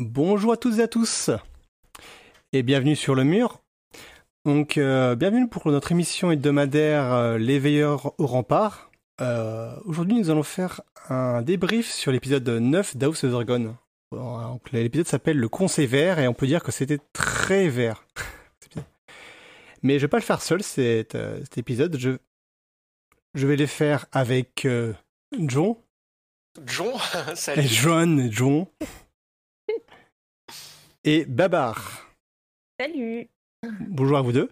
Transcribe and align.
Bonjour 0.00 0.52
à 0.52 0.56
toutes 0.56 0.78
et 0.78 0.82
à 0.82 0.86
tous 0.86 1.28
et 2.52 2.62
bienvenue 2.62 2.94
sur 2.94 3.16
le 3.16 3.24
mur. 3.24 3.60
Donc 4.44 4.78
euh, 4.78 5.16
bienvenue 5.16 5.48
pour 5.48 5.68
notre 5.72 5.90
émission 5.90 6.30
hebdomadaire 6.30 7.12
euh, 7.12 7.36
Les 7.36 7.58
Veilleurs 7.58 8.14
au 8.20 8.28
rempart. 8.28 8.92
Euh, 9.20 9.74
Aujourd'hui 9.86 10.16
nous 10.16 10.30
allons 10.30 10.44
faire 10.44 10.82
un 11.08 11.42
débrief 11.42 11.90
sur 11.90 12.12
l'épisode 12.12 12.48
9 12.48 12.96
d'House 12.96 13.24
of 13.24 13.32
Dragon. 13.32 13.76
L'épisode 14.70 15.08
s'appelle 15.08 15.36
Le 15.36 15.48
Conseil 15.48 15.88
vert 15.88 16.20
et 16.20 16.28
on 16.28 16.34
peut 16.34 16.46
dire 16.46 16.62
que 16.62 16.70
c'était 16.70 17.00
très 17.12 17.66
vert. 17.66 18.06
Mais 19.82 19.94
je 19.98 20.02
vais 20.02 20.08
pas 20.08 20.18
le 20.18 20.22
faire 20.22 20.42
seul 20.42 20.62
cet, 20.62 21.14
cet 21.42 21.58
épisode. 21.58 21.96
Je, 21.98 22.10
je 23.34 23.46
vais 23.48 23.56
le 23.56 23.66
faire 23.66 24.06
avec 24.12 24.64
John. 25.36 25.74
John, 26.64 26.92
Et 27.32 27.34
salut. 27.34 27.62
John 27.64 28.20
et 28.20 28.30
John. 28.30 28.64
Et 31.08 31.24
Babar. 31.24 32.06
Salut 32.78 33.28
Bonjour 33.80 34.18
à 34.18 34.20
vous 34.20 34.32
deux. 34.32 34.50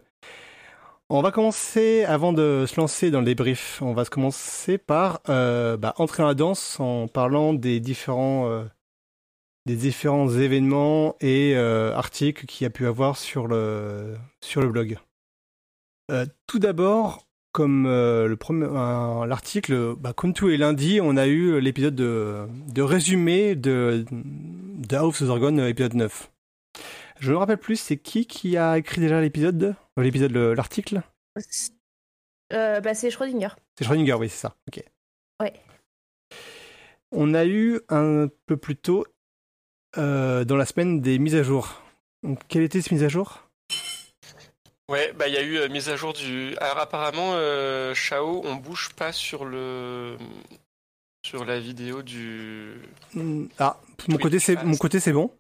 On 1.11 1.21
va 1.21 1.31
commencer, 1.31 2.05
avant 2.05 2.33
de 2.33 2.65
se 2.67 2.81
lancer 2.81 3.11
dans 3.11 3.19
le 3.19 3.27
débrief, 3.27 3.83
on 3.83 3.93
va 3.93 4.07
se 4.07 4.11
commencer 4.11 4.79
par 4.79 5.21
euh, 5.29 5.77
bah, 5.77 5.93
entrer 5.99 6.23
dans 6.23 6.29
la 6.29 6.35
danse 6.35 6.81
en 6.81 7.09
parlant 7.09 7.53
des 7.53 7.79
différents, 7.79 8.49
euh, 8.49 8.65
des 9.67 9.77
différents 9.77 10.31
événements 10.31 11.15
et 11.21 11.53
euh, 11.55 11.95
articles 11.95 12.47
qu'il 12.47 12.65
y 12.65 12.67
a 12.67 12.71
pu 12.71 12.87
avoir 12.87 13.19
sur 13.19 13.49
le, 13.49 14.17
sur 14.41 14.63
le 14.63 14.69
blog. 14.69 14.97
Tout 16.47 16.59
d'abord, 16.59 17.27
comme 17.53 17.87
l'article, 19.27 19.95
bah, 19.99 20.15
comme 20.15 20.33
tous 20.33 20.49
les 20.49 20.57
lundis, 20.57 21.01
on 21.03 21.19
a 21.19 21.27
eu 21.27 21.61
l'épisode 21.61 21.97
de, 21.97 22.47
de 22.73 22.81
résumé 22.81 23.57
de, 23.57 24.07
de 24.11 24.97
House 24.97 25.21
of 25.21 25.29
Dragon, 25.29 25.59
euh, 25.59 25.69
épisode 25.69 25.95
9. 25.95 26.31
Je 27.19 27.33
me 27.33 27.37
rappelle 27.39 27.59
plus, 27.59 27.77
c'est 27.77 27.97
qui 27.97 28.27
qui 28.27 28.57
a 28.57 28.79
écrit 28.79 29.01
déjà 29.01 29.21
l'épisode 29.21 29.75
euh, 29.99 30.03
L'épisode, 30.03 30.33
le- 30.33 30.55
l'article? 30.55 31.03
Euh, 32.53 32.81
bah, 32.81 32.95
C'est 32.95 33.11
Schrödinger. 33.11 33.49
C'est 33.79 33.85
Schrödinger, 33.85 34.15
oui, 34.15 34.29
c'est 34.29 34.37
ça. 34.41 34.55
Ok. 34.69 34.83
Ouais. 35.43 35.53
On 37.13 37.35
a 37.35 37.45
eu 37.47 37.81
un 37.89 38.29
peu 38.47 38.57
plus 38.57 38.77
tôt, 38.77 39.07
euh, 39.97 40.45
dans 40.45 40.57
la 40.57 40.67
semaine, 40.67 41.01
des 41.01 41.19
mises 41.19 41.35
à 41.37 41.43
jour. 41.43 41.83
Donc, 42.23 42.41
quelle 42.49 42.63
était 42.63 42.81
cette 42.83 42.93
mise 42.93 43.05
à 43.05 43.09
jour? 43.09 43.43
Ouais, 44.89 45.13
bah 45.15 45.27
il 45.27 45.35
y 45.35 45.37
a 45.37 45.43
eu 45.43 45.57
euh, 45.59 45.69
mise 45.69 45.89
à 45.89 45.97
jour 45.97 46.13
du. 46.13 46.57
Alors 46.59 46.79
apparemment, 46.79 47.33
euh, 47.35 47.93
Shao, 47.93 48.43
on 48.45 48.55
bouge 48.55 48.91
pas 48.95 49.11
sur 49.11 49.45
le 49.45 50.17
sur 51.25 51.45
la 51.45 51.59
vidéo 51.59 52.03
du. 52.03 52.75
Hmm, 53.13 53.47
Ah, 53.59 53.81
mon 54.07 54.15
Oui, 54.17 54.23
côté, 54.23 54.39
c'est 54.39 54.57
ah, 54.57 54.63
mon 54.65 54.77
côté, 54.77 55.01
c'est 55.01 55.13
bon. 55.13 55.37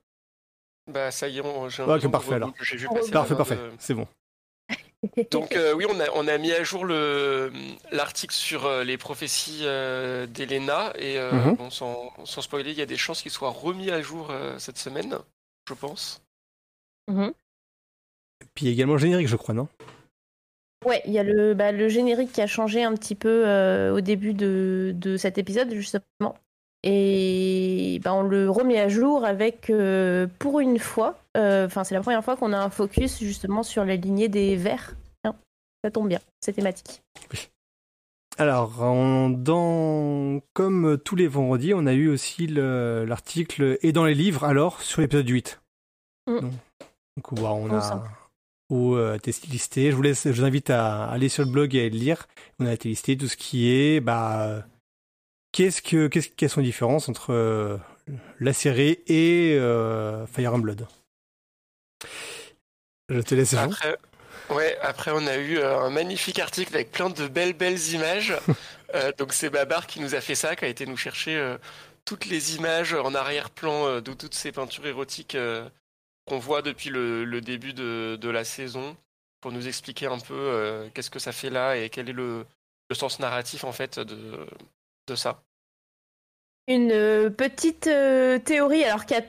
Bah 0.88 1.10
ça 1.10 1.28
y 1.28 1.38
est, 1.38 1.40
on- 1.40 1.68
j'ai 1.68 1.82
Ok, 1.82 2.10
parfait, 2.10 2.34
alors. 2.34 2.48
reboucle. 2.50 2.64
J'ai 2.64 2.76
vu 2.76 2.86
On 2.90 2.94
passer 2.94 3.10
Parfait, 3.10 3.34
parfait, 3.36 3.56
de- 3.56 3.70
c'est 3.78 3.94
bon. 3.94 4.06
Donc 5.30 5.54
euh, 5.56 5.72
oui, 5.74 5.84
on 5.88 6.00
a 6.00 6.06
on 6.14 6.26
a 6.26 6.38
mis 6.38 6.52
à 6.52 6.62
jour 6.64 6.84
le 6.84 7.52
l'article 7.92 8.34
sur 8.34 8.66
euh, 8.66 8.82
les 8.84 8.96
prophéties 8.96 9.60
euh, 9.62 10.26
d'Elena 10.26 10.92
et 10.98 11.18
euh, 11.18 11.32
Mhm. 11.32 11.56
bon, 11.56 11.70
sans 11.70 12.12
sans 12.24 12.40
spoiler, 12.42 12.70
il 12.72 12.78
y 12.78 12.82
a 12.82 12.86
des 12.86 12.96
chances 12.96 13.22
qu'il 13.22 13.30
soit 13.30 13.50
remis 13.50 13.90
à 13.90 14.00
jour 14.02 14.30
euh, 14.30 14.58
cette 14.58 14.78
semaine, 14.78 15.18
je 15.68 15.74
pense. 15.74 16.22
Mhm. 17.08 17.32
Puis 18.54 18.64
il 18.64 18.68
y 18.68 18.70
a 18.70 18.72
également 18.74 18.94
le 18.94 18.98
générique, 18.98 19.28
je 19.28 19.36
crois, 19.36 19.54
non? 19.54 19.68
Ouais, 20.84 21.02
il 21.06 21.12
y 21.12 21.18
a 21.18 21.22
le, 21.22 21.54
bah, 21.54 21.72
le 21.72 21.88
générique 21.88 22.32
qui 22.32 22.40
a 22.40 22.46
changé 22.46 22.82
un 22.84 22.94
petit 22.94 23.14
peu 23.14 23.46
euh, 23.48 23.92
au 23.92 24.00
début 24.00 24.34
de, 24.34 24.92
de 24.94 25.16
cet 25.16 25.36
épisode, 25.38 25.72
justement. 25.74 26.36
Et 26.88 28.00
bah, 28.04 28.14
on 28.14 28.22
le 28.22 28.48
remet 28.48 28.78
à 28.78 28.88
jour 28.88 29.24
avec, 29.24 29.70
euh, 29.70 30.28
pour 30.38 30.60
une 30.60 30.78
fois, 30.78 31.18
euh, 31.36 31.66
enfin 31.66 31.82
c'est 31.82 31.96
la 31.96 32.00
première 32.00 32.22
fois 32.22 32.36
qu'on 32.36 32.52
a 32.52 32.58
un 32.58 32.70
focus 32.70 33.18
justement 33.18 33.64
sur 33.64 33.84
la 33.84 33.96
lignée 33.96 34.28
des 34.28 34.54
verts. 34.54 34.94
Hein, 35.24 35.34
ça 35.82 35.90
tombe 35.90 36.08
bien, 36.08 36.20
c'est 36.40 36.52
thématique. 36.52 37.02
Alors, 38.38 38.76
dans... 39.30 40.40
comme 40.52 40.96
tous 41.04 41.16
les 41.16 41.26
vendredis, 41.26 41.74
on 41.74 41.86
a 41.86 41.92
eu 41.92 42.08
aussi 42.08 42.46
le- 42.46 43.04
l'article 43.04 43.78
Et 43.82 43.90
dans 43.90 44.04
les 44.04 44.14
livres, 44.14 44.44
alors, 44.44 44.80
sur 44.80 45.00
l'épisode 45.00 45.28
8. 45.28 45.60
Mm. 46.28 46.38
Donc, 46.38 46.52
donc, 47.16 47.32
on 47.32 47.74
a 47.74 48.04
où 48.68 48.94
euh, 48.94 49.18
t'es 49.18 49.32
listé. 49.48 49.90
Je 49.90 49.96
vous 49.96 50.02
laisse, 50.02 50.24
je 50.30 50.40
vous 50.40 50.44
invite 50.44 50.70
à 50.70 51.06
aller 51.06 51.28
sur 51.28 51.44
le 51.44 51.50
blog 51.50 51.74
et 51.74 51.86
à 51.86 51.88
le 51.88 51.96
lire. 51.96 52.28
On 52.60 52.66
a 52.66 52.72
été 52.72 52.88
listé 52.88 53.16
tout 53.16 53.26
ce 53.26 53.36
qui 53.36 53.70
est, 53.70 54.00
bah, 54.00 54.64
qu'est-ce 55.56 55.80
que, 55.80 56.06
qu'est-ce, 56.06 56.28
quelles 56.28 56.50
sont 56.50 56.60
les 56.60 56.66
différences 56.66 57.08
entre 57.08 57.32
euh, 57.32 57.78
la 58.40 58.52
série 58.52 58.98
et 59.06 59.56
euh, 59.58 60.26
Fire 60.26 60.52
and 60.54 60.58
Blood? 60.58 60.86
Je 63.08 63.20
te 63.20 63.34
laisse. 63.34 63.54
Après, 63.54 63.96
ouais, 64.50 64.76
après 64.82 65.12
on 65.14 65.26
a 65.26 65.36
eu 65.36 65.56
euh, 65.58 65.78
un 65.78 65.90
magnifique 65.90 66.38
article 66.38 66.74
avec 66.74 66.92
plein 66.92 67.08
de 67.08 67.26
belles 67.26 67.54
belles 67.54 67.92
images. 67.92 68.34
Euh, 68.94 69.10
donc 69.18 69.32
c'est 69.32 69.50
Babar 69.50 69.88
qui 69.88 69.98
nous 69.98 70.14
a 70.14 70.20
fait 70.20 70.36
ça, 70.36 70.54
qui 70.54 70.64
a 70.64 70.68
été 70.68 70.86
nous 70.86 70.96
chercher 70.96 71.56
toutes 72.04 72.26
les 72.26 72.54
images 72.54 72.94
en 72.94 73.16
arrière-plan 73.16 74.00
de 74.00 74.12
toutes 74.12 74.32
ces 74.32 74.52
peintures 74.52 74.86
érotiques 74.86 75.36
qu'on 76.24 76.38
voit 76.38 76.62
depuis 76.62 76.90
le, 76.90 77.24
le 77.24 77.40
début 77.40 77.72
de, 77.72 78.16
de 78.18 78.28
la 78.28 78.44
saison, 78.44 78.96
pour 79.40 79.50
nous 79.50 79.66
expliquer 79.66 80.06
un 80.06 80.20
peu 80.20 80.88
qu'est-ce 80.94 81.10
que 81.10 81.18
ça 81.18 81.32
fait 81.32 81.50
là 81.50 81.76
et 81.76 81.90
quel 81.90 82.08
est 82.08 82.12
le, 82.12 82.46
le 82.88 82.94
sens 82.94 83.18
narratif 83.18 83.64
en 83.64 83.72
fait 83.72 83.98
de, 83.98 84.46
de 85.08 85.14
ça. 85.16 85.42
Une 86.68 86.90
euh, 86.90 87.30
petite 87.30 87.86
euh, 87.86 88.38
théorie, 88.38 88.82
alors 88.84 89.06
qui 89.06 89.14
a 89.14 89.22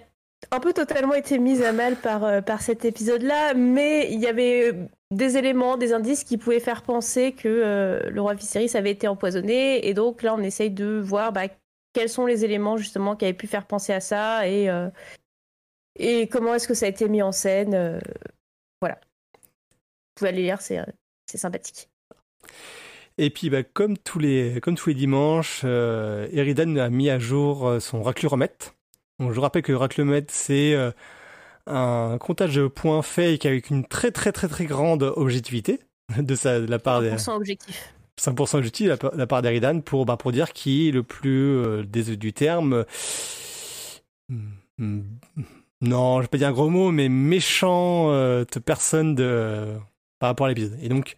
un 0.49 0.59
peu 0.59 0.73
totalement 0.73 1.13
été 1.13 1.37
mise 1.37 1.61
à 1.61 1.71
mal 1.71 1.95
par, 1.95 2.23
euh, 2.23 2.41
par 2.41 2.61
cet 2.61 2.83
épisode-là, 2.83 3.53
mais 3.53 4.11
il 4.11 4.19
y 4.19 4.27
avait 4.27 4.73
des 5.11 5.37
éléments, 5.37 5.77
des 5.77 5.93
indices 5.93 6.23
qui 6.23 6.37
pouvaient 6.37 6.59
faire 6.59 6.81
penser 6.81 7.33
que 7.33 8.01
le 8.09 8.21
roi 8.21 8.33
Viserys 8.33 8.75
avait 8.75 8.91
été 8.91 9.07
empoisonné, 9.07 9.87
et 9.87 9.93
donc 9.93 10.23
là 10.23 10.33
on 10.33 10.41
essaye 10.41 10.71
de 10.71 10.99
voir 10.99 11.31
bah, 11.31 11.47
quels 11.93 12.09
sont 12.09 12.25
les 12.25 12.43
éléments 12.43 12.75
justement 12.75 13.15
qui 13.15 13.25
avaient 13.25 13.33
pu 13.33 13.47
faire 13.47 13.65
penser 13.65 13.93
à 13.93 14.01
ça, 14.01 14.47
et, 14.47 14.67
et 15.97 16.27
comment 16.27 16.53
est-ce 16.55 16.67
que 16.67 16.73
ça 16.73 16.87
a 16.87 16.89
été 16.89 17.07
mis 17.07 17.21
en 17.21 17.31
scène. 17.31 18.01
voilà. 18.81 18.99
Vous 19.35 20.15
pouvez 20.15 20.29
aller 20.29 20.41
lire, 20.41 20.61
c'est 20.61 20.83
sympathique. 21.25 21.89
Et 23.17 23.29
puis, 23.29 23.49
bah, 23.49 23.63
comme 23.63 23.97
tous 23.97 24.19
les, 24.19 24.59
comme 24.61 24.75
tous 24.75 24.89
les 24.89 24.95
dimanches, 24.95 25.61
euh, 25.63 26.27
Eridan 26.31 26.75
a 26.77 26.89
mis 26.89 27.09
à 27.09 27.17
jour 27.17 27.67
euh, 27.67 27.79
son 27.79 28.03
racluromètre. 28.03 28.75
Donc, 29.19 29.33
je 29.33 29.39
rappelle 29.39 29.63
que 29.63 29.71
le 29.71 29.77
racluromètre, 29.77 30.31
c'est 30.31 30.73
euh, 30.75 30.91
un 31.65 32.17
comptage 32.19 32.55
de 32.55 32.67
points 32.67 33.01
fake 33.01 33.45
avec 33.47 33.71
une 33.71 33.85
très 33.85 34.11
très 34.11 34.31
très 34.31 34.47
très 34.47 34.65
grande 34.65 35.01
objectivité 35.15 35.79
de, 36.17 36.35
sa, 36.35 36.59
de 36.59 36.67
la 36.67 36.77
part 36.77 37.01
des 37.01 37.09
100% 37.11 37.31
objectif. 37.31 37.93
5% 38.21 38.57
objectif 38.57 38.85
de 38.87 38.97
la, 39.15 39.27
part- 39.27 39.41
d'Eridan 39.41 39.81
pour, 39.81 40.05
bah, 40.05 40.17
pour 40.17 40.31
dire 40.31 40.53
qui 40.53 40.89
est 40.89 40.91
le 40.91 41.03
plus, 41.03 41.57
euh, 41.57 41.83
du 41.83 42.33
terme, 42.33 42.73
euh, 42.73 42.83
hmm, 44.77 45.01
non, 45.81 46.17
je 46.17 46.23
vais 46.23 46.27
pas 46.27 46.37
dire 46.37 46.47
un 46.47 46.53
gros 46.53 46.69
mot, 46.69 46.91
mais 46.91 47.09
méchant 47.09 48.09
de 48.11 48.59
personne 48.59 49.13
de, 49.13 49.73
par 50.19 50.29
rapport 50.29 50.47
à 50.47 50.49
l'épisode. 50.49 50.77
Et 50.81 50.89
donc, 50.89 51.17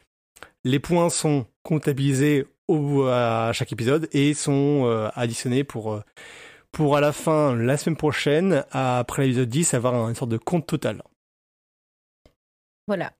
les 0.65 0.79
points 0.79 1.09
sont 1.09 1.45
comptabilisés 1.69 2.47
au, 2.67 3.03
à 3.03 3.51
chaque 3.53 3.71
épisode 3.71 4.09
et 4.11 4.33
sont 4.33 4.85
euh, 4.85 5.07
additionnés 5.13 5.63
pour, 5.63 5.93
euh, 5.93 6.01
pour 6.71 6.97
à 6.97 7.01
la 7.01 7.11
fin, 7.11 7.55
la 7.55 7.77
semaine 7.77 7.95
prochaine, 7.95 8.63
après 8.71 9.23
l'épisode 9.23 9.49
10, 9.49 9.75
avoir 9.75 10.09
une 10.09 10.15
sorte 10.15 10.31
de 10.31 10.37
compte 10.37 10.65
total. 10.65 11.03
Voilà. 12.87 13.11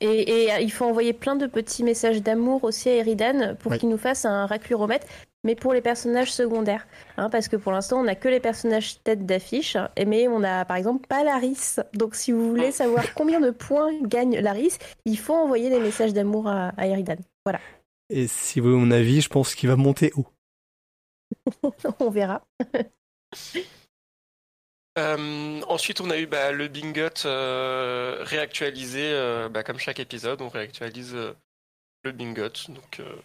Et, 0.00 0.44
et, 0.44 0.52
euh, 0.52 0.60
il 0.60 0.70
faut 0.70 0.84
envoyer 0.84 1.12
plein 1.12 1.34
de 1.36 1.46
petits 1.46 1.82
messages 1.82 2.22
d'amour 2.22 2.62
aussi 2.64 2.88
à 2.88 2.94
Eridan 2.94 3.56
pour 3.56 3.72
Oui. 3.72 3.78
qu'il 3.78 3.88
nous 3.88 3.98
fasse 3.98 4.24
un 4.24 4.46
racluromètre, 4.46 5.06
mais 5.44 5.54
pour 5.56 5.72
les 5.72 5.80
personnages 5.80 6.32
secondaires. 6.32 6.86
Hein, 7.16 7.28
parce 7.28 7.48
que 7.48 7.56
pour 7.56 7.72
l'instant, 7.72 8.00
on 8.00 8.04
n'a 8.04 8.14
que 8.14 8.28
les 8.28 8.40
personnages 8.40 9.02
tête 9.02 9.26
d'affiche, 9.26 9.76
mais 10.06 10.28
on 10.28 10.42
a 10.44 10.64
par 10.64 10.76
exemple 10.76 11.06
pas 11.08 11.24
Laris. 11.24 11.76
Donc 11.94 12.14
si 12.14 12.30
vous 12.32 12.48
voulez 12.48 12.70
savoir 12.72 13.14
combien 13.14 13.40
de 13.40 13.50
points 13.50 13.92
gagne 14.02 14.38
Laris, 14.38 14.78
il 15.04 15.18
faut 15.18 15.34
envoyer 15.34 15.70
des 15.70 15.80
messages 15.80 16.12
d'amour 16.12 16.48
à, 16.48 16.68
à 16.76 16.86
Eridan. 16.86 17.16
Voilà, 17.44 17.60
Et 18.10 18.26
si 18.26 18.60
vous 18.60 18.70
voulez 18.70 18.80
mon 18.84 18.90
avis, 18.90 19.20
je 19.20 19.28
pense 19.28 19.54
qu'il 19.54 19.68
va 19.68 19.76
monter 19.76 20.12
haut. 20.14 20.26
on 22.00 22.10
verra. 22.10 22.44
Euh, 24.98 25.60
ensuite, 25.68 26.00
on 26.00 26.10
a 26.10 26.18
eu 26.18 26.26
bah, 26.26 26.50
le 26.52 26.68
Bingot 26.68 27.24
euh, 27.24 28.18
réactualisé, 28.22 29.02
euh, 29.12 29.48
bah, 29.48 29.62
comme 29.62 29.78
chaque 29.78 30.00
épisode, 30.00 30.42
on 30.42 30.48
réactualise 30.48 31.14
euh, 31.14 31.32
le 32.02 32.12
Bingot. 32.12 32.48
Donc 32.70 32.98
euh, 33.00 33.16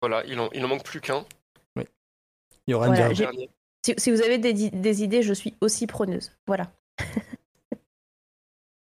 voilà, 0.00 0.24
il 0.26 0.38
en, 0.38 0.50
il 0.52 0.64
en 0.64 0.68
manque 0.68 0.84
plus 0.84 1.00
qu'un. 1.00 1.24
Il 2.68 2.72
y 2.72 2.74
aura 2.74 2.86
Voilà, 2.86 3.08
une 3.10 3.14
j'ai- 3.14 3.24
Dernier. 3.24 3.50
Si, 3.84 3.94
si 3.98 4.10
vous 4.10 4.22
avez 4.22 4.38
des, 4.38 4.52
des 4.70 5.02
idées, 5.04 5.22
je 5.22 5.32
suis 5.32 5.54
aussi 5.60 5.86
preneuse. 5.86 6.32
Voilà. 6.46 6.72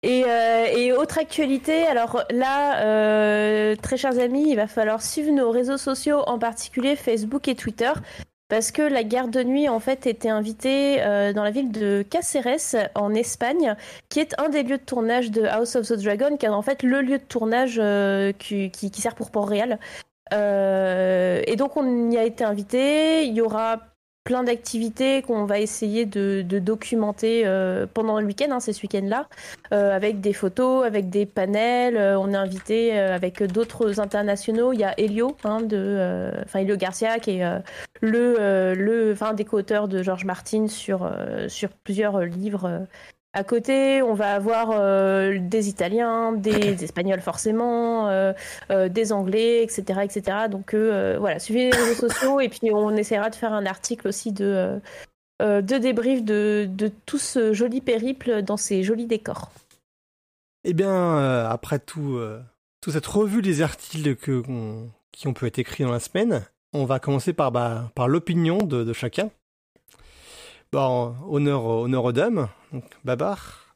et, 0.01 0.23
euh, 0.25 0.65
et 0.73 0.93
autre 0.93 1.17
actualité, 1.17 1.85
alors 1.85 2.23
là, 2.31 2.81
euh, 2.83 3.75
très 3.75 3.97
chers 3.97 4.17
amis, 4.17 4.49
il 4.49 4.55
va 4.55 4.67
falloir 4.67 5.01
suivre 5.01 5.31
nos 5.31 5.51
réseaux 5.51 5.77
sociaux, 5.77 6.23
en 6.27 6.39
particulier 6.39 6.95
Facebook 6.95 7.49
et 7.49 7.55
Twitter, 7.55 7.91
parce 8.47 8.71
que 8.71 8.81
la 8.81 9.03
garde 9.03 9.31
de 9.31 9.43
nuit 9.43 9.67
en 9.67 9.81
fait 9.81 10.07
était 10.07 10.29
invitée 10.29 11.03
euh, 11.03 11.33
dans 11.33 11.43
la 11.43 11.51
ville 11.51 11.71
de 11.71 12.05
Cáceres 12.09 12.89
en 12.95 13.13
Espagne, 13.13 13.75
qui 14.07 14.21
est 14.21 14.39
un 14.39 14.47
des 14.47 14.63
lieux 14.63 14.77
de 14.77 14.83
tournage 14.83 15.31
de 15.31 15.43
House 15.43 15.75
of 15.75 15.87
the 15.87 16.01
Dragon, 16.01 16.37
qui 16.37 16.45
est 16.45 16.49
en 16.49 16.61
fait 16.61 16.81
le 16.81 17.01
lieu 17.01 17.17
de 17.17 17.23
tournage 17.23 17.81
qui, 18.39 18.91
sert 18.93 19.15
pour 19.15 19.31
Port-Réal. 19.31 19.79
Et 20.31 21.55
donc 21.57 21.75
on 21.75 22.09
y 22.09 22.17
a 22.17 22.23
été 22.23 22.45
invité. 22.45 23.25
Il 23.25 23.33
y 23.33 23.41
aura 23.41 23.81
plein 24.29 24.43
d'activités 24.43 25.23
qu'on 25.23 25.45
va 25.45 25.57
essayer 25.57 26.05
de, 26.05 26.43
documenter 26.59 27.47
euh, 27.47 27.87
pendant 27.91 28.19
le 28.19 28.27
week-end, 28.27 28.51
hein, 28.51 28.59
c'est 28.59 28.73
ce 28.73 28.83
week-end-là, 28.83 29.27
euh, 29.73 29.95
avec 29.95 30.21
des 30.21 30.33
photos, 30.33 30.85
avec 30.85 31.09
des 31.09 31.25
panels. 31.25 31.97
Euh, 31.97 32.19
on 32.19 32.31
est 32.31 32.35
invité 32.35 32.95
avec 32.95 33.41
d'autres 33.41 33.99
internationaux. 33.99 34.71
Il 34.71 34.81
y 34.81 34.83
a 34.83 34.93
Elio, 34.99 35.35
hein, 35.45 35.61
enfin 36.45 36.59
Elio 36.59 36.77
Garcia, 36.77 37.17
qui 37.17 37.39
est 37.39 37.61
le, 38.01 38.75
le, 38.75 39.33
des 39.33 39.45
co-auteurs 39.45 39.87
de 39.87 40.03
George 40.03 40.25
Martin 40.25 40.67
sur 40.67 41.11
sur 41.47 41.69
plusieurs 41.69 42.19
livres 42.21 42.85
à 43.33 43.43
côté, 43.43 44.01
on 44.01 44.13
va 44.13 44.33
avoir 44.33 44.71
euh, 44.71 45.37
des 45.39 45.69
Italiens, 45.69 46.31
des, 46.33 46.73
des 46.75 46.83
Espagnols 46.85 47.21
forcément, 47.21 48.09
euh, 48.09 48.33
euh, 48.71 48.89
des 48.89 49.13
Anglais, 49.13 49.63
etc., 49.63 50.01
etc. 50.03 50.37
Donc 50.49 50.73
voilà, 50.73 51.39
suivez 51.39 51.69
les 51.69 51.77
réseaux 51.77 52.09
sociaux 52.09 52.39
et 52.39 52.49
puis 52.49 52.71
on 52.73 52.95
essaiera 52.95 53.29
de 53.29 53.35
faire 53.35 53.53
un 53.53 53.65
article 53.65 54.07
aussi 54.07 54.31
de 54.31 54.79
de 55.41 55.77
débrief 55.77 56.21
de, 56.25 56.67
de 56.69 56.91
tout 57.05 57.17
ce 57.17 57.53
joli 57.53 57.79
périple 57.79 58.41
dans 58.41 58.57
ces 58.57 58.83
jolis 58.83 59.05
décors. 59.05 59.51
Eh 60.65 60.73
bien, 60.73 61.45
après 61.45 61.79
tout, 61.79 62.19
toute 62.81 62.91
cette 62.91 63.05
revue 63.07 63.41
des 63.41 63.61
articles 63.61 64.17
que, 64.17 64.43
on- 64.49 64.89
qui 65.13 65.27
ont 65.29 65.33
pu 65.33 65.45
être 65.47 65.57
écrits 65.59 65.85
dans 65.85 65.93
la 65.93 66.01
semaine, 66.01 66.45
on 66.73 66.83
va 66.83 66.99
commencer 66.99 67.31
par, 67.31 67.53
bah, 67.53 67.89
par 67.95 68.09
l'opinion 68.09 68.57
de, 68.57 68.83
de 68.83 68.91
chacun. 68.91 69.29
Bon, 70.73 71.15
honneur, 71.29 71.63
honneur 71.65 72.03
aux 72.03 72.11
dames. 72.11 72.49
Babar. 73.03 73.69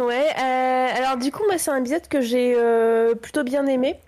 Ouais, 0.00 0.28
euh, 0.36 0.88
alors 0.96 1.16
du 1.16 1.30
coup, 1.30 1.44
c'est 1.56 1.70
un 1.70 1.76
épisode 1.76 2.08
que 2.08 2.20
j'ai 2.20 2.54
euh, 2.56 3.14
plutôt 3.14 3.44
bien 3.44 3.64
aimé. 3.66 4.00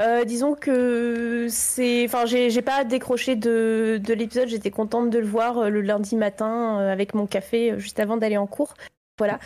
Euh, 0.00 0.24
disons 0.24 0.56
que 0.56 1.46
c'est. 1.48 2.04
Enfin, 2.06 2.26
j'ai 2.26 2.62
pas 2.62 2.82
décroché 2.82 3.36
de, 3.36 4.00
de 4.02 4.14
l'épisode, 4.14 4.48
j'étais 4.48 4.72
contente 4.72 5.10
de 5.10 5.18
le 5.18 5.26
voir 5.26 5.70
le 5.70 5.80
lundi 5.80 6.16
matin 6.16 6.78
avec 6.78 7.14
mon 7.14 7.26
café 7.26 7.78
juste 7.78 8.00
avant 8.00 8.16
d'aller 8.16 8.36
en 8.36 8.48
cours. 8.48 8.74
Voilà. 9.16 9.38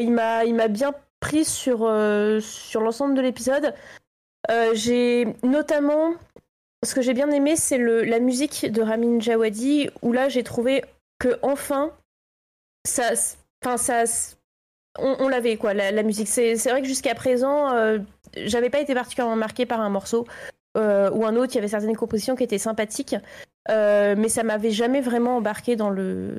Il 0.00 0.12
m'a 0.12 0.68
bien 0.68 0.92
pris 1.20 1.44
sur, 1.44 1.78
sur 2.40 2.80
l'ensemble 2.80 3.14
de 3.14 3.20
l'épisode. 3.20 3.72
J'ai 4.72 5.28
notamment. 5.44 6.14
Ce 6.84 6.94
que 6.94 7.02
j'ai 7.02 7.14
bien 7.14 7.30
aimé, 7.30 7.56
c'est 7.56 7.78
la 7.78 8.20
musique 8.20 8.70
de 8.70 8.82
Ramin 8.82 9.18
Djawadi, 9.18 9.90
où 10.02 10.12
là, 10.12 10.28
j'ai 10.28 10.42
trouvé 10.44 10.84
que 11.18 11.38
enfin, 11.42 11.90
ça. 12.86 13.12
Enfin, 13.62 13.76
ça 13.76 14.04
on, 14.98 15.28
l'avait 15.28 15.56
quoi 15.56 15.74
la, 15.74 16.02
musique 16.02 16.28
c'est 16.28 16.54
vrai 16.54 16.82
que 16.82 16.88
jusqu'à 16.88 17.14
présent 17.14 17.72
euh, 17.72 17.98
j'avais 18.36 18.70
pas 18.70 18.80
été 18.80 18.94
particulièrement 18.94 19.36
marquée 19.36 19.66
par 19.66 19.80
un 19.80 19.90
morceau 19.90 20.26
euh, 20.76 21.10
ou 21.10 21.24
un 21.24 21.36
autre 21.36 21.52
il 21.52 21.56
y 21.56 21.58
avait 21.58 21.68
certaines 21.68 21.96
compositions 21.96 22.36
qui 22.36 22.44
étaient 22.44 22.58
sympathiques 22.58 23.16
euh, 23.70 24.14
mais 24.16 24.28
ça 24.28 24.42
m'avait 24.42 24.70
jamais 24.70 25.00
vraiment 25.00 25.36
embarqué 25.36 25.76
dans 25.76 25.90
le 25.90 26.38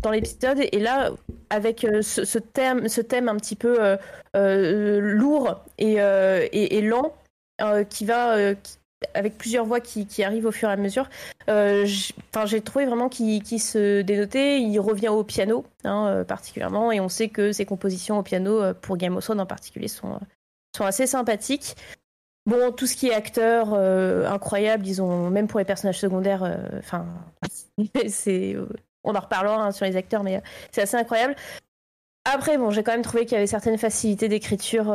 dans 0.00 0.10
l'épisode 0.10 0.58
et 0.60 0.80
là 0.80 1.10
avec 1.50 1.86
ce, 2.00 2.38
thème 2.38 2.88
ce 2.88 3.00
thème 3.00 3.28
un 3.28 3.36
petit 3.36 3.56
peu 3.56 3.96
lourd 4.34 5.64
et, 5.78 5.94
et, 5.94 6.80
lent 6.80 7.14
qui 7.88 8.04
va 8.04 8.36
avec 9.14 9.38
plusieurs 9.38 9.64
voix 9.64 9.80
qui, 9.80 10.22
arrivent 10.22 10.46
au 10.46 10.52
fur 10.52 10.68
et 10.68 10.72
à 10.72 10.76
mesure 10.76 11.08
euh, 11.48 11.86
j'ai 11.86 12.60
trouvé 12.60 12.86
vraiment 12.86 13.08
qu'il 13.08 13.60
se 13.60 14.02
dénotait. 14.02 14.60
Il 14.60 14.78
revient 14.78 15.08
au 15.08 15.24
piano, 15.24 15.64
hein, 15.84 16.06
euh, 16.08 16.24
particulièrement, 16.24 16.92
et 16.92 17.00
on 17.00 17.08
sait 17.08 17.28
que 17.28 17.52
ses 17.52 17.64
compositions 17.64 18.18
au 18.18 18.22
piano, 18.22 18.60
euh, 18.60 18.74
pour 18.74 18.96
Game 18.96 19.16
of 19.16 19.24
Thrones 19.24 19.40
en 19.40 19.46
particulier, 19.46 19.88
sont, 19.88 20.14
euh, 20.14 20.18
sont 20.76 20.84
assez 20.84 21.06
sympathiques. 21.06 21.76
Bon, 22.46 22.72
tout 22.72 22.86
ce 22.86 22.96
qui 22.96 23.08
est 23.08 23.14
acteur, 23.14 23.72
incroyable, 23.72 24.82
disons, 24.82 25.30
même 25.30 25.46
pour 25.46 25.60
les 25.60 25.64
personnages 25.64 26.00
secondaires, 26.00 26.58
enfin, 26.76 27.06
c'est, 28.08 28.56
on 29.04 29.14
en 29.14 29.20
reparlera 29.20 29.66
hein, 29.66 29.70
sur 29.70 29.86
les 29.86 29.94
acteurs, 29.94 30.24
mais 30.24 30.42
c'est 30.72 30.82
assez 30.82 30.96
incroyable. 30.96 31.36
Après, 32.24 32.58
bon, 32.58 32.72
j'ai 32.72 32.82
quand 32.82 32.90
même 32.90 33.02
trouvé 33.02 33.26
qu'il 33.26 33.34
y 33.34 33.36
avait 33.36 33.46
certaines 33.46 33.78
facilités 33.78 34.28
d'écriture 34.28 34.92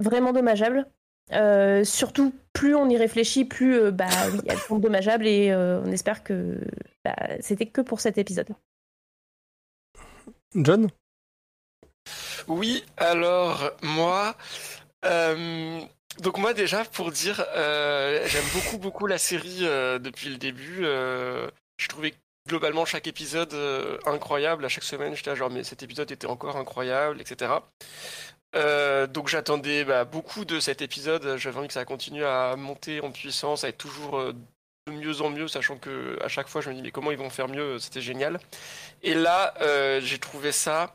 vraiment 0.00 0.32
dommageables. 0.32 0.86
Euh, 1.32 1.84
surtout, 1.84 2.34
plus 2.52 2.74
on 2.74 2.88
y 2.88 2.96
réfléchit, 2.96 3.44
plus 3.44 3.78
euh, 3.78 3.90
bah 3.90 4.08
oui, 4.32 4.40
elles 4.46 4.58
sont 4.58 4.78
dommageables 4.78 5.26
et 5.26 5.50
euh, 5.50 5.80
on 5.84 5.92
espère 5.92 6.24
que 6.24 6.58
bah, 7.04 7.14
c'était 7.40 7.66
que 7.66 7.80
pour 7.80 8.00
cet 8.00 8.18
épisode. 8.18 8.48
John? 10.54 10.90
Oui, 12.48 12.84
alors 12.96 13.70
moi, 13.82 14.34
euh, 15.04 15.80
donc 16.20 16.38
moi 16.38 16.54
déjà 16.54 16.84
pour 16.84 17.12
dire, 17.12 17.44
euh, 17.56 18.26
j'aime 18.26 18.44
beaucoup 18.54 18.78
beaucoup 18.78 19.06
la 19.06 19.18
série 19.18 19.60
euh, 19.62 19.98
depuis 19.98 20.28
le 20.30 20.36
début. 20.36 20.80
Euh, 20.84 21.48
je 21.78 21.86
trouvais 21.88 22.14
globalement 22.48 22.84
chaque 22.84 23.06
épisode 23.06 23.54
euh, 23.54 23.98
incroyable. 24.06 24.64
À 24.64 24.68
chaque 24.68 24.84
semaine, 24.84 25.14
j'étais 25.14 25.36
genre 25.36 25.50
mais 25.50 25.62
cet 25.62 25.84
épisode 25.84 26.10
était 26.10 26.26
encore 26.26 26.56
incroyable, 26.56 27.20
etc. 27.20 27.52
Euh, 28.56 29.06
donc 29.06 29.28
j'attendais 29.28 29.84
bah, 29.84 30.04
beaucoup 30.04 30.44
de 30.44 30.60
cet 30.60 30.82
épisode. 30.82 31.36
J'avais 31.36 31.58
envie 31.58 31.68
que 31.68 31.74
ça 31.74 31.84
continue 31.84 32.24
à 32.24 32.56
monter 32.56 33.00
en 33.00 33.10
puissance, 33.12 33.64
à 33.64 33.68
être 33.68 33.78
toujours 33.78 34.18
euh, 34.18 34.34
de 34.86 34.92
mieux 34.92 35.20
en 35.22 35.30
mieux, 35.30 35.48
sachant 35.48 35.76
que 35.76 36.18
à 36.22 36.28
chaque 36.28 36.48
fois 36.48 36.60
je 36.60 36.70
me 36.70 36.74
dis 36.74 36.82
mais 36.82 36.90
comment 36.90 37.10
ils 37.12 37.18
vont 37.18 37.30
faire 37.30 37.48
mieux? 37.48 37.78
C'était 37.78 38.00
génial. 38.00 38.40
Et 39.02 39.14
là, 39.14 39.54
euh, 39.60 40.00
j'ai 40.00 40.18
trouvé 40.18 40.52
ça 40.52 40.92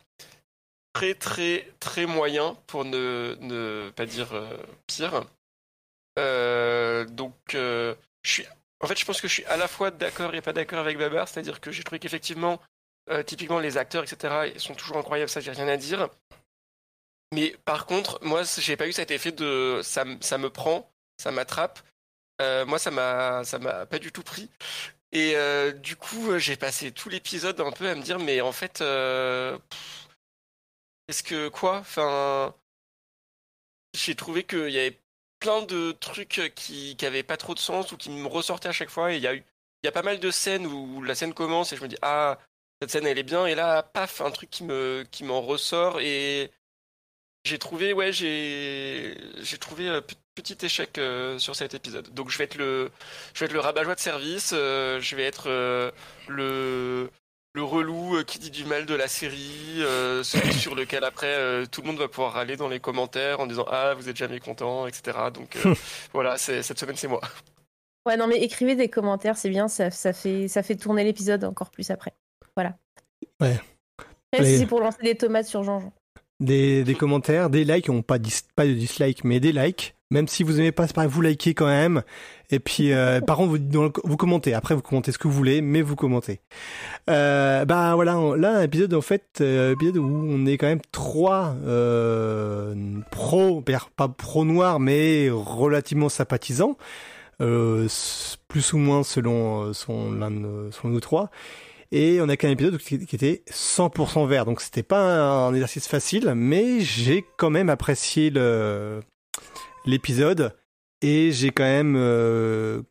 très 0.94 1.14
très 1.14 1.72
très 1.80 2.06
moyen 2.06 2.58
pour 2.68 2.86
ne, 2.86 3.90
pas 3.96 4.06
dire 4.06 4.34
pire. 4.88 5.26
Donc 6.18 7.34
je 7.52 7.96
suis 8.24 8.46
en 8.82 8.88
fait 8.88 9.00
je 9.00 9.06
pense 9.06 9.22
que 9.22 9.28
je 9.28 9.34
suis 9.34 9.46
à 9.46 9.58
la 9.58 9.68
fois 9.68 9.92
d'accord 9.92 10.36
et 10.36 10.42
pas 10.42 10.54
d'accord 10.54 10.80
avec 10.80 10.98
Babar, 10.98 11.28
c'est-à-dire 11.28 11.62
que 11.62 11.72
j'ai 11.72 11.84
trouvé 11.84 12.00
qu'effectivement 12.00 12.62
typiquement 13.26 13.60
les 13.60 13.78
acteurs 13.78 14.04
etc 14.04 14.54
sont 14.58 14.74
toujours 14.74 14.98
incroyables, 14.98 15.30
ça 15.30 15.42
j'ai 15.42 15.52
rien 15.52 15.68
à 15.68 15.78
dire. 15.78 16.10
Mais 17.34 17.56
par 17.66 17.86
contre 17.86 18.20
moi 18.24 18.44
j'ai 18.44 18.78
pas 18.78 18.88
eu 18.88 18.94
cet 18.94 19.12
effet 19.12 19.32
de 19.32 19.82
ça, 19.84 20.06
ça 20.22 20.38
me 20.38 20.50
prend, 20.50 20.92
ça 21.18 21.32
m'attrape. 21.32 21.80
Euh, 22.42 22.66
moi 22.66 22.80
ça 22.80 22.92
m'a 22.92 23.44
ça 23.44 23.60
m'a 23.60 23.86
pas 23.86 24.00
du 24.00 24.12
tout 24.12 24.24
pris. 24.24 24.50
Et 25.12 25.36
euh, 25.38 25.72
du 25.72 25.96
coup, 25.96 26.32
euh, 26.32 26.40
j'ai 26.40 26.58
passé 26.58 26.92
tout 26.92 27.10
l'épisode 27.10 27.62
un 27.62 27.72
peu 27.72 27.90
à 27.90 27.96
me 27.96 28.02
dire, 28.04 28.20
mais 28.20 28.42
en 28.42 28.52
fait, 28.52 28.82
est-ce 31.08 31.24
que 31.24 31.50
quoi? 31.50 31.78
Enfin, 31.78 32.54
j'ai 33.94 34.16
trouvé 34.16 34.44
qu'il 34.44 34.70
y 34.70 34.80
avait 34.80 35.00
plein 35.40 35.62
de 35.64 35.92
trucs 35.94 36.52
qui, 36.56 36.96
qui 36.98 37.06
avaient 37.06 37.24
pas 37.24 37.38
trop 37.38 37.54
de 37.54 37.60
sens 37.60 37.92
ou 37.92 37.98
qui 37.98 38.10
me 38.10 38.28
ressortaient 38.28 38.70
à 38.70 38.72
chaque 38.72 38.90
fois. 38.90 39.14
Et 39.14 39.18
il 39.18 39.22
y 39.24 39.28
a 39.28 39.36
eu, 39.36 39.44
il 39.84 39.86
y 39.86 39.90
a 39.90 39.92
pas 39.92 40.02
mal 40.04 40.20
de 40.20 40.32
scènes 40.32 40.66
où 40.68 41.02
la 41.04 41.16
scène 41.16 41.34
commence 41.34 41.74
et 41.74 41.78
je 41.78 41.84
me 41.84 41.88
dis, 41.88 41.98
ah, 42.02 42.38
cette 42.82 42.92
scène 42.92 43.08
elle 43.08 43.18
est 43.20 43.24
bien. 43.24 43.46
Et 43.46 43.56
là, 43.56 43.84
paf, 43.84 44.22
un 44.22 44.32
truc 44.32 44.50
qui 44.50 44.64
me, 44.64 45.06
qui 45.12 45.24
m'en 45.24 45.42
ressort 45.42 46.00
et 46.02 46.52
j'ai 47.46 47.60
trouvé, 47.60 47.94
ouais, 47.94 48.12
j'ai, 48.12 49.16
j'ai 49.42 49.58
trouvé 49.58 49.88
un 49.88 50.02
petit 50.36 50.58
échec 50.66 50.98
euh, 50.98 51.38
sur 51.40 51.56
cet 51.56 51.74
épisode. 51.74 52.14
Donc 52.14 52.30
je 52.30 52.38
vais 52.38 52.44
être 52.44 52.56
le, 52.56 52.92
je 53.34 53.40
vais 53.40 53.46
être 53.46 53.54
le 53.54 53.60
rabat-joie 53.62 53.96
de 53.96 54.00
service. 54.00 54.52
euh, 54.54 55.00
je 55.00 55.16
vais 55.16 55.24
être 55.24 55.50
euh, 55.50 55.92
le, 56.28 57.10
le 57.54 57.64
relou 57.64 58.18
euh, 58.18 58.24
qui 58.24 58.40
dit 58.40 58.52
du 58.52 58.66
mal 58.66 58.86
de 58.86 58.96
la 58.96 59.08
série, 59.08 59.78
euh, 59.80 60.24
celui 60.24 60.54
sur 60.54 60.76
lequel 60.76 61.04
après 61.06 61.34
euh, 61.36 61.66
tout 61.66 61.82
le 61.82 61.88
monde 61.88 61.98
va 62.00 62.08
pouvoir 62.10 62.34
râler 62.34 62.58
dans 62.58 62.68
les 62.68 62.80
commentaires 62.82 63.40
en 63.40 63.48
disant 63.48 63.66
ah 63.70 63.94
vous 63.94 64.10
êtes 64.10 64.18
jamais 64.18 64.40
content, 64.40 64.88
etc. 64.88 65.18
Donc 65.34 65.56
euh, 65.66 65.74
voilà, 66.14 66.38
c'est, 66.38 66.64
cette 66.64 66.80
semaine 66.80 66.98
c'est 66.98 67.08
moi. 67.08 67.22
Ouais, 68.08 68.18
non, 68.18 68.28
mais 68.28 68.38
écrivez 68.44 68.76
des 68.76 68.90
commentaires, 68.90 69.36
c'est 69.38 69.50
bien, 69.50 69.68
ça, 69.68 69.90
ça, 69.90 70.14
fait, 70.14 70.48
ça 70.48 70.62
fait 70.64 70.76
tourner 70.76 71.04
l'épisode 71.04 71.44
encore 71.44 71.72
plus 71.72 71.90
après. 71.90 72.14
Voilà. 72.56 72.78
Ouais. 73.42 73.60
Même 74.34 74.44
si 74.46 74.52
Les- 74.52 74.58
c'est 74.60 74.68
pour 74.68 74.80
lancer 74.80 75.02
des 75.02 75.16
tomates 75.16 75.48
sur 75.48 75.64
Jean-Jean. 75.64 75.92
Des, 76.40 76.84
des 76.84 76.96
commentaires, 76.96 77.50
des 77.50 77.64
likes, 77.64 77.90
on 77.90 78.02
pas, 78.02 78.18
dis- 78.20 78.42
pas 78.56 78.66
de 78.66 78.74
dislike, 78.74 79.24
mais 79.24 79.40
des 79.40 79.52
likes. 79.52 79.94
Même 80.12 80.28
si 80.28 80.44
vous 80.44 80.60
aimez 80.60 80.72
pas, 80.72 80.86
c'est 80.86 80.94
pareil, 80.94 81.10
vous 81.10 81.22
likez 81.22 81.56
quand 81.56 81.66
même. 81.66 82.04
Et 82.52 82.60
puis, 82.60 82.94
euh, 82.94 83.22
par 83.26 83.38
contre, 83.38 83.50
vous, 83.50 83.58
dans 83.58 83.84
le- 83.86 83.92
vous 84.04 84.18
commentez. 84.18 84.54
Après, 84.54 84.76
vous 84.76 84.82
commentez 84.84 85.12
ce 85.12 85.18
que 85.18 85.28
vous 85.28 85.34
voulez, 85.34 85.62
mais 85.62 85.82
vous 85.82 85.96
commentez. 85.96 86.42
Euh, 87.10 87.66
bah 87.66 87.96
voilà, 87.96 88.18
on- 88.20 88.34
là, 88.34 88.58
un 88.58 88.62
épisode 88.62 88.94
en 88.94 89.02
fait, 89.02 89.24
euh, 89.42 89.74
épisode 89.74 89.98
où 89.98 90.06
on 90.30 90.46
est 90.46 90.58
quand 90.58 90.68
même 90.68 90.82
trois 90.92 91.56
euh, 91.66 92.76
pros, 93.12 93.64
pas 93.96 94.08
pro 94.08 94.46
noirs, 94.46 94.80
mais 94.80 95.30
relativement 95.32 96.10
sympathisants, 96.10 96.78
euh, 97.42 97.88
plus 98.48 98.74
ou 98.74 98.78
moins 98.78 99.02
selon, 99.04 99.64
euh, 99.70 99.74
selon 99.74 100.12
l'un 100.12 100.30
de- 100.32 100.70
selon 100.72 100.94
nous 100.94 101.00
trois. 101.00 101.32
Et 101.96 102.20
on 102.20 102.28
a 102.28 102.36
qu'un 102.36 102.50
épisode 102.50 102.78
qui, 102.78 102.96
était 102.96 103.42
100% 103.50 104.28
vert, 104.28 104.44
donc 104.44 104.60
c'était 104.60 104.84
pas 104.84 105.48
un, 105.48 105.54
exercice 105.54 105.88
facile, 105.88 106.34
mais 106.36 106.82
j'ai 106.82 107.24
quand 107.38 107.50
même 107.50 107.70
apprécié 107.70 108.34
l'épisode 109.86 110.54
et 111.02 111.32
j'ai 111.32 111.52
quand 111.52 111.64
même 111.64 111.96
euh, 111.96 112.82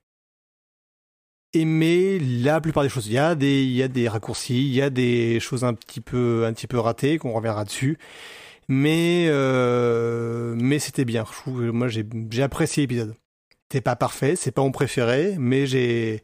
aimé 1.52 2.18
la 2.18 2.62
plupart 2.62 2.82
des 2.82 2.88
choses. 2.88 3.06
Il 3.06 3.12
y 3.12 3.18
a 3.18 3.34
des, 3.34 4.08
raccourcis, 4.08 4.66
il 4.68 4.72
y 4.72 4.80
a 4.80 4.88
des 4.88 5.38
choses 5.38 5.64
un 5.64 5.74
petit 5.74 6.00
peu, 6.00 6.48
ratées, 6.72 7.18
qu'on 7.18 7.32
reviendra 7.32 7.66
dessus. 7.66 7.98
Mais, 8.68 9.26
euh, 9.28 10.78
c'était 10.78 11.04
bien. 11.04 11.26
Moi, 11.46 11.88
j'ai, 11.88 12.06
apprécié 12.42 12.84
l'épisode. 12.84 13.14
C'est 13.70 13.82
pas 13.82 13.96
parfait, 13.96 14.34
c'est 14.34 14.52
pas 14.52 14.62
mon 14.62 14.72
préféré, 14.72 15.34
mais 15.38 15.66
j'ai 15.66 16.22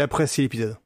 apprécié 0.00 0.44
l'épisode. 0.44 0.78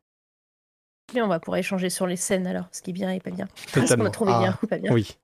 On 1.16 1.28
va 1.28 1.40
pouvoir 1.40 1.58
échanger 1.58 1.90
sur 1.90 2.06
les 2.06 2.16
scènes 2.16 2.46
alors, 2.46 2.68
ce 2.72 2.82
qui 2.82 2.90
est 2.90 2.94
bien 2.94 3.10
et 3.10 3.20
pas 3.20 3.30
bien. 3.30 3.48
Totalement. 3.72 3.86
Ce 3.88 3.94
qu'on 3.94 4.04
a 4.04 4.10
trouvé 4.10 4.32
bien 4.38 4.54
Ah, 4.54 4.58
ou 4.62 4.66
pas 4.66 4.78
bien. 4.78 4.92
Oui. 4.92 5.16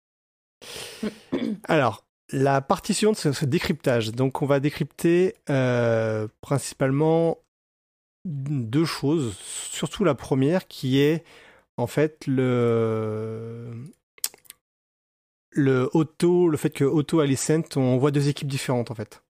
Alors, 1.65 2.05
la 2.33 2.65
suivante, 2.93 3.17
c'est 3.17 3.33
ce 3.33 3.45
décryptage. 3.45 4.13
Donc, 4.13 4.43
on 4.43 4.47
va 4.47 4.61
décrypter 4.61 5.35
euh, 5.51 6.27
principalement 6.41 7.39
deux 8.25 8.85
choses. 8.85 9.37
Surtout 9.39 10.05
la 10.05 10.15
première, 10.15 10.67
qui 10.67 11.01
est 11.01 11.25
en 11.77 11.87
fait 11.87 12.27
le 12.27 13.85
le 15.51 15.89
auto, 15.95 16.49
le 16.49 16.57
fait 16.57 16.71
que 16.71 16.85
Auto 16.85 17.21
et 17.21 17.25
Alicent, 17.25 17.77
on 17.77 17.97
voit 17.97 18.11
deux 18.11 18.29
équipes 18.29 18.49
différentes 18.49 18.91
en 18.91 18.95
fait. 18.95 19.23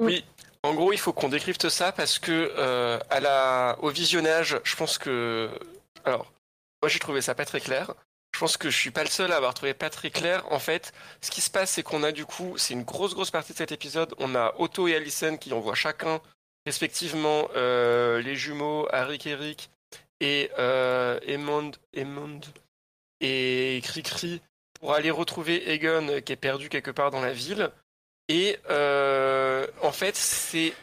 Oui, 0.00 0.24
en 0.62 0.74
gros, 0.74 0.92
il 0.92 0.98
faut 0.98 1.12
qu'on 1.12 1.28
décrypte 1.28 1.68
ça 1.68 1.92
parce 1.92 2.18
que 2.18 2.52
euh, 2.56 3.74
au 3.80 3.90
visionnage, 3.90 4.60
je 4.64 4.76
pense 4.76 4.98
que. 4.98 5.50
Alors, 6.04 6.32
moi 6.82 6.88
j'ai 6.88 6.98
trouvé 6.98 7.20
ça 7.20 7.34
pas 7.34 7.44
très 7.44 7.60
clair. 7.60 7.94
Je 8.34 8.40
pense 8.40 8.56
que 8.56 8.70
je 8.70 8.76
suis 8.76 8.90
pas 8.90 9.02
le 9.02 9.08
seul 9.08 9.32
à 9.32 9.36
avoir 9.36 9.54
trouvé 9.54 9.74
pas 9.74 9.90
très 9.90 10.10
clair. 10.10 10.44
En 10.52 10.58
fait, 10.58 10.92
ce 11.20 11.30
qui 11.30 11.40
se 11.40 11.50
passe, 11.50 11.70
c'est 11.72 11.82
qu'on 11.82 12.02
a 12.02 12.12
du 12.12 12.26
coup, 12.26 12.54
c'est 12.56 12.74
une 12.74 12.84
grosse 12.84 13.14
grosse 13.14 13.30
partie 13.30 13.52
de 13.52 13.58
cet 13.58 13.72
épisode. 13.72 14.14
On 14.18 14.34
a 14.34 14.54
Otto 14.58 14.86
et 14.88 14.94
Allison 14.94 15.36
qui 15.36 15.52
envoient 15.52 15.74
chacun, 15.74 16.20
respectivement, 16.66 17.48
euh, 17.56 18.20
les 18.20 18.36
jumeaux 18.36 18.86
Arik 18.92 19.26
et 19.26 19.30
Eric 19.30 19.70
et 20.20 20.50
euh, 20.58 21.18
Emond, 21.22 21.72
Emond 21.94 22.40
et 23.20 23.80
Cricri 23.84 24.42
pour 24.80 24.94
aller 24.94 25.10
retrouver 25.10 25.72
Egon 25.72 26.20
qui 26.20 26.32
est 26.32 26.36
perdu 26.36 26.68
quelque 26.68 26.90
part 26.90 27.10
dans 27.10 27.20
la 27.20 27.32
ville. 27.32 27.70
Et 28.28 28.58
euh, 28.68 29.66
en 29.82 29.92
fait, 29.92 30.14
c'est, 30.14 30.74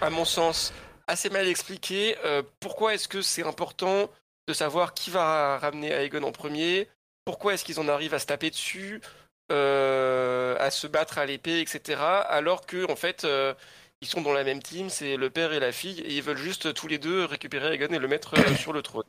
à 0.00 0.10
mon 0.10 0.24
sens, 0.24 0.72
assez 1.06 1.30
mal 1.30 1.46
expliqué. 1.46 2.16
Euh, 2.24 2.42
pourquoi 2.60 2.94
est-ce 2.94 3.08
que 3.08 3.22
c'est 3.22 3.44
important 3.44 4.10
de 4.48 4.52
savoir 4.52 4.94
qui 4.94 5.10
va 5.10 5.58
ramener 5.58 5.92
Aegon 5.92 6.24
en 6.24 6.32
premier 6.32 6.88
Pourquoi 7.24 7.54
est-ce 7.54 7.64
qu'ils 7.64 7.78
en 7.78 7.88
arrivent 7.88 8.14
à 8.14 8.18
se 8.18 8.26
taper 8.26 8.50
dessus, 8.50 9.00
euh, 9.52 10.56
à 10.58 10.70
se 10.70 10.88
battre 10.88 11.18
à 11.18 11.26
l'épée, 11.26 11.60
etc. 11.60 12.02
Alors 12.02 12.66
que, 12.66 12.90
en 12.90 12.96
fait, 12.96 13.26
ils 14.00 14.08
sont 14.08 14.20
dans 14.20 14.32
la 14.32 14.42
même 14.42 14.60
team, 14.60 14.90
c'est 14.90 15.16
le 15.16 15.30
père 15.30 15.52
et 15.52 15.60
la 15.60 15.70
fille, 15.70 16.00
et 16.00 16.14
ils 16.14 16.22
veulent 16.22 16.36
juste 16.36 16.74
tous 16.74 16.88
les 16.88 16.98
deux 16.98 17.24
récupérer 17.24 17.74
Aegon 17.74 17.94
et 17.94 18.00
le 18.00 18.08
mettre 18.08 18.34
sur 18.58 18.72
le 18.72 18.82
trône. 18.82 19.06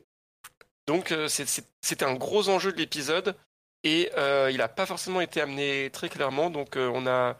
Donc, 0.86 1.12
c'était 1.26 2.04
un 2.04 2.14
gros 2.14 2.48
enjeu 2.48 2.72
de 2.72 2.78
l'épisode. 2.78 3.34
Et 3.82 4.10
il 4.50 4.58
n'a 4.58 4.68
pas 4.68 4.86
forcément 4.86 5.20
été 5.20 5.40
amené 5.40 5.90
très 5.90 6.08
clairement, 6.08 6.50
donc 6.50 6.76
on 6.76 7.08
a 7.08 7.36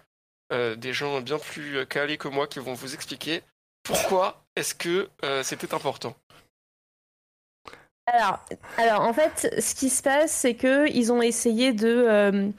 euh, 0.53 0.77
des 0.77 0.93
gens 0.93 1.21
bien 1.21 1.39
plus 1.39 1.79
euh, 1.79 1.85
calés 1.85 2.19
que 2.19 2.29
moi 2.29 2.47
qui 2.47 2.59
vont 2.59 2.75
vous 2.75 2.95
expliquer 2.95 3.43
pourquoi 3.83 4.45
est-ce 4.57 4.75
que 4.75 5.09
euh, 5.25 5.43
c'était 5.43 5.75
important. 5.75 6.15
Alors, 8.07 8.45
alors, 8.77 9.01
en 9.01 9.15
fait, 9.15 9.55
ce 9.59 9.75
qui 9.75 9.89
se 9.89 10.03
passe, 10.03 10.31
c'est 10.31 10.55
que 10.55 10.87
ils 10.91 11.11
ont 11.11 11.23
essayé 11.23 11.73
de, 11.73 12.53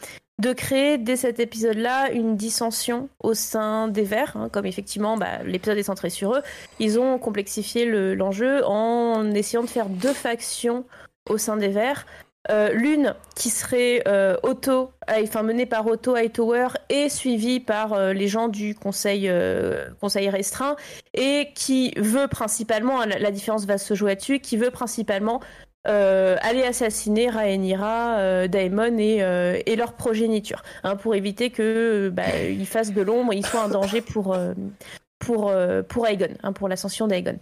créer 0.56 0.98
dès 0.98 1.16
cet 1.16 1.40
épisode-là 1.40 2.10
une 2.12 2.36
dissension 2.36 3.10
au 3.20 3.36
sein 3.36 3.88
des 3.88 4.04
Verts, 4.04 4.36
hein, 4.36 4.50
comme 4.50 4.66
effectivement 4.66 5.18
bah, 5.18 5.44
l'épisode 5.44 5.78
est 5.78 5.84
centré 5.84 6.10
sur 6.10 6.34
eux. 6.34 6.42
Ils 6.80 7.00
ont 7.00 7.20
complexifié 7.20 7.86
le- 7.86 8.16
l'enjeu 8.16 8.66
en 8.66 9.32
essayant 9.32 9.62
de 9.64 9.70
faire 9.70 9.90
deux 9.90 10.14
factions 10.14 10.84
au 11.30 11.38
sein 11.38 11.58
des 11.58 11.70
Verts. 11.70 12.06
Euh, 12.52 12.70
L'une 12.74 13.16
qui 13.36 13.50
serait 13.50 14.04
euh, 14.08 14.38
Otto, 14.44 14.92
enfin 15.10 15.44
menée 15.44 15.66
par 15.66 15.88
Otto 15.88 16.16
Hightower 16.16 16.68
et 16.90 17.10
suivie 17.10 17.60
par 17.60 17.94
euh, 17.94 18.14
les 18.14 18.28
gens 18.28 18.48
du 18.48 18.76
conseil, 18.76 19.28
euh, 19.30 19.88
conseil 20.00 20.30
restreint 20.30 20.76
et 21.14 21.50
qui 21.56 21.94
veut 21.98 22.28
principalement, 22.28 23.04
la, 23.06 23.20
la 23.20 23.32
différence 23.32 23.66
va 23.66 23.78
se 23.78 23.94
jouer 23.94 24.12
là-dessus, 24.12 24.40
qui 24.40 24.58
veut 24.58 24.72
principalement 24.72 25.42
aller 25.88 26.64
assassiner 26.64 27.30
Rhaenyra, 27.30 28.48
Daemon 28.48 28.98
et, 28.98 29.64
et 29.68 29.76
leur 29.76 29.94
progéniture, 29.94 30.64
hein, 30.84 30.96
pour 30.96 31.14
éviter 31.14 31.52
que 31.52 32.10
bah, 32.10 32.24
fassent 32.66 32.92
de 32.92 33.04
l'ombre, 33.04 33.34
ils 33.34 33.46
soient 33.46 33.62
un 33.62 33.70
danger 33.70 34.02
pour 34.02 34.36
pour 35.20 35.54
pour 35.88 36.08
Aegon, 36.08 36.34
hein, 36.42 36.54
pour 36.54 36.70
l'ascension 36.70 37.06
d'Aegon. 37.06 37.38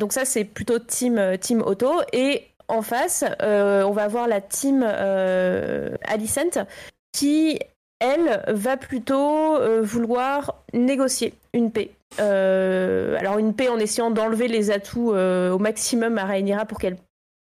Donc 0.00 0.12
ça 0.12 0.24
c'est 0.24 0.42
plutôt 0.42 0.80
team 0.80 1.38
team 1.38 1.62
Otto 1.64 1.92
et 2.12 2.42
en 2.68 2.82
face 2.82 3.24
euh, 3.42 3.82
on 3.84 3.92
va 3.92 4.04
avoir 4.04 4.28
la 4.28 4.40
team 4.40 4.84
euh, 4.86 5.96
Alicent 6.04 6.64
qui 7.12 7.58
elle 8.00 8.42
va 8.48 8.76
plutôt 8.76 9.56
euh, 9.56 9.80
vouloir 9.82 10.62
négocier 10.72 11.34
une 11.52 11.70
paix. 11.70 11.90
Alors 12.18 13.38
une 13.38 13.54
paix 13.54 13.68
en 13.68 13.78
essayant 13.78 14.10
d'enlever 14.10 14.48
les 14.48 14.70
atouts 14.70 15.12
au 15.14 15.58
maximum 15.58 16.18
à 16.18 16.24
Rhaenyra 16.24 16.64
pour 16.64 16.78
qu'elle 16.78 16.96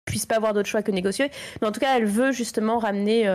puisse 0.06 0.26
pas 0.26 0.36
avoir 0.36 0.54
d'autre 0.54 0.68
choix 0.68 0.84
que 0.84 0.92
négocier. 0.92 1.32
Mais 1.62 1.68
en 1.68 1.72
tout 1.72 1.80
cas, 1.80 1.98
elle 1.98 2.06
veut 2.06 2.32
justement 2.32 2.78
ramener, 2.78 3.28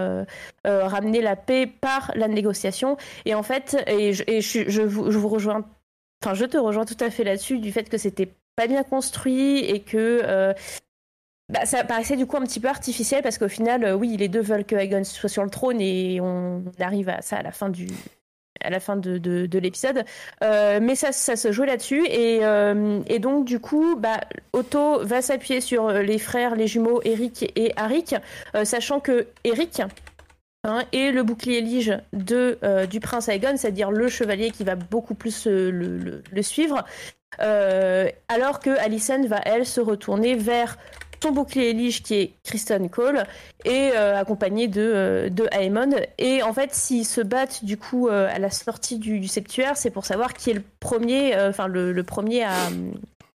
ramener 0.64 1.20
la 1.20 1.34
paix 1.34 1.66
par 1.66 2.12
la 2.14 2.28
négociation. 2.28 2.96
Et 3.24 3.34
en 3.34 3.42
fait, 3.42 3.82
et 3.88 4.12
je, 4.12 4.24
je, 4.40 4.82
vous, 4.82 5.10
je 5.10 5.18
vous 5.18 5.28
rejoins, 5.28 5.64
enfin 6.24 6.34
je 6.34 6.44
te 6.44 6.56
rejoins 6.56 6.84
tout 6.84 6.98
à 7.00 7.10
fait 7.10 7.24
là-dessus 7.24 7.58
du 7.58 7.72
fait 7.72 7.88
que 7.88 7.98
c'était 7.98 8.28
pas 8.54 8.68
bien 8.68 8.84
construit 8.84 9.64
et 9.64 9.80
que 9.80 10.54
bah, 11.48 11.64
ça 11.64 11.84
paraissait 11.84 12.16
du 12.16 12.26
coup 12.26 12.36
un 12.36 12.42
petit 12.42 12.58
peu 12.58 12.68
artificiel 12.68 13.22
parce 13.22 13.38
qu'au 13.38 13.48
final, 13.48 13.84
euh, 13.84 13.94
oui, 13.94 14.16
les 14.16 14.28
deux 14.28 14.40
veulent 14.40 14.64
que 14.64 14.74
Aegon 14.74 15.04
soit 15.04 15.28
sur 15.28 15.44
le 15.44 15.50
trône 15.50 15.80
et 15.80 16.20
on 16.20 16.64
arrive 16.80 17.08
à 17.08 17.22
ça 17.22 17.36
à 17.36 17.42
la 17.42 17.52
fin 17.52 17.68
du 17.68 17.86
à 18.62 18.70
la 18.70 18.80
fin 18.80 18.96
de, 18.96 19.18
de, 19.18 19.46
de 19.46 19.58
l'épisode. 19.58 20.02
Euh, 20.42 20.80
mais 20.82 20.96
ça, 20.96 21.12
ça 21.12 21.36
se 21.36 21.52
joue 21.52 21.64
là-dessus 21.64 22.04
et, 22.06 22.40
euh, 22.42 23.00
et 23.06 23.18
donc 23.20 23.44
du 23.44 23.60
coup, 23.60 23.96
bah, 23.96 24.18
Otto 24.54 25.04
va 25.04 25.22
s'appuyer 25.22 25.60
sur 25.60 25.92
les 25.92 26.18
frères, 26.18 26.56
les 26.56 26.66
jumeaux 26.66 27.00
Eric 27.04 27.52
et 27.54 27.72
Arik, 27.76 28.16
sachant 28.64 28.98
que 28.98 29.28
Eric 29.44 29.82
hein, 30.64 30.82
est 30.92 31.12
le 31.12 31.22
bouclier 31.22 31.60
lige 31.60 31.98
de, 32.14 32.58
du 32.86 32.98
prince 32.98 33.28
Aegon, 33.28 33.56
c'est-à-dire 33.56 33.90
le 33.90 34.08
chevalier 34.08 34.50
qui 34.50 34.64
va 34.64 34.74
beaucoup 34.74 35.14
plus 35.14 35.46
le, 35.46 36.22
suivre, 36.40 36.82
alors 37.38 38.58
que 38.58 38.70
Alicent 38.80 39.26
va 39.28 39.42
elle 39.44 39.66
se 39.66 39.82
retourner 39.82 40.34
vers 40.34 40.78
son 41.22 41.32
bouclier 41.32 41.72
lige 41.72 42.02
qui 42.02 42.14
est 42.14 42.32
Kristen 42.44 42.88
Cole 42.88 43.24
et 43.64 43.90
euh, 43.94 44.16
accompagné 44.16 44.68
de, 44.68 44.80
euh, 44.80 45.28
de 45.28 45.48
Aemon. 45.52 45.90
Et 46.18 46.42
en 46.42 46.52
fait, 46.52 46.74
s'ils 46.74 47.06
se 47.06 47.20
battent 47.20 47.64
du 47.64 47.76
coup 47.76 48.08
euh, 48.08 48.28
à 48.30 48.38
la 48.38 48.50
sortie 48.50 48.98
du, 48.98 49.20
du 49.20 49.28
septuaire, 49.28 49.76
c'est 49.76 49.90
pour 49.90 50.04
savoir 50.04 50.34
qui 50.34 50.50
est 50.50 50.54
le 50.54 50.62
premier, 50.80 51.36
euh, 51.36 51.50
enfin 51.50 51.66
le, 51.66 51.92
le, 51.92 52.02
premier 52.02 52.44
à, 52.44 52.68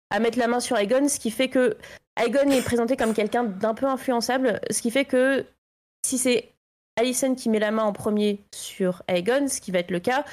à 0.09 0.19
mettre 0.19 0.37
la 0.37 0.47
main 0.47 0.59
sur 0.59 0.77
Aegon, 0.77 1.07
ce 1.07 1.19
qui 1.19 1.31
fait 1.31 1.47
que 1.49 1.77
Aegon 2.19 2.49
est 2.49 2.63
présenté 2.63 2.97
comme 2.97 3.13
quelqu'un 3.13 3.43
d'un 3.43 3.73
peu 3.73 3.85
influençable, 3.85 4.59
ce 4.69 4.81
qui 4.81 4.91
fait 4.91 5.05
que 5.05 5.45
si 6.05 6.17
c'est 6.17 6.49
Alicent 6.97 7.35
qui 7.35 7.49
met 7.49 7.59
la 7.59 7.71
main 7.71 7.83
en 7.83 7.93
premier 7.93 8.39
sur 8.53 9.03
Aegon, 9.07 9.47
ce 9.47 9.61
qui 9.61 9.71
va 9.71 9.79
être 9.79 9.91
le 9.91 9.99
cas, 9.99 10.25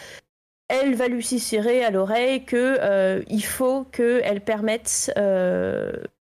elle 0.69 0.95
va 0.95 1.07
lui 1.07 1.23
susurrer 1.23 1.85
à 1.85 1.91
l'oreille 1.91 2.45
que 2.45 2.79
euh, 2.81 3.23
il 3.29 3.45
faut 3.45 3.85
qu'elle 3.85 4.41
permette 4.41 5.12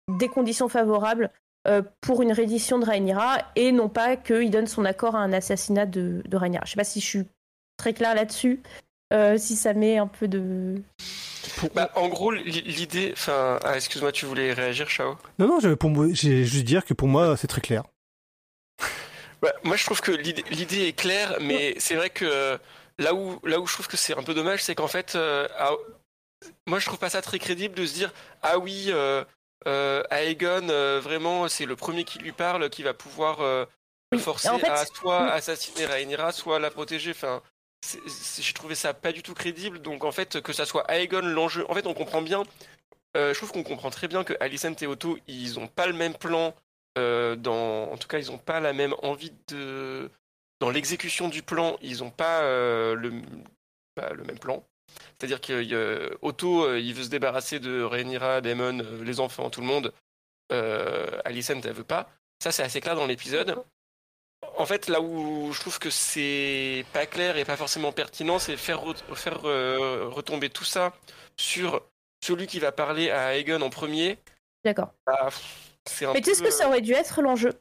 des 0.08 0.28
conditions 0.28 0.68
favorables 0.68 1.30
euh, 1.66 1.82
pour 2.00 2.22
une 2.22 2.32
reddition 2.32 2.78
de 2.78 2.84
Rhaenyra 2.84 3.38
et 3.56 3.72
non 3.72 3.88
pas 3.88 4.16
qu'il 4.16 4.50
donne 4.50 4.66
son 4.66 4.84
accord 4.84 5.16
à 5.16 5.18
un 5.18 5.32
assassinat 5.32 5.86
de, 5.86 6.22
de 6.24 6.36
Rhaenyra. 6.36 6.64
Je 6.64 6.70
sais 6.70 6.76
pas 6.76 6.84
si 6.84 7.00
je 7.00 7.06
suis 7.06 7.24
très 7.76 7.92
clair 7.92 8.14
là-dessus, 8.14 8.62
euh, 9.12 9.36
si 9.38 9.56
ça 9.56 9.74
met 9.74 9.98
un 9.98 10.06
peu 10.06 10.28
de... 10.28 10.80
Bah, 11.74 11.90
en 11.94 12.08
gros, 12.08 12.30
l'idée... 12.30 13.10
Enfin, 13.12 13.58
ah, 13.64 13.76
excuse-moi, 13.76 14.12
tu 14.12 14.26
voulais 14.26 14.52
réagir, 14.52 14.88
Chao? 14.88 15.16
Non, 15.38 15.48
non, 15.48 15.60
je, 15.60 15.70
pour 15.70 15.90
moi, 15.90 16.06
j'ai 16.12 16.44
juste 16.44 16.64
dire 16.64 16.84
que 16.84 16.94
pour 16.94 17.08
moi, 17.08 17.36
c'est 17.36 17.48
très 17.48 17.60
clair. 17.60 17.84
Bah, 19.40 19.52
moi, 19.62 19.76
je 19.76 19.84
trouve 19.84 20.00
que 20.00 20.10
l'idée 20.10 20.88
est 20.88 20.98
claire, 20.98 21.36
mais 21.40 21.76
c'est 21.78 21.94
vrai 21.94 22.10
que 22.10 22.58
là 22.98 23.14
où, 23.14 23.38
là 23.44 23.60
où 23.60 23.68
je 23.68 23.72
trouve 23.72 23.86
que 23.86 23.96
c'est 23.96 24.18
un 24.18 24.24
peu 24.24 24.34
dommage, 24.34 24.64
c'est 24.64 24.74
qu'en 24.74 24.88
fait, 24.88 25.14
euh, 25.14 25.46
ah, 25.56 25.70
moi, 26.66 26.80
je 26.80 26.86
trouve 26.86 26.98
pas 26.98 27.08
ça 27.08 27.22
très 27.22 27.38
crédible 27.38 27.76
de 27.76 27.86
se 27.86 27.94
dire, 27.94 28.12
ah 28.42 28.58
oui... 28.58 28.86
Euh, 28.88 29.24
euh, 29.66 30.02
Aegon, 30.10 30.68
euh, 30.68 31.00
vraiment, 31.00 31.48
c'est 31.48 31.66
le 31.66 31.76
premier 31.76 32.04
qui 32.04 32.18
lui 32.18 32.32
parle, 32.32 32.70
qui 32.70 32.82
va 32.82 32.94
pouvoir 32.94 33.40
euh, 33.40 33.64
oui, 34.12 34.18
forcer 34.18 34.48
en 34.48 34.58
fait, 34.58 34.68
à 34.68 34.86
soit 34.86 35.30
assassiner 35.32 35.86
Rhaenyra, 35.86 36.32
soit 36.32 36.58
la 36.58 36.70
protéger. 36.70 37.10
Enfin, 37.10 37.42
j'ai 37.84 38.52
trouvé 38.52 38.74
ça 38.74 38.94
pas 38.94 39.12
du 39.12 39.22
tout 39.22 39.34
crédible. 39.34 39.80
Donc, 39.80 40.04
en 40.04 40.12
fait, 40.12 40.40
que 40.40 40.52
ça 40.52 40.64
soit 40.64 40.84
Aegon 40.90 41.22
l'enjeu, 41.22 41.64
en 41.68 41.74
fait, 41.74 41.86
on 41.86 41.94
comprend 41.94 42.22
bien. 42.22 42.44
Je 43.16 43.34
trouve 43.34 43.50
qu'on 43.50 43.64
comprend 43.64 43.90
très 43.90 44.06
bien 44.06 44.22
que 44.22 44.34
Alicent 44.38 44.80
et 44.80 44.86
Otto, 44.86 45.18
ils 45.26 45.58
ont 45.58 45.66
pas 45.66 45.88
le 45.88 45.92
même 45.92 46.14
plan. 46.14 46.54
dans, 46.96 47.90
en 47.90 47.96
tout 47.96 48.06
cas, 48.06 48.18
ils 48.18 48.30
ont 48.30 48.38
pas 48.38 48.60
la 48.60 48.72
même 48.72 48.94
envie 49.02 49.32
de. 49.48 50.08
Dans 50.60 50.70
l'exécution 50.70 51.28
du 51.28 51.42
plan, 51.42 51.76
ils 51.82 52.04
ont 52.04 52.10
pas 52.10 52.42
le, 52.42 53.22
bah, 53.96 54.10
le 54.12 54.22
même 54.22 54.38
plan. 54.38 54.64
C'est-à-dire 55.18 55.40
que 55.40 56.16
Otto, 56.22 56.74
il 56.74 56.94
veut 56.94 57.04
se 57.04 57.08
débarrasser 57.08 57.60
de 57.60 57.82
Rhaenyra, 57.82 58.40
Daemon, 58.40 58.84
les 59.02 59.20
enfants, 59.20 59.50
tout 59.50 59.60
le 59.60 59.66
monde. 59.66 59.92
Alicent, 61.24 61.50
elle 61.50 61.72
veut 61.72 61.84
pas. 61.84 62.08
Ça, 62.42 62.52
c'est 62.52 62.62
assez 62.62 62.80
clair 62.80 62.94
dans 62.94 63.06
l'épisode. 63.06 63.62
En 64.56 64.66
fait, 64.66 64.88
là 64.88 65.00
où 65.00 65.52
je 65.52 65.60
trouve 65.60 65.78
que 65.80 65.90
c'est 65.90 66.84
pas 66.92 67.06
clair 67.06 67.36
et 67.36 67.44
pas 67.44 67.56
forcément 67.56 67.90
pertinent, 67.92 68.38
c'est 68.38 68.56
faire, 68.56 68.82
faire 69.14 69.40
retomber 69.42 70.48
tout 70.48 70.64
ça 70.64 70.92
sur 71.36 71.82
celui 72.24 72.46
qui 72.46 72.58
va 72.60 72.72
parler 72.72 73.10
à 73.10 73.36
Aegon 73.36 73.60
en 73.60 73.70
premier. 73.70 74.18
D'accord. 74.64 74.92
Bah, 75.06 75.30
Mais 76.12 76.20
tu 76.20 76.30
sais 76.30 76.34
ce 76.34 76.42
que 76.42 76.50
ça 76.50 76.68
aurait 76.68 76.80
dû 76.80 76.92
être 76.92 77.22
l'enjeu? 77.22 77.52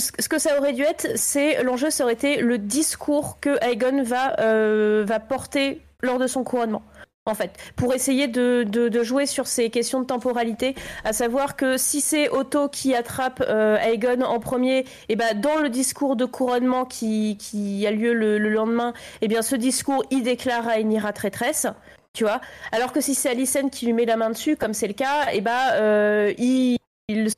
Ce 0.00 0.28
que 0.28 0.38
ça 0.38 0.58
aurait 0.58 0.72
dû 0.72 0.82
être, 0.82 1.08
c'est 1.16 1.62
l'enjeu, 1.62 1.90
ça 1.90 2.04
aurait 2.04 2.12
été 2.12 2.40
le 2.40 2.58
discours 2.58 3.38
que 3.40 3.62
Aegon 3.64 4.02
va, 4.02 4.40
euh, 4.40 5.06
porter 5.28 5.82
lors 6.02 6.18
de 6.18 6.26
son 6.26 6.44
couronnement. 6.44 6.82
En 7.24 7.34
fait, 7.34 7.52
pour 7.76 7.94
essayer 7.94 8.26
de, 8.26 9.02
jouer 9.04 9.26
sur 9.26 9.46
ces 9.46 9.70
questions 9.70 10.00
de 10.00 10.06
temporalité, 10.06 10.74
à 11.04 11.12
savoir 11.12 11.54
que 11.54 11.76
si 11.76 12.00
c'est 12.00 12.28
Otto 12.28 12.68
qui 12.68 12.96
attrape 12.96 13.44
euh, 13.46 13.76
Aegon 13.76 14.22
en 14.22 14.40
premier, 14.40 14.80
et 14.80 14.86
eh 15.10 15.16
ben 15.16 15.40
dans 15.40 15.58
le 15.58 15.68
discours 15.68 16.16
de 16.16 16.24
couronnement 16.24 16.84
qui, 16.84 17.84
a 17.86 17.92
lieu 17.92 18.12
le, 18.12 18.38
lendemain, 18.38 18.92
et 19.20 19.26
eh 19.26 19.28
bien 19.28 19.42
ce 19.42 19.54
discours 19.54 20.04
il 20.10 20.24
déclare 20.24 20.64
Rhaenyra 20.64 21.12
traîtresse 21.12 21.68
tu 22.12 22.24
vois. 22.24 22.40
Alors 22.72 22.92
que 22.92 23.00
si 23.00 23.14
c'est 23.14 23.30
Alicent 23.30 23.70
qui 23.70 23.86
lui 23.86 23.92
met 23.92 24.04
la 24.04 24.16
main 24.16 24.30
dessus, 24.30 24.56
comme 24.56 24.74
c'est 24.74 24.86
le 24.88 24.92
cas, 24.92 25.32
et 25.32 25.36
eh 25.36 25.40
ben, 25.40 25.70
euh, 25.74 26.34
il, 26.38 26.76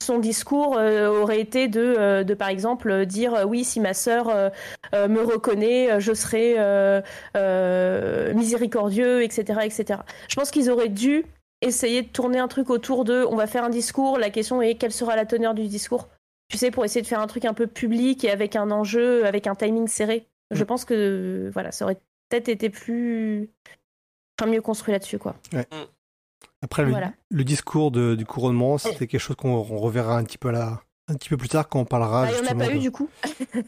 son 0.00 0.18
discours 0.18 0.76
euh, 0.76 1.08
aurait 1.08 1.40
été 1.40 1.68
de, 1.68 1.80
euh, 1.80 2.24
de, 2.24 2.34
par 2.34 2.48
exemple, 2.48 3.06
dire 3.06 3.44
oui, 3.46 3.64
si 3.64 3.80
ma 3.80 3.94
sœur 3.94 4.26
me 4.92 5.22
reconnaît, 5.22 6.00
je 6.00 6.12
serai 6.12 6.56
miséricordieux, 8.34 9.22
etc., 9.22 9.60
etc. 9.64 10.00
Je 10.28 10.34
pense 10.34 10.50
qu'ils 10.50 10.70
auraient 10.70 10.88
dû 10.88 11.24
essayer 11.60 12.02
de 12.02 12.08
tourner 12.08 12.38
un 12.38 12.48
truc 12.48 12.70
autour 12.70 13.04
de, 13.04 13.24
on 13.30 13.36
va 13.36 13.46
faire 13.46 13.64
un 13.64 13.70
discours, 13.70 14.18
la 14.18 14.30
question 14.30 14.60
est 14.60 14.74
quelle 14.74 14.92
sera 14.92 15.16
la 15.16 15.24
teneur 15.24 15.54
du 15.54 15.66
discours 15.66 16.08
Tu 16.48 16.58
sais, 16.58 16.70
pour 16.70 16.84
essayer 16.84 17.00
de 17.00 17.06
faire 17.06 17.20
un 17.20 17.26
truc 17.26 17.44
un 17.44 17.54
peu 17.54 17.66
public 17.66 18.24
et 18.24 18.30
avec 18.30 18.54
un 18.54 18.70
enjeu, 18.70 19.24
avec 19.24 19.46
un 19.46 19.54
timing 19.54 19.88
serré. 19.88 20.26
Je 20.50 20.62
mm. 20.62 20.66
pense 20.66 20.84
que 20.84 21.50
voilà, 21.54 21.72
ça 21.72 21.86
aurait 21.86 21.98
peut-être 22.28 22.48
été 22.48 22.68
plus 22.68 23.48
mieux 24.46 24.60
construit 24.60 24.92
là-dessus, 24.92 25.18
quoi. 25.18 25.36
Mm. 25.52 25.62
Après, 26.64 26.82
le, 27.30 27.44
discours 27.44 27.90
du 27.90 28.24
couronnement, 28.24 28.78
c'était 28.78 29.06
quelque 29.06 29.20
chose 29.20 29.36
qu'on 29.36 29.60
reverra 29.62 30.16
un 30.16 30.24
petit 30.24 30.38
peu 30.38 30.50
là, 30.50 30.80
un 31.08 31.14
petit 31.14 31.28
peu 31.28 31.36
plus 31.36 31.50
tard 31.50 31.68
quand 31.68 31.80
on 31.80 31.84
parlera. 31.84 32.24
Bah, 32.24 32.30
il 32.34 32.42
n'y 32.42 32.48
en 32.48 32.52
a 32.52 32.64
pas 32.64 32.74
eu 32.74 32.78
du 32.78 32.90
coup. 32.90 33.10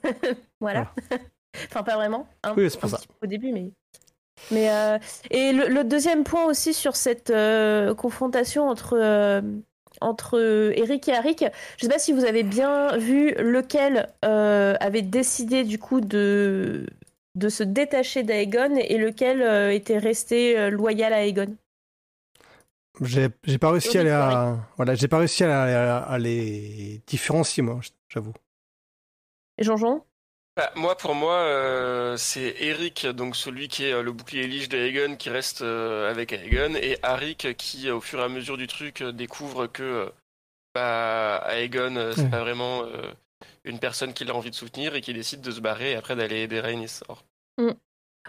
voilà. 0.61 0.91
enfin, 1.71 1.83
pas 1.83 1.97
vraiment. 1.97 2.27
Hein, 2.43 2.55
oui, 2.57 2.71
c'est 2.71 2.81
pour 2.81 2.89
ça. 2.89 2.99
Au 3.23 3.27
début, 3.27 3.53
mais. 3.53 3.71
Mais 4.51 4.71
euh, 4.71 4.99
et 5.31 5.53
le, 5.53 5.85
deuxième 5.85 6.25
point 6.25 6.47
aussi 6.47 6.73
sur 6.73 6.97
cette 6.97 7.31
euh, 7.31 7.95
confrontation 7.95 8.69
entre 8.69 8.95
euh, 8.99 9.43
entre 10.01 10.39
Eric 10.75 11.09
et 11.09 11.15
Arik, 11.15 11.45
je 11.79 11.87
sais 11.87 11.93
pas 11.93 11.99
si 11.99 12.13
vous 12.13 12.25
avez 12.25 12.43
bien 12.43 12.97
vu 12.99 13.35
lequel 13.35 14.09
avait 14.23 15.03
décidé 15.03 15.65
du 15.65 15.79
coup 15.79 16.01
de 16.03 16.87
de 17.35 17.49
se 17.49 17.63
détacher 17.63 18.23
d'Aegon 18.23 18.77
et 18.77 18.99
lequel 18.99 19.73
était 19.73 19.99
resté 19.99 20.71
loyal 20.71 21.15
à 21.15 21.25
Aegon 21.25 21.57
J'ai 23.01 23.59
pas 23.59 23.71
réussi 23.71 23.99
à, 23.99 24.57
voilà, 24.77 24.95
j'ai 24.95 25.09
pas 25.09 25.19
réussi 25.19 25.45
à, 25.45 26.19
les 26.19 27.03
différencier 27.07 27.63
moi, 27.63 27.81
j'avoue. 28.09 28.33
Et 29.59 29.65
Jean-Jean? 29.65 30.05
Bah, 30.57 30.73
moi, 30.75 30.97
pour 30.97 31.15
moi, 31.15 31.35
euh, 31.35 32.17
c'est 32.17 32.55
Eric, 32.61 33.07
donc 33.07 33.37
celui 33.37 33.69
qui 33.69 33.85
est 33.85 34.03
le 34.03 34.13
bouclier 34.13 34.47
lige 34.47 34.71
d'Aegon, 34.71 35.17
qui 35.17 35.29
reste 35.29 35.61
avec 35.61 36.33
Aegon, 36.33 36.75
et 36.75 36.99
Arik 37.03 37.55
qui, 37.59 37.91
au 37.91 38.01
fur 38.01 38.21
et 38.21 38.25
à 38.25 38.29
mesure 38.29 38.57
du 38.57 38.67
truc, 38.67 39.03
découvre 39.03 39.67
que 39.67 40.11
bah, 40.75 41.47
Aegon, 41.51 42.13
c'est 42.15 42.31
pas 42.31 42.41
vraiment 42.41 42.85
une 43.67 43.79
personne 43.79 44.15
qu'il 44.15 44.31
a 44.31 44.35
envie 44.35 44.51
de 44.51 44.55
soutenir 44.55 44.95
et 44.95 45.01
qui 45.01 45.13
décide 45.13 45.41
de 45.41 45.51
se 45.51 45.61
barrer 45.61 45.93
et 45.93 45.97
après 45.97 46.17
d'aller 46.17 46.43
aider 46.43 46.61
Rhaenys. 46.61 47.01
Mm. 47.59 47.73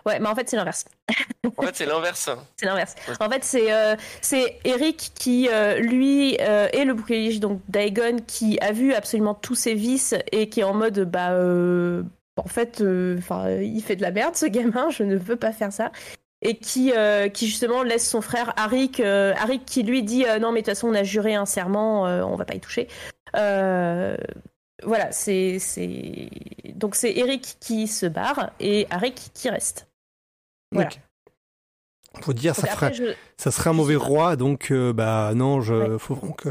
Ouais, 0.08 0.20
mais 0.20 0.30
en 0.30 0.36
fait, 0.36 0.48
c'est 0.48 0.56
l'inverse. 0.56 0.86
en 1.58 1.64
fait, 1.64 1.76
c'est 1.76 1.86
l'inverse. 1.86 2.30
C'est 2.56 2.66
l'inverse. 2.66 2.96
En 3.20 3.30
fait, 3.30 3.44
c'est 3.44 3.74
euh, 3.74 3.96
c'est 4.22 4.58
Eric 4.64 5.12
qui, 5.16 5.50
euh, 5.52 5.80
lui, 5.80 6.38
euh, 6.40 6.70
est 6.72 6.86
le 6.86 6.94
bouclier 6.94 7.38
donc 7.40 7.60
d'Aegon, 7.68 8.18
qui 8.26 8.58
a 8.62 8.72
vu 8.72 8.94
absolument 8.94 9.34
tous 9.34 9.56
ses 9.56 9.74
vices 9.74 10.16
et 10.32 10.48
qui 10.48 10.62
est 10.62 10.64
en 10.64 10.74
mode, 10.74 11.00
bah, 11.02 11.34
en 12.38 12.48
fait, 12.48 12.82
enfin, 13.18 13.50
il 13.60 13.82
fait 13.84 13.98
de 13.98 14.02
la 14.02 14.12
merde, 14.12 14.36
ce 14.36 14.46
gamin, 14.46 14.90
je 14.92 15.04
ne 15.04 15.18
veux 15.18 15.36
pas 15.36 15.52
faire 15.52 15.74
ça. 15.74 15.92
Et 16.42 16.56
qui, 16.56 16.94
qui 17.34 17.48
justement 17.48 17.84
laisse 17.84 18.08
son 18.10 18.22
frère 18.22 18.54
Arik, 18.56 19.02
Arik 19.02 19.66
qui 19.66 19.84
lui 19.84 20.04
dit, 20.04 20.24
non, 20.40 20.54
mais 20.54 20.62
de 20.62 20.66
toute 20.66 20.76
façon, 20.76 20.88
on 20.88 20.94
a 20.94 21.04
juré 21.04 21.36
un 21.36 21.46
serment, 21.46 22.04
on 22.04 22.36
va 22.36 22.46
pas 22.46 22.56
y 22.56 22.62
toucher 22.62 22.88
voilà, 24.84 25.12
c'est 25.12 25.58
donc 26.76 26.96
c'est 26.96 27.12
Eric 27.12 27.58
qui 27.60 27.88
se 27.88 28.06
barre 28.06 28.52
et 28.60 28.88
Arik 28.90 29.32
qui 29.34 29.50
reste. 29.50 29.87
Voilà. 30.72 30.90
Faut 32.22 32.34
dire 32.34 32.56
ça 32.56 32.92
ça 33.38 33.52
serait 33.52 33.70
un 33.70 33.74
mauvais 33.74 33.96
roi 33.96 34.36
donc 34.36 34.72
euh, 34.72 34.92
bah 34.92 35.34
non 35.36 35.62
je 35.62 35.98
faut 36.00 36.16
donc 36.16 36.48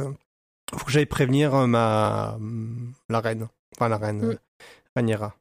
faut 0.73 0.85
que 0.85 0.93
j'aille 0.93 1.07
prévenir 1.07 1.55
euh, 1.55 1.67
ma 1.67 2.39
la 3.09 3.21
reine 3.21 3.49
enfin 3.75 3.89
la 3.89 3.97
reine 3.97 4.25
mm. 4.25 4.39
Rhaenyra. 4.95 5.35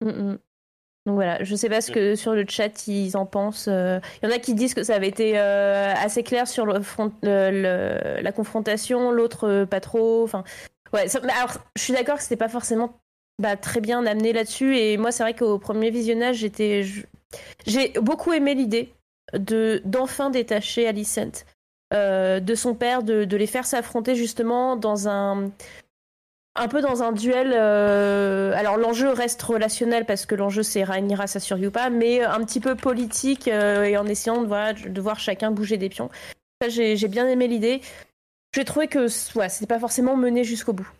Mm, 0.00 0.08
mm. 0.08 0.38
Donc 1.06 1.14
voilà, 1.14 1.42
je 1.44 1.54
sais 1.54 1.68
pas 1.68 1.80
ce 1.80 1.92
que 1.92 2.16
sur 2.16 2.34
le 2.34 2.44
chat 2.48 2.88
ils 2.88 3.16
en 3.16 3.26
pensent. 3.26 3.68
Euh. 3.68 4.00
Il 4.20 4.28
y 4.28 4.32
en 4.32 4.34
a 4.34 4.38
qui 4.38 4.54
disent 4.54 4.74
que 4.74 4.82
ça 4.82 4.94
avait 4.94 5.08
été 5.08 5.38
assez 5.38 6.22
clair 6.22 6.48
sur 6.48 6.66
le 6.66 6.82
front, 6.82 7.12
la 7.22 8.32
confrontation, 8.32 9.12
l'autre 9.12 9.64
pas 9.64 9.80
trop. 9.80 10.24
Enfin, 10.24 10.44
Ouais, 10.92 11.06
alors 11.30 11.58
je 11.76 11.82
suis 11.82 11.92
d'accord 11.92 12.16
que 12.16 12.22
c'était 12.22 12.36
pas 12.36 12.48
forcément 12.48 13.00
bah, 13.38 13.56
très 13.56 13.80
bien 13.80 14.04
amené 14.06 14.32
là-dessus. 14.32 14.76
Et 14.76 14.96
moi, 14.96 15.12
c'est 15.12 15.22
vrai 15.22 15.34
qu'au 15.34 15.58
premier 15.58 15.90
visionnage, 15.90 16.36
j'étais, 16.36 16.84
j'ai 17.66 17.90
beaucoup 18.00 18.32
aimé 18.32 18.54
l'idée 18.54 18.92
de 19.34 19.82
d'enfin 19.84 20.30
détacher 20.30 20.86
Alicent 20.86 21.44
euh, 21.94 22.40
de 22.40 22.54
son 22.54 22.74
père, 22.74 23.02
de, 23.02 23.24
les 23.36 23.46
faire 23.46 23.66
s'affronter 23.66 24.14
justement 24.14 24.76
dans 24.76 25.08
un 25.08 25.50
un 26.56 26.68
peu 26.68 26.80
dans 26.80 27.02
un 27.02 27.12
duel. 27.12 27.52
Euh, 27.54 28.52
alors 28.54 28.76
l'enjeu 28.76 29.10
reste 29.10 29.42
relationnel 29.42 30.04
parce 30.04 30.26
que 30.26 30.34
l'enjeu 30.34 30.62
c'est 30.62 30.82
Rhaenyra 30.82 31.26
ça 31.26 31.40
survit 31.40 31.70
pas, 31.70 31.90
mais 31.90 32.22
un 32.22 32.44
petit 32.44 32.60
peu 32.60 32.74
politique 32.74 33.48
euh, 33.48 33.84
et 33.84 33.96
en 33.96 34.06
essayant 34.06 34.42
de, 34.42 35.00
voir 35.00 35.20
chacun 35.20 35.50
bouger 35.50 35.76
des 35.76 35.88
pions. 35.88 36.10
J'ai 36.68 36.96
bien 37.08 37.28
aimé 37.28 37.46
l'idée 37.46 37.80
j'ai 38.54 38.64
trouvé 38.64 38.88
que 38.88 39.08
c'était 39.08 39.66
pas 39.66 39.78
forcément 39.78 40.16
mené 40.16 40.42
jusqu'au 40.42 40.72
bout. 40.72 40.90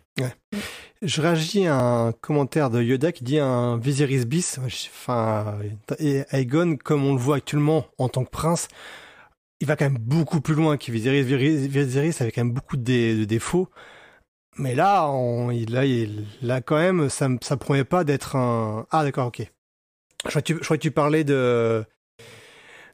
Je 1.01 1.21
réagis 1.21 1.65
à 1.65 1.79
un 1.79 2.11
commentaire 2.11 2.69
de 2.69 2.81
Yoda 2.81 3.11
qui 3.11 3.23
dit 3.23 3.39
un 3.39 3.77
Viserys 3.77 4.25
bis. 4.25 4.59
Enfin, 4.59 5.57
et 5.97 6.23
Aegon, 6.31 6.75
comme 6.75 7.05
on 7.05 7.13
le 7.13 7.19
voit 7.19 7.37
actuellement 7.37 7.87
en 7.97 8.09
tant 8.09 8.25
que 8.25 8.29
prince, 8.29 8.67
il 9.61 9.67
va 9.67 9.75
quand 9.75 9.85
même 9.85 9.97
beaucoup 9.97 10.41
plus 10.41 10.55
loin 10.55 10.77
que 10.77 10.91
Viserys. 10.91 11.23
Viserys 11.23 12.15
avait 12.19 12.31
quand 12.31 12.43
même 12.43 12.53
beaucoup 12.53 12.77
de, 12.77 13.23
défauts. 13.23 13.69
Mais 14.57 14.75
là, 14.75 15.07
on, 15.09 15.49
là, 15.49 15.85
il, 15.85 16.25
là, 16.41 16.59
quand 16.61 16.77
même, 16.77 17.09
ça 17.09 17.29
ne 17.29 17.55
promet 17.55 17.85
pas 17.85 18.03
d'être 18.03 18.35
un. 18.35 18.85
Ah, 18.91 19.03
d'accord, 19.03 19.27
ok. 19.27 19.49
Je 20.25 20.29
crois, 20.29 20.41
que 20.41 20.81
tu, 20.81 20.91
parlais 20.91 21.23
de, 21.23 21.85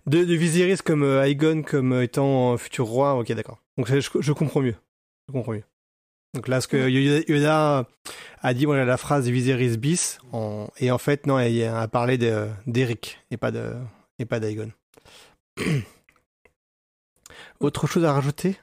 de, 0.06 0.82
comme 0.84 1.02
euh, 1.02 1.26
Aegon 1.26 1.64
comme 1.64 2.00
étant 2.02 2.56
futur 2.58 2.86
roi. 2.86 3.16
Ok, 3.16 3.32
d'accord. 3.32 3.60
Donc 3.78 3.88
je, 3.88 4.32
comprends 4.32 4.62
mieux. 4.62 4.76
Je 5.28 5.34
comprends 5.34 5.54
mieux. 5.54 5.64
Donc 6.36 6.50
là, 6.50 6.60
ce 6.60 6.68
que 6.68 6.90
Yoda 6.90 7.88
a 8.42 8.54
dit, 8.54 8.66
voilà, 8.66 8.84
la 8.84 8.98
phrase 8.98 9.28
Viserys 9.30 9.78
bis, 9.78 10.20
et 10.78 10.92
en 10.92 10.98
fait, 10.98 11.26
non, 11.26 11.40
il 11.40 11.64
a 11.64 11.88
parlé 11.88 12.18
d'Eric 12.68 13.20
et 13.32 13.38
pas 13.38 13.52
de 13.52 13.74
et 14.20 14.26
pas 14.26 14.40
d'Aegon. 14.40 14.72
Autre 17.60 17.88
chose 17.88 18.04
à 18.04 18.12
rajouter? 18.14 18.58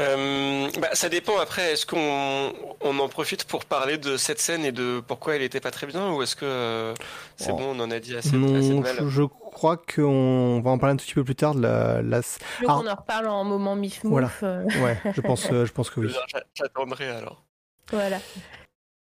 Euh, 0.00 0.70
bah, 0.80 0.88
ça 0.94 1.10
dépend 1.10 1.38
après, 1.38 1.72
est-ce 1.72 1.84
qu'on 1.84 2.52
on 2.80 2.98
en 2.98 3.08
profite 3.08 3.44
pour 3.44 3.66
parler 3.66 3.98
de 3.98 4.16
cette 4.16 4.40
scène 4.40 4.64
et 4.64 4.72
de 4.72 5.02
pourquoi 5.06 5.36
elle 5.36 5.42
était 5.42 5.60
pas 5.60 5.70
très 5.70 5.86
bien 5.86 6.12
ou 6.12 6.22
est-ce 6.22 6.34
que 6.34 6.46
euh, 6.46 6.94
c'est 7.36 7.52
oh. 7.52 7.56
bon, 7.56 7.76
on 7.76 7.80
en 7.80 7.90
a 7.90 8.00
dit 8.00 8.16
assez, 8.16 8.34
non, 8.34 8.82
Je, 9.08 9.22
crois 9.22 9.76
qu'on 9.76 10.62
va 10.64 10.70
en 10.70 10.78
parler 10.78 10.94
un 10.94 10.96
tout 10.96 11.04
petit 11.04 11.14
peu 11.14 11.24
plus 11.24 11.34
tard 11.34 11.54
de 11.54 11.60
la... 11.60 12.20
ah. 12.66 12.74
en 12.74 12.80
reparle 12.80 13.28
en 13.28 13.44
moment 13.44 13.76
mif 13.76 14.00
Voilà. 14.02 14.30
Euh. 14.42 14.64
Ouais, 14.82 14.98
je 15.14 15.20
pense, 15.20 15.48
je 15.50 15.72
pense 15.72 15.90
que 15.90 16.00
oui. 16.00 16.14
J'attendrai 16.54 17.08
alors. 17.08 17.44
Voilà. 17.90 18.18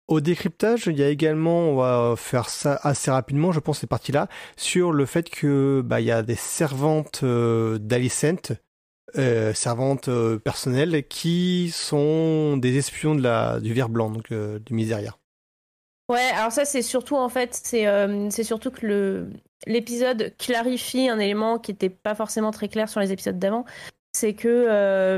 Au 0.08 0.20
décryptage, 0.20 0.86
il 0.86 0.98
y 0.98 1.04
a 1.04 1.08
également, 1.08 1.60
on 1.60 1.76
va 1.76 2.14
faire 2.16 2.50
ça 2.50 2.78
assez 2.82 3.10
rapidement, 3.12 3.52
je 3.52 3.60
pense, 3.60 3.78
ces 3.78 3.86
parties-là, 3.86 4.28
sur 4.56 4.92
le 4.92 5.06
fait 5.06 5.30
que 5.30 5.82
bah 5.82 6.00
il 6.00 6.06
y 6.06 6.10
a 6.10 6.22
des 6.22 6.34
servantes 6.34 7.24
d'Alicent 7.24 8.52
euh, 9.16 9.54
servantes 9.54 10.08
euh, 10.08 10.38
personnelles 10.38 11.06
qui 11.06 11.70
sont 11.72 12.56
des 12.56 12.76
espions 12.78 13.14
de 13.14 13.22
la, 13.22 13.60
du 13.60 13.72
ver 13.72 13.88
blanc, 13.88 14.10
donc 14.10 14.32
euh, 14.32 14.58
du 14.58 14.74
Miseria. 14.74 15.16
Ouais, 16.10 16.30
alors 16.34 16.52
ça 16.52 16.64
c'est 16.64 16.82
surtout 16.82 17.16
en 17.16 17.28
fait, 17.28 17.54
c'est 17.54 18.44
surtout 18.44 18.70
que 18.70 18.86
le 18.86 19.30
l'épisode 19.66 20.34
clarifie 20.36 21.08
un 21.08 21.18
élément 21.18 21.58
qui 21.58 21.70
n'était 21.72 21.88
pas 21.88 22.14
forcément 22.14 22.50
très 22.50 22.68
clair 22.68 22.88
sur 22.88 23.00
les 23.00 23.12
épisodes 23.12 23.38
d'avant. 23.38 23.64
C'est 24.12 24.34
que 24.34 25.16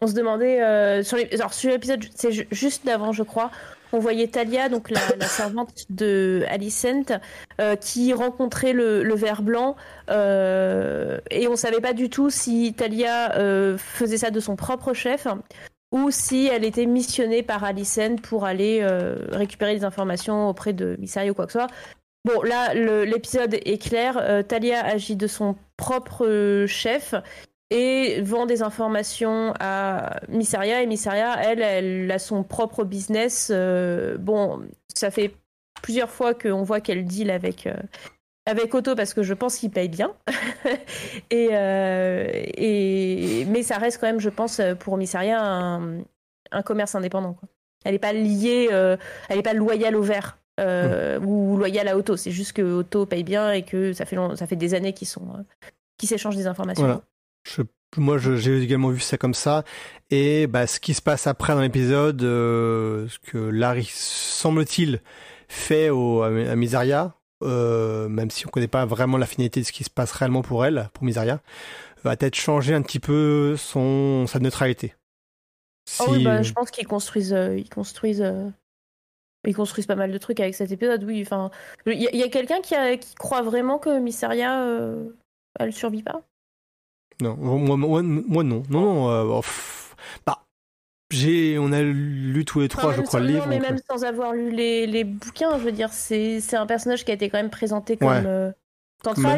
on 0.00 0.06
se 0.06 0.14
demandait 0.14 1.02
sur 1.02 1.18
les, 1.18 1.28
alors 1.34 1.52
sur 1.52 1.70
l'épisode, 1.70 2.02
c'est 2.14 2.48
juste 2.50 2.86
d'avant, 2.86 3.12
je 3.12 3.22
crois. 3.22 3.50
On 3.94 3.98
voyait 4.00 4.28
Talia, 4.28 4.68
donc 4.68 4.90
la, 4.90 5.00
servante 5.26 5.84
de 5.88 6.44
Alicent, 6.48 7.20
qui 7.80 8.12
rencontrait 8.12 8.72
le, 8.72 9.02
le 9.02 9.14
ver 9.14 9.42
blanc, 9.42 9.76
et 10.10 11.48
on 11.48 11.56
savait 11.56 11.80
pas 11.80 11.92
du 11.92 12.10
tout 12.10 12.28
si 12.28 12.74
Talia 12.74 13.32
faisait 13.78 14.18
ça 14.18 14.30
de 14.30 14.40
son 14.40 14.56
propre 14.56 14.92
chef 14.92 15.28
ou 15.94 16.10
si 16.10 16.48
elle 16.48 16.64
était 16.64 16.86
missionnée 16.86 17.44
par 17.44 17.62
Alicent 17.62 18.16
pour 18.20 18.44
aller 18.44 18.80
euh, 18.82 19.14
récupérer 19.30 19.76
des 19.76 19.84
informations 19.84 20.48
auprès 20.48 20.72
de 20.72 20.96
Missaria 20.98 21.30
ou 21.30 21.34
quoi 21.34 21.46
que 21.46 21.52
ce 21.52 21.60
soit. 21.60 21.70
Bon, 22.24 22.42
là, 22.42 22.74
l'épisode 22.74 23.54
est 23.54 23.80
clair. 23.80 24.18
Euh, 24.20 24.42
Talia 24.42 24.84
agit 24.84 25.14
de 25.14 25.28
son 25.28 25.54
propre 25.76 26.26
euh, 26.26 26.66
chef 26.66 27.14
et 27.70 28.20
vend 28.20 28.46
des 28.46 28.62
informations 28.62 29.54
à 29.60 30.20
Missaria. 30.28 30.82
Et 30.82 30.86
Missaria, 30.86 31.36
elle, 31.42 31.62
elle 31.62 32.10
a 32.10 32.18
son 32.18 32.42
propre 32.42 32.84
business. 32.84 33.50
bon, 34.18 34.60
ça 34.94 35.10
fait 35.10 35.34
plusieurs 35.82 36.10
fois 36.10 36.34
qu'on 36.34 36.62
voit 36.62 36.80
qu'elle 36.80 37.04
deal 37.04 37.30
avec, 37.30 37.68
avec 38.46 38.74
Otto 38.74 38.94
parce 38.94 39.14
que 39.14 39.22
je 39.22 39.34
pense 39.34 39.56
qu'il 39.56 39.70
paye 39.70 39.88
bien. 39.88 40.14
et, 41.30 41.48
euh, 41.52 42.26
et, 42.32 43.46
mais 43.48 43.62
ça 43.62 43.78
reste 43.78 44.00
quand 44.00 44.06
même, 44.06 44.20
je 44.20 44.30
pense, 44.30 44.60
pour 44.80 44.96
Missaria, 44.96 45.40
un, 45.42 46.62
commerce 46.64 46.94
indépendant. 46.94 47.34
Quoi. 47.34 47.48
Elle 47.84 47.92
n'est 47.92 47.98
pas 47.98 48.12
liée, 48.12 48.68
euh, 48.70 48.96
elle 49.28 49.36
n'est 49.36 49.42
pas 49.42 49.54
loyale 49.54 49.96
au 49.96 50.04
euh, 50.60 51.18
ou 51.20 51.56
loyale 51.56 51.88
à 51.88 51.96
Otto. 51.96 52.16
C'est 52.16 52.30
juste 52.30 52.52
que 52.52 52.62
Otto 52.62 53.06
paye 53.06 53.24
bien 53.24 53.50
et 53.52 53.62
que 53.62 53.92
ça 53.92 54.04
fait, 54.04 54.16
ça 54.36 54.46
fait 54.46 54.56
des 54.56 54.74
années 54.74 54.92
qu'ils 54.92 55.08
sont 55.08 55.44
qui 55.96 56.06
s'échangent 56.06 56.36
des 56.36 56.46
informations. 56.46 57.02
Je, 57.44 57.62
moi, 57.96 58.18
j'ai 58.18 58.62
également 58.62 58.90
vu 58.90 59.00
ça 59.00 59.18
comme 59.18 59.34
ça. 59.34 59.64
Et 60.10 60.46
bah, 60.46 60.66
ce 60.66 60.80
qui 60.80 60.94
se 60.94 61.02
passe 61.02 61.26
après 61.26 61.54
dans 61.54 61.60
l'épisode, 61.60 62.20
ce 62.20 63.18
que 63.20 63.38
Larry, 63.38 63.88
semble-t-il, 63.92 65.00
fait 65.48 65.90
au, 65.90 66.22
à, 66.22 66.26
à 66.26 66.56
Misaria, 66.56 67.14
euh, 67.42 68.08
même 68.08 68.30
si 68.30 68.46
on 68.46 68.50
connaît 68.50 68.68
pas 68.68 68.86
vraiment 68.86 69.18
l'affinité 69.18 69.60
de 69.60 69.66
ce 69.66 69.72
qui 69.72 69.84
se 69.84 69.90
passe 69.90 70.12
réellement 70.12 70.42
pour 70.42 70.64
elle, 70.64 70.88
pour 70.92 71.04
Misaria, 71.04 71.40
va 72.02 72.16
peut-être 72.16 72.34
changer 72.34 72.74
un 72.74 72.82
petit 72.82 73.00
peu 73.00 73.56
son 73.56 74.26
sa 74.26 74.38
neutralité. 74.38 74.94
Ah 76.00 76.04
oui, 76.08 76.24
bah, 76.24 76.42
je 76.42 76.52
pense 76.52 76.70
qu'ils 76.70 76.86
construisent, 76.86 77.34
euh, 77.34 77.56
ils 77.56 77.68
construisent, 77.68 78.22
euh, 78.22 78.48
ils 79.46 79.54
construisent 79.54 79.86
pas 79.86 79.96
mal 79.96 80.10
de 80.10 80.18
trucs 80.18 80.40
avec 80.40 80.54
cet 80.54 80.70
épisode. 80.72 81.04
Oui, 81.04 81.20
enfin, 81.22 81.50
il 81.86 82.00
y, 82.00 82.22
a, 82.22 82.28
quelqu'un 82.28 82.60
qui, 82.62 82.74
qui, 82.98 83.14
croit 83.14 83.42
vraiment 83.42 83.78
que 83.78 83.98
Misaria, 83.98 84.66
elle 85.60 85.72
survit 85.72 86.02
pas? 86.02 86.22
Non, 87.20 87.36
moi, 87.36 87.76
moi, 87.76 88.02
moi 88.02 88.42
non, 88.42 88.62
non, 88.68 89.24
non. 89.24 89.42
bah, 90.26 90.44
on 91.58 91.72
a 91.72 91.82
lu 91.82 92.44
tous 92.44 92.60
les 92.60 92.68
trois, 92.68 92.92
je 92.92 93.02
crois, 93.02 93.20
le 93.20 93.26
livre. 93.26 93.46
mais 93.48 93.60
même 93.60 93.78
sans 93.88 94.04
avoir 94.04 94.32
lu 94.32 94.50
les, 94.50 94.86
les 94.86 95.04
bouquins, 95.04 95.58
je 95.58 95.64
veux 95.64 95.72
dire, 95.72 95.92
c'est 95.92 96.54
un 96.54 96.66
personnage 96.66 97.04
qui 97.04 97.10
a 97.10 97.14
été 97.14 97.28
quand 97.30 97.38
même 97.38 97.50
présenté 97.50 97.96
comme 97.96 98.08
ouais. 98.08 98.22
Euh, 98.26 98.52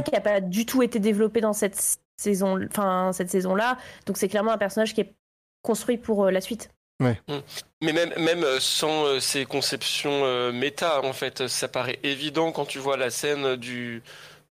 qui 0.03 0.12
n'a 0.12 0.21
pas 0.21 0.41
du 0.41 0.65
tout 0.65 0.83
été 0.83 1.01
développé 1.01 1.41
dans 1.41 1.53
cette 1.53 1.99
saison, 2.17 2.59
enfin 2.71 3.11
cette 3.12 3.31
saison-là. 3.31 3.79
Donc 4.07 4.17
c'est 4.17 4.29
clairement 4.29 4.53
un 4.53 4.59
personnage 4.59 4.95
qui 4.95 5.01
est 5.01 5.15
construit 5.62 5.99
pour 5.99 6.27
euh, 6.27 6.31
la 6.31 6.41
suite. 6.41 6.71
Ouais. 7.03 7.21
Mm. 7.29 7.39
Mais 7.83 7.93
même, 7.93 8.12
même 8.17 8.45
euh, 8.45 8.59
sans 8.61 9.21
ces 9.21 9.45
conceptions 9.45 10.53
méta, 10.53 11.03
en 11.03 11.12
fait, 11.12 11.47
ça 11.49 11.69
paraît 11.69 11.99
évident 12.03 12.53
quand 12.53 12.65
tu 12.65 12.79
vois 12.79 12.97
la 12.97 13.11
scène 13.11 13.57
du, 13.57 14.03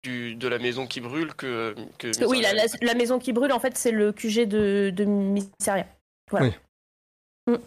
du, 0.03 0.35
de 0.35 0.49
la 0.49 0.59
maison 0.59 0.87
qui 0.87 1.01
brûle 1.01 1.35
que. 1.35 1.75
que 1.99 2.25
oui, 2.27 2.41
la, 2.41 2.53
la, 2.81 2.95
maison 2.95 3.19
qui 3.19 3.33
brûle, 3.33 3.53
en 3.53 3.61
fait, 3.61 3.77
c'est 3.79 3.93
le 3.93 4.12
QG 4.12 4.47
de, 4.47 4.93
de 4.95 5.05
Mysteria. 5.05 5.87
Voilà. 6.31 6.47
Oui. 7.47 7.55
Mm. 7.55 7.59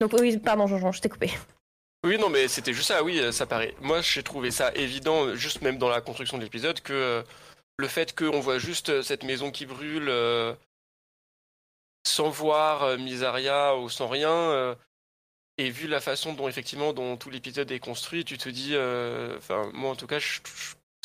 Donc 0.00 0.12
oui, 0.12 0.36
pardon 0.38 0.66
Jean-Jean, 0.66 0.92
je 0.92 1.00
t'ai 1.00 1.08
coupé. 1.08 1.30
Oui, 2.04 2.18
non, 2.18 2.28
mais 2.28 2.48
c'était 2.48 2.72
juste 2.72 2.88
ça, 2.88 3.02
oui, 3.02 3.20
ça 3.32 3.46
paraît. 3.46 3.74
Moi, 3.80 4.00
j'ai 4.00 4.22
trouvé 4.22 4.50
ça 4.50 4.72
évident, 4.74 5.34
juste 5.34 5.62
même 5.62 5.78
dans 5.78 5.88
la 5.88 6.00
construction 6.00 6.38
de 6.38 6.42
l'épisode, 6.42 6.80
que 6.80 6.92
euh, 6.92 7.22
le 7.78 7.88
fait 7.88 8.14
qu'on 8.14 8.40
voit 8.40 8.58
juste 8.58 8.90
euh, 8.90 9.02
cette 9.02 9.24
maison 9.24 9.50
qui 9.50 9.66
brûle 9.66 10.08
euh, 10.08 10.54
sans 12.06 12.28
voir 12.28 12.96
Misaria 12.98 13.76
ou 13.76 13.88
sans 13.88 14.06
rien, 14.06 14.76
et 15.58 15.70
vu 15.70 15.88
la 15.88 16.00
façon 16.00 16.34
dont, 16.34 16.46
effectivement, 16.46 16.92
dont 16.92 17.16
tout 17.16 17.30
l'épisode 17.30 17.68
est 17.72 17.80
construit, 17.80 18.24
tu 18.24 18.38
te 18.38 18.48
dis, 18.48 18.76
enfin, 19.36 19.68
moi 19.74 19.90
en 19.90 19.96
tout 19.96 20.06
cas, 20.06 20.20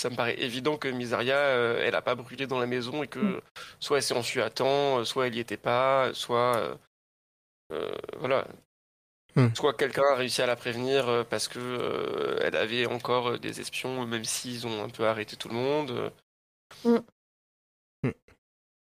ça 0.01 0.09
me 0.09 0.15
paraît 0.15 0.39
évident 0.39 0.77
que 0.77 0.87
Misaria, 0.87 1.37
elle 1.37 1.95
a 1.95 2.01
pas 2.01 2.15
brûlé 2.15 2.47
dans 2.47 2.59
la 2.59 2.65
maison 2.65 3.03
et 3.03 3.07
que 3.07 3.19
mm. 3.19 3.41
soit 3.79 3.97
elle 3.97 4.03
s'est 4.03 4.13
enfuie 4.13 4.41
à 4.41 4.49
temps, 4.49 5.03
soit 5.05 5.27
elle 5.27 5.35
y 5.35 5.39
était 5.39 5.57
pas, 5.57 6.13
soit 6.13 6.77
euh, 7.71 7.91
voilà. 8.19 8.47
Hmm. 9.35 9.47
Soit 9.55 9.73
quelqu'un 9.73 10.03
a 10.11 10.15
réussi 10.15 10.41
à 10.41 10.45
la 10.45 10.57
prévenir 10.57 11.07
euh, 11.07 11.23
parce 11.23 11.47
que 11.47 11.59
euh, 11.59 12.39
elle 12.41 12.57
avait 12.57 12.85
encore 12.85 13.39
des 13.39 13.61
espions, 13.61 14.05
même 14.05 14.25
s'ils 14.25 14.67
ont 14.67 14.83
un 14.83 14.89
peu 14.89 15.07
arrêté 15.07 15.37
tout 15.37 15.47
le 15.47 15.53
monde. 15.53 16.11
Hmm. 16.83 16.97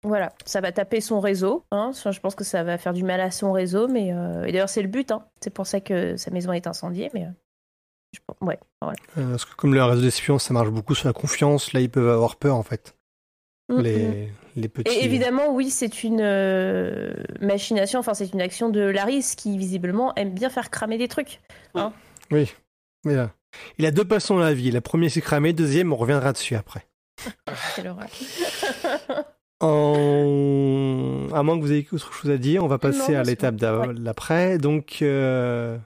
Voilà, 0.03 0.33
ça 0.45 0.61
va 0.61 0.73
taper 0.73 1.01
son 1.01 1.21
réseau. 1.21 1.65
Hein. 1.73 1.91
je 1.93 2.21
pense 2.21 2.35
que 2.35 2.45
ça 2.45 2.63
va 2.63 2.79
faire 2.79 2.93
du 2.93 3.03
mal 3.03 3.21
à 3.21 3.31
son 3.31 3.51
réseau, 3.51 3.89
mais 3.89 4.09
et 4.09 4.53
d'ailleurs 4.53 4.69
c'est 4.69 4.83
le 4.83 4.89
but. 4.89 5.11
Hein. 5.11 5.27
C'est 5.41 5.51
pour 5.51 5.67
ça 5.67 5.81
que 5.81 6.17
sa 6.17 6.31
maison 6.31 6.53
est 6.53 6.69
incendiée, 6.69 7.11
mais 7.13 7.27
ouais. 8.41 8.59
parce 9.15 9.45
que 9.45 9.55
comme 9.55 9.75
le 9.75 9.83
réseau 9.85 10.03
d'espions, 10.03 10.39
ça 10.39 10.55
marche 10.55 10.71
beaucoup 10.71 10.95
sur 10.95 11.09
la 11.09 11.13
confiance. 11.13 11.73
Là, 11.73 11.81
ils 11.81 11.91
peuvent 11.91 12.09
avoir 12.09 12.37
peur 12.37 12.57
en 12.57 12.63
fait. 12.63 12.97
Les, 13.69 14.31
et 14.87 15.05
évidemment, 15.05 15.53
oui, 15.53 15.71
c'est 15.71 16.03
une 16.03 16.21
euh, 16.23 17.13
machination, 17.41 18.01
enfin, 18.01 18.15
c'est 18.15 18.33
une 18.33 18.41
action 18.41 18.71
de 18.71 18.81
Laris 18.81 19.35
qui, 19.37 19.59
visiblement, 19.59 20.15
aime 20.15 20.33
bien 20.33 20.49
faire 20.49 20.71
cramer 20.71 20.97
des 20.97 21.09
trucs. 21.09 21.41
Hein. 21.75 21.93
oui. 22.31 22.53
Euh, 23.07 23.27
il 23.79 23.87
a 23.87 23.91
deux 23.91 24.05
passions 24.05 24.37
dans 24.37 24.43
la 24.43 24.55
vie. 24.55 24.71
La 24.71 24.81
première, 24.81 25.11
c'est 25.11 25.21
cramer. 25.21 25.53
Deuxième, 25.53 25.93
on 25.93 25.97
reviendra 25.97 26.33
dessus 26.33 26.55
après. 26.55 26.87
Quelle 27.75 27.89
horreur. 27.89 28.09
en... 29.61 31.29
À 31.33 31.43
moins 31.43 31.59
que 31.59 31.63
vous 31.63 31.73
ayez 31.73 31.87
autre 31.93 32.13
chose 32.13 32.31
à 32.31 32.39
dire, 32.39 32.65
on 32.65 32.69
va 32.69 32.79
passer 32.79 33.15
à 33.15 33.23
l'étape 33.23 33.57
d'après. 33.57 34.59
Donc, 34.59 34.99
euh, 35.03 35.77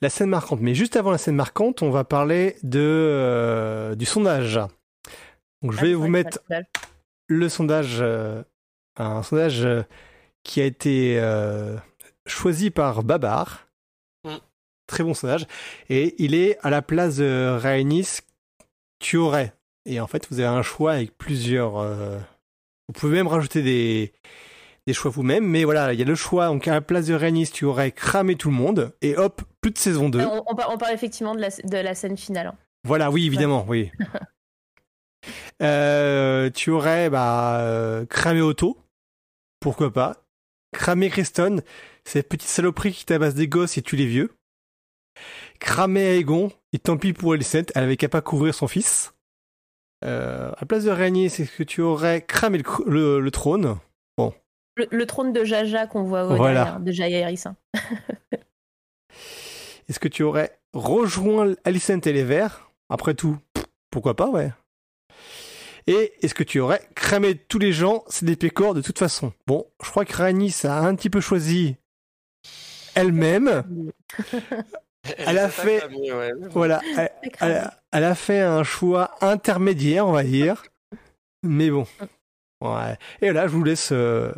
la 0.00 0.10
scène 0.10 0.30
marquante. 0.30 0.60
Mais 0.60 0.74
juste 0.74 0.96
avant 0.96 1.10
la 1.10 1.18
scène 1.18 1.34
marquante, 1.36 1.82
on 1.82 1.90
va 1.90 2.04
parler 2.04 2.56
de, 2.62 3.94
du 3.96 4.04
sondage. 4.04 4.60
Donc, 5.62 5.72
je 5.72 5.78
ah, 5.78 5.82
vais 5.82 5.94
vous 5.94 6.08
mettre 6.08 6.40
le 7.26 7.48
sondage, 7.48 7.98
euh, 8.00 8.42
un 8.96 9.22
sondage 9.22 9.64
euh, 9.64 9.82
qui 10.44 10.60
a 10.60 10.64
été 10.64 11.18
euh, 11.18 11.76
choisi 12.26 12.70
par 12.70 13.02
Babar. 13.02 13.68
Mm. 14.24 14.36
Très 14.86 15.04
bon 15.04 15.14
sondage. 15.14 15.46
Et 15.90 16.14
il 16.22 16.34
est 16.34 16.58
à 16.62 16.70
la 16.70 16.82
place 16.82 17.16
de 17.16 17.58
Rhaenys 17.60 18.20
aurais 19.14 19.52
Et 19.84 20.00
en 20.00 20.06
fait, 20.06 20.26
vous 20.30 20.40
avez 20.40 20.48
un 20.48 20.62
choix 20.62 20.92
avec 20.92 21.16
plusieurs. 21.18 21.82
vous 21.82 22.92
pouvez 22.94 23.16
même 23.16 23.28
rajouter 23.28 23.62
des, 23.62 24.12
des 24.88 24.94
choix 24.94 25.10
vous-même. 25.10 25.44
Mais 25.46 25.64
voilà, 25.64 25.92
il 25.92 25.98
y 25.98 26.02
a 26.02 26.06
le 26.06 26.14
choix. 26.14 26.46
Donc 26.46 26.66
à 26.66 26.72
la 26.72 26.80
place 26.80 27.06
de 27.06 27.14
Rhaenys, 27.14 27.50
tu 27.52 27.64
aurais 27.64 27.92
cramé 27.92 28.34
tout 28.34 28.48
le 28.48 28.56
monde. 28.56 28.92
Et 29.02 29.16
hop, 29.16 29.42
plus 29.60 29.70
de 29.70 29.78
saison 29.78 30.08
2. 30.08 30.20
On, 30.46 30.54
parle 30.54 30.92
effectivement 30.92 31.34
de 31.34 31.40
la, 31.40 31.50
de 31.50 31.76
la 31.76 31.94
scène 31.94 32.16
finale. 32.16 32.48
Hein. 32.48 32.54
Voilà, 32.84 33.10
oui, 33.10 33.26
évidemment, 33.26 33.64
oui. 33.68 33.92
Euh, 35.60 36.48
tu 36.50 36.70
aurais 36.70 37.10
bah, 37.10 37.58
euh, 37.58 38.06
cramé 38.06 38.40
Otto, 38.40 38.78
pourquoi 39.58 39.92
pas. 39.92 40.24
Cramé 40.72 41.10
Creston, 41.10 41.60
cette 42.04 42.28
petite 42.28 42.48
saloperie 42.48 42.92
qui 42.92 43.04
tabasse 43.04 43.34
des 43.34 43.48
gosses 43.48 43.76
et 43.76 43.82
tue 43.82 43.96
les 43.96 44.06
vieux. 44.06 44.30
Cramé 45.58 46.16
Aegon, 46.16 46.52
et 46.72 46.78
tant 46.78 46.96
pis 46.96 47.12
pour 47.12 47.32
Alicent, 47.32 47.72
elle 47.74 47.82
avait 47.82 47.96
qu'à 47.96 48.08
pas 48.08 48.22
couvrir 48.22 48.54
son 48.54 48.68
fils. 48.68 49.12
Euh, 50.04 50.52
à 50.56 50.64
place 50.64 50.84
de 50.84 50.90
régner, 50.90 51.28
c'est 51.28 51.46
que 51.46 51.64
tu 51.64 51.80
aurais 51.80 52.22
cramé 52.22 52.62
le, 52.86 53.28
trône? 53.30 53.76
Le, 54.90 55.06
trône 55.06 55.32
de 55.32 55.44
Jaja 55.44 55.86
qu'on 55.86 56.04
voit 56.04 56.24
voilà. 56.24 56.78
de 56.80 56.92
Jaya 56.92 57.30
Est-ce 59.88 59.98
que 59.98 60.08
tu 60.08 60.22
aurais 60.22 60.58
rejoint 60.72 61.54
Alicent 61.64 62.06
et 62.06 62.12
les 62.12 62.24
Verts? 62.24 62.70
Après 62.88 63.14
tout, 63.14 63.38
pourquoi 63.90 64.14
pas, 64.14 64.28
ouais. 64.28 64.52
Et 65.86 66.12
est-ce 66.20 66.34
que 66.34 66.44
tu 66.44 66.60
aurais 66.60 66.82
cramé 66.94 67.34
tous 67.34 67.58
les 67.58 67.72
gens 67.72 68.04
C'est 68.08 68.26
des 68.26 68.36
pécores 68.36 68.74
de 68.74 68.82
toute 68.82 68.98
façon? 68.98 69.32
Bon, 69.46 69.66
je 69.82 69.90
crois 69.90 70.04
que 70.04 70.14
Rani 70.14 70.54
a 70.64 70.80
un 70.80 70.94
petit 70.94 71.08
peu 71.10 71.20
choisi 71.20 71.76
elle-même. 72.94 73.64
Elle 75.16 75.38
a 75.38 75.48
fait, 75.48 75.82
voilà, 76.50 76.82
elle, 77.40 78.04
a 78.04 78.14
fait 78.14 78.40
un 78.40 78.62
choix 78.62 79.12
intermédiaire, 79.22 80.06
on 80.06 80.12
va 80.12 80.22
dire. 80.22 80.64
Mais 81.42 81.70
bon, 81.70 81.86
ouais. 82.60 82.98
Et 83.22 83.32
là, 83.32 83.46
je 83.46 83.52
vous 83.52 83.64
laisse, 83.64 83.90
euh, 83.92 84.32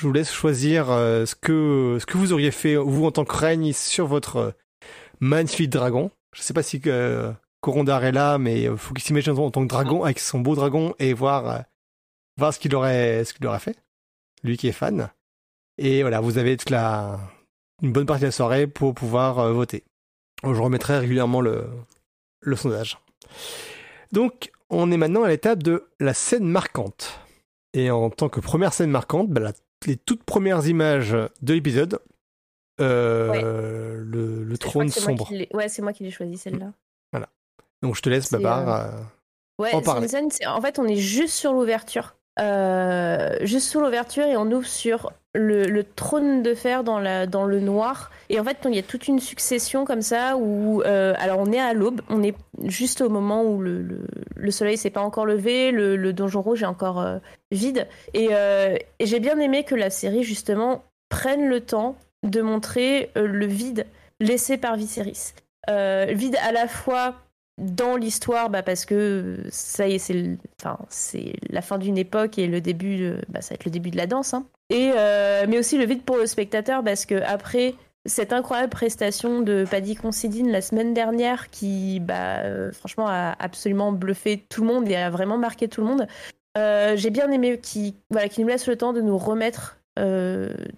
je 0.00 0.06
vous 0.06 0.12
laisse 0.14 0.32
choisir 0.32 0.90
euh, 0.90 1.26
ce 1.26 1.34
que 1.34 1.98
ce 2.00 2.06
que 2.06 2.16
vous 2.16 2.32
auriez 2.32 2.50
fait 2.50 2.76
vous 2.76 3.04
en 3.04 3.10
tant 3.10 3.26
que 3.26 3.36
Rani 3.36 3.74
sur 3.74 4.06
votre 4.06 4.54
magnifique 5.20 5.68
dragon. 5.68 6.10
Je 6.34 6.40
sais 6.40 6.54
pas 6.54 6.62
si 6.62 6.80
Corondar 7.60 8.02
est 8.04 8.12
là, 8.12 8.38
mais 8.38 8.62
il 8.62 8.76
faut 8.78 8.94
qu'il 8.94 9.04
s'imagine 9.04 9.32
en 9.38 9.50
tant 9.50 9.62
que 9.62 9.68
dragon, 9.68 10.02
avec 10.04 10.18
son 10.18 10.40
beau 10.40 10.54
dragon, 10.54 10.94
et 10.98 11.12
voir, 11.12 11.50
euh, 11.50 11.58
voir 12.38 12.54
ce 12.54 12.58
qu'il 12.58 12.74
aurait, 12.74 13.24
ce 13.26 13.34
qu'il 13.34 13.46
aurait 13.46 13.58
fait. 13.58 13.76
Lui 14.42 14.56
qui 14.56 14.68
est 14.68 14.72
fan. 14.72 15.10
Et 15.76 16.00
voilà, 16.00 16.20
vous 16.20 16.38
avez 16.38 16.56
toute 16.56 16.70
la, 16.70 17.20
une 17.82 17.92
bonne 17.92 18.06
partie 18.06 18.22
de 18.22 18.28
la 18.28 18.32
soirée 18.32 18.66
pour 18.66 18.94
pouvoir 18.94 19.38
euh, 19.38 19.52
voter. 19.52 19.84
Je 20.42 20.48
remettrai 20.48 20.98
régulièrement 20.98 21.42
le, 21.42 21.66
le 22.40 22.56
sondage. 22.56 22.98
Donc, 24.12 24.50
on 24.70 24.90
est 24.90 24.96
maintenant 24.96 25.24
à 25.24 25.28
l'étape 25.28 25.62
de 25.62 25.90
la 26.00 26.14
scène 26.14 26.46
marquante. 26.46 27.20
Et 27.74 27.90
en 27.90 28.08
tant 28.08 28.30
que 28.30 28.40
première 28.40 28.72
scène 28.72 28.90
marquante, 28.90 29.28
bah, 29.28 29.40
la- 29.40 29.52
les 29.86 29.96
toutes 29.96 30.24
premières 30.24 30.66
images 30.66 31.10
de 31.42 31.54
l'épisode, 31.54 31.98
euh, 32.80 33.96
le, 33.98 34.42
le 34.44 34.58
trône 34.58 34.88
sombre. 34.88 35.30
Ouais, 35.52 35.68
c'est 35.68 35.82
moi 35.82 35.92
qui 35.92 36.02
l'ai 36.04 36.10
choisi 36.10 36.36
celle-là. 36.38 36.72
Donc 37.82 37.96
je 37.96 38.02
te 38.02 38.10
laisse, 38.10 38.30
Babar. 38.30 38.68
euh, 38.68 38.88
euh, 38.88 38.90
Ouais, 39.58 39.74
En 39.74 39.80
parler. 39.80 40.06
en 40.46 40.60
fait, 40.60 40.78
on 40.78 40.86
est 40.86 40.96
juste 40.96 41.34
sur 41.34 41.54
l'ouverture. 41.54 42.14
Euh, 42.38 43.36
juste 43.42 43.68
sous 43.70 43.80
l'ouverture 43.80 44.24
et 44.26 44.36
on 44.36 44.50
ouvre 44.52 44.66
sur 44.66 45.12
le, 45.34 45.82
trône 45.82 46.42
de 46.42 46.54
fer 46.54 46.84
dans, 46.84 46.98
le 46.98 47.60
noir. 47.60 48.10
Et 48.28 48.40
en 48.40 48.44
fait, 48.44 48.58
il 48.64 48.74
y 48.74 48.78
a 48.78 48.82
toute 48.82 49.08
une 49.08 49.20
succession 49.20 49.84
comme 49.84 50.02
ça 50.02 50.36
où, 50.36 50.82
euh, 50.82 51.14
alors 51.18 51.38
on 51.40 51.52
est 51.52 51.60
à 51.60 51.72
l'aube, 51.72 52.00
on 52.08 52.22
est 52.22 52.34
juste 52.64 53.00
au 53.00 53.08
moment 53.08 53.44
où 53.44 53.60
le, 53.60 53.82
le, 53.82 54.06
le 54.34 54.50
soleil 54.50 54.76
s'est 54.76 54.90
pas 54.90 55.02
encore 55.02 55.26
levé, 55.26 55.70
le, 55.70 56.12
donjon 56.12 56.42
rouge 56.42 56.62
est 56.62 56.66
encore 56.66 57.00
euh, 57.00 57.18
vide. 57.50 57.86
Et, 58.14 58.28
euh, 58.32 58.76
et 58.98 59.06
j'ai 59.06 59.20
bien 59.20 59.38
aimé 59.38 59.64
que 59.64 59.74
la 59.74 59.90
série, 59.90 60.24
justement, 60.24 60.84
prenne 61.08 61.48
le 61.48 61.60
temps 61.60 61.96
de 62.22 62.42
montrer 62.42 63.10
le 63.16 63.46
vide 63.46 63.86
laissé 64.20 64.58
par 64.58 64.76
Viserys. 64.76 65.32
Vide 65.68 66.36
à 66.42 66.52
la 66.52 66.66
fois 66.66 67.14
dans 67.56 67.96
l'histoire, 67.96 68.50
bah, 68.50 68.62
parce 68.62 68.84
que 68.84 69.38
ça 69.50 69.86
y 69.88 69.94
est, 69.94 70.12
c'est 70.88 71.32
la 71.48 71.62
fin 71.62 71.78
d'une 71.78 71.96
époque 71.96 72.38
et 72.38 72.46
le 72.46 72.60
début, 72.60 73.14
bah, 73.28 73.40
ça 73.40 73.50
va 73.50 73.54
être 73.54 73.64
le 73.64 73.70
début 73.70 73.90
de 73.90 73.96
la 73.96 74.06
danse. 74.06 74.34
hein. 74.34 74.46
Et, 74.70 74.92
euh, 74.96 75.46
mais 75.48 75.58
aussi 75.58 75.76
le 75.76 75.84
vide 75.84 76.02
pour 76.02 76.16
le 76.16 76.26
spectateur, 76.26 76.82
parce 76.82 77.04
que 77.04 77.20
après 77.22 77.74
cette 78.06 78.32
incroyable 78.32 78.70
prestation 78.70 79.40
de 79.40 79.66
Paddy 79.68 79.94
Considine 79.94 80.50
la 80.50 80.62
semaine 80.62 80.94
dernière, 80.94 81.50
qui 81.50 82.00
bah, 82.00 82.38
euh, 82.44 82.72
franchement 82.72 83.06
a 83.08 83.36
absolument 83.38 83.92
bluffé 83.92 84.46
tout 84.48 84.62
le 84.62 84.68
monde 84.68 84.88
et 84.88 84.96
a 84.96 85.10
vraiment 85.10 85.36
marqué 85.36 85.68
tout 85.68 85.82
le 85.82 85.88
monde, 85.88 86.06
euh, 86.56 86.96
j'ai 86.96 87.10
bien 87.10 87.30
aimé 87.30 87.58
qu'il 87.60 87.94
voilà, 88.10 88.28
qu'il 88.28 88.44
nous 88.44 88.48
laisse 88.48 88.66
le 88.68 88.76
temps 88.76 88.92
de 88.92 89.00
nous 89.00 89.18
remettre 89.18 89.76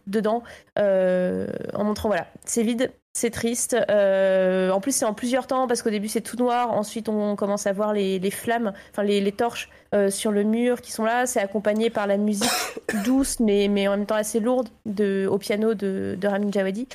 dedans 0.08 0.42
en 0.76 1.84
montrant 1.84 2.08
voilà, 2.08 2.26
c'est 2.44 2.64
vide, 2.64 2.90
c'est 3.14 3.30
triste. 3.30 3.76
Euh, 3.90 4.70
en 4.70 4.80
plus, 4.80 4.92
c'est 4.92 5.04
en 5.04 5.14
plusieurs 5.14 5.46
temps 5.46 5.66
parce 5.66 5.82
qu'au 5.82 5.90
début 5.90 6.08
c'est 6.08 6.22
tout 6.22 6.36
noir. 6.36 6.72
Ensuite, 6.72 7.08
on 7.08 7.36
commence 7.36 7.66
à 7.66 7.72
voir 7.72 7.92
les, 7.92 8.30
flammes, 8.30 8.72
enfin 8.90 9.02
les, 9.02 9.32
torches 9.32 9.68
euh, 9.94 10.10
sur 10.10 10.32
le 10.32 10.44
mur 10.44 10.80
qui 10.80 10.92
sont 10.92 11.04
là. 11.04 11.26
C'est 11.26 11.40
accompagné 11.40 11.90
par 11.90 12.06
la 12.06 12.16
musique 12.16 12.50
douce, 13.04 13.38
mais, 13.40 13.66
en 13.86 13.96
même 13.96 14.06
temps 14.06 14.14
assez 14.14 14.40
lourde 14.40 14.68
de, 14.86 15.26
au 15.30 15.38
piano 15.38 15.74
de, 15.74 16.18
Ramin 16.22 16.50
Djawadi. 16.50 16.88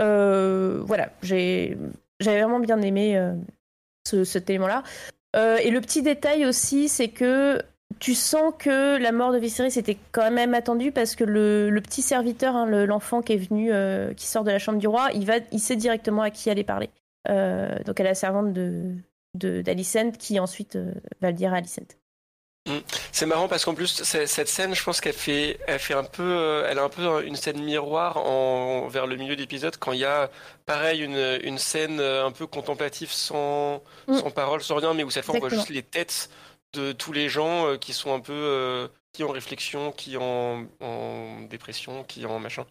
Euh, 0.00 0.82
voilà, 0.84 1.10
j'avais 1.22 1.76
vraiment 2.20 2.60
bien 2.60 2.80
aimé 2.82 3.20
ce, 4.06 4.24
cet 4.24 4.50
élément-là. 4.50 4.82
Et 5.34 5.70
le 5.70 5.80
petit 5.80 6.02
détail 6.02 6.44
aussi, 6.44 6.90
c'est 6.90 7.08
que 7.08 7.62
tu 7.98 8.14
sens 8.14 8.52
que 8.58 8.96
la 8.98 9.12
mort 9.12 9.32
de 9.32 9.38
Viserys 9.38 9.78
était 9.78 9.98
quand 10.12 10.30
même 10.30 10.54
attendue 10.54 10.92
parce 10.92 11.14
que 11.16 11.24
le, 11.24 11.70
le 11.70 11.80
petit 11.80 12.02
serviteur, 12.02 12.54
hein, 12.56 12.66
le- 12.66 12.86
l'enfant 12.86 13.22
qui 13.22 13.32
est 13.32 13.48
venu, 13.48 13.72
euh, 13.72 14.12
qui 14.14 14.26
sort 14.26 14.44
de 14.44 14.50
la 14.50 14.58
chambre 14.58 14.78
du 14.78 14.86
roi, 14.88 15.08
il, 15.14 15.26
va, 15.26 15.34
il 15.50 15.60
sait 15.60 15.76
directement 15.76 16.22
à 16.22 16.30
qui 16.30 16.50
aller 16.50 16.64
parler. 16.64 16.90
Euh, 17.28 17.78
donc 17.86 17.98
à 18.00 18.04
la 18.04 18.14
servante 18.14 18.52
de 18.52 18.94
de- 19.34 19.62
d'Alicent 19.62 20.12
qui 20.18 20.38
ensuite 20.40 20.76
euh, 20.76 20.92
va 21.22 21.30
le 21.30 21.36
dire 21.36 21.54
à 21.54 21.56
Alicent. 21.56 21.96
C'est 23.10 23.26
marrant 23.26 23.48
parce 23.48 23.64
qu'en 23.64 23.74
plus 23.74 24.02
cette 24.04 24.46
scène, 24.48 24.72
je 24.72 24.84
pense 24.84 25.00
qu'elle 25.00 25.12
fait, 25.14 25.58
elle 25.66 25.80
fait 25.80 25.94
un 25.94 26.04
peu, 26.04 26.22
euh, 26.22 26.66
elle 26.70 26.78
a 26.78 26.84
un 26.84 26.88
peu 26.88 27.26
une 27.26 27.34
scène 27.34 27.60
miroir 27.60 28.18
en, 28.18 28.86
vers 28.86 29.08
le 29.08 29.16
milieu 29.16 29.34
d'épisode 29.34 29.76
quand 29.78 29.92
il 29.92 29.98
y 29.98 30.04
a 30.04 30.30
pareil 30.64 31.02
une, 31.02 31.40
une 31.42 31.58
scène 31.58 31.98
un 32.00 32.30
peu 32.30 32.46
contemplative 32.46 33.10
sans, 33.10 33.82
Mm. 34.06 34.14
sans 34.18 34.30
parole, 34.30 34.62
sans 34.62 34.76
rien, 34.76 34.94
mais 34.94 35.02
où 35.02 35.10
cette 35.10 35.24
fois 35.24 35.34
on 35.36 35.40
voit 35.40 35.48
juste 35.48 35.70
les 35.70 35.82
têtes 35.82 36.30
de 36.72 36.92
tous 36.92 37.12
les 37.12 37.28
gens 37.28 37.66
euh, 37.66 37.76
qui 37.76 37.92
sont 37.92 38.14
un 38.14 38.20
peu 38.20 38.32
euh, 38.32 38.88
qui 39.12 39.24
en 39.24 39.28
réflexion, 39.28 39.92
qui 39.92 40.16
en, 40.16 40.66
en 40.80 41.40
dépression, 41.42 42.04
qui 42.04 42.24
en 42.26 42.38
machin. 42.38 42.66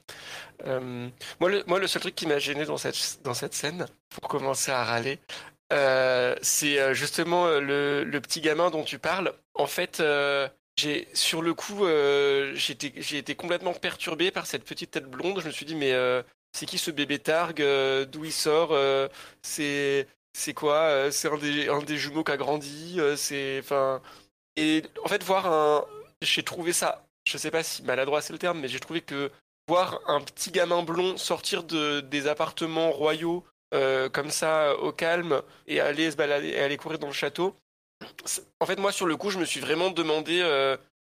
Euh, 0.65 1.07
moi, 1.39 1.49
le, 1.49 1.63
moi, 1.67 1.79
le 1.79 1.87
seul 1.87 2.01
truc 2.01 2.15
qui 2.15 2.27
m'a 2.27 2.39
gêné 2.39 2.65
dans 2.65 2.77
cette, 2.77 3.19
dans 3.23 3.33
cette 3.33 3.53
scène, 3.53 3.85
pour 4.09 4.27
commencer 4.27 4.71
à 4.71 4.83
râler, 4.83 5.19
c'est 6.41 6.93
justement 6.95 7.47
le, 7.47 8.19
petit 8.19 8.41
gamin 8.41 8.71
dont 8.71 8.83
tu 8.83 8.97
parles. 8.99 9.33
En 9.53 9.67
fait, 9.67 10.01
j'ai 10.77 11.07
sur 11.13 11.41
le 11.41 11.53
coup, 11.53 11.85
j'ai 12.55 13.17
été 13.17 13.35
complètement 13.35 13.73
perturbé 13.73 14.31
par 14.31 14.47
cette 14.47 14.65
petite 14.65 14.91
tête 14.91 15.05
blonde. 15.05 15.39
Je 15.41 15.47
me 15.47 15.51
suis 15.51 15.65
dit, 15.65 15.75
mais 15.75 15.93
c'est 16.53 16.65
qui 16.65 16.77
ce 16.77 16.91
bébé 16.91 17.19
Targ 17.19 17.61
euh, 17.61 18.05
D'où 18.05 18.25
il 18.25 18.31
sort 18.33 18.77
C'est 19.41 20.07
c'est 20.33 20.53
quoi 20.53 20.75
euh, 20.75 21.11
C'est 21.11 21.29
un 21.29 21.37
des, 21.37 21.69
un 21.69 21.79
des 21.79 21.97
jumeaux 21.97 22.23
qui 22.23 22.31
a 22.31 22.37
grandi 22.37 22.95
euh, 22.99 23.15
C'est 23.15 23.59
enfin 23.59 24.01
et 24.57 24.83
en 25.03 25.07
fait 25.07 25.23
voir 25.23 25.47
un, 25.47 25.85
j'ai 26.21 26.43
trouvé 26.43 26.73
ça. 26.73 27.07
Je 27.25 27.37
sais 27.37 27.51
pas 27.51 27.63
si 27.63 27.83
maladroit 27.83 28.21
c'est 28.21 28.33
le 28.33 28.39
terme, 28.39 28.59
mais 28.59 28.67
j'ai 28.67 28.79
trouvé 28.79 29.01
que 29.01 29.31
voir 29.67 30.01
un 30.07 30.21
petit 30.21 30.51
gamin 30.51 30.83
blond 30.83 31.17
sortir 31.17 31.63
de 31.63 32.01
des 32.01 32.27
appartements 32.27 32.91
royaux 32.91 33.45
euh, 33.73 34.09
comme 34.09 34.31
ça 34.31 34.75
au 34.77 34.91
calme 34.91 35.41
et 35.67 35.79
aller 35.79 36.11
se 36.11 36.17
balader 36.17 36.49
et 36.49 36.59
aller 36.59 36.77
courir 36.77 36.99
dans 36.99 37.07
le 37.07 37.13
château. 37.13 37.55
En 38.59 38.65
fait, 38.65 38.79
moi 38.79 38.91
sur 38.91 39.05
le 39.05 39.15
coup, 39.15 39.29
je 39.29 39.39
me 39.39 39.45
suis 39.45 39.59
vraiment 39.59 39.91
demandé 39.91 40.43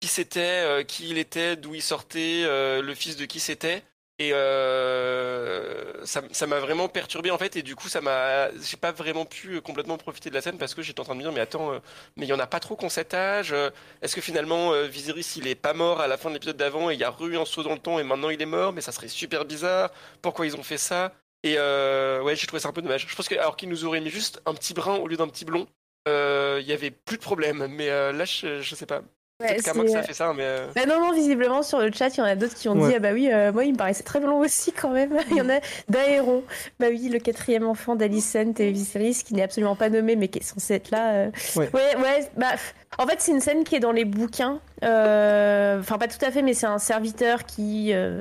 qui 0.00 0.08
c'était, 0.08 0.84
qui 0.86 1.08
il 1.08 1.18
était, 1.18 1.56
d'où 1.56 1.74
il 1.74 1.82
sortait, 1.82 2.42
le 2.46 2.94
fils 2.94 3.16
de 3.16 3.26
qui 3.26 3.40
c'était. 3.40 3.84
Et 4.20 4.32
euh, 4.34 6.04
ça 6.04 6.46
m'a 6.46 6.60
vraiment 6.60 6.88
perturbé 6.90 7.30
en 7.30 7.38
fait 7.38 7.56
et 7.56 7.62
du 7.62 7.74
coup 7.74 7.88
ça 7.88 8.02
m'a 8.02 8.50
j'ai 8.60 8.76
pas 8.76 8.92
vraiment 8.92 9.24
pu 9.24 9.54
euh, 9.56 9.60
complètement 9.62 9.96
profiter 9.96 10.28
de 10.28 10.34
la 10.34 10.42
scène 10.42 10.58
parce 10.58 10.74
que 10.74 10.82
j'étais 10.82 11.00
en 11.00 11.04
train 11.04 11.14
de 11.14 11.20
me 11.20 11.22
dire 11.22 11.32
mais 11.32 11.40
attends 11.40 11.72
euh, 11.72 11.78
mais 12.18 12.26
il 12.26 12.28
y 12.28 12.34
en 12.34 12.38
a 12.38 12.46
pas 12.46 12.60
trop 12.60 12.76
qu'on 12.76 12.90
cet 12.90 13.14
âge 13.14 13.54
est-ce 14.02 14.14
que 14.14 14.20
finalement 14.20 14.72
Viserys 14.82 15.36
il 15.36 15.46
est 15.48 15.54
pas 15.54 15.72
mort 15.72 16.02
à 16.02 16.06
la 16.06 16.18
fin 16.18 16.28
de 16.28 16.34
l'épisode 16.34 16.58
d'avant 16.58 16.90
et 16.90 16.94
il 16.94 17.00
y 17.00 17.04
a 17.04 17.14
eu 17.18 17.36
un 17.38 17.46
saut 17.46 17.62
dans 17.62 17.72
le 17.72 17.78
temps 17.78 17.98
et 17.98 18.02
maintenant 18.02 18.28
il 18.28 18.42
est 18.42 18.46
mort 18.46 18.74
mais 18.74 18.82
ça 18.82 18.92
serait 18.92 19.08
super 19.08 19.46
bizarre 19.46 19.90
pourquoi 20.20 20.44
ils 20.44 20.54
ont 20.54 20.62
fait 20.62 20.76
ça? 20.78 21.14
Et 21.42 21.54
ouais 21.56 22.36
j'ai 22.36 22.46
trouvé 22.46 22.60
ça 22.60 22.68
un 22.68 22.72
peu 22.72 22.82
dommage. 22.82 23.06
Je 23.08 23.16
pense 23.16 23.26
que 23.26 23.36
alors 23.36 23.56
qu'ils 23.56 23.70
nous 23.70 23.86
auraient 23.86 24.02
mis 24.02 24.10
juste 24.10 24.42
un 24.44 24.52
petit 24.52 24.74
brun 24.74 24.96
au 24.96 25.08
lieu 25.08 25.16
d'un 25.16 25.28
petit 25.28 25.46
blond 25.46 25.66
il 26.06 26.66
y 26.66 26.72
avait 26.74 26.90
plus 26.90 27.16
de 27.16 27.22
problème 27.22 27.66
mais 27.68 27.88
là 27.88 28.24
je, 28.26 28.60
je 28.60 28.74
sais 28.74 28.86
pas 28.86 29.02
peut-être 29.48 29.64
qu'à 29.64 29.74
moi 29.74 29.84
que 29.84 29.90
ça 29.90 30.02
fait 30.02 30.12
ça 30.14 30.32
mais 30.34 30.42
euh, 30.44 30.66
Bah 30.74 30.86
non, 30.86 31.00
non, 31.00 31.12
visiblement 31.12 31.62
sur 31.62 31.78
le 31.80 31.90
chat, 31.92 32.08
il 32.16 32.18
y 32.18 32.22
en 32.22 32.26
a 32.26 32.36
d'autres 32.36 32.54
qui 32.54 32.68
ont 32.68 32.78
Ouais. 32.80 32.88
dit 32.90 32.94
Ah 32.96 33.00
bah 33.00 33.12
oui, 33.12 33.28
euh, 33.32 33.52
moi 33.52 33.64
il 33.64 33.72
me 33.72 33.76
paraissait 33.78 34.02
très 34.04 34.20
blond 34.20 34.38
aussi 34.38 34.72
quand 34.72 34.90
même. 34.90 35.16
il 35.30 35.36
y 35.36 35.40
en 35.40 35.48
a 35.48 35.60
d'Aéron, 35.88 36.42
bah 36.78 36.86
oui, 36.90 37.08
le 37.08 37.18
quatrième 37.18 37.66
enfant 37.66 37.96
d'Alicent 37.96 38.54
et 38.58 38.70
Viserys 38.70 39.22
qui 39.24 39.34
n'est 39.34 39.42
absolument 39.42 39.76
pas 39.76 39.88
nommé 39.88 40.16
mais 40.16 40.28
qui 40.28 40.38
est 40.38 40.42
censé 40.42 40.74
être 40.74 40.90
là. 40.90 41.12
euh. 41.14 41.30
Ouais. 41.56 41.68
ouais, 41.74 41.96
ouais, 41.96 42.30
bah 42.36 42.52
en 42.98 43.06
fait, 43.06 43.16
c'est 43.20 43.32
une 43.32 43.40
scène 43.40 43.64
qui 43.64 43.76
est 43.76 43.80
dans 43.80 43.92
les 43.92 44.04
bouquins. 44.04 44.60
Euh, 44.84 45.78
Enfin, 45.80 45.98
pas 45.98 46.08
tout 46.08 46.24
à 46.24 46.30
fait, 46.30 46.42
mais 46.42 46.54
c'est 46.54 46.66
un 46.66 46.78
serviteur 46.78 47.44
qui, 47.44 47.92
euh, 47.92 48.20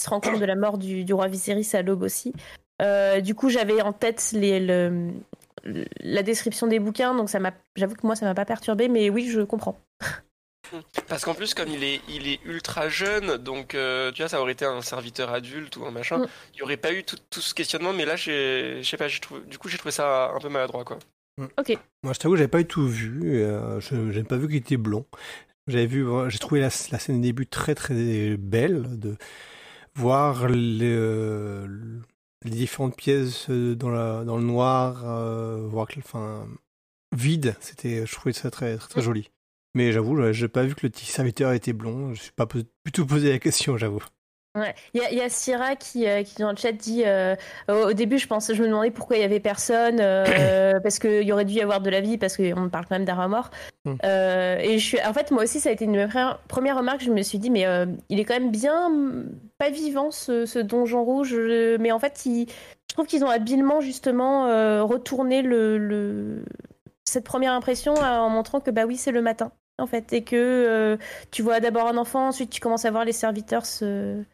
se 0.00 0.10
rend 0.10 0.20
compte 0.20 0.38
de 0.40 0.44
la 0.44 0.56
mort 0.56 0.76
du, 0.78 1.04
du 1.04 1.14
roi 1.14 1.26
Viserys 1.28 1.68
à 1.74 1.82
l'aube 1.82 2.02
aussi. 2.02 2.32
Euh, 2.82 3.20
du 3.20 3.34
coup, 3.34 3.48
j'avais 3.48 3.80
en 3.80 3.92
tête 3.92 4.30
les, 4.32 4.60
le- 4.60 5.10
la 6.00 6.22
description 6.22 6.66
des 6.66 6.78
bouquins, 6.80 7.14
donc 7.14 7.30
ça 7.30 7.38
m'a, 7.38 7.52
j'avoue 7.76 7.94
que 7.94 8.06
moi 8.06 8.16
ça 8.16 8.26
m'a 8.26 8.34
pas 8.34 8.44
perturbé, 8.44 8.88
mais 8.88 9.08
oui, 9.08 9.28
je 9.30 9.40
comprends. 9.40 9.78
Parce 11.08 11.24
qu'en 11.24 11.34
plus, 11.34 11.54
comme 11.54 11.68
il 11.68 11.84
est, 11.84 12.00
il 12.08 12.26
est 12.28 12.40
ultra 12.44 12.88
jeune, 12.88 13.36
donc 13.36 13.74
euh, 13.74 14.10
tu 14.12 14.22
vois, 14.22 14.28
ça 14.28 14.40
aurait 14.40 14.52
été 14.52 14.64
un 14.64 14.80
serviteur 14.82 15.30
adulte 15.30 15.76
ou 15.76 15.84
un 15.84 15.90
machin, 15.90 16.18
Mm. 16.18 16.26
il 16.52 16.56
n'y 16.56 16.62
aurait 16.62 16.76
pas 16.76 16.92
eu 16.92 17.04
tout, 17.04 17.16
tout 17.30 17.40
ce 17.40 17.54
questionnement, 17.54 17.92
mais 17.92 18.04
là, 18.04 18.16
je 18.16 18.80
sais 18.82 18.96
pas, 18.96 19.08
trouvé- 19.08 19.42
du 19.46 19.58
coup, 19.58 19.68
j'ai 19.68 19.78
trouvé 19.78 19.92
ça 19.92 20.30
un 20.34 20.38
peu 20.40 20.48
maladroit, 20.48 20.84
quoi. 20.84 20.98
Moi, 21.38 22.12
je 22.12 22.18
t'avoue, 22.18 22.36
j'avais 22.36 22.48
pas 22.48 22.60
eu 22.60 22.66
tout 22.66 22.86
vu. 22.86 23.20
euh, 23.42 23.80
je 23.80 24.10
j'ai 24.12 24.22
pas 24.22 24.36
vu 24.36 24.46
qu'il 24.46 24.56
était 24.56 24.76
blond. 24.76 25.04
J'avais 25.66 25.86
vu, 25.86 26.06
j'ai 26.28 26.38
trouvé 26.38 26.60
la, 26.60 26.68
la 26.92 26.98
scène 26.98 27.20
des 27.20 27.28
début 27.28 27.46
très 27.46 27.74
très 27.74 28.36
belle 28.36 28.98
de 28.98 29.16
voir 29.94 30.48
les, 30.48 31.66
les 32.44 32.50
différentes 32.50 32.96
pièces 32.96 33.46
euh, 33.50 33.74
dans, 33.74 33.88
la, 33.90 34.24
dans 34.24 34.36
le 34.36 34.42
noir, 34.44 35.02
euh, 35.04 35.66
voir 35.66 35.86
que, 35.88 35.98
enfin, 35.98 36.46
vide. 37.16 37.56
C'était, 37.60 38.04
je 38.06 38.12
trouvais 38.14 38.32
ça 38.32 38.50
très 38.50 38.76
très, 38.76 38.88
très 38.88 39.02
joli. 39.02 39.30
Mais 39.74 39.92
j'avoue, 39.92 40.32
j'ai- 40.32 40.48
pas 40.48 40.62
vu 40.62 40.74
que 40.74 40.80
le 40.84 40.90
petit 40.90 41.06
serviteur 41.06 41.52
était 41.52 41.72
blond. 41.72 42.14
Je 42.14 42.22
suis 42.22 42.32
pas 42.32 42.46
posé- 42.46 42.66
du 42.84 42.92
tout 42.92 43.06
posé 43.06 43.30
la 43.32 43.38
question, 43.38 43.76
j'avoue. 43.76 44.02
Ouais. 44.56 44.72
Il 44.94 45.00
y 45.00 45.04
a, 45.04 45.10
il 45.10 45.18
y 45.18 45.20
a 45.20 45.28
Syrah 45.28 45.74
qui, 45.74 46.06
euh, 46.06 46.22
qui 46.22 46.36
dans 46.40 46.50
le 46.52 46.56
chat 46.56 46.70
dit 46.70 47.02
euh, 47.04 47.34
au 47.68 47.88
au 47.88 47.92
début 47.92 48.18
je 48.18 48.28
pense 48.28 48.54
je 48.54 48.62
me 48.62 48.68
demandais 48.68 48.92
pourquoi 48.92 49.16
il 49.16 49.20
y 49.20 49.24
avait 49.24 49.40
personne 49.40 49.98
euh, 49.98 50.78
parce 50.84 51.00
qu'il 51.00 51.22
y 51.24 51.32
aurait 51.32 51.44
dû 51.44 51.54
y 51.54 51.60
avoir 51.60 51.80
de 51.80 51.90
la 51.90 52.00
vie 52.00 52.18
parce 52.18 52.36
qu'on 52.36 52.68
parle 52.68 52.84
quand 52.88 52.94
même 52.94 53.04
d'un 53.04 53.26
mort 53.26 53.50
Mm. 53.84 53.96
Et 54.60 54.78
je 54.78 54.84
suis 54.86 55.02
en 55.02 55.12
fait 55.12 55.32
moi 55.32 55.42
aussi 55.42 55.58
ça 55.58 55.70
a 55.70 55.72
été 55.72 55.84
une 55.86 56.06
première, 56.08 56.38
première 56.46 56.76
remarque 56.78 57.02
je 57.02 57.10
me 57.10 57.20
suis 57.22 57.38
dit 57.40 57.50
mais 57.50 57.66
il 58.08 58.20
est 58.20 58.24
quand 58.24 58.38
même 58.38 58.52
bien 58.52 58.92
pas 59.58 59.70
vivant 59.70 60.12
ce, 60.12 60.46
ce 60.46 60.60
donjon 60.60 61.02
rouge, 61.04 61.34
mais 61.80 61.90
en 61.90 61.98
fait, 61.98 62.22
je 62.24 62.44
trouve 62.94 63.06
qu'ils 63.06 63.24
ont 63.24 63.28
habilement 63.30 63.80
justement 63.80 64.44
retourné 64.86 65.42
le, 65.42 65.78
le- 65.78 66.44
cette 67.04 67.24
première 67.24 67.52
impression 67.54 67.92
en 67.94 68.30
montrant 68.30 68.60
que 68.60 68.70
bah 68.70 68.84
oui, 68.86 68.96
c'est 68.96 69.10
le 69.12 69.20
matin 69.20 69.50
en 69.78 69.86
fait, 69.86 70.12
et 70.12 70.22
que 70.22 70.36
euh, 70.36 70.96
tu 71.30 71.42
vois 71.42 71.60
d'abord 71.60 71.86
un 71.88 71.96
enfant, 71.96 72.28
ensuite 72.28 72.50
tu 72.50 72.60
commences 72.60 72.84
à 72.84 72.90
voir 72.90 73.04
les 73.04 73.12
serviteurs 73.12 73.66
se 73.66 74.24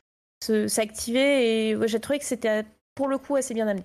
s'activer, 0.42 1.70
et 1.70 1.76
j'ai 1.86 2.00
trouvé 2.00 2.18
que 2.18 2.24
c'était 2.24 2.64
pour 2.94 3.08
le 3.08 3.18
coup 3.18 3.36
assez 3.36 3.54
bien 3.54 3.68
amené. 3.68 3.84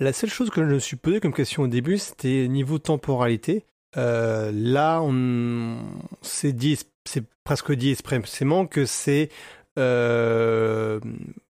La 0.00 0.12
seule 0.12 0.30
chose 0.30 0.50
que 0.50 0.62
je 0.62 0.68
me 0.68 0.78
suis 0.78 0.96
posé 0.96 1.20
comme 1.20 1.32
question 1.34 1.64
au 1.64 1.68
début, 1.68 1.98
c'était 1.98 2.48
niveau 2.48 2.78
temporalité. 2.78 3.64
Euh, 3.96 4.50
là, 4.52 5.00
on 5.02 5.78
c'est 6.22 6.52
dit, 6.52 6.78
c'est 7.04 7.24
presque 7.44 7.72
dit 7.72 7.90
expressément 7.90 8.66
que 8.66 8.84
c'est 8.84 9.30
euh, 9.78 11.00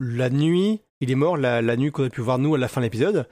la 0.01 0.29
nuit. 0.29 0.81
Il 0.99 1.09
est 1.09 1.15
mort 1.15 1.37
la, 1.37 1.61
la 1.61 1.77
nuit 1.77 1.91
qu'on 1.91 2.03
a 2.05 2.09
pu 2.09 2.21
voir 2.21 2.37
nous 2.37 2.53
à 2.53 2.57
la 2.57 2.67
fin 2.67 2.81
de 2.81 2.85
l'épisode. 2.85 3.27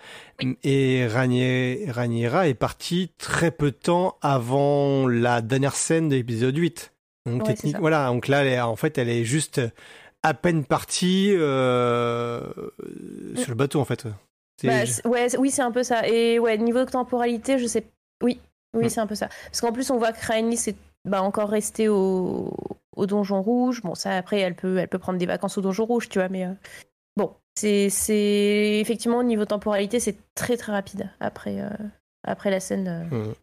Et 0.64 1.06
Ranier- 1.08 1.86
Raniera 1.92 2.48
est 2.48 2.54
parti 2.56 3.12
très 3.18 3.52
peu 3.52 3.72
de 3.72 3.76
temps 3.76 4.18
avant 4.22 5.08
la 5.08 5.42
dernière 5.42 5.76
scène 5.76 6.10
de 6.10 6.16
l'épisode 6.16 6.56
8. 6.58 6.94
Donc, 7.28 7.42
Ouais, 7.44 7.50
c'est 7.50 7.54
technique, 7.56 7.78
voilà. 7.80 8.08
Donc 8.08 8.28
là, 8.28 8.42
elle 8.44 8.48
est- 8.54 8.62
en 8.62 8.76
fait, 8.76 8.98
elle 8.98 9.10
est 9.10 9.24
juste 9.24 9.62
à 10.24 10.34
peine 10.34 10.66
partie 10.66 11.32
euh, 11.36 12.42
sur 13.36 13.50
le 13.50 13.56
bateau, 13.56 13.80
en 13.80 13.86
fait. 13.86 14.08
C'est- 14.60 14.68
Bah, 14.68 14.86
c'est- 14.86 15.08
ouais, 15.08 15.30
c'est- 15.30 15.38
oui, 15.38 15.52
c'est 15.52 15.62
un 15.62 15.72
peu 15.72 15.84
ça. 15.84 16.08
Et 16.08 16.40
ouais, 16.40 16.58
niveau 16.58 16.84
de 16.86 16.90
temporalité, 16.90 17.60
je 17.60 17.68
sais. 17.68 17.86
Oui, 18.24 18.40
oui, 18.76 18.86
Mm. 18.86 18.90
c'est 18.90 19.00
un 19.00 19.08
peu 19.08 19.16
ça. 19.16 19.30
Parce 19.46 19.62
qu'en 19.62 19.72
plus, 19.72 19.90
on 19.92 19.98
voit 19.98 20.12
que 20.12 20.26
Rhaenys 20.26 20.70
est 20.70 20.76
bah, 21.06 21.22
encore 21.22 21.50
restée 21.50 21.88
au... 21.88 22.52
au 23.00 23.06
donjon 23.06 23.42
rouge. 23.42 23.82
Bon, 23.82 23.96
ça, 23.96 24.16
après, 24.18 24.40
elle 24.40 24.56
peut, 24.56 24.78
elle 24.78 24.88
peut 24.90 25.00
prendre 25.00 25.18
des 25.20 25.26
vacances 25.26 25.58
au 25.58 25.62
donjon 25.62 25.86
rouge, 25.86 26.10
tu 26.10 26.20
vois, 26.20 26.30
mais 26.30 26.46
euh, 26.46 26.54
bon, 27.18 27.36
c'est 27.56 27.90
c'est- 27.90 28.80
effectivement 28.80 29.18
au 29.20 29.24
niveau 29.24 29.46
temporalité, 29.46 30.00
c'est 30.00 30.18
très 30.36 30.58
très 30.58 30.72
rapide 30.72 31.10
après, 31.20 31.62
euh, 31.62 31.70
après 32.24 32.50
la 32.52 32.60
scène 32.60 32.88
euh, 33.14 33.30
Hmm. 33.30 33.34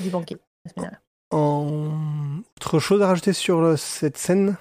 du 0.00 0.10
banquet. 0.10 0.36
la 0.64 0.70
semaine 0.72 0.82
dernière. 0.90 1.02
En... 1.32 2.40
Autre 2.56 2.78
chose 2.78 3.00
à 3.02 3.06
rajouter 3.06 3.32
sur 3.32 3.78
cette 3.78 4.18
scène? 4.18 4.56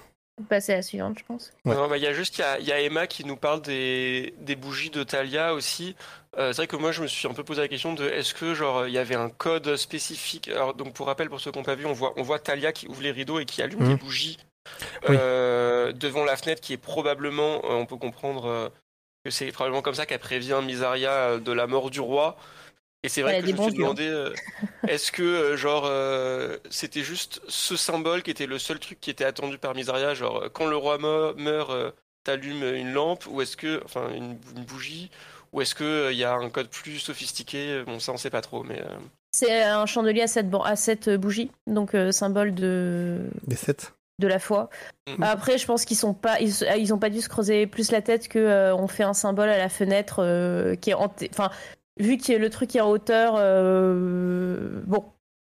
Passer 0.50 0.74
à 0.74 0.78
la 0.78 0.82
suivante, 0.82 1.20
je 1.20 1.24
pense. 1.26 1.52
Ouais. 1.66 1.76
Non, 1.76 1.88
bah, 1.88 1.98
il 1.98 2.04
y 2.04 2.08
a 2.08 2.14
juste 2.14 2.38
il 2.38 2.42
y 2.42 2.44
a, 2.44 2.60
il 2.60 2.66
y 2.66 2.72
a 2.72 2.80
Emma 2.82 3.08
qui 3.08 3.26
nous 3.26 3.36
parle 3.38 3.62
des, 3.62 4.34
des 4.40 4.56
bougies 4.56 4.90
de 4.90 5.04
Talia 5.04 5.54
aussi. 5.54 5.96
Euh, 6.38 6.52
c'est 6.54 6.58
vrai 6.58 6.68
que 6.68 6.76
moi 6.78 6.92
je 6.92 7.02
me 7.02 7.08
suis 7.08 7.28
un 7.28 7.34
peu 7.34 7.44
posé 7.44 7.62
la 7.62 7.68
question 7.68 7.94
de 7.94 8.08
est-ce 8.08 8.34
que 8.34 8.54
genre 8.54 8.88
il 8.88 8.94
y 8.94 8.98
avait 8.98 9.16
un 9.16 9.30
code 9.30 9.76
spécifique? 9.76 10.48
Alors 10.48 10.74
donc 10.74 10.94
pour 10.94 11.08
rappel 11.08 11.30
pour 11.30 11.42
ceux 11.42 11.52
qui 11.52 11.58
n'ont 11.60 11.64
pas 11.66 11.76
vu, 11.76 11.86
on 11.86 11.94
voit 11.94 12.14
on 12.18 12.24
voit 12.24 12.40
Talia 12.40 12.72
qui 12.72 12.88
ouvre 12.88 13.02
les 13.02 13.12
rideaux 13.12 13.40
et 13.40 13.46
qui 13.46 13.62
allume 13.62 13.82
Mhm. 13.82 13.88
des 13.90 13.96
bougies 13.96 14.38
Oui. 15.10 15.16
euh, 15.20 15.92
devant 15.92 16.24
la 16.24 16.38
fenêtre 16.38 16.62
qui 16.62 16.74
est 16.74 16.78
probablement 16.78 17.62
euh, 17.66 17.74
on 17.74 17.86
peut 17.86 17.98
comprendre 17.98 18.46
euh, 18.46 18.70
que 19.26 19.30
c'est 19.32 19.52
probablement 19.52 19.82
comme 19.82 19.96
ça 19.96 20.06
qu'elle 20.06 20.20
prévient 20.20 20.60
Misaria 20.64 21.38
de 21.38 21.52
la 21.52 21.68
mort 21.68 21.90
du 21.92 22.00
roi. 22.00 22.38
Et 23.04 23.10
c'est 23.10 23.22
vrai 23.24 23.36
Elle 23.38 23.42
que 23.42 23.48
je 23.48 23.54
me 23.54 23.58
suis 23.58 23.72
yeux, 23.78 23.86
hein. 23.86 23.94
demandé 23.96 24.08
euh, 24.08 24.34
est-ce 24.88 25.12
que 25.12 25.24
euh, 25.24 25.58
genre 25.58 25.86
euh, 25.88 26.58
c'était 26.70 27.02
juste 27.02 27.42
ce 27.48 27.76
symbole 27.76 28.22
qui 28.24 28.30
était 28.32 28.46
le 28.46 28.60
seul 28.60 28.80
truc 28.80 29.00
qui 29.00 29.10
était 29.10 29.26
attendu 29.26 29.58
par 29.58 29.74
Misaria 29.76 30.14
genre 30.14 30.46
quand 30.54 30.68
le 30.68 30.76
roi 30.78 30.98
meurt 31.00 31.72
euh, 31.72 31.92
t'allumes 32.24 32.64
une 32.76 32.94
lampe 32.94 33.26
ou 33.28 33.42
est-ce 33.42 33.58
que 33.58 33.82
enfin 33.86 34.10
une, 34.14 34.38
une 34.56 34.64
bougie 34.66 35.10
ou 35.52 35.62
est-ce 35.62 35.74
que 35.74 36.12
il 36.12 36.18
y 36.18 36.24
a 36.24 36.34
un 36.34 36.50
code 36.52 36.70
plus 36.70 37.00
sophistiqué 37.00 37.82
bon 37.86 38.00
ça 38.00 38.12
on 38.12 38.18
sait 38.18 38.30
pas 38.30 38.42
trop 38.42 38.64
mais 38.64 38.80
euh, 38.80 38.98
C'est 39.34 39.64
un 39.64 39.86
chandelier 39.88 40.22
à 40.22 40.28
sept, 40.28 40.50
ban- 40.50 40.62
à 40.64 40.76
sept 40.76 41.10
bougies, 41.10 41.50
donc 41.66 41.96
euh, 41.96 42.12
symbole 42.12 42.54
de, 42.54 43.18
des 43.48 43.56
sept 43.56 43.94
de 44.20 44.28
la 44.28 44.38
foi. 44.40 44.70
Mm. 45.08 45.24
Après, 45.24 45.58
je 45.58 45.66
pense 45.66 45.84
qu'ils 45.86 45.98
sont 45.98 46.14
pas, 46.14 46.40
ils, 46.40 46.54
se- 46.54 46.78
ils 46.78 46.94
ont 46.94 47.00
pas 47.00 47.10
dû 47.10 47.22
se 47.22 47.30
creuser 47.30 47.66
plus 47.66 47.92
la 47.92 48.02
tête 48.04 48.28
que 48.28 48.38
euh, 48.38 48.76
on 48.76 48.88
fait 48.88 49.04
un 49.04 49.14
symbole 49.16 49.50
à 49.50 49.58
la 49.58 49.70
fenêtre 49.70 50.18
euh, 50.20 50.76
qui 50.76 50.92
est 50.92 50.94
en, 50.94 51.12
enfin, 51.32 51.50
vu 52.02 52.18
que 52.18 52.34
le 52.34 52.50
truc 52.50 52.76
est 52.76 52.82
en 52.82 52.90
hauteur, 52.90 53.36
euh, 53.38 54.82
bon, 54.86 55.06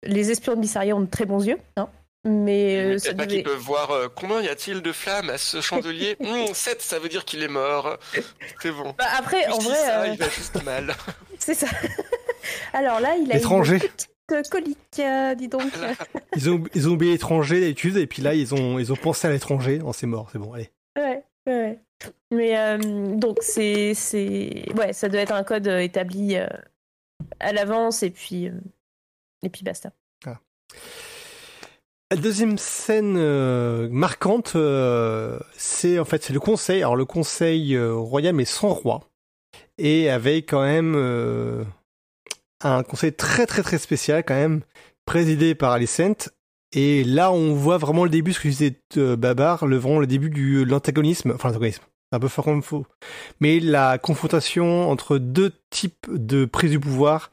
les 0.04 0.30
espions 0.30 0.54
de 0.54 0.60
Missaria 0.60 0.94
ont 0.94 1.00
de 1.00 1.10
très 1.10 1.24
bons 1.24 1.44
yeux, 1.44 1.58
hein, 1.76 1.88
mais 2.24 2.76
euh, 2.94 2.98
ça 2.98 3.12
devait- 3.12 3.42
peuvent 3.42 3.56
voir 3.58 3.90
euh, 3.90 4.08
combien 4.14 4.40
y 4.42 4.48
a-t-il 4.48 4.82
de 4.82 4.92
flammes 4.92 5.30
à 5.30 5.38
ce 5.38 5.60
chandelier 5.60 6.16
7 6.54 6.80
ça 6.82 6.98
veut 6.98 7.08
dire 7.08 7.24
qu'il 7.24 7.42
est 7.42 7.48
mort 7.48 7.96
c'est 8.62 8.70
bon 8.70 8.94
Bah, 8.98 9.06
après, 9.18 9.46
en 9.48 9.58
vrai, 9.58 9.74
ça, 9.74 10.02
euh, 10.02 10.06
il 10.08 10.18
va 10.18 10.28
juste 10.28 10.62
mal 10.64 10.94
c'est 11.38 11.54
ça. 11.54 11.66
Alors 12.72 13.00
là, 13.00 13.16
il 13.16 13.30
a 13.32 13.36
Étranger. 13.36 13.74
une 13.76 13.80
petite 13.80 14.50
colique, 14.50 14.78
euh, 15.00 15.34
dis 15.34 15.48
donc. 15.48 15.62
ils 16.36 16.50
ont, 16.50 16.62
ils 16.74 16.88
ont 16.88 16.92
oublié 16.92 17.12
l'étranger 17.12 17.60
d'habitude, 17.60 17.96
et 17.96 18.06
puis 18.06 18.22
là, 18.22 18.34
ils 18.34 18.54
ont, 18.54 18.78
ils 18.78 18.92
ont 18.92 18.96
pensé 18.96 19.26
à 19.28 19.30
l'étranger. 19.30 19.80
Oh, 19.84 19.92
c'est 19.94 20.06
mort, 20.06 20.28
c'est 20.32 20.38
bon, 20.38 20.52
allez. 20.52 20.70
Ouais, 20.96 21.22
ouais. 21.46 21.78
Mais 22.30 22.58
euh, 22.58 22.78
donc 23.16 23.38
c'est 23.40 23.92
ouais, 24.76 24.92
ça 24.92 25.08
doit 25.08 25.20
être 25.20 25.32
un 25.32 25.44
code 25.44 25.68
euh, 25.68 25.80
établi 25.80 26.36
euh, 26.36 26.46
à 27.40 27.52
l'avance 27.52 28.02
et 28.02 28.10
puis 28.10 28.50
et 29.42 29.48
puis 29.48 29.62
basta. 29.62 29.90
La 32.10 32.18
deuxième 32.20 32.58
scène 32.58 33.18
marquante, 33.88 34.56
c'est 35.56 35.98
en 35.98 36.04
fait 36.04 36.28
le 36.30 36.38
conseil. 36.38 36.78
Alors 36.78 36.96
le 36.96 37.06
conseil 37.06 37.76
royal 37.78 38.34
mais 38.34 38.44
sans 38.44 38.68
roi 38.68 39.00
et 39.78 40.10
avec 40.10 40.50
quand 40.50 40.62
même 40.62 40.94
un 42.60 42.82
conseil 42.82 43.12
très 43.12 43.46
très 43.46 43.62
très 43.62 43.78
spécial 43.78 44.22
quand 44.24 44.34
même 44.34 44.60
présidé 45.06 45.54
par 45.54 45.72
Alicent. 45.72 46.30
Et 46.72 47.04
là 47.04 47.30
on 47.30 47.54
voit 47.54 47.78
vraiment 47.78 48.04
le 48.04 48.10
début, 48.10 48.32
ce 48.32 48.40
que 48.40 48.48
disait 48.48 48.76
euh, 48.96 49.16
Babar, 49.16 49.66
le 49.66 49.78
le 49.78 50.06
début 50.06 50.30
du 50.30 50.64
l'antagonisme, 50.64 51.32
enfin 51.34 51.48
l'antagonisme, 51.48 51.82
un 52.14 52.20
peu 52.20 52.28
fort 52.28 52.44
comme 52.44 52.62
faux, 52.62 52.86
mais 53.40 53.60
la 53.60 53.98
confrontation 53.98 54.88
entre 54.90 55.18
deux 55.18 55.52
types 55.70 56.06
de 56.10 56.44
prise 56.44 56.70
du 56.70 56.80
pouvoir 56.80 57.30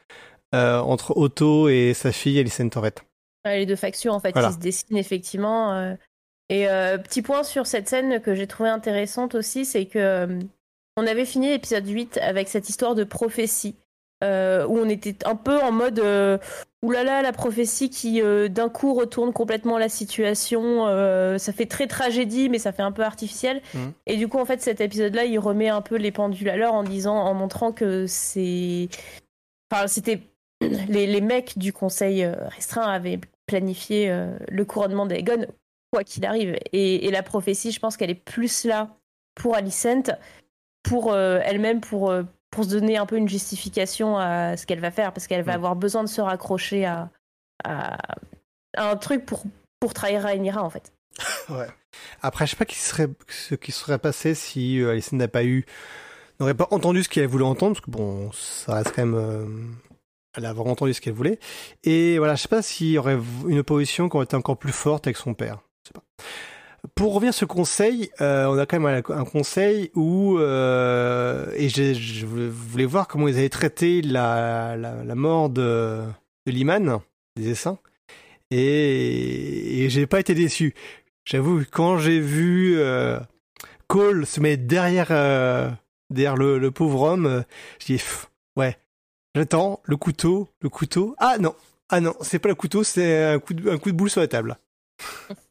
euh, 0.54 0.80
entre 0.80 1.15
Otto 1.17 1.70
et 1.70 1.94
sa 1.94 2.12
fille 2.12 2.38
fait. 2.82 3.04
Ouais, 3.46 3.60
les 3.60 3.65
deux 3.65 3.76
factions 3.76 4.13
en 4.13 4.20
fait 4.20 4.32
Voilà. 4.34 4.50
qui 4.50 4.54
se 4.56 4.60
dessinent 4.60 4.98
effectivement. 4.98 5.74
euh. 5.74 5.96
Et 6.50 6.67
euh, 6.67 6.98
petit 6.98 7.22
point 7.22 7.44
sur 7.44 7.65
cette 7.65 7.88
scène 7.88 8.20
que 8.20 8.36
j'ai 8.36 8.46
trouvé 8.48 8.70
intéressante 8.70 9.36
aussi, 9.36 9.63
c'est 9.63 9.86
que 9.86 9.98
euh, 10.00 10.39
on 10.98 11.08
avait 11.08 11.26
fini 11.26 11.48
l'épisode 11.50 11.88
8 11.88 12.17
avec 12.17 12.50
cette 12.50 12.67
histoire 12.67 12.94
de 12.94 13.06
prophétie. 13.06 13.76
Euh, 14.24 14.66
où 14.68 14.78
on 14.78 14.88
était 14.90 15.16
un 15.26 15.36
peu 15.36 15.60
en 15.62 15.72
mode 15.72 16.00
euh, 16.00 16.38
oulala 16.84 17.22
la 17.22 17.32
prophétie 17.32 17.90
qui 17.90 18.22
euh, 18.22 18.48
d'un 18.48 18.70
coup 18.70 18.94
retourne 18.94 19.34
complètement 19.34 19.78
la 19.78 19.90
situation 19.90 20.88
euh, 20.88 21.38
ça 21.38 21.54
fait 21.54 21.66
très 21.66 21.88
tragédie 21.88 22.50
mais 22.50 22.60
ça 22.60 22.72
fait 22.72 22.82
un 22.84 22.92
peu 22.92 23.04
artificiel 23.04 23.62
Mhm. 23.74 23.94
et 24.06 24.18
du 24.18 24.28
coup 24.28 24.40
en 24.40 24.46
fait 24.46 24.62
cet 24.62 24.82
épisode 24.82 25.16
là 25.16 25.26
il 25.26 25.40
remet 25.40 25.70
un 25.70 25.82
peu 25.82 25.96
les 25.96 26.12
pendules 26.12 26.50
à 26.50 26.58
l'heure 26.58 26.74
en 26.74 26.84
disant 26.84 27.16
en 27.16 27.34
montrant 27.34 27.72
que 27.72 28.06
c'est 28.08 28.90
enfin 29.72 29.88
c'était 29.88 30.22
les, 30.62 31.08
les 31.08 31.22
mecs 31.22 31.58
du 31.58 31.74
conseil 31.74 32.26
restreint 32.26 32.84
avaient 32.84 33.20
planifié 33.48 34.16
le 34.50 34.66
couronnement 34.66 35.06
d'Aegon 35.06 35.46
quoi 35.92 36.04
qu'il 36.04 36.26
arrive 36.26 36.58
et, 36.72 37.08
et 37.08 37.12
la 37.12 37.24
prophétie 37.24 37.72
je 37.72 37.80
pense 37.80 37.98
qu'elle 37.98 38.12
est 38.12 38.16
plus 38.16 38.66
là 38.66 38.90
pour 39.36 39.56
Alicent 39.56 40.12
pour 40.84 41.16
elle-même 41.16 41.82
pour 41.82 42.14
pour 42.52 42.66
se 42.66 42.70
donner 42.70 42.97
un 42.97 43.06
peu 43.06 43.18
une 43.18 43.30
justification 43.30 44.18
à 44.18 44.58
ce 44.58 44.66
qu'elle 44.66 44.80
va 44.80 44.91
faire 44.91 45.14
parce 45.14 45.28
qu'elle 45.28 45.43
va 45.43 45.54
avoir 45.54 45.76
besoin 45.76 46.04
de 46.04 46.10
se 46.10 46.22
raccrocher 46.22 46.86
à, 46.86 47.10
à, 47.64 47.97
à 48.76 48.91
un 48.91 48.95
truc 48.97 49.26
pour 49.26 49.43
pour 49.80 49.93
trahir 49.93 50.22
Rhaenyra 50.22 50.62
en 50.64 50.70
fait 50.70 50.93
Ouais. 51.49 51.68
Après, 52.22 52.45
je 52.45 52.52
sais 52.52 52.56
pas 52.58 52.66
qui 52.66 52.78
serait, 52.78 53.08
ce 53.28 53.56
qui 53.56 53.72
serait 53.72 53.99
passé 53.99 54.34
si 54.36 54.80
euh, 54.80 54.91
Alicent 54.91 55.16
n'a 55.16 55.28
pas 55.28 55.43
eu, 55.43 55.66
n'aurait 56.39 56.54
pas 56.54 56.68
entendu 56.72 57.04
ce 57.04 57.10
qu'elle 57.10 57.28
voulait 57.28 57.43
entendre, 57.45 57.74
parce 57.74 57.86
que 57.86 57.91
bon, 57.91 58.32
ça 58.32 58.76
reste 58.76 58.93
quand 58.95 59.06
même, 59.06 59.16
euh, 59.16 59.45
elle 60.38 60.45
a 60.45 60.49
avoir 60.49 60.68
entendu 60.68 60.93
ce 60.93 61.02
qu'elle 61.02 61.14
voulait. 61.14 61.39
Et 61.84 62.18
voilà, 62.18 62.36
je 62.36 62.43
sais 62.43 62.47
pas 62.47 62.62
s'il 62.62 62.91
y 62.91 62.97
aurait 62.97 63.18
une 63.47 63.60
opposition 63.60 64.08
qui 64.08 64.16
aurait 64.16 64.26
été 64.26 64.36
encore 64.36 64.58
plus 64.58 64.72
forte 64.72 65.08
avec 65.08 65.18
son 65.18 65.34
père. 65.34 65.60
Je 65.84 65.89
sais 65.89 65.93
pas. 65.93 66.04
Pour 66.96 67.14
revenir 67.14 67.34
sur 67.34 67.48
conseil, 67.48 68.10
euh, 68.22 68.46
on 68.46 68.58
a 68.58 68.66
quand 68.66 68.80
même 68.80 69.04
un, 69.08 69.24
conseil 69.26 69.92
où, 69.94 70.40
euh, 70.40 71.52
et 71.56 71.70
je, 71.70 72.26
voulais 72.26 72.86
voir 72.86 73.08
comment 73.08 73.28
ils 73.28 73.38
avaient 73.38 73.50
traité 73.50 74.02
la, 74.02 74.76
la, 74.78 75.16
mort 75.16 75.52
de, 75.52 76.02
de 76.48 76.52
Liman, 76.52 77.02
des 77.36 77.50
essaims. 77.50 77.78
Et, 78.50 79.84
et 79.84 79.90
j'ai 79.90 80.08
pas 80.08 80.20
été 80.20 80.34
déçu. 80.34 80.74
J'avoue, 81.24 81.64
quand 81.72 82.00
j'ai 82.00 82.20
vu 82.20 82.80
euh, 82.80 83.20
Cole 83.88 84.26
se 84.26 84.40
mettre 84.40 84.66
derrière, 84.66 85.10
derrière 86.10 86.36
le, 86.36 86.58
le 86.58 86.72
pauvre 86.72 87.04
homme, 87.04 87.44
je 87.80 87.86
dis, 87.86 88.04
ouais, 88.56 88.76
j'attends 89.36 89.82
le 89.84 89.98
couteau, 89.98 90.50
le 90.62 90.70
couteau. 90.70 91.16
Ah 91.20 91.38
non, 91.40 91.54
ah 91.90 92.02
non, 92.02 92.16
c'est 92.22 92.40
pas 92.40 92.50
le 92.50 92.56
couteau, 92.56 92.84
c'est 92.84 93.24
un 93.24 93.40
coup, 93.40 93.54
de, 93.54 93.70
un 93.70 93.78
coup 93.78 93.92
de 93.92 93.98
boule 93.98 94.10
sur 94.10 94.22
la 94.22 94.28
table. 94.28 94.58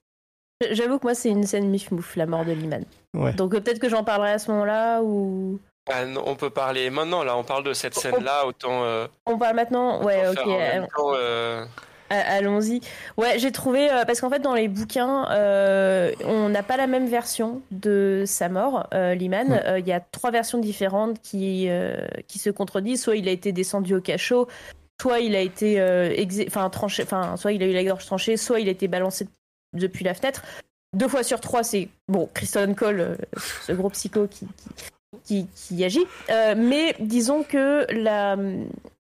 j'avoue 0.71 0.99
que 0.99 1.05
moi 1.05 1.15
c'est 1.15 1.31
une 1.31 1.45
scène 1.47 1.69
mif 1.69 1.91
mouf 1.91 2.17
la 2.17 2.27
mort 2.27 2.45
de 2.45 2.53
Liman 2.53 2.85
Ouais. 3.15 3.33
donc 3.33 3.55
euh, 3.55 3.61
peut-être 3.61 3.81
que 3.81 3.89
j'en 3.89 4.05
parlerai 4.05 4.33
à 4.33 4.39
ce 4.39 4.51
moment-là 4.53 5.03
ou 5.03 5.59
Ah 5.91 6.05
non, 6.05 6.23
on 6.27 6.37
peut 6.37 6.51
parler 6.51 6.91
maintenant 6.91 7.25
là 7.25 7.37
on 7.37 7.43
parle 7.45 7.65
de 7.65 7.73
cette 7.73 7.95
scène 7.95 8.23
là 8.23 8.47
autant 8.47 8.85
euh, 8.85 9.07
on 9.27 9.37
parle 9.39 9.57
maintenant 9.57 10.03
ouais 10.05 10.29
ok 10.29 10.39
euh, 10.49 11.65
Allons-y. 12.13 12.81
Ouais, 13.17 13.39
j'ai 13.39 13.53
trouvé 13.53 13.89
euh, 13.89 14.05
parce 14.05 14.21
qu'en 14.21 14.31
fait 14.31 14.41
dans 14.41 14.55
les 14.55 14.67
bouquins, 14.67 15.31
euh, 15.31 16.11
on 16.25 16.49
n'a 16.49 16.65
pas 16.65 16.77
la 16.77 16.89
même 16.89 17.07
version 17.07 17.63
de 17.71 18.25
sa 18.27 18.49
mort, 18.49 18.89
euh, 18.93 19.15
Liman. 19.15 19.63
Il 19.79 19.87
y 19.87 19.93
a 19.93 20.01
trois 20.01 20.33
versions 20.33 20.59
différentes 20.59 21.21
qui 21.23 21.69
qui 22.27 22.41
se 22.41 22.51
contredisent. 22.51 23.05
Soit 23.05 23.15
il 23.15 23.29
a 23.29 23.31
été 23.31 23.53
descendu 23.53 23.95
au 23.95 24.01
cachot, 24.01 24.49
soit 25.01 25.21
il 25.21 25.37
a 25.37 25.41
été 25.41 25.81
enfin 26.49 26.69
tranché, 26.69 27.05
enfin 27.05 27.37
soit 27.37 27.53
il 27.53 27.63
a 27.63 27.67
eu 27.67 27.73
la 27.73 27.85
gorge 27.85 28.05
tranchée, 28.05 28.37
soit 28.37 28.59
il 28.59 28.67
a 28.67 28.73
été 28.73 28.89
balancé 28.89 29.29
depuis 29.73 30.05
la 30.05 30.15
fenêtre. 30.15 30.43
Deux 30.97 31.09
fois 31.09 31.23
sur 31.23 31.41
trois, 31.41 31.63
c'est 31.63 31.89
bon, 32.09 32.29
Kristen 32.35 32.75
Cole, 32.75 33.17
ce 33.63 33.73
gros 33.73 33.91
psycho 33.91 34.27
qui, 34.27 34.49
qui, 35.23 35.47
qui 35.55 35.85
agit. 35.85 36.07
mais 36.57 36.97
disons 36.99 37.45
que 37.45 37.87
la 37.93 38.37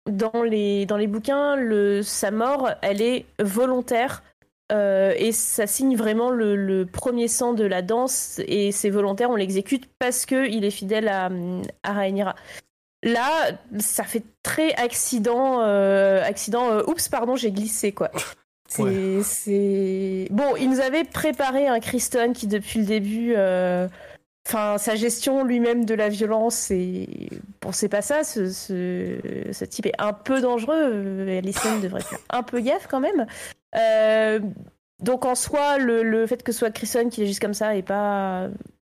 dans 0.08 0.42
les, 0.42 0.86
dans 0.86 0.96
les 0.96 1.06
bouquins, 1.06 1.56
le, 1.56 2.02
sa 2.02 2.30
mort, 2.30 2.70
elle 2.82 3.02
est 3.02 3.26
volontaire. 3.38 4.22
Euh, 4.70 5.14
et 5.16 5.32
ça 5.32 5.66
signe 5.66 5.96
vraiment 5.96 6.30
le, 6.30 6.84
premier 6.84 7.28
sang 7.28 7.54
de 7.54 7.64
la 7.64 7.80
danse 7.80 8.38
et 8.46 8.70
c'est 8.70 8.90
volontaire, 8.90 9.30
on 9.30 9.36
l'exécute 9.36 9.88
parce 9.98 10.26
qu'il 10.26 10.64
est 10.64 10.70
fidèle 10.70 11.08
à, 11.08 11.30
à 11.82 11.92
Rhaenyra. 11.92 12.34
Là, 13.02 13.52
ça 13.78 14.04
fait 14.04 14.24
très 14.42 14.74
accident, 14.74 15.62
euh, 15.62 16.22
accident. 16.22 16.70
Euh, 16.70 16.82
oups, 16.86 17.08
pardon, 17.08 17.36
j'ai 17.36 17.52
glissé 17.52 17.92
quoi. 17.92 18.10
C'est, 18.68 20.28
bon, 20.30 20.54
il 20.56 20.70
nous 20.70 20.80
avait 20.80 21.04
préparé 21.04 21.66
un 21.66 21.80
Kristen 21.80 22.32
qui 22.32 22.46
depuis 22.46 22.80
le 22.80 22.84
début 22.84 23.34
Enfin, 24.48 24.78
sa 24.78 24.94
gestion 24.94 25.44
lui-même 25.44 25.84
de 25.84 25.94
la 25.94 26.08
violence, 26.08 26.70
et 26.70 27.28
bon, 27.60 27.70
c'est 27.70 27.90
pas 27.90 28.00
ça. 28.00 28.24
Ce, 28.24 28.50
ce, 28.50 29.64
type 29.66 29.84
est 29.84 30.00
un 30.00 30.14
peu 30.14 30.40
dangereux. 30.40 31.28
Alicent 31.28 31.80
devrait 31.82 32.00
faire 32.00 32.18
un 32.30 32.42
peu 32.42 32.60
gaffe 32.60 32.86
quand 32.86 33.00
même. 33.00 33.26
Euh, 33.76 34.40
donc 35.00 35.26
en 35.26 35.34
soi, 35.34 35.76
le, 35.76 36.02
le, 36.02 36.26
fait 36.26 36.42
que 36.42 36.52
ce 36.52 36.60
soit 36.60 36.70
Christian 36.70 37.10
qui 37.10 37.22
est 37.22 37.26
juste 37.26 37.40
comme 37.40 37.52
ça 37.52 37.76
est 37.76 37.82
pas 37.82 38.48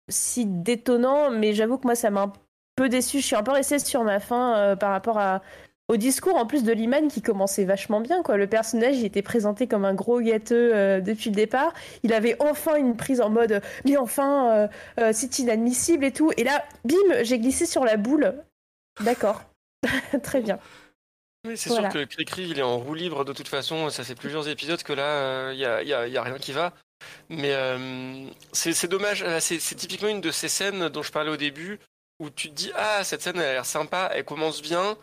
si 0.08 0.46
détonnant, 0.46 1.30
mais 1.30 1.54
j'avoue 1.54 1.76
que 1.76 1.88
moi 1.88 1.96
ça 1.96 2.10
m'a 2.10 2.22
un 2.22 2.32
peu 2.76 2.88
déçu. 2.88 3.18
Je 3.18 3.26
suis 3.26 3.36
un 3.36 3.42
peu 3.42 3.50
restée 3.50 3.80
sur 3.80 4.04
ma 4.04 4.20
faim 4.20 4.54
euh, 4.54 4.76
par 4.76 4.90
rapport 4.92 5.18
à, 5.18 5.42
au 5.88 5.96
discours 5.96 6.36
en 6.36 6.46
plus 6.46 6.64
de 6.64 6.72
Liman 6.72 7.08
qui 7.08 7.22
commençait 7.22 7.64
vachement 7.64 8.00
bien 8.00 8.22
quoi. 8.22 8.36
Le 8.36 8.46
personnage 8.46 8.98
il 8.98 9.04
était 9.04 9.22
présenté 9.22 9.66
comme 9.66 9.84
un 9.84 9.94
gros 9.94 10.20
gâteux 10.20 10.74
euh, 10.74 11.00
depuis 11.00 11.30
le 11.30 11.36
départ. 11.36 11.72
Il 12.02 12.12
avait 12.12 12.36
enfin 12.40 12.76
une 12.76 12.96
prise 12.96 13.20
en 13.20 13.30
mode 13.30 13.62
mais 13.84 13.96
enfin 13.96 14.54
euh, 14.54 14.68
euh, 15.00 15.10
c'est 15.12 15.38
inadmissible 15.38 16.04
et 16.04 16.12
tout. 16.12 16.30
Et 16.36 16.44
là 16.44 16.64
bim 16.84 17.22
j'ai 17.22 17.38
glissé 17.38 17.66
sur 17.66 17.84
la 17.84 17.96
boule. 17.96 18.34
D'accord, 19.00 19.42
très 20.22 20.40
bien. 20.40 20.58
Oui, 21.46 21.56
c'est 21.56 21.70
sûr 21.70 21.88
que 21.88 22.04
Cricri 22.04 22.48
il 22.48 22.58
est 22.58 22.62
en 22.62 22.78
roue 22.78 22.94
libre 22.94 23.24
de 23.24 23.32
toute 23.32 23.48
façon. 23.48 23.88
Ça 23.90 24.04
fait 24.04 24.14
plusieurs 24.16 24.48
épisodes 24.48 24.82
que 24.82 24.92
là 24.92 25.52
il 25.52 25.58
y 25.58 25.64
a, 25.64 25.82
y, 25.82 25.94
a, 25.94 26.06
y, 26.06 26.16
a, 26.16 26.22
rien 26.22 26.38
qui 26.38 26.52
va. 26.52 26.74
Mais 27.30 27.54
c'est 28.52 28.88
dommage. 28.88 29.24
C'est 29.40 29.58
typiquement 29.76 30.08
une 30.08 30.20
de 30.20 30.32
ces 30.32 30.48
scènes 30.48 30.88
dont 30.90 31.02
je 31.02 31.12
parlais 31.12 31.30
au 31.30 31.36
début 31.36 31.78
où 32.20 32.30
tu 32.30 32.50
te 32.50 32.54
dis 32.54 32.72
ah 32.74 33.04
cette 33.04 33.22
scène 33.22 33.36
elle 33.36 33.46
a 33.46 33.52
l'air 33.52 33.66
sympa, 33.66 34.10
elle 34.12 34.24
commence 34.24 34.60
bien. 34.60 34.98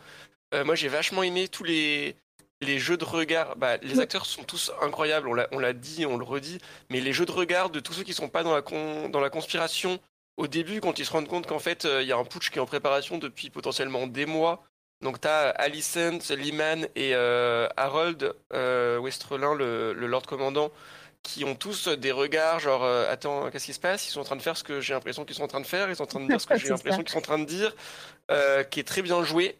Euh, 0.54 0.64
moi, 0.64 0.74
j'ai 0.74 0.88
vachement 0.88 1.22
aimé 1.22 1.48
tous 1.48 1.64
les, 1.64 2.16
les 2.60 2.78
jeux 2.78 2.96
de 2.96 3.04
regard. 3.04 3.56
Bah, 3.56 3.76
les 3.78 4.00
acteurs 4.00 4.26
sont 4.26 4.44
tous 4.44 4.72
incroyables, 4.80 5.28
on 5.28 5.58
l'a 5.58 5.72
dit, 5.72 6.06
on 6.06 6.16
le 6.16 6.24
redit, 6.24 6.58
mais 6.90 7.00
les 7.00 7.12
jeux 7.12 7.26
de 7.26 7.32
regard 7.32 7.70
de 7.70 7.80
tous 7.80 7.92
ceux 7.92 8.02
qui 8.04 8.14
sont 8.14 8.28
pas 8.28 8.42
dans 8.42 8.54
la, 8.54 8.62
dans 9.08 9.20
la 9.20 9.30
conspiration, 9.30 9.98
au 10.36 10.46
début, 10.46 10.80
quand 10.80 10.98
ils 10.98 11.06
se 11.06 11.12
rendent 11.12 11.28
compte 11.28 11.46
qu'en 11.46 11.58
fait, 11.58 11.84
euh, 11.84 12.02
il 12.02 12.08
y 12.08 12.12
a 12.12 12.16
un 12.16 12.24
putsch 12.24 12.50
qui 12.50 12.58
est 12.58 12.60
en 12.60 12.66
préparation 12.66 13.18
depuis 13.18 13.50
potentiellement 13.50 14.06
des 14.06 14.26
mois. 14.26 14.62
Donc, 15.02 15.20
tu 15.20 15.28
as 15.28 15.48
Alicent, 15.50 16.30
Liman 16.30 16.86
et 16.94 17.14
euh, 17.14 17.68
Harold 17.76 18.34
Westerlin, 18.52 19.54
le, 19.54 19.92
le, 19.92 20.06
Lord 20.06 20.22
Commandant, 20.22 20.70
qui 21.22 21.44
ont 21.44 21.54
tous 21.54 21.88
des 21.88 22.12
regards 22.12 22.60
genre 22.60 22.84
attends 22.84 23.50
qu'est-ce 23.50 23.66
qui 23.66 23.72
se 23.72 23.80
passe? 23.80 24.06
Ils 24.06 24.12
sont 24.12 24.20
en 24.20 24.24
train 24.24 24.36
de 24.36 24.42
faire 24.42 24.56
ce 24.56 24.62
que 24.62 24.80
j'ai 24.80 24.94
l'impression 24.94 25.24
qu'ils 25.24 25.34
sont 25.34 25.42
en 25.42 25.48
train 25.48 25.60
de 25.60 25.66
faire 25.66 25.90
ils 25.90 25.96
sont 25.96 26.04
en 26.04 26.06
train 26.06 26.20
de 26.20 26.28
dire 26.28 26.40
ce 26.40 26.46
que 26.46 26.56
j'ai 26.58 26.68
l'impression 26.68 27.02
qu'ils 27.02 27.10
sont 27.10 27.18
en 27.18 27.22
train 27.22 27.38
de 27.40 27.44
dire 27.44 27.74
qui 28.70 28.78
est 28.78 28.86
très 28.86 29.02
bien 29.02 29.24
joué 29.24 29.58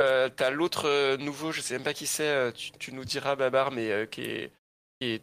euh, 0.00 0.28
t'as 0.34 0.50
l'autre 0.50 0.86
euh, 0.86 1.16
nouveau, 1.16 1.52
je 1.52 1.60
sais 1.60 1.74
même 1.74 1.82
pas 1.82 1.94
qui 1.94 2.06
c'est, 2.06 2.28
euh, 2.28 2.50
tu, 2.78 2.92
nous 2.92 3.04
diras 3.04 3.34
Babar, 3.34 3.70
mais 3.70 4.06
qui 4.10 4.22
est, 4.22 4.52
est, 5.00 5.22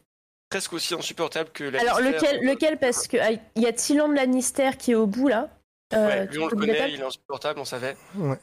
presque 0.50 0.74
aussi 0.74 0.94
insupportable 0.94 1.52
que 1.52 1.64
Lannister. 1.64 1.88
Alors 1.88 2.02
lequel, 2.02 2.44
lequel? 2.44 2.80
Parce 2.80 3.08
que 3.08 3.18
il 3.56 3.62
y 3.62 3.68
a 3.68 3.74
Tylan 3.74 4.10
de 4.10 4.16
Lannister 4.16 4.72
qui 4.78 4.92
est 4.92 4.96
au 4.96 5.08
bout 5.08 5.28
là? 5.28 5.50
ouais, 5.92 6.26
lui 6.26 6.40
on 6.40 6.48
le 6.48 6.56
connaît, 6.56 6.92
il 6.92 7.00
est 7.00 7.04
insupportable, 7.04 7.60
on 7.60 7.66
savait. 7.66 7.96
Ouais. 8.16 8.40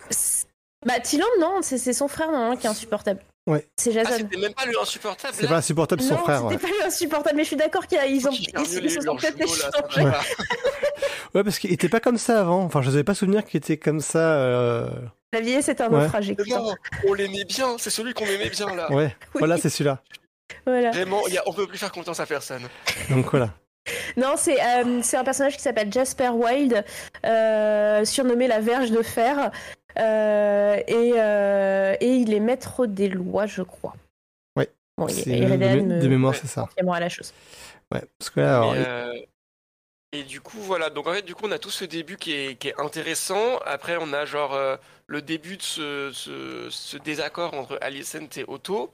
Bah 0.87 1.01
Tylan 1.01 1.27
non, 1.41 1.63
c'est 1.63 1.93
son 1.93 2.09
frère 2.09 2.31
non, 2.31 2.57
qui 2.57 2.67
est 2.67 2.71
insupportable. 2.71 3.21
Ouais. 3.51 3.67
C'est 3.77 3.91
Jason. 3.91 4.11
Ah, 4.13 4.17
c'était 4.19 4.37
même 4.37 4.55
pas 4.55 4.65
le 4.65 4.79
insupportable. 4.81 5.35
C'est 5.37 5.49
pas 5.49 5.57
insupportable 5.57 6.03
son 6.03 6.17
frère. 6.19 6.43
C'était 6.49 6.63
pas 6.63 6.69
le 6.69 6.87
insupportable, 6.87 7.37
mais 7.37 7.43
je 7.43 7.49
suis 7.49 7.57
d'accord 7.57 7.85
qu'ils 7.89 8.29
ont 8.29 8.31
ils, 8.31 8.85
ils, 8.85 8.91
se 8.91 9.01
sont 9.01 9.17
peut-être 9.17 9.37
ouais. 9.97 10.13
ouais, 11.35 11.45
parce 11.45 11.59
qu'il 11.59 11.73
était 11.73 11.89
pas 11.89 11.99
comme 11.99 12.17
ça 12.17 12.41
avant. 12.41 12.63
Enfin, 12.63 12.81
je 12.81 12.91
n'avais 12.91 13.03
pas 13.03 13.15
souvenir 13.15 13.45
qu'il 13.45 13.59
était 13.59 13.77
comme 13.77 13.99
ça. 13.99 14.37
Euh... 14.37 14.89
La 15.33 15.41
vieillesse 15.41 15.67
c'est 15.67 15.81
un 15.81 15.89
naufrage. 15.89 16.33
Non, 16.47 16.75
on 17.09 17.15
l'aimait 17.15 17.45
bien, 17.45 17.77
c'est 17.79 17.91
celui 17.91 18.15
qu'on 18.15 18.27
aimait 18.27 18.51
bien 18.51 18.73
là. 18.75 18.93
Ouais, 18.93 19.17
voilà, 19.35 19.59
c'est 19.59 19.69
celui-là. 19.69 20.01
Voilà. 20.65 20.91
Vraiment, 20.93 21.27
y 21.27 21.37
a, 21.37 21.43
on 21.47 21.53
peut 21.53 21.67
plus 21.67 21.79
faire 21.79 21.91
confiance 21.91 22.21
à 22.21 22.27
personne. 22.27 22.63
Donc 23.11 23.31
voilà. 23.31 23.51
Non, 24.17 24.35
c'est 24.37 24.61
euh, 24.61 25.01
un 25.13 25.25
personnage 25.25 25.57
qui 25.57 25.63
s'appelle 25.63 25.93
Jasper 25.93 26.31
Wilde, 26.31 26.85
euh, 27.25 28.05
surnommé 28.05 28.47
la 28.47 28.61
Verge 28.61 28.91
de 28.91 29.03
Fer, 29.03 29.51
euh, 29.99 30.77
et, 30.87 31.13
euh, 31.17 31.97
et, 32.01 32.15
il 32.17 32.33
est 32.33 32.41
maître 32.41 32.87
des 32.87 33.09
lois, 33.09 33.47
je 33.47 33.63
crois. 33.63 33.95
Ouais. 34.57 34.71
Bon, 34.97 35.07
il, 35.09 35.25
de, 35.25 36.09
mémoire, 36.09 36.35
c'est 36.35 36.47
ça. 36.47 36.69
à 36.77 37.01
la 37.01 37.09
chose. 37.09 37.33
Ouais, 37.93 38.03
parce 38.19 38.31
que 38.31 38.41
là, 38.41 38.63
alors, 38.63 38.75
et 40.13 40.25
du 40.25 40.41
coup, 40.41 40.59
voilà. 40.59 40.91
Donc 40.91 41.07
en 41.07 41.13
fait, 41.13 41.23
du 41.23 41.35
coup, 41.35 41.47
on 41.47 41.53
a 41.53 41.59
tout 41.59 41.71
ce 41.71 41.85
début 41.85 42.17
qui 42.17 42.33
est, 42.33 42.57
qui 42.57 42.69
est 42.69 42.81
intéressant. 42.81 43.59
Après, 43.59 43.97
on 44.01 44.13
a 44.13 44.25
genre 44.25 44.55
euh, 44.55 44.77
le 45.07 45.23
début 45.23 45.57
de 45.57 45.63
ce, 45.63 46.11
ce, 46.13 46.69
ce, 46.71 46.97
désaccord 46.97 47.55
entre 47.55 47.79
Alicent 47.81 48.37
et 48.37 48.45
Otto. 48.49 48.93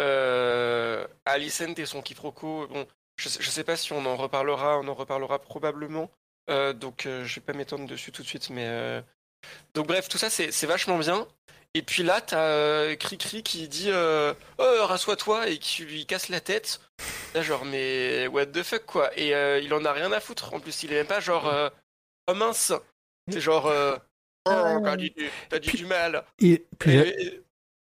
Euh, 0.00 1.06
Alicent 1.26 1.78
et 1.78 1.86
son 1.86 2.02
quiproquo. 2.02 2.66
Bon, 2.68 2.86
je, 3.16 3.28
je 3.28 3.50
sais 3.50 3.62
pas 3.64 3.76
si 3.76 3.92
on 3.92 4.04
en 4.04 4.16
reparlera. 4.16 4.78
On 4.80 4.88
en 4.88 4.94
reparlera 4.94 5.38
probablement. 5.38 6.10
Euh, 6.50 6.72
donc, 6.72 7.06
euh, 7.06 7.24
je 7.24 7.36
vais 7.36 7.40
pas 7.40 7.52
m'étendre 7.52 7.86
dessus 7.86 8.10
tout 8.10 8.22
de 8.22 8.26
suite, 8.26 8.50
mais 8.50 8.66
euh, 8.66 9.00
donc 9.74 9.86
bref, 9.86 10.08
tout 10.08 10.18
ça 10.18 10.30
c'est 10.30 10.66
vachement 10.66 10.98
bien. 10.98 11.26
Et 11.74 11.80
puis 11.80 12.02
là, 12.02 12.20
t'as 12.20 12.44
euh, 12.44 12.96
Cricri 12.96 13.42
qui 13.42 13.66
dit 13.66 13.88
euh, 13.88 14.34
Oh, 14.58 14.86
rassois-toi 14.86 15.48
et 15.48 15.58
qui 15.58 15.84
lui 15.84 16.04
casse 16.04 16.28
la 16.28 16.40
tête. 16.40 16.80
Là, 17.34 17.42
genre, 17.42 17.64
mais 17.64 18.26
what 18.26 18.46
the 18.46 18.62
fuck, 18.62 18.84
quoi. 18.84 19.10
Et 19.18 19.34
euh, 19.34 19.58
il 19.58 19.72
en 19.72 19.84
a 19.84 19.92
rien 19.92 20.12
à 20.12 20.20
foutre. 20.20 20.52
En 20.52 20.60
plus, 20.60 20.82
il 20.82 20.92
est 20.92 20.96
même 20.96 21.06
pas 21.06 21.20
genre 21.20 21.48
euh, 21.48 21.70
Oh 22.28 22.34
mince 22.34 22.72
C'est 23.30 23.40
genre 23.40 23.66
euh, 23.66 23.96
Oh, 24.44 24.80
t'as 24.82 24.96
dit, 24.96 25.14
du 25.72 25.86
mal. 25.86 26.24
Et, 26.40 26.66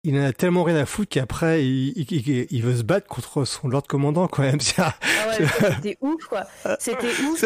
il 0.04 0.18
en 0.18 0.24
a 0.24 0.32
tellement 0.32 0.62
rien 0.62 0.76
à 0.76 0.86
foutre 0.86 1.10
qu'après, 1.10 1.64
il, 1.64 1.92
il, 1.96 2.46
il, 2.50 2.62
veut 2.62 2.76
se 2.76 2.82
battre 2.82 3.06
contre 3.08 3.44
son 3.44 3.68
Lord 3.68 3.86
Commandant, 3.86 4.26
quand 4.26 4.42
même. 4.42 4.58
Ah 4.78 4.94
ouais, 5.28 5.46
c'était 5.76 5.98
ouf, 6.00 6.24
quoi. 6.24 6.44
C'était 6.78 7.12
ouf. 7.22 7.44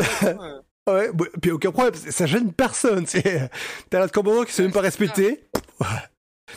Ouais, 0.95 1.11
puis 1.41 1.51
aucun 1.51 1.71
problème, 1.71 1.95
ça 1.95 2.27
gêne 2.27 2.53
personne. 2.53 3.07
T'as 3.91 3.99
Lord 3.99 4.11
Commandant 4.11 4.45
qui 4.45 4.53
se 4.53 4.63
même 4.63 4.73
pas 4.73 4.81
respecté. 4.81 5.45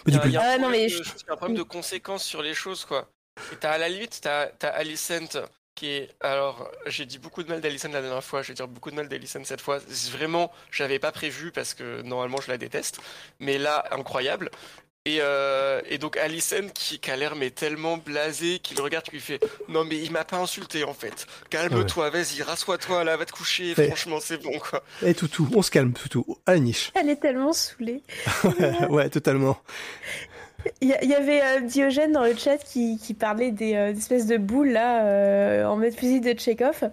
Il 0.08 0.14
y 0.14 0.18
a, 0.18 0.28
y 0.28 0.38
a, 0.38 0.58
mais 0.70 0.88
un 1.30 1.36
problème 1.36 1.58
de 1.58 1.64
conséquences 1.64 2.24
sur 2.24 2.42
les 2.42 2.54
choses, 2.54 2.86
quoi. 2.86 3.10
Et 3.52 3.56
t'as 3.56 3.72
à 3.72 3.78
la 3.78 3.90
limite, 3.90 4.20
t'as 4.22 4.50
as 4.62 4.68
Alicent 4.68 5.38
qui 5.76 5.88
est. 5.88 6.10
Alors, 6.22 6.72
j'ai 6.86 7.06
dit 7.06 7.18
beaucoup 7.18 7.44
de 7.44 7.50
mal 7.50 7.62
d'Alicent 7.62 7.90
la 7.92 8.02
dernière 8.02 8.24
fois, 8.24 8.42
je 8.42 8.50
vais 8.50 8.54
dire 8.54 8.68
beaucoup 8.68 8.92
de 8.92 8.96
mal 8.96 9.08
d'Alicent 9.08 9.44
cette 9.44 9.62
fois. 9.62 9.80
Vraiment, 10.12 10.52
j'avais 10.72 11.00
pas 11.00 11.12
prévu 11.12 11.52
parce 11.52 11.74
que 11.74 12.02
normalement 12.02 12.40
je 12.42 12.50
la 12.52 12.58
déteste. 12.58 13.00
Mais 13.40 13.58
là, 13.58 13.86
incroyable. 13.92 14.52
Et, 15.06 15.18
euh, 15.20 15.82
et, 15.90 15.98
donc 15.98 16.16
Alicent 16.16 16.72
qui, 16.74 16.98
qui 16.98 17.12
a 17.12 17.18
l'air 17.18 17.36
mais 17.36 17.50
tellement 17.50 17.98
blasé 17.98 18.60
qu'il 18.60 18.80
regarde, 18.80 19.04
qui 19.04 19.12
lui 19.12 19.20
fait 19.20 19.42
non 19.68 19.84
mais 19.84 19.98
il 19.98 20.12
m'a 20.12 20.24
pas 20.24 20.38
insulté 20.38 20.86
en 20.86 20.94
fait. 20.94 21.28
Calme-toi, 21.50 22.10
vas-y, 22.10 22.42
rassois-toi 22.42 23.04
là, 23.04 23.18
va 23.18 23.26
te 23.26 23.34
coucher. 23.34 23.76
Franchement, 23.76 24.20
c'est 24.22 24.42
bon 24.42 24.58
quoi. 24.60 24.82
Et 25.02 25.10
eh, 25.10 25.14
Toutou, 25.14 25.50
on 25.54 25.62
se 25.62 25.72
calme, 25.72 25.92
Toutou, 25.92 26.38
à 26.46 26.54
la 26.54 26.60
niche. 26.60 26.92
Elle 26.96 27.10
est 27.10 27.18
tellement 27.18 27.52
saoulée. 27.52 28.02
ouais, 28.90 29.10
totalement. 29.10 29.58
Il 30.82 30.90
y, 30.90 31.14
avait 31.14 31.42
euh, 31.42 31.60
Diogène 31.62 32.12
dans 32.14 32.24
le 32.24 32.36
chat 32.36 32.58
qui, 32.58 32.98
qui 32.98 33.14
parlait 33.14 33.52
des, 33.52 33.76
euh, 33.76 33.94
espèces 33.94 34.28
de 34.28 34.38
boules 34.38 34.70
là 34.70 35.06
euh, 35.06 35.66
en 35.66 35.76
mode 35.76 35.94
fusil 35.94 36.22
de 36.22 36.32
Tchekhov. 36.32 36.90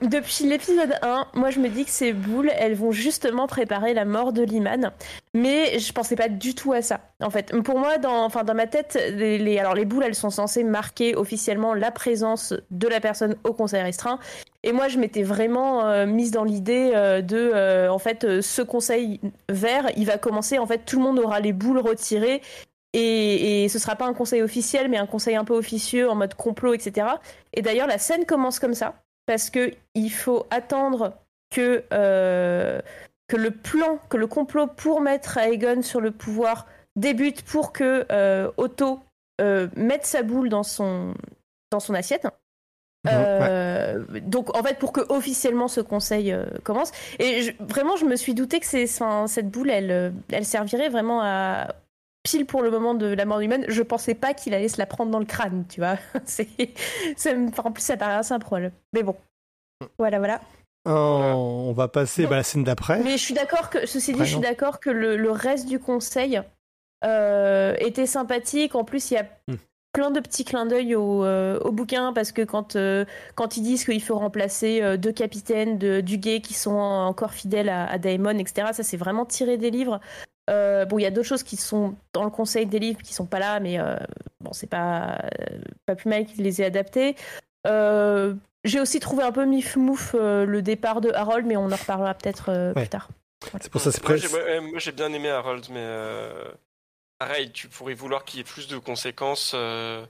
Depuis 0.00 0.44
l'épisode 0.46 0.94
1, 1.02 1.26
moi 1.34 1.50
je 1.50 1.58
me 1.58 1.68
dis 1.68 1.84
que 1.84 1.90
ces 1.90 2.12
boules, 2.12 2.52
elles 2.56 2.76
vont 2.76 2.92
justement 2.92 3.48
préparer 3.48 3.94
la 3.94 4.04
mort 4.04 4.32
de 4.32 4.42
Liman. 4.42 4.92
Mais 5.34 5.80
je 5.80 5.92
pensais 5.92 6.14
pas 6.14 6.28
du 6.28 6.54
tout 6.54 6.72
à 6.72 6.82
ça. 6.82 7.00
En 7.20 7.30
fait, 7.30 7.52
pour 7.62 7.80
moi, 7.80 7.98
dans, 7.98 8.24
enfin, 8.24 8.44
dans 8.44 8.54
ma 8.54 8.68
tête, 8.68 8.96
les, 9.10 9.58
alors 9.58 9.74
les 9.74 9.84
boules, 9.84 10.04
elles 10.04 10.14
sont 10.14 10.30
censées 10.30 10.62
marquer 10.62 11.16
officiellement 11.16 11.74
la 11.74 11.90
présence 11.90 12.54
de 12.70 12.86
la 12.86 13.00
personne 13.00 13.34
au 13.42 13.54
conseil 13.54 13.82
restreint. 13.82 14.20
Et 14.62 14.70
moi, 14.70 14.86
je 14.86 14.98
m'étais 14.98 15.24
vraiment 15.24 15.84
euh, 15.84 16.06
mise 16.06 16.30
dans 16.30 16.44
l'idée 16.44 16.92
euh, 16.94 17.20
de, 17.20 17.36
euh, 17.36 17.90
en 17.90 17.98
fait, 17.98 18.40
ce 18.40 18.62
conseil 18.62 19.20
vert, 19.48 19.90
il 19.96 20.06
va 20.06 20.16
commencer. 20.16 20.60
En 20.60 20.66
fait, 20.66 20.84
tout 20.86 20.98
le 20.98 21.02
monde 21.02 21.18
aura 21.18 21.40
les 21.40 21.52
boules 21.52 21.80
retirées 21.80 22.40
Et, 22.92 23.64
et 23.64 23.68
ce 23.68 23.80
sera 23.80 23.96
pas 23.96 24.06
un 24.06 24.14
conseil 24.14 24.42
officiel, 24.42 24.88
mais 24.88 24.98
un 24.98 25.06
conseil 25.06 25.34
un 25.34 25.44
peu 25.44 25.54
officieux 25.54 26.08
en 26.08 26.14
mode 26.14 26.34
complot, 26.34 26.74
etc. 26.74 27.08
Et 27.52 27.62
d'ailleurs, 27.62 27.88
la 27.88 27.98
scène 27.98 28.26
commence 28.26 28.60
comme 28.60 28.74
ça, 28.74 29.02
parce 29.26 29.50
que 29.50 29.72
il 29.94 30.10
faut 30.10 30.46
attendre 30.50 31.14
que, 31.50 31.84
euh, 31.92 32.80
que 33.28 33.36
le 33.36 33.50
plan, 33.50 33.98
que 34.08 34.16
le 34.16 34.26
complot 34.26 34.66
pour 34.66 35.00
mettre 35.00 35.38
Aegon 35.38 35.82
sur 35.82 36.00
le 36.00 36.10
pouvoir 36.10 36.66
débute 36.96 37.42
pour 37.42 37.72
que 37.72 38.06
euh, 38.10 38.50
Otto 38.56 39.00
euh, 39.40 39.68
mette 39.76 40.06
sa 40.06 40.22
boule 40.22 40.48
dans 40.48 40.62
son, 40.62 41.14
dans 41.70 41.80
son 41.80 41.94
assiette. 41.94 42.26
Euh, 43.08 44.04
Donc 44.20 44.56
en 44.56 44.62
fait 44.62 44.78
pour 44.78 44.92
que 44.92 45.00
officiellement 45.08 45.66
ce 45.66 45.80
conseil 45.80 46.32
euh, 46.32 46.46
commence 46.62 46.92
et 47.18 47.42
je, 47.42 47.52
vraiment 47.58 47.96
je 47.96 48.04
me 48.04 48.14
suis 48.14 48.32
douté 48.32 48.60
que 48.60 48.66
c'est 48.66 48.86
cette 48.86 49.50
boule 49.50 49.70
elle 49.70 50.14
elle 50.30 50.44
servirait 50.44 50.88
vraiment 50.88 51.20
à 51.20 51.74
pile 52.22 52.46
pour 52.46 52.62
le 52.62 52.70
moment 52.70 52.94
de 52.94 53.06
la 53.06 53.24
mort 53.24 53.40
humaine 53.40 53.64
je 53.68 53.82
pensais 53.82 54.14
pas 54.14 54.34
qu'il 54.34 54.54
allait 54.54 54.68
se 54.68 54.78
la 54.78 54.86
prendre 54.86 55.10
dans 55.10 55.18
le 55.18 55.24
crâne 55.24 55.64
tu 55.68 55.80
vois 55.80 55.96
c'est 56.24 56.48
ça 57.16 57.34
me- 57.34 57.48
enfin, 57.48 57.64
en 57.66 57.72
plus 57.72 57.82
ça 57.82 57.96
paraît 57.96 58.14
assez 58.14 58.32
improbable 58.34 58.72
mais 58.92 59.02
bon 59.02 59.16
voilà 59.98 60.18
voilà 60.18 60.40
Oh, 60.84 60.90
on 61.68 61.72
va 61.74 61.86
passer 61.86 62.24
bah, 62.26 62.32
à 62.34 62.36
la 62.38 62.42
scène 62.42 62.64
d'après. 62.64 62.98
mais 63.04 63.12
je 63.12 63.22
suis 63.22 63.34
d'accord 63.34 63.70
que, 63.70 63.86
ceci 63.86 64.12
dit, 64.14 64.18
je 64.18 64.24
suis 64.24 64.40
d'accord 64.40 64.80
que 64.80 64.90
le, 64.90 65.16
le 65.16 65.30
reste 65.30 65.68
du 65.68 65.78
conseil 65.78 66.42
euh, 67.04 67.76
était 67.78 68.06
sympathique. 68.06 68.74
En 68.74 68.82
plus, 68.82 69.12
il 69.12 69.14
y 69.14 69.16
a 69.18 69.26
Hmm. 69.48 69.54
plein 69.92 70.10
de 70.10 70.18
petits 70.18 70.44
clins 70.44 70.66
d'œil 70.66 70.96
au, 70.96 71.24
euh, 71.24 71.60
au 71.60 71.70
bouquin 71.70 72.12
parce 72.12 72.32
que 72.32 72.42
quand, 72.42 72.74
euh, 72.74 73.04
quand 73.36 73.56
ils 73.56 73.62
disent 73.62 73.84
qu'il 73.84 74.02
faut 74.02 74.16
remplacer 74.18 74.82
euh, 74.82 74.96
deux 74.96 75.12
capitaines 75.12 75.78
de, 75.78 76.00
du 76.00 76.18
guet 76.18 76.40
qui 76.40 76.54
sont 76.54 76.70
encore 76.72 77.32
fidèles 77.32 77.68
à, 77.68 77.86
à 77.88 77.98
Daemon, 77.98 78.36
etc., 78.38 78.68
ça 78.72 78.82
c'est 78.82 78.96
vraiment 78.96 79.24
tiré 79.24 79.58
des 79.58 79.70
livres. 79.70 80.00
Euh, 80.50 80.84
bon, 80.84 80.98
il 80.98 81.02
y 81.02 81.06
a 81.06 81.10
d'autres 81.10 81.28
choses 81.28 81.42
qui 81.44 81.56
sont 81.56 81.94
dans 82.12 82.24
le 82.24 82.30
conseil 82.30 82.66
des 82.66 82.78
livres 82.78 83.00
qui 83.02 83.14
sont 83.14 83.26
pas 83.26 83.38
là, 83.38 83.60
mais 83.60 83.78
euh, 83.78 83.96
bon, 84.40 84.52
c'est 84.52 84.66
pas, 84.66 85.22
pas 85.86 85.94
plus 85.94 86.08
mal 86.08 86.24
qu'ils 86.26 86.42
les 86.42 86.60
aient 86.60 86.64
adaptés. 86.66 87.14
Euh, 87.66 88.34
j'ai 88.64 88.80
aussi 88.80 88.98
trouvé 89.00 89.22
un 89.22 89.32
peu 89.32 89.44
mif-mouf 89.44 90.14
euh, 90.18 90.44
le 90.44 90.62
départ 90.62 91.00
de 91.00 91.10
Harold, 91.12 91.46
mais 91.46 91.56
on 91.56 91.70
en 91.70 91.76
reparlera 91.76 92.14
peut-être 92.14 92.48
euh, 92.50 92.72
Ouais. 92.74 92.82
plus 92.82 92.88
tard. 92.88 93.08
C'est 93.60 93.70
pour 93.70 93.80
ça 93.80 93.90
c'est 93.92 94.02
Moi, 94.02 94.16
prêt. 94.16 94.18
j'ai- 94.18 94.34
ouais, 94.34 94.60
moi, 94.60 94.78
j'ai 94.78 94.92
bien 94.92 95.12
aimé 95.12 95.28
Harold, 95.30 95.64
mais 95.70 95.80
euh, 95.80 96.50
pareil, 97.18 97.50
tu 97.52 97.68
pourrais 97.68 97.94
vouloir 97.94 98.24
qu'il 98.24 98.38
y 98.38 98.40
ait 98.40 98.44
plus 98.44 98.66
de 98.68 98.78
conséquences 98.78 99.52
euh, 99.54 100.04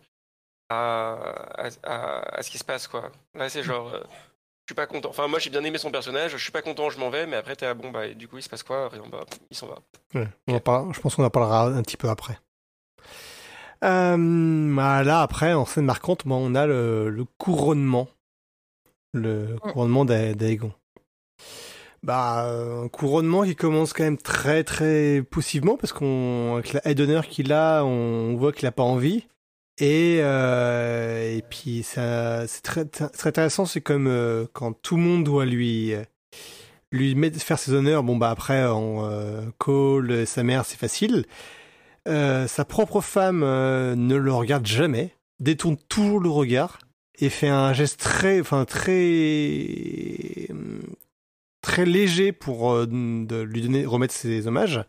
à, 0.71 1.13
à, 1.57 1.69
à- 1.83 2.39
à 2.39 2.43
ce 2.43 2.51
qui 2.51 2.59
se 2.59 2.65
passe, 2.65 2.87
quoi. 2.89 3.11
Là, 3.35 3.49
c'est 3.51 3.63
genre, 3.63 3.93
euh, 3.95 4.03
suis 4.73 4.77
pas 4.77 4.87
content. 4.87 5.11
Enfin, 5.11 5.29
moi, 5.29 5.39
j'ai 5.39 5.51
bien 5.51 5.63
aimé 5.65 5.79
son 5.79 5.91
personnage, 5.91 6.33
je 6.33 6.37
suis 6.43 6.51
pas 6.53 6.63
content, 6.63 6.89
je 6.91 6.99
m'en 6.99 7.11
vais, 7.11 7.27
mais 7.27 7.37
après, 7.37 7.55
t'es 7.57 7.67
à 7.67 7.75
bon, 7.75 7.91
bah, 7.91 8.07
et 8.07 8.15
du 8.15 8.27
coup, 8.29 8.39
il 8.39 8.43
se 8.43 8.49
passe 8.49 8.63
quoi 8.63 8.89
Rien, 8.89 9.03
bah, 9.11 9.25
il 9.51 9.57
s'en 9.57 9.67
va. 9.67 9.79
Ouais, 10.15 10.29
on 10.49 10.55
en 10.57 10.61
parle- 10.61 10.95
je 10.95 11.01
pense 11.01 11.15
qu'on 11.15 11.25
en 11.25 11.31
parlera 11.31 11.67
un 11.67 11.83
petit 11.83 11.97
peu 11.97 12.09
après. 12.09 12.39
Euh, 13.85 14.75
bah, 14.77 15.03
là, 15.03 15.23
après, 15.23 15.53
en 15.53 15.65
scène 15.67 15.85
marquante, 15.85 16.27
bon, 16.27 16.37
on 16.37 16.55
a 16.55 16.67
le, 16.67 17.11
le 17.11 17.25
couronnement. 17.39 18.09
Le 19.13 19.57
couronnement 19.61 20.05
d'A- 20.05 20.35
d'Aegon. 20.35 20.73
Bah, 22.03 22.47
euh, 22.47 22.85
un 22.85 22.89
couronnement 22.89 23.43
qui 23.45 23.55
commence 23.55 23.93
quand 23.93 24.03
même 24.03 24.19
très 24.19 24.65
très 24.65 25.23
poussivement 25.23 25.77
parce 25.77 25.93
qu'on 25.93 26.55
avec 26.57 26.73
la 26.73 26.81
haie 26.89 26.95
d'honneur 26.97 27.29
qu'il 27.29 27.53
a, 27.53 27.85
on 27.85 28.35
voit 28.37 28.53
qu'il 28.53 28.67
a 28.67 28.73
pas 28.73 28.83
envie. 28.83 29.27
Et 29.79 30.19
euh, 30.21 31.37
et 31.37 31.43
puis 31.43 31.83
ça 31.83 32.47
c'est 32.47 32.63
très 32.63 32.85
très 32.85 33.29
intéressant, 33.29 33.65
c'est 33.65 33.81
comme 33.81 34.07
euh, 34.07 34.47
quand 34.53 34.73
tout 34.83 34.97
le 34.97 35.03
monde 35.03 35.25
doit 35.25 35.47
lui 35.47 35.95
lui 36.91 37.31
faire 37.39 37.59
ses 37.59 37.73
honneurs. 37.73 38.03
Bon 38.03 38.17
bah 38.17 38.31
après 38.31 38.65
en 38.67 39.09
euh, 39.09 39.43
Cole, 39.59 40.27
sa 40.27 40.43
mère, 40.43 40.67
c'est 40.67 40.79
facile. 40.79 41.25
Euh, 42.07 42.47
sa 42.49 42.65
propre 42.65 43.01
femme 43.01 43.41
ne 43.41 44.15
le 44.17 44.33
regarde 44.33 44.67
jamais, 44.67 45.15
détourne 45.41 45.77
toujours 45.89 46.21
le 46.21 46.29
regard 46.29 46.79
et 47.19 47.31
fait 47.31 47.49
un 47.49 47.73
geste 47.73 48.01
très, 48.01 48.41
enfin 48.41 48.65
très, 48.65 50.49
très 51.63 51.87
léger 51.87 52.33
pour 52.33 52.77
lui 52.77 53.63
donner, 53.63 53.87
remettre 53.87 54.15
ses 54.15 54.47
hommages. 54.47 54.85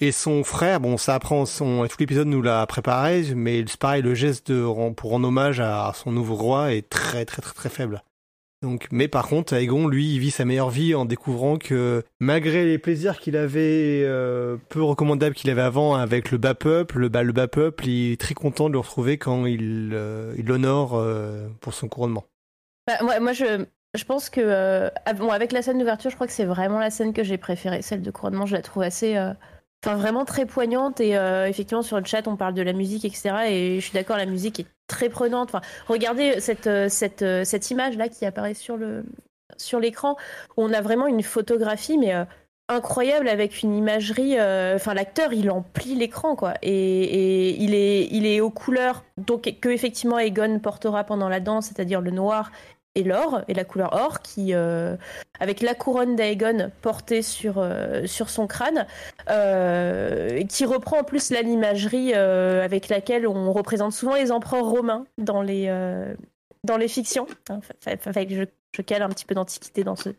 Et 0.00 0.12
son 0.12 0.44
frère, 0.44 0.80
bon, 0.80 0.96
ça 0.96 1.14
apprend, 1.14 1.44
son, 1.44 1.86
tout 1.88 1.96
l'épisode 1.98 2.28
nous 2.28 2.42
l'a 2.42 2.64
préparé, 2.66 3.24
mais 3.34 3.64
c'est 3.66 3.78
pareil, 3.78 4.02
le 4.02 4.14
geste 4.14 4.52
pour 4.94 5.10
rendre 5.10 5.28
hommage 5.28 5.58
à 5.58 5.92
son 5.94 6.12
nouveau 6.12 6.36
roi 6.36 6.72
est 6.72 6.88
très, 6.88 7.24
très, 7.24 7.42
très, 7.42 7.52
très 7.52 7.68
faible. 7.68 8.02
Donc, 8.62 8.88
mais 8.90 9.06
par 9.06 9.28
contre, 9.28 9.54
Aegon, 9.54 9.86
lui, 9.86 10.14
il 10.14 10.18
vit 10.18 10.32
sa 10.32 10.44
meilleure 10.44 10.70
vie 10.70 10.94
en 10.94 11.04
découvrant 11.04 11.58
que 11.58 12.02
malgré 12.18 12.64
les 12.64 12.78
plaisirs 12.78 13.20
qu'il 13.20 13.36
avait 13.36 14.02
euh, 14.04 14.56
peu 14.68 14.82
recommandables 14.82 15.36
qu'il 15.36 15.48
avait 15.50 15.62
avant 15.62 15.94
avec 15.94 16.32
le 16.32 16.38
bas 16.38 16.54
peuple, 16.54 16.98
le 16.98 17.08
bas, 17.08 17.22
le 17.22 17.32
bas 17.32 17.46
peuple, 17.46 17.86
il 17.86 18.12
est 18.12 18.20
très 18.20 18.34
content 18.34 18.68
de 18.68 18.72
le 18.72 18.80
retrouver 18.80 19.16
quand 19.16 19.46
il 19.46 19.90
euh, 19.92 20.34
l'honore 20.44 20.96
euh, 20.96 21.46
pour 21.60 21.72
son 21.72 21.86
couronnement. 21.86 22.24
Bah, 22.88 22.94
moi, 23.02 23.20
moi, 23.20 23.32
je, 23.32 23.64
je 23.94 24.04
pense 24.04 24.28
que 24.28 24.90
bon, 25.16 25.30
avec 25.30 25.52
la 25.52 25.62
scène 25.62 25.78
d'ouverture, 25.78 26.10
je 26.10 26.16
crois 26.16 26.26
que 26.26 26.32
c'est 26.32 26.44
vraiment 26.44 26.80
la 26.80 26.90
scène 26.90 27.12
que 27.12 27.22
j'ai 27.22 27.38
préférée, 27.38 27.82
celle 27.82 28.02
de 28.02 28.10
couronnement. 28.10 28.46
Je 28.46 28.56
la 28.56 28.62
trouve 28.62 28.82
assez, 28.82 29.16
enfin 29.84 29.96
vraiment 29.96 30.24
très 30.24 30.46
poignante 30.46 31.00
et 31.00 31.16
euh, 31.16 31.46
effectivement 31.46 31.82
sur 31.82 31.98
le 31.98 32.04
chat 32.04 32.26
on 32.26 32.36
parle 32.36 32.54
de 32.54 32.62
la 32.62 32.72
musique, 32.72 33.04
etc. 33.04 33.34
Et 33.48 33.80
je 33.80 33.84
suis 33.84 33.94
d'accord, 33.94 34.16
la 34.16 34.26
musique 34.26 34.60
est 34.60 34.66
très 34.86 35.08
prenante. 35.08 35.48
Enfin, 35.48 35.60
regardez 35.86 36.40
cette 36.40 36.66
euh, 36.66 36.88
cette 36.88 37.22
euh, 37.22 37.44
cette 37.44 37.70
image 37.70 37.96
là 37.96 38.08
qui 38.08 38.24
apparaît 38.24 38.54
sur 38.54 38.76
le 38.76 39.04
sur 39.56 39.80
l'écran 39.80 40.16
on 40.56 40.72
a 40.72 40.80
vraiment 40.80 41.06
une 41.06 41.22
photographie, 41.22 41.98
mais 41.98 42.12
incroyable 42.68 43.28
avec 43.28 43.62
une 43.62 43.74
imagerie. 43.74 44.34
Enfin, 44.34 44.94
l'acteur 44.94 45.32
il 45.32 45.50
emplit 45.50 45.94
l'écran 45.94 46.36
quoi, 46.36 46.54
et, 46.62 46.70
et 46.70 47.62
il 47.62 47.74
est 47.74 48.08
il 48.10 48.26
est 48.26 48.40
aux 48.40 48.50
couleurs 48.50 49.04
donc 49.16 49.52
que 49.60 49.68
effectivement 49.68 50.18
Egon 50.18 50.58
portera 50.60 51.04
pendant 51.04 51.28
la 51.28 51.40
danse, 51.40 51.66
c'est-à-dire 51.66 52.00
le 52.00 52.10
noir 52.10 52.50
et 52.98 53.04
l'or 53.04 53.42
et 53.48 53.54
la 53.54 53.64
couleur 53.64 53.92
or 53.92 54.20
qui 54.20 54.52
euh, 54.54 54.96
avec 55.40 55.60
la 55.60 55.74
couronne 55.74 56.16
d'Aegon 56.16 56.70
portée 56.82 57.22
sur 57.22 57.54
euh, 57.58 58.06
sur 58.06 58.28
son 58.30 58.46
crâne 58.46 58.86
euh, 59.30 60.42
qui 60.44 60.64
reprend 60.64 61.00
en 61.00 61.04
plus 61.04 61.30
l'imagerie 61.30 62.12
avec 62.14 62.88
laquelle 62.88 63.26
on 63.26 63.52
représente 63.52 63.92
souvent 63.92 64.14
les 64.14 64.32
empereurs 64.32 64.64
romains 64.66 65.04
dans 65.16 65.42
les 65.42 65.68
dans 66.64 66.76
les 66.76 66.88
fictions 66.88 67.26
fa- 67.46 68.12
je, 68.28 68.44
je 68.76 68.82
cale 68.82 69.02
un 69.02 69.08
petit 69.08 69.24
peu 69.24 69.34
d'antiquité 69.34 69.84
dans 69.84 69.96
ce 69.96 70.10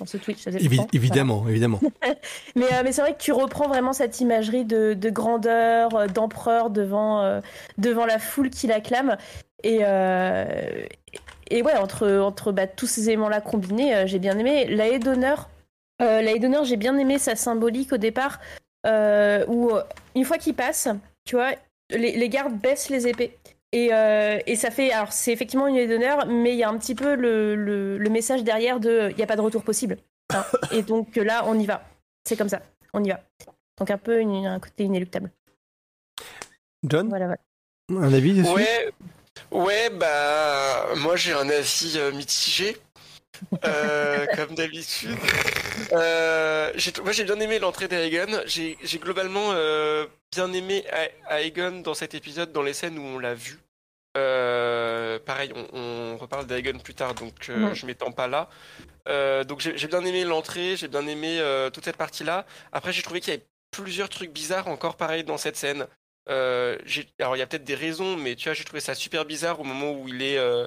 dans 0.00 0.06
ce 0.06 0.16
Twitch 0.16 0.42
ça 0.42 0.50
Évi- 0.50 0.86
évidemment, 0.92 1.46
évidemment. 1.48 1.80
Mais, 2.56 2.66
mais 2.82 2.90
c'est 2.92 3.00
vrai 3.00 3.12
que 3.14 3.22
tu 3.22 3.30
reprends 3.32 3.68
vraiment 3.68 3.92
cette 3.92 4.20
imagerie 4.20 4.64
de, 4.64 4.92
de 4.94 5.08
grandeur, 5.10 6.08
d'empereur 6.08 6.68
devant, 6.70 7.40
devant 7.78 8.04
la 8.04 8.18
foule 8.18 8.50
qui 8.50 8.66
l'acclame. 8.66 9.16
Et, 9.62 9.78
euh, 9.82 10.44
et 11.56 11.62
ouais, 11.62 11.74
entre, 11.76 12.08
entre 12.18 12.52
bah, 12.52 12.66
tous 12.66 12.86
ces 12.86 13.08
éléments-là 13.08 13.40
combinés, 13.40 13.94
euh, 13.94 14.06
j'ai 14.06 14.18
bien 14.18 14.38
aimé. 14.38 14.66
La 14.66 14.88
haie 14.88 14.98
d'honneur, 14.98 15.48
euh, 16.00 16.22
la 16.22 16.32
haie 16.32 16.38
d'honneur, 16.38 16.64
j'ai 16.64 16.76
bien 16.76 16.96
aimé 16.98 17.18
sa 17.18 17.36
symbolique 17.36 17.92
au 17.92 17.96
départ, 17.98 18.40
euh, 18.86 19.44
où 19.48 19.70
une 20.14 20.24
fois 20.24 20.38
qu'il 20.38 20.54
passe, 20.54 20.88
tu 21.24 21.36
vois, 21.36 21.52
les, 21.90 22.16
les 22.16 22.28
gardes 22.28 22.54
baissent 22.58 22.90
les 22.90 23.06
épées. 23.08 23.38
Et, 23.72 23.88
euh, 23.92 24.38
et 24.46 24.56
ça 24.56 24.70
fait, 24.70 24.92
alors 24.92 25.12
c'est 25.12 25.32
effectivement 25.32 25.66
une 25.66 25.76
haie 25.76 25.86
d'honneur, 25.86 26.26
mais 26.26 26.52
il 26.52 26.58
y 26.58 26.64
a 26.64 26.68
un 26.68 26.76
petit 26.76 26.94
peu 26.94 27.14
le, 27.14 27.54
le, 27.54 27.96
le 27.96 28.10
message 28.10 28.44
derrière 28.44 28.80
de 28.80 29.08
il 29.10 29.16
n'y 29.16 29.22
a 29.22 29.26
pas 29.26 29.36
de 29.36 29.40
retour 29.40 29.62
possible. 29.62 29.96
Hein. 30.34 30.44
Et 30.72 30.82
donc 30.82 31.16
là, 31.16 31.44
on 31.46 31.58
y 31.58 31.64
va. 31.64 31.82
C'est 32.28 32.36
comme 32.36 32.50
ça, 32.50 32.60
on 32.92 33.02
y 33.02 33.08
va. 33.08 33.20
Donc 33.78 33.90
un 33.90 33.96
peu 33.98 34.20
une- 34.20 34.46
un 34.46 34.60
côté 34.60 34.84
inéluctable. 34.84 35.30
John, 36.84 37.08
Voilà, 37.08 37.26
voilà. 37.88 38.06
un 38.06 38.12
avis 38.12 38.34
dessus? 38.34 38.52
Ouais, 38.52 38.90
ouais, 39.52 39.90
bah, 39.90 40.88
moi 40.96 41.16
j'ai 41.16 41.32
un 41.32 41.48
avis 41.48 41.94
euh, 41.96 42.12
mitigé, 42.12 42.76
euh, 43.64 44.26
comme 44.36 44.54
d'habitude. 44.54 45.16
Euh, 45.92 46.72
j'ai- 46.74 46.92
moi 47.02 47.12
j'ai 47.12 47.24
bien 47.24 47.38
aimé 47.40 47.58
l'entrée 47.58 47.88
d'Aegon. 47.88 48.40
J'ai 48.46 48.76
globalement 48.98 49.52
bien 50.32 50.52
aimé 50.52 50.84
Aegon 51.30 51.80
dans 51.82 51.94
cet 51.94 52.14
épisode, 52.14 52.52
dans 52.52 52.62
les 52.62 52.72
scènes 52.72 52.98
où 52.98 53.02
on 53.02 53.18
l'a 53.18 53.34
vu. 53.34 53.58
Pareil, 54.14 55.52
on, 55.54 55.66
on 55.78 56.16
reparle 56.16 56.46
d'Aegon 56.46 56.78
plus 56.78 56.94
tard, 56.94 57.14
donc 57.14 57.34
Ouais. 57.48 57.74
je 57.74 57.86
m'étends 57.86 58.12
pas 58.12 58.28
là. 58.28 58.48
Donc 59.44 59.60
j'ai 59.60 59.86
bien 59.88 60.04
aimé 60.04 60.24
l'entrée, 60.24 60.76
j'ai 60.76 60.88
bien 60.88 61.06
aimé 61.06 61.40
toute 61.72 61.84
cette 61.84 61.96
partie-là. 61.96 62.46
Après, 62.72 62.92
j'ai 62.92 63.02
trouvé 63.02 63.20
qu'il 63.20 63.32
y 63.32 63.36
avait 63.36 63.46
plusieurs 63.70 64.08
trucs 64.08 64.30
bizarres 64.32 64.68
encore 64.68 64.96
pareil 64.96 65.24
dans 65.24 65.38
cette 65.38 65.56
scène. 65.56 65.86
Euh, 66.28 66.78
alors 67.18 67.36
il 67.36 67.40
y 67.40 67.42
a 67.42 67.46
peut-être 67.46 67.64
des 67.64 67.74
raisons, 67.74 68.16
mais 68.16 68.36
tu 68.36 68.48
vois, 68.48 68.54
j'ai 68.54 68.64
trouvé 68.64 68.80
ça 68.80 68.94
super 68.94 69.24
bizarre 69.24 69.60
au 69.60 69.64
moment 69.64 69.92
où 69.92 70.08
il 70.08 70.22
est, 70.22 70.38
euh, 70.38 70.66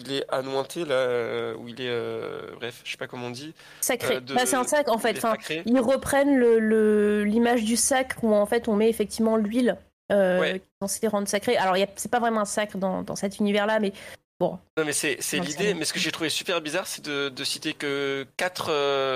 il 0.00 0.12
est 0.12 0.24
anointé 0.30 0.84
là, 0.84 0.94
euh, 0.94 1.54
où 1.56 1.68
il 1.68 1.80
est, 1.80 1.88
euh, 1.90 2.50
bref, 2.56 2.80
je 2.84 2.90
sais 2.92 2.96
pas 2.96 3.06
comment 3.06 3.26
on 3.26 3.30
dit. 3.30 3.52
Sacré. 3.80 4.20
Bah, 4.20 4.46
c'est 4.46 4.56
un 4.56 4.64
sac 4.64 4.88
en 4.88 4.98
fait. 4.98 5.16
Enfin, 5.18 5.32
sacré. 5.32 5.62
ils 5.66 5.78
reprennent 5.80 6.36
le- 6.36 6.58
le- 6.58 7.24
l'image 7.24 7.64
du 7.64 7.76
sac 7.76 8.14
où 8.22 8.34
en 8.34 8.46
fait 8.46 8.66
on 8.68 8.76
met 8.76 8.88
effectivement 8.88 9.36
l'huile 9.36 9.76
Ouais. 10.10 10.60
censée 10.80 11.00
les 11.02 11.08
rendre 11.08 11.26
sacrés. 11.28 11.56
Alors 11.56 11.76
c'est 11.96 12.10
pas 12.10 12.20
vraiment 12.20 12.40
un 12.42 12.44
sacre 12.46 12.78
dans, 12.78 13.02
dans 13.02 13.16
cet 13.16 13.38
univers-là, 13.38 13.80
mais 13.80 13.92
bon. 14.38 14.58
Non 14.76 14.84
mais 14.84 14.92
c'est 14.92 15.18
l'idée, 15.40 15.74
mais 15.74 15.84
ce 15.84 15.92
que 15.92 15.98
j'ai 15.98 16.12
trouvé 16.12 16.28
super 16.30 16.60
bizarre, 16.60 16.86
c'est 16.86 17.04
de, 17.04 17.28
de 17.30 17.44
citer 17.44 17.72
que 17.74 18.26
4 18.36 18.66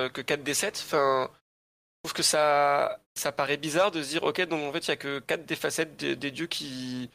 que 0.08 0.20
4 0.20 0.42
des 0.42 0.54
7. 0.54 0.82
Enfin, 0.84 1.30
trouve 2.02 2.14
que 2.14 2.22
ça, 2.22 3.00
ça 3.14 3.32
paraît 3.32 3.56
bizarre 3.56 3.90
de 3.90 4.02
se 4.02 4.08
dire, 4.10 4.22
ok, 4.24 4.40
donc 4.48 4.62
en 4.68 4.72
fait, 4.72 4.80
il 4.86 4.88
y 4.88 4.92
a 4.92 4.96
que 4.96 5.18
quatre 5.20 5.46
des 5.46 5.56
facettes 5.56 5.96
des, 5.96 6.16
des 6.16 6.30
dieux 6.30 6.46
qui, 6.46 7.10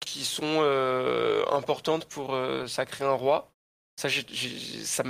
qui 0.00 0.24
sont 0.24 0.44
euh, 0.62 1.44
importantes 1.52 2.06
pour 2.06 2.34
euh, 2.34 2.66
sacrer 2.66 3.04
un 3.04 3.12
roi. 3.12 3.52
Ça, 4.00 4.08
j'ai- 4.08 4.26
j'ai- 4.30 4.84
ça 4.84 5.02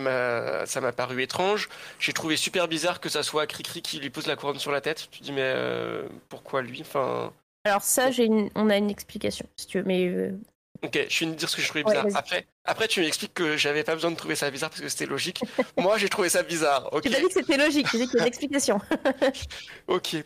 m'a, 0.00 0.66
ça 0.66 0.80
m'a 0.80 0.92
paru 0.92 1.22
étrange. 1.22 1.68
J'ai 2.00 2.12
trouvé 2.12 2.36
super 2.36 2.68
bizarre 2.68 3.00
que 3.00 3.08
ça 3.08 3.22
soit 3.22 3.46
Cricri 3.46 3.82
qui 3.82 3.98
lui 4.00 4.10
pose 4.10 4.26
la 4.26 4.36
couronne 4.36 4.58
sur 4.60 4.72
la 4.72 4.80
tête. 4.80 5.08
Tu 5.10 5.20
te 5.20 5.24
dis, 5.24 5.32
mais 5.32 5.42
euh, 5.42 6.08
pourquoi 6.28 6.62
lui? 6.62 6.80
Enfin, 6.82 7.32
Alors 7.64 7.82
ça, 7.82 8.10
j'ai 8.10 8.24
une- 8.24 8.50
on 8.54 8.70
a 8.70 8.76
une 8.76 8.90
explication, 8.90 9.46
si 9.56 9.66
tu 9.66 9.78
veux, 9.78 9.84
mais 9.84 10.06
euh, 10.08 10.38
ok, 10.82 11.06
je 11.08 11.18
viens 11.18 11.28
de 11.28 11.34
dire 11.34 11.48
ce 11.48 11.56
que 11.56 11.62
je 11.62 11.68
trouvais 11.68 11.84
bizarre. 11.84 12.06
après, 12.14 12.46
après, 12.64 12.88
tu 12.88 13.00
m'expliques 13.00 13.34
que 13.34 13.56
j'avais 13.56 13.84
pas 13.84 13.94
besoin 13.94 14.10
de 14.10 14.16
trouver 14.16 14.34
ça 14.34 14.50
bizarre 14.50 14.70
parce 14.70 14.80
que 14.80 14.88
c'était 14.88 15.06
logique. 15.06 15.42
Moi, 15.76 15.98
j'ai 15.98 16.08
trouvé 16.08 16.28
ça 16.28 16.42
bizarre. 16.42 16.92
Ok. 16.92 17.04
j'ai 17.04 17.10
pas 17.10 17.20
dit 17.20 17.26
que 17.26 17.32
c'était 17.32 17.56
logique, 17.56 17.86
j'ai 17.90 17.98
dit 17.98 18.06
qu'il 18.06 18.16
y 18.16 18.20
a 18.20 18.22
une 18.22 18.28
explication. 18.28 18.80
Ok. 19.88 20.16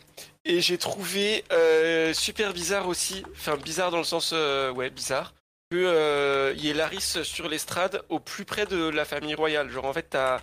Et 0.45 0.59
j'ai 0.59 0.77
trouvé 0.77 1.45
euh, 1.53 2.13
super 2.13 2.51
bizarre 2.53 2.89
aussi, 2.89 3.23
enfin 3.31 3.55
bizarre 3.55 3.91
dans 3.91 3.97
le 3.97 4.03
sens, 4.03 4.31
euh, 4.33 4.71
ouais, 4.73 4.89
bizarre, 4.89 5.33
que 5.71 5.77
euh, 5.77 6.53
y 6.57 6.69
ait 6.69 6.73
Laris 6.73 7.23
sur 7.23 7.47
l'estrade 7.47 8.03
au 8.09 8.19
plus 8.19 8.43
près 8.43 8.65
de 8.65 8.89
la 8.89 9.05
famille 9.05 9.35
royale. 9.35 9.69
Genre 9.69 9.85
en 9.85 9.93
fait, 9.93 10.07
t'as 10.09 10.41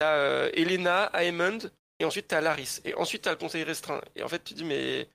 as, 0.00 0.04
euh, 0.04 0.50
Elena, 0.52 1.10
Aemond, 1.14 1.70
et 1.98 2.04
ensuite 2.04 2.28
t'as 2.28 2.42
Laris. 2.42 2.80
Et 2.84 2.94
ensuite 2.94 3.22
t'as 3.22 3.30
le 3.30 3.36
conseil 3.36 3.64
restreint. 3.64 4.02
Et 4.16 4.22
en 4.22 4.28
fait, 4.28 4.44
tu 4.44 4.52
dis, 4.54 4.64
mais 4.64 5.08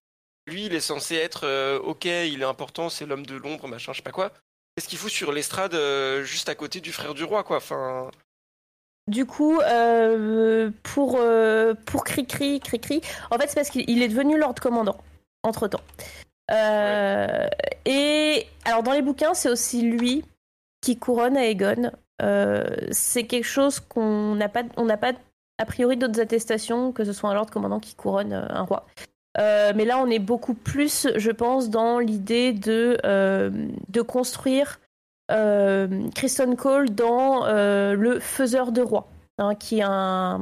lui, 0.48 0.66
il 0.66 0.74
est 0.74 0.80
censé 0.80 1.16
être, 1.16 1.46
euh, 1.46 1.78
ok, 1.80 2.06
il 2.06 2.42
est 2.42 2.46
important, 2.46 2.90
c'est 2.90 3.06
l'homme 3.06 3.26
de 3.26 3.36
l'ombre, 3.36 3.68
machin, 3.68 3.92
je 3.92 3.98
sais 3.98 4.04
pas 4.04 4.12
quoi. 4.12 4.32
Qu'est-ce 4.76 4.88
qu'il 4.88 4.98
fout 4.98 5.12
sur 5.12 5.32
l'estrade 5.32 5.74
euh, 5.74 6.24
juste 6.24 6.50
à 6.50 6.56
côté 6.56 6.80
du 6.80 6.92
frère 6.92 7.14
du 7.14 7.24
roi, 7.24 7.44
quoi 7.44 7.60
Du 9.08 9.26
coup, 9.26 9.60
euh, 9.60 10.72
pour, 10.84 11.18
euh, 11.20 11.74
pour 11.86 12.04
Cricri, 12.04 12.60
Cricri, 12.60 13.02
en 13.30 13.38
fait, 13.38 13.48
c'est 13.48 13.56
parce 13.56 13.70
qu'il 13.70 13.90
il 13.90 14.02
est 14.02 14.08
devenu 14.08 14.38
Lord 14.38 14.56
Commandant, 14.56 14.98
entre-temps. 15.44 15.82
Euh, 16.52 17.48
Et 17.86 18.48
alors, 18.64 18.84
dans 18.84 18.94
les 18.94 19.02
bouquins, 19.02 19.34
c'est 19.34 19.50
aussi 19.50 19.82
lui 19.82 20.24
qui 20.82 20.98
couronne 20.98 21.36
Aegon. 21.36 21.92
Euh, 22.22 22.66
c'est 22.92 23.26
quelque 23.26 23.46
chose 23.46 23.80
qu'on 23.80 24.36
n'a 24.36 24.48
pas, 24.48 24.64
on 24.78 24.86
n'a 24.86 24.98
pas 24.98 25.14
a 25.60 25.66
priori 25.66 25.98
d'autres 25.98 26.20
attestations 26.20 26.92
que 26.92 27.04
ce 27.04 27.14
soit 27.14 27.30
un 27.30 27.34
Lord 27.34 27.50
Commandant 27.50 27.80
qui 27.80 27.96
couronne 27.96 28.34
un 28.34 28.62
roi. 28.62 28.86
Euh, 29.40 29.72
mais 29.76 29.86
là, 29.86 30.00
on 30.00 30.08
est 30.10 30.20
beaucoup 30.20 30.54
plus, 30.56 31.08
je 31.16 31.32
pense, 31.32 31.70
dans 31.70 32.00
l'idée 32.00 32.54
de, 32.54 32.98
euh, 33.06 33.50
de 33.90 34.02
construire 34.02 34.80
euh, 35.32 35.88
Kristen 36.16 36.56
Cole 36.56 36.90
dans 36.90 37.46
euh, 37.46 37.94
le 37.94 38.20
faiseur 38.20 38.72
de 38.72 38.82
roi, 38.82 39.08
hein, 39.38 39.54
qui 39.56 39.80
est 39.80 39.84
un, 39.86 40.40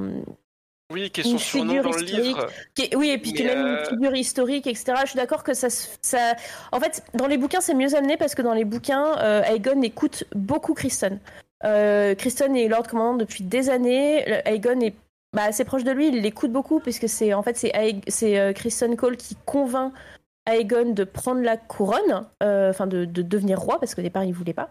oui, 0.94 1.10
qui 1.10 1.22
est 1.22 1.24
Une 1.26 1.32
son 1.32 1.38
surnom 1.40 1.70
figure 1.74 1.84
dans 1.84 1.98
le 1.98 2.04
historique. 2.04 2.26
livre. 2.26 2.48
qui 2.76 2.82
est- 2.84 2.96
oui, 2.96 3.10
et 3.10 3.18
puis 3.18 3.34
qui 3.34 3.42
est 3.42 3.54
même 3.56 3.66
une 3.68 3.86
figure 3.90 4.16
historique, 4.16 4.68
etc. 4.68 4.94
Je 5.02 5.10
suis 5.10 5.18
d'accord 5.18 5.44
que 5.44 5.54
ça, 5.56 5.70
se- 5.70 5.88
ça. 6.02 6.36
En 6.72 6.80
fait, 6.80 7.04
dans 7.16 7.28
les 7.28 7.38
bouquins, 7.38 7.62
c'est 7.62 7.74
mieux 7.74 7.96
amené 7.96 8.16
parce 8.18 8.36
que 8.36 8.44
dans 8.44 8.54
les 8.54 8.66
bouquins, 8.66 9.16
Aegon 9.44 9.82
écoute 9.82 10.24
beaucoup 10.36 10.74
Kristen. 10.76 11.20
Euh, 11.64 12.14
Kristen 12.14 12.56
est 12.56 12.68
Lord 12.68 12.88
Commandant 12.88 13.18
depuis 13.18 13.44
des 13.44 13.70
années. 13.72 14.24
Aegon 14.46 14.80
est 14.82 14.94
bah, 15.36 15.44
assez 15.44 15.66
proche 15.66 15.84
de 15.84 15.92
lui, 15.92 16.08
il 16.08 16.22
l'écoute 16.22 16.52
beaucoup 16.52 16.80
puisque 16.80 17.10
c'est 17.10 17.34
en 17.34 17.44
fait 17.44 17.58
c'est 17.58 17.72
c'est 18.08 18.40
euh, 18.40 18.54
Kristen 18.54 18.96
Cole 18.96 19.18
qui 19.18 19.36
convainc 19.46 19.94
Aegon 20.48 20.94
de 20.94 21.04
prendre 21.04 21.42
la 21.42 21.58
couronne, 21.58 22.28
euh, 22.44 22.70
enfin 22.70 22.88
de, 22.88 23.06
de 23.06 23.22
devenir 23.22 23.60
roi 23.60 23.80
parce 23.80 23.96
qu'au 23.96 24.02
départ 24.02 24.24
il 24.24 24.34
voulait 24.34 24.54
pas. 24.54 24.70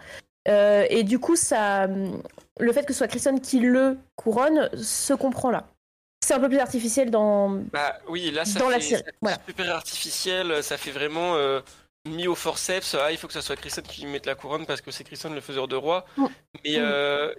Euh, 0.48 0.86
et 0.90 1.04
du 1.04 1.18
coup, 1.18 1.36
ça, 1.36 1.86
le 1.86 2.72
fait 2.72 2.84
que 2.84 2.92
ce 2.92 2.98
soit 2.98 3.08
Kristen 3.08 3.40
qui 3.40 3.60
le 3.60 3.98
couronne 4.16 4.70
se 4.76 5.14
comprend 5.14 5.50
là. 5.50 5.66
C'est 6.24 6.34
un 6.34 6.40
peu 6.40 6.48
plus 6.48 6.58
artificiel 6.58 7.10
dans, 7.10 7.50
Bah 7.72 7.98
oui, 8.08 8.30
là 8.30 8.44
ça 8.44 8.58
dans 8.58 8.68
fait 8.68 8.72
la 8.72 8.80
série. 8.80 9.02
ça 9.04 9.10
Voilà. 9.20 9.38
super 9.46 9.74
artificiel, 9.74 10.62
ça 10.62 10.78
fait 10.78 10.90
vraiment 10.90 11.34
euh, 11.34 11.60
mis 12.08 12.26
au 12.26 12.34
forceps. 12.34 12.94
Ah, 12.94 13.12
il 13.12 13.18
faut 13.18 13.26
que 13.26 13.32
ça 13.34 13.42
soit 13.42 13.56
Kristen 13.56 13.84
qui 13.84 14.06
mette 14.06 14.24
la 14.26 14.34
couronne 14.34 14.64
parce 14.64 14.80
que 14.80 14.90
c'est 14.90 15.04
Kristen 15.04 15.34
le 15.34 15.40
faiseur 15.42 15.68
de 15.68 15.76
roi. 15.76 16.06
Mm. 16.16 16.26
Mais 16.64 16.72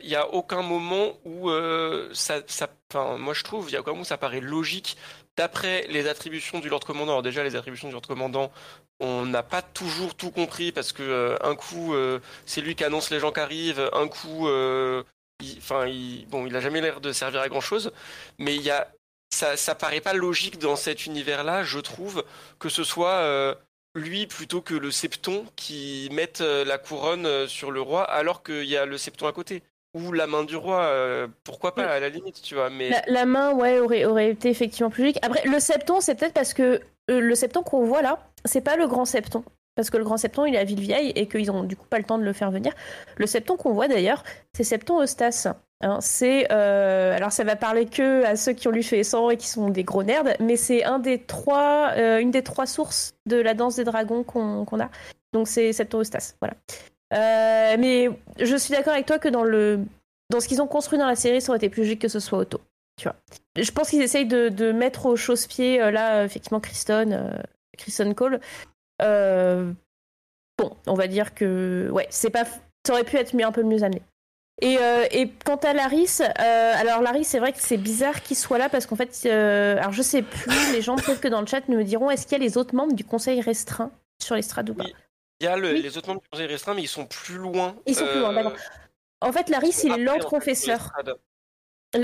il 0.03 0.09
y 0.09 0.15
a 0.15 0.27
aucun 0.33 0.61
moment 0.61 1.13
où 1.25 1.49
euh, 1.49 2.09
ça, 2.13 2.41
ça, 2.47 2.67
enfin 2.95 3.17
moi 3.17 3.33
je 3.33 3.43
trouve, 3.43 3.69
il 3.69 3.73
y 3.73 3.75
a 3.77 3.83
moment 3.85 4.01
où 4.01 4.05
ça 4.05 4.17
paraît 4.17 4.39
logique 4.39 4.97
d'après 5.37 5.85
les 5.89 6.07
attributions 6.07 6.59
du 6.59 6.69
Lord 6.69 6.81
Commandant. 6.81 7.13
Alors 7.13 7.23
déjà 7.23 7.43
les 7.43 7.55
attributions 7.55 7.87
du 7.87 7.93
Lord 7.93 8.07
Commandant, 8.07 8.51
on 8.99 9.25
n'a 9.25 9.43
pas 9.43 9.61
toujours 9.61 10.15
tout 10.15 10.31
compris 10.31 10.71
parce 10.71 10.93
que 10.93 11.03
euh, 11.03 11.37
un 11.41 11.55
coup 11.55 11.93
euh, 11.93 12.19
c'est 12.45 12.61
lui 12.61 12.75
qui 12.75 12.83
annonce 12.83 13.09
les 13.11 13.19
gens 13.19 13.31
qui 13.31 13.39
arrivent, 13.41 13.89
un 13.93 14.07
coup, 14.07 14.47
euh, 14.47 15.03
il- 15.41 15.57
enfin 15.57 15.87
il, 15.87 16.25
bon 16.27 16.45
il 16.47 16.55
a 16.55 16.61
jamais 16.61 16.81
l'air 16.81 17.01
de 17.01 17.11
servir 17.11 17.41
à 17.41 17.49
grand 17.49 17.61
chose, 17.61 17.91
mais 18.39 18.55
il 18.55 18.61
y 18.61 18.71
a 18.71 18.87
ça, 19.29 19.57
ça 19.57 19.75
paraît 19.75 20.01
pas 20.01 20.13
logique 20.13 20.59
dans 20.59 20.75
cet 20.77 21.05
univers-là, 21.05 21.63
je 21.63 21.79
trouve, 21.79 22.23
que 22.59 22.69
ce 22.69 22.83
soit 22.85 23.57
lui 23.95 24.27
plutôt 24.27 24.61
que 24.61 24.73
le 24.75 24.91
septon 24.91 25.45
qui 25.57 26.07
mette 26.11 26.39
la 26.39 26.77
couronne 26.77 27.47
sur 27.47 27.71
le 27.71 27.81
roi 27.81 28.03
alors 28.03 28.43
qu'il 28.43 28.63
y 28.65 28.77
a 28.77 28.85
le 28.85 28.97
septon 28.97 29.27
à 29.27 29.33
côté. 29.33 29.63
Ou 29.95 30.11
la 30.11 30.27
main 30.27 30.43
du 30.43 30.55
roi, 30.55 30.81
euh, 30.81 31.27
pourquoi 31.43 31.73
pas 31.73 31.85
à 31.85 31.99
la 31.99 32.09
limite, 32.09 32.41
tu 32.41 32.53
vois. 32.53 32.69
Mais 32.69 32.89
La, 32.89 33.01
la 33.07 33.25
main, 33.25 33.53
ouais, 33.53 33.79
aurait, 33.79 34.05
aurait 34.05 34.29
été 34.29 34.49
effectivement 34.49 34.89
plus 34.89 35.03
logique. 35.03 35.19
Après, 35.21 35.41
le 35.45 35.59
septon, 35.59 36.01
c'est 36.01 36.15
peut-être 36.15 36.33
parce 36.33 36.53
que 36.53 36.81
euh, 37.09 37.19
le 37.19 37.33
septon 37.35 37.63
qu'on 37.63 37.85
voit 37.85 38.01
là, 38.01 38.19
c'est 38.43 38.61
pas 38.61 38.75
le 38.75 38.87
grand 38.87 39.05
septon. 39.05 39.43
Parce 39.75 39.89
que 39.89 39.97
le 39.97 40.03
grand 40.03 40.17
septon, 40.17 40.45
il 40.45 40.55
est 40.55 40.57
à 40.57 40.63
Villevieille 40.63 41.11
et 41.15 41.27
qu'ils 41.27 41.51
ont 41.51 41.63
du 41.63 41.75
coup 41.75 41.87
pas 41.87 41.97
le 41.97 42.03
temps 42.05 42.17
de 42.17 42.23
le 42.23 42.33
faire 42.33 42.51
venir. 42.51 42.73
Le 43.17 43.25
septon 43.25 43.57
qu'on 43.57 43.73
voit 43.73 43.87
d'ailleurs, 43.87 44.23
c'est 44.53 44.63
Septon 44.63 45.01
Eustace. 45.01 45.47
Hein, 45.81 45.97
c'est 45.99 46.47
euh, 46.51 47.13
alors 47.13 47.33
ça 47.33 47.43
va 47.43 47.57
parler 47.57 47.85
que 47.85 48.23
à 48.23 48.37
ceux 48.37 48.53
qui 48.53 48.69
ont 48.69 48.71
lu 48.71 48.81
fait 48.81 49.03
100 49.03 49.31
et 49.31 49.37
qui 49.37 49.47
sont 49.47 49.69
des 49.69 49.83
gros 49.83 50.03
nerds, 50.03 50.23
mais 50.39 50.55
c'est 50.55 50.85
un 50.85 50.99
des 50.99 51.21
trois, 51.21 51.91
euh, 51.97 52.19
une 52.19 52.31
des 52.31 52.43
trois 52.43 52.65
sources 52.65 53.13
de 53.25 53.35
la 53.35 53.53
danse 53.53 53.75
des 53.75 53.83
dragons 53.83 54.23
qu'on 54.23 54.63
qu'on 54.63 54.79
a. 54.79 54.89
Donc 55.33 55.49
c'est 55.49 55.73
Septon 55.73 55.99
Eustace, 55.99 56.37
voilà. 56.39 56.55
Euh, 57.13 57.75
mais 57.79 58.09
je 58.39 58.55
suis 58.55 58.73
d'accord 58.73 58.93
avec 58.93 59.05
toi 59.05 59.19
que 59.19 59.29
dans 59.29 59.43
le 59.43 59.79
dans 60.31 60.39
ce 60.39 60.47
qu'ils 60.47 60.61
ont 60.61 60.67
construit 60.67 60.97
dans 60.97 61.05
la 61.05 61.15
série, 61.15 61.41
ça 61.41 61.49
aurait 61.49 61.57
été 61.57 61.69
plus 61.69 61.83
logique 61.83 62.01
que 62.01 62.07
ce 62.07 62.19
soit 62.19 62.39
Otto. 62.39 62.61
Tu 62.97 63.07
vois. 63.07 63.15
Je 63.55 63.71
pense 63.71 63.89
qu'ils 63.89 64.01
essayent 64.01 64.25
de, 64.25 64.49
de 64.49 64.71
mettre 64.71 65.05
au 65.05 65.15
chausse-pied 65.15 65.81
euh, 65.81 65.91
là 65.91 66.23
effectivement 66.23 66.59
Kristen, 66.59 67.13
euh, 67.13 67.41
Kristen 67.77 68.15
Cole. 68.15 68.39
Euh, 69.01 69.71
bon, 70.57 70.75
on 70.87 70.93
va 70.93 71.07
dire 71.07 71.33
que 71.33 71.89
ouais, 71.91 72.07
c'est 72.09 72.29
pas, 72.29 72.45
ça 72.85 72.93
aurait 72.93 73.03
pu 73.03 73.17
être 73.17 73.35
mieux, 73.35 73.45
un 73.45 73.51
peu 73.51 73.63
mieux 73.63 73.83
amené. 73.83 74.01
Et, 74.61 74.77
euh, 74.79 75.05
et 75.11 75.29
quant 75.43 75.57
à 75.57 75.73
Laris, 75.73 76.21
euh, 76.21 76.73
alors 76.75 77.01
Laris, 77.01 77.25
c'est 77.25 77.39
vrai 77.39 77.51
que 77.51 77.59
c'est 77.59 77.77
bizarre 77.77 78.21
qu'il 78.21 78.37
soit 78.37 78.57
là 78.57 78.69
parce 78.69 78.85
qu'en 78.85 78.95
fait, 78.95 79.23
euh, 79.25 79.77
alors 79.77 79.91
je 79.91 80.01
sais 80.01 80.21
plus, 80.21 80.71
les 80.71 80.81
gens 80.81 80.95
peut-être 80.95 81.19
que 81.19 81.27
dans 81.27 81.41
le 81.41 81.47
chat 81.47 81.67
nous 81.67 81.83
diront, 81.83 82.09
est-ce 82.09 82.25
qu'il 82.25 82.37
y 82.37 82.41
a 82.41 82.43
les 82.43 82.57
autres 82.57 82.73
membres 82.73 82.93
du 82.93 83.03
conseil 83.03 83.41
restreint 83.41 83.91
sur 84.23 84.35
l'estrade 84.35 84.69
ou 84.69 84.73
pas. 84.73 84.85
Il 85.45 85.49
y 85.49 85.51
a 85.51 85.57
le- 85.57 85.73
Oui. 85.73 85.81
les 85.81 85.97
autres 85.97 86.07
membres 86.07 86.21
du 86.21 86.29
conseil 86.29 86.47
restreint, 86.47 86.73
mais 86.73 86.81
ils 86.81 86.87
sont 86.87 87.05
plus 87.05 87.35
loin. 87.35 87.75
Ils 87.85 87.95
sont 87.95 88.05
plus 88.07 88.19
loin, 88.19 88.31
euh, 88.31 88.35
d'accord. 88.43 88.53
En 89.21 89.31
fait, 89.31 89.47
Laris, 89.49 89.81
il 89.83 89.91
est 89.91 89.97
Lord 89.97 90.25
Confesseur. 90.25 90.91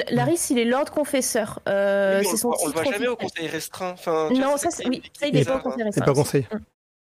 Laris, 0.09 0.47
il 0.51 0.59
est 0.59 0.65
Lord 0.65 0.91
Confesseur. 0.91 1.59
Euh, 1.67 2.19
Oui, 2.19 2.25
on 2.25 2.29
c'est 2.29 2.31
le 2.31 2.37
son 2.37 2.47
voit- 2.49 2.57
on 2.61 2.65
le 2.67 2.71
titre 2.71 2.83
voit 2.83 2.91
jamais 2.93 3.07
au 3.07 3.15
conseil 3.17 3.47
restreint. 3.47 3.91
Enfin, 3.91 4.29
Non, 4.31 4.55
c'est 4.57 4.69
ça, 4.69 4.77
c'est- 4.77 4.87
oui, 4.87 5.01
ça, 5.19 5.27
il 5.27 5.35
est 5.37 5.43
pas 5.45 5.57
au 5.57 5.59
conseil 5.59 5.77
C'est 5.79 5.83
restreint. 5.85 6.05
pas 6.05 6.11
aussi. 6.11 6.21
conseil. 6.21 6.47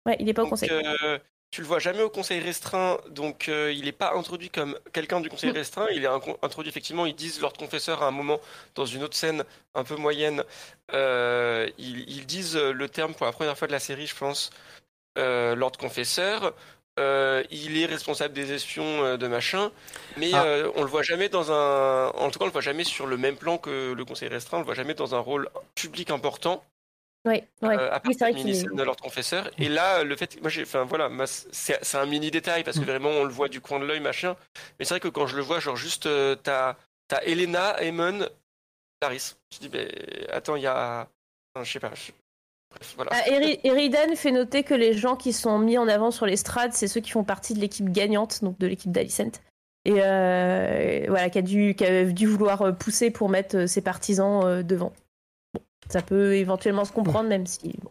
Ouais, 0.05 0.17
il 0.21 0.29
est 0.29 0.35
pas 0.35 0.43
au 0.43 0.45
Donc, 0.45 0.51
conseil. 0.51 0.71
euh, 0.71 1.19
tu 1.51 1.63
le 1.63 1.67
vois 1.67 1.79
jamais 1.79 2.03
au 2.03 2.11
conseil 2.11 2.41
restreint, 2.41 2.99
donc 3.09 3.49
euh, 3.49 3.73
il 3.73 3.85
n'est 3.87 3.93
pas 3.93 4.13
introduit 4.15 4.51
comme 4.51 4.79
quelqu'un 4.93 5.21
du 5.21 5.31
conseil 5.31 5.51
Mm. 5.51 5.55
restreint. 5.55 5.87
Il 5.93 6.05
est 6.05 6.09
introduit 6.43 6.69
effectivement. 6.69 7.07
Ils 7.07 7.15
disent 7.15 7.41
Lord 7.41 7.55
Confesseur 7.55 8.03
à 8.03 8.09
un 8.09 8.11
moment 8.11 8.41
dans 8.75 8.85
une 8.85 9.03
autre 9.05 9.17
scène 9.17 9.45
un 9.75 9.85
peu 9.85 9.97
moyenne. 9.97 10.43
euh, 10.93 11.69
ils, 11.79 12.09
ils 12.09 12.27
disent 12.27 12.57
le 12.57 12.89
terme 12.89 13.15
pour 13.15 13.27
la 13.27 13.33
première 13.33 13.57
fois 13.59 13.67
de 13.69 13.73
la 13.73 13.81
série, 13.81 14.07
je 14.07 14.15
pense. 14.15 14.51
Euh, 15.17 15.55
Lord 15.55 15.73
Confesseur. 15.79 16.53
Euh, 16.99 17.43
il 17.51 17.77
est 17.77 17.85
responsable 17.85 18.33
des 18.33 18.53
espions 18.55 19.05
euh, 19.05 19.17
de 19.19 19.27
machin, 19.27 19.71
mais 20.17 20.31
Ah. 20.33 20.45
euh, 20.45 20.73
on 20.77 20.83
le 20.83 20.89
voit 20.89 21.03
jamais 21.03 21.29
dans 21.29 21.53
un. 21.53 22.09
En 22.15 22.31
tout 22.31 22.39
cas, 22.39 22.45
on 22.45 22.49
le 22.49 22.53
voit 22.53 22.63
jamais 22.63 22.85
sur 22.85 23.07
le 23.07 23.19
même 23.19 23.37
plan 23.37 23.59
que 23.59 23.93
le 23.93 24.05
conseil 24.07 24.29
restreint. 24.29 24.57
On 24.57 24.61
le 24.61 24.67
voit 24.67 24.75
jamais 24.75 24.95
dans 24.95 25.15
un 25.15 25.19
rôle 25.19 25.51
public 25.75 26.11
important. 26.11 26.65
Ouais, 27.27 27.47
ouais. 27.61 27.77
Euh, 27.77 27.89
à 27.93 28.01
part 28.01 28.03
Oui, 28.07 28.15
c'est 28.19 28.25
vrai 28.25 28.33
cette 28.33 28.41
qu'il 28.41 28.51
est- 28.73 28.75
de 28.77 28.83
Lord 28.83 28.97
Confesseur. 28.97 29.51
Et 29.59 29.69
là, 29.69 30.05
le 30.05 30.17
fait, 30.17 30.41
moi, 30.41 30.49
j'ai, 30.49 30.63
enfin 30.63 30.85
voilà, 30.85 31.11
c'est, 31.27 31.95
un 31.97 32.07
mini 32.07 32.31
détail 32.31 32.63
parce 32.65 32.79
que 32.79 32.83
Mm. 32.85 32.87
vraiment 32.87 33.11
on 33.11 33.25
le 33.25 33.33
voit 33.33 33.49
du 33.49 33.61
coin 33.61 33.79
de 33.79 33.85
l'œil, 33.85 34.01
machin. 34.01 34.35
Mais 34.79 34.85
c'est 34.87 34.95
vrai 34.95 35.01
que 35.01 35.09
quand 35.09 35.27
je 35.27 35.37
le 35.37 35.43
vois, 35.43 35.61
genre 35.61 35.77
juste, 35.77 36.07
euh, 36.07 36.35
t'as, 36.37 36.77
t'as 37.09 37.21
Elena, 37.25 37.77
Aemon, 37.83 38.27
Laris. 39.03 39.35
Je 39.53 39.59
dis, 39.59 39.69
mais 39.71 39.91
attends, 40.31 40.57
il 40.57 40.63
y 40.63 40.67
a, 40.67 41.09
enfin, 41.55 41.65
je 41.65 41.73
sais 41.73 41.81
pas. 41.81 41.93
Je- 42.81 42.85
Bref, 42.85 42.93
voilà. 42.97 43.11
Ah, 43.15 43.29
Eri- 43.31 43.61
Eridan 43.65 44.15
fait 44.17 44.33
noter 44.33 44.63
que 44.63 44.75
les 44.75 44.93
gens 44.95 45.17
qui 45.17 45.33
sont 45.33 45.59
mis 45.59 45.79
en 45.79 45.89
avant 45.89 46.11
sur 46.11 46.27
l'estrade, 46.27 46.73
c'est 46.73 46.89
ceux 46.89 47.01
qui 47.01 47.11
font 47.11 47.25
partie 47.25 47.55
de 47.55 47.61
l'équipe 47.61 47.89
gagnante, 47.91 48.43
donc 48.45 48.59
de 48.59 48.67
l'équipe 48.67 48.91
d'Alicent. 48.93 49.41
Et 49.85 49.95
euh, 50.03 51.05
voilà, 51.09 51.31
qui 51.31 51.39
a, 51.39 51.43
dû, 51.43 51.75
qui 51.77 51.85
a 51.85 52.05
dû 52.05 52.27
vouloir 52.27 52.63
euh, 52.63 52.73
pousser 52.73 53.11
pour 53.11 53.29
mettre 53.29 53.57
euh, 53.57 53.67
ses 53.67 53.81
partisans 53.83 54.43
euh, 54.45 54.63
devant. 54.65 54.93
Bon, 55.55 55.61
ça 55.89 56.03
peut 56.03 56.35
éventuellement 56.35 56.85
se 56.85 56.93
comprendre, 56.93 57.29
même 57.29 57.47
si. 57.47 57.73
bon. 57.83 57.91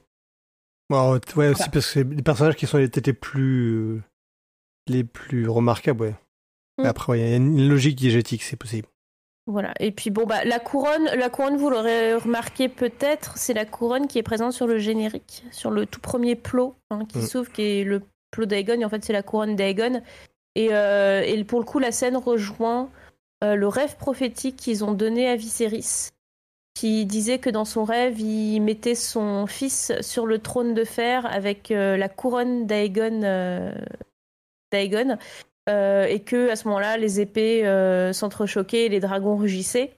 Bon, 0.89 1.19
ouais, 1.37 1.47
aussi 1.49 1.63
parce 1.69 1.71
que 1.71 1.79
c'est 1.81 2.03
les 2.03 2.21
personnages 2.21 2.55
qui 2.57 2.67
sont 2.67 2.77
les, 2.77 2.89
les 2.93 3.13
plus 3.13 3.95
euh, 3.95 4.01
les 4.87 5.03
plus 5.03 5.47
remarquables, 5.49 6.01
ouais. 6.01 6.15
Mais 6.77 6.83
Mm. 6.83 6.87
après, 6.87 7.11
ouais, 7.13 7.19
il 7.21 7.29
y 7.29 7.33
a 7.33 7.35
une 7.37 7.69
logique 7.69 7.95
diégétique, 7.95 8.43
c'est 8.43 8.57
possible. 8.57 8.87
Voilà. 9.47 9.73
Et 9.79 9.91
puis 9.91 10.09
bon 10.09 10.25
bah 10.25 10.43
la 10.43 10.59
couronne, 10.59 11.05
la 11.05 11.29
couronne 11.29 11.55
vous 11.57 11.69
l'aurez 11.69 12.15
remarqué 12.15 12.67
peut-être, 12.67 13.37
c'est 13.37 13.53
la 13.53 13.65
couronne 13.65 14.07
qui 14.07 14.17
est 14.17 14.23
présente 14.23 14.53
sur 14.53 14.65
le 14.65 14.79
générique, 14.79 15.43
sur 15.51 15.69
le 15.69 15.85
tout 15.85 15.99
premier 15.99 16.35
plot 16.35 16.75
hein, 16.89 17.05
qui 17.05 17.19
Mm. 17.19 17.27
s'ouvre, 17.27 17.51
qui 17.51 17.61
est 17.61 17.83
le 17.83 18.01
plot 18.31 18.45
d'Aegon. 18.45 18.81
Et 18.81 18.85
en 18.85 18.89
fait 18.89 19.05
c'est 19.05 19.13
la 19.13 19.21
couronne 19.21 19.55
d'Aegon. 19.55 20.01
Et, 20.55 20.69
euh, 20.71 21.21
et 21.21 21.43
pour 21.43 21.59
le 21.59 21.65
coup 21.65 21.77
la 21.79 21.91
scène 21.91 22.17
rejoint 22.17 22.89
euh, 23.43 23.55
le 23.55 23.67
rêve 23.67 23.97
prophétique 23.97 24.55
qu'ils 24.55 24.83
ont 24.83 24.93
donné 24.93 25.27
à 25.29 25.35
Viserys, 25.35 26.09
qui 26.73 27.05
disait 27.05 27.37
que 27.37 27.51
dans 27.51 27.65
son 27.65 27.83
rêve 27.83 28.19
il 28.19 28.61
mettait 28.61 28.95
son 28.95 29.45
fils 29.45 29.91
sur 30.01 30.25
le 30.25 30.39
trône 30.39 30.73
de 30.73 30.83
fer 30.85 31.25
avec 31.27 31.69
euh, 31.69 31.97
la 31.97 32.09
couronne 32.09 32.65
d'Aegon. 32.65 33.21
Euh, 35.67 36.05
et 36.05 36.19
que 36.21 36.49
à 36.51 36.55
ce 36.55 36.67
moment-là, 36.67 36.97
les 36.97 37.19
épées 37.19 37.65
euh, 37.65 38.13
s'entrechoquaient 38.13 38.85
et 38.85 38.89
les 38.89 38.99
dragons 38.99 39.35
rugissaient. 39.35 39.93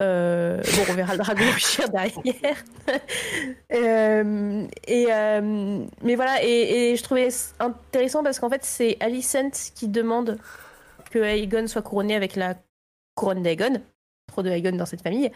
Euh, 0.00 0.60
bon, 0.60 0.82
on 0.90 0.94
verra 0.94 1.12
le 1.12 1.18
dragon 1.18 1.44
rugir 1.52 1.88
derrière. 1.90 2.16
Et, 4.88 5.06
mais 6.02 6.14
voilà, 6.16 6.42
et, 6.42 6.92
et 6.92 6.96
je 6.96 7.02
trouvais 7.02 7.28
intéressant 7.60 8.24
parce 8.24 8.40
qu'en 8.40 8.50
fait, 8.50 8.64
c'est 8.64 8.96
Alicent 9.00 9.70
qui 9.74 9.88
demande 9.88 10.38
que 11.10 11.18
Aegon 11.20 11.66
soit 11.68 11.82
couronné 11.82 12.16
avec 12.16 12.34
la 12.36 12.54
couronne 13.14 13.42
d'Aegon, 13.42 13.80
trop 14.26 14.42
de 14.42 14.50
Aegon 14.50 14.76
dans 14.76 14.86
cette 14.86 15.02
famille. 15.02 15.30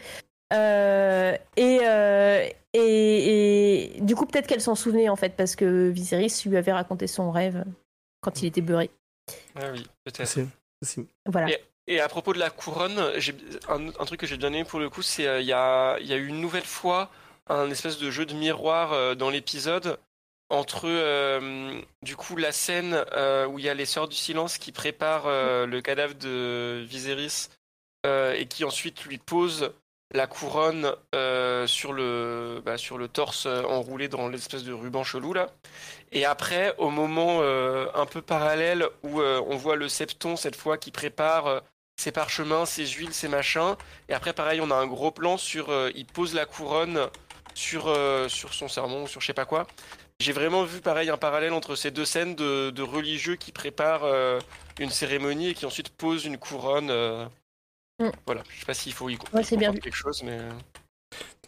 Et, 0.53 1.37
et, 1.55 2.55
et 2.73 4.01
du 4.01 4.15
coup, 4.15 4.25
peut-être 4.25 4.47
qu'elle 4.47 4.61
s'en 4.61 4.75
souvenait 4.75 5.09
en 5.09 5.15
fait, 5.15 5.33
parce 5.35 5.55
que 5.55 5.87
Viserys 5.89 6.43
lui 6.45 6.57
avait 6.57 6.73
raconté 6.73 7.07
son 7.07 7.31
rêve 7.31 7.63
quand 8.21 8.41
il 8.41 8.47
était 8.47 8.61
beurré. 8.61 8.91
Ah 9.55 9.71
oui, 9.71 9.85
peut-être. 10.03 10.27
C'est- 10.27 10.47
c'est- 10.81 11.05
Voilà. 11.25 11.47
Et 11.89 11.99
à 12.01 12.07
propos 12.09 12.33
de 12.33 12.39
la 12.39 12.49
couronne, 12.49 13.13
j'ai 13.17 13.33
un, 13.69 13.87
un 13.87 14.05
truc 14.05 14.19
que 14.19 14.27
j'ai 14.27 14.35
bien 14.37 14.49
aimé 14.51 14.65
pour 14.65 14.79
le 14.79 14.89
coup, 14.89 15.01
c'est 15.01 15.25
euh, 15.25 15.39
il 15.39 15.47
y, 15.47 15.53
a, 15.53 15.97
il 15.99 16.05
y 16.07 16.13
a 16.13 16.17
eu 16.17 16.27
une 16.27 16.41
nouvelle 16.41 16.65
fois 16.65 17.09
un 17.47 17.69
espèce 17.71 17.97
de 17.97 18.11
jeu 18.11 18.25
de 18.25 18.33
miroir 18.33 18.91
euh, 18.91 19.15
dans 19.15 19.29
l'épisode 19.29 19.97
entre 20.49 20.81
euh, 20.85 21.79
du 22.03 22.15
coup 22.17 22.35
la 22.35 22.51
scène 22.51 23.05
euh, 23.13 23.47
où 23.47 23.57
il 23.57 23.63
y 23.65 23.69
a 23.69 23.73
les 23.73 23.85
sœurs 23.85 24.09
du 24.09 24.15
silence 24.17 24.57
qui 24.57 24.71
préparent 24.73 25.27
euh, 25.27 25.65
le 25.65 25.81
cadavre 25.81 26.13
de 26.15 26.83
Viserys 26.87 27.47
euh, 28.05 28.33
et 28.33 28.45
qui 28.47 28.63
ensuite 28.65 29.05
lui 29.05 29.17
posent 29.17 29.71
la 30.13 30.27
couronne 30.27 30.93
euh, 31.15 31.67
sur 31.67 31.91
le 31.93 32.61
bah, 32.65 32.77
sur 32.77 32.97
le 32.97 33.07
torse 33.07 33.45
euh, 33.45 33.63
enroulé 33.63 34.07
dans 34.07 34.29
l'espèce 34.29 34.63
de 34.63 34.71
ruban 34.73 35.03
chelou 35.03 35.33
là. 35.33 35.47
Et 36.11 36.25
après, 36.25 36.73
au 36.77 36.89
moment 36.89 37.39
euh, 37.41 37.87
un 37.93 38.05
peu 38.05 38.21
parallèle 38.21 38.87
où 39.03 39.21
on 39.21 39.57
voit 39.57 39.75
le 39.75 39.89
septon 39.89 40.35
cette 40.35 40.55
fois 40.55 40.77
qui 40.77 40.91
prépare 40.91 41.61
ses 41.99 42.11
parchemins, 42.11 42.65
ses 42.65 42.85
huiles, 42.85 43.13
ses 43.13 43.27
machins. 43.27 43.75
Et 44.07 44.13
après, 44.13 44.31
pareil, 44.33 44.61
on 44.61 44.71
a 44.71 44.75
un 44.75 44.87
gros 44.87 45.11
plan 45.11 45.37
sur. 45.37 45.69
il 45.95 46.05
pose 46.05 46.33
la 46.33 46.45
couronne 46.45 47.09
sur, 47.55 47.93
sur 48.29 48.53
son 48.53 48.67
sermon 48.67 49.03
ou 49.03 49.07
sur 49.07 49.19
je 49.19 49.27
sais 49.27 49.33
pas 49.33 49.45
quoi. 49.45 49.67
J'ai 50.19 50.31
vraiment 50.31 50.63
vu 50.63 50.79
pareil 50.79 51.09
un 51.09 51.17
parallèle 51.17 51.53
entre 51.53 51.75
ces 51.75 51.91
deux 51.91 52.05
scènes 52.05 52.35
de, 52.35 52.69
de 52.69 52.81
religieux 52.81 53.35
qui 53.35 53.51
préparent 53.51 54.05
une 54.79 54.89
cérémonie 54.89 55.49
et 55.49 55.53
qui 55.53 55.65
ensuite 55.65 55.89
posent 55.89 56.25
une 56.25 56.37
couronne. 56.37 56.91
Mm. 57.99 58.09
Voilà, 58.25 58.43
je 58.49 58.59
sais 58.59 58.65
pas 58.65 58.73
s'il 58.73 58.93
faut 58.93 59.09
y 59.09 59.17
Ouais, 59.33 59.43
c'est 59.43 59.57
bien 59.57 59.73
quelque 59.73 59.95
chose, 59.95 60.23
mais. 60.23 60.37
euh, 60.39 60.51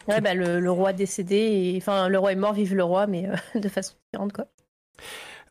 Ouais, 0.08 0.20
bah, 0.20 0.34
le, 0.34 0.60
le 0.60 0.70
roi 0.70 0.92
décédé, 0.92 1.36
et... 1.36 1.76
enfin, 1.76 2.08
le 2.08 2.18
roi 2.18 2.32
est 2.32 2.36
mort, 2.36 2.54
vive 2.54 2.74
le 2.74 2.82
roi, 2.84 3.06
mais 3.06 3.28
euh, 3.28 3.36
de 3.60 3.68
façon 3.68 3.94
différente, 4.12 4.32
quoi. 4.32 4.46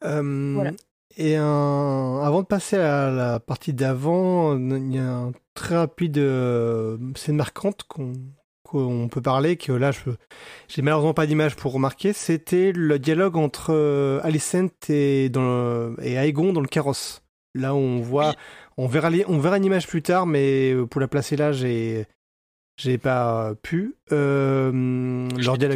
Euh, 0.03 0.51
Voilà. 0.55 0.71
Et 1.17 1.35
un... 1.35 2.21
avant 2.23 2.41
de 2.41 2.47
passer 2.47 2.77
à 2.77 3.09
la 3.11 3.39
partie 3.39 3.73
d'avant, 3.73 4.57
il 4.57 4.93
y 4.93 4.97
a 4.99 5.09
un 5.11 5.31
très 5.53 5.75
rapide 5.77 6.17
euh, 6.17 6.97
scène 7.15 7.35
marquante 7.35 7.83
qu'on 7.83 8.13
qu'on 8.63 9.07
peut 9.09 9.21
parler, 9.21 9.57
que 9.57 9.71
là, 9.71 9.89
je 9.91 10.11
j'ai 10.67 10.83
malheureusement 10.83 11.15
pas 11.15 11.25
d'image 11.25 11.55
pour 11.55 11.73
remarquer, 11.73 12.13
c'était 12.13 12.71
le 12.71 12.99
dialogue 12.99 13.35
entre 13.35 14.19
Alicent 14.23 14.69
et, 14.89 15.29
dans 15.29 15.41
le- 15.41 15.95
et 16.03 16.13
Aegon 16.17 16.53
dans 16.53 16.61
le 16.61 16.67
carrosse. 16.67 17.23
Là, 17.55 17.73
on 17.73 17.99
voit, 17.99 18.29
Oui. 18.29 18.35
On 18.79 18.87
verra, 18.87 19.09
les- 19.09 19.25
on 19.27 19.39
verra 19.39 19.57
une 19.57 19.65
image 19.65 19.87
plus 19.87 20.01
tard, 20.01 20.25
mais 20.25 20.71
euh, 20.73 20.85
pour 20.85 21.01
la 21.01 21.07
placer 21.07 21.35
là, 21.35 21.51
j'ai 21.51 22.07
j'ai 22.77 22.97
pas 22.97 23.53
pu. 23.61 23.95
Euh, 24.13 24.71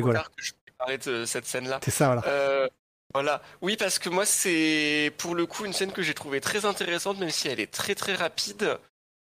voilà. 0.06 0.20
tard 0.22 0.32
que 0.32 0.42
je 0.44 0.54
préparais 0.66 0.98
de 0.98 1.26
cette 1.26 1.46
scène-là. 1.46 1.80
C'est 1.84 1.92
ça, 1.92 2.06
voilà. 2.08 2.24
Euh, 2.28 2.68
voilà. 3.14 3.42
Oui, 3.62 3.76
parce 3.78 4.00
que 4.00 4.10
moi, 4.10 4.26
c'est 4.26 5.12
pour 5.18 5.36
le 5.36 5.46
coup 5.46 5.66
une 5.66 5.74
scène 5.74 5.92
que 5.92 6.02
j'ai 6.02 6.14
trouvée 6.14 6.40
très 6.40 6.66
intéressante, 6.66 7.20
même 7.20 7.30
si 7.30 7.50
elle 7.50 7.60
est 7.60 7.72
très 7.72 7.94
très 7.96 8.16
rapide. 8.16 8.78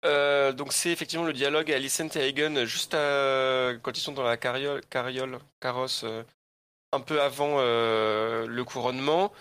Euh, 0.04 0.52
donc 0.52 0.72
c'est 0.74 0.90
effectivement 0.90 1.24
le 1.24 1.32
dialogue 1.32 1.72
à 1.72 1.76
Alicent 1.76 2.14
et 2.14 2.28
Aegon 2.28 2.66
juste 2.66 2.92
à- 2.94 3.72
quand 3.82 3.96
ils 3.96 4.00
sont 4.02 4.12
dans 4.12 4.22
la 4.22 4.36
carriole, 4.36 4.82
carriole 4.90 5.38
carrosse, 5.60 6.02
euh, 6.04 6.22
un 6.92 7.00
peu 7.00 7.20
avant 7.22 7.56
euh, 7.58 8.46
le 8.46 8.64
couronnement. 8.64 9.32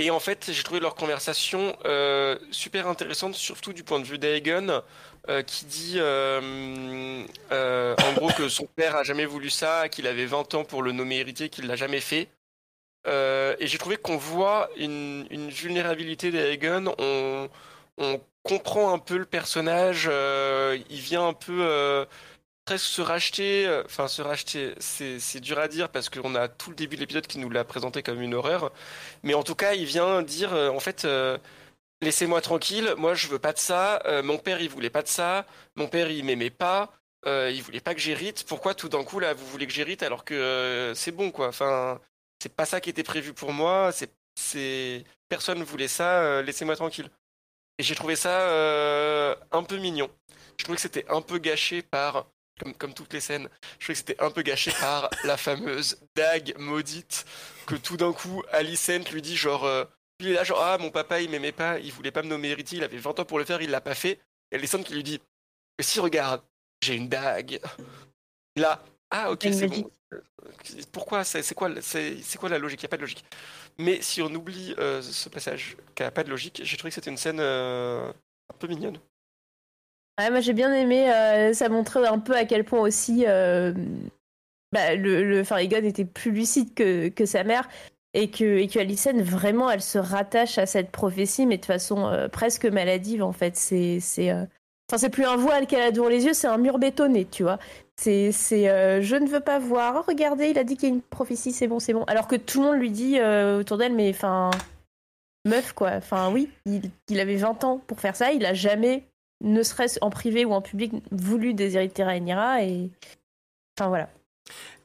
Et 0.00 0.10
en 0.10 0.18
fait, 0.18 0.50
j'ai 0.50 0.62
trouvé 0.62 0.80
leur 0.80 0.94
conversation 0.94 1.76
euh, 1.84 2.38
super 2.50 2.88
intéressante, 2.88 3.34
surtout 3.34 3.74
du 3.74 3.84
point 3.84 4.00
de 4.00 4.06
vue 4.06 4.16
d'Aegon, 4.16 4.80
euh, 5.28 5.42
qui 5.42 5.66
dit 5.66 5.96
euh, 5.98 7.22
en 7.50 8.12
gros 8.14 8.30
que 8.30 8.48
son 8.48 8.64
père 8.64 8.96
a 8.96 9.02
jamais 9.02 9.26
voulu 9.26 9.50
ça, 9.50 9.90
qu'il 9.90 10.06
avait 10.06 10.24
20 10.24 10.54
ans 10.54 10.64
pour 10.64 10.82
le 10.82 10.92
nommer 10.92 11.18
héritier, 11.18 11.50
qu'il 11.50 11.66
l'a 11.66 11.76
jamais 11.76 12.00
fait. 12.00 12.28
Et 13.06 13.66
j'ai 13.66 13.76
trouvé 13.76 13.98
qu'on 13.98 14.16
voit 14.16 14.70
une, 14.78 15.50
vulnérabilité 15.50 16.30
d'Aegon. 16.30 16.94
On, 16.98 18.20
comprend 18.42 18.94
un 18.94 18.98
peu 18.98 19.18
le 19.18 19.26
personnage. 19.26 20.06
il 20.08 21.00
vient 21.00 21.26
un 21.26 21.34
peu 21.34 22.06
se 22.78 23.00
racheter. 23.02 23.66
euh, 23.66 23.82
Enfin, 23.86 24.08
se 24.08 24.22
racheter, 24.22 24.74
c'est 24.80 25.40
dur 25.40 25.58
à 25.58 25.68
dire 25.68 25.88
parce 25.90 26.08
qu'on 26.08 26.34
a 26.34 26.48
tout 26.48 26.70
le 26.70 26.76
début 26.76 26.96
de 26.96 27.00
l'épisode 27.00 27.26
qui 27.26 27.38
nous 27.38 27.50
l'a 27.50 27.64
présenté 27.64 28.02
comme 28.02 28.20
une 28.22 28.34
horreur. 28.34 28.72
Mais 29.22 29.34
en 29.34 29.42
tout 29.42 29.54
cas, 29.54 29.74
il 29.74 29.84
vient 29.86 30.22
dire 30.22 30.52
euh, 30.54 30.70
en 30.70 30.80
fait. 30.80 31.04
euh, 31.04 31.38
Laissez-moi 32.02 32.40
tranquille, 32.42 32.94
moi 32.98 33.14
je 33.14 33.28
veux 33.28 33.38
pas 33.38 33.52
de 33.52 33.58
ça. 33.58 34.02
mon 34.24 34.38
père 34.38 34.60
il 34.60 34.70
voulait 34.70 34.90
pas 34.90 35.02
de 35.02 35.08
ça. 35.08 35.46
Mon 35.76 35.88
père 35.88 36.10
il 36.10 36.24
m'aimait 36.24 36.50
pas. 36.50 36.92
euh, 37.26 37.50
il 37.52 37.62
voulait 37.62 37.80
pas 37.80 37.94
que 37.94 38.00
j'hérite. 38.00 38.44
Pourquoi 38.48 38.74
tout 38.74 38.88
d'un 38.88 39.04
coup 39.04 39.20
là 39.20 39.34
vous 39.34 39.46
voulez 39.46 39.66
que 39.66 39.72
j'hérite 39.72 40.02
alors 40.02 40.24
que 40.24 40.92
c'est 40.96 41.12
bon 41.12 41.30
quoi? 41.30 41.48
Enfin, 41.48 42.00
c'est 42.42 42.54
pas 42.54 42.66
ça 42.66 42.80
qui 42.80 42.90
était 42.90 43.02
prévu 43.02 43.34
pour 43.34 43.52
moi. 43.52 43.90
C'est, 44.36 45.04
personne 45.28 45.62
voulait 45.62 45.88
ça. 45.88 46.42
laissez-moi 46.42 46.76
tranquille. 46.76 47.10
Et 47.78 47.82
j'ai 47.82 47.94
trouvé 47.94 48.16
ça 48.16 49.36
un 49.52 49.62
peu 49.64 49.76
mignon. 49.78 50.10
Je 50.58 50.64
trouvais 50.64 50.76
que 50.76 50.82
c'était 50.82 51.06
un 51.10 51.22
peu 51.22 51.38
gâché 51.38 51.82
par, 51.82 52.26
comme, 52.60 52.74
comme 52.74 52.94
toutes 52.94 53.12
les 53.12 53.20
scènes, 53.20 53.48
je 53.78 53.84
trouvais 53.84 53.94
que 53.94 53.98
c'était 53.98 54.22
un 54.22 54.30
peu 54.30 54.42
gâché 54.42 54.70
par 54.80 55.10
la 55.24 55.36
fameuse 55.36 55.98
dague 56.14 56.54
maudite 56.58 57.24
que 57.66 57.74
tout 57.74 57.96
d'un 57.96 58.12
coup 58.12 58.42
Alicent 58.52 59.10
lui 59.12 59.22
dit 59.22 59.36
genre, 59.36 59.64
euh, 59.64 59.84
il 60.20 60.28
est 60.28 60.34
là 60.34 60.44
genre 60.44 60.62
ah 60.62 60.78
mon 60.78 60.90
papa 60.90 61.20
il 61.20 61.30
m'aimait 61.30 61.52
pas, 61.52 61.78
il 61.78 61.92
voulait 61.92 62.10
pas 62.10 62.22
me 62.22 62.28
nommer 62.28 62.48
héritier, 62.48 62.78
il 62.78 62.84
avait 62.84 62.98
20 62.98 63.20
ans 63.20 63.24
pour 63.24 63.38
le 63.38 63.44
faire, 63.44 63.62
il 63.62 63.70
l'a 63.70 63.80
pas 63.80 63.94
fait. 63.94 64.20
Et 64.52 64.56
Alicent 64.56 64.82
qui 64.84 64.94
lui 64.94 65.02
dit, 65.02 65.20
mais 65.78 65.84
si 65.84 66.00
regarde, 66.00 66.42
j'ai 66.82 66.94
une 66.94 67.08
dague. 67.08 67.60
Là, 68.56 68.82
ah 69.10 69.30
ok 69.30 69.48
c'est 69.52 69.66
bon. 69.66 69.90
Euh, 70.12 70.20
Pourquoi 70.92 71.24
c'est 71.24 71.42
c'est 71.42 71.54
quoi 71.54 71.70
c'est 71.80 72.20
c'est 72.22 72.38
quoi 72.38 72.48
la 72.48 72.58
logique? 72.58 72.80
Il 72.80 72.84
y 72.84 72.86
a 72.86 72.88
pas 72.88 72.96
de 72.96 73.02
logique. 73.02 73.24
Mais 73.78 74.02
si 74.02 74.22
on 74.22 74.32
oublie 74.34 74.74
euh, 74.78 75.02
ce 75.02 75.28
passage 75.28 75.76
qui 75.94 76.02
a 76.02 76.10
pas 76.10 76.24
de 76.24 76.30
logique, 76.30 76.60
j'ai 76.64 76.76
trouvé 76.76 76.90
que 76.90 76.94
c'était 76.94 77.10
une 77.10 77.16
scène 77.16 77.40
euh, 77.40 78.12
un 78.52 78.56
peu 78.58 78.66
mignonne. 78.66 78.98
Ouais, 80.20 80.28
moi 80.28 80.40
j'ai 80.40 80.52
bien 80.52 80.70
aimé, 80.74 81.10
euh, 81.10 81.54
ça 81.54 81.70
montrait 81.70 82.06
un 82.06 82.18
peu 82.18 82.36
à 82.36 82.44
quel 82.44 82.64
point 82.64 82.80
aussi 82.80 83.24
euh, 83.26 83.72
bah, 84.70 84.94
le, 84.94 85.24
le 85.24 85.86
était 85.86 86.04
plus 86.04 86.30
lucide 86.30 86.74
que, 86.74 87.08
que 87.08 87.24
sa 87.24 87.42
mère 87.42 87.66
et 88.12 88.30
que, 88.30 88.58
et 88.58 88.68
que 88.68 89.22
vraiment 89.22 89.70
elle 89.70 89.80
se 89.80 89.96
rattache 89.96 90.58
à 90.58 90.66
cette 90.66 90.90
prophétie 90.90 91.46
mais 91.46 91.56
de 91.56 91.64
façon 91.64 92.06
euh, 92.06 92.28
presque 92.28 92.66
maladive 92.66 93.22
en 93.22 93.32
fait. 93.32 93.56
C'est 93.56 93.98
c'est 94.00 94.30
euh, 94.30 94.44
enfin, 94.92 95.08
plus 95.08 95.24
un 95.24 95.36
voile 95.36 95.66
qu'elle 95.66 95.80
a 95.80 95.90
devant 95.90 96.08
les 96.08 96.26
yeux, 96.26 96.34
c'est 96.34 96.48
un 96.48 96.58
mur 96.58 96.78
bétonné, 96.78 97.24
tu 97.24 97.42
vois. 97.42 97.58
C'est 97.96 98.30
c'est 98.30 98.64
je 99.00 99.16
ne 99.16 99.26
veux 99.26 99.40
pas 99.40 99.58
voir. 99.58 99.94
Oh, 100.00 100.04
regardez, 100.06 100.50
il 100.50 100.58
a 100.58 100.64
dit 100.64 100.76
qu'il 100.76 100.90
y 100.90 100.92
a 100.92 100.94
une 100.96 101.00
prophétie, 101.02 101.52
c'est 101.52 101.66
bon, 101.66 101.78
c'est 101.78 101.94
bon. 101.94 102.04
Alors 102.04 102.28
que 102.28 102.36
tout 102.36 102.60
le 102.60 102.66
monde 102.66 102.76
lui 102.78 102.90
dit 102.90 103.18
autour 103.22 103.78
d'elle 103.78 103.94
mais 103.94 104.10
enfin 104.10 104.50
meuf 105.46 105.72
quoi. 105.72 105.92
Enfin 105.92 106.30
oui, 106.30 106.50
il, 106.66 106.90
il 107.08 107.20
avait 107.20 107.36
20 107.36 107.64
ans 107.64 107.80
pour 107.86 108.00
faire 108.00 108.16
ça, 108.16 108.32
il 108.32 108.44
a 108.44 108.52
jamais 108.52 109.09
ne 109.40 109.62
serait-ce 109.62 109.98
en 110.02 110.10
privé 110.10 110.44
ou 110.44 110.52
en 110.52 110.60
public, 110.60 110.92
voulu 111.10 111.54
déshériter 111.54 112.04
Rhaenyra 112.04 112.62
et. 112.62 112.90
Enfin 113.78 113.88
voilà. 113.88 114.08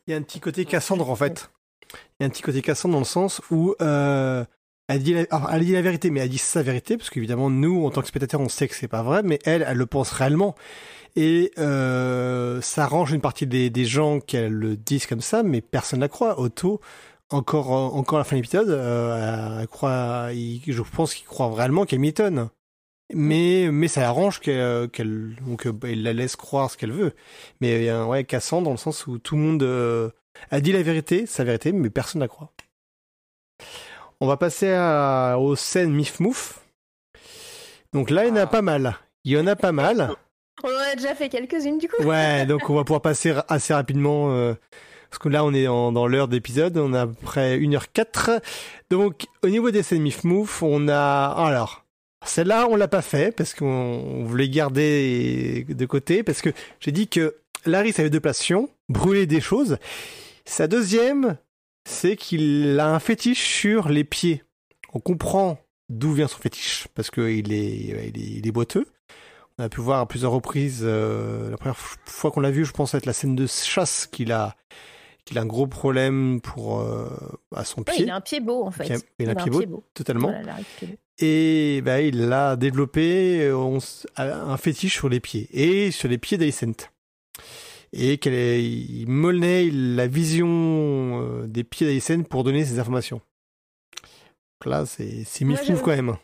Il 0.08 0.12
y 0.12 0.14
a 0.14 0.18
un 0.18 0.22
petit 0.22 0.40
côté 0.40 0.66
Cassandre 0.66 1.10
en 1.10 1.16
fait. 1.16 1.50
Il 1.94 1.98
y 2.22 2.24
a 2.24 2.28
un 2.28 2.30
petit 2.30 2.42
côté 2.42 2.62
Cassandre 2.62 2.94
dans 2.94 3.00
le 3.00 3.06
sens 3.06 3.42
où 3.52 3.76
euh, 3.82 4.46
elle, 4.88 5.02
dit 5.02 5.14
la, 5.14 5.82
vérité, 5.82 6.12
mais 6.12 6.22
elle 6.22 6.30
dit 6.30 6.38
sa 6.38 6.62
vérité, 6.62 6.98
parce 6.98 7.10
qu'évidemment 7.10 7.50
nous, 7.50 7.86
en 7.86 7.90
tant 7.90 8.02
que 8.02 8.08
spectateurs, 8.08 8.42
on 8.42 8.50
sait 8.50 8.68
que 8.68 8.76
c'est 8.76 8.88
pas 8.88 9.04
vrai, 9.04 9.24
mais 9.24 9.40
elle, 9.46 9.66
elle 9.68 9.78
le 9.78 9.86
pense 9.86 10.12
réellement. 10.12 10.56
Et 11.16 11.52
euh, 11.58 12.62
ça 12.62 12.84
arrange 12.84 13.14
une 13.14 13.22
partie 13.22 13.48
des, 13.48 13.70
des 13.70 13.86
gens 13.86 14.20
qu'elle 14.20 14.52
le 14.52 14.76
disent 14.76 15.06
comme 15.06 15.22
ça, 15.22 15.44
mais 15.44 15.62
personne 15.62 16.02
la 16.02 16.10
croit. 16.10 16.40
Otto, 16.40 16.82
encore, 17.30 17.72
encore 17.72 18.18
à 18.18 18.22
la 18.22 18.24
fin 18.24 18.36
de 18.36 18.42
l'épisode, 18.42 18.70
euh, 18.70 19.66
croit, 19.66 20.32
je 20.32 20.82
pense 20.82 21.14
qu'il 21.14 21.26
croit 21.26 21.54
réellement 21.54 21.86
qu'elle 21.86 22.00
mitonne. 22.00 22.50
Mais, 23.14 23.70
mais 23.72 23.88
ça 23.88 24.08
arrange 24.08 24.40
qu'elle, 24.40 24.90
qu'elle 24.90 25.36
donc, 25.46 25.68
bah, 25.68 25.90
il 25.90 26.02
la 26.04 26.14
laisse 26.14 26.36
croire 26.36 26.72
ce 26.72 26.78
qu'elle 26.78 26.92
veut. 26.92 27.14
Mais 27.62 27.88
euh, 27.90 28.06
ouais, 28.06 28.24
cassant 28.24 28.62
dans 28.62 28.72
le 28.72 28.78
sens 28.78 29.06
où 29.08 29.20
tout 29.20 29.36
le 29.36 29.42
monde 29.42 29.64
euh, 29.64 30.10
a 30.50 30.60
dit 30.60 30.72
la 30.72 30.82
vérité, 30.82 31.26
sa 31.28 31.44
vérité, 31.44 31.72
mais 31.72 31.90
personne 31.92 32.22
la 32.22 32.28
croit. 32.28 32.52
On 34.22 34.28
va 34.28 34.38
passer 34.38 34.72
à, 34.74 35.38
aux 35.40 35.56
scènes 35.56 35.92
Mif 35.94 36.20
Mouf. 36.20 36.62
Donc 37.94 38.10
là, 38.10 38.26
il 38.26 38.30
y 38.30 38.32
en 38.32 38.36
a 38.38 38.42
Ah. 38.42 38.48
pas 38.48 38.62
mal. 38.62 38.96
Il 39.24 39.32
y 39.34 39.38
en 39.38 39.48
a 39.48 39.56
pas 39.56 39.72
mal. 39.72 40.12
On 40.64 40.68
en 40.70 40.92
a 40.92 40.96
déjà 40.96 41.14
fait 41.16 41.30
quelques-unes 41.30 41.78
du 41.78 41.88
coup. 41.88 42.02
Ouais, 42.04 42.46
donc 42.46 42.70
on 42.70 42.76
va 42.76 42.84
pouvoir 42.84 43.02
passer 43.02 43.34
assez 43.50 43.74
rapidement. 43.74 44.32
euh, 44.32 44.54
parce 45.10 45.20
que 45.20 45.30
là, 45.30 45.46
on 45.46 45.54
est 45.54 45.68
en- 45.68 45.92
dans 45.92 46.08
l'heure 46.08 46.28
d'épisode. 46.28 46.78
On 46.78 46.94
a 46.94 47.02
à 47.04 47.08
peu 47.08 47.14
près 47.14 47.58
1h04. 47.60 48.42
Donc, 48.90 49.26
au 49.44 49.48
niveau 49.50 49.70
des 49.72 49.84
scènes 49.84 50.02
Mif 50.02 50.24
Mouf, 50.24 50.62
on 50.64 50.88
a. 50.88 51.28
Alors, 51.38 51.85
celle-là, 52.26 52.68
on 52.70 52.76
l'a 52.76 52.88
pas 52.88 53.02
fait 53.02 53.36
parce 53.36 53.54
qu'on 53.54 53.66
on 53.66 54.24
voulait 54.26 54.50
garder 54.50 55.66
de 55.70 55.86
côté. 55.86 56.24
Parce 56.24 56.42
que 56.42 56.50
j'ai 56.80 56.92
dit 56.92 57.08
que 57.08 57.36
Larry 57.66 57.94
avait 57.98 58.10
deux 58.10 58.20
passions 58.20 58.70
brûler 58.90 59.26
des 59.26 59.42
choses. 59.42 59.78
Sa 60.46 60.68
deuxième, 60.68 61.38
c'est 61.88 62.16
qu'il 62.16 62.80
a 62.80 62.94
un 62.94 63.00
fétiche 63.00 63.44
sur 63.48 63.90
les 63.90 64.04
pieds. 64.04 64.44
On 64.94 65.00
comprend 65.00 65.58
d'où 65.90 66.14
vient 66.14 66.28
son 66.28 66.38
fétiche 66.40 66.88
parce 66.96 67.10
qu'il 67.12 67.52
est, 67.54 67.76
il 67.78 67.96
est, 67.96 68.12
il 68.16 68.48
est 68.48 68.52
boiteux. 68.52 68.86
On 69.58 69.64
a 69.64 69.70
pu 69.70 69.80
voir 69.82 70.02
à 70.02 70.06
plusieurs 70.08 70.32
reprises, 70.34 70.82
euh, 70.84 71.50
la 71.50 71.58
première 71.58 71.78
fois 71.78 72.30
qu'on 72.30 72.42
l'a 72.42 72.52
vu, 72.52 72.66
je 72.66 72.72
pense, 72.74 72.94
être 72.94 73.06
la 73.06 73.14
scène 73.14 73.36
de 73.38 73.48
chasse 73.48 74.06
qu'il 74.06 74.34
a, 74.34 74.56
qu'il 75.24 75.38
a 75.38 75.42
un 75.42 75.46
gros 75.46 75.66
problème 75.66 76.42
pour 76.42 76.82
euh, 76.82 77.08
à 77.56 77.64
son 77.64 77.80
Ouais, 77.82 77.86
pied, 77.94 78.04
il 78.04 78.10
a 78.10 78.16
un 78.16 78.22
pied 78.22 78.42
beau 78.42 78.66
en 78.66 78.72
fait. 78.72 78.86
Il 78.88 78.94
a- 78.94 78.98
il 79.20 79.30
a 79.30 79.32
un 79.32 79.36
pied 79.36 79.66
beau. 79.66 79.84
totalement. 79.94 80.28
Voilà, 80.28 80.44
Larry, 80.44 80.66
pied 80.78 80.88
beau. 80.88 80.94
Et 81.20 81.82
bah, 81.84 82.02
il 82.02 82.32
a 82.34 82.56
développé 82.58 83.42
euh, 83.44 83.56
on 83.56 83.78
s- 83.78 84.06
un 84.18 84.58
fétiche 84.58 84.94
sur 84.96 85.08
les 85.10 85.20
pieds 85.22 85.48
et 85.54 85.92
sur 85.92 86.10
les 86.10 86.18
pieds 86.18 86.38
d'Alicent. 86.38 86.90
Et 87.94 88.18
qu'elle 88.18 88.34
est- 88.34 88.64
il 88.64 89.06
molnait 89.08 89.70
la 89.72 90.08
vision 90.08 90.48
euh, 91.24 91.48
des 91.48 91.64
pieds 91.64 91.88
d'Alicent 91.88 92.24
pour 92.30 92.44
donner 92.44 92.66
ces 92.66 92.80
informations. 92.80 93.22
Donc 94.62 94.72
là, 94.72 94.86
c'est 94.86 95.46
move 95.46 95.60
je- 95.66 95.74
quand 95.82 95.96
même. 95.96 96.16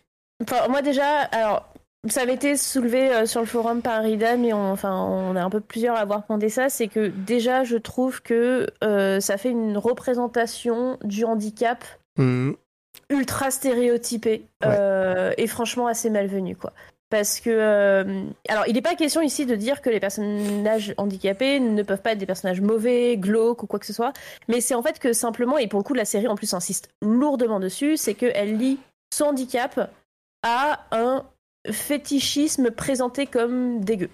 Enfin, 0.44 0.68
moi 0.68 0.82
déjà, 0.82 1.20
alors, 1.32 1.72
ça 2.10 2.22
avait 2.24 2.34
été 2.34 2.58
soulevé 2.58 3.14
euh, 3.14 3.26
sur 3.26 3.40
le 3.42 3.46
forum 3.46 3.82
par 3.82 4.04
Rida, 4.04 4.36
mais 4.36 4.52
on, 4.54 4.72
enfin, 4.72 4.94
on 5.00 5.36
est 5.36 5.40
un 5.40 5.50
peu 5.50 5.62
plusieurs 5.62 5.96
à 5.96 6.00
avoir 6.00 6.26
pointé 6.26 6.50
ça. 6.50 6.68
C'est 6.70 6.88
que 6.88 7.08
déjà, 7.08 7.64
je 7.64 7.78
trouve 7.78 8.22
que 8.22 8.68
euh, 8.84 9.20
ça 9.22 9.38
fait 9.38 9.52
une 9.52 9.78
représentation 9.78 10.98
du 11.04 11.24
handicap 11.24 11.86
Mhm. 12.18 12.56
Ultra 13.12 13.52
stéréotypée 13.52 14.46
Ouais. 14.64 14.70
euh, 14.78 15.34
et 15.38 15.46
franchement 15.48 15.86
assez 15.88 16.10
malvenue, 16.10 16.56
quoi. 16.56 16.74
Parce 17.10 17.42
que, 17.42 17.50
euh, 17.50 18.24
alors, 18.48 18.64
il 18.68 18.74
n'est 18.74 18.82
pas 18.82 18.96
question 18.96 19.22
ici 19.22 19.46
de 19.46 19.56
dire 19.56 19.82
que 19.82 19.90
les 19.90 20.00
personnages 20.00 20.94
handicapés 20.98 21.60
ne 21.60 21.84
peuvent 21.84 22.02
pas 22.02 22.14
être 22.14 22.18
des 22.20 22.26
personnages 22.26 22.62
mauvais, 22.62 23.18
glauques 23.18 23.64
ou 23.64 23.68
quoi 23.68 23.80
que 23.80 23.86
ce 23.86 23.92
soit, 23.92 24.14
mais 24.48 24.62
c'est 24.62 24.76
en 24.76 24.82
fait 24.82 24.98
que 24.98 25.12
simplement, 25.12 25.58
et 25.58 25.68
pour 25.68 25.80
le 25.80 25.84
coup, 25.84 25.94
la 25.94 26.06
série 26.06 26.30
en 26.30 26.36
plus 26.36 26.54
insiste 26.54 26.90
lourdement 27.02 27.60
dessus, 27.60 27.98
c'est 27.98 28.14
qu'elle 28.14 28.56
lie 28.58 28.80
son 29.14 29.26
handicap 29.26 29.92
à 30.44 30.86
un 30.92 31.26
fétichisme 31.70 32.72
présenté 32.72 33.26
comme 33.26 33.82
dégueu. 33.84 34.10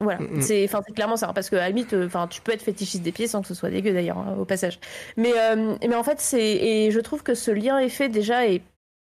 Voilà, 0.00 0.20
Mm, 0.20 0.38
mm. 0.38 0.42
c'est 0.42 0.68
clairement 0.94 1.16
ça, 1.16 1.28
hein, 1.28 1.32
parce 1.34 1.50
que 1.50 1.56
à 1.56 1.60
la 1.60 1.68
limite, 1.68 1.94
euh, 1.94 2.06
enfin 2.06 2.28
tu 2.28 2.40
peux 2.42 2.52
être 2.52 2.62
fétichiste 2.62 3.02
des 3.02 3.12
pieds 3.12 3.26
sans 3.28 3.40
que 3.42 3.48
ce 3.48 3.54
soit 3.54 3.70
dégueu 3.70 3.92
d'ailleurs 3.92 4.18
hein, 4.18 4.36
au 4.38 4.44
passage. 4.44 4.78
Mais 5.16 5.32
euh, 5.36 5.76
mais 5.80 5.94
en 5.94 6.02
fait 6.04 6.20
c'est 6.20 6.42
et 6.42 6.90
je 6.90 7.00
trouve 7.00 7.22
que 7.22 7.34
ce 7.34 7.50
lien 7.50 7.78
est 7.78 7.88
fait 7.88 8.08
déjà 8.08 8.46
et 8.46 8.62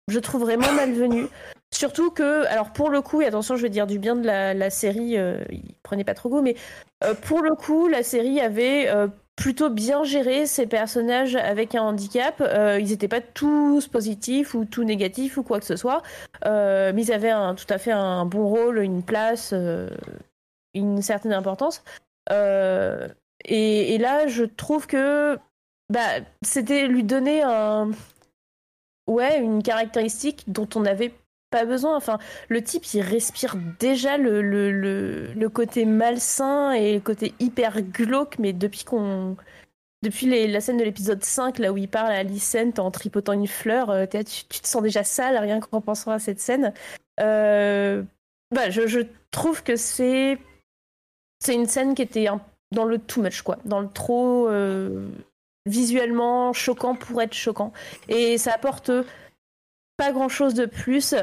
je 0.07 0.19
trouve 0.19 0.41
vraiment 0.41 0.71
malvenu. 0.73 1.27
Surtout 1.73 2.11
que 2.11 2.45
alors 2.45 2.71
pour 2.71 2.89
le 2.89 3.01
coup 3.01 3.21
et 3.21 3.25
attention 3.25 3.57
je 3.57 3.61
vais 3.61 3.69
dire 3.69 3.87
du 3.87 3.99
bien 3.99 4.15
de 4.15 4.25
la, 4.25 4.53
la 4.53 4.69
série, 4.69 5.17
euh, 5.17 5.43
il 5.51 5.75
prenait 5.83 6.05
pas 6.05 6.13
trop 6.13 6.29
goût, 6.29 6.41
mais 6.41 6.55
euh, 7.03 7.13
pour 7.13 7.41
le 7.41 7.55
coup 7.55 7.87
la 7.89 8.03
série 8.03 8.39
avait 8.39 8.87
euh, 8.87 9.07
plutôt 9.35 9.69
bien 9.69 10.03
géré 10.05 10.45
ces 10.45 10.65
personnages 10.65 11.35
avec 11.35 11.75
un 11.75 11.81
handicap. 11.83 12.41
Ils 12.79 12.87
n'étaient 12.87 13.09
pas 13.09 13.21
tous 13.21 13.87
positifs 13.87 14.53
ou 14.55 14.65
tout 14.65 14.85
négatifs 14.85 15.37
ou 15.37 15.43
quoi 15.43 15.59
que 15.59 15.65
ce 15.65 15.75
soit. 15.75 16.01
Mais 16.45 17.01
ils 17.03 17.11
avaient 17.11 17.29
un, 17.29 17.53
tout 17.53 17.67
à 17.69 17.77
fait 17.77 17.91
un 17.91 18.25
bon 18.25 18.47
rôle, 18.47 18.79
une 18.79 19.03
place, 19.03 19.53
une 20.77 21.01
certaine 21.01 21.33
importance. 21.33 21.83
Euh, 22.31 23.07
et, 23.45 23.97
là, 23.97 24.27
je 24.27 24.43
trouve 24.43 24.87
que 24.87 25.37
bah, 25.89 26.19
c'était 26.41 26.87
lui 26.87 27.03
donner 27.03 27.41
un, 27.43 27.91
ouais, 29.07 29.39
une 29.39 29.63
caractéristique 29.63 30.43
dont 30.47 30.67
on 30.75 30.81
n'avait 30.81 31.13
pas 31.49 31.65
besoin. 31.65 31.95
Enfin, 31.95 32.19
le 32.49 32.61
type, 32.63 32.85
il 32.93 33.01
respire 33.01 33.55
déjà 33.79 34.17
le, 34.17 34.41
le, 34.41 35.33
le, 35.33 35.49
côté 35.49 35.85
malsain 35.85 36.73
et 36.73 36.95
le 36.95 36.99
côté 36.99 37.33
hyper 37.39 37.81
glauque, 37.81 38.37
mais 38.39 38.53
depuis 38.53 38.83
qu'on. 38.83 39.37
Depuis 40.03 40.47
la 40.47 40.61
scène 40.61 40.77
de 40.77 40.83
l'épisode 40.83 41.23
5, 41.23 41.57
là 41.57 41.73
où 41.73 41.77
il 41.77 41.89
parle 41.89 42.11
à 42.11 42.17
Alicent 42.17 42.77
en 42.77 42.91
tripotant 42.91 43.33
une 43.33 43.47
fleur, 43.47 43.89
euh, 43.89 44.05
tu, 44.05 44.21
te 44.45 44.67
sens 44.67 44.83
déjà 44.83 45.03
sale 45.03 45.35
rien 45.37 45.59
qu'en 45.59 45.81
pensant 45.81 46.11
à 46.11 46.19
cette 46.19 46.39
scène. 46.39 46.71
Euh, 47.19 48.03
bah, 48.53 48.69
je 48.69 48.99
trouve 49.31 49.63
que 49.63 49.75
c'est 49.75 50.37
c'est 51.39 51.53
une 51.53 51.67
scène 51.67 51.95
qui 51.95 52.01
était 52.01 52.27
un- 52.27 52.41
dans 52.71 52.85
le 52.85 52.97
too 52.99 53.21
much, 53.21 53.41
quoi, 53.41 53.57
dans 53.65 53.79
le 53.79 53.89
trop 53.89 54.47
euh, 54.49 55.07
visuellement 55.65 56.53
choquant 56.53 56.95
pour 56.95 57.21
être 57.21 57.33
choquant. 57.33 57.71
Et 58.07 58.37
ça 58.37 58.53
apporte 58.53 58.91
pas 59.97 60.11
grand 60.11 60.29
chose 60.29 60.53
de 60.53 60.65
plus. 60.65 61.13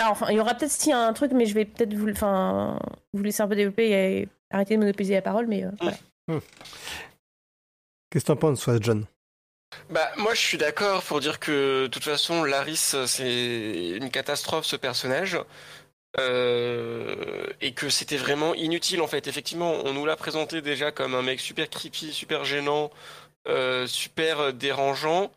Alors, 0.00 0.12
enfin, 0.12 0.26
il 0.30 0.36
y 0.36 0.40
aura 0.40 0.54
peut-être 0.54 0.70
si 0.70 0.92
un 0.92 1.12
truc, 1.12 1.32
mais 1.32 1.46
je 1.46 1.54
vais 1.54 1.64
peut-être 1.64 1.92
vous, 1.94 2.08
enfin, 2.10 2.78
vous 3.12 3.22
laisser 3.22 3.42
un 3.42 3.48
peu 3.48 3.56
développer 3.56 3.90
et 3.90 4.28
arrêter 4.50 4.74
de 4.76 4.80
monopoliser 4.80 5.14
la 5.14 5.22
parole, 5.22 5.46
mais 5.46 5.64
euh, 5.64 5.70
voilà. 5.80 5.96
Qu'est-ce 8.10 8.24
que 8.24 8.28
t'en 8.28 8.36
penses, 8.36 8.60
toi, 8.62 8.78
John? 8.80 9.06
Bah, 9.90 10.08
moi, 10.16 10.34
je 10.34 10.40
suis 10.40 10.56
d'accord 10.56 11.02
pour 11.02 11.20
dire 11.20 11.40
que, 11.40 11.82
de 11.82 11.86
toute 11.88 12.04
façon, 12.04 12.44
Laris, 12.44 12.94
c'est 13.06 13.88
une 13.96 14.10
catastrophe, 14.10 14.64
ce 14.64 14.76
personnage. 14.76 15.38
Euh, 16.18 17.46
et 17.60 17.72
que 17.74 17.88
c'était 17.90 18.16
vraiment 18.16 18.54
inutile, 18.54 19.02
en 19.02 19.06
fait. 19.06 19.26
Effectivement, 19.26 19.72
on 19.84 19.92
nous 19.92 20.06
l'a 20.06 20.16
présenté 20.16 20.62
déjà 20.62 20.90
comme 20.90 21.14
un 21.14 21.22
mec 21.22 21.40
super 21.40 21.68
creepy, 21.68 22.12
super 22.12 22.44
gênant, 22.44 22.90
euh, 23.46 23.86
super 23.86 24.52
dérangeant. 24.52 25.30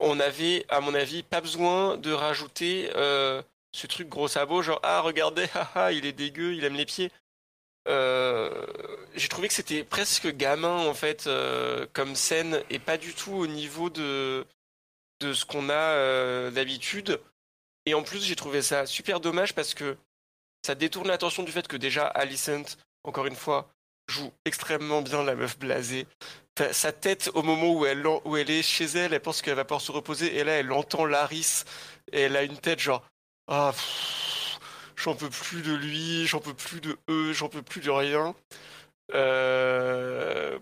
On 0.00 0.20
avait, 0.20 0.66
à 0.68 0.80
mon 0.80 0.94
avis, 0.94 1.22
pas 1.22 1.40
besoin 1.40 1.96
de 1.96 2.12
rajouter 2.12 2.90
euh, 2.96 3.42
ce 3.72 3.86
truc 3.86 4.08
gros 4.08 4.28
sabot, 4.28 4.62
genre, 4.62 4.80
ah, 4.82 5.00
regardez, 5.00 5.46
haha, 5.54 5.92
il 5.92 6.06
est 6.06 6.12
dégueu, 6.12 6.54
il 6.54 6.64
aime 6.64 6.76
les 6.76 6.86
pieds. 6.86 7.10
J'ai 7.86 9.28
trouvé 9.28 9.48
que 9.48 9.54
c'était 9.54 9.84
presque 9.84 10.28
gamin 10.28 10.86
en 10.86 10.94
fait 10.94 11.28
comme 11.92 12.14
scène 12.14 12.62
et 12.70 12.78
pas 12.78 12.96
du 12.96 13.12
tout 13.14 13.32
au 13.32 13.46
niveau 13.46 13.90
de 13.90 14.46
de 15.20 15.32
ce 15.32 15.44
qu'on 15.44 15.68
a 15.68 16.50
d'habitude. 16.50 17.20
Et 17.86 17.94
en 17.94 18.02
plus, 18.02 18.24
j'ai 18.24 18.36
trouvé 18.36 18.62
ça 18.62 18.86
super 18.86 19.20
dommage 19.20 19.54
parce 19.54 19.74
que 19.74 19.96
ça 20.64 20.74
détourne 20.74 21.08
l'attention 21.08 21.42
du 21.42 21.52
fait 21.52 21.66
que 21.68 21.76
déjà 21.76 22.06
Alicent, 22.06 22.76
encore 23.04 23.26
une 23.26 23.36
fois, 23.36 23.68
joue 24.08 24.32
extrêmement 24.44 25.02
bien 25.02 25.24
la 25.24 25.34
meuf 25.34 25.58
blasée. 25.58 26.06
Sa- 26.72 26.92
tête 26.92 27.30
au 27.34 27.42
moment 27.42 27.72
où 27.72 27.86
elle, 27.86 28.06
où 28.06 28.36
elle 28.36 28.50
est 28.50 28.62
chez 28.62 28.84
elle, 28.84 29.14
elle 29.14 29.20
pense 29.20 29.42
qu'elle 29.42 29.54
va 29.54 29.64
pouvoir 29.64 29.80
se 29.80 29.92
reposer 29.92 30.36
et 30.36 30.44
là 30.44 30.52
elle 30.52 30.70
entend 30.72 31.06
Laris 31.06 31.64
et 32.12 32.20
elle 32.22 32.36
a 32.36 32.42
une 32.42 32.58
tête 32.58 32.78
genre 32.78 33.02
ah 33.48 33.72
j'en 34.96 35.14
peux 35.14 35.30
plus 35.30 35.62
de 35.62 35.72
lui, 35.74 36.26
j'en 36.26 36.40
peux 36.40 36.54
plus 36.54 36.80
de 36.80 36.96
eux, 37.08 37.32
j'en 37.32 37.48
peux 37.48 37.62
plus 37.62 37.80
de 37.80 37.90
rien. 37.90 38.34
Euh, 39.14 40.58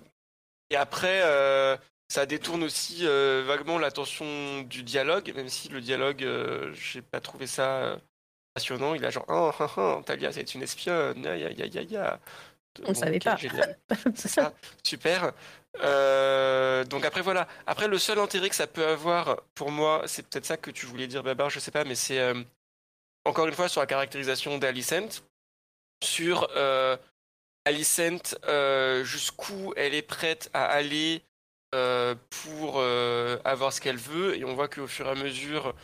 Et 0.71 0.77
après, 0.77 1.23
euh, 1.25 1.77
ça 2.11 2.27
détourne 2.27 2.65
aussi 2.65 3.07
euh, 3.07 3.45
vaguement 3.47 3.79
l'attention 3.79 4.63
du 4.63 4.83
dialogue, 4.83 5.33
même 5.37 5.49
si 5.49 5.69
le 5.69 5.81
dialogue, 5.81 6.25
euh, 6.25 6.73
j'ai 6.75 7.03
pas 7.03 7.21
trouvé 7.21 7.47
ça 7.47 7.77
euh, 7.77 7.97
passionnant. 8.53 8.95
Il 8.95 9.05
a 9.05 9.11
genre, 9.11 9.27
oh, 9.29 9.53
oh, 9.61 9.67
oh, 9.77 10.03
Talia, 10.05 10.33
c'est 10.33 10.55
une 10.55 10.63
espionne, 10.63 11.25
aïe, 11.25 11.45
aïe, 11.45 11.63
aïe, 11.63 11.79
aïe, 11.79 11.97
aïe. 11.97 12.19
On 12.85 12.89
le 12.89 12.95
savait 12.95 13.19
pas. 13.19 13.37
C'est 14.15 14.29
ça, 14.29 14.53
super. 14.85 15.33
Euh, 15.81 16.85
donc 16.85 17.05
après 17.05 17.21
voilà. 17.21 17.49
Après 17.67 17.89
le 17.89 17.99
seul 17.99 18.19
intérêt 18.19 18.49
que 18.49 18.55
ça 18.55 18.67
peut 18.67 18.87
avoir 18.87 19.43
pour 19.55 19.71
moi, 19.71 20.03
c'est 20.07 20.27
peut-être 20.29 20.47
ça 20.47 20.57
que 20.57 20.71
tu 20.71 20.87
voulais 20.87 21.09
dire 21.09 21.23
Babar, 21.23 21.51
je 21.51 21.59
sais 21.59 21.73
pas, 21.73 21.85
mais 21.85 21.97
c'est 21.97 22.21
euh, 22.21 22.43
encore 23.25 23.47
une 23.49 23.55
fois 23.55 23.69
sur 23.69 23.81
la 23.81 23.87
caractérisation 23.87 24.59
d'Alicent, 24.59 25.23
sur 26.03 26.49
euh, 26.57 26.97
Alicent 27.65 28.37
jusqu'où 29.03 29.73
elle 29.77 29.95
est 29.95 30.03
prête 30.03 30.49
à 30.53 30.67
aller 30.67 31.23
pour 32.31 32.75
euh, 32.79 33.39
avoir 33.45 33.73
ce 33.73 33.81
qu'elle 33.81 33.97
veut, 33.97 34.37
et 34.37 34.45
on 34.45 34.55
voit 34.55 34.69
qu'au 34.69 34.87
fur 34.87 35.07
et 35.07 35.11
à 35.11 35.15
mesure 35.15 35.75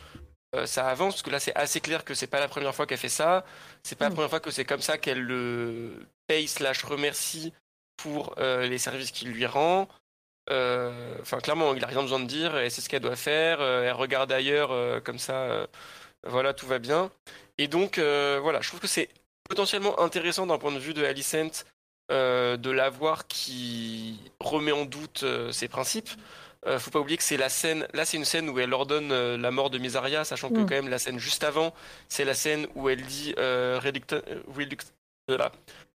euh, 0.55 0.65
ça 0.65 0.87
avance, 0.89 1.15
parce 1.15 1.23
que 1.23 1.29
là 1.29 1.39
c'est 1.39 1.55
assez 1.55 1.81
clair 1.81 2.03
que 2.05 2.13
c'est 2.13 2.27
pas 2.27 2.39
la 2.39 2.47
première 2.47 2.73
fois 2.75 2.85
qu'elle 2.87 2.97
fait 2.97 3.09
ça, 3.09 3.45
c'est 3.83 3.97
pas 3.97 4.05
la 4.05 4.11
Mm. 4.11 4.13
première 4.13 4.29
fois 4.29 4.39
que 4.39 4.51
c'est 4.51 4.65
comme 4.65 4.81
ça 4.81 4.97
qu'elle 4.97 5.21
le 5.21 6.05
paye 6.27 6.47
slash 6.47 6.83
remercie 6.83 7.53
pour 7.97 8.35
euh, 8.39 8.67
les 8.67 8.77
services 8.77 9.11
qu'il 9.11 9.29
lui 9.31 9.45
rend. 9.45 9.87
Euh, 10.49 11.15
Enfin, 11.21 11.39
clairement, 11.39 11.73
il 11.75 11.83
a 11.83 11.87
rien 11.87 12.01
besoin 12.01 12.19
de 12.19 12.25
dire, 12.27 12.57
et 12.57 12.69
c'est 12.69 12.81
ce 12.81 12.89
qu'elle 12.89 13.01
doit 13.01 13.15
faire. 13.17 13.59
euh, 13.61 13.83
elle 13.83 13.93
regarde 13.93 14.31
ailleurs, 14.31 14.71
euh, 14.71 14.99
comme 15.01 15.19
ça, 15.19 15.33
euh, 15.43 15.67
voilà, 16.25 16.53
tout 16.53 16.67
va 16.67 16.79
bien. 16.79 17.11
Et 17.57 17.67
donc, 17.67 17.97
euh, 17.97 18.39
voilà, 18.41 18.61
je 18.61 18.67
trouve 18.69 18.79
que 18.79 18.87
c'est 18.87 19.09
potentiellement 19.49 19.99
intéressant 19.99 20.45
d'un 20.47 20.57
point 20.57 20.71
de 20.71 20.79
vue 20.79 20.93
de 20.93 21.03
Alicent 21.05 21.35
euh, 21.37 21.76
de 22.09 22.71
la 22.71 22.89
voir 22.89 23.27
qui 23.27 24.19
remet 24.39 24.71
en 24.71 24.85
doute 24.85 25.23
euh, 25.23 25.51
ses 25.51 25.67
principes. 25.67 26.09
Euh, 26.65 26.79
faut 26.79 26.89
pas 26.91 26.99
oublier 26.99 27.17
que 27.17 27.23
c'est 27.23 27.37
la 27.37 27.49
scène, 27.49 27.87
là 27.93 28.03
c'est 28.03 28.17
une 28.17 28.25
scène 28.25 28.49
où 28.49 28.59
elle 28.59 28.73
ordonne 28.73 29.11
euh, 29.11 29.37
la 29.37 29.51
mort 29.51 29.69
de 29.69 29.77
Misaria, 29.77 30.23
sachant 30.25 30.49
que 30.49 30.55
Mm. 30.59 30.65
quand 30.65 30.75
même 30.75 30.89
la 30.89 30.97
scène 30.99 31.19
juste 31.19 31.43
avant, 31.43 31.73
c'est 32.09 32.25
la 32.25 32.33
scène 32.33 32.67
où 32.75 32.89
elle 32.89 33.03
dit 33.03 33.33
euh, 33.37 33.79
relucta- 33.81 34.23
euh, 34.27 34.41
reluct- 34.57 34.91
voilà. 35.27 35.51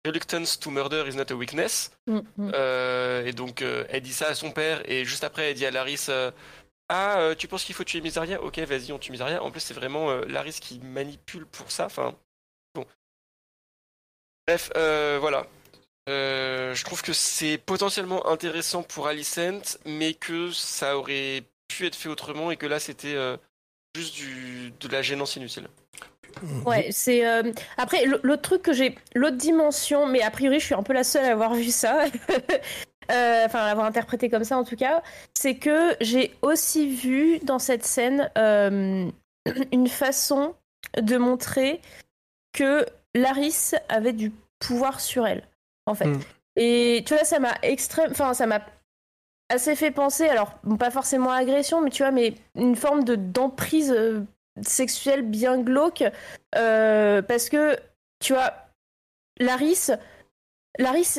Reluctance 0.04 0.58
to 0.60 0.70
murder 0.70 1.04
is 1.08 1.16
not 1.16 1.30
a 1.30 1.34
weakness. 1.34 1.90
Mm, 2.06 2.18
mm. 2.36 2.50
Euh, 2.54 3.24
et 3.26 3.32
donc 3.32 3.62
euh, 3.62 3.84
elle 3.88 4.02
dit 4.02 4.12
ça 4.12 4.28
à 4.28 4.34
son 4.34 4.50
père 4.50 4.82
et 4.88 5.04
juste 5.04 5.24
après 5.24 5.50
elle 5.50 5.54
dit 5.56 5.66
à 5.66 5.70
Laris 5.70 6.06
euh, 6.08 6.30
ah 6.88 7.20
euh, 7.20 7.34
tu 7.34 7.48
penses 7.48 7.64
qu'il 7.64 7.74
faut 7.74 7.84
tuer 7.84 8.00
Misaria? 8.00 8.40
Ok 8.42 8.58
vas-y 8.58 8.92
on 8.92 8.98
tue 8.98 9.12
Misaria 9.12 9.42
en 9.42 9.50
plus 9.50 9.60
c'est 9.60 9.74
vraiment 9.74 10.10
euh, 10.10 10.24
Laris 10.26 10.58
qui 10.60 10.78
manipule 10.80 11.46
pour 11.46 11.70
ça 11.70 11.86
enfin 11.86 12.14
bon 12.74 12.84
bref 14.46 14.70
euh, 14.76 15.18
voilà 15.20 15.46
Euh, 16.10 16.74
je 16.74 16.84
trouve 16.84 17.02
que 17.02 17.12
c'est 17.12 17.56
potentiellement 17.56 18.26
intéressant 18.26 18.82
pour 18.82 19.06
Alicent 19.06 19.78
mais 19.86 20.14
que 20.14 20.50
ça 20.50 20.98
aurait 20.98 21.44
pu 21.68 21.86
être 21.86 21.94
fait 21.94 22.08
autrement 22.08 22.50
et 22.50 22.56
que 22.56 22.66
là 22.66 22.80
c'était 22.80 23.14
euh, 23.14 23.36
juste 23.94 24.18
de 24.80 24.88
la 24.88 25.02
gênance 25.02 25.36
inutile. 25.36 25.68
Ouais, 26.66 26.88
c'est 26.90 27.26
euh, 27.26 27.52
après 27.76 28.06
l'autre 28.06 28.42
truc 28.42 28.62
que 28.62 28.72
j'ai, 28.72 28.96
l'autre 29.14 29.36
dimension, 29.36 30.06
mais 30.06 30.22
a 30.22 30.30
priori 30.32 30.58
je 30.58 30.64
suis 30.64 30.74
un 30.74 30.82
peu 30.82 30.92
la 30.92 31.04
seule 31.04 31.24
à 31.24 31.32
avoir 31.32 31.54
vu 31.54 31.70
ça, 31.70 32.06
enfin 33.08 33.60
à 33.60 33.66
l'avoir 33.66 33.86
interprété 33.86 34.28
comme 34.30 34.44
ça 34.44 34.56
en 34.56 34.64
tout 34.64 34.76
cas, 34.76 35.02
c'est 35.34 35.56
que 35.56 35.94
j'ai 36.00 36.34
aussi 36.42 36.88
vu 36.88 37.38
dans 37.40 37.60
cette 37.60 37.84
scène 37.84 38.30
une 38.36 39.88
façon 39.88 40.54
de 41.00 41.16
montrer 41.18 41.80
que 42.52 42.84
Laris 43.14 43.72
avait 43.88 44.12
du 44.12 44.32
pouvoir 44.58 45.00
sur 45.00 45.26
elle, 45.26 45.44
en 45.86 45.94
fait. 45.94 46.06
Mm. 46.06 46.20
Et 46.56 47.02
tu 47.06 47.14
vois, 47.14 47.24
ça 47.24 47.38
m'a 47.38 47.54
extrême, 47.62 48.10
enfin 48.10 48.34
ça 48.34 48.46
m'a 48.46 48.60
assez 49.48 49.74
fait 49.76 49.90
penser, 49.90 50.28
alors 50.28 50.54
pas 50.78 50.90
forcément 50.90 51.30
à 51.30 51.36
agression, 51.36 51.80
mais 51.80 51.90
tu 51.90 52.02
vois, 52.02 52.12
mais 52.12 52.34
une 52.54 52.76
forme 52.76 53.04
de 53.04 53.16
d'emprise 53.16 53.92
euh, 53.92 54.20
sexuelle 54.62 55.22
bien 55.22 55.60
glauque, 55.60 56.04
euh, 56.56 57.22
parce 57.22 57.48
que 57.48 57.76
tu 58.20 58.32
vois, 58.32 58.52
Laris, 59.38 59.90
Laris, 60.78 61.18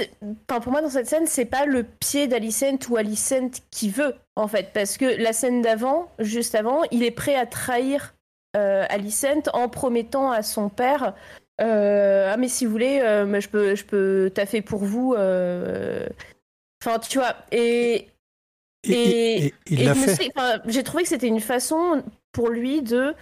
enfin 0.50 0.62
pour 0.62 0.72
moi 0.72 0.82
dans 0.82 0.90
cette 0.90 1.08
scène, 1.08 1.28
c'est 1.28 1.46
pas 1.46 1.66
le 1.66 1.84
pied 1.84 2.28
d'Alicent 2.28 2.88
ou 2.90 2.98
Alicent 2.98 3.62
qui 3.70 3.90
veut 3.90 4.16
en 4.36 4.48
fait, 4.48 4.72
parce 4.74 4.98
que 4.98 5.06
la 5.06 5.34
scène 5.34 5.62
d'avant, 5.62 6.10
juste 6.20 6.56
avant, 6.56 6.84
il 6.92 7.04
est 7.04 7.12
prêt 7.12 7.36
à 7.36 7.46
trahir 7.46 8.14
euh, 8.56 8.86
Alicent 8.90 9.50
en 9.54 9.70
promettant 9.70 10.32
à 10.32 10.42
son 10.42 10.70
père. 10.70 11.16
Euh, 11.62 12.32
ah 12.34 12.38
mais 12.38 12.48
si 12.48 12.66
vous 12.66 12.72
voulez, 12.72 13.00
euh, 13.02 13.40
je 13.40 13.48
peux, 13.50 13.76
je 13.76 13.86
peux 13.86 14.32
taffer 14.34 14.62
pour 14.62 14.84
vous. 14.84 15.14
euh. 15.16 16.08
Enfin, 16.84 17.00
tu 17.00 17.20
vois. 17.20 17.36
Et, 17.52 18.08
Et, 18.84 19.46
et- 19.48 19.54
et 19.70 19.84
et 19.86 19.94
j'ai 20.68 20.84
trouvé 20.84 21.04
que 21.04 21.10
c'était 21.10 21.28
une 21.28 21.40
façon 21.40 22.04
pour 22.32 22.50
lui 22.50 22.82
de, 22.82 23.14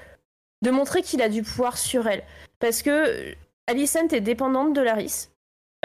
de 0.62 0.72
montrer 0.72 1.02
qu'il 1.02 1.22
a 1.22 1.30
du 1.30 1.44
pouvoir 1.44 1.78
sur 1.78 2.08
elle. 2.08 2.24
Parce 2.60 2.82
que 2.82 3.36
Alicent 3.68 4.08
est 4.14 4.22
dépendante 4.22 4.74
de 4.74 4.82
Laris. 4.82 5.30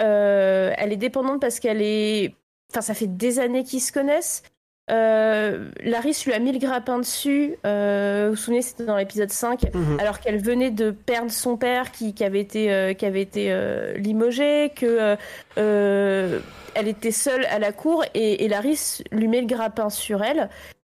Euh, 0.01 0.73
elle 0.77 0.93
est 0.93 0.97
dépendante 0.97 1.41
parce 1.41 1.59
qu'elle 1.59 1.81
est. 1.81 2.35
Enfin, 2.71 2.81
ça 2.81 2.93
fait 2.93 3.07
des 3.07 3.39
années 3.39 3.63
qu'ils 3.63 3.81
se 3.81 3.91
connaissent. 3.91 4.43
Euh, 4.91 5.69
Laris 5.83 6.23
lui 6.25 6.33
a 6.33 6.39
mis 6.39 6.51
le 6.51 6.59
grappin 6.59 6.99
dessus. 6.99 7.55
Euh, 7.65 8.25
vous 8.27 8.35
vous 8.35 8.37
souvenez, 8.41 8.61
c'était 8.61 8.85
dans 8.85 8.97
l'épisode 8.97 9.31
5 9.31 9.73
Mhm. 9.73 9.99
alors 9.99 10.19
qu'elle 10.19 10.39
venait 10.39 10.69
de 10.69 10.91
perdre 10.91 11.31
son 11.31 11.57
père 11.57 11.91
qui, 11.91 12.13
qui 12.13 12.23
avait 12.23 12.41
été, 12.41 12.71
euh, 12.71 12.93
qui 12.93 13.05
avait 13.05 13.21
été 13.23 13.51
euh, 13.51 13.93
limogé, 13.97 14.71
que 14.75 14.85
euh, 14.85 15.15
euh, 15.57 16.39
elle 16.75 16.87
était 16.87 17.11
seule 17.11 17.45
à 17.45 17.57
la 17.57 17.71
cour 17.71 18.03
et, 18.13 18.45
et 18.45 18.47
Laris 18.47 19.01
lui 19.11 19.27
met 19.27 19.41
le 19.41 19.47
grappin 19.47 19.89
sur 19.89 20.21
elle 20.23 20.49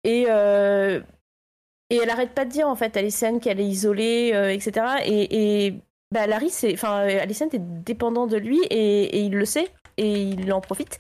et 0.03 0.26
euh, 0.30 1.01
et 1.91 1.99
elle 2.03 2.11
arrête 2.11 2.30
pas 2.30 2.45
de 2.45 2.51
dire 2.51 2.66
en 2.68 2.74
fait 2.74 2.97
à 2.97 3.01
Alicent 3.01 3.39
qu'elle 3.41 3.61
est 3.61 3.66
isolée, 3.66 4.32
euh, 4.34 4.53
etc. 4.53 4.84
Et, 5.05 5.66
et 5.66 5.74
bah, 6.12 6.26
Laris, 6.26 6.64
enfin 6.72 7.07
Alicent 7.07 7.51
est 7.53 7.61
dépendant 7.61 8.26
de 8.26 8.37
lui 8.37 8.59
et, 8.70 9.05
et 9.05 9.20
il 9.20 9.34
le 9.37 9.45
sait 9.45 9.68
et 9.97 10.11
il 10.22 10.53
en 10.53 10.61
profite. 10.61 10.99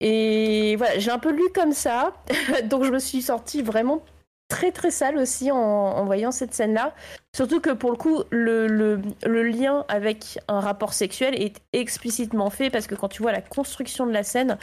Et 0.00 0.76
voilà, 0.76 0.98
j'ai 0.98 1.10
un 1.10 1.18
peu 1.18 1.30
lu 1.32 1.42
comme 1.54 1.72
ça, 1.72 2.12
donc 2.64 2.84
je 2.84 2.90
me 2.90 2.98
suis 2.98 3.22
sortie 3.22 3.62
vraiment 3.62 4.02
très 4.48 4.70
très 4.70 4.90
sale 4.92 5.16
aussi 5.16 5.50
en, 5.50 5.56
en 5.56 6.04
voyant 6.04 6.30
cette 6.30 6.54
scène-là. 6.54 6.94
Surtout 7.34 7.60
que 7.60 7.70
pour 7.70 7.90
le 7.90 7.96
coup, 7.96 8.22
le, 8.30 8.66
le, 8.68 9.00
le 9.24 9.42
lien 9.42 9.84
avec 9.88 10.38
un 10.48 10.60
rapport 10.60 10.92
sexuel 10.92 11.34
est 11.40 11.60
explicitement 11.72 12.50
fait 12.50 12.70
parce 12.70 12.86
que 12.86 12.94
quand 12.94 13.08
tu 13.08 13.22
vois 13.22 13.32
la 13.32 13.40
construction 13.40 14.06
de 14.06 14.12
la 14.12 14.22
scène, 14.22 14.58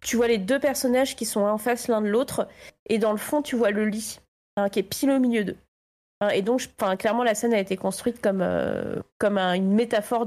tu 0.00 0.16
vois 0.16 0.26
les 0.28 0.38
deux 0.38 0.58
personnages 0.58 1.14
qui 1.16 1.24
sont 1.24 1.40
en 1.42 1.58
face 1.58 1.86
l'un 1.88 2.00
de 2.00 2.08
l'autre 2.08 2.48
et 2.88 2.98
dans 2.98 3.12
le 3.12 3.18
fond, 3.18 3.42
tu 3.42 3.54
vois 3.56 3.70
le 3.70 3.84
lit 3.86 4.18
hein, 4.56 4.68
qui 4.70 4.80
est 4.80 4.82
pile 4.84 5.10
au 5.10 5.18
milieu 5.20 5.44
d'eux. 5.44 5.56
Hein, 6.20 6.30
et 6.30 6.42
donc, 6.42 6.58
je- 6.58 6.94
clairement, 6.96 7.22
la 7.22 7.36
scène 7.36 7.54
a 7.54 7.60
été 7.60 7.76
construite 7.76 8.20
comme, 8.20 8.40
euh, 8.42 8.96
comme 9.18 9.38
un- 9.38 9.52
une 9.52 9.72
métaphore 9.72 10.26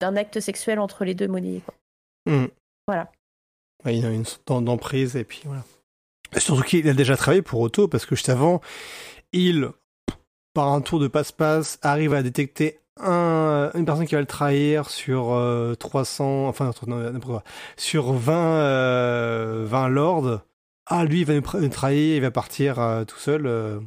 d'un 0.00 0.16
acte 0.16 0.38
sexuel 0.38 0.78
entre 0.78 1.04
les 1.04 1.14
deux 1.14 1.26
monnayés. 1.26 1.62
Mhm. 2.26 2.48
Voilà. 2.86 3.10
Ouais, 3.86 3.96
il 3.96 4.04
a 4.04 4.10
une 4.10 4.24
sorte 4.24 4.42
d'em- 4.48 4.64
d'emprise 4.64 5.16
et 5.16 5.24
puis 5.24 5.40
voilà. 5.44 5.64
Surtout 6.36 6.62
qu'il 6.62 6.88
a 6.88 6.92
déjà 6.92 7.16
travaillé 7.16 7.40
pour 7.42 7.60
Otto 7.60 7.86
parce 7.88 8.04
que 8.04 8.16
juste 8.16 8.28
avant, 8.28 8.60
il, 9.32 9.70
par 10.54 10.68
un 10.72 10.80
tour 10.80 10.98
de 10.98 11.06
passe-passe, 11.08 11.78
arrive 11.82 12.12
à 12.14 12.22
détecter 12.22 12.80
un, 13.00 13.70
une 13.74 13.84
personne 13.84 14.06
qui 14.06 14.14
va 14.14 14.20
le 14.20 14.26
trahir 14.26 14.90
sur 14.90 15.32
euh, 15.34 15.74
300, 15.74 16.48
enfin 16.48 16.72
non, 16.86 17.20
quoi, 17.20 17.44
sur 17.76 18.12
20, 18.12 18.34
euh, 18.56 19.64
20 19.66 19.88
lords. 19.88 20.40
Ah, 20.86 21.04
lui, 21.04 21.20
il 21.20 21.26
va 21.26 21.34
nous, 21.34 21.68
trahir, 21.68 22.16
il 22.16 22.20
va 22.22 22.30
partir 22.30 22.78
euh, 22.80 23.04
tout 23.04 23.18
seul. 23.18 23.46
euh. 23.46 23.78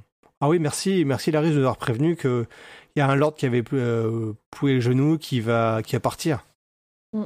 Ah 0.41 0.47
oui, 0.47 0.59
merci, 0.59 1.03
merci 1.05 1.31
Larry 1.31 1.49
de 1.49 1.55
nous 1.55 1.59
avoir 1.59 1.77
prévenu 1.77 2.15
que 2.15 2.45
il 2.95 2.99
y 2.99 3.01
a 3.01 3.07
un 3.09 3.15
lord 3.15 3.35
qui 3.35 3.45
avait 3.45 3.63
euh, 3.73 4.33
poué 4.51 4.75
le 4.75 4.79
genou 4.79 5.17
qui 5.17 5.41
va, 5.41 5.81
qui 5.83 5.95
va 5.95 5.99
partir. 5.99 6.45
Mm. 7.13 7.23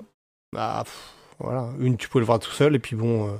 Bah, 0.53 0.81
pff, 0.85 1.13
voilà, 1.39 1.69
une, 1.79 1.97
tu 1.97 2.07
peux 2.09 2.19
le 2.19 2.25
voir 2.25 2.39
tout 2.39 2.51
seul 2.51 2.75
et 2.75 2.79
puis 2.79 2.95
bon. 2.95 3.29
euh, 3.29 3.37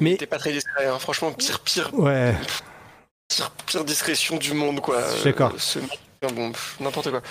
Mais- 0.00 0.16
t'es 0.16 0.26
pas 0.26 0.38
très 0.38 0.52
discret 0.52 0.86
hein. 0.86 0.98
franchement 0.98 1.32
pire 1.32 1.60
pire 1.60 1.90
Ouais, 1.94 2.34
pire, 3.28 3.50
pire 3.66 3.84
discrétion 3.84 4.36
du 4.36 4.54
monde 4.54 4.80
quoi 4.80 5.02
Je 5.10 5.14
suis 5.16 5.24
d'accord. 5.24 5.52
Euh, 5.54 5.58
ce 5.58 5.78
bon 6.34 6.52
n'importe 6.80 7.10
quoi 7.10 7.22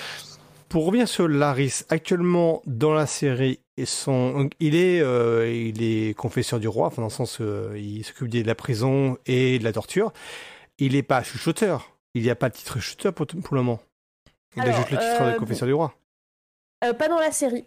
pour 0.68 0.86
revenir 0.86 1.08
sur 1.08 1.26
Laris, 1.26 1.82
actuellement 1.88 2.62
dans 2.64 2.92
la 2.92 3.06
série, 3.08 3.58
et 3.76 3.86
son, 3.86 4.48
il 4.60 4.76
est, 4.76 5.00
euh, 5.00 5.52
il 5.52 5.82
est 5.82 6.14
confesseur 6.16 6.60
du 6.60 6.68
roi, 6.68 6.86
enfin 6.86 7.02
dans 7.02 7.08
le 7.08 7.12
sens, 7.12 7.38
euh, 7.40 7.74
il 7.76 8.04
s'occupe 8.04 8.28
de 8.28 8.40
la 8.44 8.54
prison 8.54 9.18
et 9.26 9.58
de 9.58 9.64
la 9.64 9.72
torture. 9.72 10.12
Il 10.78 10.92
n'est 10.92 11.02
pas 11.02 11.24
chuchoteur. 11.24 11.90
Il 12.14 12.22
n'y 12.22 12.30
a 12.30 12.36
pas 12.36 12.48
de 12.50 12.54
titre 12.54 12.78
chuchoteur 12.78 13.12
pour, 13.12 13.26
pour 13.26 13.56
le 13.56 13.62
moment. 13.62 13.80
Il 14.54 14.60
a 14.60 14.66
Alors, 14.66 14.76
juste 14.76 14.90
le 14.92 14.98
titre 14.98 15.22
euh, 15.22 15.32
de 15.32 15.38
confesseur 15.38 15.66
du 15.66 15.74
roi. 15.74 15.92
Euh, 16.84 16.92
pas 16.94 17.08
dans 17.08 17.18
la 17.18 17.32
série. 17.32 17.64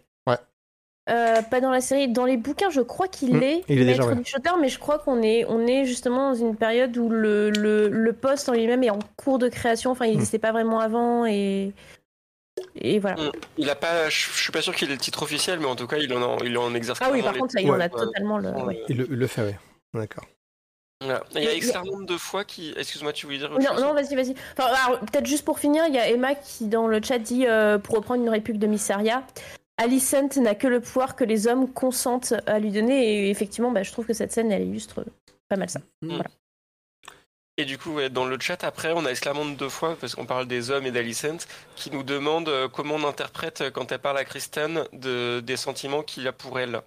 Euh, 1.10 1.42
pas 1.42 1.60
dans 1.60 1.70
la 1.70 1.80
série. 1.82 2.08
Dans 2.08 2.24
les 2.24 2.36
bouquins, 2.38 2.70
je 2.70 2.80
crois 2.80 3.08
qu'il 3.08 3.36
Mm, 3.36 3.42
est 3.42 3.64
il 3.68 3.78
est 3.80 3.84
maître 3.84 3.98
déjà, 3.98 4.06
ouais. 4.08 4.14
du 4.16 4.24
shooter, 4.24 4.50
mais 4.60 4.68
je 4.68 4.78
crois 4.78 4.98
qu'on 4.98 5.20
est, 5.22 5.44
on 5.48 5.66
est 5.66 5.84
justement 5.84 6.30
dans 6.30 6.34
une 6.34 6.56
période 6.56 6.96
où 6.96 7.10
le, 7.10 7.50
le, 7.50 7.88
le 7.88 8.12
poste 8.14 8.48
en 8.48 8.52
lui-même 8.52 8.82
est 8.82 8.90
en 8.90 8.98
cours 9.16 9.38
de 9.38 9.48
création. 9.48 9.90
Enfin, 9.90 10.06
il 10.06 10.12
Mm. 10.12 10.14
n'existait 10.14 10.38
pas 10.38 10.52
vraiment 10.52 10.80
avant 10.80 11.26
et, 11.26 11.72
et 12.76 12.98
voilà. 13.00 13.16
Mm. 13.22 13.32
il 13.58 13.68
a 13.68 13.74
pas 13.74 14.08
je 14.08 14.28
je 14.32 14.42
suis 14.42 14.52
pas 14.52 14.62
sûr 14.62 14.74
qu'il 14.74 14.88
ait 14.88 14.92
le 14.94 14.98
titre 14.98 15.22
officiel 15.22 15.58
mais 15.58 15.66
en 15.66 15.76
tout 15.76 15.86
cas 15.86 15.96
il 15.98 16.12
en 16.14 16.38
il 16.38 16.56
en 16.56 16.74
exerce 16.74 17.00
Ah 17.02 17.10
oui, 17.12 17.20
par 17.20 17.36
contre, 17.36 17.54
là, 17.54 17.60
il 17.60 17.70
en 17.70 17.80
a 17.80 17.88
totalement 17.90 18.38
le. 18.38 18.50
ouais. 18.64 18.82
Il 18.88 18.96
le, 18.96 19.26
fait, 19.26 19.42
oui. 19.42 19.52
D'accord. 19.92 20.24
Voilà. 21.02 21.22
Il 21.34 21.42
y 21.42 21.48
a 21.48 21.52
Exclarmonde 21.52 22.06
deux 22.06 22.16
fois 22.16 22.44
qui 22.44 22.72
excuse-moi 22.78 23.12
tu 23.12 23.26
voulais 23.26 23.38
dire 23.38 23.50
autre 23.50 23.60
Non, 23.60 23.72
chose? 23.74 23.80
non, 23.82 23.92
vas-y, 23.92 24.14
vas-y. 24.14 24.34
Enfin, 24.56 24.70
alors, 24.86 25.00
peut-être 25.00 25.26
juste 25.26 25.44
pour 25.44 25.58
finir, 25.58 25.84
il 25.86 25.94
y 25.94 25.98
a 25.98 26.08
Emma 26.08 26.34
qui, 26.34 26.66
dans 26.66 26.86
le 26.86 27.02
chat, 27.02 27.18
dit 27.18 27.46
euh, 27.46 27.76
pour 27.78 27.96
reprendre 27.96 28.22
une 28.22 28.30
réplique 28.30 28.58
de 28.58 28.66
Missaria, 28.66 29.22
Alicent 29.76 30.36
n'a 30.36 30.54
que 30.54 30.66
le 30.68 30.80
pouvoir 30.80 31.16
que 31.16 31.24
les 31.24 31.46
hommes 31.46 31.72
consentent 31.72 32.34
à 32.46 32.58
lui 32.58 32.70
donner. 32.70 33.26
Et 33.26 33.30
effectivement, 33.30 33.70
bah, 33.70 33.82
je 33.82 33.92
trouve 33.92 34.06
que 34.06 34.12
cette 34.14 34.32
scène, 34.32 34.52
elle 34.52 34.62
illustre 34.62 35.04
pas 35.48 35.56
mal 35.56 35.68
ça. 35.68 35.80
Et 37.56 37.64
du 37.64 37.78
coup, 37.78 38.00
dans 38.10 38.24
le 38.24 38.36
chat, 38.40 38.64
après, 38.64 38.92
on 38.92 39.04
a 39.04 39.10
Exclamande 39.10 39.56
deux 39.56 39.68
fois, 39.68 39.96
parce 40.00 40.14
qu'on 40.16 40.26
parle 40.26 40.48
des 40.48 40.70
hommes 40.70 40.86
et 40.86 40.90
d'Alicent, 40.90 41.46
qui 41.76 41.92
nous 41.92 42.02
demande 42.02 42.48
euh, 42.48 42.68
comment 42.68 42.96
on 42.96 43.06
interprète, 43.06 43.60
euh, 43.60 43.70
quand 43.70 43.92
elle 43.92 44.00
parle 44.00 44.18
à 44.18 44.24
Kristen, 44.24 44.84
de, 44.92 45.38
des 45.38 45.56
sentiments 45.56 46.02
qu'il 46.02 46.26
a 46.26 46.32
pour 46.32 46.58
elle. 46.58 46.80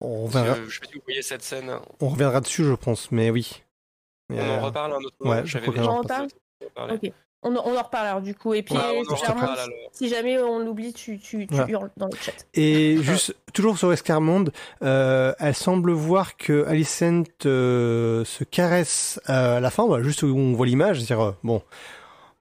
On 0.00 0.26
reviendra, 0.26 0.54
que, 0.54 0.68
je 0.68 0.74
sais 0.74 0.80
pas 0.80 0.86
si 0.86 0.94
vous 0.94 1.02
voyez 1.04 1.22
cette 1.22 1.42
scène. 1.42 1.72
on 1.98 2.08
reviendra 2.08 2.40
dessus, 2.40 2.64
je 2.64 2.74
pense, 2.74 3.10
mais 3.10 3.30
oui. 3.30 3.62
On 4.30 4.38
Euh, 4.38 4.58
en 4.58 4.62
reparle 4.66 4.92
un 4.92 4.98
autre 4.98 5.16
moment. 5.18 5.32
ouais, 5.34 5.42
je 5.44 5.58
en 5.58 5.98
reparle. 5.98 6.28
à 6.28 6.66
en 6.66 6.70
parler. 6.70 6.94
Ok. 7.02 7.12
On, 7.42 7.54
on 7.54 7.76
en 7.76 7.82
reparle 7.82 8.06
alors 8.06 8.20
du 8.20 8.34
coup. 8.34 8.52
Et 8.52 8.62
puis, 8.62 8.74
Ouais, 8.74 9.02
clairement, 9.16 9.42
alors. 9.42 9.66
si 9.92 10.08
jamais 10.08 10.38
on 10.38 10.58
l'oublie, 10.58 10.92
tu, 10.92 11.18
tu, 11.18 11.46
tu 11.46 11.56
hurles 11.68 11.90
dans 11.96 12.06
le 12.06 12.16
chat. 12.20 12.32
Et 12.54 12.98
juste, 13.00 13.34
toujours 13.54 13.78
sur 13.78 13.92
Escarmonde, 13.92 14.52
euh, 14.82 15.32
elle 15.38 15.54
semble 15.54 15.92
voir 15.92 16.36
que 16.36 16.66
Alicent 16.66 17.24
euh, 17.46 18.24
se 18.24 18.44
caresse 18.44 19.20
euh, 19.30 19.56
à 19.56 19.60
la 19.60 19.70
fin, 19.70 19.86
voilà, 19.86 20.04
juste 20.04 20.22
où 20.22 20.36
on 20.36 20.52
voit 20.52 20.66
l'image, 20.66 20.98
c'est-à-dire, 20.98 21.24
euh, 21.24 21.36
bon, 21.42 21.62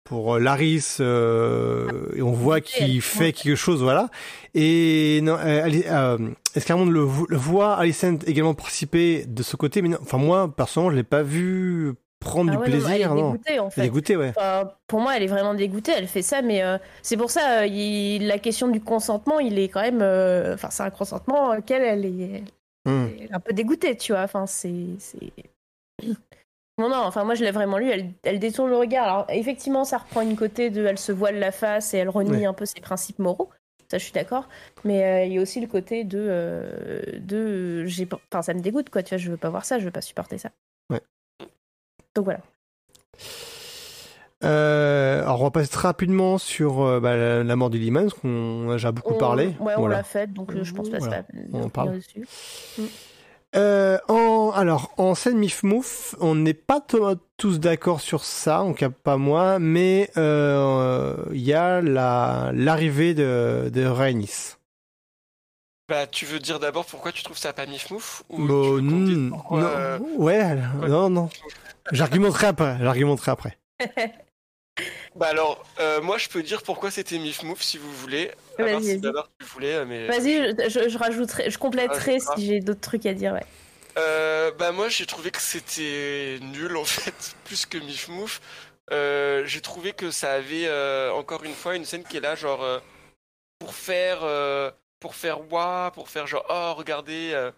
pour 0.03 0.35
euh, 0.35 0.39
Laris 0.39 0.97
euh, 0.99 1.87
et 2.15 2.21
on 2.21 2.31
voit 2.31 2.59
qu'il 2.59 3.01
fait 3.01 3.31
quelque 3.31 3.55
chose, 3.55 3.81
voilà. 3.81 4.09
Et 4.53 5.21
non, 5.21 5.37
euh, 5.39 5.81
euh 5.87 6.17
Esclarmonde 6.55 6.89
le, 6.89 7.07
le 7.29 7.37
voit, 7.37 7.75
Alicent 7.75 8.17
également 8.25 8.55
participer 8.55 9.23
de 9.27 9.43
ce 9.43 9.55
côté, 9.55 9.83
mais 9.83 9.89
non, 9.89 9.99
enfin 10.01 10.17
moi 10.17 10.53
personnellement 10.53 10.91
je 10.91 10.95
l'ai 10.97 11.03
pas 11.03 11.21
vu 11.21 11.93
prendre 12.19 12.51
Ah 12.51 12.55
du 12.55 12.61
ouais, 12.61 12.67
non, 12.69 12.71
plaisir. 12.85 12.89
elle 12.91 13.01
est 13.01 13.21
non. 13.21 13.31
dégoûtée, 13.31 13.59
en 13.59 13.63
Elle 13.63 13.67
est 13.67 13.71
fait. 13.71 13.81
dégoûtée, 13.81 14.15
ouais. 14.17 14.29
Enfin, 14.35 14.71
pour 14.87 14.99
moi, 14.99 15.15
elle 15.15 15.23
est 15.23 15.27
vraiment 15.27 15.53
dégoûtée. 15.53 15.93
Elle 15.95 16.07
fait 16.07 16.21
ça, 16.21 16.41
mais 16.41 16.63
euh, 16.63 16.77
c'est 17.01 17.17
pour 17.17 17.31
ça, 17.31 17.61
euh, 17.61 17.65
il- 17.65 18.27
la 18.27 18.39
question 18.39 18.67
du 18.67 18.81
consentement, 18.81 19.39
il 19.39 19.57
est 19.59 19.69
quand 19.69 19.81
même. 19.81 20.01
euh, 20.01 20.53
Enfin, 20.55 20.69
c'est 20.69 20.83
un 20.83 20.89
consentement 20.89 21.51
auquel 21.57 21.81
elle 21.81 22.05
est, 22.05 22.43
Hmm. 22.85 23.07
elle 23.17 23.23
est 23.23 23.33
un 23.33 23.39
peu 23.39 23.53
dégoûtée, 23.53 23.95
tu 23.97 24.11
vois. 24.13 24.21
Enfin, 24.23 24.45
c'est. 24.47 24.69
Non, 26.77 26.87
non, 26.87 26.95
enfin, 27.03 27.25
moi, 27.25 27.35
je 27.35 27.43
l'ai 27.43 27.51
vraiment 27.51 27.77
lu. 27.77 27.89
Elle, 27.89 28.11
elle 28.23 28.39
détourne 28.39 28.69
le 28.69 28.77
regard. 28.77 29.03
Alors, 29.05 29.25
effectivement, 29.29 29.83
ça 29.83 29.97
reprend 29.97 30.21
une 30.21 30.37
côté 30.37 30.69
de. 30.69 30.85
Elle 30.85 30.97
se 30.97 31.11
voile 31.11 31.37
la 31.37 31.51
face 31.51 31.93
et 31.93 31.97
elle 31.97 32.07
renie 32.07 32.31
Ouais. 32.31 32.45
un 32.45 32.53
peu 32.53 32.65
ses 32.65 32.79
principes 32.79 33.19
moraux. 33.19 33.49
Ça, 33.91 33.97
je 33.97 34.03
suis 34.05 34.13
d'accord. 34.13 34.47
Mais 34.85 35.27
il 35.27 35.33
y 35.33 35.39
a 35.39 35.41
aussi 35.41 35.59
le 35.59 35.67
côté 35.67 36.05
de. 36.05 37.19
de 37.19 37.83
j'ai 37.85 38.07
Enfin, 38.31 38.41
ça 38.41 38.53
me 38.53 38.61
dégoûte, 38.61 38.89
quoi. 38.89 39.03
Tu 39.03 39.09
vois, 39.09 39.17
je 39.17 39.29
veux 39.29 39.35
pas 39.35 39.49
voir 39.49 39.65
ça, 39.65 39.77
je 39.77 39.83
veux 39.83 39.91
pas 39.91 39.99
supporter 39.99 40.37
ça. 40.37 40.51
Donc 42.15 42.25
voilà. 42.25 42.39
Euh, 44.45 45.21
alors 45.23 45.41
on 45.41 45.43
va 45.45 45.51
passer 45.51 45.69
très 45.69 45.89
rapidement 45.89 46.37
sur 46.37 46.81
euh, 46.81 46.99
bah, 47.01 47.17
la, 47.17 47.43
la 47.43 47.55
mort 47.57 47.69
du 47.69 47.77
Liman, 47.77 48.03
parce 48.09 48.13
qu'on 48.21 48.69
a 48.69 48.73
déjà 48.73 48.91
beaucoup 48.93 49.15
On- 49.15 49.17
parlé. 49.17 49.47
Ouais, 49.59 49.73
on 49.75 49.81
Voilà. 49.81 49.97
l'a 49.97 50.03
fait, 50.03 50.31
donc 50.31 50.53
euh, 50.53 50.63
je 50.63 50.73
pense 50.73 50.89
pas 50.89 50.97
que 50.99 51.03
Voilà. 51.03 51.23
pas 51.23 51.29
On 51.51 51.63
en 51.63 51.69
parle. 51.69 51.95
dessus. 51.97 52.25
Euh, 53.55 53.97
en, 54.07 54.51
alors, 54.55 54.91
en 54.97 55.13
scène 55.15 55.37
Mif 55.39 55.63
Mouf, 55.63 56.15
on 56.21 56.35
n'est 56.35 56.53
pas 56.53 56.79
to- 56.79 57.15
tous 57.35 57.59
d'accord 57.59 57.99
sur 57.99 58.23
ça, 58.23 58.61
en 58.61 58.69
tout 58.69 58.75
cas 58.75 58.89
pas 58.91 59.17
moi, 59.17 59.59
mais 59.59 60.09
euh, 60.17 61.17
il 61.33 61.41
y 61.41 61.53
a 61.53 61.81
la- 61.81 62.51
l'arrivée 62.53 63.13
de, 63.13 63.69
de 63.73 63.85
Rhaenys. 63.85 64.55
Bah, 65.89 66.05
tu 66.05 66.25
veux 66.25 66.39
dire 66.39 66.59
d'abord 66.59 66.85
pourquoi 66.85 67.11
tu 67.11 67.23
trouves 67.23 67.37
ça 67.39 67.51
pas 67.51 67.65
mif-mouf 67.65 68.23
ou 68.29 68.37
Bon, 68.45 68.63
tu 68.77 68.83
veux 68.85 68.89
qu'on 68.89 69.01
dise 69.01 69.17
hmm, 69.17 69.29
pourquoi, 69.31 69.59
non, 69.61 69.67
euh, 69.67 69.99
ouais, 70.17 70.55
non, 70.87 71.09
non. 71.09 71.29
J'argumenterai 71.91 72.47
après. 72.47 72.77
J'argumenterai 72.81 73.31
après. 73.31 73.57
Bah 75.15 75.27
alors, 75.27 75.65
euh, 75.81 75.99
moi 76.01 76.17
je 76.17 76.29
peux 76.29 76.41
dire 76.41 76.63
pourquoi 76.63 76.89
c'était 76.89 77.17
mif-mouf 77.17 77.61
si 77.61 77.77
vous 77.77 77.91
voulez. 77.91 78.31
Vas-y, 78.57 78.83
si 78.85 79.01
tu 79.01 79.45
voulais, 79.47 79.73
euh, 79.73 79.85
mais. 79.85 80.07
Vas-y, 80.07 80.35
je, 80.37 80.69
je- 80.69 80.87
je 80.89 80.97
rajouterai, 80.97 81.49
je 81.49 81.57
compléterai 81.57 82.17
Ah, 82.25 82.35
si 82.37 82.45
j'ai 82.45 82.59
d'autres 82.61 82.79
trucs 82.79 83.05
à 83.05 83.13
dire. 83.13 83.33
Ouais. 83.33 83.43
Euh, 83.97 84.51
bah 84.51 84.71
moi 84.71 84.87
j'ai 84.87 85.05
trouvé 85.05 85.31
que 85.31 85.41
c'était 85.41 86.37
nul 86.41 86.77
en 86.77 86.83
fait, 86.85 87.35
plus 87.43 87.65
que 87.65 87.77
mif-mouf. 87.77 88.39
Euh, 88.93 89.43
j'ai 89.45 89.59
trouvé 89.61 89.91
que 89.91 90.11
ça 90.11 90.31
avait 90.33 90.67
euh, 90.67 91.11
encore 91.11 91.43
une 91.43 91.53
fois 91.53 91.75
une 91.75 91.83
scène 91.85 92.03
qui 92.03 92.15
est 92.17 92.21
là 92.21 92.35
genre 92.35 92.63
euh, 92.63 92.79
pour 93.59 93.73
faire 93.73 94.19
euh, 94.23 94.71
pour 95.01 95.15
faire 95.15 95.51
waouh, 95.51 95.91
pour 95.91 96.07
faire 96.09 96.25
genre 96.27 96.45
oh 96.49 96.73
regardez 96.75 97.31
euh, 97.33 97.51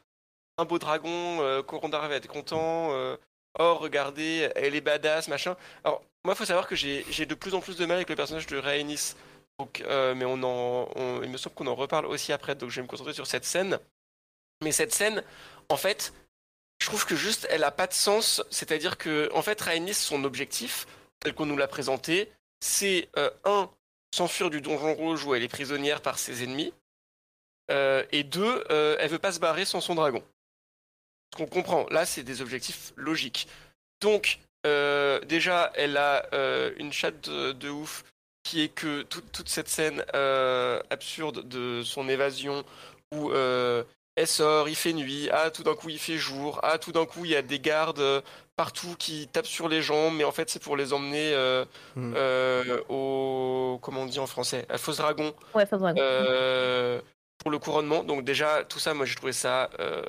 un 0.58 0.66
beau 0.66 0.80
dragon, 0.80 1.38
euh, 1.42 1.62
Corondar 1.62 2.08
va 2.10 2.16
être 2.16 2.28
content, 2.28 2.90
euh, 2.94 3.16
oh 3.60 3.76
regardez 3.76 4.50
elle 4.56 4.76
est 4.76 4.82
badass 4.82 5.28
machin. 5.28 5.56
Alors 5.84 6.04
moi 6.24 6.36
faut 6.36 6.46
savoir 6.46 6.68
que 6.68 6.76
j'ai 6.76 7.26
de 7.26 7.36
plus 7.36 7.54
en 7.54 7.62
plus 7.62 7.78
de 7.78 7.86
mal 7.86 7.98
avec 7.98 8.10
le 8.10 8.16
personnage 8.16 8.48
de 8.48 8.58
Rhaenys. 8.58 9.16
Donc 9.60 9.82
euh, 9.82 10.16
mais 10.16 10.26
on 10.26 10.42
en 10.44 11.22
il 11.24 11.30
me 11.30 11.38
semble 11.38 11.56
qu'on 11.56 11.68
en 11.68 11.76
reparle 11.76 12.06
aussi 12.06 12.34
après 12.34 12.56
donc 12.56 12.70
je 12.70 12.78
vais 12.78 12.84
me 12.84 12.88
concentrer 12.88 13.14
sur 13.14 13.28
cette 13.28 13.46
scène. 13.46 13.80
Mais 14.64 14.72
cette 14.72 14.94
scène 14.94 15.24
en 15.70 15.78
fait 15.78 16.14
je 16.80 16.88
trouve 16.88 17.06
que 17.06 17.16
juste 17.16 17.48
elle 17.50 17.64
a 17.64 17.72
pas 17.72 17.88
de 17.88 17.94
sens. 17.94 18.44
C'est-à-dire 18.50 18.98
que 18.98 19.30
en 19.34 19.42
fait 19.42 19.60
Rhaenys 19.60 19.94
son 19.94 20.24
objectif 20.24 20.88
tel 21.20 21.34
qu'on 21.34 21.46
nous 21.46 21.58
l'a 21.58 21.68
présenté 21.68 22.32
c'est 22.60 23.10
euh, 23.18 23.30
un 23.46 23.70
s'enfuir 24.14 24.50
du 24.50 24.62
donjon 24.62 24.94
rouge 24.94 25.26
où 25.26 25.34
elle 25.34 25.44
est 25.44 25.48
prisonnière 25.48 26.02
par 26.02 26.20
ses 26.20 26.44
ennemis. 26.44 26.74
Euh, 27.70 28.04
et 28.12 28.24
deux, 28.24 28.64
elle 28.70 29.10
veut 29.10 29.20
pas 29.20 29.32
se 29.32 29.40
barrer 29.40 29.64
sans 29.64 29.80
son 29.80 29.96
dragon. 29.96 30.22
Ce 31.32 31.38
qu'on 31.38 31.48
comprend, 31.48 31.86
là, 31.92 32.06
c'est 32.06 32.24
des 32.24 32.42
objectifs 32.42 32.94
logiques. 32.98 33.48
Donc, 34.02 34.40
euh, 34.68 35.20
déjà, 35.22 35.72
elle 35.76 35.98
a 35.98 36.26
euh, 36.34 36.72
une 36.78 36.92
chatte 36.92 37.30
de, 37.30 37.52
de 37.54 37.70
ouf 37.70 38.04
qui 38.44 38.62
est 38.64 38.70
que 38.70 39.04
toute, 39.04 39.32
toute 39.32 39.50
cette 39.50 39.70
scène 39.70 40.04
euh, 40.16 40.82
absurde 40.90 41.48
de 41.48 41.84
son 41.84 42.10
évasion 42.10 42.64
où 43.14 43.32
euh, 43.32 43.84
elle 44.16 44.28
sort, 44.28 44.68
il 44.68 44.76
fait 44.76 44.94
nuit, 44.94 45.30
ah, 45.32 45.52
tout 45.52 45.64
d'un 45.64 45.76
coup, 45.76 45.90
il 45.90 46.00
fait 46.00 46.18
jour, 46.18 46.60
ah, 46.64 46.78
tout 46.78 46.92
d'un 46.92 47.06
coup, 47.06 47.24
il 47.24 47.32
y 47.32 47.36
a 47.36 47.42
des 47.42 47.60
gardes 47.60 48.24
partout 48.58 48.96
qui 49.00 49.28
tapent 49.28 49.46
sur 49.48 49.70
les 49.70 49.82
gens, 49.82 50.12
mais 50.12 50.24
en 50.26 50.32
fait, 50.32 50.50
c'est 50.50 50.62
pour 50.62 50.76
les 50.76 50.92
emmener 50.92 51.34
euh, 51.34 51.64
Mm. 51.96 52.14
euh, 52.16 52.82
au. 52.90 53.80
Comment 53.82 54.02
on 54.02 54.06
dit 54.06 54.20
en 54.20 54.28
français? 54.28 54.66
À 54.70 54.78
Fausse 54.78 54.98
Dragon. 54.98 55.34
Ouais, 55.54 55.66
faudra. 55.66 55.94
Euh, 55.98 57.00
pour 57.42 57.52
le 57.52 57.60
couronnement. 57.60 58.04
Donc 58.04 58.24
déjà, 58.24 58.64
tout 58.64 58.80
ça, 58.80 58.94
moi 58.94 59.06
j'ai 59.06 59.16
trouvé 59.16 59.34
ça 59.34 59.70
euh, 59.80 60.04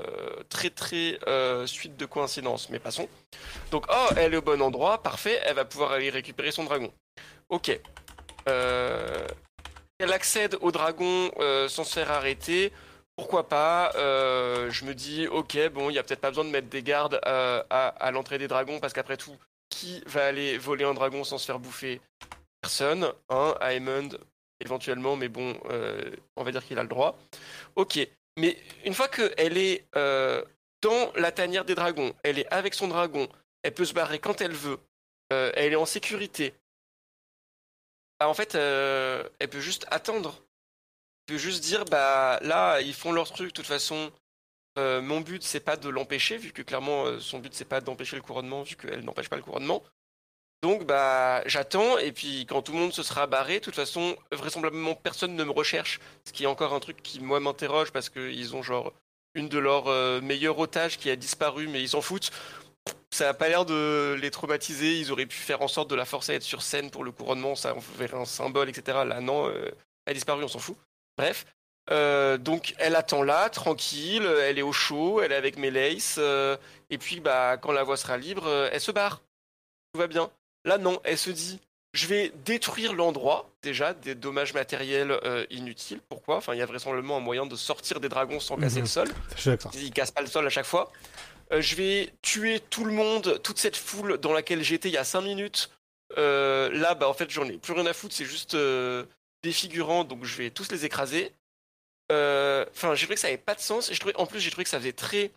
très 0.49 0.70
très 0.70 1.18
euh, 1.26 1.66
suite 1.66 1.97
de 1.97 2.07
coïncidences, 2.07 2.68
mais 2.68 2.78
passons. 2.78 3.09
Donc, 3.70 3.87
oh, 3.89 4.09
elle 4.16 4.35
est 4.35 4.37
au 4.37 4.43
bon 4.43 4.61
endroit, 4.61 5.03
parfait, 5.03 5.41
elle 5.45 5.57
va 5.57 5.64
pouvoir 5.64 5.93
aller 5.93 6.11
récupérer 6.11 6.53
son 6.53 6.64
dragon. 6.64 6.93
Ok. 7.49 7.78
Euh, 8.49 9.26
elle 9.99 10.12
accède 10.12 10.59
au 10.61 10.70
dragon 10.72 11.30
sans 11.68 11.85
se 11.85 11.95
faire 11.95 12.11
arrêter. 12.11 12.72
Pourquoi 13.16 13.49
pas 13.49 13.93
Je 13.95 14.85
me 14.85 14.95
dis, 14.95 15.28
ok, 15.28 15.57
bon, 15.72 15.91
il 15.91 15.95
y 15.95 15.99
a 15.99 16.03
peut-être 16.03 16.20
pas 16.20 16.30
besoin 16.30 16.45
de 16.45 16.51
mettre 16.51 16.68
des 16.68 16.83
gardes 16.83 17.20
à, 17.24 17.89
à 17.89 18.11
l'entrée 18.11 18.39
des 18.39 18.49
dragons, 18.49 18.80
parce 18.80 18.93
qu'après 18.93 19.16
tout, 19.16 19.37
qui 19.70 20.03
va 20.07 20.26
aller 20.26 20.59
voler 20.59 20.85
un 20.85 20.95
dragon 20.95 21.24
sans 21.24 21.39
se 21.39 21.47
faire 21.47 21.61
bouffer? 21.61 22.01
Personne. 22.61 23.12
Hein, 23.28 23.55
Aemond, 23.61 24.11
éventuellement, 24.63 25.17
mais 25.17 25.29
bon, 25.29 25.59
euh, 25.71 26.11
on 26.37 26.45
va 26.45 26.53
dire 26.53 26.65
qu'il 26.65 26.79
a 26.79 26.83
le 26.83 26.89
droit. 26.89 27.19
Ok, 27.77 27.99
mais 28.39 28.57
une 28.85 28.95
fois 28.95 29.09
qu'elle 29.09 29.59
est 29.59 29.87
euh, 29.97 30.45
dans 30.81 31.13
la 31.17 31.33
tanière 31.33 31.65
des 31.65 31.75
dragons, 31.75 32.15
elle 32.23 32.39
est 32.39 32.53
avec 32.53 32.75
son 32.75 32.89
dragon, 32.89 33.29
elle 33.63 33.75
peut 33.75 33.85
se 33.85 33.93
barrer 33.93 34.19
quand 34.19 34.41
elle 34.41 34.53
veut, 34.53 34.79
euh, 35.33 35.53
elle 35.55 35.73
est 35.73 35.77
en 35.77 35.87
sécurité. 35.87 36.55
Bah, 38.19 38.29
en 38.29 38.35
fait, 38.35 38.55
elle 38.55 39.49
peut 39.51 39.61
juste 39.61 39.87
attendre. 39.91 40.43
Peut 41.27 41.39
juste 41.39 41.62
dire, 41.62 41.85
bah 41.85 42.39
là, 42.43 42.81
ils 42.81 42.95
font 42.95 43.12
leur 43.12 43.31
truc, 43.32 43.49
de 43.49 43.53
toute 43.53 43.66
façon. 43.66 44.12
mon 44.77 45.20
but, 45.20 45.43
c'est 45.43 45.61
pas 45.61 45.77
de 45.77 45.89
l'empêcher, 45.89 46.36
vu 46.36 46.53
que 46.53 46.62
clairement, 46.62 47.19
son 47.20 47.39
but, 47.41 47.55
c'est 47.55 47.65
pas 47.65 47.81
d'empêcher 47.81 48.16
le 48.16 48.23
couronnement, 48.23 48.62
vu 48.62 48.77
qu'elle 48.77 49.05
n'empêche 49.05 49.28
pas 49.28 49.36
le 49.36 49.43
couronnement. 49.43 49.82
Donc 50.62 50.84
bah 50.84 51.43
j'attends 51.47 51.98
et 51.98 52.12
puis 52.12 52.47
quand 52.47 52.62
tout 52.62 52.72
le 52.72 52.78
monde 52.78 52.93
se 52.93 53.02
sera 53.02 53.26
barré, 53.26 53.55
de 53.55 53.64
toute 53.64 53.74
façon 53.74 54.16
vraisemblablement 54.30 54.94
personne 54.94 55.34
ne 55.34 55.43
me 55.43 55.51
recherche, 55.51 55.98
ce 56.24 56.32
qui 56.32 56.44
est 56.44 56.47
encore 56.47 56.72
un 56.72 56.78
truc 56.78 57.02
qui 57.02 57.18
moi 57.18 57.40
m'interroge 57.40 57.90
parce 57.90 58.09
qu'ils 58.09 58.55
ont 58.55 58.62
genre 58.62 58.93
une 59.34 59.48
de 59.48 59.59
leurs 59.59 59.89
euh, 59.89 60.20
meilleures 60.20 60.60
otages 60.60 60.98
qui 60.98 61.10
a 61.10 61.16
disparu 61.16 61.66
mais 61.66 61.82
ils 61.82 61.89
s'en 61.89 62.01
foutent. 62.01 62.30
Ça 63.10 63.28
a 63.28 63.34
pas 63.34 63.48
l'air 63.48 63.64
de 63.64 64.16
les 64.20 64.30
traumatiser, 64.30 64.98
ils 64.98 65.10
auraient 65.10 65.26
pu 65.26 65.36
faire 65.36 65.62
en 65.62 65.68
sorte 65.68 65.90
de 65.90 65.97
la 65.97 66.05
forcer 66.05 66.32
à 66.32 66.34
être 66.36 66.43
sur 66.44 66.62
scène 66.62 66.90
pour 66.93 67.02
le 67.02 67.10
couronnement, 67.10 67.56
ça 67.56 67.74
verrait 67.98 68.16
un 68.18 68.24
symbole 68.24 68.68
etc. 68.68 68.98
Là 69.05 69.20
non, 69.20 69.48
euh, 69.48 69.68
elle 70.06 70.12
a 70.12 70.14
disparu, 70.14 70.44
on 70.44 70.48
s'en 70.48 70.60
fout. 70.60 70.76
Bref. 71.18 71.44
Euh, 71.90 72.39
donc 72.39 72.76
elle 72.78 72.94
attend 72.94 73.24
là, 73.24 73.51
tranquille, 73.51 74.24
elle 74.24 74.60
est 74.60 74.62
au 74.62 74.72
chaud, 74.72 75.20
elle 75.20 75.32
est 75.32 75.36
avec 75.36 75.59
Meleis, 75.59 76.14
euh, 76.18 76.56
et 76.90 76.98
puis 76.98 77.18
bah 77.18 77.56
quand 77.56 77.72
la 77.72 77.82
voie 77.82 77.97
sera 77.97 78.16
libre, 78.16 78.48
elle 78.72 78.80
se 78.80 78.93
barre. 78.93 79.22
Tout 79.93 79.98
va 79.98 80.06
bien. 80.06 80.30
Là, 80.64 80.78
non, 80.78 81.01
elle 81.05 81.18
se 81.18 81.30
dit 81.30 81.60
je 81.94 82.06
vais 82.06 82.32
détruire 82.47 82.94
l'endroit, 82.94 83.51
déjà, 83.62 83.93
des 83.93 84.14
dommages 84.14 84.55
matériels 84.55 85.10
euh, 85.24 85.44
inutiles. 85.51 86.01
Pourquoi? 86.09 86.36
Enfin, 86.39 86.55
il 86.55 86.59
y 86.59 86.62
a 86.62 86.66
vraisemblablement 86.66 87.18
un 87.18 87.20
moyen 87.20 87.44
de 87.44 87.55
sortir 87.55 88.01
des 88.01 88.09
dragons 88.09 88.40
sans 88.40 88.56
casser 88.56 88.76
Mhm. 88.76 88.82
le 88.82 88.89
sol. 88.89 89.09
Suis 89.36 89.51
d'accord. 89.51 89.70
Ils 89.74 89.90
cassent 89.93 90.10
pas 90.10 90.22
le 90.22 90.26
sol 90.26 90.47
à 90.47 90.48
chaque 90.51 90.64
fois. 90.64 90.90
Euh, 91.52 91.60
je 91.60 91.76
vais 91.76 92.10
tuer 92.22 92.60
tout 92.70 92.86
le 92.86 92.93
monde, 92.93 93.43
toute 93.43 93.59
cette 93.59 93.76
foule 93.76 94.16
dans 94.16 94.32
laquelle 94.32 94.62
j'étais 94.62 94.89
il 94.89 94.93
y 94.94 94.97
a 94.97 95.05
5 95.05 95.20
minutes. 95.20 95.70
Euh, 96.16 96.70
là, 96.72 96.94
bah, 96.94 97.09
en 97.10 97.14
fait, 97.14 97.28
j'en 97.30 97.44
ai 97.47 97.59
plus 97.59 97.74
rien 97.74 97.84
à 97.84 97.93
foutre, 97.93 98.14
c'est 98.14 98.24
juste 98.24 98.56
des 98.56 99.52
figurants, 99.52 100.05
donc 100.05 100.24
je 100.24 100.36
vais 100.39 100.48
tous 100.51 100.70
les 100.72 100.86
écraser. 100.86 101.32
Enfin, 102.10 102.94
j'ai 102.94 103.05
trouvé 103.05 103.14
que 103.16 103.20
ça 103.20 103.28
avait 103.28 103.36
pas 103.36 103.55
de 103.55 103.60
sens. 103.60 103.90
Et 103.90 103.94
je 103.94 104.01
trouvais, 104.01 104.16
en 104.16 104.24
plus, 104.26 104.40
j'ai 104.40 104.51
trouvé 104.51 104.64
que 104.64 104.70
ça 104.70 104.78
faisait 104.78 104.93
très 104.93 105.30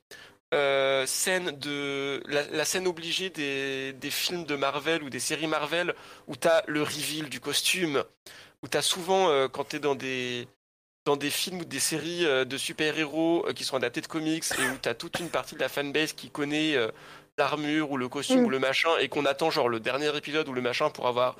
euh, 0.53 1.05
scène 1.05 1.51
de 1.59 2.21
la, 2.27 2.43
la 2.47 2.65
scène 2.65 2.87
obligée 2.87 3.29
des, 3.29 3.93
des 3.93 4.09
films 4.11 4.45
de 4.45 4.55
Marvel 4.55 5.03
ou 5.03 5.09
des 5.09 5.19
séries 5.19 5.47
Marvel 5.47 5.93
où 6.27 6.35
t'as 6.35 6.61
le 6.67 6.81
reveal 6.81 7.29
du 7.29 7.39
costume, 7.39 8.03
où 8.63 8.67
t'as 8.67 8.81
souvent 8.81 9.29
euh, 9.29 9.47
quand 9.47 9.65
t'es 9.65 9.79
dans 9.79 9.95
des 9.95 10.47
dans 11.05 11.17
des 11.17 11.29
films 11.29 11.61
ou 11.61 11.65
des 11.65 11.79
séries 11.79 12.25
euh, 12.25 12.45
de 12.45 12.57
super-héros 12.57 13.45
qui 13.55 13.63
sont 13.63 13.75
adaptés 13.75 14.01
de 14.01 14.07
comics 14.07 14.43
et 14.59 14.67
où 14.69 14.77
t'as 14.81 14.93
toute 14.93 15.19
une 15.19 15.29
partie 15.29 15.55
de 15.55 15.59
la 15.59 15.69
fanbase 15.69 16.13
qui 16.13 16.29
connaît 16.29 16.75
l'armure 17.37 17.91
ou 17.91 17.97
le 17.97 18.07
costume 18.07 18.41
Mm. 18.41 18.45
ou 18.45 18.49
le 18.49 18.59
machin 18.59 18.89
et 18.99 19.09
qu'on 19.09 19.25
attend 19.25 19.49
genre 19.51 19.69
le 19.69 19.79
dernier 19.79 20.15
épisode 20.15 20.47
ou 20.47 20.53
le 20.53 20.61
machin 20.61 20.89
pour 20.89 21.07
avoir 21.07 21.35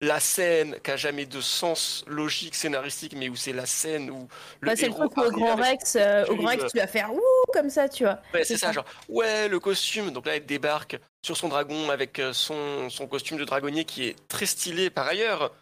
la 0.00 0.18
scène 0.20 0.76
qui 0.82 0.90
a 0.90 0.96
jamais 0.96 1.26
de 1.26 1.40
sens 1.42 2.04
logique 2.06 2.54
scénaristique, 2.54 3.14
mais 3.14 3.28
où 3.28 3.36
c'est 3.36 3.52
la 3.52 3.66
scène 3.66 4.10
où 4.10 4.28
le 4.60 4.68
bah, 4.68 4.76
c'est 4.76 4.86
le 4.88 4.94
truc 4.94 5.14
où 5.16 5.20
au 5.20 5.30
Grand 5.30 5.56
Rex, 5.56 5.96
euh, 5.96 6.24
au 6.28 6.36
Grand 6.36 6.48
Rex, 6.48 6.64
tu 6.72 6.78
vas 6.78 6.86
faire 6.86 7.12
ouh 7.12 7.20
comme 7.50 7.70
ça, 7.70 7.88
tu 7.88 8.04
vois. 8.04 8.20
Ouais, 8.34 8.44
c'est 8.44 8.56
ça, 8.56 8.72
genre 8.72 8.84
ouais 9.08 9.48
le 9.48 9.60
costume. 9.60 10.10
Donc 10.10 10.26
là, 10.26 10.36
elle 10.36 10.46
débarque 10.46 10.98
sur 11.22 11.36
son 11.36 11.48
dragon 11.48 11.90
avec 11.90 12.18
euh, 12.18 12.32
son 12.32 12.88
son 12.90 13.06
costume 13.06 13.38
de 13.38 13.44
dragonnier 13.44 13.84
qui 13.84 14.04
est 14.04 14.28
très 14.28 14.46
stylé 14.46 14.90
par 14.90 15.06
ailleurs, 15.06 15.52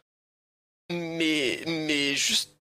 mais 0.90 1.62
mais 1.66 2.14
juste 2.14 2.58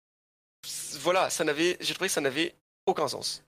voilà, 1.00 1.30
ça 1.30 1.44
n'avait, 1.44 1.76
j'ai 1.80 1.94
trouvé 1.94 2.08
que 2.08 2.14
ça 2.14 2.20
n'avait 2.20 2.54
aucun 2.86 3.08
sens. 3.08 3.44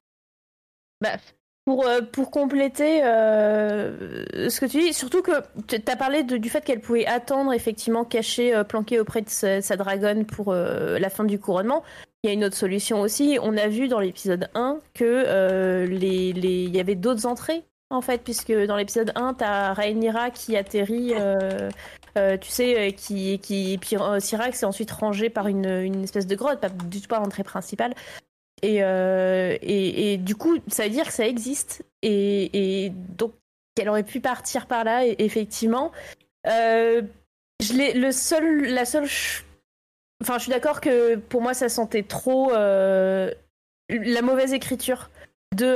Bah, 1.01 1.17
pour, 1.65 1.87
euh, 1.87 2.01
pour 2.03 2.31
compléter 2.31 3.03
euh, 3.05 4.49
ce 4.49 4.61
que 4.61 4.67
tu 4.67 4.81
dis, 4.81 4.93
surtout 4.93 5.23
que 5.23 5.33
tu 5.67 5.77
as 5.87 5.97
parlé 5.97 6.23
du 6.23 6.49
fait 6.49 6.65
qu'elle 6.65 6.81
pouvait 6.81 7.07
attendre, 7.07 7.53
effectivement, 7.53 8.05
cachée, 8.05 8.55
euh, 8.55 8.65
planquée 8.65 9.01
auprès 9.01 9.23
de 9.23 9.29
sa, 9.29 9.77
dragonne 9.77 10.27
pour 10.27 10.53
la 10.55 11.11
fin 11.11 11.25
du 11.25 11.39
couronnement. 11.39 11.83
Il 12.25 12.27
y 12.27 12.31
a 12.31 12.33
une 12.33 12.45
autre 12.45 12.57
solution 12.57 13.03
aussi. 13.03 13.39
On 13.41 13.57
a 13.57 13.69
vu 13.69 13.87
dans 13.87 14.01
l'épisode 14.01 14.49
1 14.55 14.79
que 14.95 15.85
les, 15.87 16.33
les... 16.33 16.65
il 16.65 16.75
y 16.75 16.81
avait 16.81 16.95
d'autres 16.95 17.27
entrées, 17.27 17.63
en 17.91 18.01
fait, 18.01 18.23
puisque 18.25 18.51
dans 18.51 18.77
l'épisode 18.77 19.13
1, 19.15 19.35
tu 19.35 19.45
as 19.45 19.75
Rhaenyra 19.75 20.31
qui 20.31 20.57
atterrit, 20.57 21.13
tu 22.17 22.49
sais, 22.49 22.95
qui, 22.97 23.39
qui... 23.39 23.79
Puis 23.79 23.97
Syrax 24.21 24.63
est 24.63 24.67
ensuite 24.67 24.91
rangé 24.91 25.29
par 25.29 25.49
une, 25.49 25.69
une 25.69 26.03
espèce 26.03 26.27
de 26.27 26.35
grotte, 26.35 26.61
pas 26.61 26.71
du 26.71 27.01
tout 27.03 27.09
pas 27.09 27.21
l'entrée 27.21 27.45
principale. 27.45 27.95
Euh, 28.65 29.57
et, 29.63 30.13
et, 30.13 30.17
du 30.17 30.35
coup, 30.35 30.59
ça 30.69 30.85
veut 30.85 30.91
dire 30.91 31.07
que 31.07 31.13
ça 31.13 31.27
existe. 31.27 31.85
Et, 32.03 32.93
donc, 33.17 33.33
qu'elle 33.75 33.89
aurait 33.89 34.05
pu 34.05 34.21
partir 34.21 34.67
par 34.67 34.85
là, 34.85 35.05
effectivement. 35.05 35.93
Euh, 36.47 37.03
je 37.61 37.99
le 37.99 38.13
seul, 38.13 38.67
la 38.67 38.85
seule. 38.85 39.09
Enfin, 40.23 40.39
je 40.39 40.45
suis 40.45 40.53
d'accord 40.53 40.81
que 40.81 41.17
pour 41.17 41.43
moi, 41.43 41.55
ça 41.55 41.69
sentait 41.69 42.03
trop 42.03 42.53
euh, 42.53 43.31
la 43.91 44.23
mauvaise 44.23 44.53
écriture 44.53 45.11
de 45.55 45.75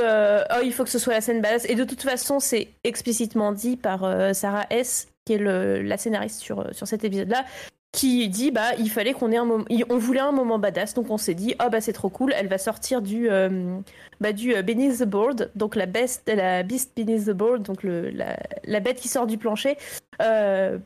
oh, 0.57 0.61
il 0.65 0.73
faut 0.73 0.85
que 0.85 0.91
ce 0.91 0.99
soit 0.99 1.15
la 1.15 1.21
scène 1.21 1.41
badass. 1.41 1.65
Et 1.69 1.75
de 1.75 1.85
toute 1.85 2.03
façon, 2.03 2.41
c'est 2.41 2.69
explicitement 2.85 3.53
dit 3.53 3.77
par 3.77 4.35
Sarah 4.35 4.67
S., 4.71 5.09
qui 5.25 5.35
est 5.35 5.39
la 5.39 5.99
scénariste 5.99 6.41
sur, 6.41 6.75
sur 6.75 6.89
cet 6.89 7.05
épisode-là, 7.05 7.45
qui 7.93 8.29
dit 8.29 8.51
bah 8.51 8.75
il 8.79 8.91
fallait 8.91 9.13
qu'on 9.13 9.33
ait 9.33 9.37
un 9.37 9.45
moment 9.45 9.65
on 9.89 9.97
voulait 9.97 10.21
un 10.21 10.33
moment 10.33 10.59
badass 10.59 10.95
donc 10.95 11.11
on 11.11 11.17
s'est 11.17 11.35
dit 11.35 11.55
oh 11.65 11.71
bah 11.71 11.81
c'est 11.81 11.93
trop 11.93 12.11
cool 12.11 12.35
elle 12.37 12.49
va 12.49 12.59
sortir 12.59 13.01
du 13.01 13.31
euh, 13.31 13.79
bah 14.21 14.33
du 14.33 14.55
euh, 14.55 14.63
beneath 14.63 14.99
the 14.99 15.05
board 15.05 15.51
donc 15.55 15.75
la 15.75 15.87
best 15.87 16.29
la 16.29 16.63
beast 16.63 16.93
beneath 16.97 17.27
the 17.27 17.31
board 17.31 17.63
donc 17.63 17.83
la, 17.83 18.39
la 18.65 18.81
bête 18.81 19.01
qui 19.01 19.09
sort 19.09 19.27
du 19.27 19.39
plancher 19.39 19.79
euh, 20.21 20.79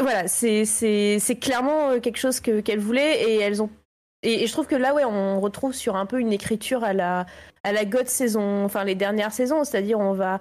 voilà 0.00 0.28
c'est 0.28 1.38
clairement 1.40 1.98
quelque 2.00 2.18
chose 2.18 2.40
que 2.40 2.60
qu'elle 2.60 2.80
voulait 2.80 3.30
et 3.30 3.36
elles 3.40 3.62
ont 3.62 3.70
et, 4.22 4.46
je 4.48 4.52
trouve 4.52 4.66
que 4.66 4.74
là 4.74 4.94
ouais 4.94 5.04
on 5.04 5.40
retrouve 5.40 5.72
sur 5.72 5.96
un 5.96 6.06
peu 6.06 6.20
une 6.20 6.32
écriture 6.32 6.84
à 6.84 6.92
la 6.92 7.26
à 7.64 7.72
la 7.72 7.84
God 7.84 8.08
saison 8.08 8.64
enfin 8.64 8.84
les 8.84 8.94
dernières 8.94 9.32
saisons 9.32 9.64
c'est-à-dire 9.64 9.98
on 9.98 10.12
va 10.12 10.38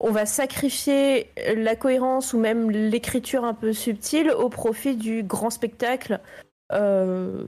on 0.00 0.10
va 0.10 0.26
sacrifier 0.26 1.30
la 1.56 1.76
cohérence 1.76 2.34
ou 2.34 2.38
même 2.38 2.70
l'écriture 2.70 3.44
un 3.44 3.54
peu 3.54 3.72
subtile 3.72 4.30
au 4.30 4.50
profit 4.50 4.96
du 4.96 5.22
grand 5.22 5.48
spectacle. 5.48 6.20
Euh, 6.72 7.46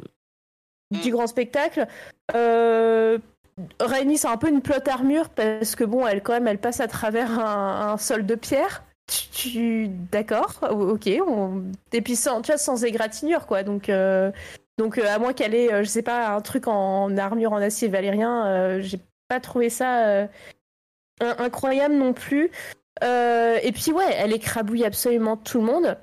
du 0.90 1.10
grand 1.10 1.26
spectacle. 1.26 1.86
Euh, 2.34 3.18
c'est 4.16 4.26
un 4.26 4.38
peu 4.38 4.48
une 4.48 4.62
plot 4.62 4.88
armure 4.88 5.28
parce 5.28 5.76
que 5.76 5.84
bon, 5.84 6.06
elle 6.06 6.22
quand 6.22 6.32
même, 6.32 6.46
elle 6.46 6.58
passe 6.58 6.80
à 6.80 6.88
travers 6.88 7.38
un, 7.38 7.98
sol 7.98 8.24
de 8.24 8.34
pierre. 8.34 8.84
Tu, 9.06 9.88
d'accord, 9.88 10.58
ok. 10.70 11.08
On... 11.26 11.62
Et 11.92 12.02
puis 12.02 12.16
sans, 12.16 12.42
tu 12.42 12.50
vois, 12.50 12.58
sans 12.58 12.84
égratignure 12.84 13.46
quoi. 13.46 13.62
Donc, 13.62 13.88
euh, 13.88 14.32
donc 14.78 14.98
euh, 14.98 15.06
à 15.06 15.18
moins 15.18 15.32
qu'elle 15.32 15.54
ait, 15.54 15.84
je 15.84 15.88
sais 15.88 16.02
pas, 16.02 16.34
un 16.34 16.40
truc 16.40 16.66
en 16.66 17.16
armure 17.16 17.52
en 17.52 17.58
acier 17.58 17.88
valérien, 17.88 18.80
j'ai 18.80 18.98
pas 19.28 19.40
trouvé 19.40 19.70
ça 19.70 20.28
incroyable 21.20 21.94
non 21.94 22.12
plus. 22.12 22.50
Euh, 23.04 23.58
et 23.62 23.72
puis 23.72 23.92
ouais, 23.92 24.12
elle 24.14 24.32
écrabouille 24.32 24.84
absolument 24.84 25.36
tout 25.36 25.58
le 25.58 25.64
monde. 25.64 25.98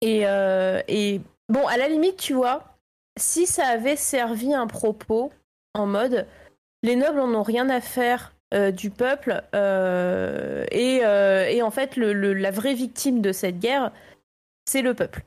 Et, 0.00 0.26
euh, 0.26 0.82
et 0.88 1.20
bon, 1.48 1.66
à 1.66 1.76
la 1.76 1.88
limite, 1.88 2.16
tu 2.16 2.34
vois, 2.34 2.76
si 3.18 3.46
ça 3.46 3.66
avait 3.66 3.96
servi 3.96 4.54
un 4.54 4.66
propos 4.66 5.32
en 5.74 5.86
mode 5.86 6.26
les 6.82 6.96
nobles 6.96 7.20
en 7.20 7.34
ont 7.34 7.42
rien 7.42 7.68
à 7.68 7.80
faire 7.80 8.34
euh, 8.54 8.70
du 8.70 8.90
peuple 8.90 9.42
et, 9.52 10.96
et, 10.96 11.62
en 11.62 11.70
fait 11.70 11.96
le, 11.96 12.12
la 12.34 12.50
vraie 12.50 12.74
victime 12.74 13.20
de 13.20 13.32
cette 13.32 13.58
guerre, 13.58 13.92
c'est 14.64 14.82
le 14.82 14.94
peuple. 14.94 15.24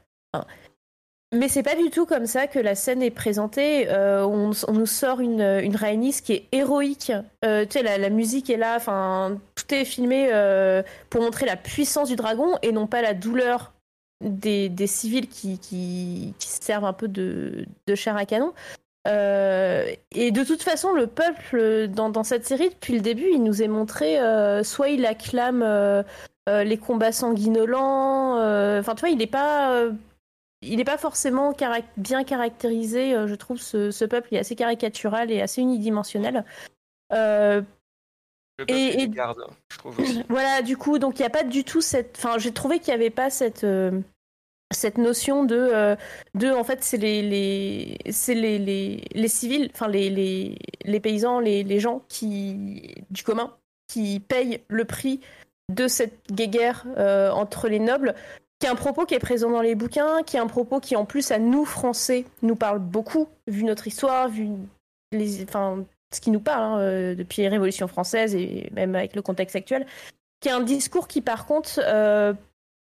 Mais 1.33 1.47
c'est 1.47 1.63
pas 1.63 1.75
du 1.75 1.89
tout 1.89 2.05
comme 2.05 2.27
ça 2.27 2.45
que 2.45 2.59
la 2.59 2.75
scène 2.75 3.01
est 3.01 3.09
présentée. 3.09 3.89
Euh, 3.89 4.23
on, 4.23 4.51
nous 4.71 4.85
sort 4.85 5.19
une, 5.19 5.41
une 5.41 5.75
Rhaenys 5.75 6.21
qui 6.23 6.33
est 6.33 6.47
héroïque. 6.51 7.11
Euh, 7.43 7.65
tu 7.65 7.79
sais, 7.79 7.97
la, 7.97 8.09
musique 8.11 8.51
est 8.51 8.57
là. 8.57 8.75
Enfin, 8.75 9.39
tout 9.55 9.73
est 9.73 9.83
filmé 9.83 10.29
euh, 10.31 10.83
pour 11.09 11.23
montrer 11.23 11.47
la 11.47 11.55
puissance 11.55 12.09
du 12.09 12.15
dragon 12.15 12.55
et 12.61 12.71
non 12.71 12.85
pas 12.85 13.01
la 13.01 13.15
douleur 13.15 13.73
des, 14.21 14.69
des 14.69 14.85
civils 14.85 15.27
qui, 15.27 15.57
qui, 15.57 16.35
qui, 16.37 16.47
servent 16.47 16.85
un 16.85 16.93
peu 16.93 17.07
de, 17.07 17.65
de 17.87 17.95
chair 17.95 18.15
à 18.15 18.25
canon. 18.27 18.53
Et 19.05 20.31
de 20.31 20.43
toute 20.43 20.63
façon, 20.63 20.93
le 20.93 21.07
peuple, 21.07 21.87
dans, 21.89 22.09
dans, 22.09 22.23
cette 22.23 22.45
série, 22.45 22.69
depuis 22.69 22.93
le 22.93 23.01
début, 23.01 23.29
il 23.33 23.43
nous 23.43 23.61
est 23.61 23.67
montré 23.67 24.17
soit 24.63 24.89
il 24.89 25.05
acclame 25.05 26.03
les 26.47 26.77
combats 26.77 27.11
sanguinolents. 27.11 28.37
Enfin, 28.79 28.95
tu 28.95 29.01
vois, 29.01 29.09
il 29.09 29.17
n'est 29.17 29.27
pas 29.27 29.89
il 30.65 30.77
n'est 30.77 30.85
pas 30.85 30.97
forcément 30.97 31.55
bien 31.97 32.23
caractérisé, 32.23 33.13
euh, 33.13 33.27
je 33.27 33.35
trouve, 33.35 33.59
ce, 33.59 34.05
peuple. 34.05 34.29
Il 34.31 34.37
est 34.37 34.39
assez 34.39 34.55
caricatural 34.55 35.31
et 35.31 35.41
assez 35.41 35.61
unidimensionnel. 35.61 36.45
Euh, 37.11 37.61
et, 38.67 39.07
garde, 39.09 39.43
je 39.71 39.77
trouve 39.77 39.99
aussi. 39.99 40.23
Voilà, 40.29 40.61
du 40.61 40.77
coup, 40.77 40.99
donc 40.99 41.19
il 41.19 41.21
n'y 41.21 41.27
a 41.27 41.31
pas 41.31 41.43
du 41.43 41.63
tout 41.63 41.81
cette. 41.81 42.15
Enfin, 42.17 42.37
j'ai 42.37 42.51
trouvé 42.51 42.79
qu'il 42.79 42.93
n'y 42.93 42.99
avait 42.99 43.09
pas 43.09 43.29
cette. 43.29 43.65
Euh, 44.73 44.83
cette 44.83 44.97
notion 44.97 45.45
de, 45.45 45.95
de 46.35 46.49
en 46.51 46.63
fait 46.63 46.83
c'est 46.83 46.97
les, 46.97 47.21
les 47.21 47.97
les, 48.27 49.01
les, 49.13 49.27
civils 49.27 49.69
enfin 49.73 49.87
les, 49.87 50.09
les, 50.09 50.57
les 50.83 50.99
paysans 50.99 51.39
les, 51.39 51.79
gens 51.79 52.01
qui 52.09 52.95
du 53.09 53.23
commun 53.23 53.53
qui 53.87 54.19
payent 54.19 54.61
le 54.67 54.85
prix 54.85 55.21
de 55.71 55.87
cette 55.87 56.31
guerre 56.31 56.85
entre 57.33 57.67
les 57.67 57.79
nobles 57.79 58.15
qui 58.59 58.67
est 58.67 58.69
un 58.69 58.75
propos 58.75 59.05
qui 59.05 59.13
est 59.13 59.19
présent 59.19 59.49
dans 59.49 59.61
les 59.61 59.75
bouquins, 59.75 60.23
qui 60.23 60.37
est 60.37 60.39
un 60.39 60.47
propos 60.47 60.79
qui 60.79 60.95
en 60.95 61.03
plus 61.03 61.31
à 61.31 61.37
nous 61.37 61.65
Français 61.65 62.23
nous 62.43 62.55
parle 62.55 62.79
beaucoup, 62.79 63.27
vu 63.45 63.65
notre 63.65 63.87
histoire, 63.87 64.29
vu 64.29 64.47
enfin, 65.43 65.83
ce 66.13 66.21
qui 66.21 66.31
nous 66.31 66.39
parle 66.39 66.63
hein, 66.63 66.79
euh, 66.79 67.15
depuis 67.15 67.41
les 67.41 67.49
révolutions 67.49 67.89
françaises 67.89 68.35
et 68.35 68.69
même 68.73 68.95
avec 68.95 69.17
le 69.17 69.21
contexte 69.21 69.57
actuel, 69.57 69.85
qui 70.39 70.49
est 70.49 70.53
un 70.53 70.61
discours 70.61 71.07
qui 71.07 71.21
par 71.21 71.45
contre 71.45 71.79
euh, 71.83 72.33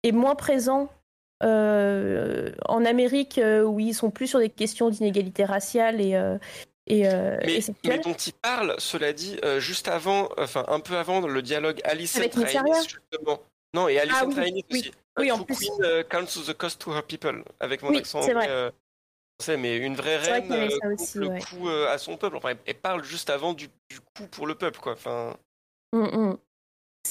est 0.04 0.12
moins 0.14 0.36
présent 0.36 0.84
euh, 0.84 0.95
en 1.42 2.86
Amérique 2.86 3.40
où 3.66 3.80
ils 3.80 3.94
sont 3.94 4.12
plus 4.12 4.28
sur 4.28 4.40
des 4.40 4.50
questions 4.50 4.90
d'inégalité 4.90 5.46
raciale 5.46 6.02
et, 6.02 6.12
et, 6.88 7.04
mais, 7.04 7.60
mais, 7.84 8.00
dont 8.00 8.14
il 8.14 8.34
parle, 8.34 8.76
cela 8.78 9.14
dit, 9.14 9.40
juste 9.58 9.88
avant, 9.88 10.30
enfin 10.38 10.66
un 10.68 10.80
peu 10.80 10.98
avant 10.98 11.22
le 11.22 11.42
dialogue 11.42 11.82
Alice 11.84 12.18
et 12.18 12.32
justement. 12.32 13.40
Non, 13.74 13.90
et 13.90 14.00
Alice 14.00 14.16
ah, 14.18 14.26
aussi. 14.26 14.92
Oui, 15.18 15.32
en 15.32 15.44
plus. 15.44 15.56
Queen 15.56 15.74
uh, 15.84 16.04
counts 16.10 16.42
the 16.46 16.54
cost 16.54 16.82
to 16.82 16.92
her 16.92 17.04
people, 17.04 17.44
avec 17.60 17.82
mon 17.82 17.96
accent 17.96 18.22
vrai. 18.22 18.48
Euh, 18.50 18.72
français, 19.40 19.58
mais 19.58 19.78
une 19.78 19.96
vraie 19.96 20.18
reine 20.18 20.52
euh, 20.52 20.70
le 21.16 21.40
coup 21.40 21.70
euh, 21.70 21.90
à 21.90 21.98
son 21.98 22.18
peuple. 22.18 22.38
Enfin, 22.38 22.54
elle, 22.66 22.76
parle 22.76 23.04
juste 23.04 23.30
avant 23.30 23.54
du, 23.54 23.68
du 23.90 24.00
coup 24.00 24.28
pour 24.28 24.48
le 24.48 24.56
peuple, 24.56 24.80
quoi. 24.80 24.94
Enfin. 24.94 25.38
Mm, 25.94 26.04
mm. 26.04 26.38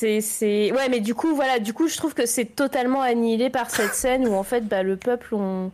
Ouais, 0.05 0.89
mais 0.91 1.01
du 1.01 1.15
coup, 1.15 1.35
voilà, 1.35 1.59
du 1.59 1.73
coup, 1.73 1.89
je 1.89 1.97
trouve 1.97 2.15
que 2.15 2.27
c'est 2.27 2.45
totalement 2.45 3.01
annihilé 3.01 3.51
par 3.51 3.71
cette 3.71 3.95
scène 3.95 4.27
où 4.29 4.35
en 4.35 4.43
fait, 4.43 4.63
bah, 4.63 4.83
le 4.83 4.97
peuple, 4.97 5.35
on, 5.35 5.71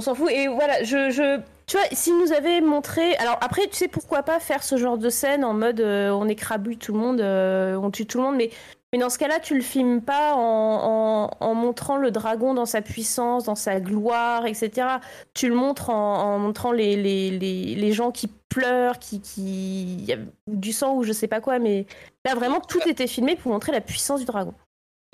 s'en 0.00 0.14
fout. 0.14 0.30
Et 0.30 0.48
voilà, 0.48 0.82
je, 0.82 1.10
je, 1.10 1.40
tu 1.66 1.76
vois, 1.76 1.86
s'il 1.92 2.18
nous 2.18 2.32
avait 2.32 2.60
montré, 2.60 3.16
alors 3.16 3.38
après, 3.40 3.66
tu 3.66 3.76
sais 3.76 3.88
pourquoi 3.88 4.22
pas 4.22 4.40
faire 4.40 4.62
ce 4.62 4.76
genre 4.76 4.98
de 4.98 5.10
scène 5.10 5.44
en 5.44 5.54
mode, 5.54 5.80
on 5.80 6.28
écrabouille 6.28 6.78
tout 6.78 6.92
le 6.92 6.98
monde, 6.98 7.20
on 7.20 7.90
tue 7.90 8.06
tout 8.06 8.18
le 8.18 8.24
monde, 8.24 8.36
mais 8.36 8.50
mais 8.92 8.98
dans 8.98 9.10
ce 9.10 9.18
cas-là, 9.18 9.38
tu 9.38 9.54
le 9.54 9.62
filmes 9.62 10.00
pas 10.00 10.34
en, 10.34 11.30
en, 11.38 11.54
montrant 11.54 11.96
le 11.96 12.10
dragon 12.10 12.54
dans 12.54 12.66
sa 12.66 12.82
puissance, 12.82 13.44
dans 13.44 13.54
sa 13.54 13.80
gloire, 13.80 14.46
etc. 14.46 14.86
Tu 15.32 15.48
le 15.48 15.54
montres 15.54 15.90
en, 15.90 16.38
montrant 16.38 16.72
les, 16.72 16.96
les, 16.96 17.30
les, 17.30 17.74
les, 17.76 17.92
gens 17.92 18.10
qui 18.10 18.28
pleurent, 18.48 18.98
qui, 18.98 19.20
qui... 19.20 19.94
Il 19.94 20.04
y 20.04 20.12
a 20.12 20.18
du 20.48 20.72
sang 20.72 20.94
ou 20.94 21.04
je 21.04 21.12
sais 21.12 21.28
pas 21.28 21.40
quoi, 21.40 21.58
mais 21.58 21.86
là 22.24 22.34
vraiment 22.34 22.60
tout 22.60 22.80
était 22.88 23.06
filmé 23.06 23.36
pour 23.36 23.52
montrer 23.52 23.70
la 23.70 23.80
puissance 23.80 24.20
du 24.20 24.26
dragon. 24.26 24.54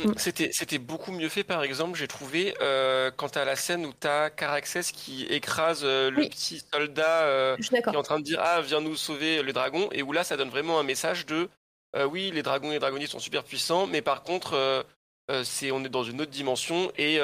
Mm. 0.05 0.13
C'était, 0.17 0.51
c'était 0.53 0.79
beaucoup 0.79 1.11
mieux 1.11 1.29
fait, 1.29 1.45
par 1.45 1.63
exemple, 1.63 1.99
j'ai 1.99 2.09
trouvé, 2.09 2.55
euh, 2.61 3.11
quant 3.17 3.29
à 3.29 3.45
la 3.45 3.57
scène 3.57 3.87
où 3.87 3.93
tu 3.99 4.07
as 4.07 4.31
Caraxès 4.31 4.93
qui 4.93 5.25
écrase 5.25 5.83
euh, 5.85 6.11
le 6.11 6.29
petit 6.29 6.63
soldat 6.73 7.23
euh, 7.23 7.57
qui 7.57 7.75
est 7.75 7.97
en 7.97 8.03
train 8.03 8.19
de 8.19 8.25
dire 8.25 8.41
Ah, 8.43 8.61
viens 8.61 8.81
nous 8.81 8.97
sauver 8.97 9.43
le 9.43 9.53
dragon, 9.53 9.89
et 9.93 10.03
où 10.03 10.13
là, 10.13 10.23
ça 10.23 10.37
donne 10.37 10.51
vraiment 10.51 10.79
un 10.79 10.83
message 10.83 11.25
de 11.25 11.49
euh, 11.95 12.05
oui, 12.05 12.31
les 12.33 12.43
dragons 12.43 12.71
et 12.71 12.75
les 12.75 12.79
dragonniers 12.79 13.07
sont 13.07 13.19
super 13.19 13.45
puissants, 13.45 13.87
mais 13.87 14.03
par 14.03 14.23
contre, 14.23 14.55
euh, 14.55 14.83
euh, 15.31 15.45
c'est 15.45 15.71
on 15.71 15.85
est 15.85 15.89
dans 15.89 16.05
une 16.05 16.21
autre 16.21 16.31
dimension 16.31 16.91
et 16.99 17.19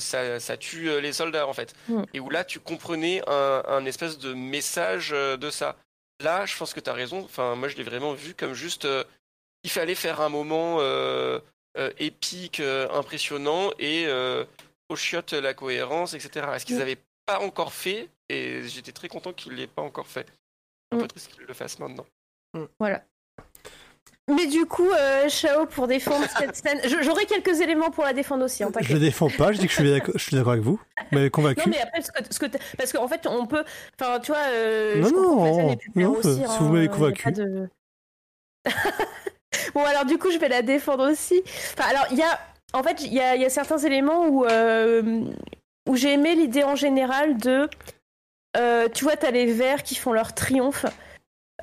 ça, 0.00 0.40
ça 0.40 0.56
tue 0.56 1.00
les 1.00 1.12
soldats 1.12 1.46
en 1.46 1.52
fait. 1.52 1.74
Mm. 1.88 2.02
Et 2.14 2.20
où 2.20 2.30
là 2.30 2.44
tu 2.44 2.60
comprenais 2.60 3.22
un, 3.28 3.62
un 3.66 3.84
espèce 3.84 4.18
de 4.18 4.32
message 4.34 5.10
de 5.10 5.50
ça. 5.50 5.76
Là, 6.20 6.46
je 6.46 6.56
pense 6.56 6.74
que 6.74 6.80
tu 6.80 6.90
as 6.90 6.94
raison. 6.94 7.20
Enfin, 7.20 7.54
moi 7.54 7.68
je 7.68 7.76
l'ai 7.76 7.82
vraiment 7.84 8.12
vu 8.12 8.34
comme 8.34 8.54
juste 8.54 8.86
il 9.64 9.70
fallait 9.70 9.94
faire 9.94 10.20
un 10.20 10.28
moment 10.28 10.80
épique, 11.98 12.60
impressionnant 12.60 13.70
et 13.78 14.06
au 14.88 14.96
chiotte 14.96 15.32
la 15.32 15.54
cohérence, 15.54 16.14
etc. 16.14 16.46
Est-ce 16.54 16.66
qu'ils 16.66 16.78
n'avaient 16.78 16.98
pas 17.26 17.40
encore 17.40 17.72
fait 17.72 18.08
Et 18.28 18.62
j'étais 18.68 18.92
très 18.92 19.08
content 19.08 19.32
qu'ils 19.32 19.54
l'aient 19.54 19.66
pas 19.66 19.82
encore 19.82 20.06
fait. 20.06 20.26
Un 20.90 20.98
peu 20.98 21.04
Mm. 21.04 21.08
triste 21.08 21.32
qu'ils 21.32 21.44
le 21.44 21.54
fassent 21.54 21.78
maintenant. 21.78 22.06
Voilà. 22.78 23.04
Mais 24.28 24.46
du 24.46 24.66
coup, 24.66 24.88
euh, 24.90 25.28
Shao, 25.28 25.66
pour 25.66 25.86
défendre 25.86 26.26
cette 26.38 26.54
scène, 26.56 26.80
j'aurais 27.02 27.24
quelques 27.24 27.60
éléments 27.60 27.90
pour 27.90 28.04
la 28.04 28.12
défendre 28.12 28.44
aussi, 28.44 28.62
hein, 28.62 28.68
Je 28.74 28.80
t'inquiète. 28.80 28.98
défends 29.00 29.30
pas, 29.30 29.52
je 29.52 29.58
dis 29.58 29.66
que 29.66 29.72
je 29.72 29.80
suis 29.80 29.90
d'accord, 29.90 30.14
je 30.16 30.22
suis 30.22 30.36
d'accord 30.36 30.52
avec 30.52 30.64
vous, 30.64 30.78
mais 31.12 31.30
convaincu. 31.30 31.60
Non, 31.60 31.66
mais 31.70 31.80
après, 31.80 32.02
ce 32.02 32.10
que, 32.12 32.22
ce 32.34 32.38
que 32.38 32.46
parce 32.76 32.92
qu'en 32.92 33.08
fait, 33.08 33.26
on 33.26 33.46
peut. 33.46 33.64
Enfin, 34.00 34.20
tu 34.20 34.32
vois. 34.32 34.40
Euh, 34.50 34.96
Non, 35.00 35.08
je 35.08 35.14
la 35.14 35.20
non, 35.20 35.76
non, 35.96 36.10
aussi, 36.18 36.34
si 36.34 36.44
hein, 36.44 36.56
vous 36.60 36.68
m'avez 36.72 36.84
a 36.86 36.88
convaincu. 36.88 37.32
de- 37.32 37.68
bon, 39.74 39.84
alors, 39.84 40.04
du 40.04 40.18
coup, 40.18 40.30
je 40.30 40.38
vais 40.38 40.48
la 40.48 40.62
défendre 40.62 41.10
aussi. 41.10 41.40
Enfin, 41.78 41.88
alors, 41.90 42.06
il 42.10 42.18
y 42.18 42.22
a. 42.22 42.38
En 42.74 42.82
fait, 42.82 43.02
il 43.02 43.14
y 43.14 43.20
a, 43.20 43.34
il 43.34 43.40
y 43.40 43.46
a 43.46 43.50
certains 43.50 43.78
éléments 43.78 44.26
où, 44.26 44.44
euh, 44.44 45.22
où 45.88 45.96
j'ai 45.96 46.12
aimé 46.12 46.34
l'idée 46.34 46.64
en 46.64 46.76
général 46.76 47.38
de. 47.38 47.66
euh, 48.58 48.88
tu 48.92 49.04
vois, 49.04 49.16
t'as 49.16 49.30
les 49.30 49.46
verts 49.50 49.82
qui 49.82 49.94
font 49.94 50.12
leur 50.12 50.34
triomphe, 50.34 50.84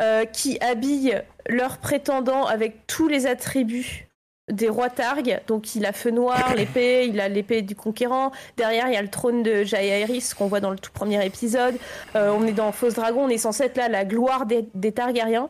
euh, 0.02 0.26
qui 0.26 0.60
habillent 0.62 1.22
leurs 1.48 1.78
prétendants 1.78 2.46
avec 2.46 2.86
tous 2.88 3.08
les 3.08 3.28
attributs 3.28 4.08
des 4.52 4.70
rois 4.70 4.90
Targ. 4.90 5.42
Donc, 5.48 5.76
il 5.76 5.86
a 5.86 5.94
feu 5.94 6.12
noir, 6.12 6.54
l'épée, 6.58 7.08
il 7.08 7.20
a 7.20 7.28
l'épée 7.30 7.62
du 7.62 7.76
conquérant. 7.76 8.32
Derrière, 8.58 8.88
il 8.88 8.94
y 8.94 8.98
a 8.98 9.02
le 9.02 9.10
trône 9.10 9.42
de 9.42 9.64
Jaehaerys 9.64 10.30
qu'on 10.38 10.48
voit 10.48 10.60
dans 10.60 10.70
le 10.72 10.78
tout 10.78 10.92
premier 10.92 11.26
épisode. 11.26 11.78
Euh, 12.16 12.32
on 12.32 12.46
est 12.46 12.52
dans 12.54 12.72
Fausse 12.72 12.94
Dragon, 12.96 13.24
on 13.26 13.30
est 13.30 13.38
censé 13.40 13.64
être 13.64 13.78
là 13.78 13.90
la 13.90 14.06
gloire 14.06 14.46
des, 14.46 14.68
des 14.76 14.92
Targaryens. 14.92 15.50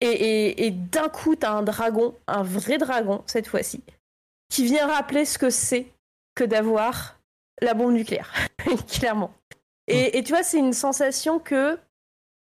Et, 0.00 0.06
et- 0.08 0.66
et 0.66 0.70
d'un 0.70 1.08
coup, 1.08 1.34
t'as 1.36 1.50
un 1.52 1.62
dragon, 1.62 2.14
un 2.26 2.42
vrai 2.42 2.78
dragon 2.78 3.22
cette 3.26 3.46
fois-ci, 3.46 3.82
qui 4.50 4.64
vient 4.64 4.86
rappeler 4.86 5.24
ce 5.24 5.38
que 5.38 5.50
c'est 5.50 5.86
que 6.34 6.44
d'avoir 6.44 7.18
la 7.62 7.74
bombe 7.74 7.92
nucléaire, 7.94 8.32
clairement. 8.92 9.32
Et, 9.86 10.18
et 10.18 10.22
tu 10.24 10.32
vois, 10.32 10.42
c'est 10.42 10.58
une 10.58 10.72
sensation 10.72 11.38
que. 11.38 11.78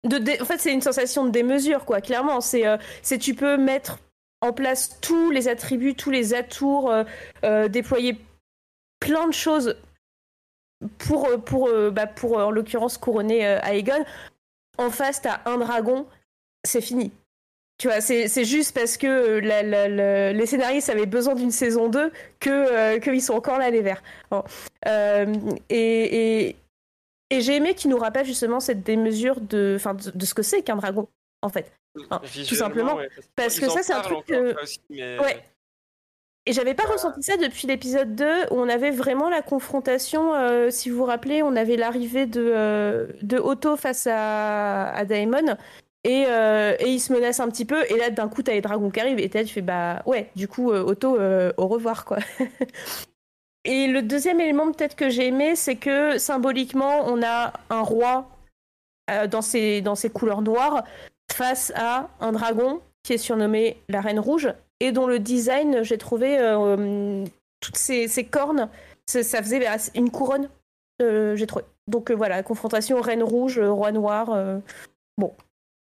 En 0.05 0.45
fait, 0.45 0.57
c'est 0.57 0.73
une 0.73 0.81
sensation 0.81 1.25
de 1.25 1.29
démesure, 1.29 1.85
quoi, 1.85 2.01
clairement. 2.01 2.41
C'est 2.41 2.65
euh, 2.65 2.77
c'est 3.03 3.17
tu 3.17 3.35
peux 3.35 3.57
mettre 3.57 3.99
en 4.41 4.53
place 4.53 4.99
tous 5.01 5.29
les 5.29 5.47
attributs, 5.47 5.93
tous 5.93 6.09
les 6.09 6.33
atours, 6.33 6.89
euh, 6.89 7.03
euh, 7.43 7.67
déployer 7.67 8.17
plein 8.99 9.27
de 9.27 9.33
choses 9.33 9.77
pour, 10.97 11.29
pour, 11.43 11.69
bah, 11.91 12.07
pour 12.07 12.37
en 12.37 12.49
l'occurrence, 12.49 12.97
couronner 12.97 13.41
Aegon. 13.63 14.03
En 14.79 14.89
face, 14.89 15.21
t'as 15.21 15.41
un 15.45 15.57
dragon, 15.57 16.07
c'est 16.63 16.81
fini. 16.81 17.11
Tu 17.77 17.87
vois, 17.87 18.01
c'est 18.01 18.45
juste 18.45 18.75
parce 18.75 18.97
que 18.97 19.39
les 20.31 20.45
scénaristes 20.45 20.89
avaient 20.89 21.05
besoin 21.05 21.35
d'une 21.35 21.51
saison 21.51 21.89
2 21.89 22.11
que 22.39 22.97
qu'ils 22.99 23.21
sont 23.21 23.33
encore 23.33 23.59
là, 23.59 23.69
les 23.69 23.81
verts. 23.81 24.01
Et, 25.69 26.55
et 27.31 27.41
j'ai 27.41 27.55
aimé 27.55 27.73
qu'ils 27.73 27.89
nous 27.89 27.97
rappellent 27.97 28.25
justement 28.25 28.59
cette 28.59 28.83
démesure 28.83 29.41
de, 29.41 29.73
enfin, 29.77 29.95
de, 29.95 30.11
de 30.13 30.25
ce 30.25 30.33
que 30.35 30.43
c'est 30.43 30.61
qu'un 30.61 30.75
dragon, 30.75 31.07
en 31.41 31.49
fait. 31.49 31.71
Visuellement, 32.23 32.67
simplement, 32.67 32.95
ouais, 32.95 33.09
parce 33.35 33.59
que 33.59 33.69
ça, 33.69 33.81
c'est 33.83 33.93
un 33.93 34.01
truc 34.01 34.25
que- 34.25 34.61
aussi, 34.61 34.79
mais- 34.89 35.19
Ouais. 35.19 35.43
Et 36.47 36.53
j'avais 36.53 36.73
pas 36.73 36.85
ressenti 36.87 37.21
ça 37.21 37.37
depuis 37.37 37.67
l'épisode 37.67 38.15
2 38.15 38.25
où 38.49 38.55
on 38.55 38.67
avait 38.67 38.89
vraiment 38.89 39.29
la 39.29 39.41
confrontation. 39.43 40.33
euh, 40.33 40.71
si 40.71 40.89
vous 40.89 40.97
vous 40.97 41.05
rappelez, 41.05 41.43
on 41.43 41.55
avait 41.55 41.75
l'arrivée 41.77 42.25
de, 42.25 42.41
euh, 42.43 43.07
de 43.21 43.37
Otto 43.37 43.75
face 43.77 44.07
à, 44.09 44.91
à 44.91 45.05
Daemon. 45.05 45.55
Et, 46.03 46.25
euh, 46.27 46.75
et 46.79 46.87
il 46.87 46.99
se 46.99 47.13
menace 47.13 47.39
un 47.39 47.47
petit 47.47 47.65
peu. 47.65 47.83
Et 47.91 47.95
là, 47.95 48.09
d'un 48.09 48.27
coup, 48.27 48.41
t'as 48.41 48.53
les 48.53 48.61
dragons 48.61 48.89
qui 48.89 48.99
arrivent. 48.99 49.19
Et 49.19 49.27
là, 49.31 49.43
tu 49.43 49.53
fais 49.53 49.61
bah 49.61 50.01
ouais, 50.07 50.31
du 50.35 50.47
coup, 50.47 50.71
euh, 50.71 50.81
Otto, 50.83 51.15
euh, 51.19 51.53
au 51.57 51.67
revoir 51.67 52.05
quoi. 52.05 52.17
et 53.63 53.87
le 53.87 54.01
deuxième 54.01 54.41
élément, 54.41 54.71
peut-être 54.71 54.95
que 54.95 55.09
j'ai 55.09 55.27
aimé, 55.27 55.55
c'est 55.55 55.75
que 55.75 56.17
symboliquement, 56.17 57.05
on 57.05 57.21
a 57.23 57.53
un 57.69 57.81
roi 57.81 58.27
euh, 59.09 59.27
dans, 59.27 59.41
ses, 59.41 59.81
dans 59.81 59.93
couleurs 60.13 60.41
noires 60.41 60.83
face 61.31 61.71
à 61.75 62.09
un 62.19 62.31
dragon 62.31 62.81
qui 63.03 63.13
est 63.13 63.17
surnommé 63.17 63.77
la 63.87 64.01
Reine 64.01 64.19
Rouge 64.19 64.53
et 64.79 64.91
dont 64.91 65.05
le 65.05 65.19
design, 65.19 65.83
j'ai 65.83 65.97
trouvé 65.97 66.37
euh, 66.39 67.23
toutes 67.59 67.77
ces, 67.77 68.07
cornes, 68.29 68.67
ça 69.05 69.43
faisait 69.43 69.59
bah, 69.59 69.77
une 69.93 70.09
couronne, 70.09 70.49
euh, 71.01 71.35
j'ai 71.35 71.45
trouvé. 71.45 71.65
Donc 71.87 72.11
voilà, 72.11 72.41
confrontation 72.41 72.99
Reine 72.99 73.23
Rouge, 73.23 73.59
Roi 73.59 73.91
Noir. 73.91 74.35
bon, 75.17 75.33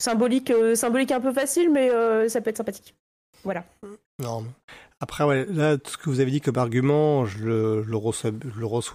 symbolique, 0.02 0.52
symbolique 0.76 1.12
un 1.12 1.22
peu 1.22 1.32
facile, 1.32 1.70
mais 1.72 1.90
ça 2.30 2.42
peut 2.42 2.50
être 2.50 2.58
sympathique. 2.58 2.96
Voilà. 3.44 3.64
Non. 4.20 4.46
Après, 5.04 5.46
là, 5.50 5.78
tout 5.78 5.92
ce 5.92 5.98
que 5.98 6.10
vous 6.10 6.22
avez 6.22 6.32
dit 6.32 6.40
comme 6.40 6.58
argument, 6.58 7.26
je 7.26 7.44
le, 7.44 7.96
reçois, 7.98 8.32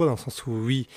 dans 0.07 0.13
le 0.13 0.17
sens 0.17 0.47
où, 0.47 0.53
oui, 0.53 0.89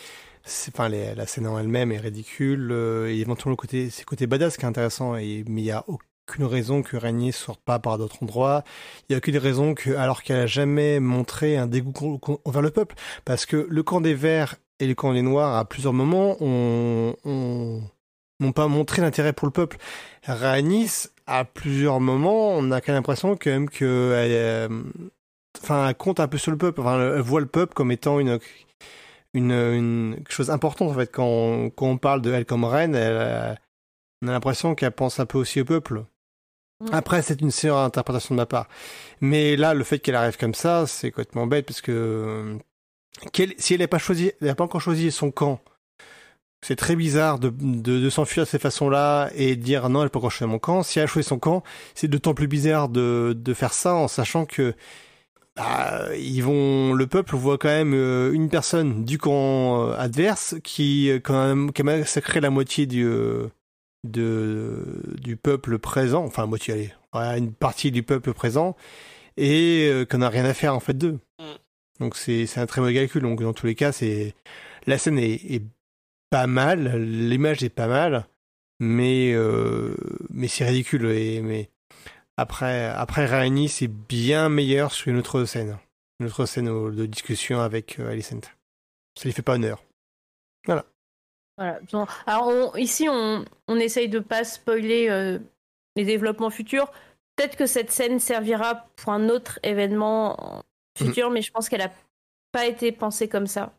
enfin, 0.70 0.88
la 0.88 1.28
scène 1.28 1.48
en 1.48 1.60
elle-même 1.60 1.92
est 1.92 1.98
ridicule, 1.98 2.70
euh, 2.72 3.10
et 3.10 3.20
éventuellement 3.20 3.52
le 3.52 3.58
côté, 3.58 3.90
côté 4.08 4.26
badass 4.26 4.56
qui 4.56 4.64
est 4.64 4.70
intéressant, 4.70 5.12
mais 5.16 5.28
il 5.28 5.54
n'y 5.54 5.70
a 5.70 5.84
aucune 5.88 6.46
raison 6.46 6.82
que 6.82 6.96
Régnier 6.96 7.34
sorte 7.34 7.60
pas 7.60 7.78
par 7.78 7.98
d'autres 7.98 8.24
endroits. 8.24 8.64
Il 9.02 9.12
n'y 9.12 9.16
a 9.16 9.18
aucune 9.18 9.38
raison 9.38 9.74
que, 9.74 9.92
alors 9.96 10.24
qu'elle 10.24 10.40
a 10.40 10.48
jamais 10.48 11.02
montré 11.02 11.58
un 11.58 11.68
dégoût 11.68 12.22
envers 12.46 12.62
le 12.62 12.72
peuple, 12.72 12.96
parce 13.26 13.46
que 13.46 13.68
le 13.70 13.84
camp 13.84 14.00
des 14.00 14.14
Verts 14.14 14.56
et 14.80 14.88
le 14.88 14.96
camp 14.96 15.12
des 15.12 15.24
Noirs, 15.24 15.58
à 15.58 15.66
plusieurs 15.66 15.92
moments, 15.92 16.38
ont, 16.40 17.18
ont- 17.26 17.82
n'ont 18.42 18.52
pas 18.52 18.68
montré 18.68 19.02
l'intérêt 19.02 19.34
pour 19.34 19.48
le 19.48 19.52
peuple. 19.52 19.78
Rhaenys, 20.24 21.08
à 21.28 21.46
plusieurs 21.46 22.00
moments, 22.00 22.50
on 22.50 22.72
a 22.72 22.82
quand 22.82 22.90
même 22.90 22.98
l'impression 22.98 23.36
quand 23.36 23.50
même 23.50 23.70
que 23.70 24.14
elle, 24.18 24.32
euh, 24.34 24.84
enfin, 25.62 25.90
elle 25.90 25.96
compte 25.96 26.20
un 26.20 26.28
peu 26.28 26.38
sur 26.38 26.52
le 26.52 26.58
peuple. 26.58 26.82
Enfin, 26.82 27.00
elle 27.00 27.22
voit 27.22 27.40
le 27.42 27.48
peuple 27.48 27.74
comme 27.74 27.92
étant 27.92 28.20
une, 28.20 28.40
une, 29.34 29.52
une 29.52 30.16
quelque 30.18 30.34
chose 30.34 30.48
d'important 30.48 30.88
en 30.88 30.94
fait. 30.94 31.08
Quand 31.08 31.26
on, 31.26 31.70
quand 31.70 31.88
on 31.88 31.98
parle 31.98 32.22
de 32.22 32.32
elle 32.32 32.46
comme 32.46 32.66
reine, 32.66 32.96
elle, 32.96 33.18
euh, 33.18 33.54
on 34.22 34.28
a 34.28 34.32
l'impression 34.32 34.76
qu'elle 34.76 34.92
pense 34.92 35.20
un 35.20 35.26
peu 35.26 35.38
aussi 35.38 35.62
au 35.62 35.66
peuple. 35.66 36.04
Après, 36.92 37.22
c'est 37.22 37.42
une 37.42 37.52
série 37.52 37.78
interprétation 37.78 38.34
de 38.34 38.38
ma 38.38 38.48
part. 38.48 38.68
Mais 39.20 39.56
là, 39.56 39.76
le 39.76 39.84
fait 39.84 40.00
qu'elle 40.00 40.16
arrive 40.16 40.38
comme 40.38 40.56
ça, 40.56 40.88
c'est 40.88 41.12
complètement 41.12 41.46
bête 41.46 41.68
parce 41.68 41.82
que 41.82 41.92
euh, 41.92 42.58
si 43.58 43.76
elle 43.76 43.82
n'a 43.82 43.88
pas 43.88 44.00
choisi, 44.00 44.32
elle 44.42 44.48
n'a 44.48 44.56
pas 44.56 44.64
encore 44.64 44.82
choisi 44.82 45.12
son 45.12 45.30
camp. 45.32 45.60
C'est 46.64 46.76
très 46.76 46.96
bizarre 46.96 47.40
de, 47.40 47.50
de, 47.50 48.00
de 48.00 48.10
s'enfuir 48.10 48.46
de 48.46 48.50
cette 48.50 48.62
façon-là 48.62 49.30
et 49.36 49.56
de 49.56 49.62
dire 49.62 49.90
non, 49.90 50.04
elle 50.04 50.10
pas 50.10 50.20
encore 50.20 50.32
choisi 50.32 50.52
mon 50.52 50.60
camp. 50.60 50.84
Si 50.84 51.00
elle 51.00 51.06
a 51.06 51.08
choisi 51.08 51.28
son 51.28 51.40
camp, 51.40 51.64
c'est 51.96 52.08
d'autant 52.08 52.34
plus 52.34 52.48
bizarre 52.48 52.88
de, 52.88 53.36
de 53.36 53.54
faire 53.54 53.74
ça 53.74 53.96
en 53.96 54.08
sachant 54.08 54.46
que 54.46 54.76
bah, 55.56 56.06
ils 56.16 56.42
vont, 56.42 56.94
le 56.94 57.08
peuple 57.08 57.36
voit 57.36 57.58
quand 57.58 57.68
même 57.68 57.94
euh, 57.94 58.32
une 58.32 58.50
personne 58.50 59.04
du 59.04 59.18
camp 59.18 59.90
euh, 59.90 59.96
adverse 59.98 60.56
qui, 60.64 61.10
euh, 61.10 61.20
quand 61.20 61.48
même, 61.48 61.72
qui 61.72 61.82
a 61.82 61.86
massacré 61.86 62.40
la 62.40 62.50
moitié 62.52 62.86
du, 62.86 63.06
de, 64.04 64.84
du 65.20 65.38
peuple 65.38 65.80
présent, 65.80 66.24
enfin, 66.24 66.46
moitié, 66.46 66.94
allez, 67.14 67.40
une 67.40 67.54
partie 67.54 67.92
du 67.92 68.04
peuple 68.04 68.34
présent, 68.34 68.76
et 69.38 69.88
euh, 69.90 70.06
qu'on 70.06 70.20
n'a 70.20 70.30
rien 70.30 70.46
à 70.46 70.54
faire 70.54 70.76
en 70.76 70.80
fait 70.80 70.98
d'eux. 70.98 71.20
Mm. 71.40 71.44
Donc 72.00 72.16
c'est 72.16 72.46
c'est 72.48 72.60
un 72.60 72.66
très 72.66 72.82
mauvais 72.82 72.94
calcul. 72.94 73.22
Donc 73.22 73.42
dans 73.42 73.54
tous 73.54 73.66
les 73.68 73.76
cas, 73.76 73.92
c'est 73.92 74.34
la 74.88 74.98
scène 74.98 75.20
est, 75.20 75.34
est 75.34 75.64
pas 76.32 76.48
mal, 76.48 76.98
l'image 77.04 77.62
est 77.64 77.70
pas 77.70 77.88
mal, 77.88 78.26
mais 78.80 79.34
euh, 79.34 79.96
mais 80.32 80.48
c'est 80.48 80.66
ridicule. 80.66 81.06
Et 81.12 81.42
mais 81.42 81.70
après 82.38 82.86
après 82.88 83.26
Rhaenys 83.28 83.70
c'est 83.70 83.88
bien 83.88 84.50
meilleur 84.50 84.92
sur 84.92 85.10
une 85.12 85.20
autre 85.20 85.46
scène, 85.46 85.78
une 86.20 86.26
autre 86.28 86.46
scène 86.48 86.66
de 86.96 87.06
discussion 87.06 87.60
avec 87.62 88.00
euh, 88.00 88.10
Alicent. 88.10 88.42
Ça 89.20 89.26
lui 89.26 89.34
fait 89.34 89.42
pas 89.44 89.56
honneur. 89.56 89.84
Voilà. 90.66 90.86
Bon, 91.92 92.08
Alors 92.26 92.48
on- 92.48 92.76
ici, 92.78 93.08
on, 93.08 93.46
on 93.68 93.76
essaye 93.76 94.10
de 94.10 94.20
pas 94.20 94.44
spoiler 94.44 95.10
euh, 95.10 95.38
les 95.96 96.06
développements 96.06 96.50
futurs. 96.50 96.92
Peut-être 97.36 97.56
que 97.56 97.68
cette 97.68 97.92
scène 97.92 98.20
servira 98.20 98.88
pour 98.96 99.12
un 99.14 99.30
autre 99.30 99.60
événement 99.62 100.64
futur, 100.98 101.30
mais 101.30 101.42
je 101.42 101.52
pense 101.52 101.70
qu'elle 101.70 101.82
a 101.82 101.92
pas 102.52 102.66
été 102.66 102.92
pensée 102.92 103.28
comme 103.28 103.48
ça. 103.48 103.74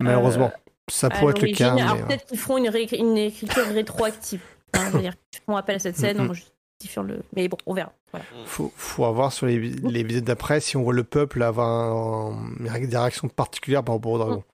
Malheureusement, 0.00 0.50
ça 0.88 1.10
pourrait 1.10 1.32
être 1.32 1.42
le 1.42 1.52
cas. 1.52 1.74
Alors 1.74 1.96
mais, 1.96 2.02
euh, 2.02 2.06
peut-être 2.06 2.26
qu'ils 2.26 2.38
feront 2.38 2.58
une, 2.58 2.68
ré- 2.68 2.88
une 2.92 3.16
écriture 3.16 3.66
rétroactive. 3.66 4.40
Hein, 4.74 4.86
je 4.86 4.96
veux 4.96 5.00
dire, 5.02 5.14
ils 5.32 5.38
feront 5.40 5.56
appel 5.56 5.76
à 5.76 5.78
cette 5.78 5.96
scène 5.96 6.18
Mhm. 6.22 6.30
en 6.30 6.34
justifiant 6.34 7.02
le. 7.02 7.22
Mais 7.34 7.48
bon, 7.48 7.56
on 7.66 7.74
verra. 7.74 7.92
Voilà. 8.12 8.24
Faut, 8.46 8.72
faut 8.76 9.04
avoir 9.04 9.32
sur 9.32 9.46
les, 9.46 9.58
les 9.58 10.02
visites 10.02 10.24
d'après 10.24 10.60
si 10.60 10.76
on 10.76 10.82
voit 10.82 10.92
le 10.94 11.04
peuple 11.04 11.42
avoir 11.42 11.68
un- 11.68 12.52
un- 12.68 12.80
des 12.80 12.96
réactions 12.96 13.28
particulières 13.28 13.82
par 13.84 13.94
rapport 13.96 14.12
au 14.12 14.18
dragon. 14.18 14.44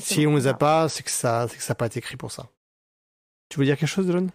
Si 0.00 0.26
on 0.26 0.36
les 0.36 0.46
a 0.46 0.54
pas, 0.54 0.88
c'est 0.88 1.02
que 1.02 1.10
ça, 1.10 1.46
c'est 1.48 1.56
que 1.58 1.62
ça 1.62 1.72
n'a 1.72 1.76
pas 1.76 1.86
été 1.86 1.98
écrit 1.98 2.16
pour 2.16 2.32
ça. 2.32 2.46
Tu 3.50 3.58
veux 3.58 3.66
dire 3.66 3.76
quelque 3.76 3.88
chose, 3.88 4.10
John? 4.10 4.30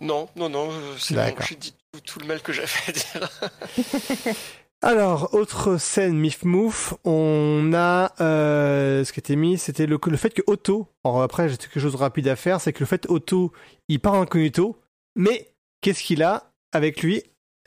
Non, 0.00 0.28
non, 0.34 0.48
non, 0.48 0.70
euh, 0.70 0.94
c'est 0.98 1.14
bon, 1.14 1.34
j'ai 1.46 1.54
dit 1.56 1.74
tout, 1.92 2.00
tout 2.00 2.18
le 2.20 2.26
mal 2.26 2.40
que 2.40 2.52
j'avais 2.52 2.68
à 2.88 2.92
dire. 2.92 3.30
Alors, 4.80 5.34
autre 5.34 5.76
scène 5.76 6.16
Mif 6.16 6.44
Mouf, 6.44 6.94
on 7.04 7.72
a 7.74 8.12
euh, 8.20 9.04
ce 9.04 9.12
qui 9.12 9.18
était 9.18 9.34
mis, 9.34 9.58
c'était 9.58 9.86
le, 9.86 9.98
le 10.06 10.16
fait 10.16 10.30
que 10.30 10.42
Otto, 10.46 10.86
alors 11.04 11.22
après 11.22 11.48
j'ai 11.48 11.56
quelque 11.56 11.80
chose 11.80 11.92
de 11.92 11.96
rapide 11.96 12.28
à 12.28 12.36
faire, 12.36 12.60
c'est 12.60 12.72
que 12.72 12.78
le 12.78 12.86
fait 12.86 13.10
Otto, 13.10 13.52
il 13.88 13.98
part 13.98 14.14
incognito, 14.14 14.76
mais 15.16 15.48
qu'est-ce 15.80 16.04
qu'il 16.04 16.22
a 16.22 16.52
avec 16.72 17.02
lui? 17.02 17.24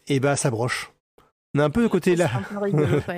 Eh 0.07 0.21
ben 0.21 0.37
sa 0.37 0.49
broche. 0.51 0.91
On 1.53 1.59
a 1.59 1.65
un 1.65 1.69
peu 1.69 1.83
de 1.83 1.89
côté 1.89 2.15
là. 2.15 2.29
Un 2.33 2.41
peu 2.43 2.57
rigolo. 2.59 2.99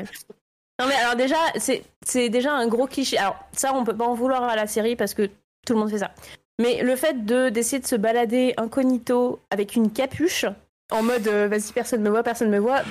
Non 0.81 0.87
mais 0.87 0.95
alors 0.95 1.15
déjà, 1.15 1.37
c'est 1.57 1.83
c'est 2.03 2.29
déjà 2.29 2.51
un 2.51 2.67
gros 2.67 2.87
cliché. 2.87 3.15
Alors 3.19 3.37
ça, 3.51 3.75
on 3.75 3.83
peut 3.83 3.95
pas 3.95 4.07
en 4.07 4.15
vouloir 4.15 4.41
à 4.43 4.55
la 4.55 4.65
série 4.65 4.95
parce 4.95 5.13
que 5.13 5.29
tout 5.67 5.73
le 5.73 5.75
monde 5.75 5.91
fait 5.91 5.99
ça. 5.99 6.11
Mais 6.59 6.81
le 6.81 6.95
fait 6.95 7.25
de 7.25 7.49
d'essayer 7.49 7.79
de 7.79 7.85
se 7.85 7.95
balader 7.95 8.55
incognito 8.57 9.39
avec 9.51 9.75
une 9.75 9.91
capuche, 9.91 10.45
en 10.91 11.03
mode 11.03 11.27
euh, 11.27 11.47
vas-y 11.47 11.71
personne 11.73 12.01
me 12.01 12.09
voit, 12.09 12.23
personne 12.23 12.49
me 12.49 12.57
voit, 12.57 12.81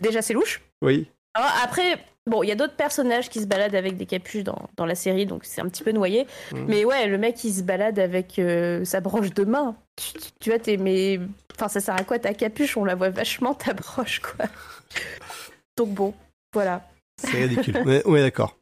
déjà 0.00 0.22
c'est 0.22 0.34
louche. 0.34 0.60
Oui. 0.82 1.08
Alors, 1.34 1.50
après, 1.62 1.98
bon, 2.26 2.42
il 2.42 2.48
y 2.48 2.52
a 2.52 2.54
d'autres 2.54 2.76
personnages 2.76 3.28
qui 3.28 3.40
se 3.42 3.46
baladent 3.46 3.74
avec 3.74 3.98
des 3.98 4.06
capuches 4.06 4.42
dans, 4.42 4.70
dans 4.76 4.86
la 4.86 4.94
série, 4.94 5.26
donc 5.26 5.44
c'est 5.44 5.60
un 5.60 5.68
petit 5.68 5.82
peu 5.84 5.92
noyé. 5.92 6.26
Mhm. 6.52 6.64
Mais 6.66 6.84
ouais, 6.86 7.06
le 7.06 7.18
mec 7.18 7.44
il 7.44 7.52
se 7.52 7.62
balade 7.62 7.98
avec 7.98 8.38
euh, 8.38 8.84
sa 8.86 9.00
broche 9.00 9.34
de 9.34 9.44
main. 9.44 9.76
Tu, 9.96 10.12
tu- 10.18 10.30
tu 10.40 10.50
vois, 10.50 10.58
t'es 10.58 10.78
mais, 10.78 11.20
enfin 11.54 11.68
ça 11.68 11.80
sert 11.80 11.94
à 11.94 12.04
quoi 12.04 12.18
ta 12.18 12.32
capuche? 12.32 12.76
On 12.78 12.84
la 12.84 12.94
voit 12.94 13.10
vachement 13.10 13.52
ta 13.54 13.74
broche 13.74 14.20
quoi. 14.20 14.46
Donc 15.76 15.90
bon, 15.90 16.14
voilà. 16.54 16.88
C'est 17.22 17.44
ridicule. 17.44 17.76
ouais, 17.84 18.06
ouais, 18.06 18.20
d'accord. 18.22 18.56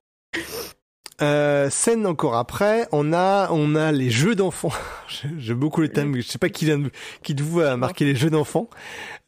Euh, 1.22 1.70
scène 1.70 2.06
encore 2.06 2.34
après, 2.36 2.88
on 2.90 3.12
a 3.12 3.48
on 3.52 3.76
a 3.76 3.92
les 3.92 4.10
jeux 4.10 4.34
d'enfants. 4.34 4.72
J'ai- 5.08 5.28
J'aime 5.38 5.58
beaucoup 5.58 5.80
le 5.80 5.88
thème. 5.88 6.16
Je 6.16 6.22
sais 6.22 6.38
pas 6.38 6.48
qui, 6.48 6.66
de- 6.66 6.90
qui 7.22 7.34
de 7.34 7.42
vous 7.42 7.60
a 7.60 7.76
marqué 7.76 8.04
les 8.04 8.16
jeux 8.16 8.30
d'enfants. 8.30 8.68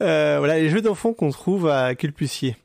Euh, 0.02 0.36
voilà 0.38 0.58
les 0.58 0.68
jeux 0.68 0.82
d'enfants 0.82 1.12
qu'on 1.12 1.30
trouve 1.30 1.68
à 1.68 1.94
Culpussier. 1.94 2.56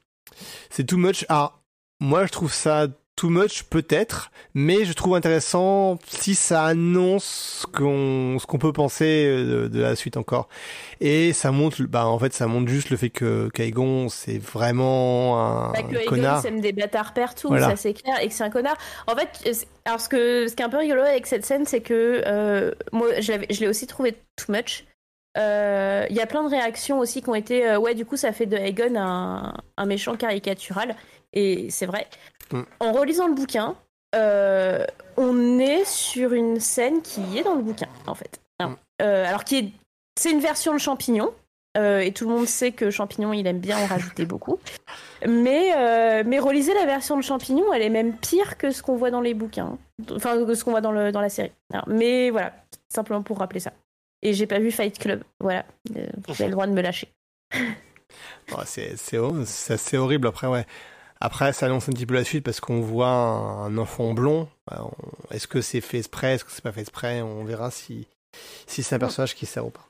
C'est 0.71 0.85
too 0.85 0.97
much. 0.97 1.25
Ah, 1.29 1.53
moi 1.99 2.25
je 2.25 2.31
trouve 2.31 2.51
ça 2.51 2.87
too 3.21 3.29
much 3.29 3.63
peut-être, 3.69 4.31
mais 4.55 4.83
je 4.83 4.93
trouve 4.93 5.15
intéressant 5.15 5.99
si 6.07 6.33
ça 6.33 6.63
annonce 6.65 7.61
ce 7.61 7.67
qu'on 7.67 8.39
ce 8.39 8.47
qu'on 8.47 8.57
peut 8.57 8.73
penser 8.73 9.25
euh, 9.27 9.63
de, 9.63 9.67
de 9.67 9.79
la 9.79 9.95
suite 9.95 10.17
encore. 10.17 10.49
Et 11.01 11.31
ça 11.33 11.51
montre, 11.51 11.83
bah 11.83 12.07
en 12.07 12.17
fait 12.17 12.33
ça 12.33 12.47
montre 12.47 12.67
juste 12.69 12.89
le 12.89 12.97
fait 12.97 13.11
que 13.11 13.49
Kaigon 13.53 14.09
c'est 14.09 14.39
vraiment 14.39 15.39
un, 15.39 15.71
Bah, 15.71 15.83
que 15.83 15.95
Egon 15.97 16.05
connard. 16.09 16.43
des 16.43 16.71
bâtards 16.73 17.13
partout, 17.13 17.49
Voilà. 17.49 17.69
ça 17.69 17.75
c'est 17.75 17.93
clair, 17.93 18.15
et 18.21 18.27
que 18.27 18.33
c'est 18.33 18.43
un 18.43 18.49
connard. 18.49 18.77
En 19.05 19.15
fait, 19.15 19.29
euh, 19.47 19.53
alors 19.85 19.99
ce, 20.01 20.09
que, 20.09 20.47
ce 20.47 20.55
qui 20.55 20.63
est 20.63 20.65
un 20.65 20.69
peu 20.69 20.77
rigolo 20.79 21.01
avec 21.01 21.27
cette 21.27 21.45
scène, 21.45 21.65
c'est 21.67 21.81
que 21.81 22.23
euh, 22.25 22.71
moi 22.91 23.07
je 23.19 23.33
l'ai 23.59 23.67
aussi 23.67 23.85
trouvé 23.85 24.13
too 24.35 24.51
much. 24.51 24.85
Euh, 25.37 26.05
Il 26.09 26.15
y 26.15 26.19
a 26.21 26.25
plein 26.25 26.43
de 26.43 26.49
réactions 26.49 26.99
aussi 26.99 27.21
qui 27.21 27.29
ont 27.29 27.35
été 27.35 27.65
euh, 27.69 27.79
ouais, 27.79 27.95
du 27.95 28.05
coup, 28.05 28.17
ça 28.17 28.31
fait 28.33 28.47
de 28.47 28.57
Egon 28.57 28.95
un, 28.97 29.53
un 29.77 29.85
méchant 29.85 30.15
caricatural, 30.17 30.95
et 31.33 31.69
c'est 31.69 31.85
vrai. 31.85 32.07
Mm. 32.51 32.61
En 32.79 32.91
relisant 32.91 33.27
le 33.27 33.33
bouquin, 33.33 33.75
euh, 34.15 34.85
on 35.17 35.59
est 35.59 35.85
sur 35.85 36.33
une 36.33 36.59
scène 36.59 37.01
qui 37.01 37.37
est 37.37 37.43
dans 37.43 37.55
le 37.55 37.61
bouquin, 37.61 37.87
en 38.07 38.15
fait. 38.15 38.39
Alors, 38.59 38.73
Mm. 38.73 38.77
euh, 39.03 39.25
alors 39.25 39.43
qui 39.43 39.57
est, 39.57 39.71
c'est 40.19 40.31
une 40.31 40.39
version 40.41 40.73
de 40.73 40.77
Champignon, 40.79 41.33
euh, 41.77 41.99
et 42.01 42.11
tout 42.11 42.27
le 42.27 42.35
monde 42.35 42.47
sait 42.47 42.73
que 42.73 42.91
Champignon, 42.91 43.31
il 43.31 43.47
aime 43.47 43.59
bien 43.59 43.77
en 43.77 43.85
rajouter 43.85 44.25
beaucoup. 44.25 44.59
Mais, 45.25 45.71
euh, 45.77 46.23
mais 46.25 46.39
relisez 46.39 46.73
la 46.73 46.85
version 46.85 47.15
de 47.15 47.21
Champignon, 47.21 47.71
elle 47.73 47.81
est 47.81 47.89
même 47.89 48.17
pire 48.17 48.57
que 48.57 48.71
ce 48.71 48.83
qu'on 48.83 48.97
voit 48.97 49.11
dans 49.11 49.21
les 49.21 49.33
bouquins. 49.33 49.77
Enfin, 50.13 50.43
que 50.45 50.53
ce 50.53 50.65
qu'on 50.65 50.71
voit 50.71 50.81
dans, 50.81 50.91
le, 50.91 51.11
dans 51.13 51.21
la 51.21 51.29
série. 51.29 51.51
Alors, 51.71 51.87
mais 51.87 52.29
voilà, 52.29 52.53
simplement 52.89 53.21
pour 53.21 53.37
rappeler 53.39 53.61
ça. 53.61 53.71
Et 54.21 54.33
j'ai 54.33 54.47
pas 54.47 54.59
vu 54.59 54.71
Fight 54.71 54.99
Club. 54.99 55.23
Voilà. 55.39 55.63
Euh, 55.95 56.05
vous 56.27 56.33
avez 56.33 56.45
le 56.47 56.51
droit 56.51 56.67
de 56.67 56.73
me 56.73 56.81
lâcher. 56.81 57.07
Ouais, 57.53 58.63
c'est 58.65 58.97
c'est 58.97 59.17
hor- 59.17 59.45
c'est 59.45 59.73
assez 59.75 59.97
horrible 59.97 60.27
après 60.27 60.47
ouais. 60.47 60.65
Après 61.21 61.53
ça 61.53 61.67
annonce 61.67 61.87
un 61.87 61.91
petit 61.93 62.05
peu 62.07 62.15
la 62.15 62.23
suite 62.23 62.43
parce 62.43 62.59
qu'on 62.59 62.81
voit 62.81 63.07
un, 63.09 63.77
enfant 63.77 64.13
blond. 64.13 64.49
Euh, 64.71 64.77
Est-ce 65.29 65.47
que 65.47 65.61
c'est 65.61 65.79
fait 65.81 65.99
exprès? 65.99 66.33
Est-ce 66.33 66.43
que 66.45 66.51
c'est 66.51 66.63
pas 66.63 66.71
fait 66.71 66.81
exprès? 66.81 67.21
On 67.21 67.43
verra 67.45 67.69
si 67.71 68.07
si 68.65 68.81
c'est 68.81 68.95
un 68.95 68.99
personnage 68.99 69.35
qui 69.35 69.45
sert 69.45 69.65
ou 69.65 69.69
pas. 69.69 69.87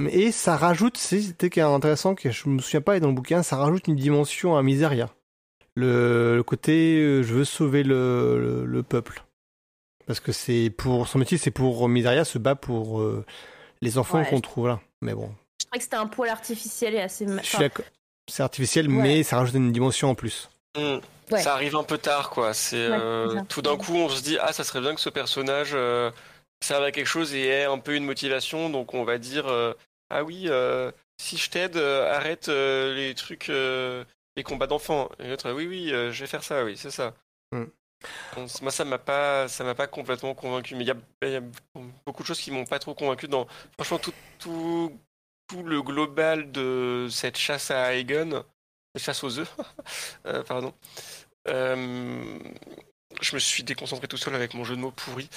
Mais- 0.00 0.12
Et 0.14 0.32
ça 0.32 0.56
rajoute, 0.56 0.96
c'était 0.96 1.60
intéressant 1.60 2.14
que 2.14 2.30
je 2.30 2.48
me 2.48 2.60
souviens 2.60 2.80
pas 2.80 2.96
et 2.96 3.00
dans 3.00 3.08
le 3.08 3.14
bouquin, 3.14 3.42
ça 3.42 3.56
rajoute 3.56 3.86
une 3.88 3.96
dimension 3.96 4.56
à 4.56 4.62
Miseria. 4.62 5.10
Le, 5.76 6.36
le 6.36 6.42
côté 6.42 6.96
euh, 6.98 7.22
je 7.22 7.34
veux 7.34 7.44
sauver 7.44 7.82
le, 7.82 8.38
le, 8.40 8.64
le 8.64 8.82
peuple. 8.82 9.24
Parce 10.06 10.20
que 10.20 10.32
c'est 10.32 10.70
pour 10.70 11.08
son 11.08 11.18
métier, 11.18 11.36
c'est 11.38 11.50
pour 11.50 11.88
Miseria 11.88 12.24
se 12.24 12.38
bat 12.38 12.54
pour 12.54 13.00
euh, 13.00 13.24
les 13.82 13.98
enfants 13.98 14.18
Ouais, 14.18 14.28
qu'on 14.28 14.36
je- 14.36 14.42
trouve 14.42 14.68
là. 14.68 14.80
Mais 15.02 15.14
bon, 15.14 15.30
Je 15.60 15.66
crois 15.66 15.78
que 15.78 15.82
c'était 15.84 15.96
un 15.96 16.06
poil 16.06 16.30
artificiel 16.30 16.94
et 16.94 17.00
assez. 17.00 17.26
ma- 17.26 17.42
je 17.42 17.46
suis 17.46 17.56
enfin, 17.56 17.64
d'accord. 17.64 17.84
C'est 18.30 18.42
artificiel, 18.42 18.88
Ouais. 18.88 19.02
mais 19.02 19.22
ça 19.22 19.36
rajoute 19.36 19.54
une 19.56 19.72
dimension 19.72 20.08
en 20.10 20.14
plus. 20.14 20.48
Ouais. 21.30 21.40
Ça 21.40 21.54
arrive 21.54 21.76
un 21.76 21.84
peu 21.84 21.98
tard, 21.98 22.30
quoi. 22.30 22.52
C'est 22.52 22.88
Ouais, 22.88 22.98
euh, 23.00 23.42
tout 23.48 23.62
d'un 23.62 23.76
coup, 23.76 23.94
on 23.96 24.08
se 24.08 24.22
dit 24.22 24.36
ah, 24.40 24.52
ça 24.52 24.64
serait 24.64 24.80
bien 24.80 24.94
que 24.94 25.00
ce 25.00 25.08
personnage 25.08 25.70
euh, 25.72 26.10
serve 26.62 26.84
à 26.84 26.92
quelque 26.92 27.06
chose 27.06 27.34
et 27.34 27.46
ait 27.48 27.64
un 27.64 27.78
peu 27.78 27.94
une 27.94 28.04
motivation. 28.04 28.68
Donc 28.70 28.94
on 28.94 29.04
va 29.04 29.18
dire 29.18 29.46
euh, 29.46 29.72
ah 30.10 30.22
oui, 30.24 30.44
euh, 30.48 30.90
si 31.18 31.36
je 31.38 31.48
t'aide, 31.50 31.76
euh, 31.76 32.12
arrête 32.14 32.48
euh, 32.48 32.94
les 32.94 33.14
trucs, 33.14 33.48
euh, 33.48 34.04
les 34.36 34.42
combats 34.42 34.66
d'enfants. 34.66 35.08
Et 35.18 35.28
l'autre 35.28 35.50
oui 35.52 35.66
oui, 35.66 35.92
euh, 35.92 36.12
je 36.12 36.20
vais 36.20 36.26
faire 36.26 36.44
ça, 36.44 36.64
oui 36.64 36.76
c'est 36.76 36.90
ça. 36.90 37.14
C- 38.48 38.58
moi 38.62 38.70
ça 38.70 38.84
m'a 38.84 38.98
pas, 38.98 39.48
ça 39.48 39.64
m'a 39.64 39.74
pas 39.74 39.86
complètement 39.86 40.34
convaincu. 40.34 40.74
Mais 40.74 40.84
il 40.84 40.88
y 40.88 40.90
a, 40.90 40.96
il 41.22 41.30
y 41.30 41.36
a 41.36 41.42
beaucoup 42.06 42.22
de 42.22 42.26
choses 42.26 42.40
qui 42.40 42.50
m'ont 42.50 42.66
pas 42.66 42.78
trop 42.78 42.94
convaincu 42.94 43.28
dans. 43.28 43.46
Franchement 43.74 43.98
tout 43.98 44.12
tout 44.38 44.92
tout 45.46 45.62
le 45.62 45.82
global 45.82 46.52
de 46.52 47.06
cette 47.10 47.36
chasse 47.38 47.70
à 47.70 47.94
Aegon, 47.94 48.30
cette 48.30 48.44
chasse 48.98 49.24
aux 49.24 49.38
œufs, 49.38 49.54
euh, 50.26 50.42
pardon. 50.42 50.72
Euh, 51.48 52.38
je 53.20 53.34
me 53.34 53.38
suis 53.40 53.62
déconcentré 53.62 54.08
tout 54.08 54.16
seul 54.16 54.34
avec 54.34 54.54
mon 54.54 54.64
jeu 54.64 54.76
de 54.76 54.80
mots 54.80 54.90
pourri. 54.90 55.28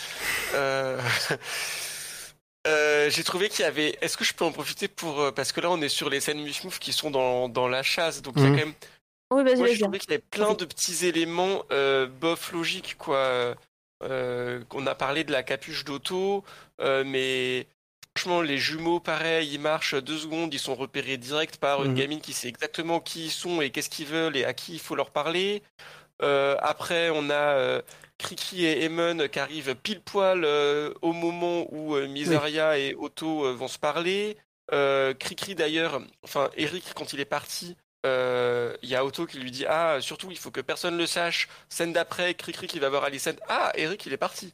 Euh, 0.56 1.02
euh, 2.68 3.10
j'ai 3.10 3.24
trouvé 3.24 3.50
qu'il 3.50 3.62
y 3.64 3.68
avait. 3.68 3.98
Est-ce 4.02 4.18
que 4.18 4.24
je 4.26 4.34
peux 4.34 4.46
en 4.46 4.52
profiter 4.52 4.88
pour. 4.88 5.34
Parce 5.34 5.52
que 5.52 5.62
là, 5.62 5.70
on 5.70 5.82
est 5.82 5.90
sur 5.90 6.10
les 6.10 6.20
scènes 6.20 6.42
muf 6.42 6.80
qui 6.80 6.94
sont 6.94 7.12
dans, 7.12 7.50
dans 7.50 7.68
la 7.68 7.84
chasse. 7.84 8.22
Donc, 8.22 8.36
il 8.38 8.44
y 8.44 8.46
a 8.46 8.50
Mhm. 8.50 8.56
quand 8.60 8.66
même. 8.66 8.74
Oui, 9.32 9.44
vas-y, 9.44 9.56
Moi, 9.58 9.68
je 9.68 9.72
vas-y. 9.74 9.80
trouvais 9.80 10.00
qu'il 10.00 10.12
y 10.12 10.14
avait 10.14 10.24
plein 10.32 10.54
de 10.54 10.66
petits 10.66 11.06
éléments 11.06 11.64
euh, 11.72 12.08
bof 12.08 12.52
logiques, 12.52 12.96
quoi. 12.98 13.56
Euh, 14.04 14.64
qu'on 14.70 14.86
a 14.86 14.94
parlé 14.96 15.24
de 15.24 15.32
la 15.32 15.42
capuche 15.44 15.84
d'auto, 15.84 16.44
euh, 16.82 17.04
mais 17.06 17.66
franchement, 18.18 18.42
les 18.42 18.58
jumeaux, 18.58 19.00
pareil, 19.00 19.48
ils 19.54 19.60
marchent 19.60 19.94
deux 19.94 20.18
secondes, 20.18 20.52
ils 20.52 20.60
sont 20.60 20.74
repérés 20.74 21.18
direct 21.18 21.58
par 21.58 21.84
une 21.84 21.92
Mhm. 21.92 21.98
gamine 21.98 22.22
qui 22.22 22.34
sait 22.34 22.48
exactement 22.48 23.00
qui 23.00 23.26
ils 23.26 23.32
sont 23.32 23.62
et 23.62 23.70
qu'est-ce 23.70 23.92
qu'ils 23.92 24.08
veulent 24.08 24.36
et 24.36 24.44
à 24.44 24.54
qui 24.56 24.74
il 24.74 24.80
faut 24.80 24.96
leur 24.96 25.12
parler. 25.12 25.62
Euh, 26.24 26.56
après, 26.62 27.12
on 27.12 27.30
a 27.30 27.34
euh, 27.36 27.82
Kriki 28.18 28.66
et 28.66 28.84
Emon 28.86 29.28
qui 29.28 29.38
arrivent 29.40 29.76
pile 29.76 30.02
poil 30.02 30.44
euh, 30.46 30.92
au 31.04 31.14
moment 31.14 31.68
où 31.72 31.96
euh, 31.96 32.08
Misaria 32.08 32.80
et 32.80 32.96
Otto 32.96 33.46
euh, 33.46 33.54
vont 33.54 33.68
se 33.68 33.78
parler. 33.78 34.36
Krikri 35.20 35.54
d'ailleurs, 35.54 36.02
enfin 36.24 36.50
Eric 36.58 36.84
quand 36.96 37.14
il 37.14 37.20
est 37.20 37.26
parti, 37.26 37.78
il 38.04 38.90
y 38.90 38.96
a 38.96 39.06
Otto 39.06 39.28
qui 39.28 39.38
lui 39.38 39.52
dit 39.52 39.66
ah 39.68 40.00
surtout 40.02 40.32
il 40.32 40.38
faut 40.40 40.50
que 40.52 40.60
personne 40.62 40.98
le 40.98 41.06
sache. 41.06 41.48
Scène 41.70 41.94
d'après, 41.94 42.34
Krikri 42.34 42.66
qui 42.66 42.80
va 42.80 42.90
voir 42.90 43.04
Alicent. 43.04 43.38
Ah 43.48 43.72
Eric 43.76 44.08
il 44.08 44.14
est 44.14 44.18
parti. 44.18 44.54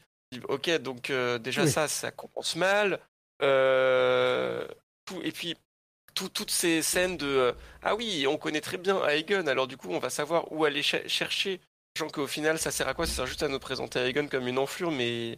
Ok 0.49 0.69
donc 0.81 1.11
déjà 1.41 1.63
Oui. 1.63 1.69
ça 1.71 1.87
ça 1.87 2.11
commence 2.11 2.55
mal. 2.57 2.99
Euh, 3.41 4.67
tout, 5.05 5.19
et 5.23 5.31
puis 5.31 5.55
tout- 6.13 6.29
toutes 6.29 6.51
ces 6.51 6.81
scènes 6.81 7.17
de 7.17 7.25
euh, 7.27 7.51
ah 7.81 7.95
oui 7.95 8.25
on 8.27 8.37
connaît 8.37 8.61
très 8.61 8.77
bien 8.77 9.05
Aegon 9.07 9.47
alors 9.47 9.67
du 9.67 9.75
coup 9.77 9.89
on 9.91 9.99
va 9.99 10.09
savoir 10.09 10.51
où 10.51 10.65
aller 10.65 10.83
ch- 10.83 11.07
chercher. 11.07 11.59
Sachant 11.97 12.09
qu'au 12.09 12.27
final 12.27 12.57
ça 12.59 12.71
sert 12.71 12.87
à 12.87 12.93
quoi? 12.93 13.05
Ça 13.05 13.13
sert 13.13 13.25
juste 13.27 13.43
à 13.43 13.47
nous 13.47 13.59
présenter 13.59 13.99
Aegon 13.99 14.27
comme 14.27 14.47
une 14.47 14.59
enflure 14.59 14.91
mais 14.91 15.37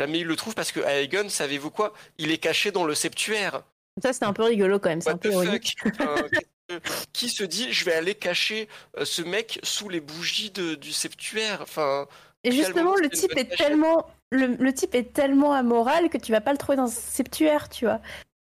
jamais 0.00 0.20
il 0.20 0.26
le 0.26 0.36
trouve 0.36 0.54
parce 0.54 0.72
que 0.72 0.80
Aegon 0.80 1.28
savez-vous 1.28 1.70
quoi? 1.70 1.92
Il 2.18 2.30
est 2.32 2.38
caché 2.38 2.70
dans 2.72 2.84
le 2.84 2.94
septuaire. 2.94 3.62
Ça, 4.02 4.12
c'était 4.12 4.26
un 4.26 4.32
peu 4.32 4.44
rigolo 4.44 4.78
quand 4.78 4.90
même. 4.90 5.00
C'est 5.00 5.10
un 5.10 5.16
peu 5.16 5.30
Qui 7.12 7.30
se 7.30 7.42
dit 7.44 7.72
je 7.72 7.84
vais 7.84 7.94
aller 7.94 8.14
cacher 8.14 8.68
euh, 8.98 9.04
ce 9.04 9.22
mec 9.22 9.58
sous 9.62 9.88
les 9.88 10.00
bougies 10.00 10.50
de- 10.50 10.74
du 10.74 10.92
septuaire? 10.92 11.62
Enfin, 11.62 12.06
Et 12.44 12.52
justement, 12.52 12.94
le 12.94 13.08
type 13.08 13.36
est 13.36 13.56
tellement. 13.56 14.06
Le, 14.30 14.56
le 14.58 14.72
type 14.74 14.94
est 14.94 15.12
tellement 15.12 15.52
amoral 15.54 16.08
que 16.10 16.18
tu 16.18 16.32
vas 16.32 16.40
pas 16.40 16.52
le 16.52 16.58
trouver 16.58 16.76
dans 16.76 16.84
un 16.84 16.86
septuaire, 16.88 17.68
tu 17.68 17.86
vois. 17.86 18.00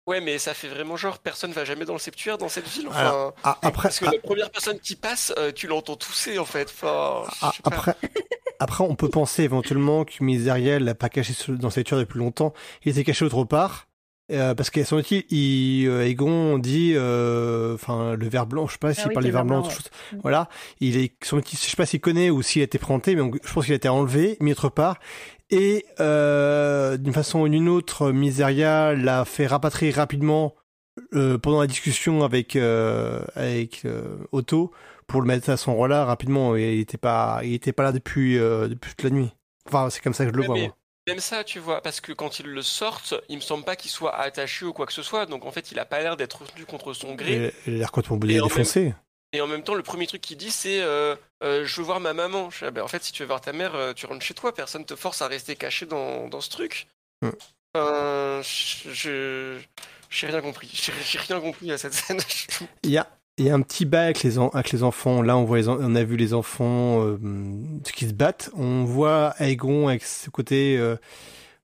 ouais, 0.07 0.21
mais 0.21 0.37
ça 0.37 0.53
fait 0.53 0.67
vraiment 0.67 0.95
genre 0.97 1.17
personne 1.19 1.51
va 1.53 1.65
jamais 1.65 1.85
dans 1.85 1.93
le 1.93 1.99
septuaire 1.99 2.37
dans 2.37 2.49
cette 2.49 2.67
ville. 2.67 2.87
Enfin, 2.87 2.99
Alors, 2.99 3.33
après, 3.43 3.83
parce 3.89 3.99
que 3.99 4.05
la 4.05 4.19
première 4.23 4.51
personne 4.51 4.79
qui 4.79 4.95
passe, 4.95 5.33
euh, 5.37 5.51
tu 5.51 5.67
l'entends 5.67 5.95
tousser 5.95 6.37
en 6.37 6.45
fait. 6.45 6.69
Enfin, 6.69 7.23
je 7.51 7.55
sais 7.57 7.61
pas. 7.63 7.69
après, 7.71 7.95
après, 8.59 8.83
on 8.83 8.93
peut 8.95 9.09
penser 9.09 9.43
éventuellement 9.43 10.05
que 10.05 10.23
Miseriel 10.23 10.83
l'a 10.83 10.93
pas 10.95 11.09
caché 11.09 11.33
dans 11.49 11.69
cette 11.71 11.87
tueur 11.87 11.99
depuis 11.99 12.19
longtemps. 12.19 12.53
Il 12.85 12.91
était 12.91 13.03
caché 13.03 13.25
autre 13.25 13.43
part. 13.45 13.87
euh, 14.31 14.53
parce 14.53 14.69
qu'à 14.69 14.85
son 14.85 14.97
outil, 14.97 15.25
il, 15.29 15.87
euh, 15.89 16.05
Egon 16.07 16.57
dit, 16.59 16.93
euh, 16.95 17.73
enfin, 17.73 18.15
le 18.15 18.29
ver 18.29 18.45
blanc, 18.45 18.67
je 18.67 18.73
sais 18.73 18.77
pas 18.77 18.93
s'il 18.93 19.03
Ah 19.05 19.07
oui, 19.09 19.13
parle 19.15 19.25
du 19.25 19.31
ver 19.31 19.41
le 19.41 19.47
blanc, 19.49 19.61
ver 19.61 19.65
autre 19.67 19.75
blanc, 19.75 19.89
chose. 20.09 20.17
Mm. 20.17 20.21
Voilà. 20.21 20.47
Il 20.79 20.95
est, 20.97 21.13
son 21.25 21.37
outil, 21.37 21.57
je 21.57 21.61
sais 21.69 21.75
pas 21.75 21.85
s'il 21.87 21.99
connaît 22.01 22.29
ou 22.29 22.41
s'il 22.43 22.61
a 22.61 22.65
été 22.65 22.77
présenté, 22.77 23.15
mais 23.15 23.21
on- 23.23 23.31
je 23.43 23.51
pense 23.51 23.65
qu'il 23.65 23.73
a 23.73 23.77
été 23.77 23.89
enlevé, 23.89 24.37
mis 24.39 24.51
autre 24.51 24.69
part. 24.69 24.99
Et, 25.51 25.85
euh, 25.99 26.97
d'une 26.97 27.13
façon 27.13 27.41
ou 27.41 27.49
d'une 27.49 27.69
autre, 27.69 28.11
Miseria 28.11 28.93
l'a 28.93 29.25
fait 29.25 29.47
rapatrier 29.47 29.91
rapidement 29.91 30.55
pendant 31.41 31.61
la 31.61 31.67
discussion 31.67 32.23
avec 32.23 32.55
avec 32.55 33.85
Otto 34.31 34.71
pour 35.07 35.21
le 35.21 35.27
mettre 35.27 35.49
à 35.49 35.57
son 35.57 35.73
rôle 35.73 35.89
là 35.89 36.03
rapidement, 36.03 36.55
il 36.55 36.79
était 36.79 36.97
pas 36.97 37.41
il 37.43 37.53
était 37.53 37.71
pas 37.71 37.83
là 37.83 37.91
depuis 37.91 38.35
depuis 38.35 38.91
toute 38.91 39.03
la 39.03 39.09
nuit. 39.09 39.31
Enfin, 39.67 39.89
c'est 39.89 40.01
comme 40.01 40.13
ça 40.13 40.25
que 40.25 40.31
je 40.31 40.37
le 40.37 40.45
vois. 40.45 40.57
Moi. 40.57 40.75
Même 41.07 41.19
ça, 41.19 41.43
tu 41.43 41.59
vois, 41.59 41.81
parce 41.81 41.99
que 41.99 42.11
quand 42.11 42.39
ils 42.39 42.45
le 42.45 42.61
sortent, 42.61 43.15
il 43.27 43.37
me 43.37 43.41
semble 43.41 43.63
pas 43.63 43.75
qu'il 43.75 43.89
soit 43.89 44.15
attaché 44.15 44.65
ou 44.65 44.73
quoi 44.73 44.85
que 44.85 44.93
ce 44.93 45.01
soit. 45.01 45.25
Donc 45.25 45.45
en 45.45 45.51
fait, 45.51 45.71
il 45.71 45.79
a 45.79 45.85
pas 45.85 45.99
l'air 45.99 46.15
d'être 46.15 46.43
retenu 46.43 46.65
contre 46.65 46.93
son 46.93 47.15
gré. 47.15 47.53
Il 47.65 47.73
a 47.73 47.77
l'air 47.77 47.91
complètement 47.91 48.17
défoncé. 48.17 48.93
Et 49.33 49.41
en 49.41 49.47
même 49.47 49.63
temps, 49.63 49.75
le 49.75 49.83
premier 49.83 50.07
truc 50.07 50.21
qu'il 50.21 50.37
dit, 50.37 50.51
c'est 50.51 50.81
euh, 50.81 51.15
euh, 51.43 51.65
Je 51.65 51.77
veux 51.77 51.83
voir 51.83 51.99
ma 51.99 52.13
maman. 52.13 52.49
Ah, 52.61 52.71
ben, 52.71 52.83
en 52.83 52.87
fait, 52.87 53.03
si 53.03 53.13
tu 53.13 53.23
veux 53.23 53.27
voir 53.27 53.41
ta 53.41 53.53
mère, 53.53 53.75
euh, 53.75 53.93
tu 53.93 54.05
rentres 54.05 54.25
chez 54.25 54.33
toi. 54.33 54.53
Personne 54.53 54.85
te 54.85 54.95
force 54.95 55.21
à 55.21 55.27
rester 55.27 55.55
caché 55.55 55.85
dans, 55.85 56.27
dans 56.27 56.41
ce 56.41 56.49
truc. 56.49 56.87
Mm. 57.21 57.29
je. 57.73 59.57
J'ai 60.09 60.27
rien 60.27 60.41
compris. 60.41 60.69
J'ai 60.73 61.19
rien 61.19 61.39
compris 61.39 61.71
à 61.71 61.77
cette 61.77 61.93
scène. 61.93 62.19
Il 62.83 62.91
y 62.91 62.97
a, 62.97 63.07
il 63.37 63.45
y 63.45 63.49
a 63.49 63.53
un 63.55 63.61
petit 63.61 63.85
bas 63.85 64.03
avec 64.03 64.23
les, 64.23 64.37
avec 64.37 64.71
les 64.71 64.83
enfants. 64.83 65.21
Là, 65.21 65.37
on, 65.37 65.45
voit 65.45 65.65
on 65.69 65.95
a 65.95 66.03
vu 66.03 66.17
les 66.17 66.33
enfants 66.33 67.17
qui 67.95 68.09
se 68.09 68.13
battent. 68.13 68.49
On 68.57 68.83
voit 68.83 69.33
Aegon 69.39 69.87
avec 69.87 70.03
ce 70.03 70.29
côté 70.29 70.77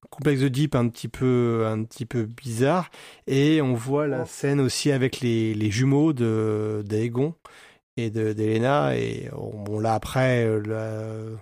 complexe 0.09 0.41
de 0.41 0.47
Deep 0.47 0.75
un 0.75 0.87
petit 0.89 1.07
peu 1.07 1.65
un 1.67 1.83
petit 1.83 2.05
peu 2.05 2.25
bizarre. 2.25 2.89
Et 3.27 3.61
on 3.61 3.73
voit 3.73 4.07
la 4.07 4.25
scène 4.25 4.59
aussi 4.59 4.91
avec 4.91 5.21
les, 5.21 5.53
les 5.53 5.71
jumeaux 5.71 6.13
de 6.13 6.83
d'Aegon 6.85 7.33
et 7.97 8.09
de 8.09 8.33
d'Elena. 8.33 8.97
Et 8.97 9.29
bon 9.33 9.79
là 9.79 9.93
après 9.93 10.45
euh, 10.45 11.35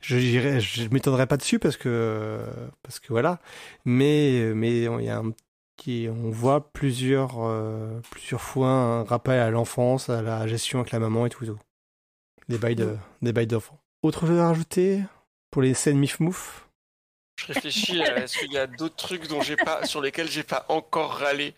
je 0.00 0.18
je 0.18 0.88
m'étonnerai 0.88 1.26
pas 1.26 1.36
dessus 1.36 1.58
parce 1.58 1.76
que 1.76 2.40
parce 2.82 3.00
que 3.00 3.08
voilà. 3.08 3.40
Mais 3.84 4.52
mais 4.54 4.84
il 4.84 5.04
y 5.04 5.08
a 5.08 5.18
un 5.18 5.30
petit 5.30 6.08
on 6.08 6.30
voit 6.30 6.72
plusieurs 6.72 7.42
euh, 7.42 8.00
plusieurs 8.10 8.40
fois 8.40 8.68
un 8.68 9.04
rappel 9.04 9.40
à 9.40 9.50
l'enfance 9.50 10.08
à 10.08 10.22
la 10.22 10.46
gestion 10.46 10.80
avec 10.80 10.92
la 10.92 11.00
maman 11.00 11.26
et 11.26 11.30
tout, 11.30 11.44
tout. 11.44 11.58
des 12.48 12.58
bails 12.58 12.76
de 12.76 12.96
des 13.22 13.32
bails 13.32 13.46
d'enfants 13.46 13.80
autre 14.02 14.26
chose 14.26 14.38
à 14.38 14.48
rajouter 14.48 15.00
pour 15.50 15.62
les 15.62 15.74
scènes 15.74 15.98
mif 15.98 16.20
mouf 16.20 16.68
je 17.42 17.52
réfléchis 17.52 18.02
à 18.02 18.18
est-ce 18.18 18.38
qu'il 18.38 18.52
y 18.52 18.58
a 18.58 18.66
d'autres 18.66 18.96
trucs 18.96 19.26
dont 19.28 19.40
j'ai 19.40 19.56
pas, 19.56 19.84
sur 19.86 20.00
lesquels 20.00 20.28
j'ai 20.30 20.42
pas 20.42 20.64
encore 20.68 21.12
râlé. 21.14 21.54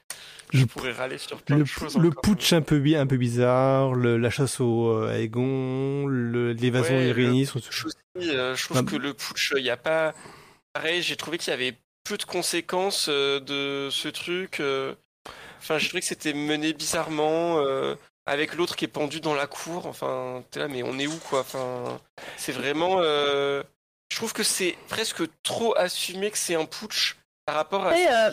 Je 0.53 0.65
pourrais 0.65 0.93
râler 0.93 1.19
sur 1.19 1.43
plein 1.43 1.57
le, 1.57 1.63
de 1.63 1.67
choses. 1.67 1.97
Le 1.97 2.11
putsch 2.11 2.53
un 2.53 2.63
peu, 2.63 2.83
un 2.97 3.07
peu 3.07 3.17
bizarre, 3.17 3.95
le, 3.95 4.17
la 4.17 4.31
chasse 4.31 4.61
au 4.61 4.89
euh, 4.89 5.19
Aegon, 5.19 6.07
l'évasion 6.07 6.97
ouais, 6.97 7.09
iréniste. 7.09 7.57
Euh, 8.17 8.55
je 8.55 8.65
trouve 8.65 8.85
que 8.85 8.97
le 8.97 9.15
putsch, 9.15 9.53
il 9.57 9.63
n'y 9.63 9.71
a 9.71 9.77
pas. 9.77 10.15
Pareil, 10.73 11.03
j'ai 11.03 11.17
trouvé 11.17 11.39
qu'il 11.39 11.51
y 11.51 11.55
avait 11.55 11.77
peu 12.05 12.17
de 12.17 12.25
conséquences 12.25 13.07
euh, 13.09 13.41
de 13.41 13.91
ce 13.91 14.09
truc. 14.09 14.63
Enfin, 15.59 15.79
j'ai 15.79 15.89
trouvé 15.89 16.01
que 16.01 16.07
c'était 16.07 16.35
mené 16.35 16.73
bizarrement 16.73 17.63
avec 18.27 18.55
l'autre 18.55 18.77
qui 18.77 18.85
est 18.85 18.89
pendu 18.89 19.21
dans 19.21 19.35
la 19.35 19.47
cour. 19.47 19.87
Enfin, 19.87 20.45
t'es 20.51 20.61
là, 20.61 20.69
mais 20.69 20.83
on 20.83 20.99
est 20.99 21.07
où 21.07 21.19
quoi? 21.29 21.41
Enfin, 21.41 21.99
c'est 22.37 22.53
vraiment 22.53 23.01
je 24.15 24.21
trouve 24.21 24.33
que 24.33 24.45
c'est 24.45 24.77
presque 24.87 25.25
trop 25.43 25.77
assumé 25.77 26.31
que 26.31 26.39
c'est 26.39 26.55
un 26.55 26.67
putsch 26.67 27.17
par 27.47 27.57
rapport 27.57 27.85
à. 27.85 27.95
Euh, 27.95 28.31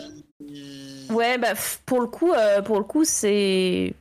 ouais, 1.09 1.39
bah 1.39 1.53
pour 1.87 2.01
le 2.01 2.05
coup, 2.05 2.31
euh, 2.33 2.61
pour 2.61 2.77
le 2.77 2.83
coup, 2.83 3.03
c'est. 3.03 3.95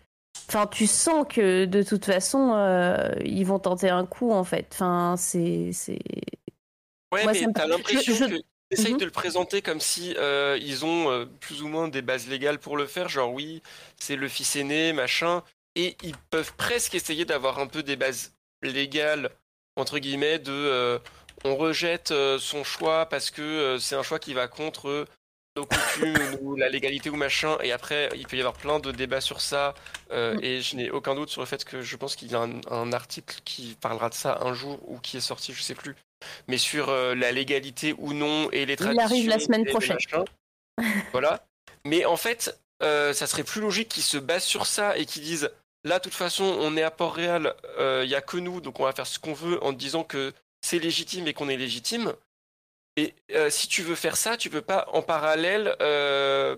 Enfin, 0.47 0.67
tu 0.67 0.87
sens 0.87 1.25
que 1.27 1.65
de 1.65 1.83
toute 1.83 2.05
façon, 2.05 2.53
euh, 2.53 3.09
ils 3.25 3.47
vont 3.47 3.59
tenter 3.59 3.89
un 3.89 4.05
coup 4.05 4.31
en 4.31 4.45
fait. 4.45 4.69
Enfin, 4.75 5.15
c'est. 5.17 5.71
Ouais, 7.15 7.25
mais 7.25 7.47
t'as 7.55 7.67
l'impression 7.67 8.15
je... 8.15 8.25
qu'ils 8.27 8.43
essayent 8.71 8.93
mhm. 8.93 8.99
de 8.99 9.05
le 9.07 9.11
présenter 9.11 9.63
comme 9.63 9.81
si 9.81 10.15
ils 10.61 10.85
ont 10.85 11.27
plus 11.41 11.63
ou 11.63 11.69
moins 11.69 11.89
des 11.89 12.03
bases 12.03 12.29
légales 12.29 12.59
pour 12.59 12.77
le 12.77 12.85
faire. 12.85 13.09
Genre, 13.09 13.33
oui, 13.33 13.63
c'est 13.99 14.17
le 14.17 14.29
fils 14.29 14.55
aîné, 14.55 14.93
machin. 14.93 15.43
Et 15.77 15.97
ils 16.03 16.17
peuvent 16.29 16.53
presque 16.59 16.95
essayer 16.95 17.25
d'avoir 17.25 17.59
un 17.59 17.69
peu 17.69 17.83
des 17.83 17.97
bases 17.97 18.35
légales, 18.61 19.31
entre 19.77 19.99
guillemets, 19.99 20.39
de 20.39 21.01
on 21.45 21.57
rejette 21.57 22.11
euh, 22.11 22.39
son 22.39 22.65
choix 22.65 23.07
parce 23.07 23.31
que 23.31 23.43
euh, 23.43 23.79
c'est 23.79 23.95
un 23.95 24.03
choix 24.03 24.19
qui 24.19 24.35
va 24.35 24.49
contre 24.49 24.89
euh, 24.89 25.07
nos 25.57 25.65
coutumes 25.65 26.39
ou 26.41 26.57
la 26.57 26.69
légalité 26.69 27.11
ou 27.11 27.17
machin. 27.17 27.57
Et 27.63 27.73
après, 27.73 28.11
il 28.15 28.27
peut 28.27 28.37
y 28.37 28.41
avoir 28.41 28.55
plein 28.55 28.79
de 28.79 28.93
débats 28.93 29.21
sur 29.21 29.41
ça. 29.41 29.75
Mm. 30.11 30.39
Et 30.43 30.61
je 30.61 30.77
n'ai 30.77 30.91
aucun 30.91 31.15
doute 31.15 31.31
sur 31.31 31.41
le 31.41 31.47
fait 31.47 31.65
que 31.65 31.83
je 31.83 31.97
pense 31.97 32.17
qu'il 32.17 32.31
y 32.31 32.35
a 32.35 32.47
un, 32.71 32.93
article 32.93 33.37
qui 33.45 33.77
parlera 33.81 34.09
de 34.09 34.15
ça 34.15 34.41
un 34.43 34.55
jour 34.55 34.79
ou 34.89 34.99
qui 34.99 35.17
est 35.17 35.21
sorti, 35.21 35.53
je 35.53 35.63
sais 35.63 35.75
plus. 35.75 35.97
Mais 36.49 36.59
sur 36.59 36.93
la 36.93 37.33
légalité 37.33 37.95
ou 37.97 38.13
non 38.13 38.51
et 38.51 38.67
les 38.67 38.77
traditions. 38.77 39.03
Il 39.03 39.05
arrive 39.05 39.29
la 39.29 39.39
semaine 39.39 39.65
prochaine. 39.65 39.97
voilà. 41.13 41.47
Mais 41.87 42.05
en 42.05 42.17
fait, 42.17 42.61
ça 42.81 43.27
serait 43.27 43.45
plus 43.45 43.61
logique 43.61 43.89
qu'ils 43.89 44.03
se 44.03 44.19
basent 44.19 44.45
sur 44.45 44.67
ça 44.67 44.97
et 44.99 45.07
qu'ils 45.07 45.23
disent 45.23 45.51
là, 45.85 45.99
de 45.99 46.05
toute 46.05 46.15
façon, 46.15 46.45
on 46.45 46.77
est 46.77 46.83
à 46.83 46.91
Port-Réal, 46.91 47.55
il 47.79 48.09
n'y 48.09 48.15
a 48.15 48.21
que 48.21 48.37
nous, 48.37 48.61
donc 48.61 48.81
on 48.81 48.85
va 48.85 48.93
faire 48.93 49.07
ce 49.07 49.19
qu'on 49.19 49.33
veut 49.33 49.63
en 49.65 49.73
disant 49.73 50.05
que 50.05 50.35
c'est 50.71 50.79
légitime 50.79 51.27
et 51.27 51.35
qu'on 51.35 51.49
est 51.49 51.57
légitime. 51.57 52.15
Et 52.97 53.15
euh, 53.33 53.51
si 53.51 53.67
tu 53.67 53.83
veux 53.83 53.97
faire 53.97 54.17
ça, 54.17 54.37
tu 54.37 54.51
peux 54.51 54.63
pas 54.63 54.87
en 54.93 55.03
parallèle 55.03 55.75
euh, 55.83 56.57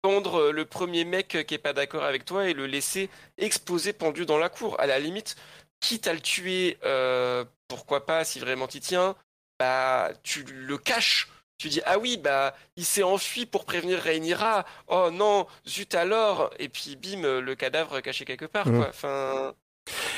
pendre 0.00 0.50
le 0.50 0.64
premier 0.64 1.04
mec 1.04 1.44
qui 1.46 1.54
est 1.54 1.58
pas 1.58 1.74
d'accord 1.74 2.04
avec 2.04 2.24
toi 2.24 2.48
et 2.48 2.54
le 2.54 2.66
laisser 2.66 3.10
exposer 3.36 3.92
pendu 3.92 4.24
dans 4.24 4.38
la 4.38 4.48
cour. 4.48 4.80
À 4.80 4.86
la 4.86 4.98
limite, 4.98 5.36
quitte 5.80 6.06
à 6.06 6.14
le 6.14 6.20
tuer, 6.20 6.78
euh, 6.84 7.44
pourquoi 7.68 8.06
pas 8.06 8.24
si 8.24 8.40
vraiment 8.40 8.68
t'y 8.68 8.80
tiens, 8.80 9.16
bah 9.58 10.12
tu 10.22 10.44
le 10.44 10.78
caches. 10.78 11.28
Tu 11.58 11.68
dis 11.68 11.82
ah 11.84 11.98
oui 11.98 12.16
bah 12.16 12.56
il 12.76 12.86
s'est 12.86 13.02
enfui 13.02 13.44
pour 13.44 13.66
prévenir 13.66 14.00
Rhaenyra. 14.00 14.64
Oh 14.88 15.10
non 15.12 15.46
zut 15.68 15.94
alors 15.94 16.50
et 16.58 16.70
puis 16.70 16.96
bim 16.96 17.40
le 17.40 17.54
cadavre 17.54 18.00
caché 18.00 18.24
quelque 18.24 18.46
part 18.46 18.66
mmh. 18.66 18.78
quoi. 18.78 18.88
Enfin. 18.88 19.54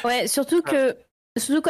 Ouais 0.04 0.28
surtout 0.28 0.62
que 0.62 0.96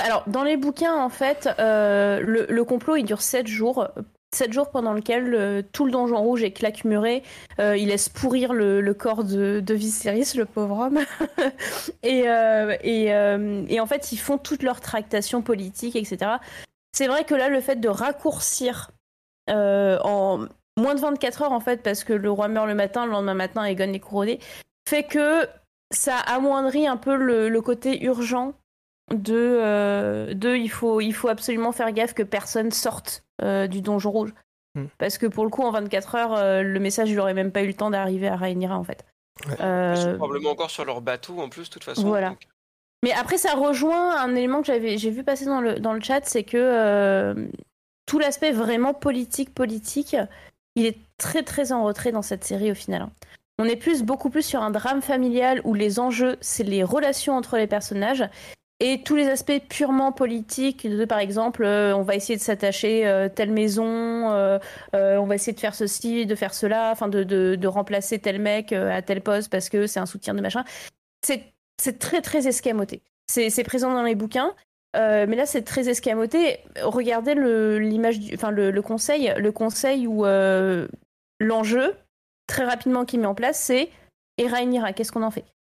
alors, 0.03 0.24
dans 0.27 0.45
les 0.45 0.57
bouquins, 0.57 0.95
en 0.95 1.09
fait, 1.09 1.49
euh, 1.59 2.20
le, 2.20 2.65
complot, 2.65 2.97
il 2.97 3.05
dure 3.05 3.23
7 3.23 3.47
jours. 3.47 3.89
7 4.35 4.53
jours 4.53 4.70
pendant 4.70 4.93
lesquels 4.93 5.32
euh, 5.35 5.62
tout 5.73 5.86
le 5.86 5.93
donjon 5.93 6.20
rouge 6.20 6.43
est 6.43 6.51
claquemuré. 6.51 7.23
Euh, 7.61 7.77
il 7.77 7.89
laisse 7.89 8.09
pourrir 8.09 8.53
le, 8.53 8.93
corps 8.93 9.24
de, 9.24 9.61
de 9.61 9.74
Viserys, 9.74 10.36
le 10.36 10.45
pauvre 10.45 10.78
homme. 10.78 11.01
et, 12.03 12.24
et, 12.24 13.81
en 13.81 13.86
fait, 13.86 14.12
ils 14.12 14.19
font 14.19 14.39
toutes 14.39 14.62
leurs 14.62 14.81
tractations 14.81 15.41
politiques, 15.41 15.97
etc. 15.97 16.32
C'est 16.93 17.07
vrai 17.07 17.24
que 17.24 17.35
là, 17.35 17.49
le 17.49 17.61
fait 17.61 17.77
de 17.77 17.89
raccourcir 17.89 18.91
en 19.49 20.47
moins 20.77 20.95
de 20.95 21.01
24 21.01 21.43
heures, 21.43 21.53
en 21.53 21.61
fait, 21.61 21.82
parce 21.82 22.05
que 22.05 22.12
le 22.12 22.31
roi 22.31 22.49
meurt 22.49 22.66
le 22.66 22.74
matin, 22.74 23.07
le 23.07 23.12
lendemain 23.12 23.35
matin, 23.35 23.65
Egon 23.65 23.93
est 23.93 24.01
couronné, 24.01 24.41
fait 24.89 25.05
que 25.05 25.47
ça 25.91 26.16
amoindrit 26.19 26.86
un 26.86 26.97
peu 26.97 27.15
le 27.16 27.61
côté 27.61 28.05
urgent 28.05 28.55
de, 29.12 29.35
euh, 29.35 30.35
de 30.35 30.56
il, 30.56 30.70
faut, 30.70 31.01
il 31.01 31.12
faut 31.12 31.28
absolument 31.28 31.72
faire 31.72 31.93
gaffe 31.93 32.14
que 32.14 32.22
personne 32.22 32.70
sorte 32.70 33.24
euh, 33.43 33.66
du 33.66 33.81
donjon 33.82 34.10
rouge. 34.10 34.35
Hmm. 34.74 34.86
Parce 34.98 35.18
que 35.18 35.26
pour 35.26 35.44
le 35.44 35.51
coup, 35.51 35.62
en 35.62 35.70
24 35.70 36.14
heures, 36.14 36.35
euh, 36.35 36.62
le 36.62 36.81
message, 36.81 37.10
il 37.10 37.20
aurait 37.20 37.35
même 37.35 37.52
pas 37.52 37.62
eu 37.62 37.68
le 37.68 37.74
temps 37.74 37.90
d'arriver 37.90 38.28
à 38.28 38.36
Rhaenyra, 38.36 38.78
en 38.78 38.85
fait. 38.85 39.05
Ils 39.47 39.97
sont 39.97 40.14
probablement 40.16 40.51
encore 40.51 40.70
sur 40.70 40.85
leur 40.85 41.01
bateau, 41.01 41.40
en 41.40 41.48
plus, 41.48 41.68
de 41.68 41.74
toute 41.74 41.85
façon. 41.85 42.06
Voilà. 42.06 42.36
Mais 43.02 43.12
après, 43.12 43.36
ça 43.36 43.55
rejoint 43.55 44.18
un 44.18 44.35
élément 44.35 44.60
que 44.60 44.66
j'avais, 44.66 44.97
j'ai 44.97 45.10
vu 45.10 45.24
passer 45.24 45.44
dans 45.44 45.60
le, 45.60 45.78
dans 45.78 45.93
le 45.93 46.01
chat, 46.01 46.24
c'est 46.24 46.44
que 46.44 47.35
tout 48.06 48.18
l'aspect 48.18 48.52
vraiment 48.52 48.94
politique, 48.94 49.52
politique, 49.55 50.16
il 50.74 50.86
est 50.86 50.98
très 51.18 51.43
très 51.43 51.72
en 51.72 51.85
retrait 51.85 52.12
dans 52.12 52.22
cette 52.22 52.44
série 52.44 52.70
au 52.70 52.74
final. 52.74 53.02
Hein. 53.02 53.10
On 53.59 53.64
est 53.64 53.76
plus, 53.76 54.02
beaucoup 54.02 54.31
plus 54.31 54.43
sur 54.43 54.62
un 54.62 54.70
drame 54.70 55.01
familial 55.01 55.60
où 55.64 55.74
les 55.74 56.01
enjeux, 56.01 56.36
c'est 56.40 56.64
les 56.64 56.82
relations 56.82 57.36
entre 57.36 57.56
les 57.56 57.68
personnages 57.68 58.24
et 58.80 59.02
tous 59.05 59.14
les 59.14 59.28
aspects 59.28 59.60
purement 59.68 60.10
politiques, 60.10 60.86
de, 60.88 61.05
par 61.05 61.18
exemple, 61.18 61.64
euh, 61.64 61.96
on 61.96 62.02
va 62.02 62.16
essayer 62.16 62.36
de 62.36 62.42
s'attacher 62.42 63.06
euh, 63.06 63.28
telle 63.28 63.52
maison, 63.52 64.32
euh, 64.32 64.59
on 64.92 65.26
va 65.26 65.36
essayer 65.36 65.52
de 65.52 65.60
faire 65.60 65.76
ceci, 65.76 66.26
de 66.26 66.34
faire 66.34 66.52
cela, 66.52 66.90
enfin 66.90 67.09
de, 67.09 67.66
remplacer 67.66 68.18
tel 68.18 68.40
mec 68.40 68.72
à 68.72 69.01
tel 69.01 69.20
poste 69.20 69.51
parce 69.51 69.68
que 69.68 69.86
c'est 69.86 70.01
un 70.01 70.06
soutien 70.06 70.34
de 70.34 70.40
machin. 70.40 70.64
C'est 71.22 71.98
très 71.98 72.20
très 72.20 72.46
escamoté. 72.46 73.02
C'est 73.26 73.64
présent 73.64 73.92
dans 73.92 74.02
les 74.02 74.14
bouquins, 74.14 74.55
mais 74.94 75.36
là 75.36 75.46
c'est 75.46 75.62
très 75.62 75.88
escamoté. 75.88 76.59
Regardez 76.82 77.34
l'image, 77.34 78.18
enfin 78.34 78.51
le, 78.51 78.82
conseil, 78.82 79.32
le 79.36 79.52
conseil 79.52 80.06
où 80.06 80.24
l'enjeu 81.40 81.94
très 82.46 82.64
rapidement 82.64 83.05
qui 83.05 83.18
met 83.18 83.26
en 83.26 83.34
place, 83.34 83.59
c'est 83.59 83.88
et 84.36 84.46
Rhaenyra, 84.46 84.92
qu'est-ce 84.92 85.12
qu'on 85.12 85.22
en 85.22 85.30
fait? 85.30 85.53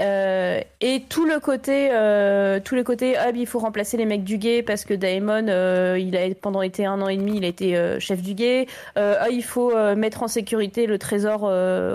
Euh, 0.00 0.60
et 0.80 1.04
tout 1.08 1.24
le 1.24 1.38
côté, 1.38 1.90
euh, 1.92 2.58
tout 2.58 2.74
le 2.74 2.82
côté, 2.82 3.16
ah, 3.16 3.30
il 3.30 3.46
faut 3.46 3.60
remplacer 3.60 3.96
les 3.96 4.06
mecs 4.06 4.24
du 4.24 4.38
guet 4.38 4.62
parce 4.62 4.84
que 4.84 4.92
Daemon, 4.92 5.46
euh, 5.48 5.96
il 6.00 6.16
a 6.16 6.34
pendant 6.34 6.62
été 6.62 6.84
un 6.84 7.00
an 7.00 7.08
et 7.08 7.16
demi, 7.16 7.36
il 7.36 7.44
a 7.44 7.48
été 7.48 8.00
chef 8.00 8.20
du 8.20 8.34
guet. 8.34 8.66
ah, 8.96 9.28
il 9.30 9.44
faut 9.44 9.74
mettre 9.94 10.22
en 10.22 10.28
sécurité 10.28 10.86
le 10.86 10.98
trésor 10.98 11.40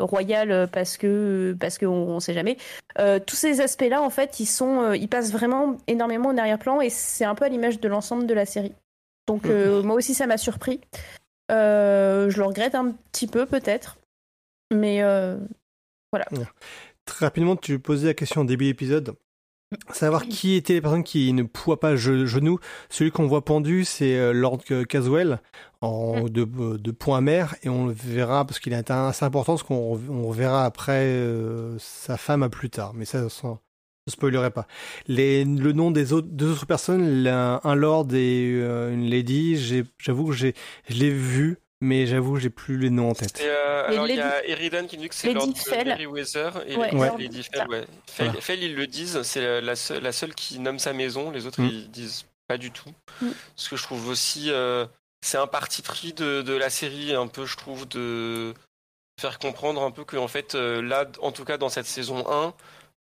royal 0.07 0.69
parce 0.71 0.97
que 0.97 1.55
parce 1.59 1.77
qu'on 1.77 1.87
on 1.87 2.19
sait 2.19 2.33
jamais. 2.33 2.57
tous 3.25 3.35
ces 3.35 3.61
aspects-là, 3.61 4.01
en 4.01 4.09
fait, 4.09 4.39
ils 4.39 4.45
sont, 4.45 4.93
ils 4.93 5.09
passent 5.09 5.31
vraiment 5.31 5.77
énormément 5.87 6.29
au 6.29 6.37
arrière-plan 6.37 6.79
et 6.81 6.89
c'est 6.89 7.25
un 7.25 7.35
peu 7.35 7.45
à 7.45 7.49
l'image 7.49 7.79
de 7.79 7.87
l'ensemble 7.89 8.25
de 8.25 8.33
la 8.33 8.45
série. 8.45 8.73
Donc 9.27 9.45
mm. 9.45 9.81
moi 9.81 9.95
aussi, 9.95 10.13
ça 10.13 10.25
m'a 10.25 10.37
surpris. 10.37 10.79
je 11.49 12.37
le 12.37 12.43
regrette 12.43 12.75
un 12.75 12.93
petit 13.11 13.27
peu 13.27 13.45
peut-être, 13.45 13.97
mais 14.71 15.01
Voilà. 16.11 16.25
Très 17.09 17.25
rapidement, 17.25 17.55
tu 17.55 17.79
posais 17.79 18.07
la 18.07 18.13
question 18.13 18.41
au 18.41 18.45
début 18.45 18.65
de 18.65 18.69
l'épisode. 18.69 19.15
Savoir 19.91 20.27
qui 20.27 20.55
étaient 20.55 20.73
les 20.73 20.81
personnes 20.81 21.03
qui 21.03 21.31
ne 21.33 21.43
poids 21.43 21.79
pas 21.79 21.95
ge- 21.95 22.25
genoux. 22.25 22.59
Celui 22.89 23.11
qu'on 23.11 23.27
voit 23.27 23.45
pendu, 23.45 23.83
c'est 23.85 24.17
euh, 24.17 24.31
Lord 24.33 24.59
Caswell 24.87 25.39
en 25.81 26.23
Mm. 26.23 26.29
de, 26.29 26.47
euh, 26.59 26.77
de 26.77 26.91
point 26.91 27.17
amer 27.19 27.55
et 27.63 27.69
on 27.69 27.85
le 27.87 27.93
verra 27.93 28.45
parce 28.45 28.59
qu'il 28.59 28.73
est 28.73 28.89
assez 28.91 29.25
important 29.25 29.53
parce 29.53 29.63
qu'on 29.63 29.99
on 30.09 30.31
verra 30.31 30.65
après 30.65 31.03
euh, 31.05 31.77
sa 31.79 32.17
femme 32.17 32.41
à 32.43 32.49
plus 32.49 32.69
tard. 32.71 32.93
Mais 32.95 33.05
ça, 33.05 33.29
sans, 33.29 33.59
je 34.07 34.13
spoilerai 34.13 34.49
pas. 34.49 34.65
Les, 35.07 35.45
le 35.45 35.71
nom 35.71 35.91
des 35.91 36.13
autres, 36.13 36.27
deux 36.31 36.51
autres 36.53 36.65
personnes, 36.65 37.27
un 37.27 37.75
lord 37.75 38.07
et 38.13 38.51
euh, 38.55 38.91
une 38.93 39.07
lady, 39.07 39.55
j'avoue 39.99 40.27
que 40.27 40.33
j'ai, 40.33 40.55
je 40.89 40.95
l'ai 40.95 41.11
vu, 41.11 41.57
mais 41.81 42.05
j'avoue 42.05 42.37
j'ai 42.37 42.49
plus 42.49 42.77
les 42.77 42.89
noms 42.89 43.09
en 43.09 43.13
tête. 43.13 43.41
Euh, 43.41 43.87
alors 43.87 44.07
il 44.07 44.15
y 44.15 44.21
a 44.21 44.45
Eridan 44.45 44.85
qui 44.87 44.97
nous 44.97 45.03
dit 45.03 45.09
que 45.09 45.15
c'est 45.15 45.33
Lord 45.33 45.55
Fell. 45.55 45.87
Meriwether 45.87 46.49
et 46.67 46.75
Ouais, 46.75 46.91
Lady 47.17 47.43
Fell. 47.43 47.59
Fell, 47.61 47.69
ouais. 47.69 47.85
Fell, 48.07 48.25
Voilà. 48.27 48.41
Fell, 48.41 48.63
ils 48.63 48.75
le 48.75 48.87
disent, 48.87 49.21
c'est 49.23 49.61
la, 49.61 49.75
seule, 49.75 50.03
la 50.03 50.11
seule 50.11 50.33
qui 50.35 50.59
nomme 50.59 50.79
sa 50.79 50.93
maison, 50.93 51.31
les 51.31 51.45
autres 51.45 51.61
Mm. 51.61 51.67
ils 51.71 51.91
disent 51.91 52.25
pas 52.47 52.57
du 52.57 52.71
tout. 52.71 52.91
Mm. 53.21 53.29
Ce 53.55 53.69
que 53.69 53.75
je 53.75 53.83
trouve 53.83 54.07
aussi, 54.09 54.51
euh, 54.51 54.85
c'est 55.21 55.37
un 55.37 55.47
parti 55.47 55.81
pris 55.81 56.13
de, 56.13 56.41
de 56.41 56.53
la 56.53 56.69
série, 56.69 57.13
un 57.13 57.27
peu, 57.27 57.45
je 57.45 57.57
trouve, 57.57 57.87
de 57.87 58.53
faire 59.19 59.37
comprendre 59.39 59.83
un 59.83 59.91
peu 59.91 60.05
que 60.05 60.17
en 60.17 60.27
fait, 60.27 60.55
euh, 60.55 60.81
là, 60.81 61.05
en 61.21 61.31
tout 61.31 61.43
cas 61.45 61.57
dans 61.57 61.69
cette 61.69 61.85
saison 61.85 62.25
1, 62.29 62.53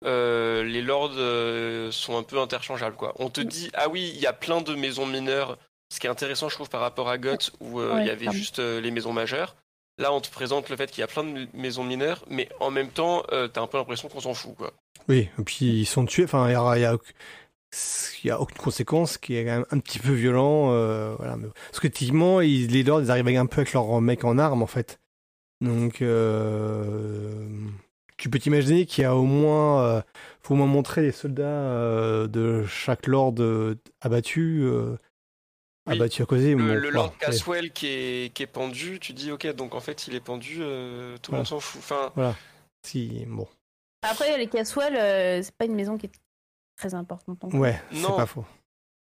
euh, 0.06 0.64
les 0.64 0.82
lords 0.82 1.14
euh, 1.18 1.92
sont 1.92 2.18
un 2.18 2.24
peu 2.24 2.40
interchangeables. 2.40 2.96
Quoi. 2.96 3.14
On 3.18 3.30
te 3.30 3.42
dit, 3.42 3.70
ah 3.74 3.88
oui, 3.90 4.12
il 4.14 4.20
y 4.20 4.28
a 4.28 4.34
plein 4.34 4.62
de 4.62 4.76
maisons 4.76 5.06
mineures, 5.06 5.58
ce 5.90 6.00
qui 6.00 6.08
est 6.08 6.10
intéressant, 6.10 6.50
je 6.50 6.56
trouve, 6.56 6.70
par 6.70 6.82
rapport 6.82 7.10
à 7.10 7.18
GOT, 7.18 7.38
où 7.60 7.80
euh, 7.80 7.92
il 7.94 7.96
Ouais, 7.96 8.06
y 8.08 8.10
avait 8.10 8.32
juste 8.32 8.60
euh, 8.60 8.82
les 8.82 8.92
maisons 8.92 9.14
majeures. 9.14 9.56
Là, 10.00 10.14
on 10.14 10.22
te 10.22 10.30
présente 10.30 10.70
le 10.70 10.76
fait 10.78 10.92
qu'il 10.92 11.02
y 11.02 11.04
a 11.04 11.08
plein 11.08 11.24
de 11.24 11.48
maisons 11.54 11.84
mineures, 11.84 12.24
mais 12.30 12.50
en 12.60 12.70
même 12.70 12.90
temps, 12.90 13.24
euh, 13.32 13.48
t'as 13.48 13.62
un 13.62 13.68
peu 13.68 13.78
l'impression 13.78 14.10
qu'on 14.10 14.20
s'en 14.20 14.34
fout. 14.36 14.56
Quoi. 14.56 14.74
Oui, 15.10 15.30
et 15.40 15.44
puis 15.44 15.66
ils 15.82 15.86
sont 15.86 16.06
tués. 16.06 16.26
Enfin, 16.26 16.48
il 16.50 16.52
y 16.52 16.56
a, 16.56 16.78
il 16.78 16.82
y 16.82 16.86
a, 16.86 16.96
il 18.24 18.28
y 18.28 18.30
a 18.32 18.40
aucune 18.40 18.58
conséquence, 18.58 19.18
qui 19.18 19.36
est 19.36 19.46
quand 19.46 19.52
même 19.52 19.66
un 19.72 19.80
petit 19.80 20.00
peu 20.00 20.12
violent. 20.14 20.72
euh, 20.72 21.16
voilà. 21.18 21.36
Mais- 21.38 21.48
Parce 21.72 21.80
que 21.80 21.88
typiquement, 21.88 22.42
ils, 22.42 22.68
les 22.68 22.84
lords, 22.84 23.02
ils 23.02 23.10
arrivent 23.12 23.28
un 23.28 23.46
peu 23.48 23.62
avec 23.62 23.74
leur 23.74 24.00
mec 24.02 24.24
en 24.24 24.38
armes, 24.38 24.62
en 24.62 24.68
fait. 24.68 25.00
Donc, 25.62 26.04
euh, 26.04 27.48
tu 28.18 28.30
peux 28.30 28.40
t'imaginer 28.40 28.86
qu'il 28.86 29.02
y 29.04 29.06
a 29.06 29.16
au 29.16 29.24
moins, 29.24 29.82
euh, 29.84 30.02
faut 30.42 30.54
au 30.54 30.58
moins 30.58 30.68
montrer 30.68 31.02
les 31.02 31.12
soldats 31.12 31.44
euh, 31.46 32.28
de 32.28 32.66
chaque 32.66 33.08
lord 33.08 33.36
euh, 33.40 33.76
abattu, 34.02 34.64
euh, 35.88 35.92
Oui. 35.92 35.96
abattu 35.98 36.22
à 36.22 36.26
causer. 36.26 36.52
Le, 36.52 36.58
bon, 36.58 36.64
le 36.66 36.74
voilà, 36.80 36.90
Lord 36.92 37.08
ouais. 37.12 37.18
Caswell 37.20 37.72
qui 37.72 37.88
est, 37.88 38.34
qui 38.34 38.44
est 38.44 38.48
pendu, 38.48 39.00
tu 39.00 39.14
dis, 39.14 39.32
ok, 39.32 39.48
donc 39.56 39.76
en 39.76 39.80
fait, 39.80 40.08
il 40.08 40.16
est 40.16 40.20
pendu, 40.20 40.58
euh, 40.60 41.16
tout 41.22 41.32
le 41.32 41.38
Voilà. 41.38 41.40
monde 41.40 41.48
s'en 41.48 41.60
fout. 41.60 41.80
Enfin, 41.84 42.12
Si, 42.84 43.26
bon. 43.28 43.48
Après, 44.04 44.38
les 44.38 44.48
Caswell, 44.48 44.96
euh, 44.96 45.42
c'est 45.42 45.56
pas 45.56 45.66
une 45.66 45.76
maison 45.76 45.98
qui 45.98 46.06
est 46.06 46.12
très 46.78 46.94
importante. 46.94 47.40
plus. 47.40 47.58
Ouais, 47.58 47.80
c'est 47.92 48.08
pas 48.16 48.26
faux. 48.26 48.46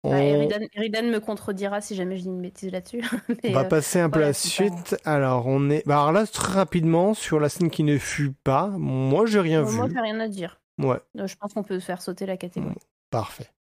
Ah, 0.05 0.11
On- 0.11 0.17
Eridan, 0.17 0.61
Eridan 0.75 1.11
me 1.11 1.19
contredira 1.19 1.81
si 1.81 1.97
jamais 1.97 2.17
je 2.17 2.23
dis 2.23 2.29
une 2.29 2.41
bêtise 2.41 2.71
là-dessus. 2.71 3.03
On 3.45 3.53
va 3.53 3.63
euh, 3.63 3.65
passer 3.65 3.99
un 3.99 4.09
peu 4.09 4.21
à 4.21 4.21
voilà, 4.21 4.27
la 4.29 4.33
pas- 4.33 4.39
suite. 4.39 4.97
Alors, 5.05 5.47
on 5.49 5.69
est. 5.71 5.83
Bah, 5.87 5.95
alors 5.97 6.13
là, 6.13 6.25
très 6.27 6.53
rapidement, 6.53 7.15
sur 7.15 7.41
la 7.41 7.49
scène 7.49 7.69
qui 7.69 7.83
ne 7.83 7.99
fut 7.99 8.31
pas, 8.45 8.69
moi, 8.69 9.27
j'ai 9.27 9.41
rien 9.41 9.63
Moi, 9.63 9.87
vu. 9.89 9.93
j'ai 9.95 10.01
rien 10.01 10.21
à 10.21 10.29
dire. 10.29 10.61
Ouais, 10.79 10.99
Euh, 11.19 11.27
Je 11.27 11.35
pense 11.35 11.53
qu'on 11.53 11.65
peut 11.65 11.81
faire 11.81 12.01
sauter 12.01 12.27
la 12.27 12.37
catégorie. 12.37 12.77
parfait. 13.11 13.51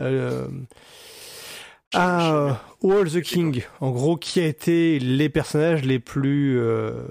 Euh... 0.00 0.48
J'aime- 1.92 2.00
Ah, 2.02 2.62
All 2.82 3.10
the 3.10 3.20
King. 3.22 3.64
En 3.80 3.90
gros, 3.90 4.16
qui 4.16 4.40
a 4.40 4.46
été 4.46 4.98
les 4.98 5.28
personnages 5.28 5.84
les 5.84 5.98
plus. 5.98 6.58
euh, 6.60 7.06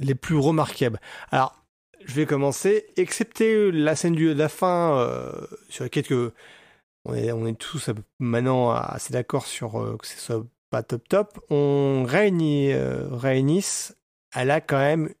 les 0.00 0.14
plus 0.14 0.36
remarquables 0.36 1.00
Alors, 1.30 1.64
je 2.04 2.14
vais 2.14 2.26
commencer. 2.26 2.86
Excepté 2.96 3.72
la 3.72 3.96
scène 3.96 4.14
du, 4.14 4.26
de 4.28 4.38
la 4.38 4.48
fin, 4.48 4.96
euh, 4.98 5.32
sur 5.68 5.84
laquelle 5.84 6.06
que 6.06 6.32
on 7.04 7.14
est, 7.14 7.32
on 7.32 7.46
est 7.46 7.58
tous 7.58 7.88
euh, 7.88 7.94
maintenant 8.20 8.70
assez 8.70 9.12
d'accord 9.12 9.46
sur 9.46 9.80
euh, 9.82 9.96
que 9.96 10.06
ce 10.06 10.18
soit 10.18 10.44
pas 10.70 10.82
top 10.82 11.08
top. 11.08 11.40
On 11.50 12.04
euh, 12.08 13.08
Rhaenys, 13.10 13.90
elle 14.34 14.50
a 14.50 14.60
quand 14.60 14.78
même 14.78 15.12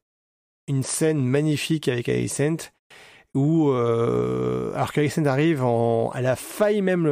une 0.68 0.82
scène 0.82 1.24
magnifique 1.24 1.88
avec 1.88 2.08
Alicent 2.08 2.70
où 3.34 3.70
euh, 3.70 4.72
alors 4.74 4.92
qu'Alicent 4.92 5.26
arrive 5.26 5.64
elle 6.14 6.26
a 6.26 6.36
failli 6.36 6.82
même 6.82 7.06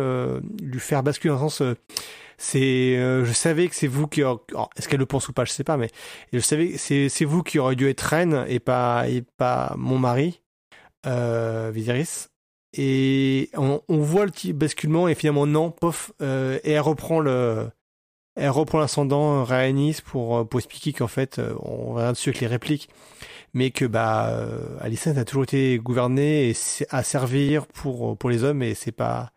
lui 0.62 0.80
faire 0.80 1.02
basculer 1.02 1.30
dans 1.30 1.43
le 1.43 1.51
sens 1.51 1.60
euh, 1.60 1.74
c'est 2.38 2.97
euh, 2.97 3.24
je 3.24 3.32
savais 3.32 3.68
que 3.68 3.74
c'est 3.74 3.86
vous 3.86 4.06
qui 4.06 4.22
est-ce 4.22 4.88
qu'elle 4.88 4.98
le 4.98 5.06
pense 5.06 5.28
ou 5.28 5.32
pas 5.32 5.44
je 5.44 5.52
sais 5.52 5.64
pas 5.64 5.76
mais 5.76 5.90
je 6.32 6.38
savais 6.38 6.76
c'est 6.76 7.09
c'est 7.09 7.24
vous 7.24 7.43
qui 7.43 7.59
aurait 7.59 7.76
dû 7.76 7.88
être 7.88 8.01
reine 8.01 8.44
et 8.48 8.60
pas 8.60 9.09
et 9.09 9.22
pas 9.36 9.74
mon 9.76 9.98
mari 9.98 10.43
euh, 11.06 11.70
Viserys. 11.72 12.28
Et 12.78 13.48
on, 13.55 13.80
on 13.88 13.98
voit 13.98 14.26
le 14.26 14.32
petit 14.32 14.52
basculement 14.52 15.09
et 15.09 15.14
finalement 15.14 15.47
non 15.47 15.70
pof 15.70 16.12
euh, 16.20 16.59
et 16.62 16.72
elle 16.72 16.80
reprend 16.80 17.20
le 17.20 17.70
elle 18.37 18.51
reprend 18.51 18.79
l'ascendant 18.79 19.45
Rhaenys 19.45 19.99
pour 20.05 20.39
euh, 20.39 20.45
pour 20.45 20.61
expliquer 20.61 20.93
qu'en 20.93 21.09
fait 21.09 21.39
euh, 21.39 21.55
on 21.61 21.95
verra 21.95 22.13
dessus 22.13 22.31
avec 22.31 22.41
les 22.41 22.47
répliques 22.47 22.89
mais 23.55 23.71
que 23.71 23.85
bah 23.85 24.29
euh, 24.29 24.79
Alicent 24.81 25.17
a 25.17 25.25
toujours 25.25 25.45
été 25.45 25.79
gouvernée 25.79 26.51
et 26.51 26.55
à 26.91 27.03
servir 27.03 27.67
pour 27.67 28.17
pour 28.17 28.31
les 28.31 28.45
hommes 28.45 28.63
et 28.63 28.75
c'est 28.75 28.93
pas 28.93 29.33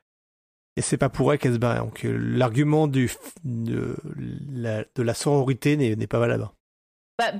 et 0.75 0.81
c'est 0.81 0.97
pas 0.97 1.09
pour 1.09 1.33
elle 1.33 1.39
qu'elle 1.39 1.53
se 1.53 1.57
barre 1.57 1.83
donc 1.83 2.05
euh, 2.05 2.17
l'argument 2.17 2.87
de 2.87 3.07
la, 3.43 5.13
sororité 5.13 5.77
n'est 5.77 6.07
pas 6.07 6.19
valable 6.19 6.49
Bah, 7.17 7.33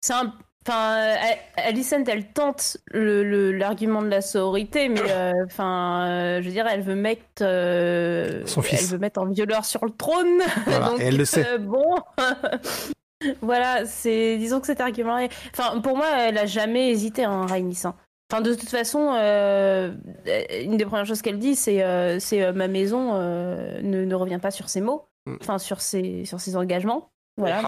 c'est 0.00 0.12
un. 0.12 0.34
Enfin, 0.68 0.96
euh, 0.98 1.14
Alicent, 1.56 2.04
elle 2.08 2.26
tente 2.26 2.76
le- 2.92 3.24
le- 3.24 3.52
l'argument 3.52 4.02
de 4.02 4.08
la 4.08 4.20
sororité, 4.20 4.88
mais 4.90 5.00
euh, 5.10 5.32
enfin, 5.46 6.06
euh, 6.08 6.42
je 6.42 6.46
veux 6.46 6.52
dire, 6.52 6.66
elle 6.66 6.82
veut 6.82 6.94
mettre 6.94 7.22
euh, 7.42 8.42
Son 8.46 8.60
fils. 8.60 8.82
elle 8.82 8.88
veut 8.88 8.98
mettre 8.98 9.20
un 9.20 9.30
violeur 9.30 9.64
sur 9.64 9.84
le 9.84 9.90
trône. 9.92 10.40
Voilà, 10.66 10.90
Donc, 10.90 11.00
et 11.00 11.04
elle 11.04 11.16
le 11.16 11.24
sait. 11.24 11.46
euh, 11.48 11.58
bon, 11.58 11.96
voilà, 13.40 13.84
c'est 13.86 14.36
disons 14.38 14.60
que 14.60 14.66
cet 14.66 14.80
argument, 14.80 15.18
est... 15.18 15.30
enfin, 15.56 15.80
pour 15.80 15.96
moi, 15.96 16.06
elle 16.20 16.38
a 16.38 16.46
jamais 16.46 16.90
hésité, 16.90 17.24
hein, 17.24 17.46
Rhaenys. 17.46 17.82
hein. 17.84 17.94
Enfin, 18.30 18.42
de 18.42 18.52
toute 18.54 18.68
façon, 18.68 19.14
euh, 19.16 19.90
une 20.60 20.76
des 20.76 20.84
premières 20.84 21.06
choses 21.06 21.22
qu'elle 21.22 21.38
dit, 21.38 21.54
c'est 21.56 21.82
euh, 21.82 22.18
c'est 22.20 22.42
euh, 22.42 22.52
ma 22.52 22.68
maison 22.68 23.12
euh, 23.14 23.80
ne, 23.82 24.04
ne 24.04 24.14
revient 24.14 24.38
pas 24.40 24.50
sur 24.50 24.68
ses 24.68 24.82
mots, 24.82 25.06
Mm. 25.26 25.36
enfin 25.40 25.58
sur 25.58 25.80
ses 25.80 26.24
sur 26.26 26.38
ses 26.40 26.54
engagements. 26.56 27.10
Voilà, 27.38 27.62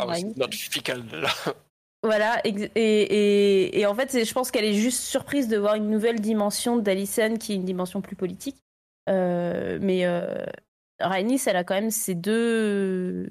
Voilà, 2.03 2.41
et, 2.45 2.49
et, 2.77 3.81
et 3.81 3.87
en 3.87 3.95
fait, 3.95 4.25
je 4.25 4.33
pense 4.33 4.51
qu'elle 4.51 4.65
est 4.65 4.75
juste 4.75 5.03
surprise 5.03 5.49
de 5.49 5.59
voir 5.59 5.75
une 5.75 5.91
nouvelle 5.91 6.21
dimension 6.21 6.79
d'Alicent 6.79 7.37
qui 7.39 7.53
est 7.53 7.57
une 7.57 7.65
dimension 7.65 8.01
plus 8.01 8.17
politique. 8.17 8.57
Euh, 9.11 9.79
mais 9.83 10.07
euh, 10.07 10.45
Rhaenys, 10.99 11.43
elle 11.47 11.57
a 11.57 11.65
quand 11.65 11.75
même 11.75 11.91
ces 11.91 12.15
deux, 12.15 13.29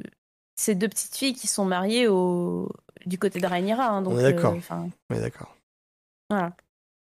ces 0.55 0.75
deux 0.75 0.87
petites 0.87 1.15
filles 1.15 1.33
qui 1.33 1.47
sont 1.47 1.65
mariées 1.65 2.07
au, 2.07 2.71
du 3.07 3.17
côté 3.17 3.39
de 3.39 3.47
Rhaenyra. 3.47 3.87
hein, 3.87 4.01
donc, 4.03 4.13
On 4.13 4.19
est 4.19 4.33
d'accord. 4.33 4.55
euh, 5.11 5.19
d'accord 5.19 5.55
voilà. 6.29 6.53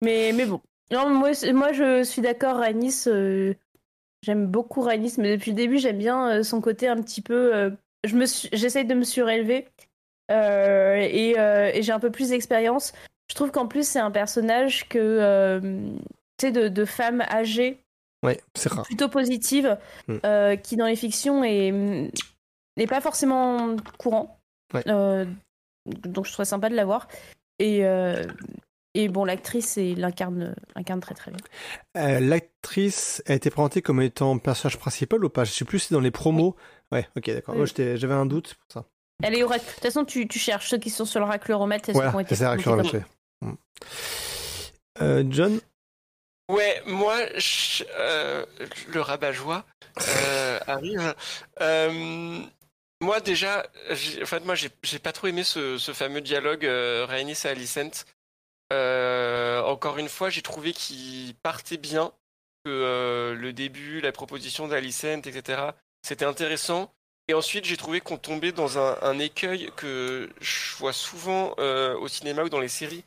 Mais, 0.03 0.33
mais 0.33 0.47
bon. 0.47 0.63
Non, 0.91 1.11
moi, 1.11 1.33
moi, 1.53 1.73
je 1.73 2.03
suis 2.03 2.23
d'accord, 2.23 2.57
Rhaenys. 2.57 3.05
euh, 3.09 3.53
j'aime 4.23 4.47
beaucoup 4.47 4.81
Rhaenys, 4.81 5.17
mais 5.19 5.37
depuis 5.37 5.51
le 5.51 5.57
début, 5.57 5.79
j'aime 5.79 5.99
bien 5.99 6.43
son 6.43 6.63
côté 6.63 6.89
un 6.89 7.03
petit 7.03 7.21
peu. 7.21 7.77
je 8.05 8.17
me 8.17 8.25
j'essaye 8.53 8.87
de 8.87 8.95
me 8.95 9.05
surélever 9.05 9.69
et, 10.31 11.35
euh, 11.39 11.71
et 11.73 11.83
j'ai 11.83 11.93
un 11.93 12.01
peu 12.01 12.11
plus 12.11 12.31
d'expérience. 12.31 12.93
Je 13.31 13.35
trouve 13.35 13.51
qu'en 13.51 13.67
plus, 13.67 13.87
c'est 13.87 13.99
un 13.99 14.11
personnage 14.11 14.89
que 14.89 14.99
euh, 14.99 15.61
tu 16.39 16.47
sais 16.47 16.53
de, 16.53 16.69
de 16.69 16.85
femme 16.85 17.21
âgée, 17.31 17.79
ouais 18.25 18.41
c'est 18.55 18.71
rare 18.73 18.85
plutôt 18.85 19.09
positive, 19.09 19.77
Mm. 20.09 20.17
euh, 20.25 20.57
qui 20.57 20.77
dans 20.77 20.87
les 20.87 20.97
fictions 20.97 21.45
est 21.45 21.71
n'est 22.77 22.87
pas 22.87 23.01
forcément 23.01 23.77
courant. 23.99 24.39
Ouais. 24.73 24.83
Euh, 24.89 25.25
donc 25.87 26.27
je 26.27 26.33
trouve 26.33 26.45
sympa 26.45 26.69
de 26.69 26.75
l'avoir. 26.77 27.09
Et, 27.59 27.85
euh, 27.85 28.25
et 28.95 29.09
bon, 29.09 29.25
l'actrice 29.25 29.77
l'incarne 29.77 30.55
très 31.01 31.15
très 31.15 31.31
bien. 31.33 31.41
Euh, 31.97 32.21
l'actrice 32.21 33.23
a 33.27 33.35
été 33.35 33.51
présentée 33.51 33.83
comme 33.83 34.01
étant 34.01 34.39
personnage 34.39 34.79
principal 34.79 35.25
ou 35.25 35.29
pas? 35.29 35.45
Je 35.45 35.53
sais 35.53 35.65
plus 35.65 35.81
si 35.81 35.93
dans 35.93 36.01
les 36.01 36.11
promos 36.13 36.55
ouais 36.93 37.07
ok 37.17 37.27
d'accord 37.31 37.55
Oui. 37.55 37.59
moi 37.59 37.67
j'étais- 37.67 37.97
j'avais 37.97 38.15
un 38.15 38.27
doute 38.27 38.55
pour 38.55 38.73
ça 38.73 38.89
Elle 39.23 39.35
est 39.35 39.43
au 39.43 39.49
De 39.49 39.55
toute 39.55 39.81
façon, 39.83 40.05
tu, 40.05 40.29
tu 40.29 40.39
cherches 40.39 40.69
ceux 40.71 40.79
qui 40.79 40.91
sont 40.91 41.05
sur 41.05 41.21
le 41.21 41.27
racluromètre. 41.27 41.87
c'est 41.87 41.93
ceux 41.93 41.97
voilà 41.97 42.11
qui 42.11 42.17
ont 42.17 42.21
été 42.21 42.37
c'est 42.37 42.45
que 42.45 42.63
comme- 43.43 43.57
euh, 45.01 45.25
John 45.31 45.61
Ouais, 46.51 46.83
moi, 46.87 47.19
je- 47.37 47.85
euh, 47.99 48.47
le 48.89 49.01
rabat-joie 49.03 49.67
euh, 50.09 50.59
arrive. 50.67 51.15
Euh, 51.61 52.41
moi, 53.03 53.21
déjà, 53.21 53.67
j'ai- 53.91 54.23
en 54.23 54.27
fait, 54.27 54.45
moi, 54.45 54.55
j'ai 54.55 54.71
j'ai 54.83 54.99
pas 54.99 55.13
trop 55.13 55.27
aimé 55.27 55.45
ce, 55.45 55.77
ce 55.79 55.93
fameux 55.93 56.21
dialogue 56.23 56.65
euh, 56.65 57.05
Rhaenys 57.07 57.43
et 57.45 57.49
Alicent. 57.49 58.07
Euh, 58.73 59.63
encore 59.63 59.99
une 59.99 60.09
fois, 60.09 60.31
j'ai 60.31 60.43
trouvé 60.43 60.73
qu'il 60.73 61.35
partait 61.43 61.77
bien, 61.77 62.13
que 62.65 62.71
euh, 62.71 63.35
le 63.35 63.53
début, 63.53 64.01
la 64.01 64.13
proposition 64.13 64.69
d'Alicent, 64.69 65.23
etc., 65.27 65.63
c'était 66.03 66.25
intéressant. 66.25 66.93
Et 67.29 67.35
ensuite, 67.35 67.65
j'ai 67.67 67.77
trouvé 67.77 68.01
qu'on 68.01 68.17
tombait 68.17 68.53
dans 68.53 68.79
un, 68.79 68.97
un 69.03 69.19
écueil 69.19 69.71
que 69.77 70.31
je 70.41 70.77
vois 70.77 70.95
souvent 70.95 71.55
euh, 71.59 71.97
au 71.99 72.09
cinéma 72.09 72.43
ou 72.43 72.49
dans 72.49 72.61
les 72.61 72.69
séries. 72.69 73.05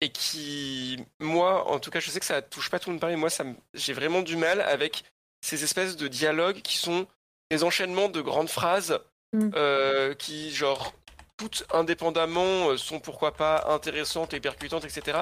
et 0.00 0.10
qui, 0.10 1.04
moi, 1.18 1.68
en 1.70 1.78
tout 1.78 1.90
cas, 1.90 2.00
je 2.00 2.10
sais 2.10 2.20
que 2.20 2.26
ça 2.26 2.40
touche 2.40 2.70
pas 2.70 2.78
tout 2.78 2.88
le 2.88 2.94
monde 2.94 3.00
pareil, 3.00 3.16
moi, 3.16 3.28
ça 3.30 3.44
j'ai 3.74 3.92
vraiment 3.92 4.22
du 4.22 4.36
mal 4.36 4.62
avec 4.62 5.04
ces 5.42 5.62
espèces 5.62 5.96
de 5.96 6.08
dialogues 6.08 6.62
qui 6.62 6.78
sont 6.78 7.06
des 7.50 7.64
enchaînements 7.64 8.08
de 8.08 8.20
grandes 8.20 8.48
phrases 8.48 8.98
Mm. 9.32 9.50
euh, 9.54 10.14
qui, 10.14 10.52
genre, 10.52 10.92
toutes 11.36 11.64
indépendamment 11.72 12.70
euh, 12.70 12.76
sont 12.76 12.98
pourquoi 12.98 13.32
pas 13.32 13.66
intéressantes 13.68 14.34
et 14.34 14.40
percutantes, 14.40 14.84
etc., 14.84 15.18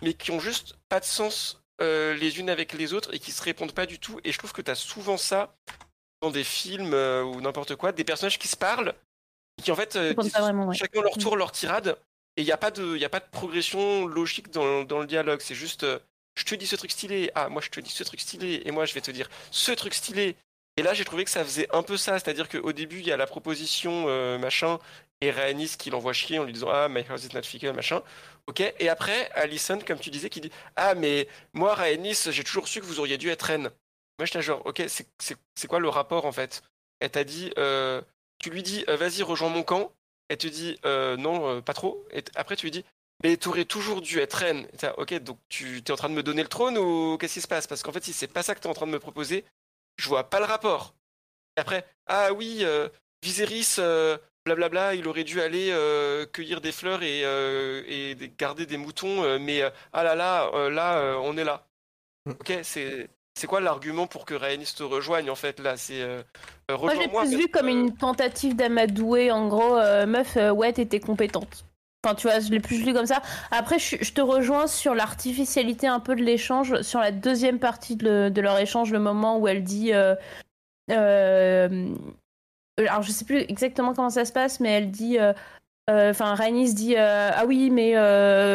mais 0.00 0.14
qui 0.14 0.30
ont 0.30 0.40
juste 0.40 0.76
pas 0.88 1.00
de 1.00 1.04
sens 1.04 1.62
euh, 1.80 2.14
les 2.14 2.38
unes 2.40 2.48
avec 2.48 2.72
les 2.72 2.94
autres 2.94 3.14
et 3.14 3.18
qui 3.18 3.30
se 3.30 3.42
répondent 3.42 3.72
pas 3.72 3.86
du 3.86 3.98
tout. 3.98 4.20
Et 4.24 4.32
je 4.32 4.38
trouve 4.38 4.52
que 4.52 4.62
tu 4.62 4.70
as 4.70 4.74
souvent 4.74 5.16
ça 5.16 5.54
dans 6.22 6.30
des 6.30 6.44
films 6.44 6.94
euh, 6.94 7.22
ou 7.22 7.40
n'importe 7.40 7.76
quoi, 7.76 7.92
des 7.92 8.04
personnages 8.04 8.38
qui 8.38 8.48
se 8.48 8.56
parlent, 8.56 8.94
qui 9.62 9.70
en 9.70 9.76
fait, 9.76 9.96
euh, 9.96 10.08
Répondent 10.08 10.24
disent 10.24 10.32
pas 10.32 10.40
vraiment, 10.40 10.66
ouais. 10.66 10.74
chacun 10.74 11.02
leur 11.02 11.18
tour, 11.18 11.36
leur 11.36 11.52
tirade, 11.52 11.98
et 12.36 12.42
il 12.42 12.44
n'y 12.44 12.52
a, 12.52 12.56
pas 12.56 12.70
de- 12.70 12.96
y 12.96 13.04
a 13.04 13.10
pas 13.10 13.20
de 13.20 13.28
progression 13.30 14.06
logique 14.06 14.50
dans, 14.50 14.84
dans 14.84 15.00
le 15.00 15.06
dialogue. 15.06 15.40
C'est 15.42 15.54
juste, 15.54 15.82
euh, 15.82 15.98
je 16.38 16.44
te 16.44 16.54
dis 16.54 16.66
ce 16.66 16.76
truc 16.76 16.90
stylé, 16.92 17.30
ah, 17.34 17.48
moi 17.50 17.60
je 17.60 17.68
te 17.68 17.80
dis 17.80 17.90
ce 17.90 18.04
truc 18.04 18.20
stylé, 18.20 18.62
et 18.64 18.70
moi 18.70 18.86
je 18.86 18.94
vais 18.94 19.02
te 19.02 19.10
dire 19.10 19.28
ce 19.50 19.72
truc 19.72 19.92
stylé. 19.92 20.36
Et 20.78 20.82
là, 20.82 20.94
j'ai 20.94 21.04
trouvé 21.04 21.24
que 21.24 21.30
ça 21.30 21.44
faisait 21.44 21.68
un 21.74 21.82
peu 21.82 21.98
ça, 21.98 22.18
c'est-à-dire 22.18 22.48
qu'au 22.48 22.72
début, 22.72 23.00
il 23.00 23.06
y 23.06 23.12
a 23.12 23.18
la 23.18 23.26
proposition, 23.26 24.06
machin, 24.38 24.78
et 25.20 25.30
Rhaenys 25.30 25.76
qui 25.78 25.90
l'envoie 25.90 26.14
chier 26.14 26.38
en 26.38 26.44
lui 26.44 26.54
disant 26.54 26.70
Ah, 26.72 26.88
my 26.88 27.04
house 27.10 27.24
is 27.24 27.34
not 27.34 27.42
fickle, 27.42 27.74
machin. 27.74 28.00
Ok, 28.46 28.60
et 28.60 28.88
après, 28.88 29.30
Alison, 29.32 29.78
comme 29.86 29.98
tu 29.98 30.08
disais, 30.08 30.30
qui 30.30 30.40
dit 30.40 30.50
Ah, 30.76 30.94
mais 30.94 31.28
moi, 31.52 31.74
Rhaenys, 31.74 32.30
j'ai 32.30 32.42
toujours 32.42 32.68
su 32.68 32.80
que 32.80 32.86
vous 32.86 33.00
auriez 33.00 33.18
dû 33.18 33.28
être 33.28 33.42
reine. 33.42 33.70
Moi, 34.18 34.26
j'étais 34.26 34.42
genre 34.42 34.64
Ok, 34.66 34.82
c'est- 34.88 35.66
quoi 35.68 35.80
le 35.80 35.88
rapport 35.88 36.26
en 36.26 36.32
fait? 36.32 36.62
Elle 37.00 37.10
t'a 37.10 37.24
dit 37.24 37.52
euh, 37.58 38.00
Tu 38.38 38.50
lui 38.50 38.62
dis 38.62 38.84
euh, 38.88 38.96
Vas-y, 38.96 39.22
rejoins 39.22 39.48
mon 39.48 39.62
camp. 39.62 39.92
Elle 40.28 40.38
te 40.38 40.46
dit 40.46 40.78
euh, 40.84 41.16
Non, 41.16 41.60
pas 41.62 41.74
trop. 41.74 42.06
Et 42.12 42.22
après, 42.34 42.56
tu 42.56 42.66
lui 42.66 42.70
dis 42.70 42.84
Mais 43.22 43.36
t'aurais 43.36 43.64
toujours 43.64 44.00
dû 44.02 44.18
être 44.18 44.34
reine. 44.34 44.66
Et 44.82 44.86
ok, 44.96 45.14
donc 45.20 45.38
tu 45.48 45.78
es 45.78 45.90
en 45.90 45.96
train 45.96 46.08
de 46.08 46.14
me 46.14 46.22
donner 46.22 46.42
le 46.42 46.48
trône 46.48 46.78
ou 46.78 47.16
qu'est-ce 47.18 47.34
qui 47.34 47.40
se 47.40 47.48
passe? 47.48 47.66
Parce 47.66 47.82
qu'en 47.82 47.92
fait, 47.92 48.04
si 48.04 48.12
c'est 48.12 48.28
pas 48.28 48.42
ça 48.42 48.54
que 48.54 48.60
t'es 48.60 48.68
en 48.68 48.74
train 48.74 48.86
de 48.86 48.92
me 48.92 48.98
proposer, 49.00 49.44
je 49.96 50.08
vois 50.08 50.28
pas 50.30 50.38
le 50.38 50.46
rapport. 50.46 50.94
Et 51.56 51.60
après, 51.60 51.86
ah 52.06 52.32
oui, 52.32 52.60
euh, 52.62 52.88
Viserys, 53.22 53.76
euh, 53.78 54.18
blablabla, 54.44 54.94
il 54.94 55.06
aurait 55.08 55.24
dû 55.24 55.40
aller 55.40 55.70
euh, 55.72 56.26
cueillir 56.26 56.60
des 56.60 56.72
fleurs 56.72 57.02
et, 57.02 57.20
et 57.22 58.16
garder 58.38 58.66
des 58.66 58.76
moutons, 58.76 59.38
mais 59.38 59.62
ah 59.92 60.02
là 60.02 60.14
là, 60.14 60.50
là, 60.70 61.18
on 61.20 61.36
est 61.36 61.44
là. 61.44 61.68
Mm. 62.26 62.30
Ok, 62.32 62.52
c'est 62.62 63.08
c'est 63.34 63.46
quoi 63.46 63.60
l'argument 63.60 64.06
pour 64.06 64.24
que 64.24 64.34
Rhaenys 64.34 64.74
te 64.76 64.82
rejoigne 64.82 65.30
en 65.30 65.34
fait 65.34 65.58
là? 65.60 65.76
C'est 65.76 66.02
euh, 66.02 66.22
euh, 66.70 66.76
Moi, 66.78 66.94
j'ai 66.94 67.08
plus 67.08 67.36
vu 67.36 67.48
comme 67.48 67.68
une 67.68 67.94
tentative 67.96 68.56
d'amadouer, 68.56 69.30
en 69.30 69.48
gros, 69.48 69.76
euh, 69.76 70.06
meuf, 70.06 70.36
euh, 70.36 70.50
ouais, 70.50 70.72
t'étais 70.72 71.00
compétente. 71.00 71.64
Enfin, 72.04 72.14
tu 72.16 72.26
vois, 72.28 72.40
je 72.40 72.50
l'ai 72.50 72.58
plus 72.60 72.82
vu 72.84 72.92
comme 72.92 73.06
ça. 73.06 73.22
Après, 73.52 73.78
je, 73.78 73.96
je 74.00 74.12
te 74.12 74.20
rejoins 74.20 74.66
sur 74.66 74.94
l'artificialité 74.94 75.86
un 75.86 76.00
peu 76.00 76.16
de 76.16 76.22
l'échange, 76.22 76.82
sur 76.82 76.98
la 77.00 77.12
deuxième 77.12 77.58
partie 77.60 77.94
de, 77.96 78.04
le- 78.04 78.30
de 78.30 78.40
leur 78.40 78.58
échange, 78.58 78.90
le 78.92 78.98
moment 78.98 79.38
où 79.38 79.46
elle 79.48 79.62
dit. 79.62 79.92
alors, 79.92 80.16
je 83.02 83.10
sais 83.12 83.24
plus 83.24 83.38
exactement 83.48 83.94
comment 83.94 84.10
ça 84.10 84.24
se 84.24 84.32
passe, 84.32 84.60
mais 84.60 84.70
elle 84.70 84.90
dit. 84.90 85.18
euh, 85.18 85.32
euh, 85.90 86.10
Enfin, 86.10 86.34
Rhaenys 86.34 86.74
dit 86.74 86.96
euh, 86.96 87.30
ah 87.34 87.44
oui, 87.46 87.70
mais 87.70 87.92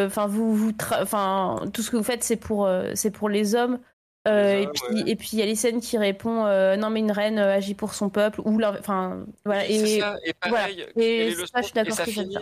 enfin 0.05 0.27
vous 0.27 0.71
enfin 0.93 1.61
tout 1.73 1.81
ce 1.81 1.91
que 1.91 1.97
vous 1.97 2.03
faites 2.03 2.23
c'est 2.23 2.37
pour 2.37 2.69
c'est 2.95 3.11
pour 3.11 3.29
les 3.29 3.55
hommes. 3.55 3.79
Euh, 4.27 4.55
Les 4.55 4.63
et 4.63 4.67
puis 4.67 4.83
ouais. 4.93 5.03
et 5.11 5.15
puis 5.15 5.29
il 5.33 5.39
y 5.39 5.41
a 5.41 5.45
Lysène 5.45 5.79
qui 5.81 5.97
répond 5.97 6.45
euh, 6.45 6.75
non 6.75 6.89
mais 6.89 6.99
une 6.99 7.11
reine 7.11 7.39
euh, 7.39 7.55
agit 7.55 7.75
pour 7.75 7.93
son 7.93 8.09
peuple 8.09 8.41
ou 8.41 8.61
enfin 8.63 9.25
voilà 9.45 9.63
Oui, 9.63 9.75
et 9.75 9.99
ça. 9.99 10.17
Et 10.25 10.33
pareil, 10.33 10.75
voilà. 10.95 11.07
Et 11.07 11.29
quelle 11.29 11.39
est 11.39 11.47
ça, 11.47 11.61
je 11.61 11.63
suis 11.63 11.73
d'accord 11.73 11.95
ça 11.95 12.05
finit, 12.05 12.33
ça. 12.33 12.41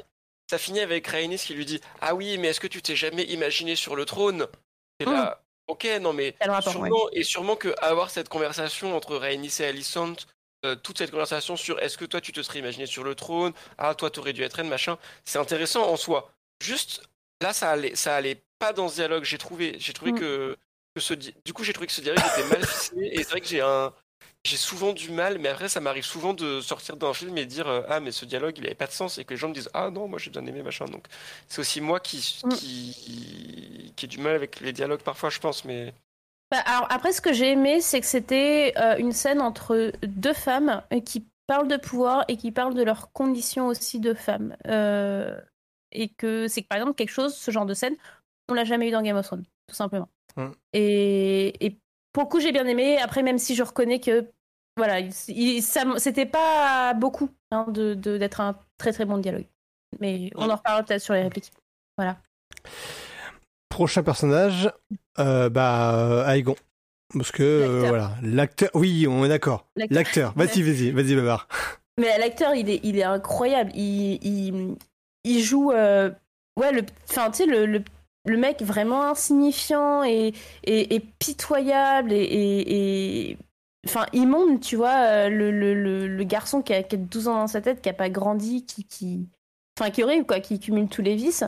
ça 0.49 0.57
finit 0.57 0.79
avec 0.81 1.05
Rhaenys 1.07 1.37
qui 1.37 1.53
lui 1.53 1.65
dit 1.65 1.81
Ah 2.01 2.15
oui, 2.15 2.37
mais 2.37 2.49
est-ce 2.49 2.59
que 2.59 2.67
tu 2.67 2.81
t'es 2.81 2.95
jamais 2.95 3.23
imaginé 3.23 3.75
sur 3.75 3.95
le 3.95 4.05
trône? 4.05 4.47
Et 4.99 5.05
là, 5.05 5.41
ok, 5.67 5.87
non 6.01 6.13
mais 6.13 6.35
rapport, 6.41 6.65
ouais. 6.65 6.71
sûrement, 6.89 7.09
et 7.11 7.23
sûrement 7.23 7.55
que 7.55 7.73
avoir 7.81 8.09
cette 8.09 8.29
conversation 8.29 8.95
entre 8.95 9.15
Rhaenys 9.17 9.57
et 9.59 9.65
Alicent, 9.65 10.15
toute 10.83 10.97
cette 10.97 11.11
conversation 11.11 11.55
sur 11.57 11.79
est-ce 11.79 11.97
que 11.97 12.05
toi 12.05 12.21
tu 12.21 12.31
te 12.31 12.41
serais 12.41 12.59
imaginé 12.59 12.87
sur 12.87 13.03
le 13.03 13.13
trône, 13.13 13.53
ah 13.77 13.93
toi 13.93 14.09
t'aurais 14.09 14.33
dû 14.33 14.41
être 14.41 14.53
reine, 14.55 14.67
machin, 14.69 14.97
c'est 15.23 15.37
intéressant 15.37 15.87
en 15.87 15.95
soi. 15.97 16.31
Juste 16.59 17.03
là, 17.41 17.53
ça 17.53 17.69
allait, 17.71 17.95
ça 17.95 18.15
allait 18.15 18.41
pas 18.59 18.73
dans 18.73 18.87
ce 18.89 18.95
dialogue. 18.95 19.23
J'ai 19.25 19.37
trouvé, 19.37 19.75
j'ai 19.77 19.93
trouvé 19.93 20.13
Mm. 20.13 20.19
que, 20.19 20.57
que 20.95 21.01
ce, 21.01 21.13
di- 21.13 21.33
du 21.45 21.53
coup 21.53 21.63
j'ai 21.63 21.73
trouvé 21.73 21.87
que 21.87 21.93
ce 21.93 22.01
dialogue 22.01 22.23
était 22.25 22.47
mal 22.47 22.65
ficelé 22.65 23.07
et 23.13 23.17
c'est 23.23 23.31
vrai 23.31 23.41
que 23.41 23.47
j'ai 23.47 23.61
un 23.61 23.93
j'ai 24.45 24.57
souvent 24.57 24.93
du 24.93 25.09
mal, 25.11 25.39
mais 25.39 25.49
après 25.49 25.69
ça 25.69 25.79
m'arrive 25.81 26.05
souvent 26.05 26.33
de 26.33 26.61
sortir 26.61 26.97
d'un 26.97 27.13
film 27.13 27.37
et 27.37 27.45
dire 27.45 27.67
euh, 27.67 27.81
ah 27.89 27.99
mais 27.99 28.11
ce 28.11 28.25
dialogue 28.25 28.57
il 28.59 28.65
avait 28.65 28.75
pas 28.75 28.85
de 28.87 28.91
sens 28.91 29.17
et 29.17 29.25
que 29.25 29.31
les 29.33 29.37
gens 29.37 29.49
me 29.49 29.53
disent 29.55 29.69
ah 29.73 29.89
non 29.89 30.07
moi 30.07 30.19
j'ai 30.19 30.29
bien 30.31 30.45
aimé 30.45 30.61
machin 30.63 30.85
donc 30.85 31.05
c'est 31.47 31.59
aussi 31.61 31.81
moi 31.81 31.99
qui 31.99 32.39
Mm. 32.43 32.49
qui 32.49 33.93
qui 33.95 34.05
ai 34.05 34.07
du 34.07 34.19
mal 34.19 34.35
avec 34.35 34.59
les 34.61 34.71
dialogues 34.73 35.01
parfois 35.01 35.29
je 35.29 35.39
pense 35.39 35.65
mais 35.65 35.93
Bah, 36.51 36.59
alors 36.65 36.87
après 36.91 37.11
ce 37.11 37.21
que 37.21 37.33
j'ai 37.33 37.51
aimé 37.51 37.81
c'est 37.81 37.99
que 38.01 38.05
c'était 38.07 38.73
euh, 38.77 38.97
une 38.97 39.11
scène 39.11 39.41
entre 39.41 39.91
deux 40.03 40.33
femmes 40.33 40.83
qui 41.05 41.25
parlent 41.47 41.67
de 41.67 41.77
pouvoir 41.77 42.23
et 42.27 42.37
qui 42.37 42.51
parlent 42.51 42.75
de 42.75 42.83
leurs 42.83 43.11
conditions 43.11 43.67
aussi 43.67 43.99
de 43.99 44.13
femmes 44.13 44.55
Euh, 44.67 45.39
et 45.91 46.09
que 46.09 46.47
c'est 46.47 46.61
par 46.61 46.77
exemple 46.77 46.95
quelque 46.95 47.09
chose 47.11 47.35
ce 47.35 47.51
genre 47.51 47.65
de 47.65 47.73
scène 47.73 47.95
on 48.49 48.53
l'a 48.53 48.63
jamais 48.63 48.87
eu 48.87 48.91
dans 48.91 49.01
Game 49.01 49.17
of 49.17 49.25
Thrones 49.25 49.45
tout 49.67 49.75
simplement 49.75 50.09
Mm. 50.37 50.51
et, 50.73 51.65
et 51.65 51.77
pour 52.11 52.23
le 52.23 52.27
coup 52.29 52.39
j'ai 52.41 52.51
bien 52.51 52.65
aimé 52.67 52.97
après 52.97 53.23
même 53.23 53.37
si 53.37 53.55
je 53.55 53.63
reconnais 53.63 53.99
que 54.01 54.29
voilà 54.77 54.99
il- 55.29 55.61
ça 55.63 55.83
c'était 55.97 56.25
pas 56.25 56.93
beaucoup 56.93 57.29
hein, 57.51 57.65
de 57.69 57.93
de- 57.93 58.17
d'être 58.17 58.41
un 58.41 58.59
très 58.77 58.91
très 58.91 59.05
bon 59.05 59.17
dialogue 59.17 59.47
mais 60.01 60.29
on 60.35 60.47
Mm. 60.47 60.51
en 60.51 60.55
reparlera 60.57 60.83
peut-être 60.83 61.01
sur 61.01 61.13
les 61.13 61.21
répliques 61.23 61.51
Prochain 63.69 64.03
personnage, 64.03 64.71
euh, 65.19 65.49
bah, 65.49 66.25
Aegon. 66.33 66.55
Parce 67.13 67.31
que, 67.31 67.43
euh, 67.43 67.87
voilà, 67.87 68.11
l'acteur, 68.21 68.69
oui, 68.73 69.05
on 69.07 69.23
est 69.25 69.29
d'accord. 69.29 69.67
L'acteur. 69.75 69.95
L'acteur, 69.97 70.33
vas-y, 70.35 70.61
vas-y, 70.61 70.91
vas-y, 70.91 71.15
Babar. 71.15 71.47
Mais 71.99 72.17
l'acteur, 72.17 72.55
il 72.55 72.69
est, 72.69 72.79
il 72.83 72.97
est 72.97 73.03
incroyable. 73.03 73.71
Il, 73.75 74.19
il, 74.25 74.75
il 75.23 75.41
joue. 75.43 75.71
euh, 75.71 76.09
ouais, 76.57 76.71
le, 76.71 76.83
enfin, 77.09 77.29
tu 77.31 77.37
sais, 77.37 77.45
le, 77.45 77.65
le, 77.65 77.83
le 78.25 78.37
mec 78.37 78.61
vraiment 78.61 79.03
insignifiant 79.03 80.03
et, 80.03 80.33
et, 80.63 80.99
pitoyable 81.19 82.11
et. 82.11 83.37
Enfin, 83.87 84.07
immonde, 84.13 84.61
tu 84.61 84.77
vois, 84.77 84.95
euh, 84.95 85.29
le, 85.29 85.51
le, 85.51 86.07
le, 86.07 86.23
garçon 86.23 86.63
qui 86.63 86.73
a, 86.73 86.81
qui 86.81 86.95
a 86.95 86.97
12 86.97 87.27
ans 87.27 87.35
dans 87.35 87.47
sa 87.47 87.61
tête, 87.61 87.81
qui 87.81 87.89
a 87.89 87.93
pas 87.93 88.09
grandi, 88.09 88.65
qui. 88.65 88.83
qui... 88.83 89.29
Enfin, 89.77 89.91
qui 89.91 90.01
est 90.01 90.03
horrible, 90.03 90.25
quoi, 90.25 90.39
qui 90.39 90.59
cumule 90.59 90.87
tous 90.87 91.03
les 91.03 91.15
vices. 91.15 91.43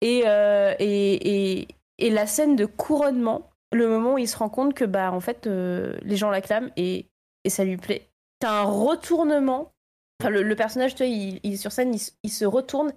Et, 0.00 0.22
euh, 0.26 0.74
et, 0.80 1.60
et, 1.60 1.68
et 1.98 2.10
la 2.10 2.26
scène 2.26 2.56
de 2.56 2.66
couronnement, 2.66 3.50
le 3.72 3.88
moment 3.88 4.14
où 4.14 4.18
il 4.18 4.28
se 4.28 4.36
rend 4.36 4.48
compte 4.48 4.74
que, 4.74 4.84
bah, 4.84 5.12
en 5.12 5.20
fait, 5.20 5.46
euh, 5.46 5.96
les 6.02 6.16
gens 6.16 6.30
l'acclament 6.30 6.72
et, 6.76 7.06
et 7.44 7.50
ça 7.50 7.64
lui 7.64 7.76
plaît. 7.76 8.08
T'as 8.40 8.62
un 8.62 8.64
retournement 8.64 9.72
Enfin, 10.20 10.30
le, 10.30 10.56
personnage, 10.56 10.94
tu 10.94 11.04
vois, 11.04 11.12
il, 11.12 11.40
il 11.42 11.52
est 11.54 11.56
sur 11.56 11.72
scène, 11.72 11.94
il 12.22 12.30
se 12.30 12.44
retourne 12.46 12.92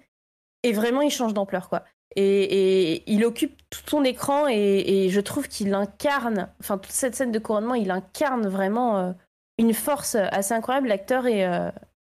et 0.62 0.72
vraiment 0.72 1.02
il 1.02 1.10
change 1.10 1.34
d'ampleur, 1.34 1.68
quoi. 1.68 1.84
Et, 2.16 3.10
il 3.10 3.24
occupe 3.24 3.56
tout 3.70 3.80
son 3.86 4.04
écran 4.04 4.46
et, 4.48 5.08
je 5.10 5.20
trouve 5.20 5.48
qu'il 5.48 5.74
incarne, 5.74 6.48
enfin, 6.60 6.78
toute 6.78 6.92
cette 6.92 7.14
scène 7.14 7.32
de 7.32 7.38
couronnement, 7.38 7.74
il 7.74 7.90
incarne 7.90 8.48
vraiment 8.48 8.98
euh, 8.98 9.12
une 9.58 9.74
force 9.74 10.16
assez 10.16 10.54
incroyable. 10.54 10.88
L'acteur 10.88 11.26
est, 11.26 11.46
euh, 11.46 11.70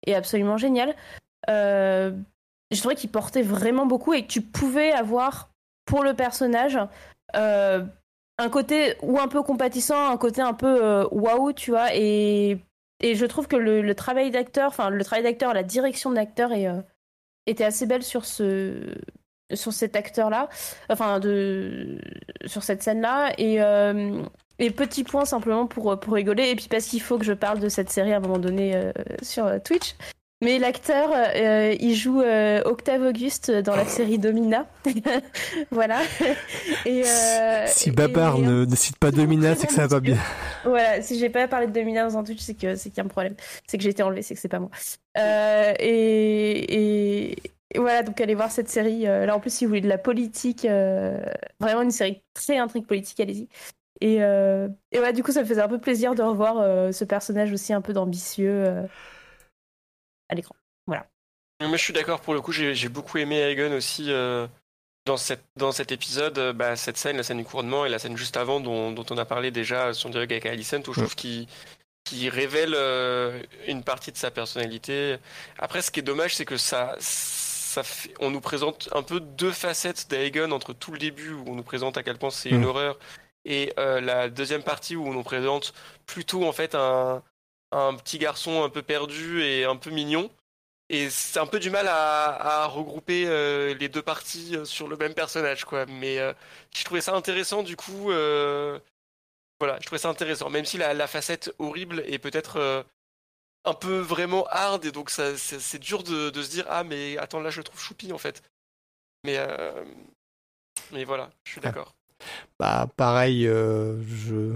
est 0.05 0.15
absolument 0.15 0.57
génial. 0.57 0.95
Euh, 1.49 2.11
je 2.71 2.79
trouvais 2.79 2.95
qu'il 2.95 3.11
portait 3.11 3.43
vraiment 3.43 3.85
beaucoup 3.85 4.13
et 4.13 4.23
que 4.23 4.27
tu 4.27 4.41
pouvais 4.41 4.91
avoir 4.91 5.49
pour 5.85 6.03
le 6.03 6.13
personnage 6.13 6.79
un 7.33 8.49
côté 8.49 8.95
ou 9.01 9.19
un 9.19 9.27
peu 9.27 9.43
compatissant, 9.43 10.09
un 10.09 10.17
côté 10.17 10.41
un 10.41 10.53
peu 10.53 11.07
waouh, 11.11 11.53
tu 11.53 11.71
vois, 11.71 11.93
et 11.93 12.59
et 13.01 13.15
je 13.15 13.25
trouve 13.25 13.47
que 13.47 13.55
le, 13.55 13.93
travail 13.93 14.31
d'acteur, 14.31 14.67
enfin 14.67 14.89
le 14.89 15.03
travail 15.03 15.23
d'acteur, 15.23 15.53
la 15.53 15.63
direction 15.63 16.11
d'acteur 16.11 16.51
était 17.45 17.63
assez 17.63 17.85
belle 17.85 18.03
sur 18.03 18.25
ce 18.25 18.95
sur 19.53 19.73
cet 19.73 19.95
acteur-là, 19.95 20.49
enfin 20.89 21.19
de 21.19 21.97
sur 22.45 22.63
cette 22.63 22.81
scène-là. 22.83 23.33
Et, 23.37 23.61
euh, 23.61 24.21
et 24.59 24.71
petit 24.71 25.03
point 25.03 25.25
simplement 25.25 25.67
pour 25.67 25.99
pour 25.99 26.13
rigoler, 26.13 26.49
et 26.49 26.55
puis 26.55 26.67
parce 26.69 26.85
qu'il 26.85 27.01
faut 27.01 27.17
que 27.17 27.25
je 27.25 27.33
parle 27.33 27.59
de 27.59 27.69
cette 27.69 27.89
série 27.89 28.13
à 28.13 28.17
un 28.17 28.21
moment 28.21 28.39
donné 28.39 28.75
euh, 28.75 28.91
sur 29.21 29.45
euh, 29.45 29.59
Twitch. 29.59 29.95
Mais 30.43 30.59
l'acteur, 30.59 31.09
euh, 31.13 31.73
il 31.79 31.95
joue 31.95 32.21
Octave 32.65 33.01
Auguste 33.03 33.51
dans 33.51 33.75
la 33.75 33.85
série 33.85 34.19
Domina. 34.19 34.67
voilà. 35.71 36.01
Et, 36.85 37.03
si 37.67 37.89
et- 37.89 37.91
Babar 37.93 38.37
ne, 38.37 38.65
ne 38.65 38.75
cite 38.75 38.97
pas 38.99 39.11
Domina, 39.11 39.55
c'est 39.55 39.65
que 39.65 39.73
ça 39.73 39.87
va 39.87 40.01
bien. 40.01 40.17
voilà, 40.65 41.01
si 41.01 41.17
j'ai 41.17 41.29
pas 41.29 41.47
parlé 41.47 41.67
de 41.67 41.71
Domina 41.71 42.03
dans 42.03 42.17
un 42.17 42.23
Twitch, 42.23 42.41
c'est 42.41 42.53
qu'il 42.53 42.69
y 42.69 42.99
a 42.99 43.03
un 43.03 43.07
problème. 43.07 43.35
C'est 43.65 43.77
que 43.77 43.83
j'ai 43.83 43.91
été 43.91 44.03
enlevée, 44.03 44.23
c'est 44.23 44.35
que 44.35 44.41
c'est 44.41 44.49
pas 44.49 44.59
moi. 44.59 44.69
Et, 45.79 47.29
et, 47.31 47.37
et 47.75 47.77
voilà, 47.77 48.03
donc 48.03 48.19
allez 48.21 48.35
voir 48.35 48.51
cette 48.51 48.69
série. 48.69 49.05
euh, 49.07 49.25
là, 49.25 49.35
en 49.35 49.39
plus, 49.39 49.53
si 49.53 49.65
vous 49.65 49.69
voulez 49.69 49.81
de 49.81 49.89
la 49.89 49.97
politique, 49.97 50.65
euh, 50.65 51.23
vraiment 51.59 51.81
une 51.81 51.91
série 51.91 52.23
très 52.33 52.57
intrigue 52.57 52.85
politique, 52.85 53.19
allez-y. 53.19 53.49
Et, 54.01 54.23
euh, 54.23 54.67
et 54.91 54.99
ouais, 54.99 55.13
du 55.13 55.23
coup, 55.23 55.31
ça 55.31 55.41
me 55.41 55.45
faisait 55.45 55.61
un 55.61 55.67
peu 55.67 55.79
plaisir 55.79 56.15
de 56.15 56.23
revoir 56.23 56.57
euh, 56.59 56.91
ce 56.91 57.03
personnage 57.03 57.51
aussi 57.51 57.73
un 57.73 57.81
peu 57.81 57.93
d'ambitieux 57.93 58.65
euh, 58.65 58.87
à 60.29 60.35
l'écran. 60.35 60.55
Mais 61.61 61.77
je 61.77 61.83
suis 61.83 61.93
d'accord 61.93 62.19
pour 62.19 62.33
le 62.33 62.41
coup, 62.41 62.51
j'ai 62.51 62.89
beaucoup 62.89 63.17
aimé 63.17 63.39
Aegon 63.39 63.73
aussi. 63.75 64.11
euh, 64.11 64.47
dans, 65.05 65.17
cette, 65.17 65.43
dans 65.55 65.71
cet 65.71 65.91
épisode, 65.91 66.53
bah, 66.55 66.75
cette 66.75 66.97
scène, 66.97 67.17
la 67.17 67.23
scène 67.23 67.37
du 67.37 67.45
couronnement 67.45 67.85
et 67.85 67.89
la 67.89 67.99
scène 67.99 68.17
juste 68.17 68.37
avant 68.37 68.59
dont, 68.59 68.91
dont 68.91 69.05
on 69.09 69.17
a 69.17 69.25
parlé 69.25 69.51
déjà, 69.51 69.93
son 69.93 70.09
dialogue 70.09 70.33
avec 70.33 70.45
Alicent, 70.45 70.87
où 70.87 70.93
je 70.93 70.99
trouve 70.99 71.15
qu'il 71.15 71.47
qui 72.03 72.29
révèle 72.29 72.75
une 73.67 73.83
partie 73.83 74.11
de 74.11 74.17
sa 74.17 74.31
personnalité. 74.31 75.17
Après, 75.57 75.81
ce 75.81 75.89
qui 75.89 76.01
est 76.01 76.03
dommage, 76.03 76.35
c'est 76.35 76.45
que 76.45 76.57
ça, 76.57 76.95
ça 77.75 77.83
fait, 77.83 78.13
on 78.19 78.31
nous 78.31 78.41
présente 78.41 78.89
un 78.93 79.03
peu 79.03 79.19
deux 79.19 79.51
facettes 79.51 80.09
d'Aegon 80.09 80.51
entre 80.51 80.73
tout 80.73 80.91
le 80.91 80.97
début 80.97 81.31
où 81.33 81.43
on 81.47 81.55
nous 81.55 81.63
présente 81.63 81.97
à 81.97 82.03
quel 82.03 82.17
point 82.17 82.31
c'est 82.31 82.49
une 82.49 82.61
mm. 82.61 82.65
horreur 82.65 82.99
et 83.45 83.73
la 83.77 84.29
deuxième 84.29 84.63
partie 84.63 84.95
où 84.95 85.05
on 85.05 85.13
nous 85.13 85.23
présente 85.23 85.73
plutôt 86.07 86.45
en 86.45 86.51
fait 86.51 86.73
un, 86.73 87.21
un 87.71 87.93
petit 87.95 88.17
garçon 88.17 88.63
un 88.63 88.69
peu 88.69 88.81
perdu 88.81 89.43
et 89.43 89.65
un 89.65 89.75
peu 89.75 89.89
mignon. 89.91 90.29
Et 90.89 91.09
c'est 91.09 91.39
un 91.39 91.47
peu 91.47 91.59
du 91.59 91.69
mal 91.71 91.87
à, 91.89 92.67
regrouper 92.67 93.25
euh, 93.27 93.73
les 93.73 93.89
deux 93.89 94.03
parties 94.03 94.55
euh, 94.55 94.65
sur 94.65 94.87
le 94.87 94.95
même 94.97 95.15
personnage, 95.15 95.65
quoi. 95.65 95.85
Mais 95.87 96.19
euh, 96.19 96.31
je 96.75 96.83
trouvais 96.83 97.01
ça 97.01 97.15
intéressant, 97.15 97.63
du 97.63 97.75
coup. 97.75 98.11
voilà, 99.59 99.79
je 99.79 99.85
trouvais 99.85 99.99
ça 99.99 100.09
intéressant. 100.09 100.49
Même 100.49 100.65
si 100.65 100.77
la, 100.77 101.07
facette 101.07 101.53
horrible 101.59 102.03
est 102.07 102.19
peut-être 102.19 102.85
un 103.65 103.73
peu 103.73 103.99
vraiment 103.99 104.45
hard, 104.49 104.85
et 104.85 104.91
donc 104.91 105.09
ça, 105.09 105.37
c'est, 105.37 105.79
dur 105.79 106.03
de, 106.03 106.31
se 106.41 106.49
dire 106.49 106.65
Ah, 106.69 106.83
mais 106.83 107.17
attends, 107.17 107.39
là 107.39 107.49
je 107.49 107.57
le 107.57 107.63
trouve 107.63 107.79
choupi, 107.79 108.13
en 108.13 108.17
fait. 108.17 108.41
Mais, 109.23 109.39
mais 110.91 111.03
voilà, 111.03 111.29
je 111.45 111.53
suis 111.53 111.61
d'accord. 111.61 111.95
Bah 112.59 112.87
pareil, 112.95 113.47
euh, 113.47 114.01
je... 114.07 114.53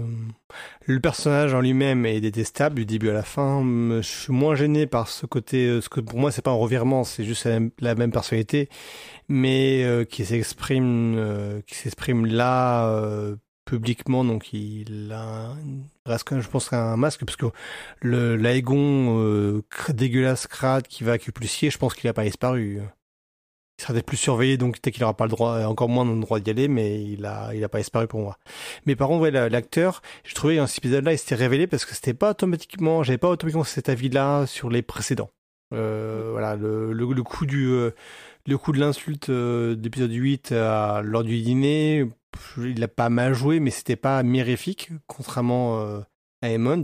le 0.86 1.00
personnage 1.00 1.52
en 1.52 1.60
lui-même 1.60 2.06
est 2.06 2.20
détestable 2.20 2.76
du 2.76 2.86
début 2.86 3.10
à 3.10 3.12
la 3.12 3.22
fin. 3.22 3.62
Je 3.62 4.00
suis 4.02 4.32
moins 4.32 4.54
gêné 4.54 4.86
par 4.86 5.08
ce 5.08 5.26
côté, 5.26 5.66
euh, 5.66 5.80
ce 5.80 5.88
que 5.88 6.00
pour 6.00 6.18
moi 6.18 6.32
c'est 6.32 6.42
pas 6.42 6.50
un 6.50 6.54
revirement, 6.54 7.04
c'est 7.04 7.24
juste 7.24 7.46
la 7.80 7.94
même, 7.94 8.10
personnalité, 8.10 8.68
mais 9.28 9.84
euh, 9.84 10.04
qui 10.04 10.24
s'exprime, 10.24 11.62
qui 11.66 11.74
s'exprime 11.74 12.26
là 12.26 12.88
publiquement, 13.70 14.24
donc 14.24 14.52
il 14.52 15.12
a 15.12 15.54
je 16.06 16.48
pense 16.48 16.72
un 16.72 16.96
masque 16.96 17.24
parce 17.24 17.36
que 17.36 17.46
le 18.00 18.36
l'aégon 18.36 19.62
dégueulasse 19.90 20.46
crade 20.46 20.86
qui 20.88 21.04
va 21.04 21.12
accuplucier, 21.12 21.70
je 21.70 21.78
pense 21.78 21.94
qu'il 21.94 22.08
a 22.08 22.12
pas 22.12 22.24
disparu 22.24 22.80
il 23.80 23.82
sera 23.82 23.94
peut-être 23.94 24.06
plus 24.06 24.18
surveillé, 24.18 24.58
donc 24.58 24.78
peut-être 24.78 24.92
qu'il 24.92 25.00
n'aura 25.02 25.16
pas 25.16 25.24
le 25.24 25.30
droit, 25.30 25.64
encore 25.64 25.88
moins 25.88 26.04
le 26.04 26.20
droit 26.20 26.38
d'y 26.38 26.50
aller, 26.50 26.68
mais 26.68 27.02
il 27.02 27.24
a, 27.24 27.54
il 27.54 27.64
a 27.64 27.68
pas 27.70 27.78
disparu 27.78 28.06
pour 28.06 28.20
moi. 28.20 28.36
Mais 28.84 28.94
par 28.94 29.08
contre, 29.08 29.26
l'acteur, 29.28 30.02
je 30.22 30.34
trouvais 30.34 30.56
dans 30.56 30.66
cet 30.66 30.78
épisode-là, 30.78 31.12
il 31.12 31.18
s'était 31.18 31.34
révélé 31.34 31.66
parce 31.66 31.86
que 31.86 31.94
c'était 31.94 32.12
pas 32.12 32.30
automatiquement, 32.32 33.02
j'avais 33.02 33.16
pas 33.16 33.30
automatiquement 33.30 33.64
cet 33.64 33.88
avis-là 33.88 34.44
sur 34.46 34.68
les 34.68 34.82
précédents. 34.82 35.30
Euh, 35.72 36.28
voilà, 36.32 36.56
le, 36.56 36.92
le, 36.92 37.22
coup 37.22 37.46
du, 37.46 37.68
euh, 37.68 37.92
le 38.46 38.58
coup 38.58 38.72
de 38.72 38.80
l'insulte 38.80 39.28
euh, 39.28 39.74
d'épisode 39.74 40.12
8 40.12 40.50
lors 40.50 41.24
du 41.24 41.40
dîner, 41.40 42.06
il 42.58 42.82
a 42.82 42.88
pas 42.88 43.08
mal 43.08 43.34
joué, 43.34 43.60
mais 43.60 43.70
c'était 43.70 43.96
pas 43.96 44.22
mirifique, 44.22 44.90
contrairement 45.06 46.02
à 46.42 46.50
Emond. 46.50 46.82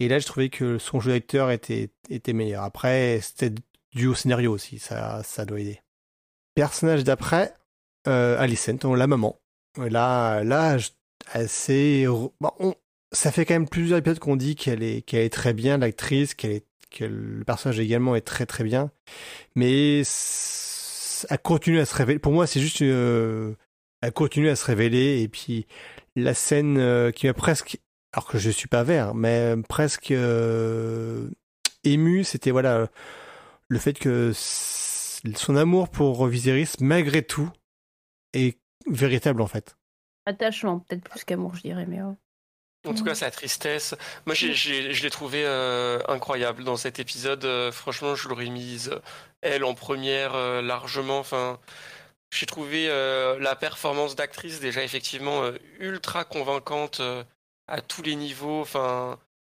Et 0.00 0.08
là, 0.08 0.18
je 0.18 0.26
trouvais 0.26 0.48
que 0.48 0.78
son 0.78 1.00
jeu 1.00 1.12
d'acteur 1.12 1.50
était, 1.50 1.90
était 2.08 2.32
meilleur. 2.32 2.62
Après, 2.62 3.20
c'était 3.22 3.54
dû 3.94 4.06
au 4.06 4.14
scénario 4.14 4.52
aussi, 4.52 4.78
ça, 4.78 5.22
ça 5.22 5.44
doit 5.44 5.60
aider. 5.60 5.80
Personnage 6.54 7.04
d'après, 7.04 7.54
euh, 8.08 8.38
Alicent, 8.38 8.94
la 8.94 9.06
maman. 9.06 9.40
Là, 9.78 10.44
là, 10.44 10.76
assez. 11.32 12.06
Bon, 12.40 12.74
ça 13.12 13.32
fait 13.32 13.44
quand 13.44 13.54
même 13.54 13.68
plusieurs 13.68 13.98
épisodes 13.98 14.18
qu'on 14.18 14.36
dit 14.36 14.54
qu'elle 14.54 14.82
est, 14.82 15.02
qu'elle 15.02 15.22
est 15.22 15.32
très 15.32 15.54
bien, 15.54 15.78
l'actrice, 15.78 16.34
qu'elle 16.34 16.52
est, 16.52 16.66
que 16.90 17.04
le 17.04 17.44
personnage 17.44 17.80
également 17.80 18.14
est 18.14 18.20
très 18.26 18.44
très 18.44 18.64
bien, 18.64 18.90
mais 19.54 20.02
elle 21.30 21.38
continue 21.38 21.80
à 21.80 21.84
se 21.84 21.94
révéler. 21.94 22.18
Pour 22.18 22.32
moi, 22.32 22.46
c'est 22.46 22.60
juste, 22.60 22.82
euh, 22.82 23.54
elle 24.00 24.12
à 24.48 24.56
se 24.56 24.64
révéler 24.64 25.22
et 25.22 25.28
puis 25.28 25.66
la 26.16 26.34
scène 26.34 26.78
euh, 26.78 27.10
qui 27.10 27.26
m'a 27.26 27.34
presque, 27.34 27.78
alors 28.12 28.26
que 28.26 28.38
je 28.38 28.50
suis 28.50 28.68
pas 28.68 28.82
vert, 28.82 29.14
mais 29.14 29.54
presque 29.68 30.10
euh, 30.10 31.28
ému, 31.84 32.24
c'était 32.24 32.50
voilà 32.50 32.88
le 33.68 33.78
fait 33.78 33.98
que 33.98 34.32
son 34.34 35.56
amour 35.56 35.88
pour 35.88 36.26
Viserys, 36.26 36.74
malgré 36.80 37.22
tout, 37.22 37.50
est 38.32 38.58
véritable 38.86 39.40
en 39.40 39.46
fait. 39.46 39.76
Attachement, 40.26 40.80
peut-être 40.80 41.08
plus 41.08 41.24
qu'amour, 41.24 41.54
je 41.56 41.62
dirais, 41.62 41.86
mais. 41.86 42.00
En 42.84 42.94
tout 42.94 43.04
cas, 43.04 43.14
sa 43.14 43.30
tristesse. 43.30 43.94
Moi, 44.26 44.34
je 44.34 45.02
l'ai 45.02 45.10
trouvé 45.10 45.44
euh, 45.44 46.00
incroyable 46.08 46.64
dans 46.64 46.76
cet 46.76 46.98
épisode. 46.98 47.44
Euh, 47.44 47.70
franchement, 47.70 48.16
je 48.16 48.28
l'aurais 48.28 48.50
mise, 48.50 48.88
euh, 48.88 49.00
elle, 49.40 49.64
en 49.64 49.74
première, 49.74 50.34
largement. 50.62 51.20
Enfin, 51.20 51.60
j'ai 52.32 52.46
trouvé 52.46 52.88
la 52.88 53.56
performance 53.56 54.16
d'actrice 54.16 54.60
déjà 54.60 54.82
effectivement 54.82 55.42
ultra 55.78 56.24
convaincante 56.24 57.02
à 57.68 57.80
tous 57.80 58.02
les 58.02 58.14
niveaux. 58.14 58.60
Enfin, 58.60 59.18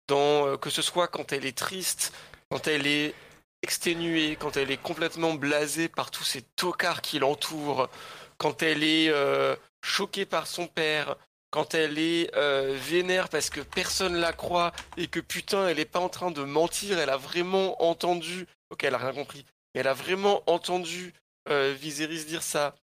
dans, 0.08 0.56
que 0.56 0.70
ce 0.70 0.82
soit 0.82 1.08
quand 1.08 1.32
elle 1.32 1.46
est 1.46 1.56
triste, 1.56 2.12
quand 2.50 2.66
elle 2.68 2.86
est 2.86 3.14
exténuée, 3.62 4.36
quand 4.36 4.56
elle 4.56 4.70
est 4.70 4.82
complètement 4.82 5.34
blasée 5.34 5.88
par 5.88 6.10
tous 6.10 6.24
ces 6.24 6.42
tocards 6.42 7.02
qui 7.02 7.18
l'entourent, 7.18 7.88
quand 8.36 8.62
elle 8.62 8.82
est 8.82 9.08
euh, 9.08 9.54
choquée 9.84 10.26
par 10.26 10.46
son 10.46 10.66
père, 10.66 11.16
quand 11.52 11.74
elle 11.74 11.98
est 11.98 12.34
euh, 12.34 12.74
vénère 12.76 13.28
parce 13.28 13.50
que 13.50 13.60
personne 13.60 14.16
la 14.16 14.32
croit 14.32 14.72
et 14.96 15.06
que 15.06 15.20
putain 15.20 15.68
elle 15.68 15.78
est 15.78 15.84
pas 15.84 16.00
en 16.00 16.08
train 16.08 16.30
de 16.30 16.42
mentir, 16.42 16.98
elle 16.98 17.10
a 17.10 17.18
vraiment 17.18 17.80
entendu, 17.82 18.46
ok 18.70 18.84
elle 18.84 18.94
a 18.94 18.98
rien 18.98 19.12
compris, 19.12 19.44
mais 19.74 19.82
elle 19.82 19.88
a 19.88 19.94
vraiment 19.94 20.42
entendu 20.46 21.12
euh, 21.50 21.74
Viserys 21.78 22.24
dire 22.24 22.42
ça. 22.42 22.74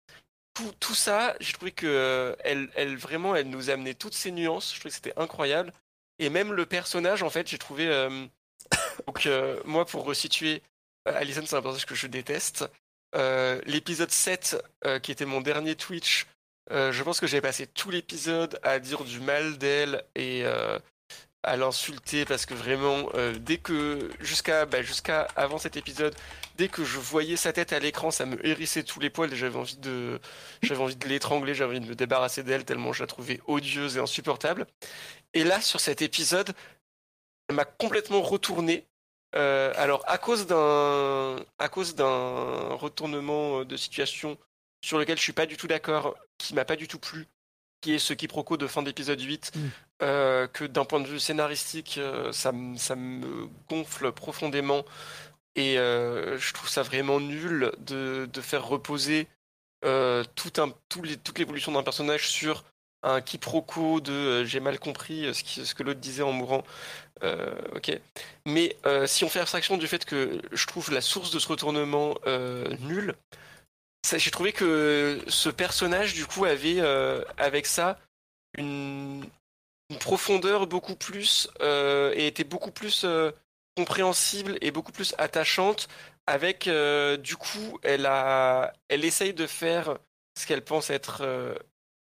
Tout, 0.52 0.72
tout 0.80 0.94
ça, 0.94 1.34
j'ai 1.40 1.52
trouvé 1.52 1.70
que 1.72 1.86
euh, 1.86 2.36
elle, 2.40 2.68
elle 2.74 2.96
vraiment 2.96 3.34
elle 3.34 3.48
nous 3.48 3.70
a 3.70 3.72
amené 3.72 3.94
toutes 3.94 4.14
ces 4.14 4.30
nuances, 4.30 4.74
je 4.74 4.80
trouvais 4.80 4.90
que 4.90 4.96
c'était 4.96 5.18
incroyable. 5.18 5.72
Et 6.18 6.28
même 6.28 6.52
le 6.52 6.66
personnage 6.66 7.22
en 7.22 7.30
fait 7.30 7.48
j'ai 7.48 7.58
trouvé 7.58 7.86
donc, 9.06 9.28
moi, 9.64 9.86
pour 9.86 10.04
resituer, 10.04 10.62
Alison, 11.06 11.42
c'est 11.46 11.56
un 11.56 11.62
personnage 11.62 11.86
que 11.86 11.94
je 11.94 12.06
déteste. 12.06 12.68
L'épisode 13.14 14.10
7, 14.10 14.62
qui 15.02 15.12
était 15.12 15.24
mon 15.24 15.40
dernier 15.40 15.74
Twitch, 15.74 16.26
je 16.70 17.02
pense 17.02 17.20
que 17.20 17.26
j'ai 17.26 17.40
passé 17.40 17.66
tout 17.66 17.90
l'épisode 17.90 18.58
à 18.62 18.78
dire 18.78 19.04
du 19.04 19.20
mal 19.20 19.58
d'elle 19.58 20.04
et 20.14 20.44
à 21.42 21.56
l'insulter 21.56 22.24
parce 22.24 22.46
que 22.46 22.54
vraiment, 22.54 23.08
dès 23.40 23.58
que 23.58 24.10
jusqu'à 24.20 24.66
bah, 24.66 24.82
jusqu'à 24.82 25.28
avant 25.36 25.58
cet 25.58 25.76
épisode, 25.76 26.14
dès 26.56 26.68
que 26.68 26.84
je 26.84 26.98
voyais 26.98 27.36
sa 27.36 27.52
tête 27.52 27.72
à 27.72 27.78
l'écran, 27.78 28.10
ça 28.10 28.26
me 28.26 28.44
hérissait 28.46 28.82
tous 28.82 29.00
les 29.00 29.10
poils 29.10 29.32
et 29.32 29.36
j'avais 29.36 29.56
envie 29.56 29.78
de 29.78 30.20
j'avais 30.62 30.82
envie 30.82 30.96
de 30.96 31.08
l'étrangler, 31.08 31.54
j'avais 31.54 31.76
envie 31.76 31.86
de 31.86 31.90
me 31.90 31.94
débarrasser 31.94 32.42
d'elle 32.42 32.64
tellement 32.64 32.92
je 32.92 33.02
la 33.02 33.06
trouvais 33.06 33.40
odieuse 33.46 33.96
et 33.96 34.00
insupportable. 34.00 34.66
Et 35.34 35.44
là, 35.44 35.60
sur 35.60 35.80
cet 35.80 36.02
épisode, 36.02 36.52
elle 37.48 37.56
m'a 37.56 37.64
complètement 37.64 38.22
retourné. 38.22 38.86
Euh, 39.34 39.72
alors, 39.76 40.02
à 40.06 40.18
cause 40.18 40.46
d'un 40.46 41.36
retournement 42.74 43.64
de 43.64 43.76
situation 43.76 44.38
sur 44.80 44.98
lequel 44.98 45.16
je 45.16 45.22
suis 45.22 45.32
pas 45.32 45.46
du 45.46 45.56
tout 45.56 45.66
d'accord, 45.66 46.16
qui 46.38 46.54
m'a 46.54 46.64
pas 46.64 46.76
du 46.76 46.88
tout 46.88 46.98
plu, 46.98 47.26
qui 47.80 47.94
est 47.94 47.98
ce 47.98 48.12
quiproquo 48.12 48.56
de 48.56 48.66
fin 48.66 48.82
d'épisode 48.82 49.20
8, 49.20 49.52
mm. 49.54 49.60
euh, 50.02 50.46
que 50.46 50.64
d'un 50.64 50.84
point 50.84 51.00
de 51.00 51.06
vue 51.06 51.20
scénaristique, 51.20 51.96
euh, 51.98 52.32
ça, 52.32 52.52
ça, 52.76 52.96
me 52.96 53.48
gonfle 53.68 54.12
profondément. 54.12 54.84
Et 55.56 55.74
je 55.74 56.52
trouve 56.52 56.68
ça 56.68 56.84
vraiment 56.84 57.18
nul 57.18 57.72
de, 57.78 58.28
de 58.32 58.40
faire 58.40 58.64
reposer 58.64 59.26
tout 59.82 60.52
un, 60.58 60.72
tout 60.88 61.02
les, 61.02 61.16
toute 61.16 61.40
l'évolution 61.40 61.72
d'un 61.72 61.82
personnage 61.82 62.28
sur 62.28 62.62
un 63.02 63.20
quiproquo 63.20 64.00
de 64.00 64.44
j'ai 64.44 64.60
mal 64.60 64.78
compris 64.78 65.34
ce, 65.34 65.64
ce 65.64 65.74
que 65.74 65.82
l'autre 65.82 65.98
disait 65.98 66.22
en 66.22 66.30
mourant. 66.30 66.62
Euh, 67.22 67.54
ok. 67.74 67.98
Mais 68.46 68.76
euh, 68.86 69.06
si 69.06 69.24
on 69.24 69.28
fait 69.28 69.40
abstraction 69.40 69.76
du 69.76 69.86
fait 69.86 70.04
que 70.04 70.40
je 70.52 70.66
trouve 70.66 70.90
la 70.92 71.00
source 71.00 71.30
de 71.30 71.38
ce 71.38 71.48
retournement 71.48 72.16
euh, 72.26 72.68
nulle, 72.80 73.14
j'ai 74.16 74.30
trouvé 74.30 74.52
que 74.52 75.22
ce 75.28 75.48
personnage, 75.48 76.14
du 76.14 76.26
coup, 76.26 76.44
avait 76.44 76.80
avec 77.36 77.66
ça 77.66 77.98
une, 78.56 79.24
profondeur 80.00 80.66
beaucoup 80.66 80.96
plus 80.96 81.48
et 81.60 82.26
était 82.26 82.44
beaucoup 82.44 82.70
plus 82.70 83.06
compréhensible 83.76 84.58
et 84.60 84.70
beaucoup 84.70 84.92
plus 84.92 85.14
attachante. 85.18 85.88
Avec, 86.26 86.68
du 87.20 87.36
coup, 87.36 87.78
elle 87.82 88.06
a, 88.06 88.72
elle 88.88 89.04
essaye 89.04 89.34
de 89.34 89.46
faire 89.46 89.98
ce 90.38 90.46
qu'elle 90.46 90.64
pense 90.64 90.90
être 90.90 91.56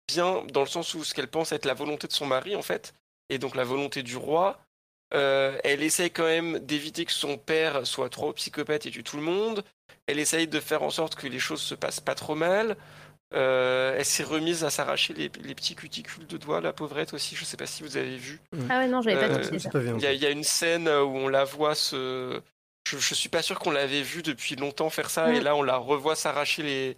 bien, 0.09 0.45
dans 0.53 0.61
le 0.61 0.67
sens 0.67 0.95
où 0.95 1.05
ce 1.05 1.15
qu'elle 1.15 1.29
pense 1.29 1.53
être 1.53 1.65
la 1.65 1.75
volonté 1.75 2.07
de 2.07 2.13
son 2.13 2.27
mari, 2.27 2.57
en 2.57 2.63
fait, 2.63 2.95
et 3.29 3.39
donc 3.39 3.57
la 3.57 3.65
volonté 3.65 4.03
du 4.03 4.17
roi 4.17 4.66
euh, 5.15 5.59
elle 5.65 5.83
essaye 5.83 6.11
quand 6.11 6.25
même 6.25 6.59
d'éviter 6.59 7.05
que 7.05 7.13
son 7.13 7.39
père 7.39 7.87
soit 7.87 8.09
trop 8.09 8.33
psychopathe 8.33 8.87
et 8.87 8.91
tue 8.91 9.05
tout 9.05 9.17
le 9.17 9.23
monde. 9.23 9.65
Elle 10.07 10.19
essaye 10.19 10.49
de 10.49 10.61
faire 10.61 10.83
en 10.83 10.91
sorte 10.91 11.15
que 11.15 11.27
les 11.27 11.39
choses 11.39 11.61
se 11.61 11.75
passent 11.75 12.01
pas 12.01 12.15
trop 12.15 12.35
mal. 12.35 12.77
Euh, 13.35 13.97
elle 13.99 14.05
s'est 14.05 14.23
remise 14.23 14.63
à 14.63 14.71
s'arracher 14.71 15.13
les, 15.13 15.29
petits 15.29 15.75
cuticules 15.75 16.27
de 16.27 16.37
doigts, 16.37 16.61
la 16.61 16.73
pauvrette 16.73 17.13
aussi. 17.13 17.35
Je 17.35 17.45
sais 17.45 17.57
pas 17.57 17.67
si 17.67 17.83
vous 17.83 17.97
avez 17.97 18.17
vu. 18.17 18.41
Ah 18.71 18.79
ouais, 18.79 18.89
non, 18.89 19.03
j'avais 19.03 19.17
pas 19.17 19.35
euh, 19.79 19.99
Il 19.99 20.23
y, 20.23 20.27
a 20.27 20.31
une 20.31 20.45
scène 20.45 20.89
où 20.89 21.17
on 21.17 21.29
la 21.29 21.45
voit 21.45 21.75
se. 21.75 22.41
Je, 22.89 22.99
je 22.99 23.15
suis 23.15 23.29
pas 23.29 23.43
sûr 23.43 23.59
qu'on 23.59 23.73
l'avait 23.73 24.03
vu 24.03 24.23
depuis 24.23 24.55
longtemps 24.55 24.91
faire 24.91 25.11
ça, 25.11 25.33
et 25.33 25.41
là 25.41 25.57
on 25.57 25.63
la 25.63 25.77
revoit 25.77 26.15
s'arracher 26.15 26.63
les, 26.63 26.97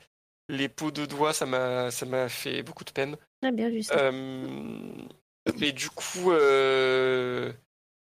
les 0.49 0.69
peaux 0.69 0.91
de 0.91 1.07
doigts, 1.07 1.33
ça 1.33 1.47
m'a 1.47 1.91
ça 1.91 2.07
m'a 2.07 2.29
fait 2.29 2.63
beaucoup 2.63 2.85
de 2.85 2.91
peine. 2.91 3.17
Ah, 3.43 3.51
bien 3.51 3.69
vu 3.69 3.83
ça. 3.83 3.95
Euh, 3.95 4.91
et 5.61 5.73
du 5.73 5.91
coup, 5.91 6.33
euh, 6.33 7.53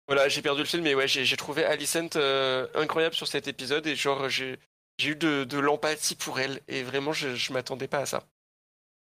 voilà, 0.07 0.27
j'ai 0.29 0.41
perdu 0.41 0.61
le 0.61 0.67
film, 0.67 0.83
mais 0.83 0.95
ouais, 0.95 1.07
j'ai 1.07 1.37
trouvé 1.37 1.63
Alicent 1.65 2.15
euh, 2.15 2.67
incroyable 2.75 3.15
sur 3.15 3.27
cet 3.27 3.47
épisode 3.47 3.85
et 3.87 3.95
genre 3.95 4.29
j'ai 4.29 4.57
eu 5.03 5.15
de, 5.15 5.43
de 5.43 5.59
l'empathie 5.59 6.15
pour 6.15 6.39
elle 6.39 6.59
et 6.67 6.83
vraiment 6.83 7.13
je, 7.13 7.35
je 7.35 7.53
m'attendais 7.53 7.87
pas 7.87 7.99
à 7.99 8.05
ça. 8.05 8.23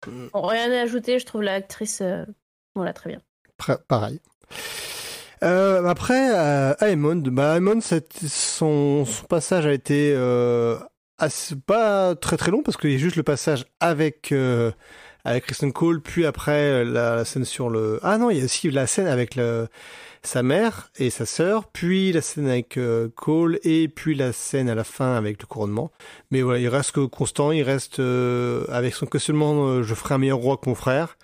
Bon, 0.07 0.47
rien 0.47 0.71
à 0.71 0.81
ajouter, 0.81 1.19
je 1.19 1.25
trouve 1.25 1.43
l'actrice. 1.43 2.01
euh, 2.01 2.25
Voilà, 2.75 2.93
très 2.93 3.09
bien. 3.09 3.21
Pareil. 3.87 4.19
Euh, 5.43 5.83
après, 5.85 6.31
euh, 6.35 6.73
Aemon, 6.79 7.15
bah, 7.25 7.57
son, 8.27 9.05
son 9.05 9.25
passage 9.25 9.65
a 9.65 9.73
été 9.73 10.13
euh, 10.15 10.77
assez- 11.17 11.55
pas 11.55 12.15
très 12.15 12.37
très 12.37 12.51
long 12.51 12.63
parce 12.63 12.77
qu'il 12.77 12.91
y 12.91 12.95
a 12.95 12.97
juste 12.97 13.17
le 13.17 13.23
passage 13.23 13.65
avec 13.79 14.31
euh, 14.31 14.71
avec 15.25 15.45
Kristen 15.45 15.71
Cole, 15.71 16.01
puis 16.01 16.25
après 16.25 16.51
euh, 16.51 16.83
la, 16.83 17.15
la 17.17 17.25
scène 17.25 17.45
sur 17.45 17.69
le. 17.69 17.99
Ah 18.03 18.17
non, 18.17 18.29
il 18.29 18.37
y 18.37 18.41
a 18.41 18.45
aussi 18.45 18.69
la 18.71 18.87
scène 18.87 19.07
avec 19.07 19.35
le, 19.35 19.67
sa 20.25 20.41
mère 20.41 20.89
et 20.97 21.09
sa 21.09 21.25
sœur, 21.25 21.67
puis 21.67 22.11
la 22.11 22.21
scène 22.21 22.47
avec 22.47 22.77
euh, 22.77 23.09
Cole 23.15 23.59
et 23.63 23.87
puis 23.89 24.15
la 24.15 24.31
scène 24.31 24.69
à 24.69 24.75
la 24.75 24.83
fin 24.83 25.15
avec 25.15 25.41
le 25.41 25.47
couronnement. 25.47 25.91
Mais 26.31 26.41
voilà, 26.41 26.59
il 26.59 26.67
reste 26.69 27.05
constant, 27.07 27.51
il 27.51 27.63
reste 27.63 27.99
euh, 27.99 28.65
avec 28.69 28.93
son 28.93 29.05
questionnement 29.05 29.67
euh, 29.67 29.83
je 29.83 29.93
ferai 29.93 30.15
un 30.15 30.17
meilleur 30.17 30.39
roi 30.39 30.57
que 30.57 30.69
mon 30.69 30.75
frère. 30.75 31.17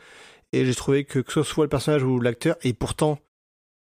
Et 0.51 0.65
j'ai 0.65 0.75
trouvé 0.75 1.05
que 1.05 1.19
que 1.19 1.31
ce 1.31 1.43
soit 1.43 1.65
le 1.65 1.69
personnage 1.69 2.03
ou 2.03 2.19
l'acteur, 2.19 2.55
et 2.63 2.73
pourtant, 2.73 3.19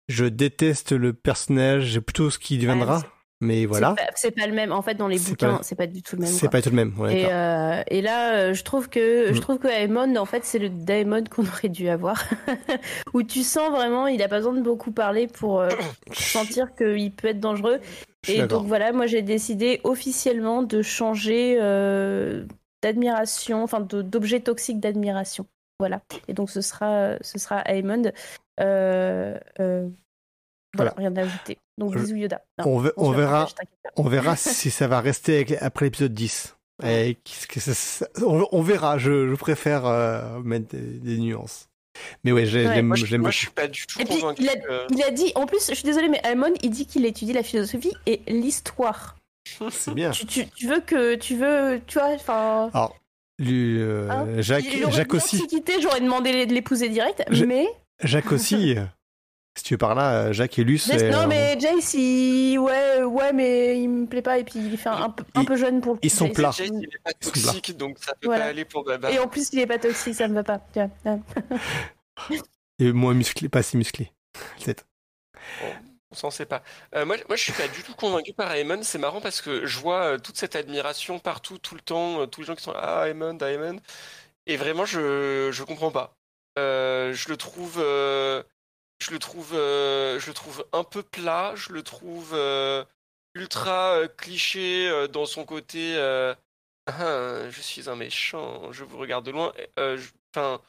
je 0.07 0.25
déteste 0.25 0.93
le 0.93 1.13
personnage, 1.13 1.83
j'ai 1.85 2.01
plutôt 2.01 2.29
ce 2.29 2.39
qui 2.39 2.57
deviendra. 2.57 3.03
Mais 3.43 3.65
voilà, 3.65 3.95
C'est 4.15 4.31
pas, 4.31 4.47
le 4.47 4.53
même. 4.53 4.71
En 4.71 4.81
fait, 4.81 4.95
dans 4.95 5.07
les 5.07 5.19
bouquins, 5.19 5.59
c'est 5.61 5.75
pas 5.75 5.85
du 5.87 6.01
tout 6.01 6.15
le 6.15 6.23
même. 6.23 6.31
c'est 6.31 6.49
pas 6.49 6.61
tout 6.61 6.69
le 6.69 6.75
même. 6.75 6.93
ouais, 6.97 7.21
Et, 7.21 7.25
euh, 7.29 7.81
et 7.87 8.01
là, 8.01 8.33
euh, 8.35 8.53
je 8.53 8.63
trouve 8.63 8.89
que 8.89 9.29
Mm. 9.29 9.33
je 9.33 9.41
trouve 9.41 9.59
que 9.59 9.67
Aemon, 9.67 10.15
en 10.15 10.25
fait, 10.25 10.43
c'est 10.45 10.59
le 10.59 10.69
Daemon 10.69 11.23
qu'on 11.29 11.43
aurait 11.45 11.69
dû 11.69 11.89
avoir, 11.89 12.23
où 13.13 13.21
tu 13.23 13.43
sens 13.43 13.69
vraiment, 13.71 14.07
il 14.07 14.21
a 14.23 14.27
pas 14.27 14.37
besoin 14.37 14.53
de 14.53 14.61
beaucoup 14.61 14.91
parler 14.91 15.27
pour 15.27 15.59
euh, 15.61 15.69
sentir 16.13 16.73
qu'il 16.75 17.11
peut 17.11 17.27
être 17.27 17.39
dangereux. 17.39 17.79
Et 18.27 18.43
donc 18.43 18.65
voilà, 18.67 18.93
moi 18.93 19.05
j'ai 19.05 19.21
décidé 19.21 19.81
officiellement 19.83 20.63
de 20.63 20.81
changer 20.81 21.57
euh, 21.61 22.45
d'admiration, 22.81 23.63
enfin 23.63 23.81
d'objet 23.81 24.39
toxique 24.39 24.79
d'admiration. 24.79 25.45
Voilà. 25.79 26.01
Et 26.29 26.33
donc 26.33 26.49
ce 26.49 26.61
sera 26.61 27.17
ce 27.19 27.37
sera 27.37 27.59
Aemon. 27.67 28.11
Voilà, 30.75 30.93
rien 30.97 31.15
à 31.15 31.21
ajouter. 31.21 31.57
Donc 31.77 31.95
bisous 31.95 32.15
Yoda. 32.15 32.41
Non, 32.59 32.65
on, 32.67 32.79
ve- 32.79 32.93
verra, 33.15 33.47
on 33.97 34.03
verra 34.03 34.35
si 34.37 34.71
ça 34.71 34.87
va 34.87 35.01
rester 35.01 35.37
avec- 35.41 35.61
après 35.61 35.85
l'épisode 35.85 36.13
10. 36.13 36.55
Et 36.85 37.17
qu'est-ce 37.23 37.47
que 37.47 37.59
ça- 37.59 37.73
ça- 37.73 38.07
on, 38.25 38.47
on 38.51 38.61
verra, 38.61 38.97
je, 38.97 39.29
je 39.29 39.35
préfère 39.35 39.85
euh, 39.85 40.39
mettre 40.41 40.75
des, 40.75 40.79
des 40.99 41.17
nuances. 41.17 41.69
Mais 42.23 42.31
ouais, 42.31 42.45
j'ai- 42.47 42.65
Ouais, 42.67 42.73
j'aime 42.75 42.87
Moi, 42.87 42.95
je, 42.95 43.15
moi, 43.17 43.31
suis 43.31 43.49
pas 43.51 43.67
du 43.67 43.85
tout 43.85 44.01
Et 44.01 44.05
puis, 44.05 44.15
il 44.39 44.49
a, 44.49 44.55
que- 44.55 44.87
il 44.93 45.03
a 45.03 45.11
dit, 45.11 45.31
en 45.35 45.45
plus, 45.45 45.69
je 45.69 45.75
suis 45.75 45.83
désolée, 45.83 46.09
mais 46.09 46.19
Aemon, 46.25 46.53
il 46.63 46.71
dit 46.71 46.87
qu'il 46.87 47.05
étudie 47.05 47.33
la 47.33 47.43
philosophie 47.43 47.93
et 48.07 48.21
l'histoire. 48.27 49.15
C'est 49.69 49.93
bien. 49.93 50.09
Tu, 50.11 50.25
tu, 50.25 50.47
tu 50.47 50.67
veux 50.67 50.79
que, 50.79 51.15
tu 51.15 51.35
veux, 51.37 51.79
tu 51.85 51.99
vois, 51.99 52.09
enfin. 52.15 52.71
Alors, 52.73 52.95
lui, 53.37 53.79
euh, 53.79 54.09
Hein 54.09 54.27
Jacques, 54.41 54.65
Jacques 54.89 55.13
aussi. 55.13 55.45
j'aurais 55.81 56.01
demandé 56.01 56.45
de 56.47 56.53
l'épouser 56.53 56.89
direct, 56.89 57.23
Je- 57.29 57.45
mais. 57.45 57.67
Jacques 58.03 58.31
aussi. 58.31 58.75
Euh, 59.55 59.59
si 59.59 59.63
tu 59.63 59.73
veux 59.75 59.77
par 59.77 59.95
là, 59.95 60.13
euh, 60.27 60.33
Jacques 60.33 60.57
et 60.59 60.63
Luce. 60.63 60.87
Jace- 60.87 61.03
euh, 61.03 61.11
non, 61.11 61.27
mais 61.27 61.57
Jace, 61.59 61.93
il... 61.93 62.57
ouais, 62.57 63.03
ouais, 63.03 63.33
mais 63.33 63.79
il 63.81 63.87
me 63.89 64.05
plaît 64.07 64.21
pas 64.21 64.37
et 64.39 64.43
puis 64.43 64.59
il 64.59 64.77
fait 64.77 64.89
un, 64.89 65.03
un 65.03 65.09
peu, 65.09 65.23
un 65.35 65.41
Ils- 65.41 65.45
peu 65.45 65.55
jeune 65.55 65.81
pour 65.81 65.93
le 65.93 65.99
ils 66.01 66.09
sont 66.09 66.25
Jace. 66.27 66.35
plats. 66.35 66.51
Jay, 66.51 66.67
il 66.71 66.83
est 66.85 67.03
pas 67.03 67.13
toxique, 67.13 67.77
donc 67.77 67.97
ça 67.99 68.13
peut 68.19 68.27
Voilà. 68.27 68.45
pas 68.45 68.49
aller 68.49 68.65
pour 68.65 68.83
Baba. 68.83 69.11
Et 69.11 69.19
en 69.19 69.27
plus, 69.27 69.49
il 69.53 69.59
est 69.59 69.67
pas 69.67 69.79
toxique, 69.79 70.15
ça 70.15 70.27
me 70.27 70.35
va 70.41 70.43
pas. 70.43 70.61
Et 72.79 72.91
moins 72.91 73.13
musclé, 73.13 73.49
pas 73.49 73.63
si 73.63 73.77
musclé. 73.77 74.11
Peut-être. 74.63 74.85
On 76.11 76.15
s'en 76.15 76.29
sait 76.31 76.45
pas. 76.45 76.61
Euh, 76.95 77.05
moi, 77.05 77.17
moi, 77.27 77.35
je 77.35 77.41
suis 77.43 77.53
pas 77.53 77.67
du 77.67 77.81
tout 77.83 77.93
convaincu 77.95 78.33
par 78.33 78.51
Aemon. 78.51 78.79
C'est 78.83 78.99
marrant 78.99 79.21
parce 79.21 79.41
que 79.41 79.65
je 79.65 79.79
vois 79.79 80.01
euh, 80.03 80.17
toute 80.19 80.37
cette 80.37 80.55
admiration 80.55 81.17
partout, 81.19 81.57
tout 81.57 81.73
le 81.75 81.81
temps, 81.81 82.21
euh, 82.21 82.25
tous 82.27 82.41
les 82.41 82.47
gens 82.47 82.55
qui 82.55 82.63
sont 82.63 82.71
là, 82.73 82.81
ah 82.83 83.07
Aemon, 83.09 83.37
Aemon. 83.39 83.79
Et 84.45 84.57
vraiment, 84.57 84.85
je 84.85 85.49
je 85.51 85.63
comprends 85.63 85.91
pas. 85.91 86.15
Euh, 86.59 87.13
je 87.13 87.29
le 87.29 87.37
trouve, 87.37 87.77
euh, 87.79 88.43
je 89.03 89.11
le 89.11 89.19
trouve, 89.19 89.53
euh, 89.53 90.17
je 90.19 90.27
le 90.27 90.33
trouve 90.33 90.65
un 90.71 90.83
peu 90.83 91.03
plat. 91.03 91.53
Je 91.55 91.73
le 91.73 91.83
trouve 91.83 92.31
euh, 92.33 92.85
ultra 93.35 93.97
euh, 93.97 94.07
cliché 94.07 95.07
dans 95.09 95.25
son 95.25 95.45
côté. 95.45 95.97
Ah, 96.85 97.49
je 97.49 97.61
suis 97.61 97.89
un 97.89 97.95
méchant. 97.95 98.71
Je 98.71 98.83
vous 98.83 98.97
regarde 98.97 99.25
de 99.25 99.31
loin. 99.31 99.53
Enfin, 100.33 100.61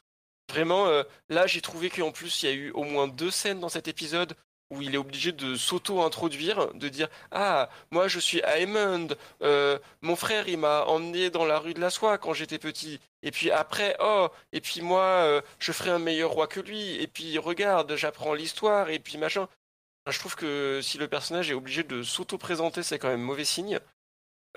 vraiment, 0.50 0.86
là, 1.28 1.46
j'ai 1.46 1.60
trouvé 1.60 1.90
qu'en 1.90 2.12
plus, 2.12 2.42
il 2.42 2.46
y 2.46 2.52
a 2.52 2.54
eu 2.54 2.70
au 2.72 2.82
moins 2.84 3.08
deux 3.08 3.30
scènes 3.30 3.60
dans 3.60 3.68
cet 3.68 3.88
épisode 3.88 4.34
où 4.70 4.82
il 4.82 4.94
est 4.94 4.98
obligé 4.98 5.32
de 5.32 5.54
s'auto-introduire, 5.56 6.72
de 6.74 6.88
dire 6.88 7.08
Ah, 7.30 7.68
moi 7.90 8.08
je 8.08 8.18
suis 8.18 8.40
Aemond, 8.44 9.08
euh, 9.42 9.78
mon 10.02 10.16
frère 10.16 10.48
il 10.48 10.58
m'a 10.58 10.84
emmené 10.86 11.30
dans 11.30 11.44
la 11.44 11.58
rue 11.58 11.74
de 11.74 11.80
la 11.80 11.90
soie 11.90 12.18
quand 12.18 12.32
j'étais 12.34 12.58
petit. 12.58 13.00
Et 13.22 13.30
puis 13.30 13.50
après, 13.50 13.96
oh, 14.00 14.28
et 14.52 14.60
puis 14.60 14.80
moi 14.82 15.02
euh, 15.02 15.40
je 15.58 15.72
ferai 15.72 15.90
un 15.90 15.98
meilleur 15.98 16.30
roi 16.30 16.46
que 16.46 16.60
lui. 16.60 16.96
Et 17.02 17.06
puis 17.06 17.38
regarde, 17.38 17.94
j'apprends 17.96 18.34
l'histoire, 18.34 18.90
et 18.90 18.98
puis 18.98 19.18
machin. 19.18 19.48
Je 20.10 20.18
trouve 20.18 20.36
que 20.36 20.80
si 20.82 20.98
le 20.98 21.08
personnage 21.08 21.50
est 21.50 21.54
obligé 21.54 21.82
de 21.82 22.02
s'auto-présenter, 22.02 22.82
c'est 22.82 22.98
quand 22.98 23.08
même 23.08 23.22
mauvais 23.22 23.44
signe. 23.44 23.80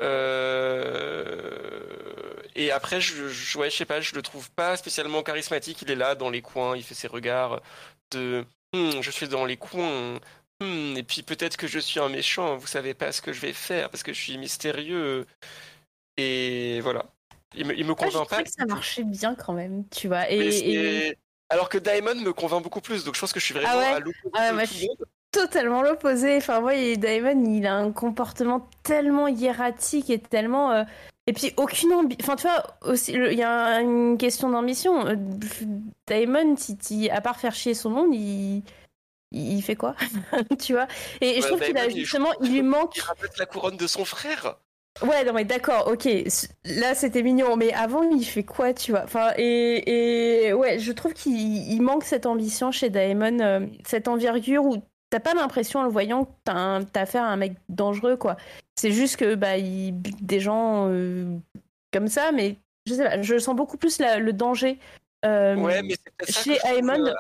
Euh, 0.02 1.78
Et 2.56 2.72
après, 2.72 3.02
je, 3.02 3.28
je, 3.30 3.62
je 3.64 3.70
sais 3.70 3.86
pas, 3.86 4.02
je 4.02 4.16
le 4.16 4.22
trouve 4.22 4.50
pas 4.52 4.78
spécialement 4.78 5.24
charismatique. 5.24 5.82
Il 5.84 5.92
est 5.92 5.96
là 5.96 6.16
dans 6.16 6.30
les 6.30 6.42
coins, 6.42 6.76
il 6.78 6.84
fait 6.84 6.96
ses 6.96 7.08
regards 7.08 7.62
de 8.12 8.46
Hmm, 8.78 9.02
je 9.02 9.12
suis 9.12 9.28
dans 9.28 9.46
les 9.46 9.58
coins. 9.58 10.20
Hmm, 10.60 10.96
et 10.98 11.04
puis 11.04 11.24
peut-être 11.24 11.58
que 11.58 11.68
je 11.68 11.80
suis 11.80 12.00
un 12.00 12.10
méchant, 12.10 12.58
vous 12.58 12.68
savez 12.68 12.94
pas 12.94 13.12
ce 13.12 13.22
que 13.22 13.32
je 13.34 13.40
vais 13.42 13.54
faire 13.54 13.90
parce 13.90 14.04
que 14.04 14.14
je 14.14 14.20
suis 14.22 14.38
mystérieux. 14.38 15.26
Et 16.18 16.80
voilà. 16.82 17.06
Il 17.56 17.66
me, 17.66 17.78
il 17.78 17.86
me 17.86 17.94
Ah, 17.94 18.06
je 18.08 18.12
convainc 18.12 18.30
pas. 18.30 18.44
que 18.44 18.50
ça 18.50 18.66
marchait 18.66 19.04
bien 19.04 19.36
quand 19.36 19.54
même, 19.54 19.86
tu 19.90 20.08
vois. 20.08 20.30
Et, 20.32 21.08
et- 21.10 21.18
Alors 21.50 21.70
que 21.70 21.78
Diamond 21.78 22.16
me 22.16 22.34
convainc 22.34 22.62
beaucoup 22.64 22.82
plus, 22.82 23.04
donc 23.06 23.16
je 23.16 23.22
pense 23.22 23.32
que 23.32 23.40
je 23.40 23.46
suis 23.46 23.54
vraiment 23.54 23.70
Ah 23.72 23.78
ouais 23.78 23.86
à 23.86 24.00
l'opposé 24.00 24.32
Ah, 24.34 25.06
totalement 25.32 25.82
l'opposé. 25.82 26.38
Enfin, 26.38 26.60
moi, 26.60 26.76
et 26.76 26.98
Daemon, 26.98 27.46
il 27.54 27.66
a 27.66 27.76
un 27.76 27.92
comportement 27.92 28.68
tellement 28.84 29.28
hiératique 29.28 30.10
et 30.10 30.20
tellement. 30.20 30.72
euh, 30.72 30.84
Et 31.28 31.34
puis, 31.34 31.54
aucune 31.58 31.94
ambition. 31.94 32.18
Enfin, 32.24 32.36
tu 32.38 32.48
vois, 32.48 32.64
aussi, 32.92 33.12
il 33.14 33.38
y 33.38 33.44
a 33.44 33.82
une 33.82 34.18
question 34.18 34.50
d'ambition. 34.50 35.06
Euh, 35.06 35.16
Daemon, 36.08 36.56
si- 36.58 37.10
à 37.10 37.22
part 37.22 37.40
faire 37.40 37.54
chier 37.54 37.74
son 37.74 37.90
monde, 37.90 38.14
il. 38.14 38.64
Il 39.34 39.62
fait 39.62 39.76
quoi 39.76 39.94
Tu 40.60 40.72
vois? 40.72 40.88
Et, 41.20 41.42
je 41.42 41.48
trouve 41.48 41.60
qu'il 41.60 41.78
a 41.78 41.90
justement. 41.90 42.30
Il 42.42 42.54
lui 42.54 42.62
manque. 42.64 42.96
Il 42.96 43.02
rappelle 43.02 43.30
la 43.38 43.46
couronne 43.46 43.76
de 43.76 43.86
son 43.86 44.06
frère. 44.06 44.58
Ouais, 45.06 45.24
non, 45.26 45.34
mais 45.34 45.44
d'accord, 45.46 45.88
ok. 45.88 46.08
Là, 46.64 46.96
c'était 46.96 47.22
mignon, 47.22 47.56
mais 47.56 47.72
avant, 47.74 48.04
il 48.04 48.24
fait 48.24 48.44
quoi, 48.46 48.74
tu 48.74 48.92
vois? 48.92 49.04
Enfin, 49.04 49.32
et, 49.38 50.48
et 50.48 50.54
ouais, 50.54 50.80
je 50.80 50.92
trouve 50.92 51.14
qu'il 51.14 51.38
il 51.38 51.82
manque 51.82 52.04
cette 52.04 52.26
ambition 52.26 52.72
chez 52.72 52.90
Daemon, 52.90 53.40
euh, 53.42 53.68
cette 53.86 54.08
envergure 54.08 54.64
où 54.64 54.82
t'as 55.10 55.20
pas 55.20 55.34
l'impression 55.34 55.80
en 55.80 55.84
le 55.84 55.90
voyant 55.90 56.26
que 56.26 56.32
t'as 56.44 56.54
un- 56.54 56.84
t'as 56.84 57.02
affaire 57.02 57.24
à 57.24 57.28
un 57.28 57.38
mec 57.38 57.54
dangereux, 57.70 58.18
quoi. 58.18 58.38
C'est 58.76 58.92
juste 58.92 59.18
que, 59.18 59.36
bah, 59.36 59.58
il 59.58 59.92
bute 59.92 60.24
des 60.26 60.40
gens 60.40 60.88
euh, 60.90 61.38
comme 61.92 62.08
ça, 62.08 62.32
mais 62.32 62.58
je 62.86 62.94
sais 62.94 63.04
pas, 63.04 63.22
je 63.22 63.38
sens 63.40 63.56
beaucoup 63.56 63.78
plus 63.78 64.00
la- 64.00 64.20
le 64.20 64.34
danger. 64.34 64.80
euh, 65.26 65.56
Ouais, 65.56 65.82
mais 65.82 65.96
c'est 66.26 66.32
ça 66.32 66.44
chez 66.44 66.58
Aemond- 66.60 67.14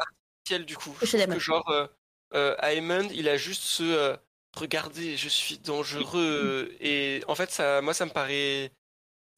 euh, 0.51 0.59
du 0.59 0.77
coup. 0.77 0.95
Je 1.01 1.18
que 1.26 1.39
genre 1.39 1.89
Aemond, 2.31 3.07
il 3.14 3.27
a 3.27 3.38
juste 3.38 3.64
ce 3.64 4.18
regardez, 4.53 5.18
je 5.18 5.30
suis 5.30 5.57
dangereux 5.59 6.73
et 6.80 7.22
en 7.27 7.35
fait 7.35 7.51
ça, 7.51 7.81
moi 7.81 7.93
ça 7.93 8.05
me 8.05 8.11
paraît, 8.11 8.72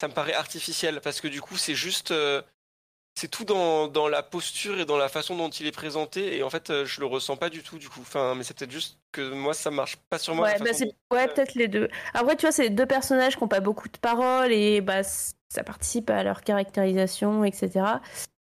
ça 0.00 0.08
me 0.08 0.14
paraît 0.14 0.32
artificiel 0.34 1.00
parce 1.02 1.20
que 1.20 1.28
du 1.28 1.40
coup 1.42 1.56
c'est 1.56 1.74
juste, 1.74 2.10
euh, 2.10 2.40
c'est 3.14 3.28
tout 3.28 3.44
dans, 3.44 3.88
dans 3.88 4.08
la 4.08 4.22
posture 4.22 4.78
et 4.80 4.84
dans 4.84 4.96
la 4.96 5.08
façon 5.08 5.36
dont 5.36 5.50
il 5.50 5.66
est 5.66 5.72
présenté 5.72 6.36
et 6.36 6.42
en 6.42 6.50
fait 6.50 6.70
euh, 6.70 6.84
je 6.86 7.00
le 7.00 7.06
ressens 7.06 7.36
pas 7.36 7.50
du 7.50 7.62
tout 7.62 7.78
du 7.78 7.88
coup. 7.88 8.00
Enfin, 8.00 8.34
mais 8.34 8.44
c'est 8.44 8.56
peut-être 8.56 8.70
juste 8.70 8.98
que 9.12 9.32
moi 9.32 9.52
ça 9.52 9.70
marche 9.70 9.96
pas 10.08 10.18
sur 10.18 10.34
moi. 10.34 10.48
Ouais, 10.48 10.58
bah 10.58 10.66
façon 10.66 10.86
ouais, 11.12 11.28
peut-être 11.28 11.54
les 11.54 11.68
deux. 11.68 11.88
Après, 12.14 12.36
tu 12.36 12.42
vois, 12.42 12.52
c'est 12.52 12.70
deux 12.70 12.86
personnages 12.86 13.36
qui 13.36 13.42
n'ont 13.42 13.48
pas 13.48 13.60
beaucoup 13.60 13.88
de 13.88 13.98
paroles 13.98 14.52
et 14.52 14.80
bah, 14.80 15.02
ça 15.02 15.64
participe 15.64 16.08
à 16.10 16.22
leur 16.22 16.42
caractérisation, 16.42 17.44
etc. 17.44 17.84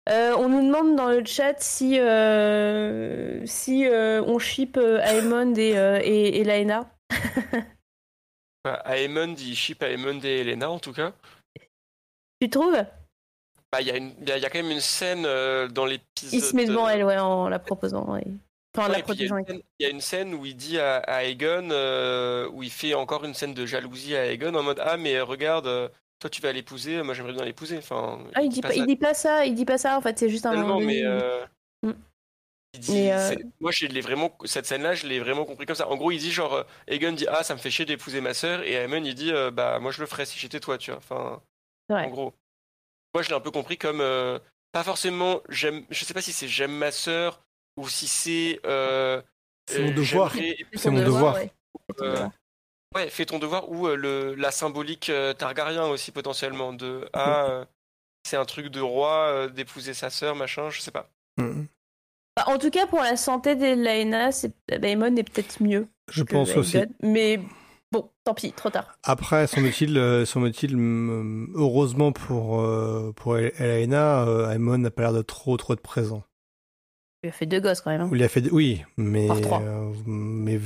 Euh, 0.09 0.35
on 0.37 0.49
nous 0.49 0.67
demande 0.67 0.97
dans 0.97 1.09
le 1.09 1.25
chat 1.25 1.61
si, 1.61 1.99
euh, 1.99 3.45
si 3.47 3.87
euh, 3.87 4.23
on 4.27 4.39
ship 4.39 4.77
Aemond 4.77 5.55
et, 5.55 5.71
et, 5.71 6.41
et 6.41 6.45
Laena. 6.45 6.91
Aemond, 8.85 9.35
il 9.39 9.55
ship 9.57 9.83
Aemond 9.83 10.21
et 10.23 10.41
Elena 10.41 10.71
en 10.71 10.79
tout 10.79 10.93
cas. 10.93 11.13
Tu 12.41 12.51
trouves? 12.51 12.85
Bah, 13.73 13.81
il 13.81 13.87
y, 13.87 13.91
a 13.91 13.97
une- 13.97 14.13
il 14.21 14.29
y 14.29 14.33
a- 14.33 14.37
il 14.37 14.43
y 14.43 14.47
a 14.47 14.51
quand 14.51 14.59
même 14.63 14.71
une 14.71 14.81
scène 14.81 15.25
euh, 15.25 15.67
dans 15.67 15.87
l'épisode. 15.87 16.33
Il 16.35 16.43
se 16.43 16.55
met 16.55 16.67
devant 16.67 16.89
elle, 16.89 17.05
ouais, 17.05 17.17
en 17.19 17.49
la 17.49 17.59
proposant. 17.59 18.05
ouais. 18.13 18.25
Enfin, 18.75 18.87
en 18.87 18.91
Ouais, 18.91 18.93
la 18.93 18.99
et 18.99 19.03
puis 19.03 19.15
il 19.15 19.23
y, 19.23 19.25
a 19.25 19.29
protégeant. 19.29 19.37
une 19.39 19.47
scène- 19.47 19.63
il 19.79 19.83
y 19.83 19.87
a 19.87 19.91
une 19.91 20.01
scène 20.01 20.35
où 20.35 20.45
il 20.47 20.57
dit 20.57 20.79
à, 20.79 20.97
à 20.99 21.23
euh, 21.25 22.49
où 22.53 22.63
il 22.63 22.71
fait 22.71 22.95
encore 22.95 23.25
une 23.25 23.35
scène 23.35 23.55
de 23.55 23.65
jalousie 23.65 24.15
à 24.17 24.27
Aegon 24.31 24.55
en 24.55 24.63
mode 24.63 24.81
Ah, 24.85 24.97
mais 24.99 25.21
regarde, 25.21 25.67
euh, 25.67 25.89
toi 26.21 26.29
tu 26.31 26.41
vas 26.43 26.53
l'épouser, 26.53 27.03
moi 27.03 27.15
j'aimerais 27.15 27.33
bien 27.33 27.45
l'épouser. 27.45 27.79
Enfin, 27.79 28.19
Ah, 28.35 28.43
il 28.43 28.51
dit, 28.51 28.61
pas, 28.61 28.75
il 28.75 28.87
dit 28.87 28.97
pas 28.97 29.15
ça, 29.15 29.47
il 29.47 29.55
dit 29.55 29.65
pas 29.65 29.79
ça 29.79 29.97
en 29.97 30.01
fait, 30.03 30.19
c'est 30.19 30.29
juste 30.29 30.45
un 30.47 30.55
donné, 30.55 30.85
mais, 30.87 31.03
euh, 31.05 31.45
Mm. 31.83 31.93
il 32.75 32.81
dit- 32.81 33.11
euh, 33.11 33.35
moi 33.61 33.73
je 33.73 33.87
l'ai 33.87 34.01
vraiment 34.03 34.37
cette 34.45 34.67
scène-là, 34.67 34.95
je 34.95 35.07
l'ai 35.07 35.19
vraiment 35.19 35.45
compris 35.47 35.65
comme 35.67 35.77
ça. 35.77 35.89
En 35.89 35.97
gros, 35.97 36.11
il 36.11 36.19
dit 36.19 36.31
genre 36.31 36.65
Egon 36.89 37.13
dit 37.13 37.27
ah 37.29 37.43
ça 37.43 37.55
me 37.55 37.59
fait 37.59 37.71
chier 37.71 37.85
d'épouser 37.87 38.21
ma 38.21 38.33
sœur 38.35 38.63
et 38.63 38.75
Aemon 38.75 39.03
il 39.05 39.15
dit 39.15 39.33
bah 39.53 39.79
moi 39.81 39.93
je 39.93 40.01
le 40.01 40.07
ferais 40.07 40.25
si 40.27 40.39
j'étais 40.39 40.61
toi, 40.61 40.77
tu 40.79 40.91
vois. 40.91 40.99
Enfin, 40.99 41.43
en 41.91 42.09
gros, 42.09 42.35
moi 43.15 43.23
je 43.23 43.29
l'ai 43.29 43.35
un 43.35 43.41
peu 43.41 43.51
compris 43.51 43.77
comme 43.79 44.01
euh, 44.01 44.39
pas 44.73 44.83
forcément 44.85 45.41
j'aime, 45.49 45.85
je 45.91 46.05
sais 46.05 46.15
pas 46.15 46.23
si 46.23 46.33
c'est 46.33 46.49
j'aime 46.49 46.73
ma 46.77 46.91
sœur 46.91 47.43
ou 47.77 47.89
si 47.89 48.07
c'est 48.09 48.61
euh, 48.67 49.21
C'est 49.69 49.83
mon 49.83 49.91
euh, 49.91 49.95
devoir. 49.95 50.33
C'est 50.75 50.91
mon 50.91 51.03
devoir. 51.05 51.35
ouais. 51.35 51.51
C'est 51.89 51.95
ton 51.97 52.05
Euh, 52.05 52.13
devoir. 52.13 52.31
Ouais, 52.95 53.09
fais 53.09 53.25
ton 53.25 53.39
devoir 53.39 53.71
ou 53.71 53.87
euh, 53.87 53.97
le, 53.97 54.35
la 54.35 54.51
symbolique 54.51 55.09
euh, 55.09 55.33
Targaryen 55.33 55.85
aussi 55.87 56.13
potentiellement 56.13 56.73
de 56.75 57.09
ah 57.15 57.45
euh, 57.47 57.65
c'est 58.25 58.37
un 58.37 58.45
truc 58.45 58.67
de 58.69 58.81
roi 58.81 59.29
euh, 59.29 59.49
d'épouser 59.49 59.95
sa 59.95 60.11
sœur 60.11 60.37
machin, 60.37 60.69
je 60.71 60.81
sais 60.81 60.91
pas. 60.91 61.09
Mm. 61.39 61.63
Bah, 62.37 62.45
en 62.47 62.59
tout 62.59 62.71
cas, 62.71 62.87
pour 62.87 63.01
la 63.01 63.17
santé 63.17 63.57
d'Elaena, 63.57 64.31
c'est- 64.33 64.55
Daemon 64.69 65.17
est 65.17 65.23
peut-être 65.25 65.63
mieux. 65.63 65.87
Je 66.11 66.23
pense 66.23 66.55
aussi. 66.57 66.79
Mais 67.03 67.41
bon, 67.93 68.11
tant 68.25 68.35
pis, 68.35 68.53
trop 68.53 68.71
tard. 68.71 68.99
Après, 69.05 69.47
semble-t-il, 69.47 69.97
euh, 69.99 70.25
semble-t-il, 70.25 70.77
mm, 70.77 71.53
heureusement 71.55 72.11
pour, 72.13 72.61
euh, 72.61 73.13
pour 73.15 73.39
Elena, 73.39 74.25
euh, 74.27 74.51
Aemon 74.51 74.79
n'a 74.79 74.91
pas 74.91 75.03
l'air 75.03 75.13
de 75.13 75.23
trop, 75.23 75.57
trop 75.57 75.75
être 75.75 75.81
présent. 75.81 76.25
Il 77.25 77.29
a 77.29 77.33
fait 77.33 77.47
deux 77.47 77.61
gosses 77.61 77.81
quand 77.81 77.93
même. 77.93 78.01
hein. 78.01 78.11
Il 78.13 78.21
a 78.25 78.29
fait, 78.29 78.51
oui, 78.51 78.83
mais, 78.97 79.29
euh, 79.31 79.93
mais 80.07 80.59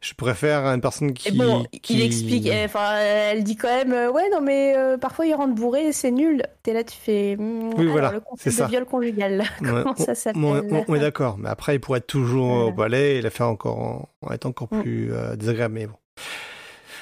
je 0.00 0.12
préfère 0.14 0.66
une 0.66 0.80
personne 0.80 1.12
qui. 1.12 1.28
Et 1.28 1.30
bon, 1.30 1.62
qui- 1.82 1.94
il 1.94 2.02
explique, 2.02 2.46
eh, 2.46 2.64
enfin, 2.64 2.96
elle 2.98 3.44
dit 3.44 3.54
quand 3.54 3.68
même, 3.68 3.92
ouais, 4.12 4.28
non, 4.30 4.40
mais 4.40 4.74
parfois 5.00 5.26
il 5.26 5.34
rentre 5.34 5.54
bourré, 5.54 5.92
c'est 5.92 6.10
nul. 6.10 6.42
T'es 6.64 6.72
là, 6.72 6.82
tu 6.82 6.96
fais. 6.96 7.36
Oui, 7.38 7.72
alors, 7.78 7.92
voilà, 7.92 8.12
le 8.44 8.50
ça. 8.50 8.64
de 8.64 8.70
viol 8.70 8.86
conjugal. 8.86 9.44
Comment 9.60 9.94
ça 9.94 10.16
s'appelle 10.16 10.42
on, 10.42 10.56
on- 10.78 10.84
on 10.88 10.94
est 10.96 10.98
d'accord, 11.00 11.38
mais 11.38 11.48
après, 11.48 11.76
il 11.76 11.78
pourrait 11.78 11.98
être 11.98 12.08
toujours 12.08 12.50
au 12.50 12.58
Voilà. 12.72 12.76
balai 12.76 13.16
et 13.18 13.22
la 13.22 13.30
faire 13.30 13.46
encore 13.46 13.78
en, 13.78 14.08
en 14.22 14.32
étant 14.32 14.48
encore 14.48 14.66
Mm. 14.72 14.82
plus 14.82 15.12
désagréable. 15.36 15.74
Mais 15.74 15.86
bon. 15.86 15.94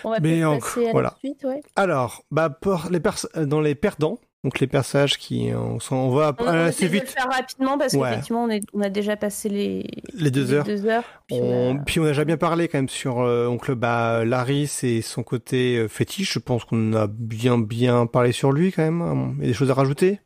On 0.04 0.10
va 0.10 0.20
Mais 0.20 0.44
en- 0.44 0.58
passer 0.58 0.88
à 0.88 0.92
voilà. 0.92 1.10
la 1.10 1.18
suite, 1.18 1.44
ouais. 1.44 1.60
Alors, 1.76 2.22
bah, 2.30 2.50
pour 2.50 2.86
les 2.90 3.00
pers- 3.00 3.26
dans 3.46 3.60
les 3.60 3.74
perdants, 3.74 4.18
donc 4.44 4.60
les 4.60 4.66
personnages 4.68 5.18
qui. 5.18 5.50
On, 5.54 6.10
va 6.10 6.34
On, 6.38 6.46
assez 6.46 6.88
de 6.88 6.92
le 6.92 7.00
vite. 7.00 7.08
faire 7.10 7.26
rapidement 7.30 7.76
parce 7.76 7.92
Ouais. 7.94 8.08
qu'effectivement, 8.10 8.46
on, 8.72 8.80
a 8.80 8.88
déjà 8.88 9.16
passé 9.16 9.48
les, 9.48 9.90
Les 10.14 10.30
deux 10.30 10.44
les 10.44 10.52
heures. 10.52 10.64
deux 10.64 10.86
heures 10.86 11.04
puis 11.26 11.36
On- 11.40 11.70
on 11.72 11.76
a- 11.76 11.84
Puis 11.84 11.98
on 12.00 12.04
a 12.04 12.08
déjà 12.08 12.24
bien 12.24 12.36
parlé 12.36 12.68
quand 12.68 12.78
même 12.78 12.88
sur 12.88 13.20
euh, 13.20 13.46
oncle 13.48 13.74
bah, 13.74 14.24
Laris 14.24 14.70
et 14.84 15.02
son 15.02 15.22
côté 15.24 15.76
euh, 15.76 15.88
fétiche. 15.88 16.32
Je 16.34 16.38
pense 16.38 16.64
qu'on 16.64 16.92
a 16.94 17.06
bien 17.08 17.58
bien 17.58 18.06
parlé 18.06 18.30
sur 18.32 18.52
lui 18.52 18.70
quand 18.72 18.82
même. 18.82 19.02
hein. 19.02 19.34
Il 19.38 19.42
y 19.42 19.46
a 19.46 19.48
des 19.48 19.54
choses 19.54 19.70
à 19.70 19.74
rajouter? 19.74 20.20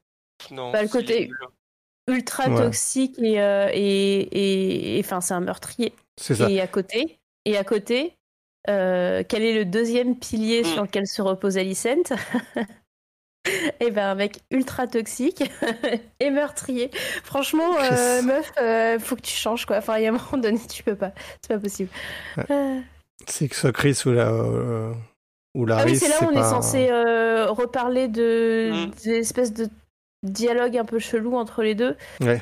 Non, 0.51 0.73
Bah, 0.73 0.83
le 0.83 0.89
c'est 0.89 0.93
côté- 0.93 1.31
ultra 2.09 2.49
Ouais. 2.51 2.57
toxique 2.65 3.19
et, 3.19 3.41
euh, 3.41 3.69
et, 3.73 3.79
et, 4.21 4.97
et- 4.99 5.01
enfin, 5.01 5.21
c'est 5.21 5.35
un 5.35 5.41
meurtrier. 5.41 5.95
C'est 6.21 6.35
ça. 6.35 6.51
Et 6.51 6.61
à 6.61 6.67
côté, 6.67 7.19
et 7.45 7.57
à 7.57 7.65
côté, 7.65 8.15
euh, 8.69 9.23
quel 9.29 9.43
est 9.43 9.55
le 9.55 9.65
deuxième 9.65 10.17
pilier 10.19 10.63
Mm. 10.63 10.65
sur 10.65 10.83
lequel 10.83 11.07
se 11.07 11.23
repose 11.23 11.59
Alicent 11.59 12.13
Eh 13.81 13.91
ben, 13.91 14.11
un 14.11 14.15
mec 14.15 14.39
ultra 14.53 14.87
toxique 14.87 15.43
et 16.21 16.31
meurtrier. 16.31 16.91
Franchement, 17.25 17.77
euh, 17.81 18.23
meuf, 18.23 18.53
euh, 18.61 19.01
faut 19.01 19.17
que 19.17 19.21
tu 19.23 19.35
changes 19.35 19.67
quoi. 19.67 19.79
Enfin, 19.79 19.99
il 19.99 20.05
y 20.05 20.07
a 20.07 20.11
un 20.11 20.13
moment 20.13 20.39
donné, 20.41 20.61
tu 20.71 20.85
peux 20.85 20.95
pas. 20.95 21.11
C'est 21.43 21.55
pas 21.55 21.59
possible. 21.59 21.91
Ouais. 22.37 22.45
Euh, 22.53 22.81
C'est 23.27 23.49
que 23.49 23.57
ce 23.57 23.63
soit 23.63 23.73
Chris 23.73 24.01
ou 24.07 24.11
la 24.13 24.29
euh, 24.29 24.93
ou 25.57 25.65
Ah 25.65 25.71
Laris. 25.71 25.91
oui, 25.93 25.97
c'est 25.99 26.09
là 26.09 26.19
où 26.23 26.27
on 26.31 26.35
pas- 26.35 26.41
est 26.41 26.51
censé 26.51 26.89
euh, 26.89 27.47
reparler 27.51 28.07
de 28.07 28.71
Mm. 28.73 28.91
des 29.03 29.19
espèces 29.19 29.53
de 29.53 29.69
dialogue 30.23 30.77
un 30.79 30.85
peu 30.85 31.01
chelou 31.01 31.37
entre 31.37 31.63
les 31.65 31.75
deux. 31.75 31.97
Bah, 32.21 32.39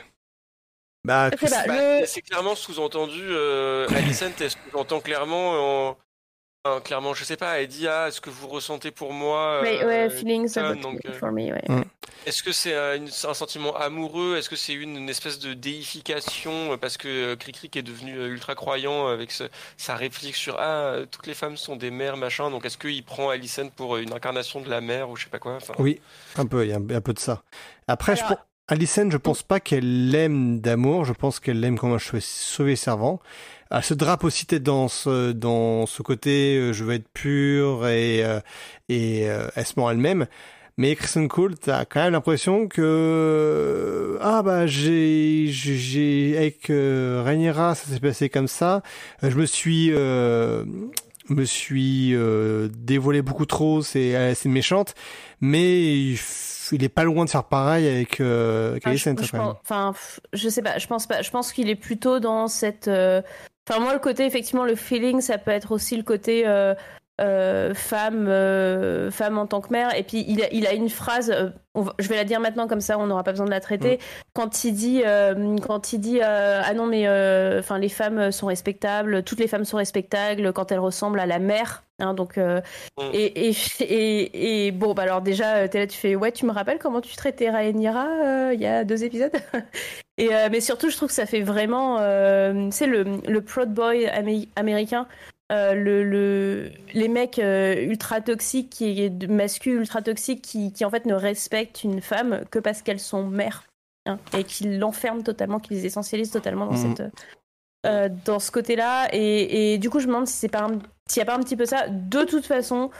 pas, 1.30 1.36
Bah, 1.66 2.00
le- 2.00 2.06
C'est 2.06 2.20
clairement 2.20 2.54
sous-entendu. 2.54 3.22
Euh, 3.22 3.88
Alicent, 3.88 4.26
elle 4.38 4.50
sous-entend 4.50 5.00
clairement. 5.00 5.88
En... 5.88 5.96
clairement, 6.84 7.14
je 7.14 7.24
sais 7.24 7.36
pas. 7.36 7.60
Elle 7.60 7.68
dit 7.68 7.88
ah, 7.88 8.08
est-ce 8.08 8.20
que 8.20 8.28
vous 8.30 8.46
ressentez 8.48 8.90
pour 8.90 9.12
moi 9.12 9.60
Ouais, 9.62 9.82
euh, 9.82 9.86
ouais, 9.86 10.10
feelings 10.10 10.52
John, 10.52 10.64
about 10.72 10.80
donc, 10.82 10.98
euh, 11.06 11.12
for 11.14 11.32
me, 11.32 11.52
ouais. 11.52 11.62
Est-ce 12.26 12.42
que 12.42 12.52
c'est 12.52 12.74
un, 12.74 12.96
une- 12.96 13.08
un 13.08 13.34
sentiment 13.34 13.74
amoureux? 13.76 14.36
Est-ce 14.36 14.50
que 14.50 14.56
c'est 14.56 14.74
une, 14.74 14.96
une 14.96 15.08
espèce 15.08 15.38
de 15.38 15.54
déification 15.54 16.72
euh, 16.72 16.76
parce 16.76 16.96
que 16.98 17.08
euh, 17.08 17.36
Cricri 17.36 17.70
est 17.74 17.82
devenu 17.82 18.18
euh, 18.18 18.28
ultra 18.28 18.54
croyant 18.54 19.06
avec 19.08 19.30
ce- 19.32 19.44
sa 19.78 19.96
réplique 19.96 20.36
sur 20.36 20.56
ah 20.58 20.64
euh, 20.84 21.06
toutes 21.10 21.26
les 21.26 21.34
femmes 21.34 21.56
sont 21.56 21.76
des 21.76 21.90
mères 21.90 22.18
machin 22.18 22.50
donc 22.50 22.66
est-ce 22.66 22.76
qu'il 22.76 23.02
prend 23.04 23.30
Alicent 23.30 23.70
pour 23.74 23.96
euh, 23.96 24.02
une 24.02 24.12
incarnation 24.12 24.60
de 24.60 24.68
la 24.68 24.82
mère 24.82 25.08
ou 25.08 25.16
je 25.16 25.24
sais 25.24 25.30
pas 25.30 25.38
quoi? 25.38 25.54
Enfin, 25.56 25.72
Oui, 25.78 25.98
un 26.36 26.44
peu, 26.44 26.64
il 26.66 26.68
y 26.70 26.72
a 26.72 26.76
un, 26.76 26.90
un 26.90 27.00
peu 27.00 27.14
de 27.14 27.18
ça. 27.18 27.42
Après, 27.88 28.16
je 28.16 28.22
Alors- 28.24 28.36
pense- 28.36 28.46
Alicent, 28.68 29.10
je 29.10 29.16
pense 29.16 29.42
pas 29.42 29.58
qu'elle 29.58 30.10
l'aime 30.10 30.60
d'amour, 30.60 31.04
je 31.04 31.12
pense 31.12 31.40
qu'elle 31.40 31.58
l'aime 31.58 31.76
comme 31.76 31.92
un 31.92 31.98
cheveu 31.98 32.20
sauvé 32.20 32.76
servant. 32.76 33.18
Elle 33.70 33.82
se 33.84 33.94
drape 33.94 34.24
aussi 34.24 34.46
peut-être 34.46 34.62
dans 34.64 34.88
ce, 34.88 35.32
dans 35.32 35.86
ce 35.86 36.02
côté 36.02 36.56
euh, 36.56 36.72
je 36.72 36.84
veux 36.84 36.94
être 36.94 37.08
pure 37.12 37.86
et, 37.86 38.24
euh, 38.24 38.40
et 38.88 39.30
euh, 39.30 39.48
elle 39.54 39.66
se 39.66 39.78
ment 39.78 39.90
elle-même. 39.90 40.26
Mais 40.76 40.96
Kristen 40.96 41.28
Cole, 41.28 41.58
t'as 41.58 41.84
quand 41.84 42.00
même 42.00 42.12
l'impression 42.12 42.66
que 42.66 44.18
ah 44.22 44.42
bah 44.42 44.66
j'ai 44.66 45.46
j'ai- 45.48 46.36
avec 46.36 46.70
euh, 46.70 47.22
Rhaenyra 47.24 47.74
ça 47.74 47.92
s'est 47.92 48.00
passé 48.00 48.28
comme 48.28 48.48
ça. 48.48 48.82
Euh, 49.22 49.30
Je 49.30 49.36
me 49.36 49.44
suis 49.46 49.90
euh, 49.92 50.64
me 51.28 51.44
suis 51.44 52.14
euh, 52.14 52.68
dévoilé 52.74 53.22
beaucoup 53.22 53.46
trop, 53.46 53.82
c'est 53.82 54.34
c'est 54.34 54.48
méchante, 54.48 54.94
mais 55.40 56.12
il, 56.72 56.84
est 56.84 56.88
pas 56.88 57.04
loin 57.04 57.24
de 57.24 57.30
faire 57.30 57.44
pareil 57.44 57.86
avec 57.86 58.20
euh, 58.20 58.70
avec 58.72 58.86
Enfin, 58.86 58.96
je, 58.96 59.30
pense, 59.30 59.56
enfin, 59.62 59.94
je 60.32 60.48
sais 60.48 60.62
pas, 60.62 60.78
je 60.78 60.86
pense 60.86 61.06
pas. 61.06 61.22
Je 61.22 61.30
pense 61.30 61.52
qu'il 61.52 61.68
est 61.68 61.76
plutôt 61.76 62.20
dans 62.20 62.48
cette. 62.48 62.88
Enfin, 63.68 63.80
moi, 63.80 63.92
le 63.92 63.98
côté, 64.00 64.24
effectivement, 64.26 64.64
le 64.64 64.74
feeling, 64.74 65.20
ça 65.20 65.38
peut 65.38 65.50
être 65.50 65.72
aussi 65.72 65.96
le 65.96 66.02
côté 66.02 66.44
euh, 66.46 66.74
euh, 67.20 67.74
femme, 67.74 68.26
euh, 68.28 69.10
femme 69.10 69.36
en 69.38 69.46
tant 69.46 69.60
que 69.60 69.70
mère. 69.70 69.94
Et 69.96 70.02
puis, 70.02 70.24
il 70.26 70.42
a, 70.42 70.50
il 70.52 70.66
a 70.66 70.72
une 70.72 70.88
phrase, 70.88 71.32
on 71.74 71.82
va- 71.82 71.94
je 71.98 72.08
vais 72.08 72.16
la 72.16 72.24
dire 72.24 72.40
maintenant, 72.40 72.66
comme 72.66 72.80
ça, 72.80 72.98
on 72.98 73.06
n'aura 73.06 73.22
pas 73.22 73.32
besoin 73.32 73.44
de 73.46 73.50
la 73.50 73.60
traiter. 73.60 73.96
Mm. 73.96 74.00
Quand 74.32 74.64
il 74.64 74.72
dit, 74.74 75.02
quand 75.66 75.92
il 75.92 75.98
dit 76.00 76.20
Ah 76.22 76.72
non, 76.74 76.86
mais 76.86 77.06
enfin, 77.58 77.78
les 77.78 77.90
femmes 77.90 78.32
sont 78.32 78.46
respectables, 78.46 79.22
toutes 79.22 79.38
les 79.40 79.48
femmes 79.48 79.64
sont 79.66 79.76
respectables 79.76 80.52
quand 80.54 80.72
elles 80.72 80.78
ressemblent 80.78 81.20
à 81.20 81.26
la 81.26 81.38
mère. 81.38 81.84
Hein, 82.00 82.14
donc, 82.14 82.38
euh, 82.38 82.60
Mm. 82.98 83.10
et, 83.12 83.50
et, 83.50 83.54
et, 83.80 84.66
et 84.66 84.70
bon, 84.72 84.94
bah 84.94 85.02
alors 85.02 85.20
déjà, 85.20 85.68
t'es 85.68 85.80
là, 85.80 85.86
tu 85.86 85.98
fais 85.98 86.16
Ouais, 86.16 86.32
tu 86.32 86.46
me 86.46 86.50
rappelles 86.52 86.78
comment 86.78 87.02
tu 87.02 87.14
traitais 87.14 87.50
Rhaenyra 87.50 88.06
euh, 88.24 88.50
il 88.54 88.60
y 88.60 88.66
a 88.66 88.84
deux 88.84 89.04
épisodes? 89.04 89.32
Et, 90.20 90.34
euh, 90.34 90.48
mais 90.50 90.60
surtout, 90.60 90.90
je 90.90 90.96
trouve 90.96 91.08
que 91.08 91.14
ça 91.14 91.24
fait 91.24 91.40
vraiment, 91.40 91.98
euh, 92.00 92.68
c'est 92.70 92.86
le, 92.86 93.04
le 93.26 93.40
proud 93.40 93.72
boy 93.72 94.04
amé- 94.06 94.48
américain, 94.54 95.06
euh, 95.50 95.72
le, 95.74 96.04
le, 96.04 96.70
les 96.92 97.08
mecs 97.08 97.38
euh, 97.38 97.74
ultra 97.84 98.20
toxiques, 98.20 98.68
qui 98.70 99.10
masculins 99.28 99.80
ultra 99.80 100.02
toxiques, 100.02 100.42
qui, 100.42 100.72
qui 100.72 100.84
en 100.84 100.90
fait 100.90 101.06
ne 101.06 101.14
respectent 101.14 101.84
une 101.84 102.02
femme 102.02 102.42
que 102.50 102.58
parce 102.58 102.82
qu'elles 102.82 103.00
sont 103.00 103.24
mères, 103.24 103.64
hein, 104.06 104.18
et 104.36 104.44
qui 104.44 104.64
l'enferment 104.78 105.22
totalement, 105.22 105.58
qui 105.58 105.72
les 105.74 105.86
essentialisent 105.86 106.32
totalement 106.32 106.66
dans 106.66 106.72
Mhm. 106.72 106.96
cette, 106.96 107.12
euh, 107.86 108.08
dans 108.26 108.40
ce 108.40 108.50
côté-là. 108.50 109.08
Et, 109.14 109.72
et 109.72 109.78
du 109.78 109.88
coup, 109.88 110.00
je 110.00 110.06
me 110.06 110.12
demande 110.12 110.26
si 110.28 110.34
c'est 110.34 110.48
pas, 110.48 110.64
un- 110.64 110.78
s'il 111.08 111.20
n'y 111.20 111.22
a 111.22 111.32
pas 111.32 111.36
un 111.36 111.40
petit 111.42 111.56
peu 111.56 111.64
ça. 111.64 111.88
De 111.88 112.24
toute 112.24 112.44
façon, 112.44 112.90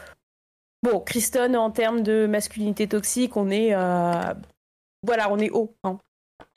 bon, 0.82 1.01
Kristen 1.01 1.55
en 1.55 1.70
termes 1.70 2.02
de 2.02 2.26
masculinité 2.26 2.88
toxique, 2.88 3.36
on 3.36 3.51
est, 3.51 3.74
euh, 3.74 4.34
voilà, 5.06 5.30
on 5.30 5.38
est 5.38 5.51
haut. 5.51 5.74
hein. 5.84 5.98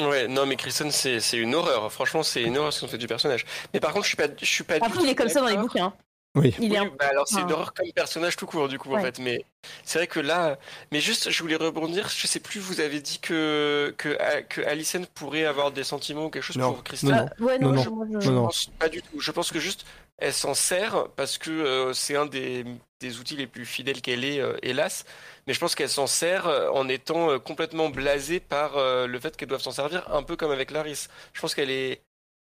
Ouais 0.09 0.27
non 0.27 0.45
mais 0.45 0.55
Kristen 0.55 0.91
c'est 0.91 1.19
une 1.37 1.55
horreur. 1.55 1.91
Franchement 1.91 2.23
c'est 2.23 2.41
une 2.43 2.57
horreur 2.57 2.73
ce 2.73 2.81
qu'on 2.81 2.87
fait 2.87 2.97
du 2.97 3.07
personnage. 3.07 3.45
Mais 3.73 3.79
par 3.79 3.91
contre 3.93 4.03
je 4.05 4.09
suis 4.09 4.17
pas 4.17 4.27
je 4.39 4.45
suis 4.45 4.63
pas 4.63 4.79
du 4.79 4.85
Après, 4.85 4.97
tout 4.99 5.05
il 5.05 5.09
est 5.09 5.15
comme 5.15 5.29
ça 5.29 5.41
dans 5.41 5.47
les 5.47 5.57
bouquins. 5.57 5.93
Oui. 6.35 6.55
Il 6.59 6.73
est 6.73 6.79
Oui, 6.79 6.87
un- 6.87 6.91
bah 6.97 7.05
alors 7.11 7.27
c'est 7.27 7.41
une 7.41 7.51
horreur 7.51 7.75
comme 7.75 7.91
personnage 7.91 8.35
tout 8.35 8.47
court 8.47 8.67
du 8.67 8.79
coup 8.79 8.95
en 8.95 8.99
fait. 8.99 9.19
Mais 9.19 9.45
c'est 9.83 9.99
vrai 9.99 10.07
que 10.07 10.19
là 10.19 10.57
mais 10.91 10.99
juste 10.99 11.29
je 11.29 11.41
voulais 11.43 11.55
rebondir. 11.57 12.09
Je 12.09 12.25
sais 12.25 12.39
plus 12.39 12.59
vous 12.59 12.79
avez 12.79 13.01
dit 13.01 13.19
que 13.19 13.93
que, 13.97 14.17
que 14.49 14.61
Alicent 14.61 15.05
pourrait 15.13 15.45
avoir 15.45 15.71
des 15.71 15.83
sentiments 15.83 16.25
ou 16.25 16.29
quelque 16.29 16.41
chose 16.43 16.57
Non, 16.57 16.73
pour 16.73 16.83
Kristen? 16.83 17.11
Non, 17.11 17.25
Ah, 17.29 17.43
ouais, 17.43 17.59
non, 17.59 17.71
Non, 17.73 17.83
je- 17.83 18.19
je- 18.19 18.25
Je 18.25 18.29
Non, 18.29 18.35
non. 18.35 18.43
pense 18.47 18.65
pas 18.79 18.89
du 18.89 19.01
tout. 19.03 19.19
Je 19.19 19.31
pense 19.31 19.51
que 19.51 19.59
juste 19.59 19.85
elle 20.17 20.33
s'en 20.33 20.53
sert 20.55 21.07
parce 21.15 21.37
que 21.37 21.51
euh, 21.51 21.93
c'est 21.93 22.15
un 22.15 22.25
des, 22.25 22.65
des 22.99 23.19
outils 23.19 23.35
les 23.35 23.47
plus 23.47 23.65
fidèles 23.65 24.01
qu'elle 24.01 24.23
est, 24.23 24.39
euh, 24.39 24.55
hélas. 24.63 25.05
Mais 25.47 25.53
je 25.53 25.59
pense 25.59 25.75
qu'elle 25.75 25.89
s'en 25.89 26.07
sert 26.07 26.47
euh, 26.47 26.69
en 26.71 26.87
étant 26.89 27.31
euh, 27.31 27.39
complètement 27.39 27.89
blasée 27.89 28.39
par 28.39 28.77
euh, 28.77 29.07
le 29.07 29.19
fait 29.19 29.35
qu'elle 29.37 29.49
doive 29.49 29.61
s'en 29.61 29.71
servir, 29.71 30.11
un 30.13 30.23
peu 30.23 30.35
comme 30.35 30.51
avec 30.51 30.71
Laris. 30.71 31.07
Je 31.33 31.41
pense 31.41 31.55
qu'elle 31.55 31.71
est 31.71 32.01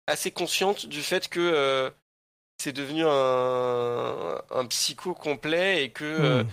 assez 0.08 0.32
consciente 0.32 0.88
du 0.88 1.02
fait 1.04 1.30
que 1.30 1.40
euh, 1.40 1.90
c'est 2.60 2.74
devenu 2.74 3.04
un, 3.06 4.42
un 4.52 4.66
psycho 4.68 5.14
complet 5.14 5.84
et 5.86 5.90
que 5.92 6.06
euh, 6.06 6.44
Hmm. 6.44 6.48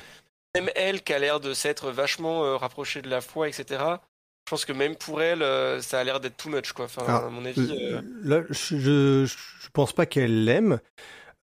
même 0.57 0.71
elle, 0.75 1.03
qui 1.03 1.13
a 1.15 1.19
l'air 1.19 1.41
de 1.41 1.55
s'être 1.55 1.91
vachement 1.91 2.45
euh, 2.45 2.57
rapprochée 2.57 3.03
de 3.03 3.09
la 3.11 3.21
foi, 3.21 3.49
etc. 3.49 4.03
Je 4.47 4.51
pense 4.51 4.65
que 4.65 4.73
même 4.73 4.97
pour 4.97 5.23
elle, 5.23 5.41
ça 5.83 6.01
a 6.01 6.05
l'air 6.05 6.21
d'être 6.21 6.37
too 6.37 6.51
much, 6.51 6.73
quoi. 6.73 6.87
Enfin, 6.87 7.05
Ah, 7.07 7.19
à 7.27 7.31
mon 7.31 7.45
avis. 7.45 7.75
Là, 8.23 8.43
je, 8.51 8.77
je, 8.77 9.27
je 9.27 9.69
pense 9.73 9.93
pas 9.93 10.05
qu'elle 10.05 10.45
l'aime. 10.45 10.81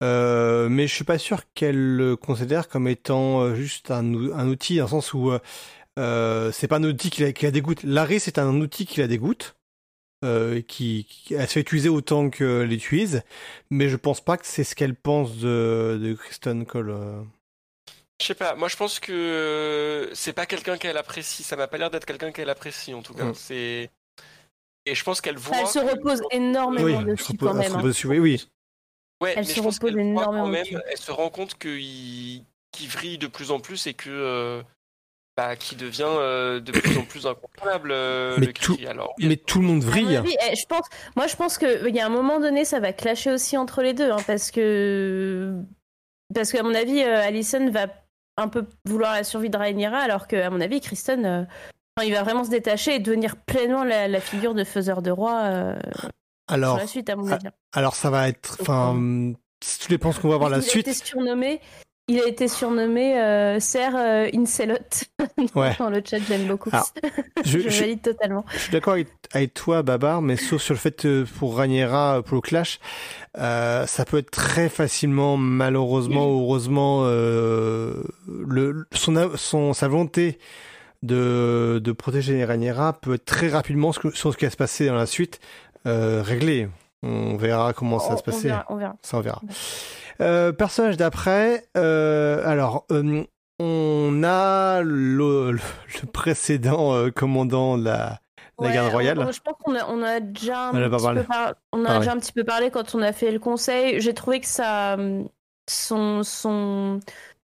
Euh, 0.04 0.68
mais 0.68 0.86
je 0.86 0.94
suis 0.94 1.04
pas 1.04 1.18
sûr 1.18 1.42
qu'elle 1.54 1.96
le 1.96 2.16
considère 2.16 2.68
comme 2.68 2.86
étant 2.86 3.40
euh, 3.42 3.54
juste 3.54 3.90
un, 3.90 4.14
ou- 4.14 4.32
un 4.34 4.46
outil, 4.48 4.76
dans 4.76 4.84
le 4.84 4.88
sens 4.90 5.12
où 5.12 5.32
euh, 5.98 6.52
c'est 6.52 6.68
pas 6.68 6.76
un 6.76 6.84
outil 6.84 7.10
qui 7.10 7.22
la, 7.22 7.32
qui 7.32 7.44
la 7.46 7.50
dégoûte. 7.50 7.82
Larry, 7.82 8.20
c'est 8.20 8.38
un 8.38 8.60
outil 8.60 8.86
qui 8.86 9.00
la 9.00 9.08
dégoûte, 9.08 9.56
euh, 10.24 10.60
qui, 10.62 11.04
qui 11.08 11.34
elle 11.34 11.48
se 11.48 11.54
fait 11.54 11.60
utiliser 11.60 11.88
autant 11.88 12.30
qu'elle 12.30 12.68
l'utilise, 12.68 13.22
mais 13.70 13.88
je 13.88 13.96
pense 13.96 14.20
pas 14.20 14.36
que 14.36 14.46
c'est 14.46 14.62
ce 14.64 14.74
qu'elle 14.76 14.94
pense 14.94 15.36
de, 15.38 15.98
de 16.00 16.14
Kristen 16.14 16.64
Cole. 16.64 16.90
euh. 16.90 17.22
Je 18.20 18.26
sais 18.26 18.34
pas, 18.34 18.54
moi 18.56 18.68
je 18.68 18.76
pense 18.76 18.98
que 19.00 20.10
c'est 20.12 20.32
pas 20.32 20.46
quelqu'un 20.46 20.76
qu'elle 20.76 20.96
apprécie, 20.96 21.42
ça 21.44 21.54
m'a 21.56 21.66
pas 21.68 21.78
l'air 21.78 21.90
d'être 21.90 22.04
quelqu'un 22.06 22.30
qu'elle 22.32 22.50
apprécie 22.50 22.94
en 22.94 23.02
tout 23.02 23.14
cas. 23.14 23.26
Mm. 23.26 23.34
C'est 23.34 23.90
et 24.86 24.94
je 24.94 25.04
pense 25.04 25.20
qu'elle 25.20 25.36
voit. 25.36 25.56
Elle 25.58 25.66
se 25.66 25.78
que- 25.80 25.90
repose 25.90 26.22
énormément 26.30 26.84
Oui, 26.98 27.04
dessus 27.04 27.32
repose- 27.32 27.48
quand 27.48 27.58
elle 27.58 27.64
se 27.64 27.68
même. 27.68 27.72
hein. 27.72 27.76
repose 27.78 27.90
dessus, 27.90 28.06
oui, 28.08 28.18
oui. 28.18 28.48
Ouais, 29.20 29.32
Elle 29.36 29.46
mais 29.46 29.52
se 29.52 29.60
repose 29.60 29.96
énormément 29.96 30.46
même, 30.46 30.64
elle 30.90 30.96
se 30.96 31.10
rend 31.10 31.28
compte 31.28 31.58
qu'il 31.58 32.44
vrille 32.88 33.18
de 33.18 33.26
plus 33.26 33.50
en 33.50 33.58
plus 33.60 33.86
et 33.88 33.94
que 33.94 34.08
euh, 34.10 34.62
bah, 35.36 35.56
qu'il 35.56 35.76
devient 35.78 36.04
euh, 36.06 36.60
de 36.60 36.70
plus 36.72 36.96
en 36.98 37.02
plus 37.04 37.26
incontrôlable 37.26 37.90
euh, 37.92 38.36
Mais 38.38 38.46
le 38.46 38.52
tout- 38.52 38.76
cri. 38.76 38.86
Alors, 38.86 39.14
oui, 39.18 39.26
Mais 39.28 39.36
tout 39.36 39.60
le 39.60 39.66
monde 39.66 39.82
À 39.82 39.86
mon 39.86 39.90
vrille. 39.90 40.16
avis, 40.16 40.36
eh, 40.50 40.54
je 40.56 40.66
pense, 40.66 40.86
moi, 41.16 41.26
je 41.26 41.34
pense 41.36 41.58
qu'il 41.58 41.94
y 41.94 42.00
a 42.00 42.06
un 42.06 42.10
moment 42.10 42.38
donné, 42.40 42.64
ça 42.64 42.78
va 42.80 42.92
clasher 42.92 43.32
aussi 43.32 43.56
entre 43.56 43.82
les 43.82 43.92
deux, 43.92 44.10
hein, 44.10 44.18
parce 44.26 44.50
que, 44.52 45.52
parce 46.34 46.52
qu'à 46.52 46.62
mon 46.62 46.74
avis, 46.74 47.02
euh, 47.02 47.20
Allison 47.20 47.70
va 47.70 47.86
un 48.36 48.46
peu 48.48 48.66
vouloir 48.84 49.14
la 49.14 49.24
survie 49.24 49.50
de 49.50 49.56
Rhaenyra, 49.58 49.98
alors 49.98 50.28
qu'à 50.28 50.48
mon 50.50 50.60
avis, 50.60 50.80
Kristen, 50.80 51.26
euh, 51.26 51.42
il 52.04 52.12
va 52.12 52.22
vraiment 52.22 52.44
se 52.44 52.50
détacher 52.50 52.94
et 52.94 52.98
devenir 53.00 53.34
pleinement 53.36 53.82
la, 53.82 54.06
la 54.06 54.20
figure 54.20 54.54
de 54.54 54.62
faiseur 54.62 55.02
de 55.02 55.10
roi 55.10 55.40
euh, 55.42 55.76
sur 56.48 56.54
Alors, 56.54 56.76
la 56.78 56.86
suite, 56.86 57.10
à 57.10 57.16
mon 57.16 57.28
ah, 57.30 57.34
avis. 57.34 57.46
alors 57.72 57.94
ça 57.94 58.10
va 58.10 58.28
être, 58.28 58.56
enfin, 58.60 58.94
tout 59.60 59.88
dépend 59.88 60.12
ce 60.12 60.20
qu'on 60.20 60.28
va 60.28 60.36
voir 60.38 60.50
la 60.50 60.58
il 60.58 60.60
a 60.60 60.62
suite. 60.62 60.88
été 60.88 60.96
surnommé, 61.04 61.60
il 62.10 62.18
a 62.20 62.26
été 62.26 62.48
surnommé 62.48 63.20
euh, 63.20 63.60
Sir 63.60 63.94
euh, 63.94 64.28
Incelot 64.34 64.76
Ouais. 65.54 65.76
dans 65.78 65.90
le 65.90 66.02
chat, 66.04 66.18
j'aime 66.26 66.46
beaucoup. 66.46 66.70
Alors, 66.72 66.90
Je, 67.44 67.58
je 67.58 67.68
je- 67.68 67.80
valide 67.80 68.00
totalement. 68.02 68.44
Je 68.52 68.58
suis 68.58 68.72
d'accord 68.72 68.94
avec, 68.94 69.08
avec 69.32 69.52
toi, 69.54 69.82
Babar, 69.82 70.22
mais 70.22 70.36
sauf 70.36 70.62
sur 70.62 70.72
le 70.74 70.78
fait 70.78 71.04
euh, 71.04 71.26
pour 71.38 71.56
Raniera, 71.58 72.22
pour 72.24 72.36
le 72.36 72.40
clash, 72.40 72.78
euh, 73.36 73.86
ça 73.86 74.04
peut 74.06 74.18
être 74.18 74.30
très 74.30 74.68
facilement, 74.70 75.36
malheureusement 75.36 76.30
ou 76.34 76.40
heureusement, 76.44 77.04
le, 77.06 78.86
son, 78.92 79.36
son, 79.36 79.72
sa 79.74 79.88
volonté 79.88 80.38
de, 81.02 81.80
de 81.82 81.92
protéger 81.92 82.44
Raniera 82.44 82.92
peut 82.94 83.14
être 83.14 83.24
très 83.24 83.48
rapidement, 83.48 83.92
que- 83.92 84.10
sur 84.10 84.32
ce 84.32 84.38
qui 84.38 84.44
va 84.46 84.50
se 84.50 84.56
passer 84.56 84.86
dans 84.86 84.94
la 84.96 85.06
suite, 85.06 85.40
euh, 85.86 86.22
réglé. 86.22 86.68
On 87.02 87.36
verra 87.36 87.72
comment 87.72 87.98
ça 87.98 88.10
va 88.10 88.16
se 88.16 88.22
passer. 88.22 88.48
verra, 88.48 88.64
on 88.68 88.76
verra. 88.76 88.96
Ça, 89.02 89.18
on 89.18 89.20
verra. 89.20 89.40
Euh, 90.20 90.50
personnage 90.52 90.96
d'après, 90.96 91.64
euh, 91.76 92.42
alors, 92.44 92.84
euh, 92.90 93.22
on 93.60 94.22
a 94.24 94.82
le, 94.82 95.52
le- 95.52 95.60
le 96.02 96.06
précédent 96.12 97.08
commandant 97.14 97.78
de 97.78 97.84
la, 97.84 98.18
la 98.60 98.66
Ouais, 98.68 98.74
garde 98.74 98.90
royale. 98.92 99.18
on- 99.20 99.30
je 99.32 99.40
pense 99.40 99.54
qu'on 99.62 99.76
a, 99.76 99.86
on 99.88 100.02
a 100.02 100.18
déjà 100.20 100.70
un 100.70 100.74
On 100.74 100.82
a 100.82 100.88
petit 100.90 101.14
peu 101.14 101.22
par- 101.22 101.54
on 101.72 101.84
a 101.84 101.90
Ah 101.90 101.98
déjà 101.98 102.10
ouais. 102.10 102.16
un 102.16 102.20
petit 102.20 102.32
peu 102.32 102.42
parlé 102.44 102.70
quand 102.70 102.94
on 102.96 103.02
a 103.02 103.12
fait 103.12 103.30
le 103.30 103.38
conseil. 103.38 104.00
J'ai 104.00 104.14
trouvé 104.14 104.40
que 104.40 104.46
ça, 104.48 104.96
son, 105.70 106.22
son, 106.24 106.98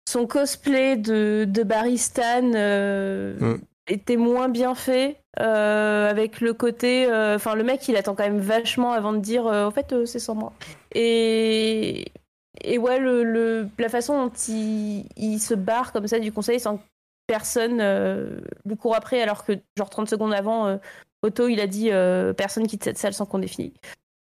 son 0.07 0.25
cosplay 0.27 0.97
de, 0.97 1.45
de 1.47 1.63
Baristan 1.63 2.51
euh, 2.55 3.37
Mm. 3.39 3.61
Était 3.87 4.17
moins 4.17 4.49
bien 4.49 4.75
fait. 4.75 5.19
euh, 5.39 6.09
avec 6.09 6.41
le 6.41 6.53
côté, 6.53 7.07
euh, 7.11 7.35
enfin 7.37 7.55
le 7.55 7.63
mec 7.63 7.87
il 7.87 7.95
attend 7.95 8.13
quand 8.13 8.23
même 8.23 8.37
vachement 8.39 8.91
avant 8.91 9.13
de 9.13 9.17
dire, 9.17 9.47
euh, 9.47 9.65
en 9.65 9.71
fait 9.71 9.91
euh, 9.91 10.05
c'est 10.05 10.19
sans 10.19 10.35
moi. 10.35 10.53
Et 10.93 12.05
et 12.63 12.77
ouais 12.77 12.99
le, 12.99 13.23
le- 13.23 13.67
la 13.79 13.89
façon 13.89 14.25
dont 14.27 14.31
il, 14.47 15.05
il 15.17 15.39
se 15.39 15.55
barre 15.55 15.91
comme 15.91 16.05
ça 16.07 16.19
du 16.19 16.31
conseil 16.31 16.59
sans 16.59 16.77
que 16.77 16.83
personne 17.25 17.81
lui 18.65 18.77
court 18.77 18.95
après 18.95 19.21
alors 19.23 19.43
que 19.43 19.53
genre 19.77 19.89
30 19.89 20.07
secondes 20.09 20.33
avant 20.33 20.77
Otto 21.23 21.47
il 21.47 21.59
a 21.59 21.65
dit 21.67 21.89
personne 22.37 22.67
quitte 22.67 22.83
cette 22.83 22.97
salle 22.99 23.13
sans 23.15 23.25
qu'on 23.25 23.41
ait. 23.41 23.71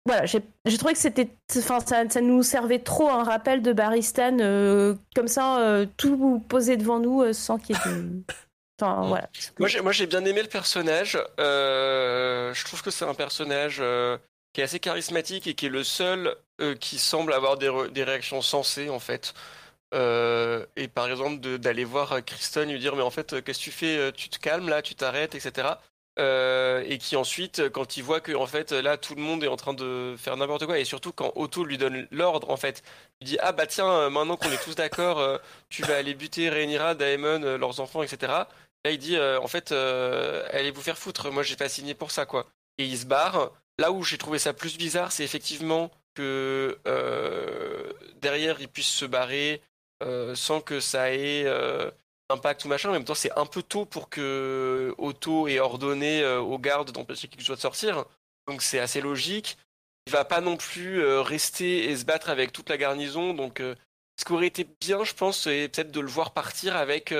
Voilà, 0.05 0.25
j'ai 0.25 0.77
trouvé 0.77 0.93
que 0.93 0.99
c'était, 0.99 1.29
enfin 1.57 1.79
ça, 1.79 2.09
ça 2.09 2.19
nous 2.19 2.43
servait 2.43 2.79
trop 2.79 3.07
un 3.09 3.23
rappel 3.23 3.61
de 3.61 3.71
Baristan 3.71 4.35
comme 5.15 5.27
ça 5.29 5.85
tout 5.97 6.43
posé 6.49 6.75
devant 6.77 6.99
nous 6.99 7.31
sans 7.31 7.57
qu'il 7.57 7.75
y 7.77 7.79
ait 7.79 7.91
de, 7.93 8.23
enfin 8.81 9.07
voilà. 9.07 9.29
Moi, 9.59 9.67
j'ai, 9.69 9.81
moi, 9.81 9.91
j'ai 9.91 10.07
bien 10.07 10.23
aimé 10.25 10.41
le 10.41 10.47
personnage. 10.49 11.17
Euh, 11.39 12.53
je 12.53 12.65
trouve 12.65 12.81
que 12.81 12.91
c'est 12.91 13.05
un 13.05 13.13
personnage 13.13 13.77
euh, 13.79 14.17
qui 14.53 14.61
est 14.61 14.63
assez 14.63 14.79
charismatique 14.79 15.47
et 15.47 15.53
qui 15.53 15.65
est 15.67 15.69
le 15.69 15.83
seul 15.83 16.35
euh, 16.61 16.75
qui 16.75 16.99
semble 16.99 17.33
avoir 17.33 17.57
des, 17.57 17.67
re- 17.69 17.89
des 17.91 18.03
réactions 18.03 18.41
sensées, 18.41 18.89
en 18.89 18.99
fait. 18.99 19.33
Et 19.93 20.87
par 20.87 21.09
exemple, 21.09 21.39
de- 21.39 21.57
d'aller 21.57 21.83
voir 21.83 22.23
Kristen, 22.25 22.69
lui 22.71 22.79
dire 22.79 22.95
Mais 22.95 23.01
en 23.01 23.09
fait, 23.09 23.43
qu'est-ce 23.43 23.59
que 23.59 23.63
tu 23.63 23.71
fais 23.71 24.11
Tu 24.13 24.29
te 24.29 24.37
calmes 24.39 24.69
là, 24.69 24.81
tu 24.81 24.95
t'arrêtes, 24.95 25.35
etc. 25.35 25.67
Et 26.17 26.97
qui 26.99 27.15
ensuite, 27.15 27.69
quand 27.69 27.95
il 27.97 28.03
voit 28.03 28.19
que 28.19 28.33
en 28.33 28.45
fait 28.45 28.71
là 28.73 28.97
tout 28.97 29.15
le 29.15 29.21
monde 29.21 29.41
est 29.43 29.47
en 29.47 29.55
train 29.55 29.73
de 29.73 30.15
faire 30.17 30.35
n'importe 30.35 30.65
quoi, 30.65 30.77
et 30.77 30.83
surtout 30.83 31.13
quand 31.13 31.31
Otto 31.35 31.63
lui 31.63 31.77
donne 31.77 32.07
l'ordre, 32.11 32.49
en 32.49 32.57
fait, 32.57 32.83
il 33.21 33.27
dit 33.27 33.37
ah 33.41 33.53
bah 33.53 33.65
tiens, 33.67 34.09
maintenant 34.09 34.35
qu'on 34.35 34.51
est 34.51 34.61
tous 34.63 34.75
d'accord, 34.75 35.39
tu 35.69 35.81
vas 35.83 35.95
aller 35.95 36.13
buter 36.15 36.49
Rhaenyra, 36.49 36.93
Daemon, 36.95 37.39
leurs 37.57 37.79
enfants, 37.79 38.03
etc. 38.03 38.33
Là, 38.85 38.91
il 38.91 38.97
dit, 38.97 39.17
euh, 39.17 39.39
en 39.41 39.47
fait, 39.47 39.71
euh, 39.71 40.47
allez 40.51 40.71
vous 40.71 40.81
faire 40.81 40.97
foutre, 40.97 41.31
moi 41.31 41.43
j'ai 41.43 41.57
pas 41.57 41.67
signé 41.67 41.93
pour 41.93 42.11
ça, 42.11 42.25
quoi. 42.25 42.47
Et 42.77 42.85
il 42.85 42.97
se 42.97 43.05
barre. 43.05 43.51
Là 43.77 43.91
où 43.91 44.03
j'ai 44.03 44.17
trouvé 44.17 44.39
ça 44.39 44.53
plus 44.53 44.77
bizarre, 44.77 45.11
c'est 45.11 45.23
effectivement 45.23 45.91
que 46.13 46.77
euh, 46.87 47.91
derrière, 48.21 48.61
il 48.61 48.69
puisse 48.69 48.87
se 48.87 49.05
barrer 49.05 49.61
euh, 50.03 50.33
sans 50.35 50.61
que 50.61 50.79
ça 50.79 51.13
ait 51.13 51.45
impact 52.29 52.65
ou 52.65 52.67
machin. 52.69 52.89
En 52.89 52.93
même 52.93 53.05
temps, 53.05 53.15
c'est 53.15 53.37
un 53.37 53.45
peu 53.45 53.63
tôt 53.63 53.85
pour 53.85 54.09
que 54.09 54.93
Otto 54.97 55.47
ait 55.47 55.59
ordonné 55.59 56.25
aux 56.25 56.59
gardes 56.59 56.91
d'empêcher 56.91 57.27
qu'il 57.27 57.41
soit 57.41 57.55
de 57.55 57.61
sortir. 57.61 58.05
Donc 58.47 58.61
c'est 58.61 58.79
assez 58.79 59.01
logique. 59.01 59.57
Il 60.07 60.13
va 60.13 60.25
pas 60.25 60.41
non 60.41 60.57
plus 60.57 61.03
rester 61.19 61.89
et 61.89 61.97
se 61.97 62.05
battre 62.05 62.29
avec 62.29 62.51
toute 62.51 62.69
la 62.69 62.77
garnison. 62.77 63.33
Donc 63.33 63.61
ce 64.17 64.25
qui 64.25 64.31
aurait 64.33 64.47
été 64.47 64.67
bien, 64.81 65.03
je 65.03 65.13
pense, 65.13 65.43
c'est 65.43 65.69
peut-être 65.69 65.91
de 65.91 65.99
le 65.99 66.07
voir 66.07 66.31
partir 66.31 66.75
avec... 66.75 67.13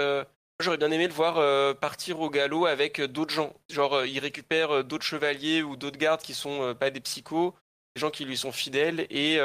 J'aurais 0.61 0.77
bien 0.77 0.91
aimé 0.91 1.07
le 1.07 1.13
voir 1.13 1.37
euh, 1.37 1.73
partir 1.73 2.19
au 2.19 2.29
galop 2.29 2.65
avec 2.65 2.99
euh, 2.99 3.07
d'autres 3.07 3.33
gens. 3.33 3.53
Genre, 3.69 3.93
euh, 3.93 4.07
il 4.07 4.19
récupère 4.19 4.83
d'autres 4.83 5.05
chevaliers 5.05 5.63
ou 5.63 5.77
d'autres 5.77 5.97
gardes 5.97 6.21
qui 6.21 6.33
sont 6.33 6.75
pas 6.77 6.89
des 6.89 6.99
psychos, 6.99 7.55
des 7.95 8.01
gens 8.01 8.09
qui 8.09 8.25
lui 8.25 8.35
sont 8.37 8.51
fidèles, 8.51 9.07
et 9.09 9.35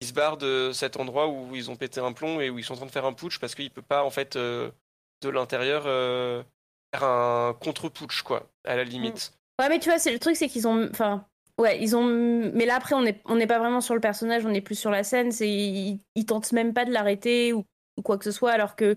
il 0.00 0.06
se 0.06 0.12
barre 0.12 0.36
de 0.36 0.70
cet 0.72 0.96
endroit 0.96 1.28
où 1.28 1.56
ils 1.56 1.70
ont 1.70 1.76
pété 1.76 2.00
un 2.00 2.12
plomb 2.12 2.40
et 2.40 2.50
où 2.50 2.58
ils 2.58 2.64
sont 2.64 2.74
en 2.74 2.76
train 2.76 2.86
de 2.86 2.90
faire 2.92 3.04
un 3.04 3.12
putsch 3.12 3.38
parce 3.38 3.54
qu'il 3.54 3.70
peut 3.70 3.82
pas, 3.82 4.04
en 4.04 4.10
fait, 4.10 4.36
de 4.36 4.72
l'intérieur, 5.28 5.84
faire 5.84 7.04
un 7.04 7.54
contre-putsch, 7.58 8.22
quoi, 8.22 8.48
à 8.64 8.76
la 8.76 8.84
limite. 8.84 9.32
Ouais, 9.60 9.68
mais 9.68 9.80
tu 9.80 9.90
vois, 9.90 9.98
le 9.98 10.18
truc, 10.18 10.36
c'est 10.36 10.48
qu'ils 10.48 10.68
ont, 10.68 10.88
enfin, 10.90 11.24
ouais, 11.58 11.82
ils 11.82 11.96
ont, 11.96 12.04
mais 12.04 12.66
là 12.66 12.76
après, 12.76 12.94
on 12.94 13.02
n'est 13.02 13.20
on 13.24 13.36
n'est 13.36 13.46
pas 13.46 13.58
vraiment 13.58 13.80
sur 13.80 13.94
le 13.94 14.00
personnage, 14.00 14.44
on 14.46 14.54
est 14.54 14.60
plus 14.60 14.78
sur 14.78 14.90
la 14.90 15.02
scène. 15.02 15.32
Ils, 15.40 15.98
ils 16.14 16.26
tentent 16.26 16.52
même 16.52 16.74
pas 16.74 16.84
de 16.84 16.92
l'arrêter 16.92 17.52
ou 17.52 17.64
quoi 18.04 18.18
que 18.18 18.24
ce 18.24 18.32
soit, 18.32 18.52
alors 18.52 18.76
que, 18.76 18.96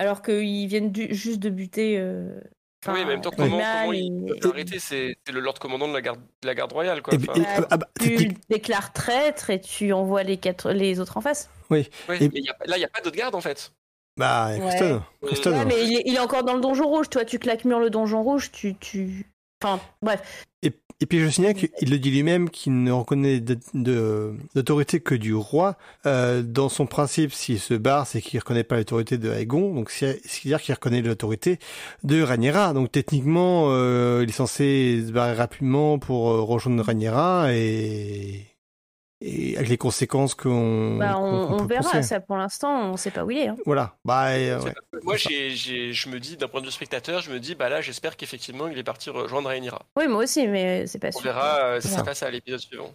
alors 0.00 0.22
qu'ils 0.22 0.66
viennent 0.66 0.90
du- 0.90 1.14
juste 1.14 1.38
de 1.40 1.50
buter. 1.50 1.96
euh, 1.98 2.40
enfin, 2.82 2.94
oui, 2.94 3.00
mais 3.00 3.04
en 3.04 3.08
même 3.08 3.20
temps, 3.20 3.30
le 3.30 3.36
comment, 3.36 3.58
comment 3.58 3.92
et- 3.92 3.98
ils 3.98 4.24
peuvent 4.26 4.38
l'arrêter 4.42 4.78
C'est 4.78 5.14
le 5.30 5.40
Lord 5.40 5.58
Commandant 5.58 5.86
de 5.88 5.92
la 5.92 6.00
garde, 6.00 6.20
de 6.42 6.46
la 6.46 6.54
garde 6.54 6.72
royale, 6.72 7.02
quoi. 7.02 7.14
Et- 7.14 7.18
Enfin, 7.18 7.34
et- 7.34 7.40
Bah, 7.60 7.66
ah 7.70 7.76
bah, 7.76 7.88
tu 8.00 8.16
le 8.16 8.34
déclares 8.48 8.92
traître 8.92 9.50
et 9.50 9.60
tu 9.60 9.92
envoies 9.92 10.22
les 10.22 10.38
quatre, 10.38 10.72
les 10.72 10.98
autres 11.00 11.16
en 11.18 11.20
face. 11.20 11.50
ouais, 11.68 11.82
et- 12.08 12.28
mais 12.28 12.30
il 12.34 12.44
y 12.44 12.48
a- 12.48 12.56
là, 12.64 12.76
il 12.76 12.80
n'y 12.80 12.84
a 12.84 12.88
pas 12.88 13.00
d'autres 13.02 13.16
gardes, 13.16 13.34
en 13.34 13.40
fait. 13.40 13.72
bah, 14.16 14.50
Ouais. 14.52 14.58
Kristen, 14.60 15.02
Kristen, 15.22 15.52
Ouais, 15.54 15.64
mais 15.66 15.84
il 15.86 15.96
est, 15.98 16.02
il 16.06 16.14
est 16.16 16.18
encore 16.20 16.44
dans 16.44 16.54
le 16.54 16.60
donjon 16.60 16.86
rouge. 16.88 17.08
Toi, 17.10 17.24
tu 17.24 17.38
claques 17.38 17.64
mur 17.64 17.78
le 17.78 17.90
donjon 17.90 18.22
rouge, 18.22 18.50
tu, 18.52 18.74
tu, 18.76 19.29
Et, 20.62 21.06
puis 21.06 21.20
je 21.20 21.28
signale 21.28 21.54
qu'il 21.54 21.70
le 21.90 21.98
dit 21.98 22.10
lui-même 22.10 22.50
qu'il 22.50 22.82
ne 22.82 22.92
reconnaît 22.92 23.40
d'autorité 23.40 25.00
que 25.00 25.14
du 25.14 25.34
roi. 25.34 25.76
Euh, 26.04 26.42
dans 26.42 26.68
son 26.68 26.84
principe, 26.86 27.32
s'il 27.32 27.58
se 27.58 27.72
barre, 27.72 28.06
c'est 28.06 28.20
qu'il 28.20 28.36
ne 28.36 28.40
reconnaît 28.42 28.64
pas 28.64 28.76
l'autorité 28.76 29.16
de 29.16 29.30
Aegon, 29.32 29.74
donc 29.74 29.90
c'est- 29.90 30.20
c'est-à-dire 30.26 30.60
qu'il 30.60 30.74
reconnaît 30.74 31.00
l'autorité 31.00 31.58
de 32.04 32.20
Rhaenyra. 32.22 32.74
Donc 32.74 32.92
techniquement, 32.92 33.68
euh, 33.70 34.20
il 34.24 34.28
est 34.28 34.32
censé 34.32 35.02
se 35.06 35.10
barrer 35.12 35.32
rapidement 35.34 35.98
pour 35.98 36.30
euh, 36.30 36.42
rejoindre 36.42 36.82
Rhaenyra 36.82 37.54
et, 37.54 38.44
et 39.22 39.56
avec 39.56 39.68
les 39.68 39.76
conséquences 39.78 40.34
qu'on 40.34 40.96
Bah, 40.96 41.18
on, 41.18 41.54
on 41.54 41.58
peut 41.66 41.74
verra. 41.74 41.82
penser. 41.82 42.02
Ça, 42.02 42.20
pour 42.20 42.36
l'instant, 42.36 42.90
on 42.92 42.96
sait 42.96 43.10
pas 43.10 43.24
où 43.24 43.30
il 43.30 43.38
est. 43.38 43.48
hein. 43.48 43.56
Voilà. 43.66 43.96
Bah, 44.04 44.36
et, 44.38 44.50
euh, 44.50 44.60
ouais. 44.60 44.74
Moi, 45.02 45.16
je 45.16 46.08
me 46.08 46.18
dis, 46.18 46.36
d'un 46.36 46.48
point 46.48 46.60
de 46.60 46.66
vue 46.66 46.72
spectateur, 46.72 47.20
je 47.20 47.30
me 47.30 47.38
dis, 47.38 47.54
bah 47.54 47.68
là, 47.68 47.80
j'espère 47.80 48.16
qu'effectivement, 48.16 48.68
il 48.68 48.78
est 48.78 48.82
parti 48.84 49.10
rejoindre 49.10 49.48
Rhaenyra. 49.48 49.82
Oui, 49.96 50.08
moi 50.08 50.22
aussi, 50.24 50.46
mais 50.48 50.86
c'est 50.86 50.98
pas 50.98 51.08
On 51.08 51.12
sûr. 51.12 51.22
verra 51.22 51.58
euh, 51.58 51.80
si 51.80 51.88
ça 51.88 52.02
passe 52.02 52.22
à 52.22 52.30
l'épisode 52.30 52.60
suivant. 52.60 52.92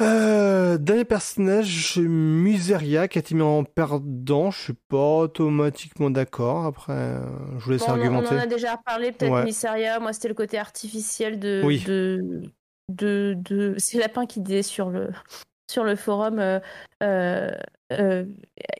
Euh, 0.00 0.78
dernier 0.78 1.04
personnage, 1.04 1.98
Museria, 1.98 3.08
qui 3.08 3.18
a 3.18 3.20
été 3.20 3.34
mis 3.34 3.42
en 3.42 3.62
perdant. 3.62 4.50
Je 4.50 4.58
suis 4.58 4.72
pas 4.88 5.18
automatiquement 5.18 6.10
d'accord. 6.10 6.64
Après, 6.64 7.16
je 7.58 7.64
vous 7.64 7.70
laisse 7.70 7.82
Bon, 7.82 7.88
on, 7.88 7.90
en- 7.90 7.98
on 7.98 8.00
argumenter. 8.00 8.34
en 8.34 8.38
a 8.38 8.46
déjà 8.46 8.74
reparlé, 8.76 9.12
peut-être 9.12 9.30
Ouais. 9.32 9.44
Missaria. 9.44 10.00
Moi, 10.00 10.12
c'était 10.12 10.28
le 10.28 10.34
côté 10.34 10.58
artificiel 10.58 11.38
de, 11.38 11.62
Oui. 11.64 11.84
de, 11.86 12.42
de, 12.88 13.34
de 13.38 13.74
ces 13.78 13.98
lapins 13.98 14.26
qui 14.26 14.40
disaient 14.40 14.62
sur 14.62 14.90
le 14.90 15.10
sur 15.72 15.84
le 15.84 15.96
forum, 15.96 16.38
euh, 16.38 16.60
euh, 17.02 17.50
euh, 17.92 18.24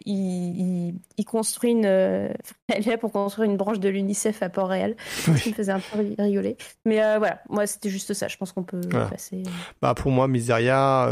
il, 0.06 0.14
il- 0.14 0.94
il 1.19 1.24
construit 1.24 1.73
une. 1.73 1.85
elle 1.86 2.32
est 2.69 2.86
là 2.86 2.98
pour 2.98 3.12
construire 3.12 3.51
une 3.51 3.56
branche 3.56 3.78
de 3.81 3.89
l'UNICEF 3.89 4.43
à 4.43 4.48
Port-Réal. 4.48 4.94
Oui. 5.28 5.39
Ça 5.39 5.51
me 5.51 5.55
faisait 5.55 5.73
un 5.73 5.81
peu 5.81 5.98
ri- 5.98 6.14
rigoler. 6.19 6.56
Mais 6.85 6.97
voilà, 7.19 7.43
moi 7.48 7.66
c'était 7.66 7.90
juste 7.90 8.14
ça. 8.14 8.28
Je 8.28 8.36
pense 8.36 8.52
qu'on 8.52 8.62
peut 8.62 8.81
Voilà. 8.90 9.06
passer. 9.06 9.43
Bah 9.81 9.94
pour 9.94 10.10
moi, 10.12 10.28
Miseria, 10.28 11.09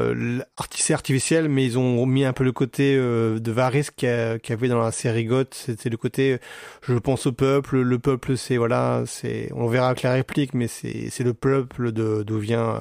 c'est 0.70 0.94
artificiel, 0.94 1.48
mais 1.48 1.64
ils 1.64 1.78
ont 1.78 2.06
mis 2.06 2.24
un 2.24 2.32
peu 2.32 2.44
le 2.44 2.52
côté 2.52 2.96
de 2.96 3.50
Varys 3.52 3.88
qu'il 3.96 4.08
y, 4.08 4.52
avait 4.52 4.68
dans 4.68 4.80
la 4.80 4.92
série 4.92 5.24
Goth. 5.24 5.54
C'était 5.54 5.90
le 5.90 5.96
côté, 5.96 6.38
je 6.82 6.94
pense 6.94 7.26
au 7.26 7.32
peuple. 7.32 7.80
Le 7.80 7.98
peuple, 7.98 8.36
c'est 8.36 8.56
voilà, 8.56 9.02
c'est, 9.06 9.50
on 9.54 9.66
verra 9.66 9.88
avec 9.88 10.02
la 10.02 10.12
réplique, 10.12 10.54
mais 10.54 10.68
c'est 10.68 11.20
le 11.24 11.34
peuple 11.34 11.92
de 11.92 12.22
d'où 12.22 12.38
vient 12.38 12.80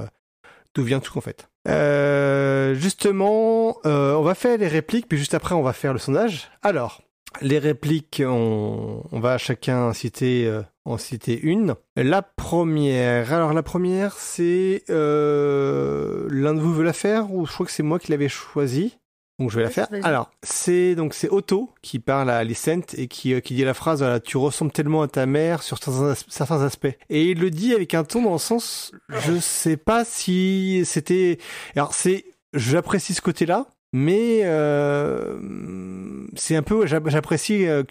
d'où 0.75 0.83
vient 0.83 0.99
tout 0.99 1.17
en 1.17 1.21
fait. 1.21 1.48
Euh, 1.67 2.73
justement, 2.75 3.77
euh, 3.85 4.13
on 4.13 4.21
va 4.21 4.35
faire 4.35 4.57
les 4.57 4.67
répliques, 4.67 5.07
puis 5.07 5.17
juste 5.17 5.33
après, 5.33 5.55
on 5.55 5.61
va 5.61 5.73
faire 5.73 5.93
le 5.93 5.99
sondage. 5.99 6.49
Alors, 6.61 7.01
les 7.41 7.59
répliques, 7.59 8.23
on, 8.25 9.03
on 9.11 9.19
va 9.19 9.37
chacun 9.37 9.93
citer, 9.93 10.47
euh, 10.47 10.61
en 10.85 10.97
citer 10.97 11.39
une. 11.39 11.75
La 11.95 12.21
première, 12.21 13.31
alors 13.33 13.53
la 13.53 13.63
première, 13.63 14.13
c'est 14.13 14.83
euh, 14.89 16.27
l'un 16.29 16.53
de 16.53 16.59
vous 16.59 16.73
veut 16.73 16.83
la 16.83 16.93
faire 16.93 17.33
ou 17.33 17.45
je 17.45 17.51
crois 17.51 17.65
que 17.65 17.71
c'est 17.71 17.83
moi 17.83 17.99
qui 17.99 18.11
l'avais 18.11 18.29
choisi? 18.29 18.97
Donc 19.39 19.49
je 19.51 19.55
vais 19.55 19.63
la 19.63 19.69
faire. 19.69 19.87
Alors 20.03 20.29
c'est 20.43 20.95
donc 20.95 21.13
c'est 21.13 21.29
Otto 21.29 21.73
qui 21.81 21.99
parle 21.99 22.29
à 22.29 22.37
Alicent 22.37 22.93
et 22.97 23.07
qui 23.07 23.33
euh, 23.33 23.39
qui 23.39 23.53
dit 23.55 23.63
la 23.63 23.73
phrase 23.73 23.99
voilà, 23.99 24.19
tu 24.19 24.35
ressembles 24.37 24.71
tellement 24.71 25.01
à 25.01 25.07
ta 25.07 25.25
mère 25.25 25.63
sur 25.63 25.77
certains, 25.81 26.11
as- 26.11 26.25
certains 26.27 26.61
aspects. 26.61 26.93
Et 27.09 27.31
il 27.31 27.39
le 27.39 27.49
dit 27.49 27.73
avec 27.73 27.93
un 27.93 28.03
ton 28.03 28.21
dans 28.21 28.33
le 28.33 28.37
sens 28.37 28.91
je 29.09 29.39
sais 29.39 29.77
pas 29.77 30.03
si 30.05 30.83
c'était 30.85 31.37
alors 31.75 31.93
c'est 31.93 32.25
j'apprécie 32.53 33.13
ce 33.13 33.21
côté-là 33.21 33.67
mais 33.93 34.41
euh, 34.43 35.39
c'est 36.35 36.55
un 36.55 36.61
peu 36.63 36.85
j'apprécie 36.85 37.65
euh, 37.65 37.83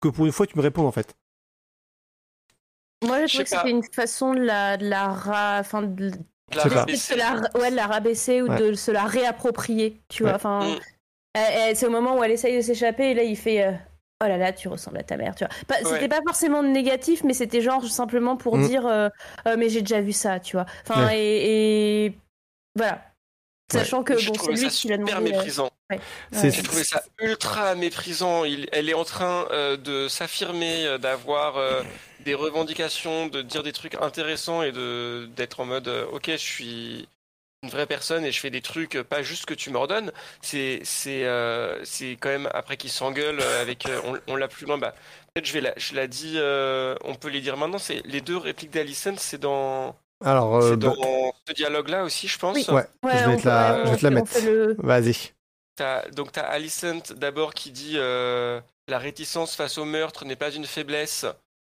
que, 0.00 0.08
pour 0.08 0.26
une 0.26 0.32
fois 0.32 0.46
tu 0.46 0.56
me 0.58 0.62
répondes 0.62 0.86
en 0.86 0.92
fait. 0.92 1.14
Moi, 3.04 3.26
je 3.26 3.34
trouve 3.34 3.44
que 3.44 3.50
c'était 3.50 3.70
une 3.70 3.84
façon 3.84 4.34
de 4.34 4.40
la, 4.40 4.76
de 4.76 4.88
la 4.88 5.08
ra- 5.12 5.58
enfin, 5.60 5.82
de, 5.82 6.10
De 6.10 6.12
C'est 6.52 6.68
la 6.68 6.74
ça. 6.74 6.84
de 6.84 6.94
se 6.94 7.14
la, 7.14 7.60
ouais, 7.60 7.70
de 7.70 7.76
la 7.76 7.86
rabaisser 7.86 8.42
ou 8.42 8.48
Ouais. 8.48 8.58
de 8.58 8.72
se 8.74 8.90
la 8.90 9.04
réapproprier, 9.04 10.00
tu 10.08 10.22
Ouais. 10.24 10.30
vois. 10.30 10.36
Enfin, 10.36 10.76
Mm. 11.36 11.74
c'est 11.74 11.86
au 11.86 11.90
moment 11.90 12.16
où 12.18 12.24
elle 12.24 12.30
essaye 12.32 12.56
de 12.56 12.62
s'échapper 12.62 13.10
et 13.10 13.14
là 13.14 13.22
il 13.22 13.36
fait 13.36 13.62
euh, 13.66 13.72
oh 14.24 14.26
là 14.26 14.36
là 14.38 14.52
tu 14.52 14.66
ressembles 14.68 14.98
à 14.98 15.02
ta 15.04 15.16
mère, 15.16 15.34
tu 15.34 15.44
vois. 15.44 15.76
C'était 15.84 16.08
pas 16.08 16.20
forcément 16.26 16.62
négatif, 16.62 17.22
mais 17.24 17.34
c'était 17.34 17.60
genre 17.60 17.84
simplement 17.84 18.36
pour 18.36 18.56
Mm. 18.56 18.66
dire 18.66 18.86
euh, 18.86 19.08
Euh, 19.46 19.56
mais 19.58 19.68
j'ai 19.68 19.82
déjà 19.82 20.00
vu 20.00 20.12
ça, 20.12 20.40
tu 20.40 20.56
vois. 20.56 20.66
Enfin 20.88 21.06
Ouais. 21.06 21.18
et, 21.20 22.04
et 22.06 22.18
voilà. 22.74 23.02
Sachant 23.70 24.02
que 24.02 24.14
bon, 24.14 24.32
c'est 24.34 24.52
lui 24.52 24.68
qui 24.70 24.88
l'a 24.88 24.96
demandé. 24.96 25.12
euh, 25.14 25.20
méprisant. 25.20 25.70
J'ai 26.32 26.62
trouvé 26.62 26.84
ça 26.84 27.02
ultra 27.20 27.74
méprisant. 27.74 28.44
Il- 28.44 28.66
elle 28.72 28.88
est 28.88 28.94
en 28.94 29.04
train 29.04 29.46
euh, 29.50 29.76
de 29.76 30.08
s'affirmer, 30.08 30.96
d'avoir 30.98 31.58
euh, 31.58 31.82
des 32.28 32.34
revendications, 32.34 33.26
de 33.28 33.40
dire 33.42 33.62
des 33.62 33.72
trucs 33.72 33.94
intéressants 33.96 34.62
et 34.62 34.72
de 34.72 35.28
d'être 35.36 35.60
en 35.60 35.66
mode 35.66 35.88
euh, 35.88 36.06
ok, 36.12 36.26
je 36.32 36.36
suis 36.36 37.08
une 37.62 37.70
vraie 37.70 37.86
personne 37.86 38.24
et 38.24 38.32
je 38.32 38.40
fais 38.40 38.50
des 38.50 38.60
trucs 38.62 38.96
pas 39.02 39.22
juste 39.22 39.46
que 39.46 39.54
tu 39.54 39.70
m'ordonnes. 39.70 40.12
C'est 40.42 40.80
c'est 40.84 41.24
euh, 41.26 41.84
c'est 41.84 42.12
quand 42.20 42.28
même 42.36 42.48
après 42.54 42.76
qu'il 42.76 42.90
s'engueule 42.90 43.40
euh, 43.40 43.62
avec 43.62 43.86
euh, 43.88 44.00
on, 44.04 44.32
on 44.32 44.36
l'a 44.36 44.48
plus 44.48 44.66
loin. 44.66 44.78
Bah 44.78 44.94
peut-être 45.34 45.46
je 45.46 45.52
vais 45.54 45.60
la 45.62 45.72
je 45.76 45.94
la 45.94 46.06
dis. 46.06 46.34
euh, 46.36 46.94
on 47.04 47.14
peut 47.14 47.28
les 47.30 47.40
dire 47.40 47.56
maintenant. 47.56 47.78
C'est 47.78 48.02
les 48.04 48.20
deux 48.20 48.36
répliques 48.36 48.70
d'Alison. 48.72 49.14
C'est 49.18 49.38
dans 49.40 49.96
Alors 50.24 50.56
euh, 50.56 50.70
c'est 50.72 50.76
bon, 50.76 50.94
dans 50.94 51.32
ce 51.48 51.52
dialogue 51.54 51.88
là 51.88 52.04
aussi, 52.04 52.28
je 52.28 52.38
pense. 52.38 52.56
Oui. 52.68 52.74
ouais, 52.74 52.86
Ouais, 53.04 53.18
je 53.18 53.24
vais 53.30 53.36
te 53.38 53.46
la 53.48 53.72
ouais, 53.78 53.86
je 53.86 53.90
vais 53.92 53.96
te 53.98 54.04
la 54.04 54.10
mettre. 54.10 54.32
le- 54.44 54.76
Vas-y. 54.78 55.32
T'as, 55.76 56.08
donc 56.10 56.32
t'as 56.32 56.42
Alicent 56.42 57.12
d'abord 57.14 57.54
qui 57.54 57.70
dit 57.70 57.94
euh, 57.96 58.60
la 58.88 58.98
réticence 58.98 59.54
face 59.54 59.78
au 59.78 59.84
meurtre 59.84 60.24
n'est 60.24 60.34
pas 60.36 60.50
une 60.50 60.66
faiblesse, 60.66 61.24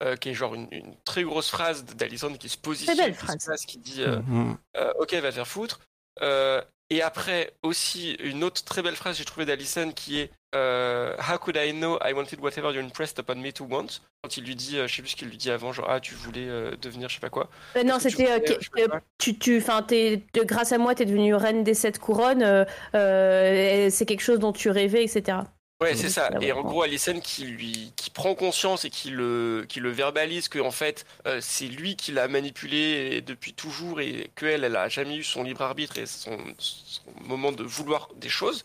euh, 0.02 0.16
qui 0.16 0.30
est 0.30 0.34
genre 0.34 0.56
une, 0.56 0.68
une 0.72 0.96
très 1.06 1.24
grosse 1.24 1.50
phrase 1.50 1.86
d'Alicent 1.86 2.34
qui 2.38 2.50
se 2.50 2.58
positionne, 2.58 2.98
belle 2.98 3.12
qui 3.14 3.20
se 3.20 3.24
phrase. 3.26 3.46
place, 3.46 3.66
qui 3.66 3.78
dit 3.78 4.02
euh, 4.04 4.20
Mhm. 4.28 4.58
euh, 4.78 4.94
ok 5.00 5.14
va 5.16 5.32
faire 5.32 5.48
foutre. 5.48 5.80
Euh, 6.22 6.62
et 6.90 7.02
après 7.02 7.54
aussi 7.64 8.12
une 8.16 8.44
autre 8.44 8.66
très 8.66 8.82
belle 8.82 8.98
phrase 8.98 9.18
j'ai 9.18 9.24
trouvé 9.24 9.46
d'Alicent 9.46 9.92
qui 9.94 10.20
est 10.20 10.30
euh, 10.54 11.16
How 11.18 11.38
could 11.38 11.56
I 11.56 11.72
know 11.72 11.98
I 12.04 12.12
wanted 12.12 12.42
whatever 12.42 12.74
you 12.74 12.82
impressed 12.82 13.18
upon 13.20 13.36
me 13.36 13.52
to 13.54 13.64
want? 13.64 14.02
Quand 14.22 14.36
il 14.36 14.44
lui 14.44 14.56
dit 14.56 14.78
euh, 14.78 14.88
je 14.88 14.96
sais 14.98 15.02
plus 15.02 15.12
ce 15.12 15.16
qu'il 15.16 15.30
lui 15.30 15.38
dit 15.38 15.50
avant 15.52 15.72
genre 15.72 15.88
ah 15.90 16.02
tu 16.02 16.16
voulais 16.16 16.48
euh, 16.50 16.76
devenir 16.82 17.08
je 17.08 17.14
sais 17.16 17.22
pas 17.22 17.30
quoi. 17.30 17.50
Euh, 17.78 17.84
non, 17.84 17.98
c'était 18.00 18.30
euh, 18.30 18.40
euh, 18.80 18.88
tu, 19.18 19.40
tu, 19.40 19.58
enfin, 19.60 19.84
t'es, 19.84 20.24
de- 20.34 20.44
grâce 20.44 20.74
à 20.74 20.78
moi, 20.78 20.94
t'es 20.94 21.06
devenue 21.06 21.34
reine 21.34 21.64
des 21.64 21.74
sept 21.76 21.98
couronnes. 21.98 22.44
euh, 22.44 22.66
euh, 22.96 23.90
c'est 23.90 24.06
quelque 24.06 24.22
chose 24.22 24.40
dont 24.40 24.52
tu 24.52 24.70
rêvais, 24.70 25.04
etc. 25.06 25.38
Ouais, 25.82 25.96
c'est 25.96 26.10
ça. 26.10 26.30
Et 26.42 26.52
en 26.52 26.62
gros, 26.62 26.84
Alicent 26.84 27.20
qui 27.22 27.46
lui 27.46 27.92
qui 27.96 28.12
prend 28.12 28.36
conscience 28.36 28.86
et 28.86 28.92
qui 28.92 29.10
le 29.10 29.66
qui 29.68 29.80
le 29.80 29.90
verbalise 29.90 30.48
que 30.48 30.60
en 30.60 30.70
fait 30.70 31.06
euh, 31.26 31.40
c'est 31.42 31.66
lui 31.66 31.96
qui 31.96 32.12
l'a 32.12 32.28
manipulé 32.28 33.22
depuis 33.22 33.54
toujours 33.54 34.00
et 34.00 34.30
qu'elle 34.36 34.64
elle 34.64 34.76
a 34.76 34.90
jamais 34.90 35.16
eu 35.18 35.24
son 35.24 35.44
libre 35.44 35.64
arbitre 35.64 35.98
et 35.98 36.06
son, 36.06 36.38
son 36.60 37.02
moment 37.22 37.52
de 37.52 37.64
vouloir 37.64 38.10
des 38.16 38.30
choses, 38.30 38.64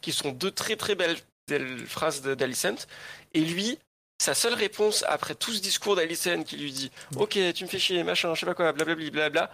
qui 0.00 0.12
sont 0.12 0.32
deux 0.32 0.50
très 0.50 0.76
très 0.76 0.94
belles, 0.94 1.18
belles 1.48 1.84
phrases 1.86 2.22
d'Alicent. 2.22 2.86
Et 3.34 3.40
lui, 3.40 3.78
sa 4.18 4.32
seule 4.34 4.54
réponse 4.54 5.04
après 5.06 5.34
tout 5.34 5.52
ce 5.52 5.60
discours 5.60 5.96
d'Alicent 5.96 6.44
qui 6.44 6.56
lui 6.56 6.72
dit 6.72 6.90
Ok, 7.16 7.38
tu 7.54 7.64
me 7.64 7.68
fais 7.68 7.78
chier, 7.78 8.02
machin, 8.04 8.34
je 8.34 8.40
sais 8.40 8.46
pas 8.46 8.54
quoi, 8.54 8.72
blablabla, 8.72 9.10
blabla. 9.10 9.50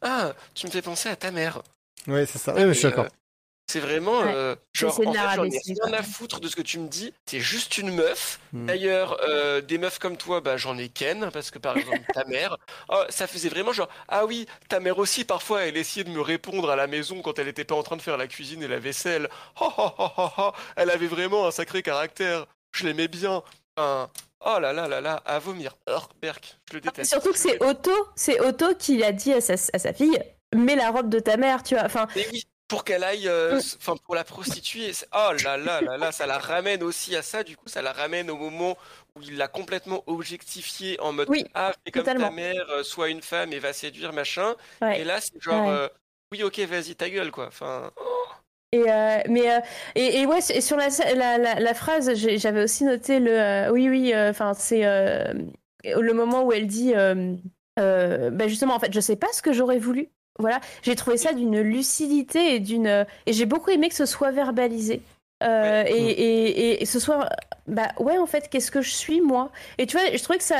Ah, 0.00 0.32
tu 0.54 0.66
me 0.66 0.70
fais 0.70 0.82
penser 0.82 1.10
à 1.10 1.16
ta 1.16 1.30
mère. 1.30 1.62
Ouais, 2.06 2.24
c'est 2.26 2.38
ça. 2.38 2.54
Ouais, 2.54 2.68
je 2.68 2.72
suis 2.72 2.84
d'accord. 2.84 3.04
euh, 3.04 3.08
C'est 3.66 3.80
vraiment 3.80 4.20
Ouais. 4.20 4.34
euh, 4.34 4.56
genre 4.74 4.92
en 4.92 4.96
fait, 4.96 5.04
j'en 5.04 5.12
ai 5.14 5.18
rabaisser, 5.18 5.74
rien 5.82 5.92
à 5.94 6.02
foutre 6.02 6.38
de 6.40 6.48
ce 6.48 6.54
que 6.56 6.62
tu 6.62 6.78
me 6.78 6.88
dis. 6.88 7.12
T'es 7.24 7.40
juste 7.40 7.78
une 7.78 7.94
meuf. 7.94 8.38
Mm. 8.52 8.66
D'ailleurs, 8.66 9.18
euh, 9.26 9.60
des 9.62 9.78
meufs 9.78 9.98
comme 9.98 10.16
toi, 10.16 10.40
bah 10.40 10.56
j'en 10.56 10.76
ai 10.76 10.88
ken 10.88 11.30
parce 11.32 11.50
que 11.50 11.58
par 11.58 11.76
exemple 11.76 12.02
ta 12.12 12.24
mère, 12.26 12.56
oh, 12.90 13.02
ça 13.08 13.26
faisait 13.26 13.48
vraiment 13.48 13.72
genre 13.72 13.88
ah 14.08 14.26
oui, 14.26 14.46
ta 14.68 14.80
mère 14.80 14.98
aussi 14.98 15.24
parfois 15.24 15.62
elle 15.64 15.76
essayait 15.76 16.04
de 16.04 16.10
me 16.10 16.20
répondre 16.20 16.70
à 16.70 16.76
la 16.76 16.86
maison 16.86 17.22
quand 17.22 17.38
elle 17.38 17.48
était 17.48 17.64
pas 17.64 17.74
en 17.74 17.82
train 17.82 17.96
de 17.96 18.02
faire 18.02 18.16
la 18.18 18.26
cuisine 18.26 18.62
et 18.62 18.68
la 18.68 18.78
vaisselle. 18.78 19.28
Oh, 19.60 19.72
oh, 19.78 19.90
oh, 19.98 20.08
oh, 20.18 20.28
oh. 20.38 20.52
Elle 20.76 20.90
avait 20.90 21.06
vraiment 21.06 21.46
un 21.46 21.50
sacré 21.50 21.82
caractère. 21.82 22.46
Je 22.72 22.84
l'aimais 22.84 23.08
bien. 23.08 23.42
Enfin, 23.76 24.10
oh 24.44 24.58
là 24.60 24.72
là 24.72 24.88
là 24.88 25.00
là, 25.00 25.22
à 25.24 25.38
vomir. 25.38 25.76
Berk, 26.20 26.58
je 26.70 26.74
le 26.74 26.80
déteste. 26.80 27.10
Surtout 27.10 27.32
que 27.32 27.38
c'est 27.38 27.62
Otto, 27.62 27.92
c'est 28.14 28.40
Otto 28.40 28.74
qui 28.78 28.98
l'a 28.98 29.12
dit 29.12 29.32
à 29.32 29.40
sa, 29.40 29.54
à 29.54 29.78
sa 29.78 29.92
fille 29.92 30.18
mets 30.54 30.76
la 30.76 30.90
robe 30.90 31.08
de 31.08 31.18
ta 31.18 31.36
mère, 31.36 31.62
tu 31.62 31.74
vois. 31.74 31.84
Enfin, 31.84 32.06
Mais 32.16 32.26
oui, 32.32 32.44
pour 32.74 32.82
qu'elle 32.84 33.04
aille, 33.04 33.28
euh, 33.28 33.54
Mm. 33.56 33.60
enfin 33.78 33.94
pour 34.04 34.16
la 34.16 34.24
prostituer. 34.24 34.90
Oh 35.14 35.30
là 35.44 35.56
là 35.56 35.80
là 35.80 35.96
là, 35.96 36.10
ça 36.10 36.26
la 36.26 36.38
ramène 36.38 36.82
aussi 36.82 37.14
à 37.14 37.22
ça. 37.22 37.44
Du 37.44 37.56
coup, 37.56 37.68
ça 37.68 37.82
la 37.82 37.92
ramène 37.92 38.30
au 38.30 38.36
moment 38.36 38.76
où 39.14 39.22
il 39.22 39.36
l'a 39.36 39.46
complètement 39.46 40.02
objectifiée 40.08 40.98
en 41.00 41.12
mode 41.12 41.28
Oui, 41.30 41.44
ah 41.54 41.72
fais 41.84 41.92
comme 41.92 42.02
ta 42.02 42.30
mère, 42.30 42.68
euh, 42.70 42.82
sois 42.82 43.10
une 43.10 43.22
femme 43.22 43.52
et 43.52 43.60
va 43.60 43.72
séduire 43.72 44.12
machin. 44.12 44.56
ouais. 44.82 45.00
Et 45.00 45.04
là, 45.04 45.20
c'est 45.20 45.40
genre 45.40 45.62
Ouais. 45.68 45.70
euh, 45.72 45.88
oui 46.32 46.42
ok 46.42 46.58
vas-y 46.60 46.96
ta 46.96 47.08
gueule 47.08 47.30
quoi. 47.30 47.46
Enfin 47.46 47.92
Et 48.72 48.90
euh, 48.90 49.18
mais 49.28 49.52
euh, 49.54 49.60
et, 49.94 50.20
et 50.22 50.26
ouais 50.26 50.40
et 50.50 50.60
sur 50.60 50.76
la, 50.76 50.88
la, 51.14 51.38
la, 51.38 51.60
la 51.60 51.74
phrase 51.74 52.12
j'avais 52.14 52.64
aussi 52.64 52.82
noté 52.82 53.20
le 53.20 53.30
euh, 53.40 53.70
oui 53.70 53.88
oui 53.88 54.12
enfin 54.16 54.52
c'est 54.54 54.82
le 54.82 56.12
moment 56.12 56.42
où 56.42 56.52
elle 56.52 56.66
dit 56.66 56.92
bah 57.76 58.48
justement 58.48 58.74
en 58.74 58.80
fait 58.80 58.92
je 58.92 59.00
sais 59.00 59.16
pas 59.16 59.32
ce 59.32 59.42
que 59.42 59.52
j'aurais 59.52 59.78
voulu 59.78 60.10
voilà 60.38 60.60
j'ai 60.82 60.94
trouvé 60.96 61.16
ça 61.16 61.32
d'une 61.32 61.60
lucidité 61.60 62.54
et 62.56 62.60
d'une 62.60 63.06
et 63.26 63.32
j'ai 63.32 63.46
beaucoup 63.46 63.70
aimé 63.70 63.88
que 63.88 63.94
ce 63.94 64.06
soit 64.06 64.30
verbalisé 64.32 65.02
Euh, 65.42 65.82
Ouais. 65.82 65.90
et, 65.92 66.70
et, 66.70 66.82
et 66.82 66.86
ce 66.86 66.98
soit 67.00 67.28
bah 67.66 67.88
ouais 67.98 68.16
en 68.18 68.24
fait 68.26 68.48
qu'est-ce 68.48 68.70
que 68.70 68.80
je 68.82 68.90
suis 68.90 69.20
moi? 69.20 69.50
Et 69.78 69.86
tu 69.86 69.96
vois 69.98 70.06
je 70.16 70.22
trouvais 70.22 70.38
que 70.38 70.44
ça 70.44 70.56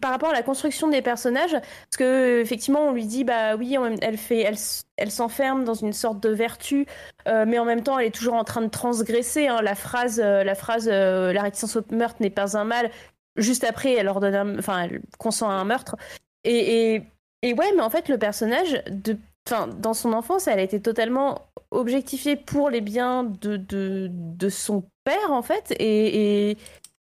par 0.00 0.10
rapport 0.10 0.30
à 0.30 0.32
la 0.32 0.42
construction 0.42 0.88
des 0.88 1.02
personnages 1.02 1.52
parce 1.52 1.96
que 1.98 2.40
effectivement 2.40 2.80
on 2.88 2.92
lui 2.92 3.04
dit 3.06 3.24
bah 3.24 3.56
oui 3.56 3.76
elle 4.00 4.16
fait 4.16 4.40
elle, 4.40 4.56
elle 4.96 5.10
s'enferme 5.10 5.64
dans 5.64 5.74
une 5.74 5.92
sorte 5.92 6.20
de 6.22 6.30
vertu 6.30 6.86
euh, 7.28 7.44
mais 7.46 7.58
en 7.58 7.64
même 7.64 7.82
temps, 7.82 7.98
elle 7.98 8.06
est 8.06 8.10
toujours 8.14 8.34
en 8.34 8.44
train 8.44 8.62
de 8.62 8.68
transgresser. 8.70 9.48
hein. 9.48 9.60
La 9.62 9.74
phrase, 9.74 10.20
euh, 10.24 10.44
la 10.44 10.54
phrase, 10.54 10.88
euh, 10.92 11.32
la 11.32 11.42
réticence 11.42 11.76
au 11.76 11.82
meurtre 11.90 12.16
n'est 12.20 12.30
pas 12.30 12.56
un 12.56 12.64
mal. 12.64 12.90
Juste 13.36 13.64
après, 13.64 13.92
elle 13.94 14.08
ordonne, 14.08 14.34
un- 14.34 14.58
enfin, 14.58 14.82
elle 14.84 15.02
consent 15.18 15.48
à 15.50 15.54
un 15.54 15.64
meurtre. 15.64 15.96
Et, 16.44 16.94
et, 16.94 17.02
et 17.46 17.54
ouais, 17.54 17.72
mais 17.76 17.82
en 17.82 17.90
fait, 17.90 18.08
le 18.08 18.18
personnage, 18.18 18.82
de, 18.90 19.16
enfin, 19.46 19.68
dans 19.68 19.94
son 19.94 20.12
enfance, 20.12 20.48
elle 20.48 20.58
a 20.58 20.62
été 20.62 20.82
totalement 20.82 21.46
objectifiée 21.70 22.36
pour 22.36 22.70
les 22.70 22.80
biens 22.80 23.22
de, 23.22 23.56
de, 23.56 24.08
de 24.10 24.48
son 24.48 24.84
père, 25.04 25.30
en 25.30 25.42
fait. 25.42 25.72
Et, 25.78 26.50
et, 26.50 26.58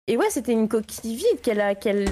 et 0.07 0.17
ouais, 0.17 0.29
c'était 0.29 0.51
une 0.51 0.69
coquille 0.69 1.15
vide 1.15 1.41
qu'elle 1.41 1.61
a, 1.61 1.73
qu'elle, 1.73 2.05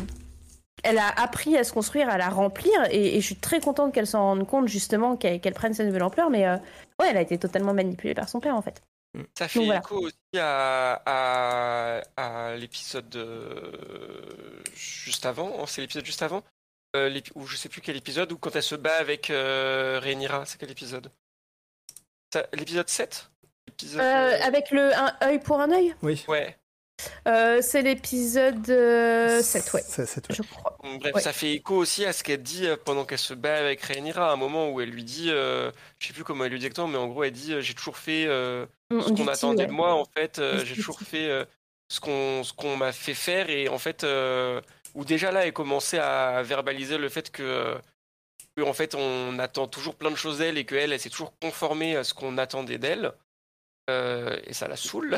elle 0.83 0.97
a 0.97 1.09
appris 1.09 1.55
à 1.57 1.63
se 1.63 1.73
construire, 1.73 2.09
à 2.09 2.17
la 2.17 2.29
remplir. 2.29 2.73
Et, 2.89 3.17
et 3.17 3.21
je 3.21 3.25
suis 3.25 3.35
très 3.35 3.59
contente 3.59 3.93
qu'elle 3.93 4.07
s'en 4.07 4.21
rende 4.21 4.47
compte, 4.47 4.67
justement, 4.67 5.15
qu'elle, 5.15 5.39
prenne 5.53 5.73
sa 5.73 5.83
nouvelle 5.85 6.03
ampleur. 6.03 6.29
Mais 6.31 6.47
euh, 6.47 6.57
ouais, 6.99 7.07
elle 7.09 7.17
a 7.17 7.21
été 7.21 7.37
totalement 7.37 7.73
manipulée 7.73 8.15
par 8.15 8.29
son 8.29 8.39
père, 8.39 8.55
en 8.55 8.61
fait. 8.61 8.81
ça 9.37 9.47
fait 9.47 9.59
Donc, 9.59 9.65
voilà. 9.67 9.81
écho 9.81 9.99
aussi 9.99 10.39
à, 10.39 11.01
à, 11.05 12.01
à 12.17 12.55
l'épisode 12.55 13.07
de- 13.09 14.63
juste 14.75 15.25
avant. 15.27 15.65
C'est 15.67 15.81
l'épisode 15.81 16.05
juste 16.05 16.23
avant. 16.23 16.41
Euh, 16.95 17.19
ou 17.33 17.47
je 17.47 17.57
sais 17.57 17.69
plus 17.69 17.81
quel 17.81 17.95
épisode 17.95 18.31
ou 18.31 18.37
quand 18.37 18.55
elle 18.55 18.63
se 18.63 18.75
bat 18.75 18.97
avec 18.97 19.29
euh, 19.29 19.99
Rhaenyra. 20.01 20.45
C'est 20.45 20.59
quel 20.59 20.69
épisode? 20.71 21.09
L'épisode 22.53 22.89
7 22.89 23.29
euh, 23.95 23.99
euh, 23.99 24.37
Avec 24.43 24.71
le 24.71 24.95
un 24.95 25.13
œil 25.23 25.39
pour 25.39 25.59
un 25.59 25.71
œil? 25.71 25.95
Oui. 26.01 26.23
Ouais. 26.27 26.57
Euh, 27.27 27.59
c'est 27.61 27.81
l'épisode 27.81 28.65
7, 28.65 29.73
ouais. 29.73 29.81
Je 30.29 30.41
crois. 30.43 30.77
Bref, 30.99 31.15
ça 31.19 31.33
fait 31.33 31.53
écho 31.53 31.75
aussi 31.75 32.05
à 32.05 32.13
ce 32.13 32.23
qu'elle 32.23 32.43
dit 32.43 32.67
pendant 32.85 33.05
qu'elle 33.05 33.17
se 33.17 33.33
bat 33.33 33.57
avec 33.57 33.81
Rhaenyra, 33.81 34.29
à 34.29 34.33
un 34.33 34.37
moment 34.37 34.69
où 34.69 34.79
elle 34.79 34.89
lui 34.89 35.03
dit, 35.03 35.29
je 35.29 35.71
sais 35.99 36.13
plus 36.13 36.23
comment 36.23 36.45
elle 36.45 36.51
lui 36.51 36.59
dit 36.59 36.65
exactement, 36.67 36.87
mais 36.87 36.97
en 36.97 37.07
gros, 37.07 37.23
elle 37.23 37.31
dit 37.31 37.55
J'ai 37.59 37.73
toujours 37.73 37.97
fait 37.97 38.25
mm, 38.25 39.01
ce 39.01 39.09
qu'on 39.11 39.27
attendait 39.27 39.65
de 39.65 39.71
moi, 39.71 39.95
en 39.95 40.05
fait, 40.05 40.41
j'ai 40.63 40.75
toujours 40.75 40.99
fait 40.99 41.45
ce 41.89 41.99
qu'on 41.99 42.43
ce 42.43 42.53
qu'on 42.53 42.77
m'a 42.77 42.91
fait 42.91 43.15
faire, 43.15 43.49
et 43.49 43.67
en 43.67 43.79
fait, 43.79 44.05
où 44.93 45.05
déjà 45.05 45.31
là, 45.31 45.45
elle 45.45 45.53
commençait 45.53 45.99
à 45.99 46.41
verbaliser 46.43 46.97
le 46.97 47.09
fait 47.09 47.31
que 47.31 47.79
en 48.61 48.73
fait 48.73 48.95
on 48.95 49.39
attend 49.39 49.67
toujours 49.67 49.95
plein 49.95 50.11
de 50.11 50.15
choses 50.15 50.37
d'elle 50.37 50.57
et 50.57 50.65
qu'elle 50.65 50.93
elle, 50.93 50.99
s'est 50.99 51.09
toujours 51.09 51.33
conformée 51.39 51.95
à 51.95 52.03
ce 52.03 52.13
qu'on 52.13 52.37
attendait 52.37 52.77
d'elle. 52.77 53.13
Euh, 53.89 54.39
et 54.45 54.53
ça 54.53 54.67
la 54.67 54.77
saoule. 54.77 55.17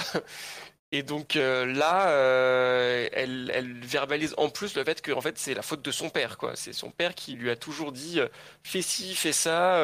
Et 0.92 1.02
donc 1.04 1.36
euh, 1.36 1.66
là 1.66 2.10
euh, 2.10 3.10
elle, 3.12 3.52
elle, 3.54 3.74
verbalise 3.84 4.34
en 4.38 4.50
plus 4.50 4.76
le 4.76 4.84
fait 4.84 5.02
que 5.02 5.12
en 5.12 5.20
fait 5.20 5.38
c'est 5.38 5.56
la 5.56 5.64
faute 5.64 5.82
de 5.82 5.92
son 5.92 6.10
père 6.10 6.38
quoi. 6.38 6.56
C'est 6.56 6.74
son 6.74 6.90
père 6.90 7.16
qui 7.16 7.34
lui 7.34 7.50
a 7.50 7.56
toujours 7.56 7.92
dit 7.92 8.20
fais 8.64 8.84
ci 8.84 9.14
fais 9.16 9.34
ça 9.34 9.84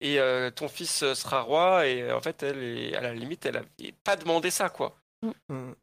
et 0.00 0.18
ton 0.56 0.66
fils 0.66 1.12
sera 1.12 1.42
roi. 1.42 1.86
Et 1.86 2.10
en 2.10 2.20
fait 2.20 2.42
elle 2.42 2.62
est, 2.62 2.96
à 2.96 3.02
la 3.02 3.14
limite 3.14 3.46
elle 3.46 3.58
a 3.58 3.62
pas 4.02 4.16
demandé 4.16 4.50
ça 4.50 4.70
quoi. 4.70 4.96
Mm. 5.22 5.54
Mm. 5.54 5.74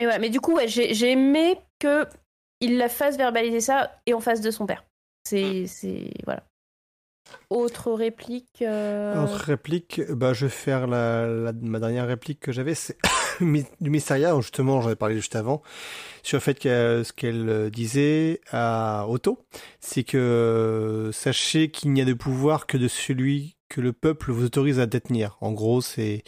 et 0.00 0.06
ouais 0.06 0.18
mais 0.18 0.28
du 0.28 0.40
coup 0.40 0.56
ouais, 0.56 0.68
j'ai 0.68 1.10
aimé 1.10 1.58
que 1.78 2.06
il 2.64 2.78
la 2.78 2.88
fasse 2.88 3.16
verbaliser 3.16 3.60
ça 3.60 4.00
et 4.06 4.14
en 4.14 4.20
face 4.20 4.40
de 4.40 4.50
son 4.50 4.66
père. 4.66 4.84
C'est. 5.24 5.66
Voilà. 6.24 6.42
Autre 7.50 7.92
réplique 7.92 8.62
euh, 8.62 9.24
Autre 9.24 9.44
réplique, 9.44 10.00
bah, 10.10 10.34
je 10.34 10.46
vais 10.46 10.50
faire 10.50 10.86
la, 10.86 11.52
ma 11.62 11.80
dernière 11.80 12.06
réplique 12.06 12.40
que 12.40 12.52
j'avais, 12.52 12.74
c'est 12.74 12.98
du 13.40 13.90
Mysteria, 13.90 14.38
justement, 14.40 14.80
j'en 14.82 14.90
ai 14.90 14.96
parlé 14.96 15.16
juste 15.16 15.34
avant, 15.34 15.62
sur 16.22 16.36
le 16.36 16.40
fait 16.42 16.58
que 16.58 17.02
ce 17.02 17.12
qu'elle 17.12 17.48
euh, 17.48 17.70
disait 17.70 18.40
à 18.50 19.06
Otto, 19.08 19.38
c'est 19.80 20.04
que 20.04 20.18
euh, 20.18 21.12
sachez 21.12 21.70
qu'il 21.70 21.92
n'y 21.92 22.02
a 22.02 22.04
de 22.04 22.12
pouvoir 22.12 22.66
que 22.66 22.76
de 22.76 22.88
celui 22.88 23.56
que 23.70 23.80
le 23.80 23.94
peuple 23.94 24.30
vous 24.30 24.44
autorise 24.44 24.78
à 24.78 24.86
détenir. 24.86 25.38
En 25.40 25.52
gros, 25.52 25.80
c'est 25.80 26.24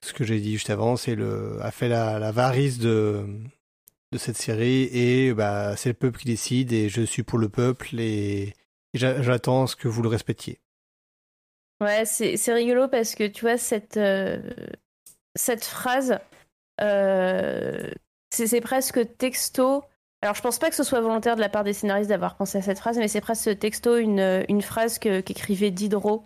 ce 0.00 0.14
que 0.14 0.24
j'ai 0.24 0.40
dit 0.40 0.52
juste 0.52 0.70
avant, 0.70 0.96
c'est 0.96 1.14
le 1.14 1.58
a 1.60 1.70
fait 1.70 1.88
la, 1.88 2.18
la 2.18 2.32
varice 2.32 2.78
de 2.78 3.26
de 4.14 4.18
cette 4.18 4.36
série 4.36 4.88
et 4.92 5.34
bah 5.34 5.76
c'est 5.76 5.90
le 5.90 5.94
peuple 5.94 6.20
qui 6.20 6.26
décide 6.26 6.72
et 6.72 6.88
je 6.88 7.02
suis 7.02 7.24
pour 7.24 7.38
le 7.38 7.48
peuple 7.48 7.98
et 7.98 8.54
j'attends 8.94 9.66
ce 9.66 9.76
que 9.76 9.88
vous 9.88 10.02
le 10.02 10.08
respectiez. 10.08 10.60
Ouais, 11.80 12.04
c'est 12.04 12.52
rigolo 12.52 12.86
parce 12.88 13.16
que 13.16 13.26
tu 13.26 13.42
vois 13.42 13.58
cette 13.58 13.96
euh, 13.96 14.38
cette 15.34 15.64
phrase 15.64 16.18
euh, 16.80 17.90
c'est 18.30 18.60
presque 18.60 19.16
texto. 19.18 19.82
Alors 20.22 20.34
je 20.34 20.42
pense 20.42 20.58
pas 20.58 20.70
que 20.70 20.76
ce 20.76 20.84
soit 20.84 21.00
volontaire 21.00 21.34
de 21.34 21.40
la 21.40 21.48
part 21.48 21.64
des 21.64 21.72
scénaristes 21.72 22.08
d'avoir 22.08 22.36
pensé 22.36 22.58
à 22.58 22.62
cette 22.62 22.78
phrase, 22.78 22.96
mais 22.96 23.08
c'est 23.08 23.20
presque 23.20 23.58
texto 23.58 23.96
une, 23.96 24.44
une 24.48 24.62
phrase 24.62 24.98
qu'écrivait 24.98 25.70
Diderot. 25.70 26.24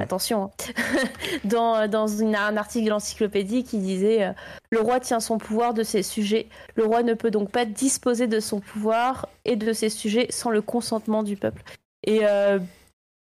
Attention, 0.00 0.44
hein. 0.44 0.50
dans, 1.44 1.88
dans 1.88 2.22
un 2.22 2.56
article 2.56 2.86
de 2.86 2.90
l'encyclopédie 2.90 3.64
qui 3.64 3.78
disait 3.78 4.24
euh, 4.24 4.32
Le 4.70 4.80
roi 4.80 5.00
tient 5.00 5.20
son 5.20 5.38
pouvoir 5.38 5.74
de 5.74 5.82
ses 5.82 6.02
sujets. 6.02 6.48
Le 6.74 6.84
roi 6.84 7.02
ne 7.02 7.14
peut 7.14 7.30
donc 7.30 7.50
pas 7.50 7.64
disposer 7.64 8.26
de 8.26 8.40
son 8.40 8.60
pouvoir 8.60 9.28
et 9.44 9.56
de 9.56 9.72
ses 9.72 9.88
sujets 9.88 10.26
sans 10.30 10.50
le 10.50 10.62
consentement 10.62 11.22
du 11.22 11.36
peuple. 11.36 11.62
Et, 12.04 12.20
euh, 12.22 12.58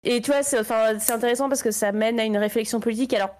et 0.03 0.21
tu 0.21 0.31
vois, 0.31 0.43
c'est 0.43 0.59
enfin, 0.59 0.97
intéressant 1.09 1.49
parce 1.49 1.63
que 1.63 1.71
ça 1.71 1.91
mène 1.91 2.19
à 2.19 2.25
une 2.25 2.37
réflexion 2.37 2.79
politique. 2.79 3.13
Alors, 3.13 3.31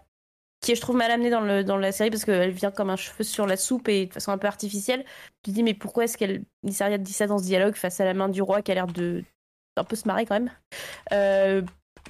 qui 0.62 0.74
est, 0.74 0.76
je 0.76 0.82
trouve, 0.82 0.98
mal 0.98 1.10
amenée 1.12 1.30
dans, 1.30 1.42
le, 1.42 1.64
dans 1.64 1.78
la 1.78 1.92
série 1.92 2.10
parce 2.10 2.26
qu'elle 2.26 2.52
vient 2.52 2.72
comme 2.72 2.90
un 2.90 2.96
cheveu 2.96 3.24
sur 3.24 3.48
la 3.48 3.56
soupe 3.56 3.88
et 3.88 4.08
de 4.08 4.14
façon 4.14 4.32
un 4.32 4.38
peu 4.38 4.48
artificielle. 4.48 5.06
Tu 5.44 5.52
te 5.52 5.56
dis, 5.56 5.64
mais 5.64 5.74
pourquoi 5.74 6.04
est-ce 6.04 6.18
qu'elle 6.18 6.44
dit 6.64 6.74
ça 6.74 7.28
dans 7.28 7.38
ce 7.38 7.44
dialogue 7.44 7.76
face 7.76 8.00
à 8.02 8.06
la 8.06 8.14
main 8.14 8.30
du 8.30 8.42
roi 8.42 8.62
qui 8.62 8.72
a 8.72 8.76
l'air 8.76 8.88
de 8.88 9.24
un 9.78 9.84
peu 9.86 9.96
se 9.96 10.08
marrer 10.08 10.26
quand 10.26 10.36
même? 10.36 10.52
Euh, 11.14 11.62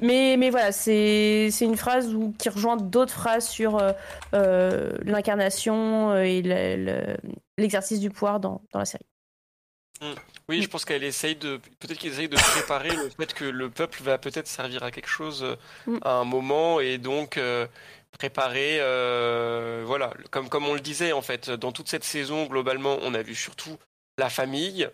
mais, 0.02 0.36
mais 0.38 0.50
voilà, 0.50 0.72
c'est 0.72 1.50
une 1.62 1.78
phrase 1.78 2.14
où, 2.14 2.34
qui 2.38 2.50
rejoint 2.50 2.78
d'autres 2.78 3.14
phrases 3.14 3.48
sur 3.48 3.78
euh, 3.78 3.92
euh, 4.34 4.92
l'incarnation 5.04 6.12
euh, 6.12 6.24
et 6.24 6.42
l'exercice 7.58 8.00
du 8.00 8.10
pouvoir 8.10 8.40
dans, 8.40 8.62
dans 8.72 8.80
la 8.80 8.86
série. 8.86 9.06
Mm. 10.02 10.14
Oui, 10.48 10.62
je 10.62 10.68
pense 10.68 10.86
qu'elle 10.86 11.04
essaye 11.04 11.36
de. 11.36 11.58
Peut-être 11.80 12.00
qu'elle 12.00 12.12
essaye 12.12 12.30
de 12.30 12.38
préparer 12.38 12.90
le 12.90 13.10
fait 13.10 13.34
que 13.34 13.46
le 13.46 13.70
peuple 13.70 14.02
va 14.02 14.18
peut-être 14.18 14.48
servir 14.48 14.84
à 14.84 14.92
quelque 14.92 15.10
chose 15.10 15.58
mm. 15.86 15.98
à 16.04 16.14
un 16.14 16.24
moment 16.24 16.80
et 16.80 16.98
donc 16.98 17.40
préparer. 18.18 18.78
voilà, 19.86 20.14
comme, 20.32 20.50
comme 20.50 20.66
on 20.66 20.74
le 20.74 20.80
disait 20.80 21.12
en 21.12 21.22
fait, 21.22 21.50
dans 21.50 21.72
toute 21.72 21.90
cette 21.90 22.04
saison, 22.04 22.46
globalement, 22.46 22.98
on 23.04 23.14
a 23.14 23.22
vu 23.22 23.36
surtout 23.36 23.78
la 24.18 24.30
famille, 24.30 24.90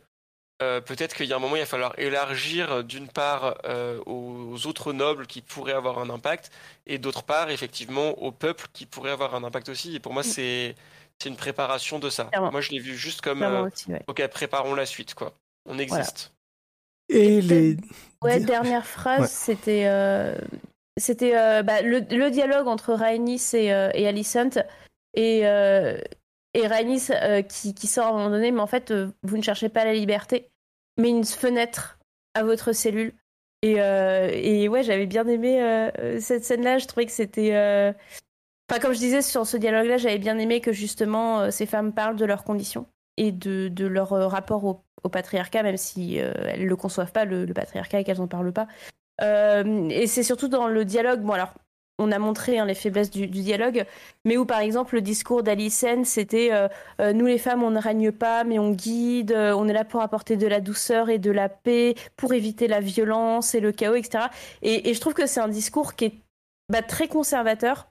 euh, 0.62 0.80
peut-être 0.80 1.16
qu'il 1.16 1.26
y 1.26 1.34
a 1.34 1.36
un 1.36 1.40
moment, 1.40 1.58
il 1.58 1.60
va 1.60 1.66
falloir 1.66 2.00
élargir 2.00 2.72
euh, 2.72 2.84
d'une 2.84 3.10
part 3.10 3.58
euh, 3.66 4.00
aux 4.06 4.66
autres 4.68 4.94
nobles 4.94 5.28
qui 5.28 5.42
pourraient 5.42 5.74
avoir 5.74 6.00
un 6.00 6.10
impact, 6.10 6.50
et 6.88 6.98
d'autre 6.98 7.24
part, 7.24 7.50
effectivement, 7.50 8.12
au 8.22 8.32
peuple 8.32 8.68
qui 8.72 8.86
pourrait 8.86 9.12
avoir 9.12 9.36
un 9.36 9.44
impact 9.44 9.68
aussi. 9.68 9.96
Et 9.96 10.00
pour 10.00 10.14
moi, 10.14 10.22
mm. 10.22 10.26
c'est 10.26 10.76
c'est 11.20 11.30
une 11.30 11.36
préparation 11.36 12.00
de 12.00 12.10
ça. 12.10 12.30
Moi, 12.52 12.62
je 12.62 12.72
l'ai 12.72 12.80
vu 12.80 12.96
juste 12.96 13.22
comme 13.22 13.70
ok, 14.08 14.28
préparons 14.28 14.76
la 14.76 14.86
suite, 14.86 15.14
quoi. 15.14 15.34
On 15.68 15.80
existe. 15.80 16.34
Et, 17.08 17.42
les 17.42 17.78
ouais, 18.22 18.40
dernière 18.40 18.86
phrase, 18.86 19.32
c'était 19.32 19.90
c'était 20.98 21.64
bah, 21.64 21.82
le, 21.82 22.00
le, 22.00 22.32
dialogue 22.32 22.68
entre 22.68 22.94
Rhaenys 22.94 23.52
et, 23.54 23.68
et 23.68 24.08
Alicent 24.08 24.60
et 25.14 25.44
et 26.56 26.68
Rhaenys 26.68 27.10
euh, 27.12 27.42
qui, 27.42 27.88
sort 27.88 28.06
à 28.06 28.10
un 28.10 28.14
moment 28.14 28.30
donné, 28.30 28.50
mais 28.52 28.62
en 28.62 28.68
fait, 28.68 28.92
euh, 28.92 29.10
vous 29.24 29.36
ne 29.36 29.42
cherchez 29.42 29.68
pas 29.68 29.84
la 29.84 29.94
liberté, 29.94 30.50
mais 30.98 31.10
une 31.10 31.26
fenêtre 31.26 32.00
à 32.34 32.44
votre 32.44 32.72
cellule. 32.72 33.14
Et, 33.62 33.82
euh, 33.82 34.68
ouais, 34.68 34.84
j'avais 34.84 35.06
bien 35.06 35.28
aimé 35.28 35.60
cette 36.20 36.46
scène-là. 36.46 36.78
Je 36.78 36.86
trouvais 36.86 37.06
que 37.06 37.12
c'était. 37.12 37.52
Enfin, 38.70 38.80
comme 38.80 38.94
je 38.94 39.00
disais 39.00 39.22
sur 39.22 39.46
ce 39.46 39.58
dialogue-là, 39.58 39.98
j'avais 39.98 40.18
bien 40.18 40.38
aimé 40.38 40.62
que 40.62 40.72
justement 40.72 41.52
ces 41.52 41.66
femmes 41.66 41.94
parlent 41.94 42.16
de 42.16 42.26
leurs 42.26 42.44
conditions 42.44 42.86
et 43.18 43.32
de, 43.32 43.86
leur 43.86 44.10
rapport 44.10 44.64
au, 44.66 44.84
au, 45.04 45.10
patriarcat, 45.10 45.64
même 45.64 45.78
si 45.78 46.18
elles 46.18 46.62
ne 46.62 46.68
le 46.68 46.76
conçoivent 46.76 47.12
pas, 47.12 47.26
le, 47.26 47.46
le 47.46 47.54
patriarcat, 47.54 48.00
et 48.00 48.04
qu'elles 48.04 48.20
n'en 48.20 48.28
parlent 48.28 48.54
pas. 48.54 48.68
et 49.22 50.08
c'est 50.08 50.24
surtout 50.24 50.48
dans 50.48 50.68
le 50.68 50.86
dialogue. 50.86 51.22
Bon, 51.22 51.34
alors, 51.34 51.54
on 51.98 52.12
a 52.12 52.20
montré 52.20 52.60
hein, 52.60 52.66
les 52.66 52.74
faiblesses 52.74 53.10
du, 53.10 53.28
dialogue, 53.28 53.86
mais 54.26 54.38
où 54.38 54.46
par 54.46 54.60
exemple 54.60 54.96
le 54.96 55.02
discours 55.02 55.44
d'Alicen 55.44 56.04
c'était 56.04 56.50
euh, 56.52 56.68
euh, 57.00 57.14
nous 57.14 57.26
les 57.26 57.38
femmes 57.38 57.64
on 57.64 57.72
ne 57.72 57.80
règne 57.80 58.12
pas 58.12 58.44
mais 58.44 58.60
on 58.60 58.72
guide, 58.72 59.32
euh, 59.32 59.54
on 59.54 59.68
est 59.68 59.74
là 59.74 59.86
pour 59.86 60.02
apporter 60.02 60.36
de 60.36 60.48
la 60.48 60.60
douceur 60.60 61.10
et 61.10 61.20
de 61.20 61.32
la 61.32 61.50
paix, 61.50 61.96
pour 62.18 62.34
éviter 62.34 62.68
la 62.68 62.80
violence 62.80 63.56
et 63.56 63.60
le 63.60 63.72
chaos, 63.72 63.96
etc. 63.96 64.26
Et, 64.62 64.94
je 64.94 65.00
trouve 65.00 65.14
que 65.14 65.26
c'est 65.26 65.40
un 65.40 65.48
discours 65.48 65.96
qui 65.96 66.06
est 66.06 66.14
bah, 66.70 66.82
très 66.82 67.08
conservateur 67.08 67.88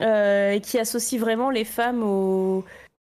et 0.00 0.60
qui 0.62 0.78
associe 0.78 1.20
vraiment 1.20 1.50
les 1.50 1.64
femmes 1.64 2.04
aux 2.04 2.64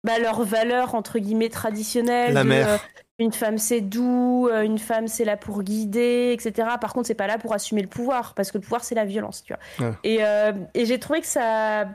bah, 0.03 0.19
leurs 0.19 0.43
valeurs 0.43 0.93
entre 0.93 1.17
guillemets 1.17 1.49
traditionnelles. 1.49 2.33
La 2.33 2.43
mère 2.43 2.79
une 3.19 3.31
femme 3.31 3.57
c'est 3.57 3.81
doux, 3.81 4.47
euh, 4.51 4.61
une 4.63 4.77
femme 4.77 5.07
c'est 5.07 5.25
là 5.25 5.37
pour 5.37 5.63
guider, 5.63 6.31
etc. 6.33 6.67
Par 6.81 6.93
contre, 6.93 7.07
c'est 7.07 7.15
pas 7.15 7.27
là 7.27 7.37
pour 7.37 7.53
assumer 7.53 7.81
le 7.81 7.87
pouvoir, 7.87 8.33
parce 8.33 8.51
que 8.51 8.57
le 8.57 8.63
pouvoir 8.63 8.83
c'est 8.83 8.95
la 8.95 9.05
violence, 9.05 9.43
tu 9.43 9.53
vois. 9.53 9.95
Et, 10.03 10.17
euh, 10.21 10.51
et 10.73 10.85
j'ai 10.85 10.99
trouvé 10.99 11.21
que 11.21 11.27
ça, 11.27 11.85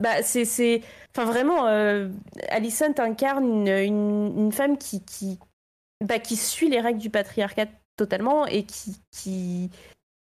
bah 0.00 0.22
c'est, 0.22 0.44
c'est, 0.44 0.82
enfin 1.14 1.24
vraiment, 1.24 1.66
euh, 1.66 2.08
Alicent 2.50 2.98
incarne 2.98 3.66
une, 3.66 4.32
une, 4.36 4.52
femme 4.52 4.76
qui, 4.76 5.02
qui, 5.04 5.38
bah, 6.04 6.18
qui 6.18 6.36
suit 6.36 6.68
les 6.68 6.80
règles 6.80 7.00
du 7.00 7.10
patriarcat 7.10 7.66
totalement 7.96 8.46
et 8.46 8.64
qui, 8.64 9.00
qui, 9.10 9.70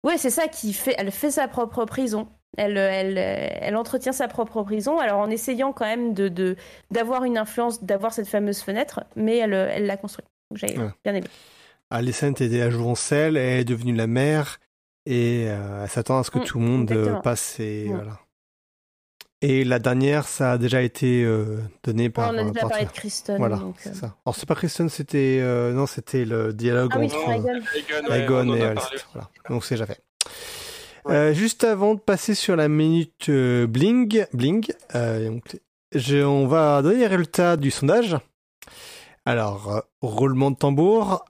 ouais, 0.05 0.17
c'est 0.17 0.29
ça, 0.29 0.47
qui 0.47 0.73
fait, 0.73 0.95
elle 0.97 1.11
fait 1.11 1.31
sa 1.31 1.47
propre 1.47 1.85
prison. 1.85 2.27
Elle, 2.55 2.77
elle, 2.77 3.17
elle, 3.17 3.75
entretient 3.75 4.11
sa 4.11 4.27
propre 4.27 4.61
prison, 4.61 4.99
alors 4.99 5.19
en 5.19 5.31
essayant 5.31 5.73
quand 5.73 5.87
même 5.87 6.13
de, 6.13 6.55
d'avoir 6.91 7.23
une 7.23 7.39
influence, 7.39 7.83
d'avoir 7.83 8.13
cette 8.13 8.27
fameuse 8.27 8.61
fenêtre, 8.61 9.05
mais 9.15 9.37
elle, 9.37 9.53
elle 9.53 9.87
l'a 9.87 9.97
construit. 9.97 10.25
J'ai 10.55 10.75
bien 11.03 11.15
aimé. 11.15 11.27
Alicent 11.93 12.31
était 12.41 12.61
à 12.61 12.69
Jouvencel, 12.71 13.37
elle 13.37 13.59
est 13.59 13.65
devenue 13.65 13.93
la 13.93 14.07
mère 14.07 14.59
et 15.05 15.45
euh, 15.47 15.83
elle 15.83 15.89
s'attend 15.89 16.19
à 16.19 16.23
ce 16.23 16.31
que 16.31 16.39
mm, 16.39 16.43
tout 16.43 16.59
le 16.59 16.65
monde 16.65 16.91
euh, 16.91 17.15
passe 17.17 17.59
et 17.59 17.87
voilà. 17.87 18.19
Et 19.41 19.65
la 19.65 19.77
dernière, 19.77 20.25
ça 20.25 20.53
a 20.53 20.57
déjà 20.57 20.81
été 20.81 21.21
euh, 21.23 21.59
donné 21.83 22.09
par. 22.09 22.31
on 22.31 22.37
a 22.37 22.43
déjà 22.45 22.67
parlé 22.67 22.85
de 22.85 22.91
Kristen. 22.91 23.37
Voilà, 23.37 23.61
c'est 23.77 23.93
ça. 23.93 24.15
Alors 24.25 24.35
c'est 24.35 24.47
pas 24.47 24.55
Kristen, 24.55 24.89
c'était 24.89 25.41
non, 25.73 25.85
c'était 25.85 26.25
le 26.25 26.53
dialogue 26.53 26.93
ah, 26.95 26.99
entre 26.99 28.11
Aegon 28.11 28.55
et 28.55 28.61
Alicent. 28.63 29.05
Voilà. 29.13 29.29
Donc 29.49 29.65
c'est 29.65 29.75
déjà 29.75 29.85
fait. 29.85 31.33
juste 31.33 31.63
avant 31.63 31.93
de 31.93 31.99
passer 31.99 32.33
sur 32.33 32.55
la 32.55 32.69
minute 32.69 33.29
bling, 33.29 34.25
bling, 34.33 34.65
on 34.95 36.47
va 36.47 36.81
donner 36.81 36.99
les 36.99 37.07
résultats 37.07 37.57
du 37.57 37.69
sondage. 37.69 38.17
Alors, 39.25 39.71
euh, 39.75 39.79
roulement 40.01 40.51
de 40.51 40.57
tambour. 40.57 41.25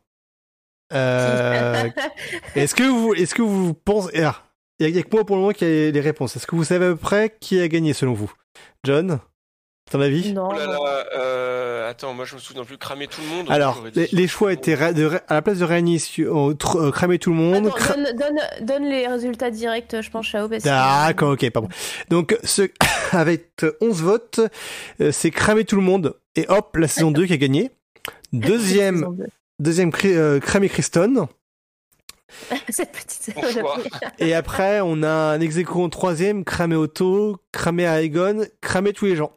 Euh, 0.94 1.90
est-ce 2.56 2.76
que 2.76 2.84
vous, 2.84 3.14
est-ce 3.14 3.34
que 3.36 3.42
vous 3.42 3.74
pensez, 3.74 4.22
ah, 4.24 4.44
il 4.80 4.90
y 4.90 5.00
a 5.00 5.04
que 5.04 5.16
moi 5.16 5.26
pour 5.26 5.36
le 5.36 5.42
moment 5.42 5.54
qui 5.54 5.64
a 5.66 5.92
les 5.92 6.00
réponses. 6.00 6.36
Est-ce 6.36 6.48
que 6.48 6.56
vous 6.56 6.64
savez 6.64 6.86
à 6.86 6.90
peu 6.90 6.96
près 6.98 7.36
qui 7.40 7.60
a 7.62 7.68
gagné 7.68 7.94
selon 7.94 8.14
vous? 8.14 8.32
John 8.84 9.20
Ton 9.92 10.02
avis? 10.02 10.34
Non. 10.34 10.50
Oh 10.52 10.54
là 10.54 10.66
là, 10.68 11.06
euh, 11.16 11.90
attends, 11.90 12.14
moi 12.14 12.26
je 12.26 12.36
me 12.36 12.40
souviens 12.40 12.64
plus. 12.64 12.78
Cramer 12.78 13.08
tout 13.08 13.22
le 13.22 13.28
monde. 13.28 13.48
Alors, 13.50 13.84
les, 14.12 14.28
choix 14.28 14.54
étaient 14.54 14.76
ra- 14.76 14.94
de 14.94 15.06
ra- 15.06 15.22
à 15.28 15.36
la 15.36 15.42
place 15.42 15.60
de 15.60 15.66
euh, 15.66 16.54
euh, 16.76 16.92
cramer 16.92 17.20
tout 17.20 17.30
le 17.30 17.36
monde. 17.38 17.68
Attends, 17.68 17.78
cra- 17.78 17.96
donne, 17.96 18.16
donne, 18.16 18.66
donne 18.68 18.86
les 18.90 19.08
résultats 19.08 19.52
directs, 19.52 19.96
je 20.02 20.10
pense, 20.10 20.26
Chao. 20.28 20.50
parce 20.50 20.64
que- 20.64 20.68
D'accord, 20.68 21.32
ok, 21.34 21.50
pardon. 21.52 21.70
Donc, 22.10 22.38
ce, 22.44 22.64
avec 23.12 23.64
11 23.82 24.02
votes, 24.02 24.42
euh, 25.02 25.12
c'est 25.12 25.32
cramer 25.32 25.66
tout 25.66 25.76
le 25.76 25.84
monde. 25.84 26.20
Et 26.36 26.46
hop, 26.50 26.76
la 26.78 26.88
saison 26.88 27.12
2 27.12 27.26
qui 27.26 27.34
a 27.34 27.38
gagné. 27.38 27.72
Deuxième, 28.32 29.18
deuxième 29.60 29.92
euh, 30.06 30.40
cramer 30.40 30.70
Kristen. 30.70 31.28
Cette 32.70 32.92
petite. 32.92 33.36
Et 34.20 34.34
après, 34.34 34.82
on 34.82 35.04
a 35.04 35.10
un 35.10 35.40
ex 35.40 35.56
en 35.70 35.90
troisième, 35.90 36.44
cramer 36.44 36.76
Otto, 36.76 37.38
cramer 37.52 37.84
Aegon, 37.86 38.46
cramer 38.62 38.94
tous 38.94 39.06
les 39.06 39.16
gens. 39.16 39.32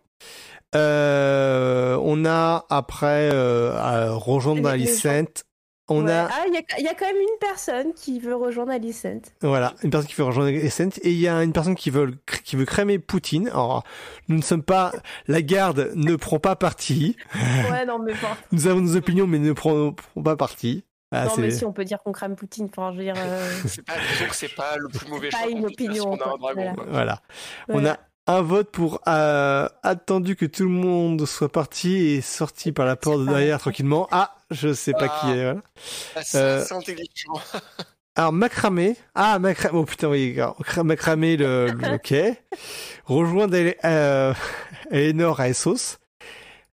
Euh, 0.74 1.98
on 2.02 2.24
a 2.24 2.66
après 2.70 3.30
euh, 3.32 3.72
à 3.76 4.10
rejoindre 4.12 4.62
Les- 4.62 4.68
Alicent. 4.68 5.44
On 5.88 6.04
Ouais. 6.06 6.12
a 6.12 6.28
Ah, 6.32 6.44
il 6.48 6.54
y, 6.54 6.56
a- 6.58 6.78
il 6.78 6.84
y 6.84 6.88
a 6.88 6.94
quand 6.94 7.06
même 7.06 7.16
une 7.20 7.38
personne 7.40 7.92
qui 7.94 8.18
veut 8.18 8.34
rejoindre 8.34 8.72
Alicent. 8.72 9.22
Voilà, 9.40 9.72
une 9.84 9.90
personne 9.90 10.08
qui 10.08 10.16
veut 10.16 10.24
rejoindre 10.24 10.48
Alicent 10.48 10.98
et 11.02 11.10
il 11.12 11.18
y 11.18 11.28
a 11.28 11.42
une 11.44 11.52
personne 11.52 11.76
qui 11.76 11.90
veut 11.90 12.14
qui 12.44 12.56
veut 12.56 12.64
cramer 12.64 12.98
Poutine. 12.98 13.48
Alors, 13.48 13.84
nous 14.28 14.36
ne 14.36 14.42
sommes 14.42 14.64
pas 14.64 14.92
la 15.28 15.42
garde 15.42 15.92
ne 15.94 16.16
prend 16.16 16.40
pas 16.40 16.56
parti. 16.56 17.16
Ouais, 17.70 17.86
non, 17.86 17.98
mais 18.00 18.14
bon. 18.14 18.26
Nous 18.52 18.66
avons 18.66 18.80
nos 18.80 18.96
opinions 18.96 19.26
mais 19.28 19.38
ne 19.38 19.52
prend, 19.52 19.92
prend 19.92 20.22
pas 20.22 20.36
parti. 20.36 20.84
Ah, 21.12 21.26
non, 21.26 21.32
mais 21.38 21.52
si 21.52 21.64
on 21.64 21.72
peut 21.72 21.84
dire 21.84 22.02
qu'on 22.02 22.10
crame 22.10 22.34
Poutine, 22.34 22.66
enfin, 22.68 22.90
je 22.92 22.98
veux 22.98 23.04
dire. 23.04 23.14
euh, 23.16 23.48
C'est 23.66 23.84
pas, 23.86 23.92
disons 24.12 24.28
que 24.28 24.34
c'est 24.34 24.54
pas 24.56 24.76
le 24.76 24.88
plus 24.88 25.08
mauvais 25.08 25.28
Pas 25.28 25.38
choix. 25.42 25.50
une 25.50 25.60
faire 25.60 25.68
si 25.68 25.74
opinion, 25.86 26.04
on 26.10 26.16
a 26.16 26.26
un 26.26 26.36
quoi. 26.36 26.52
dragon. 26.54 26.74
Voilà. 26.88 27.20
Voilà. 27.68 27.80
On 27.80 27.86
a 27.86 27.96
un 28.26 28.42
vote 28.42 28.70
pour 28.70 29.00
euh, 29.06 29.68
attendu 29.82 30.34
que 30.36 30.46
tout 30.46 30.64
le 30.64 30.68
monde 30.70 31.24
soit 31.26 31.50
parti 31.50 31.96
et 31.96 32.20
sorti 32.20 32.72
par 32.72 32.84
la 32.86 32.96
porte 32.96 33.20
de 33.20 33.26
derrière 33.26 33.60
tranquillement. 33.60 34.08
Ah, 34.10 34.34
je 34.50 34.72
sais 34.72 34.92
pas 34.92 35.08
qui 35.08 35.26
Ah. 35.26 35.30
est. 35.34 35.42
Voilà. 35.44 35.60
Ah, 36.16 36.20
c'est 36.24 36.38
Euh, 36.38 36.64
c'est 36.64 36.74
intelligent. 36.74 37.32
Alors 38.16 38.32
Macramé. 38.32 38.96
Ah 39.14 39.38
Macramé. 39.38 39.78
Oh 39.78 39.84
putain 39.84 40.08
oui. 40.08 40.36
Macramé 40.82 41.36
le, 41.36 41.66
le 41.66 41.94
ok. 41.94 42.14
Rejoindre 43.04 43.54
Ele- 43.54 43.76
euh, 43.84 44.32
Eleanor 44.90 45.38
à 45.40 45.48
Essos. 45.50 45.98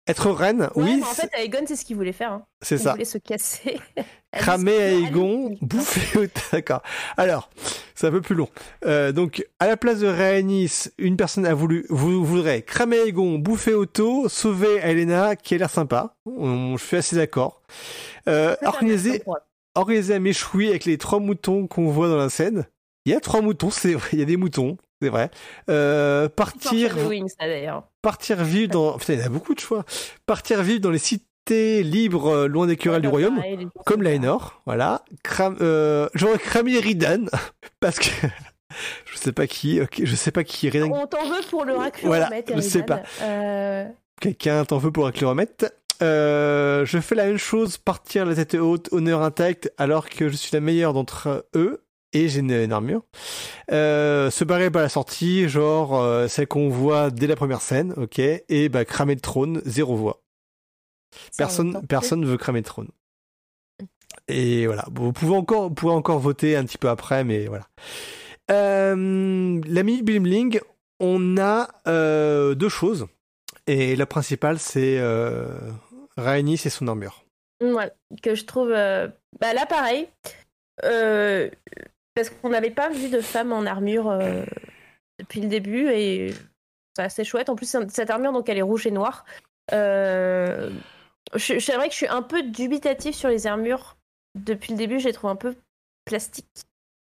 Être 0.07 0.31
reine. 0.31 0.69
Ouais, 0.75 0.83
oui. 0.83 0.95
mais 0.97 1.03
en 1.03 1.13
fait, 1.13 1.29
Aegon, 1.37 1.63
c'est 1.67 1.75
ce 1.75 1.85
qu'il 1.85 1.95
voulait 1.95 2.13
faire. 2.13 2.31
Hein. 2.33 2.45
c'est 2.61 2.75
Il 2.75 2.81
ça. 2.81 2.91
voulait 2.93 3.05
se 3.05 3.17
casser. 3.19 3.79
Cramer 4.31 4.77
à 4.77 4.85
Alice- 4.87 5.07
Egon, 5.09 5.47
Alice- 5.47 5.59
bouffer. 5.61 6.29
D'accord. 6.51 6.81
Alors, 7.17 7.49
c'est 7.95 8.07
un 8.07 8.11
peu 8.11 8.21
plus 8.21 8.35
long. 8.35 8.49
Euh, 8.85 9.11
donc, 9.11 9.45
à 9.59 9.67
la 9.67 9.75
place 9.77 9.99
de 9.99 10.07
Rhaenys, 10.07 10.89
une 10.97 11.17
personne 11.17 11.45
a 11.45 11.53
voulu, 11.53 11.85
vous 11.89 12.23
voudrait 12.23 12.61
cramer 12.61 12.97
Egon, 13.07 13.39
bouffer 13.39 13.73
Otto, 13.73 14.29
sauver 14.29 14.77
Elena, 14.83 15.35
qui 15.35 15.55
a 15.55 15.57
l'air 15.57 15.69
sympa. 15.69 16.15
On- 16.25 16.77
je 16.77 16.83
suis 16.85 16.97
assez 16.97 17.15
d'accord. 17.15 17.61
Euh, 18.27 18.55
organiser, 18.65 19.23
organiser 19.75 20.15
un 20.15 20.19
méchoui 20.19 20.69
avec 20.69 20.85
les 20.85 20.97
trois 20.97 21.19
moutons 21.19 21.67
qu'on 21.67 21.89
voit 21.89 22.07
dans 22.09 22.17
la 22.17 22.29
scène. 22.29 22.65
Il 23.05 23.13
y 23.13 23.15
a 23.15 23.19
trois 23.19 23.41
moutons, 23.41 23.71
c'est 23.71 23.93
vrai. 23.93 24.09
Il 24.13 24.19
y 24.19 24.21
a 24.21 24.25
des 24.25 24.37
moutons, 24.37 24.77
c'est 25.01 25.09
vrai. 25.09 25.31
Euh, 25.69 26.29
partir, 26.29 26.95
partir 28.01 28.43
vivre 28.43 28.71
dans. 28.71 28.97
Putain, 28.97 29.13
il 29.13 29.19
y 29.19 29.23
a 29.23 29.29
beaucoup 29.29 29.55
de 29.55 29.59
choix. 29.59 29.85
Partir 30.25 30.61
vivre 30.61 30.81
dans 30.81 30.91
les 30.91 30.99
cités 30.99 31.25
libres, 31.49 32.27
euh, 32.27 32.47
loin 32.47 32.67
des 32.67 32.77
querelles 32.77 33.01
du 33.01 33.07
royaume. 33.07 33.35
pareil, 33.35 33.67
Comme 33.85 34.03
Laenor, 34.03 34.61
voilà. 34.65 35.03
Cram, 35.23 35.57
euh, 35.61 36.07
j'aurais 36.13 36.39
cramé 36.39 36.79
Ridan 36.79 37.25
parce 37.79 37.99
que 37.99 38.09
je 39.05 39.17
sais 39.17 39.31
pas 39.31 39.47
qui, 39.47 39.81
ok, 39.81 40.01
je 40.03 40.15
sais 40.15 40.31
pas 40.31 40.43
qui. 40.43 40.69
Ridan, 40.69 40.91
On 40.91 41.07
t'en 41.07 41.25
veut 41.25 41.41
pour 41.49 41.65
le 41.65 41.73
racluromètre, 41.73 42.47
Voilà, 42.47 42.55
je 42.55 42.61
sais 42.61 42.83
pas. 42.83 43.01
Euh, 43.21 43.85
quelqu'un 44.21 44.65
t'en 44.65 44.77
veut 44.77 44.91
pour. 44.91 45.09
Euh, 46.01 46.85
je 46.85 46.99
fais 46.99 47.15
la 47.15 47.25
même 47.25 47.37
chose, 47.37 47.77
partir 47.77 48.25
la 48.25 48.35
tête 48.35 48.55
haute, 48.55 48.87
honneur 48.93 49.21
intact, 49.21 49.71
alors 49.77 50.09
que 50.09 50.29
je 50.29 50.35
suis 50.35 50.51
la 50.53 50.61
meilleure 50.61 50.93
d'entre 50.93 51.45
eux 51.55 51.83
et 52.13 52.27
j'ai 52.27 52.39
une, 52.39 52.51
une 52.51 52.71
armure. 52.71 53.03
Euh, 53.71 54.31
se 54.31 54.43
barrer 54.43 54.71
par 54.71 54.81
la 54.81 54.89
sortie, 54.89 55.47
genre 55.47 55.99
euh, 56.01 56.27
celle 56.27 56.47
qu'on 56.47 56.69
voit 56.69 57.11
dès 57.11 57.27
la 57.27 57.35
première 57.35 57.61
scène, 57.61 57.93
ok, 57.97 58.19
et 58.19 58.69
bah 58.69 58.85
cramer 58.85 59.15
le 59.15 59.21
trône, 59.21 59.61
zéro 59.65 59.95
voix. 59.95 60.21
Personne, 61.37 61.85
personne 61.87 62.25
veut 62.25 62.37
cramer 62.37 62.59
le 62.59 62.65
trône. 62.65 62.89
Et 64.27 64.67
voilà, 64.67 64.85
vous 64.91 65.11
pouvez 65.11 65.35
encore, 65.35 65.69
vous 65.69 65.73
pouvez 65.73 65.93
encore 65.93 66.19
voter 66.19 66.55
un 66.55 66.63
petit 66.65 66.77
peu 66.77 66.89
après, 66.89 67.23
mais 67.23 67.47
voilà. 67.47 67.67
Euh, 68.51 69.61
la 69.65 69.83
minute 69.83 70.05
Blimling, 70.05 70.59
on 70.99 71.37
a 71.37 71.69
euh, 71.87 72.55
deux 72.55 72.69
choses. 72.69 73.07
Et 73.67 73.95
la 73.95 74.05
principale, 74.05 74.59
c'est 74.59 74.97
euh, 74.99 75.47
Rhaenys 76.17 76.61
et 76.65 76.69
son 76.69 76.87
armure. 76.87 77.23
Ouais, 77.61 77.91
que 78.23 78.35
je 78.35 78.45
trouve. 78.45 78.71
euh, 78.71 79.07
Bah 79.39 79.53
là, 79.53 79.65
pareil. 79.65 80.07
Parce 80.81 82.29
qu'on 82.29 82.49
n'avait 82.49 82.71
pas 82.71 82.89
vu 82.89 83.09
de 83.09 83.21
femme 83.21 83.51
en 83.53 83.65
armure 83.65 84.17
depuis 85.19 85.41
le 85.41 85.47
début 85.47 85.89
et 85.89 86.33
c'est 86.95 87.03
assez 87.03 87.23
chouette. 87.23 87.49
En 87.49 87.55
plus, 87.55 87.75
cette 87.89 88.09
armure, 88.09 88.31
donc 88.31 88.49
elle 88.49 88.57
est 88.57 88.63
rouge 88.63 88.87
et 88.87 88.91
noire. 88.91 89.25
Euh, 89.71 90.71
C'est 91.37 91.75
vrai 91.75 91.87
que 91.87 91.91
je 91.93 91.97
suis 91.97 92.07
un 92.07 92.21
peu 92.21 92.43
dubitatif 92.43 93.15
sur 93.15 93.29
les 93.29 93.47
armures. 93.47 93.97
Depuis 94.35 94.73
le 94.73 94.77
début, 94.77 94.99
je 94.99 95.07
les 95.07 95.13
trouve 95.13 95.29
un 95.29 95.35
peu 95.35 95.55
plastiques, 96.05 96.47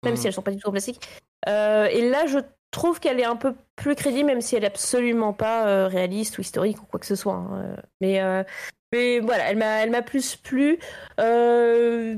même 0.03 0.15
si 0.15 0.27
elles 0.27 0.33
sont 0.33 0.41
pas 0.41 0.51
du 0.51 0.57
tout 0.57 0.67
en 0.67 0.71
plastique. 0.71 1.01
Euh, 1.47 1.85
et 1.85 2.09
là, 2.09 2.25
je 2.25 2.39
trouve 2.71 2.99
qu'elle 2.99 3.19
est 3.19 3.25
un 3.25 3.35
peu 3.35 3.53
plus 3.75 3.95
crédible, 3.95 4.27
même 4.27 4.41
si 4.41 4.55
elle 4.55 4.63
est 4.63 4.67
absolument 4.67 5.33
pas 5.33 5.67
euh, 5.67 5.87
réaliste 5.87 6.37
ou 6.37 6.41
historique 6.41 6.81
ou 6.81 6.85
quoi 6.85 6.99
que 6.99 7.05
ce 7.05 7.15
soit. 7.15 7.33
hein. 7.33 7.63
Euh, 7.77 7.81
Mais, 7.99 8.21
euh, 8.21 8.43
mais 8.93 9.19
voilà, 9.19 9.49
elle 9.49 9.57
m'a, 9.57 9.83
elle 9.83 9.91
m'a 9.91 10.01
plus 10.01 10.35
plu. 10.35 10.79
Euh, 11.19 12.15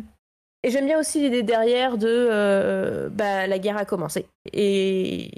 et 0.64 0.70
j'aime 0.70 0.86
bien 0.86 1.00
aussi 1.00 1.20
l'idée 1.22 1.44
derrière 1.44 1.98
de 1.98 3.10
bah, 3.12 3.48
la 3.48 3.60
guerre 3.60 3.78
a 3.78 3.86
commencé. 3.86 4.28
Et, 4.54 5.32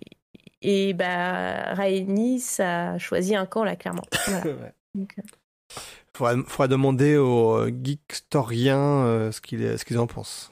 et 0.61 0.94
bah, 0.94 1.73
Rhaenys 1.73 2.60
a 2.60 2.98
choisi 2.98 3.36
un 3.36 3.45
camp 3.45 3.64
là, 3.64 3.76
clairement. 3.76 4.06
Voilà. 4.27 4.72
Donc, 4.94 5.14
euh, 5.18 5.22
Faudra, 6.16 6.36
faudra 6.48 6.68
demander 6.68 7.18
aux 7.18 7.58
euh, 7.58 7.72
geekstoriens 7.84 9.06
euh, 9.06 9.32
ce 9.32 9.42
qu'ils 9.42 9.78
ce 9.78 9.86
qu'ils 9.86 10.00
en 10.00 10.08
pensent. 10.08 10.52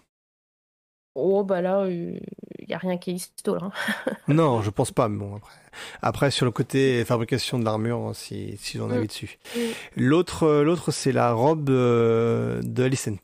oh, 1.16 1.44
bah 1.44 1.62
là, 1.62 1.88
il 1.90 2.20
n'y 2.68 2.74
a 2.74 2.78
rien 2.78 2.98
qui 2.98 3.12
est 3.12 3.14
histo, 3.14 3.56
là. 3.56 3.70
hein. 4.06 4.12
non, 4.28 4.62
je 4.62 4.70
pense 4.70 4.92
pas, 4.92 5.08
mais 5.10 5.18
bon, 5.18 5.36
après. 5.36 5.54
Après, 6.02 6.32
sur 6.32 6.46
le 6.46 6.52
côté 6.52 7.04
fabrication 7.06 7.60
de 7.60 7.66
l'armure, 7.66 8.12
si, 8.16 8.58
si 8.58 8.80
on 8.80 8.90
Mm. 8.90 8.92
avait 8.92 9.08
dessus. 9.08 9.40
Mm. 9.56 9.60
L'autre, 9.98 10.44
euh, 10.44 10.64
l'autre, 10.64 10.92
c'est 10.92 11.12
la 11.12 11.32
robe 11.34 11.70
euh, 11.70 12.62
de 12.64 12.84
Alicent. 12.84 13.18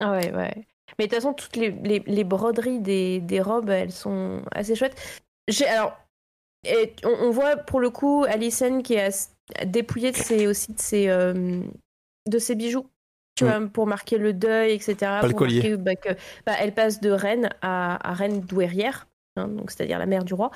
Ah 0.00 0.12
ouais, 0.12 0.32
ouais. 0.32 0.54
Mais 0.98 1.06
de 1.06 1.10
toute 1.10 1.14
façon, 1.22 1.34
toutes 1.34 1.56
les, 1.56 1.70
les, 1.70 1.98
les 2.06 2.24
broderies 2.24 2.80
des, 2.80 3.20
des 3.20 3.40
robes, 3.40 3.70
elles 3.70 3.92
sont 3.92 4.42
assez 4.52 4.74
chouettes. 4.74 4.96
J'ai, 5.48 5.66
alors, 5.66 5.96
et 6.64 6.94
on, 7.04 7.10
on 7.26 7.30
voit 7.30 7.56
pour 7.56 7.80
le 7.80 7.90
coup 7.90 8.24
Alicent 8.28 8.82
qui 8.82 8.94
est 8.94 9.35
dépouillée 9.64 10.12
de 10.12 10.16
ses, 10.16 10.46
aussi 10.46 10.72
de 10.72 10.80
ses, 10.80 11.08
euh, 11.08 11.60
de 12.26 12.38
ses 12.38 12.54
bijoux. 12.54 12.86
Tu 13.36 13.44
Mm. 13.44 13.48
vois, 13.48 13.68
pour 13.68 13.86
marquer 13.86 14.16
le 14.16 14.32
deuil, 14.32 14.72
etc. 14.72 14.96
le 15.22 15.28
pour 15.30 15.40
collier. 15.40 15.56
marquer, 15.56 15.76
bah, 15.76 15.94
que, 15.96 16.08
bah, 16.46 16.54
elle 16.58 16.72
passe 16.72 17.00
de 17.00 17.10
reine 17.10 17.50
à, 17.60 18.10
à 18.10 18.14
reine 18.14 18.40
douairière, 18.40 19.06
hein, 19.36 19.48
donc 19.48 19.70
c'est-à-dire 19.70 19.98
la 19.98 20.06
mère 20.06 20.24
du 20.24 20.32
roi. 20.32 20.50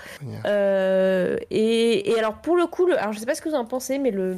Euh, 0.47 1.37
et, 1.51 2.11
et 2.11 2.19
alors 2.19 2.41
pour 2.41 2.57
le 2.57 2.67
coup, 2.67 2.87
le, 2.87 2.99
alors 2.99 3.13
je 3.13 3.19
sais 3.19 3.27
pas 3.27 3.35
ce 3.35 3.43
que 3.43 3.51
vous 3.51 3.55
en 3.55 3.67
pensez, 3.67 3.99
mais 3.99 4.11
le, 4.11 4.37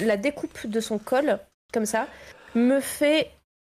la 0.00 0.16
découpe 0.16 0.66
de 0.66 0.80
son 0.80 0.98
col, 0.98 1.38
comme 1.74 1.84
ça, 1.84 2.06
me 2.54 2.80
fait 2.80 3.30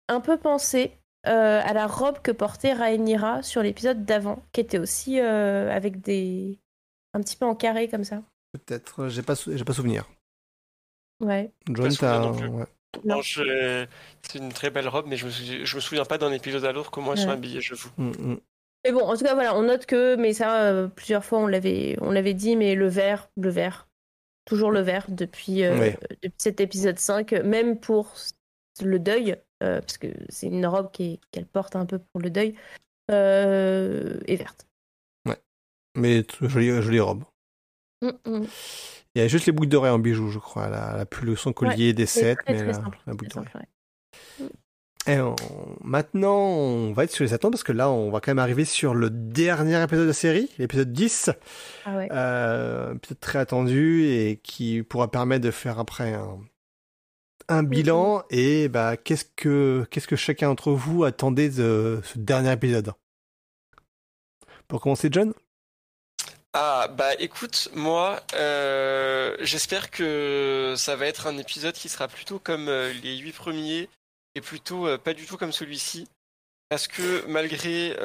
un 0.07 0.21
peu 0.21 0.37
penser 0.37 0.91
euh, 1.27 1.61
à 1.63 1.73
la 1.73 1.85
robe 1.85 2.17
que 2.23 2.31
portait 2.31 2.73
Rhaenyra 2.73 3.43
sur 3.43 3.61
l'épisode 3.61 4.05
d'avant, 4.05 4.41
qui 4.53 4.61
était 4.61 4.79
aussi 4.79 5.19
euh, 5.19 5.69
avec 5.71 6.01
des 6.01 6.57
un 7.13 7.21
petit 7.21 7.35
peu 7.35 7.45
en 7.45 7.53
carré 7.53 7.87
comme 7.89 8.03
ça. 8.03 8.23
Peut-être, 8.51 9.03
euh, 9.03 9.09
j'ai 9.09 9.21
pas, 9.21 9.35
sou- 9.35 9.55
j'ai 9.55 9.63
pas 9.63 9.73
souvenir. 9.73 10.05
Ouais. 11.21 11.51
John, 11.67 11.91
souvenir 11.91 11.99
t'as. 11.99 12.19
non 12.19 12.35
plus. 12.35 12.47
ouais. 12.47 12.65
Non. 13.03 13.15
Non, 13.17 13.21
je- 13.21 13.85
c'est 14.23 14.39
une 14.39 14.51
très 14.51 14.71
belle 14.71 14.87
robe, 14.87 15.05
mais 15.07 15.15
je 15.17 15.25
me, 15.27 15.31
souviens, 15.31 15.63
je 15.63 15.75
me 15.75 15.81
souviens 15.81 16.05
pas 16.05 16.17
d'un 16.17 16.31
épisode 16.31 16.65
à 16.65 16.71
l'autre 16.71 16.89
comment 16.89 17.11
elles 17.13 17.19
sont 17.19 17.27
Ouais. 17.27 17.33
habillées, 17.33 17.61
je 17.61 17.75
vous. 17.75 17.89
Mm, 17.97 18.09
mm. 18.17 18.39
Mais 18.85 18.91
bon, 18.93 19.01
en 19.01 19.15
tout 19.15 19.23
cas, 19.23 19.33
voilà, 19.35 19.55
on 19.55 19.61
note 19.63 19.85
que, 19.85 20.15
mais 20.15 20.33
ça, 20.33 20.63
euh, 20.63 20.87
plusieurs 20.87 21.23
fois, 21.23 21.39
on 21.39 21.47
l'avait, 21.47 21.97
on 22.01 22.11
l'avait 22.11 22.33
dit, 22.33 22.55
mais 22.55 22.73
le 22.75 22.87
vert, 22.87 23.29
le 23.37 23.49
vert, 23.49 23.87
toujours 24.45 24.71
le 24.71 24.79
vert 24.79 25.05
depuis, 25.09 25.63
euh, 25.63 25.77
Oui. 25.79 25.91
depuis 26.23 26.33
cet 26.39 26.61
épisode 26.61 26.97
5, 26.97 27.33
même 27.33 27.79
pour 27.79 28.11
le 28.81 28.97
deuil, 28.97 29.35
euh, 29.61 29.81
parce 29.81 29.97
que 29.99 30.07
c'est 30.29 30.47
une 30.47 30.65
robe 30.65 30.89
qu'elle 30.91 31.45
porte 31.45 31.75
un 31.75 31.85
peu 31.85 31.99
pour 31.99 32.21
le 32.21 32.29
deuil, 32.31 32.55
euh, 33.11 34.17
est 34.27 34.35
verte. 34.37 34.65
Mais 35.95 36.23
t- 36.23 36.47
jolie, 36.47 36.81
jolie 36.81 36.99
robe. 36.99 37.23
Mm, 38.01 38.09
mm. 38.25 38.45
Il 39.15 39.21
y 39.21 39.25
a 39.25 39.27
juste 39.27 39.45
les 39.47 39.51
boucles 39.51 39.69
d'oreilles 39.69 39.91
en 39.91 39.99
bijoux, 39.99 40.29
je 40.29 40.39
crois. 40.39 40.67
Elle 40.67 40.73
a, 40.75 40.91
elle 40.93 40.99
a 41.01 41.05
plus 41.05 41.35
son 41.35 41.51
collier 41.53 41.93
des 41.93 42.05
sept, 42.05 42.37
très, 42.39 42.53
mais 42.53 42.59
très 42.59 42.67
la, 42.67 42.73
simple, 42.73 42.99
la 43.07 43.13
boucle 43.13 43.39
ouais. 43.39 44.47
Et 45.07 45.19
on- 45.19 45.35
maintenant, 45.83 46.37
on 46.37 46.93
va 46.93 47.05
être 47.05 47.11
sur 47.11 47.23
les 47.23 47.33
attentes 47.33 47.53
parce 47.53 47.63
que 47.63 47.71
là, 47.71 47.89
on 47.89 48.11
va 48.11 48.19
quand 48.19 48.29
même 48.31 48.39
arriver 48.39 48.65
sur 48.65 48.93
le 48.93 49.09
dernier 49.09 49.81
épisode 49.81 50.03
de 50.03 50.07
la 50.09 50.13
série, 50.13 50.49
l'épisode 50.59 50.91
10. 50.93 51.31
Ah 51.85 51.95
ouais. 51.97 52.07
Euh, 52.11 52.93
épisode 52.95 53.19
très 53.19 53.39
attendu 53.39 54.03
et 54.05 54.39
qui 54.43 54.83
pourra 54.83 55.09
permettre 55.09 55.43
de 55.43 55.51
faire 55.51 55.79
après 55.79 56.13
un, 56.13 56.39
un 57.47 57.63
bilan. 57.63 58.23
Et 58.29 58.67
bah, 58.69 58.97
qu'est-ce 58.97 59.25
que 59.35 59.87
qu'est-ce 59.89 60.07
que 60.07 60.15
chacun 60.15 60.49
d'entre 60.49 60.71
vous 60.71 61.03
attendait 61.03 61.49
de 61.49 61.99
ce 62.03 62.19
dernier 62.19 62.51
épisode? 62.51 62.91
Pour 64.67 64.81
commencer, 64.81 65.09
John? 65.11 65.33
Ah 66.53 66.87
bah 66.89 67.13
écoute, 67.19 67.69
moi 67.75 68.23
euh, 68.33 69.37
j'espère 69.39 69.91
que 69.91 70.73
ça 70.77 70.95
va 70.95 71.05
être 71.05 71.27
un 71.27 71.37
épisode 71.37 71.75
qui 71.75 71.89
sera 71.89 72.07
plutôt 72.07 72.39
comme 72.39 72.69
euh, 72.69 72.91
les 73.03 73.17
huit 73.17 73.33
premiers 73.33 73.87
et 74.33 74.41
plutôt 74.41 74.87
euh, 74.87 74.97
pas 74.97 75.13
du 75.13 75.27
tout 75.27 75.37
comme 75.37 75.51
celui-ci. 75.51 76.07
Parce 76.69 76.87
que 76.87 77.25
malgré, 77.27 77.95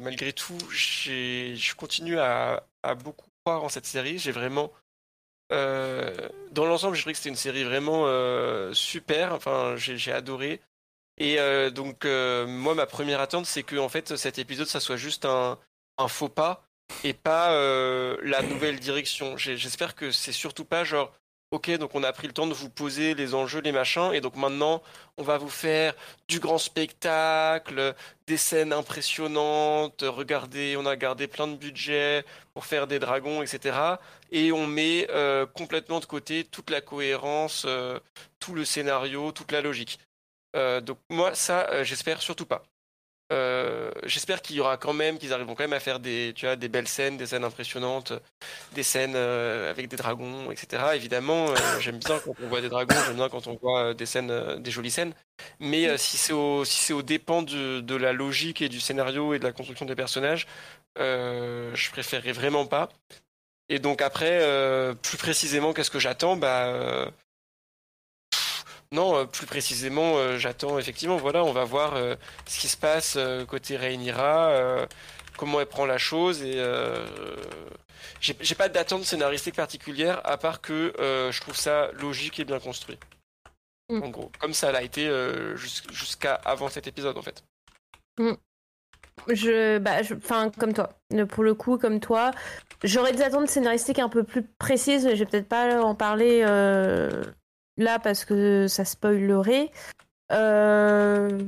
malgré 0.00 0.32
tout, 0.32 0.58
j'ai, 0.70 1.56
je 1.56 1.74
continue 1.74 2.18
à, 2.18 2.62
beaucoup 3.04 3.28
croire 3.44 3.64
en 3.64 3.68
cette 3.68 3.86
série. 3.86 4.18
J'ai 4.18 4.32
vraiment... 4.32 4.72
dans 5.50 6.64
l'ensemble, 6.66 6.96
je 6.96 7.02
dirais 7.02 7.12
que 7.12 7.18
c'était 7.18 7.28
une 7.30 7.36
série 7.36 7.64
vraiment 7.64 8.06
super. 8.72 9.34
Enfin, 9.34 9.76
j'ai, 9.76 9.98
j'ai 9.98 10.12
adoré. 10.12 10.62
Et 11.18 11.36
donc, 11.70 12.06
moi, 12.06 12.74
ma 12.74 12.86
première 12.86 13.20
attente, 13.20 13.44
c'est 13.44 13.62
que 13.62 13.76
en 13.76 13.90
fait, 13.90 14.16
cet 14.16 14.38
épisode, 14.38 14.68
ça 14.68 14.80
soit 14.80 14.96
juste 14.96 15.26
un 15.26 15.58
faux 16.08 16.30
pas 16.30 16.65
et 17.04 17.12
pas 17.12 17.52
euh, 17.52 18.16
la 18.22 18.42
nouvelle 18.42 18.78
direction. 18.80 19.36
J'espère 19.36 19.94
que 19.94 20.10
c'est 20.10 20.32
surtout 20.32 20.64
pas 20.64 20.84
genre, 20.84 21.12
ok, 21.50 21.70
donc 21.78 21.94
on 21.94 22.02
a 22.02 22.12
pris 22.12 22.26
le 22.26 22.32
temps 22.32 22.46
de 22.46 22.54
vous 22.54 22.70
poser 22.70 23.14
les 23.14 23.34
enjeux, 23.34 23.60
les 23.60 23.72
machins, 23.72 24.12
et 24.12 24.20
donc 24.20 24.36
maintenant 24.36 24.82
on 25.18 25.22
va 25.22 25.38
vous 25.38 25.48
faire 25.48 25.94
du 26.28 26.40
grand 26.40 26.58
spectacle, 26.58 27.94
des 28.26 28.36
scènes 28.36 28.72
impressionnantes. 28.72 30.02
Regardez, 30.02 30.76
on 30.76 30.86
a 30.86 30.96
gardé 30.96 31.26
plein 31.28 31.46
de 31.48 31.56
budget 31.56 32.24
pour 32.54 32.66
faire 32.66 32.86
des 32.86 32.98
dragons, 32.98 33.42
etc. 33.42 33.98
Et 34.32 34.52
on 34.52 34.66
met 34.66 35.06
euh, 35.10 35.46
complètement 35.46 36.00
de 36.00 36.06
côté 36.06 36.44
toute 36.44 36.70
la 36.70 36.80
cohérence, 36.80 37.64
euh, 37.66 38.00
tout 38.40 38.54
le 38.54 38.64
scénario, 38.64 39.32
toute 39.32 39.52
la 39.52 39.60
logique. 39.60 39.98
Donc 40.54 40.98
moi, 41.10 41.34
ça, 41.34 41.84
j'espère 41.84 42.22
surtout 42.22 42.46
pas. 42.46 42.64
Euh, 43.32 43.90
j'espère 44.04 44.40
qu'il 44.40 44.54
y 44.54 44.60
aura 44.60 44.76
quand 44.76 44.92
même, 44.92 45.18
qu'ils 45.18 45.32
arriveront 45.32 45.54
quand 45.56 45.64
même 45.64 45.72
à 45.72 45.80
faire 45.80 45.98
des, 45.98 46.32
tu 46.36 46.46
vois, 46.46 46.54
des 46.54 46.68
belles 46.68 46.86
scènes, 46.86 47.16
des 47.16 47.26
scènes 47.26 47.42
impressionnantes, 47.42 48.12
des 48.72 48.84
scènes 48.84 49.14
euh, 49.16 49.68
avec 49.70 49.88
des 49.88 49.96
dragons, 49.96 50.50
etc. 50.52 50.94
Évidemment, 50.94 51.50
euh, 51.50 51.54
j'aime 51.80 51.98
bien 51.98 52.20
quand 52.20 52.34
on 52.40 52.48
voit 52.48 52.60
des 52.60 52.68
dragons, 52.68 52.94
j'aime 53.06 53.16
bien 53.16 53.28
quand 53.28 53.46
on 53.48 53.56
voit 53.56 53.94
des 53.94 54.06
scènes, 54.06 54.62
des 54.62 54.70
jolies 54.70 54.92
scènes. 54.92 55.12
Mais 55.58 55.98
si 55.98 56.16
c'est 56.16 56.32
au, 56.32 56.64
si 56.64 56.80
c'est 56.80 56.92
au 56.92 57.02
dépend 57.02 57.42
de, 57.42 57.80
de 57.80 57.94
la 57.96 58.12
logique 58.12 58.62
et 58.62 58.68
du 58.68 58.80
scénario 58.80 59.34
et 59.34 59.38
de 59.40 59.44
la 59.44 59.52
construction 59.52 59.86
des 59.86 59.96
personnages, 59.96 60.46
je 60.96 61.90
préférerais 61.90 62.32
vraiment 62.32 62.66
pas. 62.66 62.88
Et 63.68 63.78
donc 63.80 64.02
après, 64.02 64.40
plus 65.02 65.18
précisément, 65.18 65.72
qu'est-ce 65.72 65.90
que 65.90 65.98
j'attends? 65.98 66.36
Bah 66.36 67.10
non, 68.96 69.16
euh, 69.16 69.24
plus 69.26 69.46
précisément, 69.46 70.16
euh, 70.16 70.38
j'attends 70.38 70.78
effectivement, 70.78 71.16
voilà, 71.16 71.44
on 71.44 71.52
va 71.52 71.64
voir 71.64 71.94
euh, 71.94 72.16
ce 72.46 72.58
qui 72.58 72.68
se 72.68 72.76
passe 72.76 73.18
côté 73.48 73.76
Rhaenyra, 73.76 74.86
comment 75.36 75.60
elle 75.60 75.66
prend 75.66 75.86
la 75.86 75.98
chose, 75.98 76.42
et 76.42 76.56
j'ai 78.20 78.54
pas 78.54 78.68
d'attente 78.68 79.04
scénaristique 79.04 79.54
particulière, 79.54 80.20
à 80.24 80.36
part 80.38 80.60
que 80.60 80.92
je 80.98 81.40
trouve 81.40 81.56
ça 81.56 81.90
logique 81.92 82.40
et 82.40 82.44
bien 82.44 82.58
construit. 82.58 82.98
Mm. 83.88 84.02
En 84.02 84.08
gros, 84.08 84.32
comme 84.40 84.52
ça 84.54 84.72
l'a 84.72 84.82
été 84.82 85.02
jus- 85.54 85.82
jusqu'à 85.92 86.34
avant 86.34 86.68
cet 86.68 86.86
épisode, 86.88 87.16
en 87.18 87.22
fait. 87.22 87.44
Je, 89.28 89.78
bah, 89.78 90.02
je- 90.02 90.14
enfin, 90.14 90.50
comme 90.58 90.72
toi. 90.72 90.90
Pour 91.30 91.42
le 91.44 91.54
coup, 91.54 91.78
comme 91.78 92.00
toi, 92.00 92.30
j'aurais 92.84 93.12
des 93.12 93.22
attentes 93.22 93.48
scénaristiques 93.48 93.98
un 93.98 94.08
peu 94.08 94.24
plus 94.24 94.42
précises. 94.58 95.04
mais 95.04 95.16
Je 95.16 95.24
vais 95.24 95.30
peut-être 95.30 95.48
pas 95.48 95.80
en 95.82 95.94
parler 95.94 96.42
euh, 96.46 97.22
là 97.76 97.98
parce 97.98 98.24
que 98.24 98.66
ça 98.68 98.84
spoilerait. 98.84 99.70
Euh, 100.32 101.38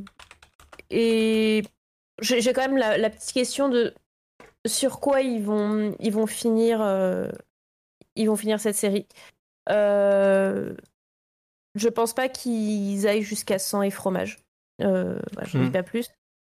et 0.90 1.62
j'ai 2.20 2.52
quand 2.52 2.62
même 2.62 2.76
la, 2.76 2.96
la 2.98 3.10
petite 3.10 3.32
question 3.32 3.68
de 3.68 3.94
sur 4.66 5.00
quoi 5.00 5.20
ils 5.20 5.42
vont, 5.42 5.94
ils 6.00 6.12
vont 6.12 6.26
finir, 6.26 6.80
euh, 6.82 7.28
ils 8.16 8.26
vont 8.28 8.36
finir 8.36 8.60
cette 8.60 8.74
série. 8.76 9.06
Euh, 9.70 10.74
je 11.74 11.88
pense 11.88 12.14
pas 12.14 12.28
qu'ils 12.28 13.06
aillent 13.06 13.22
jusqu'à 13.22 13.58
sang 13.58 13.82
et 13.82 13.90
fromage. 13.90 14.38
Euh, 14.82 15.18
je 15.44 15.58
ne 15.58 15.62
dis 15.64 15.68
Mhm. 15.68 15.72
pas 15.72 15.82
plus. 15.82 16.08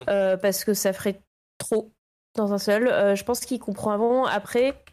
Parce 0.06 0.64
que 0.66 0.74
ça 0.74 0.94
ferait 0.94 1.22
trop 1.58 1.92
dans 2.36 2.54
un 2.54 2.58
seul. 2.58 3.16
Je 3.16 3.24
pense 3.24 3.42
qu'ils 3.42 3.60
comprendront 3.60 4.26
après. 4.26 4.84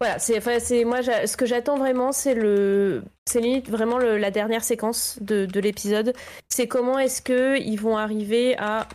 Voilà, 0.00 0.18
c'est, 0.18 0.36
enfin, 0.36 0.58
c'est 0.58 0.84
moi, 0.84 1.02
ce 1.02 1.36
que 1.38 1.46
j'attends 1.46 1.78
vraiment, 1.78 2.12
c'est 2.12 2.34
le, 2.34 3.02
c'est 3.26 3.40
limite 3.40 3.70
vraiment 3.70 3.96
le- 3.96 4.18
la 4.18 4.30
dernière 4.30 4.62
séquence 4.62 5.18
de, 5.22 5.46
de 5.46 5.60
l'épisode. 5.60 6.12
C'est 6.50 6.68
comment 6.68 6.98
est-ce 6.98 7.22
que 7.22 7.58
ils 7.58 7.80
vont 7.80 7.96
arriver 7.96 8.56
à, 8.58 8.86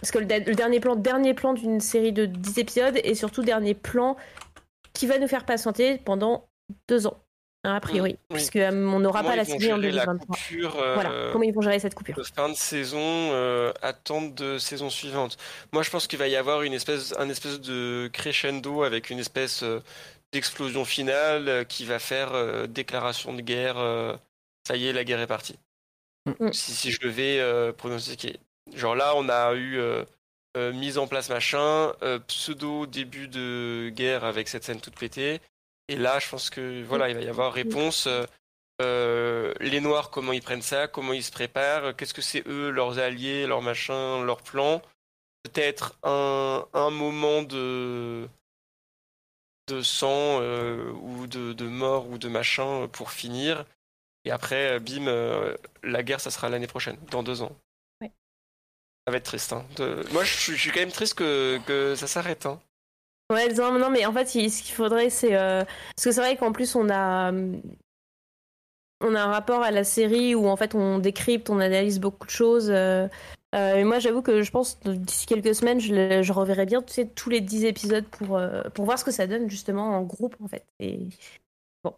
parce 0.00 0.10
que 0.10 0.18
le, 0.18 0.24
dernier 0.24 0.80
plan, 0.80 0.96
dernier 0.96 1.34
plan 1.34 1.52
d'une 1.52 1.80
série 1.80 2.12
de 2.14 2.24
10 2.24 2.58
épisodes 2.58 2.98
et 3.04 3.14
surtout 3.14 3.42
dernier 3.42 3.74
plan 3.74 4.16
qui 4.94 5.06
va 5.06 5.18
nous 5.18 5.28
faire 5.28 5.44
patienter 5.44 5.98
pendant 5.98 6.48
deux 6.88 7.06
ans, 7.06 7.18
hein, 7.64 7.74
a 7.74 7.80
priori, 7.80 8.12
oui. 8.30 8.34
puisque 8.36 8.56
euh, 8.56 8.70
on 8.72 8.98
n'aura 9.00 9.22
pas 9.22 9.36
la 9.36 9.44
série 9.44 9.72
en 9.74 9.76
gérer 9.80 9.90
la 9.92 10.06
2023. 10.06 10.36
coupure 10.36 10.76
euh, 10.80 10.94
Voilà, 10.94 11.10
comment 11.32 11.44
ils 11.44 11.52
vont 11.52 11.60
gérer 11.60 11.78
cette 11.80 11.94
coupure. 11.94 12.16
fin 12.34 12.48
de 12.48 12.54
saison, 12.54 12.98
euh, 12.98 13.72
attente 13.82 14.34
de 14.36 14.56
saison 14.56 14.88
suivante. 14.88 15.36
Moi, 15.72 15.82
je 15.82 15.90
pense 15.90 16.06
qu'il 16.06 16.18
va 16.18 16.28
y 16.28 16.36
avoir 16.36 16.62
une 16.62 16.72
espèce, 16.72 17.14
un 17.18 17.28
espèce 17.28 17.60
de 17.60 18.08
crescendo 18.12 18.82
avec 18.84 19.10
une 19.10 19.18
espèce 19.18 19.62
euh, 19.62 19.80
d'explosion 20.32 20.84
finale 20.84 21.48
euh, 21.48 21.64
qui 21.64 21.84
va 21.84 21.98
faire 21.98 22.32
euh, 22.34 22.66
déclaration 22.66 23.32
de 23.34 23.40
guerre. 23.42 23.78
euh, 23.78 24.16
ça 24.66 24.76
y 24.76 24.86
est, 24.86 24.92
la 24.92 25.04
guerre 25.04 25.20
est 25.20 25.26
partie. 25.26 25.58
Mm. 26.26 26.52
Si, 26.52 26.72
si 26.72 26.90
je 26.90 27.00
devais 27.00 27.40
euh, 27.40 27.72
pronostiquer. 27.72 28.38
Genre 28.74 28.94
là, 28.94 29.14
on 29.16 29.28
a 29.28 29.54
eu 29.54 29.78
euh, 29.78 30.04
euh, 30.56 30.72
mise 30.72 30.98
en 30.98 31.06
place 31.06 31.28
machin, 31.30 31.92
euh, 32.02 32.18
pseudo 32.28 32.86
début 32.86 33.26
de 33.28 33.90
guerre 33.94 34.24
avec 34.24 34.48
cette 34.48 34.64
scène 34.64 34.80
toute 34.80 34.98
pétée. 34.98 35.40
Et 35.88 35.96
là, 35.96 36.18
je 36.20 36.28
pense 36.28 36.50
que 36.50 36.82
voilà, 36.84 37.08
il 37.08 37.16
va 37.16 37.22
y 37.22 37.28
avoir 37.28 37.52
réponse. 37.52 38.06
euh, 38.06 38.24
euh, 38.82 39.52
les 39.60 39.80
Noirs, 39.80 40.10
comment 40.10 40.32
ils 40.32 40.42
prennent 40.42 40.62
ça, 40.62 40.86
comment 40.88 41.12
ils 41.12 41.24
se 41.24 41.32
préparent, 41.32 41.96
qu'est-ce 41.96 42.14
que 42.14 42.22
c'est 42.22 42.46
eux, 42.46 42.70
leurs 42.70 42.98
alliés, 42.98 43.46
leurs 43.46 43.62
machins, 43.62 44.24
leurs 44.24 44.42
plans. 44.42 44.80
Peut-être 45.42 45.98
un, 46.02 46.64
un 46.74 46.90
moment 46.90 47.42
de, 47.42 48.28
de 49.70 49.82
sang 49.82 50.40
euh, 50.40 50.92
ou 50.92 51.26
de, 51.26 51.52
de 51.52 51.66
mort 51.66 52.08
ou 52.10 52.18
de 52.18 52.28
machin 52.28 52.88
pour 52.92 53.10
finir. 53.10 53.64
Et 54.24 54.30
après, 54.30 54.72
euh, 54.72 54.78
bim, 54.78 55.06
euh, 55.06 55.56
la 55.82 56.02
guerre, 56.02 56.20
ça 56.20 56.30
sera 56.30 56.48
l'année 56.48 56.66
prochaine, 56.66 56.98
dans 57.10 57.22
deux 57.22 57.40
ans. 57.42 57.52
Ouais. 58.02 58.12
Ça 59.06 59.12
va 59.12 59.16
être 59.16 59.24
triste. 59.24 59.52
Hein. 59.52 59.64
De- 59.76 60.04
Moi, 60.12 60.24
je 60.24 60.34
suis, 60.36 60.52
je 60.56 60.60
suis 60.60 60.70
quand 60.70 60.80
même 60.80 60.92
triste 60.92 61.14
que, 61.14 61.58
que 61.66 61.94
ça 61.94 62.06
s'arrête. 62.06 62.44
Hein. 62.46 62.60
Ouais, 63.32 63.48
non, 63.54 63.78
non, 63.78 63.90
mais 63.90 64.04
en 64.06 64.12
fait, 64.12 64.26
ce 64.26 64.62
qu'il 64.62 64.74
faudrait, 64.74 65.08
c'est. 65.08 65.34
euh, 65.36 65.64
Parce 65.94 66.04
que 66.04 66.12
c'est 66.12 66.20
vrai 66.20 66.36
qu'en 66.36 66.52
plus, 66.52 66.74
on 66.74 66.90
a. 66.90 67.32
On 69.02 69.14
a 69.14 69.22
un 69.22 69.32
rapport 69.32 69.62
à 69.62 69.70
la 69.70 69.84
série 69.84 70.34
où, 70.34 70.46
en 70.46 70.56
fait, 70.56 70.74
on 70.74 70.98
décrypte, 70.98 71.48
on 71.48 71.60
analyse 71.60 71.98
beaucoup 72.00 72.26
de 72.26 72.30
choses. 72.32 72.68
euh, 72.70 73.08
euh, 73.54 73.76
et 73.76 73.84
moi, 73.84 73.98
j'avoue 73.98 74.22
que 74.22 74.42
je 74.42 74.50
pense 74.50 74.76
que 74.76 74.90
d'ici 74.90 75.26
quelques 75.26 75.54
semaines, 75.54 75.80
je, 75.80 76.32
reverrai 76.32 76.66
bien 76.66 76.82
tu 76.82 76.92
sais, 76.92 77.06
tous 77.06 77.30
les 77.30 77.40
10 77.40 77.64
épisodes 77.64 78.06
pour, 78.06 78.36
euh, 78.36 78.62
pour 78.74 78.84
voir 78.84 78.98
ce 78.98 79.04
que 79.04 79.10
ça 79.10 79.26
donne, 79.26 79.50
justement, 79.50 79.96
en 79.96 80.02
groupe, 80.02 80.36
en 80.42 80.48
fait. 80.48 80.64
Et 80.78 81.08
bon. 81.82 81.94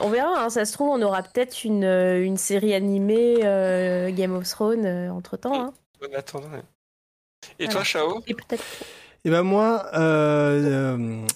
On 0.00 0.10
verra, 0.10 0.44
hein, 0.44 0.50
ça 0.50 0.64
se 0.64 0.72
trouve, 0.72 0.90
on 0.90 1.00
aura 1.02 1.22
peut-être 1.22 1.64
une, 1.64 1.84
euh, 1.84 2.22
une 2.22 2.36
série 2.36 2.74
animée 2.74 3.40
euh, 3.44 4.10
Game 4.10 4.34
of 4.34 4.48
Thrones 4.48 4.86
entre 5.10 5.36
temps. 5.36 5.68
Hein. 5.68 5.74
En 6.02 6.14
attendant, 6.14 6.50
ouais. 6.50 6.62
Et 7.58 7.64
Voilà. 7.64 7.72
toi, 7.72 7.84
Chao? 7.84 8.22
Et 8.26 8.34
peut-être. 8.34 8.64
Et 9.24 9.30
ben 9.30 9.42
moi, 9.42 9.86
euh, 9.94 10.96
euh, 10.98 11.26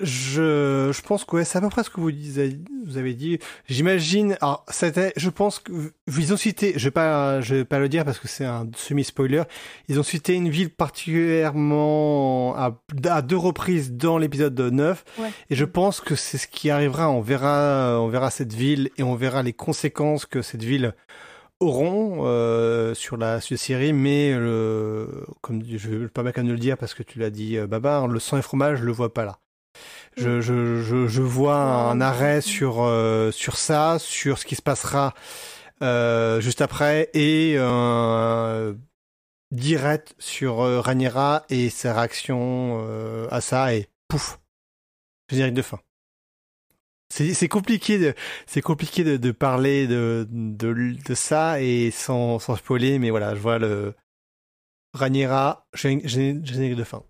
je, 0.00 0.90
je 0.92 1.02
pense 1.02 1.24
que 1.24 1.36
ouais, 1.36 1.44
c'est 1.44 1.58
à 1.58 1.60
peu 1.60 1.68
près 1.68 1.84
ce 1.84 1.90
que 1.90 2.00
vous, 2.00 2.10
disiez- 2.10 2.58
vous 2.86 2.96
avez 2.98 3.14
dit. 3.14 3.38
J'imagine. 3.68 4.36
Alors, 4.40 4.64
c'était, 4.68 5.12
je 5.16 5.30
pense 5.30 5.58
que 5.60 5.72
ils 6.18 6.32
ont 6.32 6.36
cité. 6.36 6.72
Je 6.76 6.84
vais 6.84 6.90
pas, 6.90 7.40
je 7.40 7.54
vais 7.56 7.64
pas 7.64 7.78
le 7.78 7.88
dire 7.88 8.04
parce 8.04 8.18
que 8.18 8.26
c'est 8.28 8.44
un 8.44 8.68
semi-spoiler. 8.76 9.44
Ils 9.88 10.00
ont 10.00 10.02
cité 10.02 10.34
une 10.34 10.48
ville 10.48 10.70
particulièrement 10.70 12.54
à, 12.56 12.80
à 13.04 13.22
deux 13.22 13.36
reprises 13.36 13.92
dans 13.92 14.18
l'épisode 14.18 14.58
9. 14.58 15.04
Ouais. 15.18 15.30
Et 15.50 15.54
je 15.54 15.64
pense 15.64 16.00
que 16.00 16.14
c'est 16.14 16.38
ce 16.38 16.48
qui 16.48 16.70
arrivera. 16.70 17.10
On 17.10 17.20
verra, 17.20 18.00
on 18.00 18.08
verra 18.08 18.30
cette 18.30 18.52
ville 18.52 18.90
et 18.98 19.02
on 19.02 19.14
verra 19.14 19.42
les 19.42 19.52
conséquences 19.52 20.26
que 20.26 20.42
cette 20.42 20.62
ville 20.64 20.94
auront 21.60 22.22
euh, 22.26 22.94
sur 22.94 23.16
la 23.16 23.40
série, 23.40 23.92
mais 23.92 24.34
le, 24.36 25.08
comme 25.40 25.62
je 25.64 25.88
vais 25.88 26.08
pas 26.08 26.22
mal 26.24 26.32
quand 26.32 26.40
même 26.42 26.48
de 26.48 26.52
le 26.52 26.58
dire 26.58 26.76
parce 26.76 26.94
que 26.94 27.02
tu 27.04 27.18
l'as 27.20 27.30
dit, 27.30 27.56
euh, 27.56 27.66
Babar, 27.66 28.08
le 28.08 28.18
sang 28.18 28.36
et 28.36 28.42
fromage, 28.42 28.80
je 28.80 28.84
le 28.84 28.92
vois 28.92 29.14
pas 29.14 29.24
là. 29.24 29.38
Je, 30.16 30.40
je, 30.40 30.80
je, 30.82 31.06
je 31.08 31.22
vois 31.22 31.56
un 31.56 32.00
arrêt 32.00 32.40
sur 32.40 32.82
euh, 32.82 33.30
sur 33.32 33.56
ça, 33.56 33.98
sur 33.98 34.38
ce 34.38 34.44
qui 34.46 34.54
se 34.54 34.62
passera 34.62 35.14
euh, 35.82 36.40
juste 36.40 36.60
après 36.60 37.10
et 37.14 37.54
euh, 37.56 38.74
direct 39.50 40.14
sur 40.18 40.60
euh, 40.60 40.80
Rhaenyra 40.80 41.44
et 41.50 41.70
sa 41.70 41.94
réaction 41.94 42.86
à 43.30 43.40
ça 43.40 43.74
et 43.74 43.88
pouf, 44.08 44.38
générique 45.30 45.54
de 45.54 45.62
fin. 45.62 45.80
C'est 47.10 47.48
compliqué 47.48 47.98
de 47.98 48.14
c'est 48.46 48.62
compliqué 48.62 49.04
de, 49.04 49.16
de 49.16 49.30
parler 49.30 49.86
de, 49.86 50.26
de 50.30 50.96
de 51.06 51.14
ça 51.14 51.60
et 51.60 51.92
sans 51.92 52.40
sans 52.40 52.56
spoiler 52.56 52.98
mais 52.98 53.10
voilà 53.10 53.34
je 53.36 53.40
vois 53.40 53.58
le 53.58 53.94
gén- 55.74 56.44
générique 56.44 56.76
de 56.76 56.84
fin. 56.84 57.04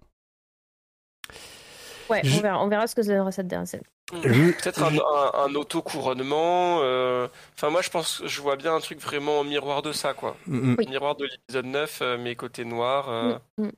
Ouais, 2.10 2.20
Je- 2.24 2.38
on 2.38 2.42
verra, 2.42 2.64
on 2.64 2.68
verra 2.68 2.86
ce 2.86 2.94
que 2.94 3.02
ça 3.02 3.12
donnera 3.12 3.32
cette 3.32 3.46
dernière 3.48 3.68
scène. 3.68 3.82
Je- 4.22 4.52
Peut-être 4.52 4.82
un, 4.82 4.92
un, 4.94 5.46
un 5.50 5.54
auto-couronnement. 5.54 6.80
euh, 6.82 7.26
Enfin, 7.56 7.70
moi, 7.70 7.80
je 7.82 7.90
pense, 7.90 8.22
je 8.26 8.40
vois 8.42 8.56
bien 8.56 8.74
un 8.74 8.80
truc 8.80 9.00
vraiment 9.00 9.40
en 9.40 9.44
miroir 9.44 9.82
de 9.82 9.92
ça, 9.92 10.12
quoi. 10.14 10.36
Mm, 10.46 10.56
mm. 10.72 10.76
Oui. 10.78 10.86
Miroir 10.88 11.16
de 11.16 11.24
l'épisode 11.24 11.66
9, 11.66 11.98
euh, 12.02 12.18
mes 12.18 12.34
côtés 12.36 12.64
noirs. 12.64 13.08
euh, 13.08 13.38
Mm, 13.58 13.64
mm. 13.66 13.70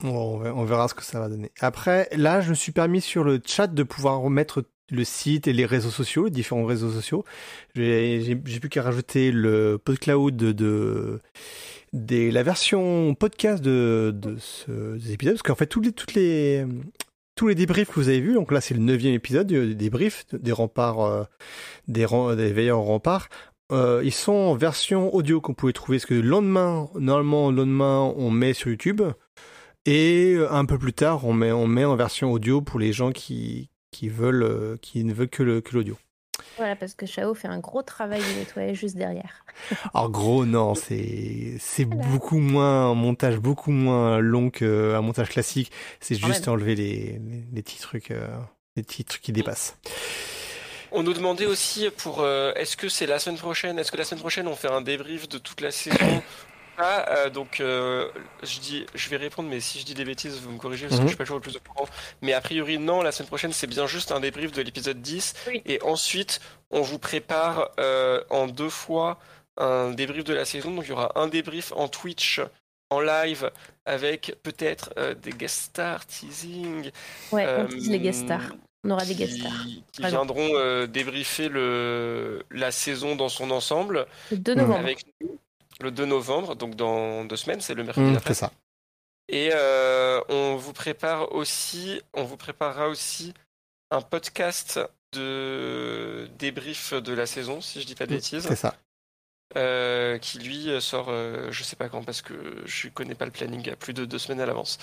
Bon, 0.00 0.34
on 0.34 0.38
ver- 0.38 0.56
on 0.56 0.64
verra 0.64 0.88
ce 0.88 0.94
que 0.94 1.02
ça 1.02 1.20
va 1.20 1.28
donner. 1.28 1.50
Après, 1.60 2.08
là, 2.12 2.40
je 2.40 2.50
me 2.50 2.54
suis 2.54 2.72
permis 2.72 3.00
sur 3.00 3.24
le 3.24 3.40
chat 3.44 3.66
de 3.66 3.82
pouvoir 3.82 4.18
remettre 4.20 4.64
le 4.90 5.04
site 5.04 5.48
et 5.48 5.52
les 5.52 5.64
réseaux 5.66 5.90
sociaux, 5.90 6.26
les 6.26 6.30
différents 6.30 6.64
réseaux 6.66 6.90
sociaux. 6.90 7.24
J'ai 7.74 8.36
plus 8.36 8.68
qu'à 8.68 8.82
rajouter 8.82 9.32
le 9.32 9.78
PodCloud 9.82 10.36
de, 10.36 10.52
de 10.52 11.20
des, 11.92 12.30
la 12.30 12.42
version 12.42 13.14
podcast 13.14 13.62
de, 13.62 14.12
de 14.14 14.36
ce, 14.38 14.96
des 14.96 15.12
épisodes, 15.12 15.34
parce 15.34 15.42
qu'en 15.42 15.54
fait, 15.54 15.74
les, 15.76 15.92
toutes 15.92 16.14
les, 16.14 16.64
tous 17.36 17.46
les 17.48 17.54
débriefs 17.54 17.88
que 17.90 18.00
vous 18.00 18.08
avez 18.08 18.20
vus, 18.20 18.34
donc 18.34 18.50
là, 18.50 18.60
c'est 18.60 18.74
le 18.74 18.80
neuvième 18.80 19.14
épisode 19.14 19.46
du- 19.46 19.68
des 19.68 19.74
débriefs 19.74 20.26
des 20.32 20.52
remparts, 20.52 21.00
euh, 21.00 21.24
des, 21.86 22.06
des 22.36 22.52
veilleurs 22.52 22.78
en 22.80 22.84
rempart. 22.84 23.28
Euh, 23.72 24.00
ils 24.04 24.12
sont 24.12 24.32
en 24.32 24.54
version 24.54 25.14
audio 25.14 25.40
qu'on 25.40 25.54
pouvait 25.54 25.72
trouver, 25.72 25.98
parce 25.98 26.06
que 26.06 26.14
le 26.14 26.22
lendemain, 26.22 26.88
normalement, 26.98 27.50
le 27.50 27.58
lendemain, 27.58 28.12
on 28.16 28.30
met 28.30 28.52
sur 28.54 28.70
YouTube. 28.70 29.02
Et 29.84 30.34
euh, 30.34 30.50
un 30.50 30.64
peu 30.64 30.78
plus 30.78 30.92
tard, 30.92 31.24
on 31.26 31.32
met, 31.32 31.52
on 31.52 31.66
met 31.68 31.84
en 31.84 31.94
version 31.94 32.32
audio 32.32 32.60
pour 32.60 32.80
les 32.80 32.92
gens 32.92 33.12
qui, 33.12 33.70
qui 33.92 34.08
veulent, 34.08 34.42
euh, 34.42 34.76
qui 34.82 35.04
ne 35.04 35.12
veulent 35.12 35.28
que 35.28 35.42
le- 35.42 35.60
que 35.60 35.74
l'audio. 35.76 35.96
Voilà, 36.56 36.74
parce 36.76 36.94
que 36.94 37.04
Chao 37.06 37.34
fait 37.34 37.48
un 37.48 37.58
gros 37.58 37.82
travail 37.82 38.24
de 38.24 38.32
nettoyage 38.32 38.78
juste 38.78 38.96
derrière. 38.96 39.44
Alors 39.94 40.10
gros, 40.10 40.46
non, 40.46 40.74
c'est 40.74 41.56
c'est 41.60 41.84
Voilà. 41.90 42.06
beaucoup 42.08 42.38
moins 42.38 42.90
un 42.90 42.94
montage 42.94 43.36
beaucoup 43.38 43.70
moins 43.72 44.18
long 44.20 44.50
qu'un 44.50 45.02
montage 45.02 45.28
classique. 45.28 45.70
C'est 46.00 46.14
juste 46.14 46.46
même. 46.46 46.54
enlever 46.54 46.74
les, 46.74 47.18
les, 47.18 47.44
les 47.52 47.62
petits 47.62 47.78
trucs, 47.78 48.10
euh, 48.10 48.26
les 48.76 48.82
petits 48.82 49.04
trucs 49.04 49.22
qui 49.22 49.32
dépassent. 49.32 49.78
On 50.92 51.02
nous 51.02 51.12
demandait 51.14 51.46
aussi 51.46 51.90
pour 51.96 52.20
euh, 52.20 52.52
est-ce 52.54 52.76
que 52.76 52.88
c'est 52.88 53.06
la 53.06 53.18
semaine 53.18 53.38
prochaine? 53.38 53.78
Est-ce 53.78 53.90
que 53.92 53.96
la 53.96 54.04
semaine 54.04 54.20
prochaine 54.20 54.48
on 54.48 54.56
fait 54.56 54.70
un 54.70 54.80
débrief 54.82 55.28
de 55.28 55.38
toute 55.38 55.60
la 55.60 55.70
saison? 55.70 56.22
Ah, 56.78 57.06
euh, 57.10 57.30
donc 57.30 57.60
euh, 57.60 58.08
je 58.42 58.58
dis, 58.60 58.86
je 58.94 59.08
vais 59.08 59.16
répondre, 59.16 59.48
mais 59.48 59.60
si 59.60 59.78
je 59.80 59.84
dis 59.84 59.94
des 59.94 60.04
bêtises, 60.04 60.38
vous 60.40 60.50
me 60.52 60.58
corrigez 60.58 60.86
parce 60.88 60.96
Mhm. 61.00 61.04
que 61.04 61.06
je 61.06 61.08
suis 61.10 61.16
pas 61.16 61.24
toujours 61.24 61.38
le 61.38 61.42
plus 61.42 61.56
au 61.56 61.60
courant. 61.60 61.88
Mais 62.22 62.32
a 62.34 62.40
priori 62.40 62.78
non, 62.78 63.02
la 63.02 63.12
semaine 63.12 63.28
prochaine 63.28 63.52
c'est 63.52 63.66
bien 63.66 63.86
juste 63.86 64.12
un 64.12 64.20
débrief 64.20 64.52
de 64.52 64.60
l'épisode 64.62 65.00
10 65.00 65.34
Oui. 65.48 65.62
et 65.64 65.80
ensuite 65.82 66.40
on 66.70 66.82
vous 66.82 66.98
prépare 66.98 67.70
euh, 67.80 68.22
en 68.30 68.46
deux 68.46 68.68
fois 68.70 69.18
un 69.56 69.90
débrief 69.92 70.24
de 70.24 70.34
la 70.34 70.44
saison. 70.44 70.70
Donc 70.74 70.84
il 70.84 70.90
y 70.90 70.92
aura 70.92 71.12
un 71.18 71.28
débrief 71.28 71.72
en 71.76 71.88
Twitch 71.88 72.40
en 72.90 73.00
live 73.00 73.50
avec 73.86 74.36
peut-être 74.42 74.92
euh, 74.98 75.14
des 75.14 75.30
guest 75.32 75.56
stars 75.62 76.04
teasing. 76.06 76.90
Ouais, 77.32 77.46
euh, 77.46 77.64
on 77.64 77.68
tease 77.68 77.88
les 77.88 77.98
guest 78.00 78.24
stars. 78.24 78.54
On 78.84 78.90
aura 78.90 79.04
des 79.04 79.14
guest 79.16 79.38
stars. 79.40 79.64
Qui 79.92 80.02
viendront 80.02 80.50
euh, 80.54 80.86
débriefer 80.86 81.48
le, 81.48 82.44
la 82.50 82.70
saison 82.70 83.16
dans 83.16 83.28
son 83.30 83.50
ensemble 83.50 84.06
Le 84.30 84.36
2 84.36 84.52
Mhm. 84.54 84.60
novembre. 84.60 84.78
avec 84.80 85.04
nous 85.22 85.38
le 85.80 85.90
2 85.90 86.06
novembre, 86.06 86.54
donc 86.56 86.74
dans 86.74 87.24
deux 87.24 87.36
semaines, 87.36 87.60
c'est 87.60 87.74
le 87.74 87.84
mercredi 87.84 88.06
Hum, 88.08 88.14
d'après. 88.14 88.34
c'est 88.34 88.40
ça. 88.40 88.52
Et 89.28 89.50
euh, 89.52 90.20
on 90.28 90.56
vous 90.56 90.72
prépare 90.72 91.32
aussi, 91.32 92.00
on 92.14 92.22
vous 92.24 92.36
préparera 92.36 92.88
aussi 92.88 93.34
un 93.90 94.00
podcast 94.00 94.80
de 95.12 96.28
débrief 96.38 96.92
de 96.94 97.12
la 97.12 97.26
saison, 97.26 97.60
si 97.60 97.80
je 97.80 97.86
dis 97.86 97.94
pas 97.94 98.06
de 98.06 98.12
bêtises, 98.14 98.46
C'est 98.48 98.56
ça. 98.56 98.74
euh, 99.56 100.18
qui 100.18 100.38
lui 100.38 100.80
sort, 100.80 101.06
euh, 101.08 101.48
je 101.50 101.62
sais 101.62 101.76
pas 101.76 101.88
quand, 101.88 102.02
parce 102.04 102.22
que 102.22 102.34
je 102.66 102.88
connais 102.88 103.14
pas 103.14 103.24
le 103.24 103.30
planning 103.30 103.68
à 103.70 103.76
plus 103.76 103.92
de 103.94 104.04
deux 104.04 104.18
semaines 104.18 104.40
à 104.40 104.46
l'avance, 104.46 104.78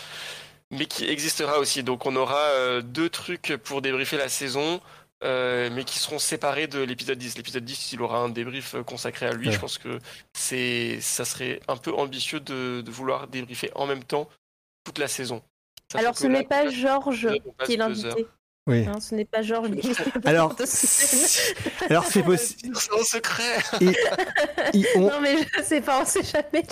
mais 0.71 0.85
qui 0.87 1.05
existera 1.05 1.59
aussi. 1.59 1.83
Donc 1.83 2.05
on 2.05 2.15
aura 2.15 2.39
euh, 2.39 2.81
deux 2.81 3.09
trucs 3.09 3.55
pour 3.63 3.81
débriefer 3.81 4.17
la 4.17 4.29
saison. 4.29 4.81
Euh, 5.23 5.69
mais 5.71 5.83
qui 5.83 5.99
seront 5.99 6.19
séparés 6.19 6.67
de 6.67 6.79
l'épisode 6.79 7.17
10. 7.17 7.37
L'épisode 7.37 7.63
10, 7.65 7.93
il 7.93 8.01
aura 8.01 8.19
un 8.19 8.29
débrief 8.29 8.75
euh, 8.75 8.83
consacré 8.83 9.25
à 9.27 9.33
lui. 9.33 9.47
Ouais. 9.47 9.53
Je 9.53 9.59
pense 9.59 9.77
que 9.77 9.99
c'est, 10.33 10.99
ça 11.01 11.25
serait 11.25 11.59
un 11.67 11.77
peu 11.77 11.93
ambitieux 11.93 12.39
de, 12.39 12.81
de 12.81 12.91
vouloir 12.91 13.27
débriefer 13.27 13.71
en 13.75 13.85
même 13.85 14.03
temps 14.03 14.29
toute 14.83 14.97
la 14.99 15.07
saison. 15.07 15.41
Alors 15.95 16.13
que 16.13 16.19
ce 16.19 16.27
n'est 16.27 16.43
pas 16.43 16.69
Georges 16.69 17.29
qui 17.65 17.73
est 17.73 17.77
l'invité. 17.77 18.25
Oui. 18.65 18.85
Hein, 18.87 18.99
ce 19.01 19.13
n'est 19.13 19.25
pas 19.25 19.41
Georges. 19.41 19.69
Alors, 20.25 20.55
alors 21.89 22.05
c'est 22.05 22.23
possible. 22.23 22.75
C'est 22.77 22.93
en 22.93 23.03
secret. 23.03 23.57
On- 24.95 25.01
Non 25.09 25.19
mais 25.21 25.35
je 25.57 25.63
sais 25.63 25.81
pas, 25.81 26.01
on 26.01 26.05
sait 26.05 26.23
jamais. 26.23 26.65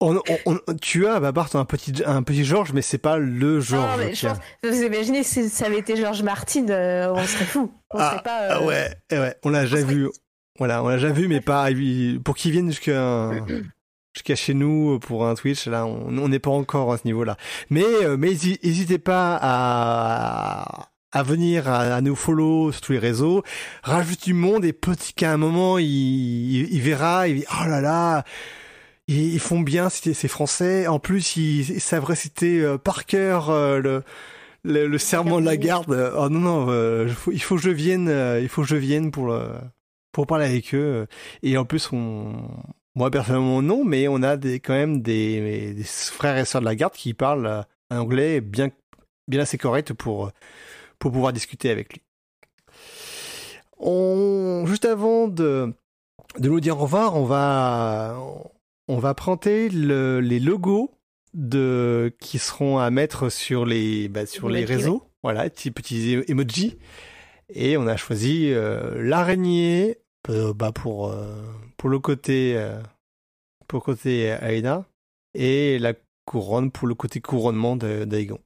On- 0.00 0.16
on- 0.46 0.58
on- 0.66 0.74
tu 0.80 1.06
as, 1.06 1.18
Babar, 1.20 1.50
t'as 1.50 1.58
un 1.58 1.64
petit, 1.64 1.92
un 2.06 2.22
petit 2.22 2.44
Georges, 2.44 2.72
mais 2.72 2.82
c'est 2.82 2.98
pas 2.98 3.18
le 3.18 3.54
Non, 3.56 3.60
Georges. 3.60 3.98
mais 3.98 4.14
je 4.14 4.26
pense, 4.28 4.38
vous 4.62 4.82
imaginez 4.82 5.22
si 5.22 5.48
ça 5.48 5.66
avait 5.66 5.78
été 5.78 5.96
Georges 5.96 6.22
Martin, 6.22 6.68
euh, 6.68 7.12
on 7.14 7.24
serait 7.26 7.44
fou. 7.44 7.72
On 7.90 7.98
Ah, 7.98 8.10
serait 8.12 8.22
pas. 8.22 8.42
euh, 8.42 8.48
Ah 8.52 8.62
ouais, 8.64 8.90
eh 9.10 9.18
ouais, 9.18 9.34
on 9.44 9.50
l'a 9.50 9.62
déjà 9.62 9.82
vu. 9.82 10.08
Voilà, 10.58 10.82
on 10.82 10.88
l'a 10.88 10.96
déjà 10.96 11.10
vu, 11.10 11.28
mais 11.28 11.40
pas 11.40 11.68
pour 12.24 12.34
qu'il 12.36 12.52
vienne 12.52 12.68
jusqu'à 12.70 13.30
jusqu'à 14.14 14.34
chez 14.36 14.54
nous 14.54 14.98
pour 15.00 15.26
un 15.26 15.34
Twitch. 15.34 15.66
Là, 15.66 15.86
on 15.86 16.28
n'est 16.28 16.38
pas 16.40 16.50
encore 16.50 16.92
à 16.92 16.98
ce 16.98 17.02
niveau-là. 17.04 17.36
Mais 17.70 17.84
euh, 17.84 18.16
mais 18.16 18.32
hési- 18.32 18.58
n'hésitez 18.64 18.98
pas 18.98 19.38
à 19.40 20.88
à 21.12 21.22
venir 21.22 21.68
à, 21.68 21.78
à 21.94 22.00
nous 22.02 22.14
follow 22.16 22.70
sur 22.72 22.80
tous 22.82 22.92
les 22.92 22.98
réseaux. 22.98 23.42
Rajoute 23.82 24.24
du 24.24 24.34
monde 24.34 24.64
et 24.64 24.72
petit 24.72 25.14
qu'à 25.14 25.32
un 25.32 25.36
moment 25.38 25.78
il, 25.78 25.86
il, 25.86 26.72
il 26.74 26.80
verra, 26.82 27.28
il 27.28 27.36
dit 27.40 27.44
oh 27.50 27.66
là 27.68 27.80
là. 27.80 28.24
Ils 29.08 29.32
ils 29.34 29.40
font 29.40 29.60
bien, 29.60 29.88
c'est 29.88 30.28
français. 30.28 30.86
En 30.86 30.98
plus, 30.98 31.36
ils, 31.36 31.70
ils 31.70 31.80
savent 31.80 32.04
réciter 32.04 32.60
euh, 32.60 32.78
par 32.78 33.06
cœur 33.06 33.50
euh, 33.50 33.78
le, 33.80 34.02
le, 34.64 34.86
le 34.86 34.98
serment 34.98 35.40
de 35.40 35.46
la 35.46 35.56
garde. 35.56 36.12
Oh 36.16 36.28
non 36.28 36.40
non, 36.40 36.66
euh, 36.68 37.06
il 37.08 37.14
faut- 37.14 37.32
il 37.32 37.42
faut 37.42 37.56
que 37.56 37.62
je 37.62 37.70
vienne, 37.70 38.08
euh, 38.08 38.40
il 38.40 38.48
faut 38.48 38.62
que 38.62 38.68
je 38.68 38.76
vienne 38.76 39.10
pour 39.10 39.26
le, 39.28 39.48
pour 40.12 40.26
parler 40.26 40.44
avec 40.46 40.74
eux. 40.74 41.06
Et 41.42 41.56
en 41.56 41.64
plus, 41.64 41.90
on, 41.92 42.34
moi 42.94 43.10
personnellement 43.10 43.62
non, 43.62 43.84
mais 43.84 44.08
on 44.08 44.22
a 44.22 44.36
des, 44.36 44.60
quand 44.60 44.74
même 44.74 45.00
des, 45.02 45.72
des 45.74 45.84
frères 45.84 46.36
et 46.36 46.44
sœurs 46.44 46.60
de 46.60 46.66
la 46.66 46.74
garde 46.76 46.92
qui 46.94 47.14
parlent 47.14 47.46
euh, 47.46 47.62
un 47.90 48.00
anglais 48.00 48.40
bien, 48.42 48.68
bien 49.28 49.40
assez 49.40 49.56
correct 49.58 49.94
pour, 49.94 50.30
pour 50.98 51.12
pouvoir 51.12 51.32
discuter 51.32 51.70
avec 51.70 51.94
lui. 51.94 52.02
On, 53.78 54.64
juste 54.66 54.84
avant 54.84 55.28
de, 55.28 55.72
de 56.38 56.48
nous 56.48 56.60
dire 56.60 56.76
au 56.78 56.82
revoir, 56.82 57.14
on 57.16 57.24
va, 57.24 58.18
on 58.88 58.98
va 58.98 59.14
prendre 59.14 59.40
le, 59.46 60.20
les 60.20 60.40
logos 60.40 60.90
de, 61.34 62.14
qui 62.20 62.38
seront 62.38 62.78
à 62.78 62.90
mettre 62.90 63.28
sur 63.28 63.66
les, 63.66 64.08
bah, 64.08 64.26
sur 64.26 64.48
les 64.48 64.60
Emoji, 64.60 64.74
réseaux. 64.74 65.02
Voilà, 65.22 65.48
petits, 65.50 65.70
petits 65.70 66.24
emojis. 66.28 66.78
Et 67.50 67.76
on 67.76 67.86
a 67.86 67.96
choisi 67.96 68.50
euh, 68.50 69.02
l'araignée 69.02 69.98
euh, 70.28 70.52
bah, 70.52 70.72
pour, 70.72 71.08
euh, 71.08 71.26
pour 71.76 71.88
le 71.88 71.98
côté, 71.98 72.60
pour 73.66 73.84
côté 73.84 74.36
et 75.34 75.78
la 75.78 75.92
couronne 76.24 76.70
pour 76.70 76.88
le 76.88 76.94
côté 76.94 77.20
couronnement 77.20 77.76
d'Aegon. 77.76 78.38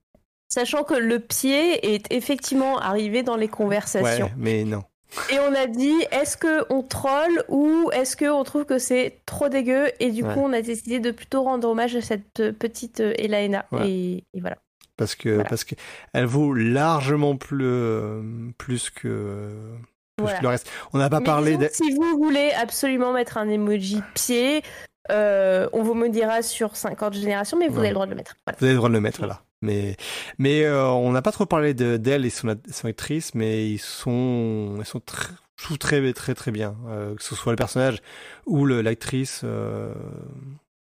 Sachant 0.48 0.84
que 0.84 0.94
le 0.94 1.18
pied 1.18 1.94
est 1.94 2.12
effectivement 2.12 2.78
arrivé 2.78 3.22
dans 3.22 3.36
les 3.36 3.48
conversations. 3.48 4.26
Ouais, 4.26 4.32
mais 4.36 4.64
non. 4.64 4.84
Et 5.30 5.38
on 5.40 5.54
a 5.54 5.66
dit, 5.66 5.94
est-ce 6.10 6.36
que 6.36 6.64
on 6.72 6.82
troll 6.82 7.44
ou 7.48 7.90
est-ce 7.92 8.16
que 8.16 8.30
on 8.30 8.44
trouve 8.44 8.64
que 8.64 8.78
c'est 8.78 9.20
trop 9.26 9.48
dégueu 9.48 9.88
Et 10.00 10.10
du 10.10 10.22
Ouais. 10.22 10.32
coup, 10.32 10.40
on 10.40 10.52
a 10.52 10.62
décidé 10.62 11.00
de 11.00 11.10
plutôt 11.10 11.42
rendre 11.42 11.68
hommage 11.68 11.94
à 11.96 12.00
cette 12.00 12.40
euh, 12.40 12.52
petite 12.52 13.00
euh, 13.00 13.12
Elaina. 13.18 13.66
Ouais. 13.72 13.88
Et, 13.90 14.24
et 14.34 14.40
voilà. 14.40 14.56
Parce 14.96 15.14
que, 15.14 15.28
Voilà. 15.30 15.48
parce 15.48 15.64
que 15.64 15.74
elle 16.12 16.24
vaut 16.26 16.54
largement 16.54 17.36
plus, 17.36 17.64
euh, 17.64 18.22
plus 18.58 18.88
que, 18.90 19.50
plus 20.16 20.24
Voilà. 20.24 20.38
que 20.38 20.42
le 20.42 20.48
reste. 20.48 20.70
On 20.92 20.98
n'a 20.98 21.10
pas 21.10 21.18
Mais 21.20 21.24
parlé 21.26 21.50
disons 21.56 21.62
de... 21.62 21.68
Si 21.72 21.94
vous 21.94 22.16
voulez 22.18 22.50
absolument 22.52 23.12
mettre 23.12 23.36
un 23.38 23.48
emoji 23.48 24.00
pied, 24.14 24.62
euh, 25.10 25.68
on 25.72 25.82
vous 25.82 25.94
maudira 25.94 26.42
sur 26.42 26.76
50 26.76 27.14
générations, 27.14 27.58
mais 27.58 27.68
vous 27.68 27.74
Ouais. 27.74 27.80
avez 27.80 27.88
le 27.88 27.94
droit 27.94 28.06
de 28.06 28.10
le 28.12 28.16
mettre. 28.16 28.36
Voilà. 28.46 28.56
Vous 28.58 28.64
avez 28.64 28.72
le 28.74 28.78
droit 28.78 28.88
de 28.88 28.94
le 28.94 29.00
mettre 29.00 29.26
là. 29.26 29.42
Mais, 29.62 29.96
mais 30.38 30.64
euh, 30.64 30.88
on 30.90 31.12
n'a 31.12 31.22
pas 31.22 31.32
trop 31.32 31.46
parlé 31.46 31.72
de- 31.74 31.96
d'elle 31.96 32.24
et 32.26 32.30
son, 32.30 32.56
son 32.70 32.88
actrice, 32.88 33.34
mais 33.34 33.68
ils 33.70 33.78
sont, 33.78 34.76
ils 34.78 34.84
sont 34.84 35.00
très, 35.00 35.32
très, 35.78 36.12
très, 36.12 36.34
très 36.34 36.50
bien. 36.50 36.76
Euh, 36.88 37.14
que 37.14 37.22
ce 37.22 37.34
soit 37.34 37.52
le 37.52 37.56
personnage 37.56 37.98
ou 38.46 38.66
l'actrice. 38.66 39.42
euh, 39.44 39.94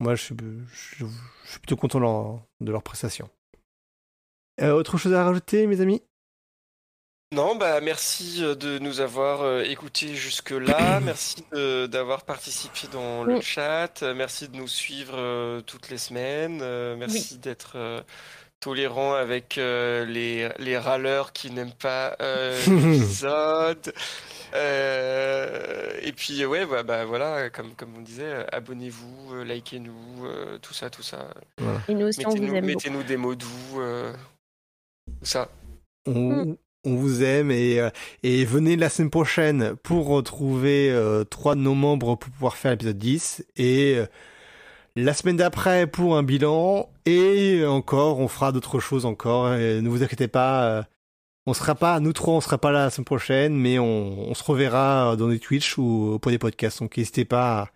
moi, 0.00 0.14
je 0.14 0.22
suis, 0.22 0.34
je, 0.72 1.04
je 1.44 1.50
suis 1.50 1.58
plutôt 1.58 1.76
content 1.76 1.98
de 1.98 2.04
leur, 2.04 2.40
de 2.60 2.70
leur 2.72 2.82
prestation. 2.82 3.28
Euh, 4.60 4.72
autre 4.72 4.96
chose 4.96 5.12
à 5.12 5.24
rajouter, 5.24 5.66
mes 5.66 5.80
amis? 5.80 6.02
Non, 7.30 7.56
bah 7.56 7.82
merci 7.82 8.40
de 8.40 8.78
nous 8.78 9.00
avoir 9.00 9.42
euh, 9.42 9.62
écoutés 9.62 10.14
jusque-là. 10.14 10.98
merci 11.04 11.44
de- 11.52 11.86
d'avoir 11.86 12.22
participé 12.24 12.88
dans 12.90 13.22
le 13.22 13.34
Oui. 13.34 13.42
chat. 13.42 14.02
Merci 14.16 14.48
de 14.48 14.56
nous 14.56 14.66
suivre 14.66 15.14
euh, 15.14 15.60
toutes 15.60 15.90
les 15.90 15.98
semaines. 15.98 16.60
Euh, 16.62 16.96
Merci 16.96 17.36
d'être 17.36 17.72
euh, 17.76 18.00
tolérant 18.60 19.14
avec 19.14 19.58
euh, 19.58 20.04
les, 20.04 20.48
les 20.58 20.78
râleurs 20.78 21.32
qui 21.32 21.50
n'aiment 21.50 21.72
pas 21.72 22.16
euh, 22.20 22.58
l'épisode. 22.66 23.92
Euh, 24.54 25.92
et 26.02 26.12
puis 26.12 26.44
ouais, 26.46 26.66
bah, 26.66 26.82
bah, 26.82 27.04
voilà, 27.04 27.50
comme, 27.50 27.74
comme 27.74 27.94
on 27.96 28.00
disait, 28.00 28.22
euh, 28.24 28.44
abonnez-vous, 28.52 29.34
euh, 29.34 29.44
likez-nous, 29.44 30.24
euh, 30.26 30.58
tout 30.58 30.74
ça, 30.74 30.90
tout 30.90 31.02
ça. 31.02 31.28
Et 31.88 31.94
nous 31.94 32.06
aussi, 32.06 32.26
on 32.26 32.30
vous 32.30 32.36
Mettez-nous 32.36 32.56
aime 32.56 32.64
mettez-nous 32.64 33.02
des 33.02 33.16
mots 33.16 33.34
doux, 33.34 33.80
euh, 33.80 34.12
tout 35.20 35.26
ça. 35.26 35.48
On, 36.06 36.56
on 36.84 36.94
vous 36.94 37.22
aime 37.22 37.50
et, 37.50 37.86
et 38.22 38.44
venez 38.46 38.76
la 38.76 38.88
semaine 38.88 39.10
prochaine 39.10 39.76
pour 39.82 40.06
retrouver 40.06 40.90
euh, 40.90 41.24
trois 41.24 41.54
de 41.54 41.60
nos 41.60 41.74
membres 41.74 42.16
pour 42.16 42.30
pouvoir 42.32 42.56
faire 42.56 42.70
l'épisode 42.72 42.96
10 42.96 43.44
et 43.56 43.96
euh, 43.96 44.06
la 45.04 45.14
semaine 45.14 45.36
d'après 45.36 45.86
pour 45.86 46.16
un 46.16 46.24
bilan 46.24 46.90
et 47.06 47.64
encore 47.64 48.18
on 48.18 48.26
fera 48.26 48.50
d'autres 48.50 48.80
choses 48.80 49.06
encore. 49.06 49.50
Ne 49.50 49.88
vous 49.88 50.02
inquiétez 50.02 50.26
pas, 50.28 50.64
euh, 50.64 50.82
on 51.46 51.54
sera 51.54 51.76
pas 51.76 52.00
nous 52.00 52.12
trois 52.12 52.34
on 52.34 52.40
sera 52.40 52.58
pas 52.58 52.72
là 52.72 52.84
la 52.84 52.90
semaine 52.90 53.04
prochaine 53.04 53.54
mais 53.54 53.78
on, 53.78 54.34
se 54.34 54.42
reverra 54.42 55.14
dans 55.16 55.28
des 55.28 55.38
Twitch 55.38 55.78
ou 55.78 56.18
pour 56.20 56.32
des 56.32 56.38
podcasts. 56.38 56.80
Donc 56.80 56.96
n'hésitez 56.96 57.24
pas 57.24 57.70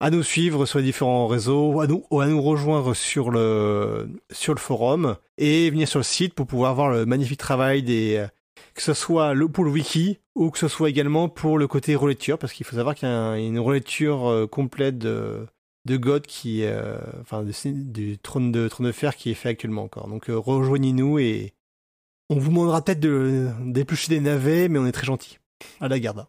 à, 0.00 0.10
nous 0.10 0.22
suivre 0.22 0.66
sur 0.66 0.78
les 0.78 0.84
différents 0.84 1.26
réseaux, 1.26 1.72
ou 1.72 1.80
à 1.80 1.86
nous, 1.86 2.04
ou 2.10 2.20
à 2.20 2.26
nous 2.26 2.42
rejoindre 2.42 2.94
sur 2.94 3.30
le, 3.30 4.08
forum 4.58 5.16
et 5.38 5.70
venir 5.70 5.88
sur 5.88 5.98
le 5.98 6.04
site 6.04 6.34
pour 6.34 6.46
pouvoir 6.46 6.74
voir 6.74 6.90
le 6.90 7.06
magnifique 7.06 7.40
travail 7.40 7.82
des, 7.82 8.26
que 8.74 8.82
ce 8.82 8.92
soit 8.92 9.32
pour 9.50 9.64
le 9.64 9.70
wiki 9.70 10.18
ou 10.34 10.50
que 10.50 10.58
ce 10.58 10.68
soit 10.68 10.90
également 10.90 11.30
pour 11.30 11.56
le 11.56 11.66
côté 11.66 11.94
relecture, 11.94 12.38
parce 12.38 12.52
qu'il 12.52 12.66
faut 12.66 12.76
savoir 12.76 12.94
qu'il 12.94 13.08
y 13.08 13.10
a 13.10 13.14
un- 13.14 13.36
une 13.36 13.58
relecture 13.58 14.28
euh, 14.28 14.46
complète 14.46 14.98
de, 14.98 15.46
de 15.86 15.96
God 15.96 16.26
qui, 16.26 16.64
euh, 16.64 16.98
enfin, 17.20 17.42
de- 17.42 17.52
du 17.92 18.18
trône 18.18 18.52
de, 18.52 18.68
trône 18.68 18.86
de 18.86 18.92
fer 18.92 19.16
qui 19.16 19.30
est 19.30 19.34
fait 19.34 19.48
actuellement 19.50 19.82
encore. 19.84 20.08
Donc 20.08 20.28
euh, 20.28 20.36
rejoignez-nous 20.38 21.18
et 21.18 21.54
on 22.28 22.38
vous 22.38 22.50
demandera 22.50 22.82
peut-être 22.82 23.00
de 23.00 23.50
d'éplucher 23.64 24.08
des 24.08 24.20
navets, 24.20 24.68
mais 24.68 24.78
on 24.78 24.86
est 24.86 24.92
très 24.92 25.06
gentils. 25.06 25.38
À 25.80 25.88
la 25.88 25.98
garde. 25.98 26.26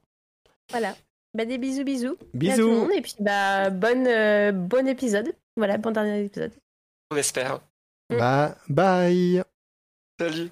Voilà. 0.69 0.95
Bah, 1.33 1.45
des 1.45 1.57
bisous, 1.57 1.83
bisous. 1.83 2.13
à 2.13 2.15
tout 2.17 2.27
le 2.33 2.39
Bisous. 2.39 2.69
monde. 2.71 2.91
Et 2.95 3.01
puis, 3.01 3.15
bah, 3.19 3.69
bonne, 3.69 4.07
euh, 4.07 4.51
bon 4.51 4.87
épisode. 4.87 5.33
Voilà, 5.55 5.77
bon 5.77 5.91
dernier 5.91 6.23
épisode. 6.23 6.53
On 7.11 7.15
espère. 7.17 7.59
Bye. 8.09 8.53
Bye. 8.69 9.43
Salut. 10.19 10.49